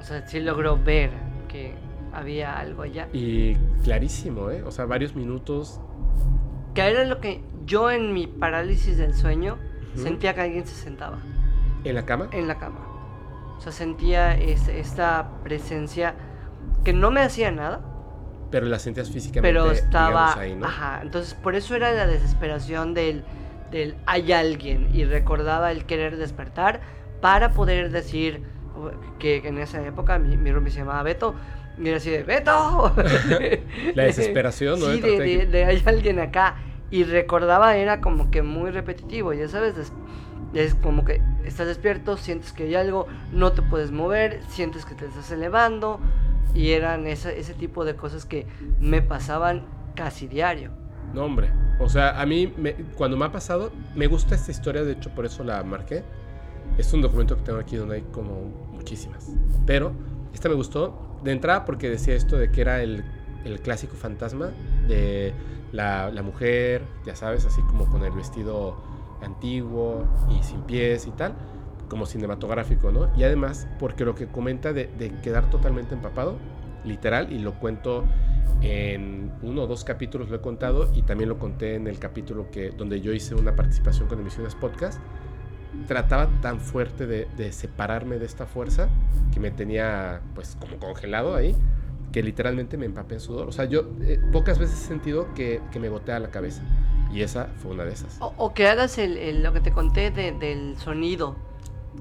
O 0.00 0.02
sea, 0.02 0.26
sí 0.26 0.40
logró 0.40 0.82
ver 0.82 1.10
que 1.46 1.74
había 2.14 2.58
algo 2.58 2.82
allá. 2.82 3.08
Y 3.12 3.56
clarísimo, 3.84 4.50
¿eh? 4.50 4.62
O 4.62 4.70
sea, 4.70 4.86
varios 4.86 5.14
minutos. 5.14 5.82
Que 6.74 6.80
era 6.80 7.04
lo 7.04 7.20
que 7.20 7.44
yo 7.66 7.90
en 7.90 8.14
mi 8.14 8.26
parálisis 8.26 8.96
del 8.96 9.14
sueño 9.14 9.58
sentía 9.94 10.34
que 10.34 10.40
alguien 10.40 10.66
se 10.66 10.74
sentaba. 10.74 11.18
¿En 11.84 11.94
la 11.94 12.06
cama? 12.06 12.30
En 12.32 12.48
la 12.48 12.58
cama. 12.58 12.80
O 13.58 13.60
sea, 13.60 13.70
sentía 13.70 14.34
esta 14.34 15.30
presencia 15.44 16.14
que 16.84 16.94
no 16.94 17.10
me 17.10 17.20
hacía 17.20 17.50
nada. 17.50 17.84
Pero 18.50 18.66
la 18.66 18.78
sentías 18.78 19.10
físicamente. 19.10 19.48
Pero 19.48 19.70
estaba. 19.70 20.38
Ahí, 20.38 20.54
¿no? 20.54 20.66
Ajá. 20.66 21.00
Entonces, 21.02 21.34
por 21.34 21.54
eso 21.54 21.74
era 21.74 21.92
la 21.92 22.06
desesperación 22.06 22.94
del, 22.94 23.24
del 23.70 23.96
hay 24.06 24.32
alguien. 24.32 24.90
Y 24.94 25.04
recordaba 25.04 25.72
el 25.72 25.84
querer 25.84 26.16
despertar 26.16 26.80
para 27.20 27.52
poder 27.52 27.90
decir 27.90 28.42
que 29.18 29.36
en 29.44 29.58
esa 29.58 29.84
época 29.86 30.18
mi, 30.18 30.36
mi 30.36 30.70
se 30.70 30.78
llamaba 30.78 31.02
Beto. 31.02 31.34
Y 31.78 31.88
era 31.88 31.96
así 31.98 32.10
de 32.10 32.22
Beto. 32.24 32.94
la 33.94 34.04
desesperación, 34.04 34.80
¿no? 34.80 34.86
Sí, 34.86 35.00
de, 35.00 35.46
de, 35.46 35.64
hay 35.64 35.82
alguien 35.86 36.18
acá. 36.18 36.56
Y 36.90 37.04
recordaba, 37.04 37.76
era 37.76 38.00
como 38.00 38.30
que 38.32 38.42
muy 38.42 38.70
repetitivo, 38.70 39.32
ya 39.32 39.46
sabes, 39.46 39.92
es 40.54 40.74
como 40.74 41.04
que 41.04 41.22
estás 41.44 41.66
despierto, 41.66 42.16
sientes 42.16 42.52
que 42.52 42.64
hay 42.64 42.74
algo, 42.74 43.06
no 43.32 43.52
te 43.52 43.62
puedes 43.62 43.90
mover, 43.90 44.42
sientes 44.48 44.84
que 44.84 44.94
te 44.94 45.06
estás 45.06 45.30
elevando 45.30 46.00
y 46.54 46.70
eran 46.70 47.06
ese, 47.06 47.38
ese 47.38 47.54
tipo 47.54 47.84
de 47.84 47.94
cosas 47.94 48.24
que 48.24 48.46
me 48.80 49.02
pasaban 49.02 49.66
casi 49.94 50.26
diario. 50.26 50.72
No, 51.14 51.24
hombre. 51.24 51.50
O 51.78 51.88
sea, 51.88 52.20
a 52.20 52.26
mí 52.26 52.52
cuando 52.96 53.16
me 53.16 53.24
ha 53.24 53.32
pasado, 53.32 53.72
me 53.94 54.06
gusta 54.06 54.34
esta 54.34 54.50
historia, 54.50 54.82
de 54.82 54.92
hecho 54.92 55.10
por 55.10 55.24
eso 55.24 55.44
la 55.44 55.62
marqué. 55.62 56.04
Es 56.78 56.92
un 56.92 57.02
documento 57.02 57.36
que 57.36 57.42
tengo 57.42 57.58
aquí 57.58 57.76
donde 57.76 57.96
hay 57.96 58.02
como 58.12 58.44
muchísimas. 58.72 59.28
Pero 59.66 59.92
esta 60.32 60.48
me 60.48 60.54
gustó 60.54 61.18
de 61.22 61.32
entrada 61.32 61.64
porque 61.64 61.88
decía 61.88 62.14
esto 62.14 62.36
de 62.36 62.50
que 62.50 62.60
era 62.60 62.82
el, 62.82 63.04
el 63.44 63.60
clásico 63.60 63.96
fantasma 63.96 64.50
de 64.88 65.34
la, 65.72 66.10
la 66.10 66.22
mujer, 66.22 66.82
ya 67.04 67.16
sabes, 67.16 67.44
así 67.44 67.60
como 67.62 67.86
con 67.86 68.04
el 68.04 68.12
vestido 68.12 68.76
antiguo 69.22 70.04
y 70.30 70.42
sin 70.42 70.62
pies 70.62 71.06
y 71.06 71.10
tal, 71.10 71.34
como 71.88 72.06
cinematográfico, 72.06 72.90
¿no? 72.92 73.10
Y 73.16 73.24
además, 73.24 73.66
porque 73.78 74.04
lo 74.04 74.14
que 74.14 74.26
comenta 74.26 74.72
de, 74.72 74.88
quedar 75.22 75.50
totalmente 75.50 75.94
empapado, 75.94 76.36
literal, 76.84 77.32
y 77.32 77.38
lo 77.38 77.54
cuento 77.54 78.04
en 78.62 79.32
uno 79.42 79.62
o 79.62 79.66
dos 79.66 79.84
capítulos 79.84 80.28
lo 80.28 80.36
he 80.36 80.40
contado 80.40 80.90
y 80.94 81.02
también 81.02 81.28
lo 81.28 81.38
conté 81.38 81.76
en 81.76 81.86
el 81.86 81.98
capítulo 81.98 82.50
que, 82.50 82.70
donde 82.70 83.00
yo 83.00 83.12
hice 83.12 83.34
una 83.34 83.56
participación 83.56 84.08
con 84.08 84.20
emisiones 84.20 84.54
podcast, 84.54 85.00
trataba 85.86 86.28
tan 86.40 86.60
fuerte 86.60 87.06
de, 87.06 87.52
separarme 87.52 88.18
de 88.18 88.26
esta 88.26 88.46
fuerza 88.46 88.88
que 89.32 89.40
me 89.40 89.50
tenía 89.50 90.20
pues 90.34 90.56
como 90.60 90.78
congelado 90.78 91.34
ahí, 91.34 91.56
que 92.12 92.22
literalmente 92.22 92.76
me 92.76 92.86
empapé 92.86 93.14
en 93.14 93.20
sudor. 93.20 93.48
O 93.48 93.52
sea, 93.52 93.64
yo 93.66 93.90
eh, 94.02 94.20
pocas 94.32 94.58
veces 94.58 94.82
he 94.82 94.86
sentido 94.86 95.32
que, 95.34 95.60
que 95.70 95.78
me 95.78 95.88
gotea 95.88 96.18
la 96.18 96.30
cabeza. 96.30 96.62
Y 97.12 97.22
esa 97.22 97.48
fue 97.60 97.72
una 97.72 97.84
de 97.84 97.92
esas. 97.92 98.18
O, 98.20 98.54
que 98.54 98.68
hagas 98.68 98.98
el, 98.98 99.42
lo 99.42 99.52
que 99.52 99.60
te 99.60 99.72
conté 99.72 100.10
del 100.10 100.76
sonido. 100.78 101.36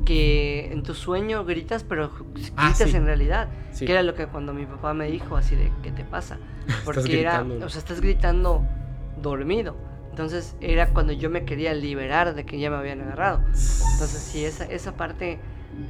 Que 0.05 0.71
en 0.71 0.83
tu 0.83 0.93
sueño 0.93 1.43
gritas, 1.45 1.83
pero 1.83 2.11
ah, 2.55 2.67
gritas 2.67 2.93
en 2.93 3.05
realidad. 3.05 3.49
Que 3.77 3.91
era 3.91 4.03
lo 4.03 4.13
que 4.13 4.27
cuando 4.27 4.53
mi 4.53 4.65
papá 4.65 4.93
me 4.93 5.09
dijo, 5.09 5.35
así 5.35 5.55
de, 5.55 5.71
¿qué 5.81 5.91
te 5.91 6.03
pasa? 6.03 6.37
Porque 6.85 7.21
era, 7.21 7.41
o 7.41 7.69
sea, 7.69 7.79
estás 7.79 7.99
gritando 7.99 8.63
dormido. 9.21 9.75
Entonces 10.11 10.55
era 10.59 10.89
cuando 10.89 11.13
yo 11.13 11.29
me 11.29 11.45
quería 11.45 11.73
liberar 11.73 12.35
de 12.35 12.45
que 12.45 12.59
ya 12.59 12.69
me 12.69 12.77
habían 12.77 13.01
agarrado. 13.01 13.39
Entonces 13.39 14.21
sí, 14.21 14.45
esa, 14.45 14.65
esa 14.65 14.95
parte 14.95 15.39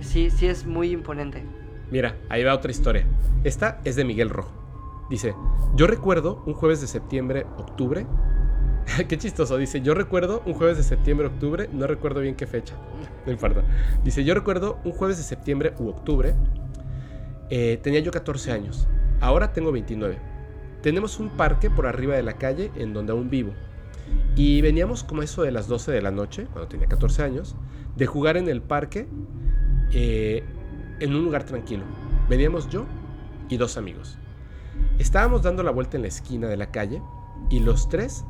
sí, 0.01 0.29
sí 0.29 0.47
es 0.47 0.65
muy 0.65 0.91
imponente. 0.91 1.43
Mira, 1.91 2.15
ahí 2.29 2.43
va 2.43 2.53
otra 2.53 2.71
historia. 2.71 3.07
Esta 3.43 3.81
es 3.83 3.95
de 3.95 4.05
Miguel 4.05 4.29
Rojo. 4.29 4.53
Dice, 5.09 5.33
yo 5.75 5.87
recuerdo 5.87 6.43
un 6.45 6.53
jueves 6.53 6.81
de 6.81 6.87
septiembre, 6.87 7.47
octubre, 7.57 8.05
Qué 9.07 9.17
chistoso. 9.17 9.57
Dice, 9.57 9.81
yo 9.81 9.93
recuerdo 9.93 10.41
un 10.45 10.53
jueves 10.53 10.77
de 10.77 10.83
septiembre, 10.83 11.27
octubre, 11.27 11.69
no 11.71 11.87
recuerdo 11.87 12.21
bien 12.21 12.35
qué 12.35 12.47
fecha. 12.47 12.75
No 13.25 13.33
importa. 13.33 13.63
Dice, 14.03 14.23
yo 14.23 14.33
recuerdo 14.33 14.79
un 14.85 14.91
jueves 14.91 15.17
de 15.17 15.23
septiembre 15.23 15.73
u 15.77 15.89
octubre. 15.89 16.33
Eh, 17.49 17.77
tenía 17.83 17.99
yo 17.99 18.11
14 18.11 18.51
años. 18.51 18.87
Ahora 19.19 19.51
tengo 19.51 19.71
29. 19.71 20.17
Tenemos 20.81 21.19
un 21.19 21.29
parque 21.29 21.69
por 21.69 21.85
arriba 21.85 22.15
de 22.15 22.23
la 22.23 22.33
calle 22.33 22.71
en 22.75 22.93
donde 22.93 23.11
aún 23.11 23.29
vivo. 23.29 23.53
Y 24.35 24.61
veníamos 24.61 25.03
como 25.03 25.21
eso 25.21 25.43
de 25.43 25.51
las 25.51 25.67
12 25.67 25.91
de 25.91 26.01
la 26.01 26.11
noche, 26.11 26.47
cuando 26.53 26.69
tenía 26.69 26.87
14 26.87 27.21
años, 27.21 27.55
de 27.97 28.05
jugar 28.07 28.37
en 28.37 28.47
el 28.47 28.61
parque 28.61 29.07
eh, 29.91 30.43
en 30.99 31.13
un 31.13 31.25
lugar 31.25 31.43
tranquilo. 31.43 31.83
Veníamos 32.29 32.69
yo 32.69 32.85
y 33.49 33.57
dos 33.57 33.77
amigos. 33.77 34.17
Estábamos 34.97 35.43
dando 35.43 35.61
la 35.61 35.71
vuelta 35.71 35.97
en 35.97 36.03
la 36.03 36.07
esquina 36.07 36.47
de 36.47 36.57
la 36.57 36.71
calle 36.71 37.01
y 37.49 37.59
los 37.59 37.89
tres 37.89 38.23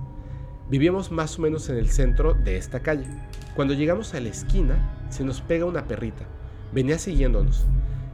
Vivíamos 0.69 1.11
más 1.11 1.39
o 1.39 1.41
menos 1.41 1.67
en 1.69 1.77
el 1.77 1.89
centro 1.89 2.35
de 2.35 2.57
esta 2.57 2.81
calle. 2.81 3.07
Cuando 3.55 3.73
llegamos 3.73 4.13
a 4.13 4.19
la 4.19 4.29
esquina, 4.29 5.07
se 5.09 5.23
nos 5.23 5.41
pega 5.41 5.65
una 5.65 5.85
perrita. 5.85 6.25
Venía 6.71 6.99
siguiéndonos. 6.99 7.65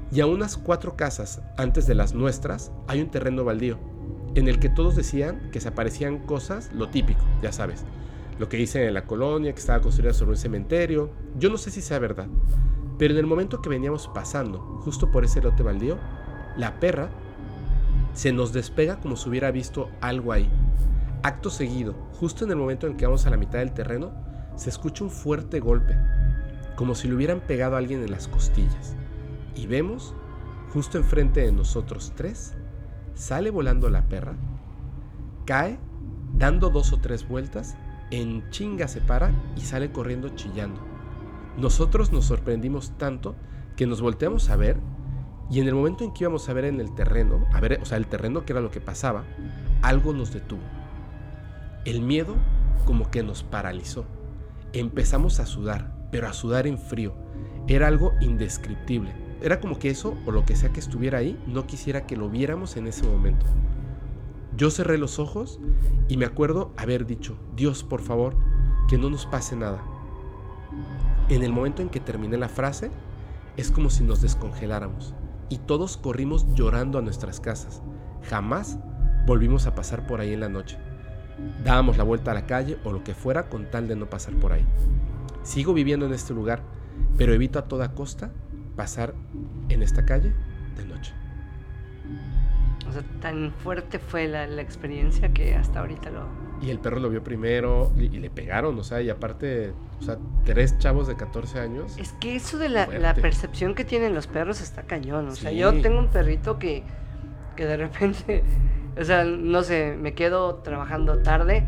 Y 0.09 0.21
a 0.21 0.25
unas 0.25 0.55
cuatro 0.55 0.95
casas 0.95 1.41
antes 1.57 1.85
de 1.85 1.95
las 1.95 2.13
nuestras 2.13 2.71
hay 2.87 3.01
un 3.01 3.11
terreno 3.11 3.43
baldío, 3.43 3.77
en 4.35 4.47
el 4.47 4.59
que 4.59 4.69
todos 4.69 4.95
decían 4.95 5.49
que 5.51 5.59
se 5.59 5.67
aparecían 5.67 6.19
cosas, 6.19 6.71
lo 6.73 6.87
típico, 6.87 7.25
ya 7.41 7.51
sabes. 7.51 7.83
Lo 8.39 8.47
que 8.47 8.55
dicen 8.55 8.83
en 8.83 8.93
la 8.93 9.05
colonia, 9.05 9.51
que 9.53 9.59
estaba 9.59 9.81
construida 9.81 10.13
sobre 10.13 10.31
un 10.31 10.37
cementerio. 10.37 11.09
Yo 11.37 11.49
no 11.49 11.57
sé 11.57 11.71
si 11.71 11.81
sea 11.81 11.99
verdad. 11.99 12.27
Pero 12.97 13.13
en 13.13 13.19
el 13.19 13.25
momento 13.25 13.61
que 13.61 13.69
veníamos 13.69 14.07
pasando, 14.07 14.59
justo 14.83 15.11
por 15.11 15.25
ese 15.25 15.41
lote 15.41 15.63
baldío, 15.63 15.97
la 16.55 16.79
perra 16.79 17.09
se 18.13 18.31
nos 18.31 18.53
despega 18.53 19.01
como 19.01 19.17
si 19.17 19.27
hubiera 19.27 19.51
visto 19.51 19.89
algo 19.99 20.31
ahí. 20.31 20.49
Acto 21.25 21.49
seguido, 21.49 21.95
justo 22.19 22.45
en 22.45 22.51
el 22.51 22.57
momento 22.57 22.85
en 22.85 22.97
que 22.97 23.07
vamos 23.07 23.25
a 23.25 23.31
la 23.31 23.37
mitad 23.37 23.57
del 23.57 23.73
terreno, 23.73 24.11
se 24.57 24.69
escucha 24.69 25.03
un 25.03 25.09
fuerte 25.09 25.59
golpe, 25.59 25.97
como 26.75 26.93
si 26.93 27.07
le 27.07 27.15
hubieran 27.15 27.39
pegado 27.39 27.73
a 27.73 27.79
alguien 27.79 28.03
en 28.03 28.11
las 28.11 28.27
costillas. 28.27 28.95
Y 29.55 29.65
vemos, 29.65 30.13
justo 30.71 30.99
enfrente 30.99 31.41
de 31.41 31.51
nosotros 31.51 32.13
tres, 32.15 32.53
sale 33.15 33.49
volando 33.49 33.89
la 33.89 34.03
perra, 34.03 34.35
cae, 35.45 35.79
dando 36.37 36.69
dos 36.69 36.93
o 36.93 36.99
tres 36.99 37.27
vueltas, 37.27 37.75
en 38.11 38.47
chinga 38.51 38.87
se 38.87 39.01
para 39.01 39.31
y 39.55 39.61
sale 39.61 39.91
corriendo 39.91 40.29
chillando. 40.29 40.79
Nosotros 41.57 42.11
nos 42.11 42.25
sorprendimos 42.25 42.91
tanto 42.99 43.35
que 43.75 43.87
nos 43.87 43.99
volteamos 43.99 44.51
a 44.51 44.57
ver 44.57 44.77
y 45.49 45.59
en 45.59 45.67
el 45.67 45.73
momento 45.73 46.03
en 46.03 46.13
que 46.13 46.25
íbamos 46.25 46.47
a 46.49 46.53
ver 46.53 46.65
en 46.65 46.79
el 46.79 46.93
terreno, 46.93 47.47
a 47.51 47.59
ver, 47.61 47.79
o 47.81 47.85
sea, 47.85 47.97
el 47.97 48.05
terreno 48.05 48.45
que 48.45 48.53
era 48.53 48.61
lo 48.61 48.69
que 48.69 48.79
pasaba, 48.79 49.23
algo 49.81 50.13
nos 50.13 50.31
detuvo. 50.31 50.74
El 51.85 52.01
miedo 52.01 52.35
como 52.85 53.11
que 53.11 53.21
nos 53.21 53.43
paralizó. 53.43 54.05
Empezamos 54.73 55.39
a 55.39 55.45
sudar, 55.45 55.95
pero 56.11 56.27
a 56.27 56.33
sudar 56.33 56.65
en 56.65 56.79
frío. 56.79 57.13
Era 57.67 57.87
algo 57.87 58.13
indescriptible. 58.21 59.13
Era 59.41 59.59
como 59.59 59.77
que 59.77 59.91
eso, 59.91 60.17
o 60.25 60.31
lo 60.31 60.45
que 60.45 60.55
sea 60.55 60.73
que 60.73 60.79
estuviera 60.79 61.19
ahí, 61.19 61.39
no 61.45 61.67
quisiera 61.67 62.07
que 62.07 62.17
lo 62.17 62.27
viéramos 62.27 62.75
en 62.75 62.87
ese 62.87 63.05
momento. 63.05 63.45
Yo 64.57 64.71
cerré 64.71 64.97
los 64.97 65.19
ojos 65.19 65.59
y 66.07 66.17
me 66.17 66.25
acuerdo 66.25 66.73
haber 66.75 67.05
dicho, 67.05 67.37
Dios, 67.55 67.83
por 67.83 68.01
favor, 68.01 68.35
que 68.87 68.97
no 68.97 69.11
nos 69.11 69.27
pase 69.27 69.55
nada. 69.55 69.83
En 71.29 71.43
el 71.43 71.53
momento 71.53 71.83
en 71.83 71.89
que 71.89 71.99
terminé 71.99 72.37
la 72.37 72.49
frase, 72.49 72.89
es 73.57 73.69
como 73.69 73.91
si 73.91 74.03
nos 74.03 74.21
descongeláramos 74.21 75.13
y 75.49 75.59
todos 75.59 75.97
corrimos 75.97 76.51
llorando 76.55 76.97
a 76.97 77.03
nuestras 77.03 77.39
casas. 77.39 77.83
Jamás 78.23 78.79
volvimos 79.27 79.67
a 79.67 79.75
pasar 79.75 80.07
por 80.07 80.19
ahí 80.19 80.33
en 80.33 80.39
la 80.39 80.49
noche. 80.49 80.79
Dábamos 81.63 81.97
la 81.97 82.03
vuelta 82.03 82.31
a 82.31 82.33
la 82.33 82.45
calle 82.45 82.77
o 82.83 82.91
lo 82.91 83.03
que 83.03 83.13
fuera 83.13 83.49
con 83.49 83.65
tal 83.69 83.87
de 83.87 83.95
no 83.95 84.05
pasar 84.09 84.33
por 84.35 84.53
ahí. 84.53 84.65
Sigo 85.43 85.73
viviendo 85.73 86.05
en 86.05 86.13
este 86.13 86.33
lugar, 86.33 86.61
pero 87.17 87.33
evito 87.33 87.59
a 87.59 87.63
toda 87.63 87.93
costa 87.93 88.31
pasar 88.75 89.13
en 89.69 89.81
esta 89.81 90.05
calle 90.05 90.33
de 90.77 90.85
noche. 90.85 91.13
O 92.87 92.91
sea, 92.91 93.03
tan 93.19 93.51
fuerte 93.51 93.99
fue 93.99 94.27
la, 94.27 94.45
experiencia 94.61 95.33
que 95.33 95.55
hasta 95.55 95.79
ahorita 95.79 96.09
lo... 96.11 96.27
Y 96.61 96.69
el 96.69 96.79
perro 96.79 96.99
lo 96.99 97.09
vio 97.09 97.23
primero 97.23 97.91
y, 97.97 98.07
le 98.09 98.29
pegaron, 98.29 98.79
o 98.79 98.83
sea, 98.83 99.01
y 99.01 99.09
aparte, 99.09 99.73
o 99.99 100.03
sea, 100.03 100.17
tres 100.45 100.77
chavos 100.77 101.07
de 101.07 101.15
14 101.15 101.59
años. 101.59 101.97
Es 101.97 102.13
que 102.13 102.35
eso 102.35 102.57
de 102.57 102.69
la, 102.69 103.13
percepción 103.15 103.75
que 103.75 103.83
tienen 103.83 104.13
los 104.15 104.27
perros 104.27 104.61
está 104.61 104.83
cañón, 104.83 105.27
o 105.27 105.35
sea, 105.35 105.51
yo 105.51 105.81
tengo 105.81 105.99
un 105.99 106.07
perrito 106.07 106.57
que, 106.59 106.83
que 107.55 107.65
de 107.65 107.77
repente 107.77 108.43
o 108.97 109.03
sea, 109.03 109.23
no 109.23 109.63
sé, 109.63 109.95
me 109.99 110.13
quedo 110.13 110.55
trabajando 110.55 111.19
tarde 111.19 111.65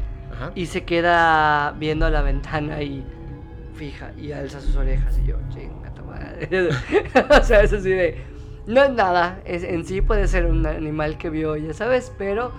y 0.56 0.67
se 0.67 0.83
queda 0.83 1.72
viendo 1.77 2.06
a 2.06 2.09
la 2.09 2.22
ventana 2.22 2.81
y 2.81 3.03
fija 3.73 4.11
y 4.17 4.31
alza 4.31 4.59
sus 4.59 4.75
orejas 4.75 5.17
y 5.19 5.27
yo, 5.27 5.38
chinga 5.49 5.93
tu 5.93 6.03
madre. 6.03 6.69
o 7.30 7.43
sea, 7.43 7.61
es 7.61 7.73
así 7.73 7.89
de. 7.89 8.23
no 8.65 8.83
es 8.83 8.91
nada, 8.91 9.41
es, 9.45 9.64
en 9.64 9.85
sí 9.85 10.01
puede 10.01 10.27
ser 10.27 10.45
un 10.45 10.65
animal 10.65 11.17
que 11.17 11.30
vio, 11.30 11.56
ya 11.56 11.73
sabes, 11.73 12.11
pero, 12.17 12.51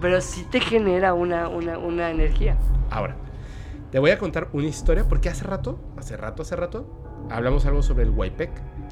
pero 0.00 0.20
sí 0.20 0.46
te 0.50 0.60
genera 0.60 1.14
una, 1.14 1.48
una, 1.48 2.10
energía. 2.10 2.56
Ahora, 2.90 3.16
te 3.90 3.98
voy 3.98 4.10
a 4.10 4.18
contar 4.18 4.48
una 4.52 4.66
historia 4.66 5.06
porque 5.08 5.28
hace 5.28 5.44
rato, 5.44 5.80
hace 5.96 6.16
rato, 6.16 6.42
hace 6.42 6.56
rato, 6.56 6.86
hablamos 7.30 7.66
algo 7.66 7.82
sobre 7.82 8.04
el 8.04 8.10
Huaypec, 8.10 8.50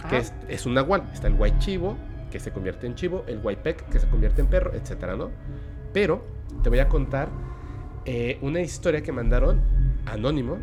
que 0.09 0.19
es, 0.19 0.35
es, 0.49 0.67
un 0.67 0.75
nahual. 0.75 1.09
Está 1.13 1.27
el 1.27 1.35
Huaychivo, 1.35 1.97
que 2.31 2.41
se 2.41 2.53
convierte 2.53 2.87
en 2.87 2.95
chivo, 2.95 3.25
el 3.27 3.39
Huaypec, 3.39 3.89
que 3.89 3.99
se 3.99 4.09
convierte 4.09 4.41
en 4.41 4.47
perro, 4.47 4.73
etcétera, 4.75 5.17
¿no? 5.17 5.31
Pero 5.93 6.25
te 6.63 6.69
voy 6.69 6.79
a 6.79 6.89
contar 6.89 7.29
eh, 8.05 8.39
una 8.41 8.61
historia 8.61 9.03
que 9.03 9.13
mandaron 9.13 9.61
anónimo 10.07 10.59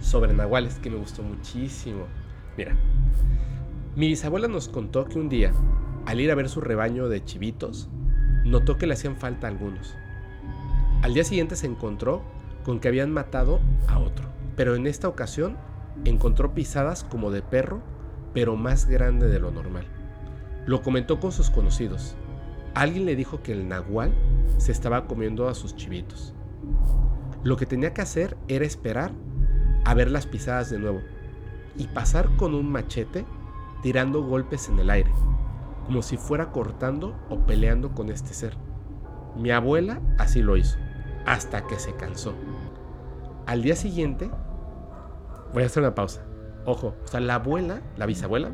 sobre 0.00 0.34
nahuales 0.34 0.78
que 0.78 0.90
me 0.90 0.96
gustó 0.96 1.22
muchísimo. 1.22 2.06
Mira, 2.56 2.74
mi 3.96 4.08
bisabuela 4.08 4.48
nos 4.48 4.68
contó 4.68 5.04
que 5.04 5.18
un 5.18 5.28
día, 5.28 5.52
al 6.06 6.20
ir 6.20 6.30
a 6.30 6.34
ver 6.34 6.48
su 6.48 6.60
rebaño 6.60 7.08
de 7.08 7.24
chivitos, 7.24 7.88
notó 8.44 8.76
que 8.76 8.86
le 8.86 8.94
hacían 8.94 9.16
falta 9.16 9.46
algunos. 9.46 9.96
Al 11.02 11.14
día 11.14 11.24
siguiente 11.24 11.56
se 11.56 11.66
encontró 11.66 12.22
con 12.64 12.80
que 12.80 12.88
habían 12.88 13.10
matado 13.10 13.60
a 13.88 13.98
otro, 13.98 14.28
pero 14.56 14.76
en 14.76 14.86
esta 14.86 15.08
ocasión 15.08 15.56
encontró 16.04 16.54
pisadas 16.54 17.04
como 17.04 17.30
de 17.30 17.42
perro, 17.42 17.82
pero 18.32 18.56
más 18.56 18.86
grande 18.86 19.28
de 19.28 19.40
lo 19.40 19.50
normal. 19.50 19.86
Lo 20.66 20.82
comentó 20.82 21.20
con 21.20 21.32
sus 21.32 21.50
conocidos. 21.50 22.16
Alguien 22.74 23.04
le 23.04 23.16
dijo 23.16 23.42
que 23.42 23.52
el 23.52 23.68
nahual 23.68 24.12
se 24.58 24.72
estaba 24.72 25.06
comiendo 25.06 25.48
a 25.48 25.54
sus 25.54 25.76
chivitos. 25.76 26.34
Lo 27.42 27.56
que 27.56 27.66
tenía 27.66 27.92
que 27.92 28.02
hacer 28.02 28.36
era 28.48 28.64
esperar 28.64 29.12
a 29.84 29.94
ver 29.94 30.10
las 30.10 30.26
pisadas 30.26 30.70
de 30.70 30.78
nuevo 30.78 31.00
y 31.76 31.88
pasar 31.88 32.28
con 32.36 32.54
un 32.54 32.70
machete 32.70 33.24
tirando 33.82 34.22
golpes 34.22 34.68
en 34.68 34.78
el 34.78 34.90
aire, 34.90 35.10
como 35.86 36.02
si 36.02 36.16
fuera 36.16 36.52
cortando 36.52 37.16
o 37.28 37.38
peleando 37.40 37.92
con 37.92 38.10
este 38.10 38.32
ser. 38.32 38.56
Mi 39.36 39.50
abuela 39.50 40.00
así 40.18 40.40
lo 40.40 40.56
hizo, 40.56 40.78
hasta 41.26 41.66
que 41.66 41.78
se 41.78 41.94
cansó. 41.94 42.34
Al 43.46 43.62
día 43.62 43.74
siguiente, 43.74 44.30
voy 45.52 45.64
a 45.64 45.66
hacer 45.66 45.82
una 45.82 45.94
pausa. 45.94 46.22
Ojo, 46.64 46.94
o 47.02 47.06
sea, 47.08 47.18
la 47.18 47.36
abuela, 47.36 47.82
la 47.96 48.06
bisabuela, 48.06 48.52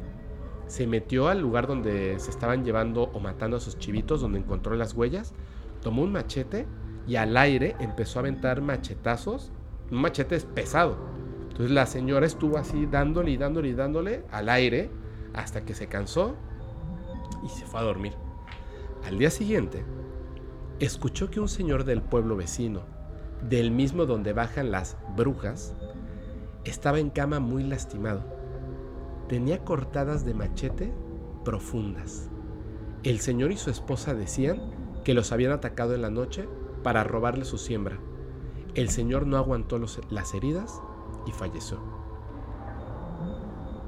se 0.69 0.87
metió 0.87 1.29
al 1.29 1.41
lugar 1.41 1.67
donde 1.67 2.19
se 2.21 2.31
estaban 2.31 2.65
llevando 2.65 3.11
o 3.15 3.21
matando 3.21 3.57
a 3.57 3.61
sus 3.61 3.79
chivitos, 3.79 4.21
donde 4.21 4.39
encontró 4.39 4.75
las 4.77 4.95
huellas, 4.95 5.35
tomó 5.83 6.03
un 6.03 6.13
machete 6.13 6.67
y 7.07 7.17
al 7.17 7.37
aire 7.37 7.75
empezó 7.81 8.19
a 8.19 8.21
aventar 8.21 8.61
machetazos. 8.61 9.51
Un 9.91 10.03
machete 10.03 10.37
es 10.37 10.45
pesado. 10.45 10.97
Entonces 11.43 11.71
la 11.71 11.87
señora 11.87 12.27
estuvo 12.27 12.59
así 12.59 12.87
dándole 12.87 13.31
y 13.33 13.37
dándole 13.39 13.69
y 13.69 13.75
dándole 13.75 14.25
al 14.31 14.49
aire 14.51 14.91
hasta 15.33 15.65
que 15.65 15.75
se 15.75 15.89
cansó 15.89 16.37
y 17.45 17.49
se 17.49 17.65
fue 17.65 17.81
a 17.81 17.85
dormir. 17.85 18.13
Al 19.07 19.19
día 19.19 19.31
siguiente, 19.31 19.85
escuchó 20.81 21.31
que 21.31 21.41
un 21.41 21.49
señor 21.49 21.85
del 21.85 22.03
pueblo 22.03 22.37
vecino, 22.37 22.83
del 23.49 23.71
mismo 23.71 24.05
donde 24.05 24.35
bajan 24.35 24.71
las 24.71 24.97
brujas, 25.17 25.75
estaba 26.65 26.99
en 26.99 27.09
cama 27.09 27.41
muy 27.41 27.65
lastimado. 27.65 28.38
Tenía 29.29 29.65
cortadas 29.65 30.25
de 30.25 30.35
machete 30.35 30.93
profundas. 31.45 32.31
El 33.03 33.21
señor 33.21 33.53
y 33.53 33.57
su 33.57 33.71
esposa 33.71 34.15
decían 34.15 34.61
que 35.05 35.15
los 35.15 35.33
habían 35.33 35.53
atacado 35.53 35.95
en 35.95 36.03
la 36.03 36.11
noche 36.11 36.49
para 36.83 37.05
robarle 37.05 37.45
su 37.45 37.59
siembra. 37.59 37.99
El 38.75 38.89
señor 38.89 39.27
no 39.27 39.37
aguantó 39.37 39.79
las 39.79 40.35
heridas 40.35 40.81
y 41.27 41.33
falleció. 41.33 41.79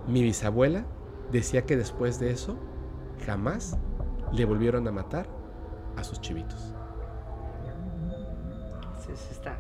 Mi 0.07 0.23
bisabuela 0.23 0.85
decía 1.31 1.65
que 1.65 1.77
después 1.77 2.19
de 2.19 2.33
eso 2.33 2.57
jamás 3.25 3.79
le 4.33 4.45
volvieron 4.45 4.87
a 4.89 4.93
matar 4.93 5.29
a 5.97 6.05
sus 6.05 6.21
chivitos. 6.21 6.75
Sí, 9.01 9.13
sí 9.15 9.29
está. 9.31 9.59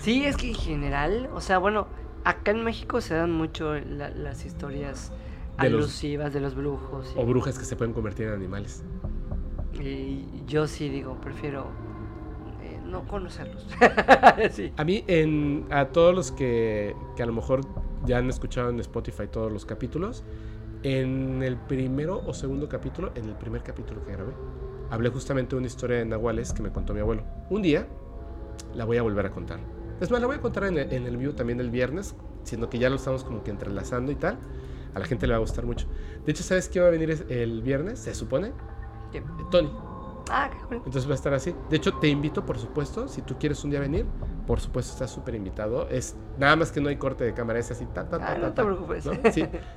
sí, 0.00 0.24
es 0.24 0.36
que 0.36 0.48
en 0.48 0.54
general, 0.54 1.30
o 1.34 1.40
sea, 1.40 1.58
bueno, 1.58 1.86
acá 2.26 2.50
en 2.50 2.64
México 2.64 3.00
se 3.00 3.14
dan 3.14 3.30
mucho 3.30 3.74
las 3.74 4.44
historias 4.44 5.12
alusivas 5.56 6.34
de 6.34 6.40
los 6.40 6.56
brujos. 6.56 7.14
O 7.16 7.24
brujas 7.24 7.56
que 7.56 7.64
se 7.64 7.76
pueden 7.76 7.94
convertir 7.94 8.26
en 8.26 8.32
animales. 8.32 8.82
Y 9.80 10.24
yo 10.46 10.66
sí 10.66 10.88
digo, 10.88 11.20
prefiero 11.20 11.68
eh, 12.62 12.80
no 12.84 13.06
conocerlos. 13.06 13.68
A 14.76 14.84
mí, 14.84 15.04
en, 15.06 15.66
a 15.70 15.86
todos 15.86 16.14
los 16.14 16.32
que, 16.32 16.96
que 17.14 17.22
a 17.22 17.26
lo 17.26 17.32
mejor 17.32 17.60
ya 18.04 18.18
han 18.18 18.28
escuchado 18.28 18.70
en 18.70 18.80
Spotify 18.80 19.28
todos 19.30 19.52
los 19.52 19.64
capítulos, 19.64 20.24
en 20.82 21.42
el 21.44 21.56
primero 21.56 22.22
o 22.26 22.34
segundo 22.34 22.68
capítulo, 22.68 23.12
en 23.14 23.26
el 23.28 23.34
primer 23.34 23.62
capítulo 23.62 24.04
que 24.04 24.12
grabé, 24.12 24.32
hablé 24.90 25.10
justamente 25.10 25.54
de 25.54 25.58
una 25.58 25.66
historia 25.68 25.98
de 25.98 26.06
Nahuales 26.06 26.52
que 26.52 26.62
me 26.62 26.70
contó 26.70 26.92
mi 26.92 27.00
abuelo. 27.00 27.22
Un 27.50 27.62
día 27.62 27.86
la 28.74 28.84
voy 28.84 28.96
a 28.96 29.02
volver 29.02 29.26
a 29.26 29.30
contar. 29.30 29.75
Es 30.00 30.10
más, 30.10 30.20
la 30.20 30.26
voy 30.26 30.36
a 30.36 30.40
contar 30.40 30.64
en 30.64 30.78
el, 30.78 30.92
en 30.92 31.06
el 31.06 31.34
también 31.34 31.60
el 31.60 31.70
viernes, 31.70 32.14
siendo 32.44 32.68
que 32.68 32.78
ya 32.78 32.90
lo 32.90 32.96
estamos 32.96 33.24
como 33.24 33.42
que 33.42 33.50
entrelazando 33.50 34.12
y 34.12 34.16
tal. 34.16 34.38
A 34.94 34.98
la 34.98 35.04
gente 35.04 35.26
le 35.26 35.32
va 35.32 35.36
a 35.36 35.40
gustar 35.40 35.66
mucho. 35.66 35.86
De 36.24 36.32
hecho, 36.32 36.42
¿sabes 36.42 36.68
quién 36.68 36.84
va 36.84 36.88
a 36.88 36.90
venir 36.90 37.26
el 37.28 37.62
viernes? 37.62 37.98
Se 37.98 38.14
supone. 38.14 38.52
Tony. 39.50 39.70
Ah, 40.28 40.50
qué 40.50 40.74
Entonces 40.74 41.06
va 41.06 41.12
a 41.12 41.14
estar 41.14 41.34
así. 41.34 41.54
De 41.70 41.76
hecho, 41.76 41.94
te 41.94 42.08
invito, 42.08 42.44
por 42.44 42.58
supuesto, 42.58 43.06
si 43.06 43.22
tú 43.22 43.36
quieres 43.38 43.62
un 43.62 43.70
día 43.70 43.80
venir, 43.80 44.06
por 44.46 44.60
supuesto 44.60 44.92
estás 44.92 45.10
súper 45.10 45.34
invitado. 45.34 45.88
Es 45.88 46.16
nada 46.38 46.56
más 46.56 46.72
que 46.72 46.80
no 46.80 46.88
hay 46.88 46.96
corte 46.96 47.24
de 47.24 47.32
cámara, 47.32 47.58
es 47.58 47.70
así, 47.70 47.86
ta, 47.86 48.08
ta, 48.08 48.18
ah, 48.20 48.38
no 48.38 48.52
te 48.52 48.64
preocupes. 48.64 49.04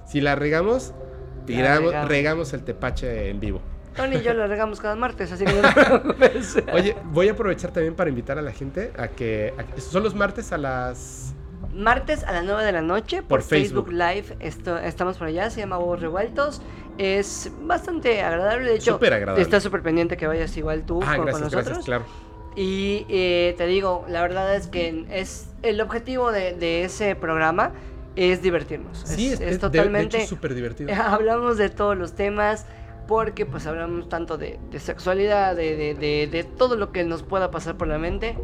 Si 0.05 0.21
la 0.21 0.35
regamos, 0.35 0.93
tiramos, 1.45 1.93
regamos. 2.07 2.53
el 2.53 2.63
tepache 2.63 3.29
en 3.29 3.39
vivo. 3.39 3.61
Tony 3.99 4.17
y 4.17 4.21
yo 4.21 4.33
lo 4.33 4.47
regamos 4.47 4.79
cada 4.79 4.95
martes, 4.95 5.31
así 5.31 5.45
que 5.45 5.53
no 5.53 5.61
te 5.73 5.85
preocupes. 5.85 6.57
Oye, 6.73 6.95
voy 7.05 7.27
a 7.27 7.33
aprovechar 7.33 7.71
también 7.71 7.95
para 7.95 8.09
invitar 8.09 8.37
a 8.37 8.41
la 8.41 8.51
gente 8.51 8.91
a 8.97 9.09
que, 9.09 9.53
son 9.77 10.03
los 10.03 10.15
martes 10.15 10.51
a 10.51 10.57
las 10.57 11.35
martes 11.73 12.23
a 12.23 12.31
las 12.31 12.43
9 12.45 12.63
de 12.63 12.71
la 12.71 12.81
noche 12.81 13.21
por, 13.21 13.41
Facebook. 13.41 13.91
Live. 13.91 14.37
Esto, 14.39 14.77
estamos 14.77 15.17
por 15.17 15.27
allá, 15.27 15.49
se 15.49 15.59
llama 15.59 15.77
Huevos 15.77 16.01
Revueltos. 16.01 16.61
Es 16.97 17.51
bastante 17.61 18.21
agradable, 18.21 18.69
de 18.69 18.75
hecho. 18.77 18.93
Súper 18.93 19.13
agradable. 19.13 19.41
Está 19.41 19.59
súper 19.59 19.81
pendiente 19.81 20.17
que 20.17 20.27
vayas 20.27 20.55
igual 20.57 20.83
tú 20.85 20.99
ah, 21.03 21.15
con, 21.15 21.25
gracias, 21.25 21.41
nosotros. 21.41 21.65
Gracias, 21.65 21.85
claro. 21.85 22.05
Y 22.55 23.05
eh, 23.09 23.55
te 23.57 23.67
digo, 23.67 24.05
la 24.09 24.21
verdad 24.21 24.55
es 24.55 24.67
que 24.67 25.05
es 25.09 25.49
el 25.61 25.79
objetivo 25.81 26.31
de, 26.31 26.83
ese 26.83 27.15
programa 27.15 27.71
es 28.15 28.41
divertirnos. 28.41 29.01
Sí, 29.05 29.31
es, 29.31 29.59
totalmente 29.59 30.25
súper 30.25 30.53
divertido. 30.53 30.91
Hablamos 31.01 31.57
de 31.57 31.69
todos 31.69 31.97
los 31.97 32.13
temas 32.13 32.65
porque 33.09 33.47
pues 33.47 33.65
hablamos 33.65 34.07
tanto 34.07 34.37
de, 34.37 34.59
sexualidad, 34.77 35.55
de, 35.55 35.95
de, 35.95 36.43
todo 36.43 36.75
lo 36.75 36.91
que 36.91 37.03
nos 37.03 37.23
pueda 37.23 37.49
pasar 37.49 37.75
por 37.75 37.87
la 37.87 37.97
mente 37.97 38.37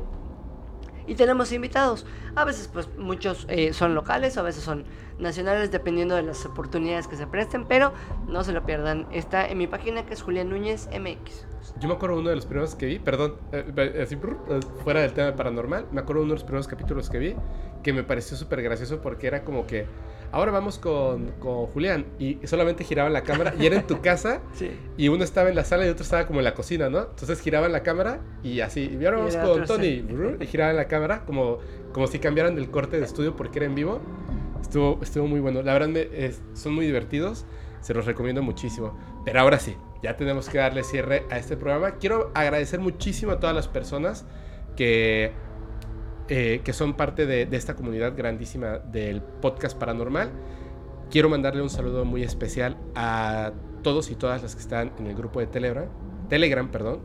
y 1.06 1.14
tenemos 1.14 1.52
invitados. 1.52 2.08
A 2.35 2.45
veces 2.45 2.68
pues 2.74 2.90
muchos 2.98 3.45
eh, 3.48 3.74
son 3.74 3.94
locales, 3.94 4.40
a 4.40 4.42
veces 4.42 4.64
son 4.64 4.85
nacionales 5.19 5.69
dependiendo 5.69 6.16
de 6.16 6.24
las 6.24 6.44
oportunidades 6.48 7.08
que 7.08 7.16
se 7.16 7.27
presten, 7.27 7.66
pero 7.66 7.94
no 8.27 8.44
se 8.44 8.53
lo 8.53 8.66
pierdan. 8.66 9.06
Está 9.11 9.48
en 9.48 9.60
mi 9.60 9.68
página 9.68 10.03
que 10.08 10.16
es 10.16 10.24
Julián 10.24 10.50
Núñez 10.50 10.90
MX. 10.92 11.45
Yo 11.80 11.88
me 11.88 11.94
acuerdo 11.94 12.18
uno 12.18 12.30
de 12.32 12.35
los 12.35 12.48
primeros 12.48 12.74
que 12.74 12.88
vi, 12.88 12.98
perdón, 12.98 13.35
eh, 13.52 13.72
eh, 13.77 14.18
fuera 14.84 15.02
del 15.02 15.14
tema 15.14 15.35
paranormal, 15.35 15.85
me 15.92 16.02
acuerdo 16.02 16.24
uno 16.24 16.30
de 16.30 16.38
los 16.38 16.44
primeros 16.44 16.68
capítulos 16.68 17.11
que 17.11 17.19
vi 17.19 17.35
que 17.84 17.94
me 17.94 18.02
pareció 18.02 18.35
súper 18.35 18.64
gracioso 18.64 19.00
porque 19.00 19.27
era 19.27 19.44
como 19.44 19.68
que 19.68 19.85
ahora 20.32 20.52
vamos 20.52 20.78
con, 20.78 21.32
con, 21.40 21.68
Julián 21.68 22.06
y 22.20 22.40
solamente 22.45 22.84
giraban 22.84 23.14
la 23.14 23.22
cámara 23.22 23.54
y 23.60 23.66
era 23.66 23.76
en 23.76 23.88
tu 23.88 24.02
casa 24.02 24.42
y 24.98 25.08
uno 25.08 25.24
estaba 25.24 25.50
en 25.50 25.56
la 25.56 25.64
sala 25.64 25.86
y 25.86 25.90
otro 25.90 26.04
estaba 26.04 26.28
como 26.28 26.40
en 26.40 26.45
la 26.45 26.54
cocina, 26.54 26.90
¿no? 26.90 27.00
Entonces 27.00 27.42
giraban 27.42 27.72
la 27.72 27.84
cámara 27.84 28.20
y 28.44 28.62
así, 28.62 28.98
y 29.00 29.06
ahora 29.06 29.18
vamos 29.18 29.36
con 29.36 29.66
Tony 29.66 30.06
y 30.40 30.45
giraban 30.45 30.76
la 30.76 30.88
cámara 30.88 31.26
como, 31.26 31.60
como 31.94 32.08
si 32.08 32.20
cambiaran 32.20 32.56
del 32.56 32.70
corte 32.70 32.98
de 32.98 33.06
estudio 33.06 33.36
porque 33.36 33.60
era 33.60 33.66
en 33.66 33.76
vivo. 33.76 34.02
Estuvo, 34.62 35.00
estuvo 35.04 35.28
muy 35.28 35.40
bueno, 35.40 35.62
la 35.62 35.74
verdad 35.74 35.90
me, 35.90 36.32
son 36.54 36.74
muy 36.74 36.88
divertidos, 36.88 37.45
se 37.82 37.94
los 37.94 38.06
recomiendo 38.06 38.42
muchísimo. 38.42 38.98
Pero 39.24 39.40
ahora 39.40 39.60
sí, 39.60 39.78
ya 40.02 40.18
tenemos 40.18 40.50
que 40.50 40.58
darle 40.58 40.84
cierre 40.84 41.26
a 41.30 41.38
este 41.38 41.56
programa. 41.56 41.92
Quiero 41.92 42.32
agradecer 42.34 42.80
muchísimo 42.80 43.34
a 43.34 43.40
todas 43.40 43.56
las 43.56 43.68
personas 43.68 44.26
que 44.76 45.32
eh, 46.28 46.62
que 46.64 46.74
son 46.74 46.95
parte 46.95 47.28
de, 47.28 47.48
esta 47.52 47.76
comunidad 47.76 48.18
grandísima 48.18 48.80
del 48.80 49.22
podcast 49.22 49.78
paranormal. 49.78 50.32
Quiero 51.12 51.30
mandarle 51.30 51.62
un 51.62 51.70
saludo 51.70 52.04
muy 52.04 52.24
especial 52.24 52.78
a 52.95 53.52
todos 53.84 54.10
y 54.10 54.16
todas 54.16 54.42
las 54.42 54.56
que 54.56 54.62
están 54.62 54.92
en 54.98 55.06
el 55.06 55.16
grupo 55.16 55.40
de 55.40 55.45
Telegram. 55.45 55.86
Telegram, 56.28 56.68
perdón. 56.70 57.02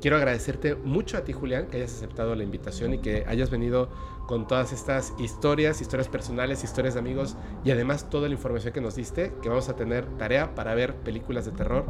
Quiero 0.00 0.16
agradecerte 0.16 0.74
mucho 0.74 1.16
a 1.16 1.22
ti, 1.22 1.32
Julián, 1.32 1.68
que 1.68 1.76
hayas 1.76 1.94
aceptado 1.94 2.34
la 2.34 2.42
invitación 2.42 2.92
y 2.94 2.98
que 2.98 3.24
hayas 3.28 3.50
venido 3.50 3.88
con 4.26 4.48
todas 4.48 4.72
estas 4.72 5.14
historias, 5.20 5.80
historias 5.80 6.08
personales, 6.08 6.64
historias 6.64 6.94
de 6.94 7.00
amigos 7.00 7.36
y 7.64 7.70
además 7.70 8.10
toda 8.10 8.26
la 8.26 8.34
información 8.34 8.74
que 8.74 8.80
nos 8.80 8.96
diste, 8.96 9.32
que 9.42 9.48
vamos 9.48 9.68
a 9.68 9.76
tener 9.76 10.06
tarea 10.18 10.56
para 10.56 10.74
ver 10.74 10.96
películas 10.96 11.44
de 11.44 11.52
terror 11.52 11.86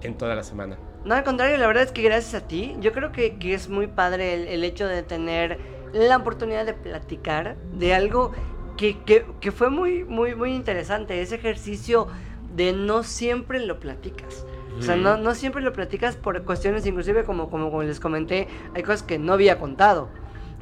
en 0.00 0.16
toda 0.16 0.34
la 0.34 0.42
semana. 0.42 0.78
No, 1.04 1.14
al 1.14 1.24
contrario, 1.24 1.58
la 1.58 1.66
verdad 1.66 1.84
es 1.84 1.92
que 1.92 2.02
gracias 2.02 2.42
a 2.42 2.48
ti, 2.48 2.74
yo 2.80 2.92
creo 2.92 3.12
que, 3.12 3.36
es 3.42 3.68
muy 3.68 3.86
padre 3.86 4.54
el 4.54 4.64
hecho 4.64 4.88
de 4.88 5.02
tener 5.02 5.75
la 5.96 6.16
oportunidad 6.16 6.66
de 6.66 6.74
platicar 6.74 7.56
de 7.72 7.94
algo 7.94 8.32
que, 8.76 8.98
que, 9.04 9.24
que, 9.40 9.52
fue 9.52 9.70
muy, 9.70 10.04
muy, 10.04 10.34
muy 10.34 10.54
interesante, 10.54 11.20
ese 11.20 11.36
ejercicio 11.36 12.08
de 12.54 12.72
no 12.72 13.02
siempre 13.02 13.60
lo 13.60 13.80
platicas. 13.80 14.46
O 14.78 14.82
sea, 14.82 14.96
no, 14.96 15.16
no 15.16 15.34
siempre 15.34 15.62
lo 15.62 15.72
platicas 15.72 16.16
por 16.16 16.42
cuestiones, 16.44 16.84
inclusive 16.86 17.24
como, 17.24 17.48
como, 17.48 17.70
como 17.70 17.82
les 17.82 17.98
comenté, 17.98 18.46
hay 18.74 18.82
cosas 18.82 19.02
que 19.02 19.18
no 19.18 19.32
había 19.32 19.58
contado. 19.58 20.10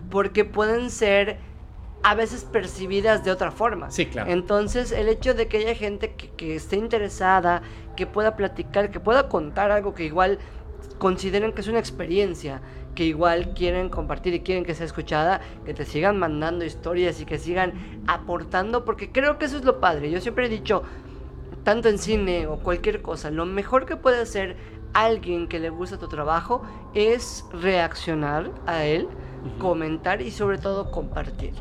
Porque 0.08 0.44
pueden 0.44 0.90
ser 0.90 1.38
a 2.04 2.14
veces 2.14 2.44
percibidas 2.44 3.24
de 3.24 3.32
otra 3.32 3.50
forma. 3.50 3.90
Sí, 3.90 4.06
claro. 4.06 4.30
Entonces, 4.30 4.92
el 4.92 5.08
hecho 5.08 5.34
de 5.34 5.48
que 5.48 5.56
haya 5.56 5.74
gente 5.74 6.12
que, 6.12 6.30
que, 6.30 6.54
esté 6.54 6.76
interesada, 6.76 7.62
que 7.96 8.06
pueda 8.06 8.36
platicar, 8.36 8.92
que 8.92 9.00
pueda 9.00 9.28
contar 9.28 9.72
algo 9.72 9.94
que 9.94 10.04
igual 10.04 10.38
consideren 10.98 11.52
que 11.52 11.62
es 11.62 11.68
una 11.68 11.80
experiencia, 11.80 12.60
que 12.94 13.04
igual 13.04 13.54
quieren 13.54 13.88
compartir 13.88 14.34
y 14.34 14.40
quieren 14.40 14.64
que 14.64 14.74
sea 14.74 14.86
escuchada, 14.86 15.40
que 15.64 15.74
te 15.74 15.84
sigan 15.84 16.18
mandando 16.18 16.64
historias 16.64 17.20
y 17.20 17.26
que 17.26 17.38
sigan 17.38 18.04
aportando, 18.06 18.84
porque 18.84 19.10
creo 19.10 19.38
que 19.38 19.46
eso 19.46 19.58
es 19.58 19.64
lo 19.64 19.80
padre. 19.80 20.10
Yo 20.10 20.20
siempre 20.20 20.46
he 20.46 20.48
dicho, 20.48 20.82
tanto 21.64 21.88
en 21.88 21.98
cine 21.98 22.46
o 22.46 22.58
cualquier 22.58 23.02
cosa, 23.02 23.30
lo 23.30 23.46
mejor 23.46 23.86
que 23.86 23.96
puede 23.96 24.20
hacer 24.20 24.56
alguien 24.92 25.48
que 25.48 25.58
le 25.58 25.70
gusta 25.70 25.98
tu 25.98 26.08
trabajo 26.08 26.62
es 26.94 27.44
reaccionar 27.52 28.50
a 28.66 28.84
él, 28.84 29.08
comentar 29.58 30.22
y 30.22 30.30
sobre 30.30 30.58
todo 30.58 30.90
compartir. 30.90 31.52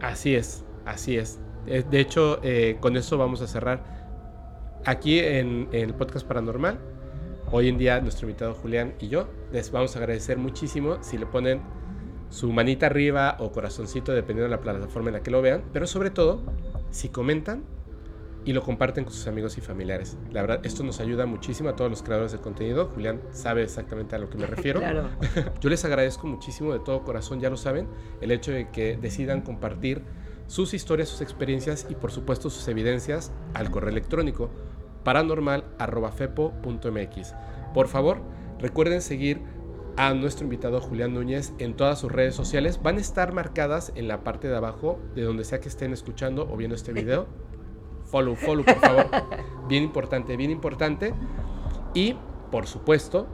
Así 0.00 0.34
es, 0.34 0.64
así 0.84 1.16
es. 1.16 1.40
Eh, 1.66 1.82
de 1.88 2.00
hecho, 2.00 2.40
eh, 2.42 2.76
con 2.80 2.96
eso 2.96 3.16
vamos 3.16 3.40
a 3.40 3.46
cerrar. 3.46 3.82
Aquí 4.84 5.18
en, 5.18 5.68
en 5.72 5.88
el 5.88 5.94
podcast 5.94 6.26
paranormal, 6.26 6.78
hoy 7.50 7.70
en 7.70 7.78
día 7.78 8.00
nuestro 8.02 8.28
invitado 8.28 8.52
Julián 8.52 8.92
y 9.00 9.08
yo 9.08 9.28
les 9.54 9.70
vamos 9.70 9.94
a 9.94 10.00
agradecer 10.00 10.36
muchísimo 10.36 10.98
si 11.00 11.16
le 11.16 11.26
ponen 11.26 11.60
su 12.28 12.52
manita 12.52 12.86
arriba 12.86 13.36
o 13.38 13.52
corazoncito 13.52 14.10
dependiendo 14.12 14.50
de 14.50 14.56
la 14.56 14.60
plataforma 14.60 15.10
en 15.10 15.14
la 15.14 15.22
que 15.22 15.30
lo 15.30 15.40
vean, 15.40 15.62
pero 15.72 15.86
sobre 15.86 16.10
todo 16.10 16.42
si 16.90 17.08
comentan 17.08 17.62
y 18.44 18.52
lo 18.52 18.62
comparten 18.62 19.04
con 19.04 19.12
sus 19.12 19.28
amigos 19.28 19.56
y 19.56 19.60
familiares. 19.60 20.18
La 20.32 20.40
verdad, 20.42 20.66
esto 20.66 20.82
nos 20.82 20.98
ayuda 20.98 21.26
muchísimo 21.26 21.68
a 21.68 21.76
todos 21.76 21.88
los 21.88 22.02
creadores 22.02 22.32
de 22.32 22.38
contenido. 22.38 22.90
Julián 22.92 23.20
sabe 23.30 23.62
exactamente 23.62 24.16
a 24.16 24.18
lo 24.18 24.28
que 24.28 24.38
me 24.38 24.46
refiero. 24.48 24.80
claro. 24.80 25.08
Yo 25.60 25.70
les 25.70 25.84
agradezco 25.84 26.26
muchísimo 26.26 26.72
de 26.72 26.80
todo 26.80 27.04
corazón, 27.04 27.38
ya 27.38 27.48
lo 27.48 27.56
saben, 27.56 27.86
el 28.20 28.32
hecho 28.32 28.50
de 28.50 28.70
que 28.70 28.96
decidan 28.96 29.42
compartir 29.42 30.02
sus 30.48 30.74
historias, 30.74 31.08
sus 31.08 31.20
experiencias 31.20 31.86
y 31.88 31.94
por 31.94 32.10
supuesto 32.10 32.50
sus 32.50 32.66
evidencias 32.66 33.30
al 33.54 33.70
correo 33.70 33.90
electrónico 33.90 34.50
paranormal.fepo.mx. 35.04 37.34
Por 37.72 37.86
favor, 37.88 38.18
recuerden 38.64 39.02
seguir 39.02 39.42
a 39.98 40.14
nuestro 40.14 40.44
invitado 40.44 40.80
Julián 40.80 41.12
Núñez 41.12 41.52
en 41.58 41.74
todas 41.74 41.98
sus 41.98 42.10
redes 42.10 42.34
sociales. 42.34 42.80
Van 42.82 42.96
a 42.96 43.00
estar 43.00 43.34
marcadas 43.34 43.92
en 43.94 44.08
la 44.08 44.24
parte 44.24 44.48
de 44.48 44.56
abajo 44.56 44.98
de 45.14 45.20
donde 45.20 45.44
sea 45.44 45.60
que 45.60 45.68
estén 45.68 45.92
escuchando 45.92 46.48
o 46.50 46.56
viendo 46.56 46.74
este 46.74 46.94
video. 46.94 47.26
Follow, 48.06 48.36
follow, 48.36 48.64
por 48.64 48.76
favor. 48.76 49.06
Bien 49.68 49.82
importante, 49.82 50.38
bien 50.38 50.50
importante. 50.50 51.12
Y, 51.92 52.16
por 52.50 52.66
supuesto, 52.66 53.26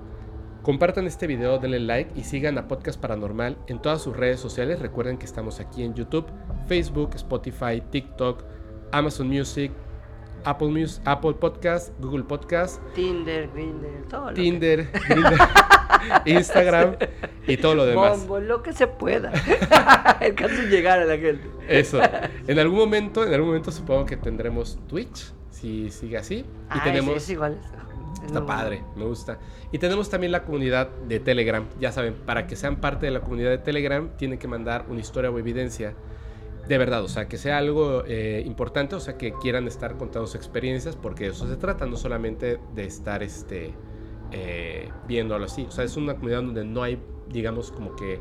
compartan 0.62 1.06
este 1.06 1.28
video, 1.28 1.58
denle 1.58 1.78
like 1.78 2.18
y 2.18 2.24
sigan 2.24 2.58
a 2.58 2.66
Podcast 2.66 3.00
Paranormal 3.00 3.56
en 3.68 3.80
todas 3.80 4.02
sus 4.02 4.16
redes 4.16 4.40
sociales. 4.40 4.80
Recuerden 4.80 5.16
que 5.16 5.26
estamos 5.26 5.60
aquí 5.60 5.84
en 5.84 5.94
YouTube, 5.94 6.26
Facebook, 6.66 7.10
Spotify, 7.14 7.82
TikTok, 7.90 8.42
Amazon 8.90 9.28
Music, 9.28 9.70
Apple 10.44 10.68
Music, 10.68 11.02
Apple 11.04 11.34
Podcast, 11.34 11.92
Google 12.00 12.24
Podcast, 12.24 12.82
Tinder, 12.94 13.48
Grindr, 13.52 14.08
todo 14.08 14.32
Tinder, 14.32 14.88
Grindr, 15.08 15.38
Instagram 16.24 16.96
y 17.46 17.56
todo 17.56 17.74
lo 17.74 17.86
demás. 17.86 18.20
Bombo, 18.20 18.40
lo 18.40 18.62
que 18.62 18.72
se 18.72 18.86
pueda. 18.86 19.32
El 20.20 20.34
caso 20.34 20.54
es 20.54 20.70
llegar 20.70 21.00
a 21.00 21.04
la 21.04 21.16
gente. 21.18 21.48
Eso. 21.68 22.00
En 22.46 22.58
algún 22.58 22.78
momento, 22.78 23.26
en 23.26 23.32
algún 23.34 23.48
momento 23.48 23.72
supongo 23.72 24.06
que 24.06 24.16
tendremos 24.16 24.78
Twitch, 24.88 25.32
si 25.50 25.90
sigue 25.90 26.16
así. 26.16 26.36
Y 26.36 26.44
Ay, 26.68 26.80
tenemos 26.84 27.14
sí, 27.14 27.18
es 27.18 27.30
igual. 27.30 27.60
Está 28.24 28.44
padre, 28.44 28.84
me 28.96 29.04
gusta. 29.04 29.38
Y 29.72 29.78
tenemos 29.78 30.10
también 30.10 30.32
la 30.32 30.42
comunidad 30.42 30.88
de 31.08 31.20
Telegram. 31.20 31.64
Ya 31.80 31.90
saben, 31.90 32.14
para 32.14 32.46
que 32.46 32.56
sean 32.56 32.76
parte 32.76 33.06
de 33.06 33.12
la 33.12 33.20
comunidad 33.20 33.50
de 33.50 33.58
Telegram, 33.58 34.10
tienen 34.16 34.38
que 34.38 34.46
mandar 34.46 34.84
una 34.88 35.00
historia 35.00 35.30
o 35.30 35.38
evidencia 35.38 35.94
de 36.70 36.78
verdad, 36.78 37.02
o 37.02 37.08
sea, 37.08 37.26
que 37.26 37.36
sea 37.36 37.58
algo 37.58 38.04
eh, 38.06 38.44
importante, 38.46 38.94
o 38.94 39.00
sea, 39.00 39.18
que 39.18 39.32
quieran 39.32 39.66
estar 39.66 39.96
contando 39.96 40.28
sus 40.28 40.36
experiencias, 40.36 40.94
porque 40.94 41.24
de 41.24 41.30
eso 41.30 41.48
se 41.48 41.56
trata, 41.56 41.84
no 41.84 41.96
solamente 41.96 42.60
de 42.76 42.84
estar 42.84 43.24
este, 43.24 43.74
eh, 44.30 44.88
viéndolo 45.08 45.46
así. 45.46 45.64
O 45.66 45.72
sea, 45.72 45.82
es 45.82 45.96
una 45.96 46.14
comunidad 46.14 46.42
donde 46.42 46.64
no 46.64 46.84
hay, 46.84 47.02
digamos, 47.28 47.72
como 47.72 47.96
que 47.96 48.20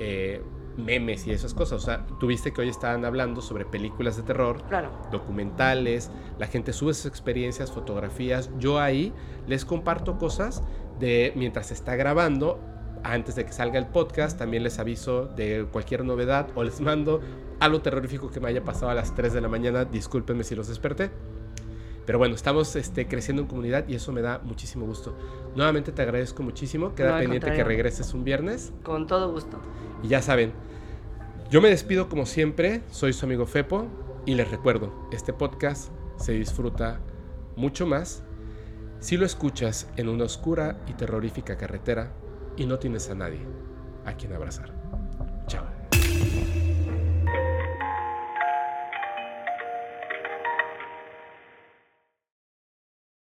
eh, 0.00 0.42
memes 0.76 1.28
y 1.28 1.30
esas 1.30 1.54
cosas. 1.54 1.80
O 1.80 1.86
sea, 1.86 2.04
tuviste 2.18 2.52
que 2.52 2.62
hoy 2.62 2.70
estaban 2.70 3.04
hablando 3.04 3.40
sobre 3.40 3.64
películas 3.64 4.16
de 4.16 4.24
terror, 4.24 4.64
Claro. 4.66 4.90
documentales, 5.12 6.10
la 6.40 6.48
gente 6.48 6.72
sube 6.72 6.92
sus 6.92 7.06
experiencias, 7.06 7.70
fotografías. 7.70 8.50
Yo 8.58 8.80
ahí 8.80 9.12
les 9.46 9.64
comparto 9.64 10.18
cosas 10.18 10.60
de 10.98 11.32
mientras 11.36 11.68
se 11.68 11.74
está 11.74 11.94
grabando. 11.94 12.58
Antes 13.04 13.36
de 13.36 13.44
que 13.44 13.52
salga 13.52 13.78
el 13.78 13.86
podcast, 13.86 14.36
también 14.36 14.64
les 14.64 14.80
aviso 14.80 15.26
de 15.26 15.68
cualquier 15.70 16.04
novedad 16.04 16.48
o 16.56 16.64
les 16.64 16.80
mando 16.80 17.20
algo 17.60 17.80
terrorífico 17.80 18.30
que 18.30 18.40
me 18.40 18.48
haya 18.48 18.64
pasado 18.64 18.90
a 18.90 18.94
las 18.94 19.14
3 19.14 19.32
de 19.32 19.40
la 19.40 19.48
mañana. 19.48 19.84
Discúlpenme 19.84 20.44
si 20.44 20.54
los 20.54 20.68
desperté. 20.68 21.10
Pero 22.06 22.18
bueno, 22.18 22.36
estamos 22.36 22.76
este, 22.76 23.08
creciendo 23.08 23.42
en 23.42 23.48
comunidad 23.48 23.86
y 23.88 23.96
eso 23.96 24.12
me 24.12 24.22
da 24.22 24.38
muchísimo 24.38 24.86
gusto. 24.86 25.16
Nuevamente 25.56 25.90
te 25.90 26.02
agradezco 26.02 26.42
muchísimo. 26.42 26.94
Queda 26.94 27.12
No, 27.12 27.18
pendiente 27.18 27.52
que 27.52 27.64
regreses 27.64 28.14
un 28.14 28.22
viernes. 28.22 28.72
Con 28.84 29.08
todo 29.08 29.32
gusto. 29.32 29.58
Y 30.04 30.08
ya 30.08 30.22
saben, 30.22 30.52
yo 31.50 31.60
me 31.60 31.68
despido 31.68 32.08
como 32.08 32.24
siempre, 32.26 32.82
soy 32.90 33.12
su 33.12 33.26
amigo 33.26 33.46
Fepo 33.46 33.86
y 34.24 34.34
les 34.34 34.50
recuerdo, 34.50 34.92
este 35.12 35.32
podcast 35.32 35.90
se 36.16 36.32
disfruta 36.32 37.00
mucho 37.56 37.86
más 37.86 38.22
si 39.00 39.16
lo 39.16 39.26
escuchas 39.26 39.88
en 39.96 40.08
una 40.08 40.24
oscura 40.24 40.78
y 40.88 40.94
terrorífica 40.94 41.56
carretera 41.56 42.12
y 42.56 42.66
no 42.66 42.78
tienes 42.78 43.10
a 43.10 43.14
nadie 43.14 43.40
a 44.04 44.14
quien 44.14 44.32
abrazar. 44.32 44.75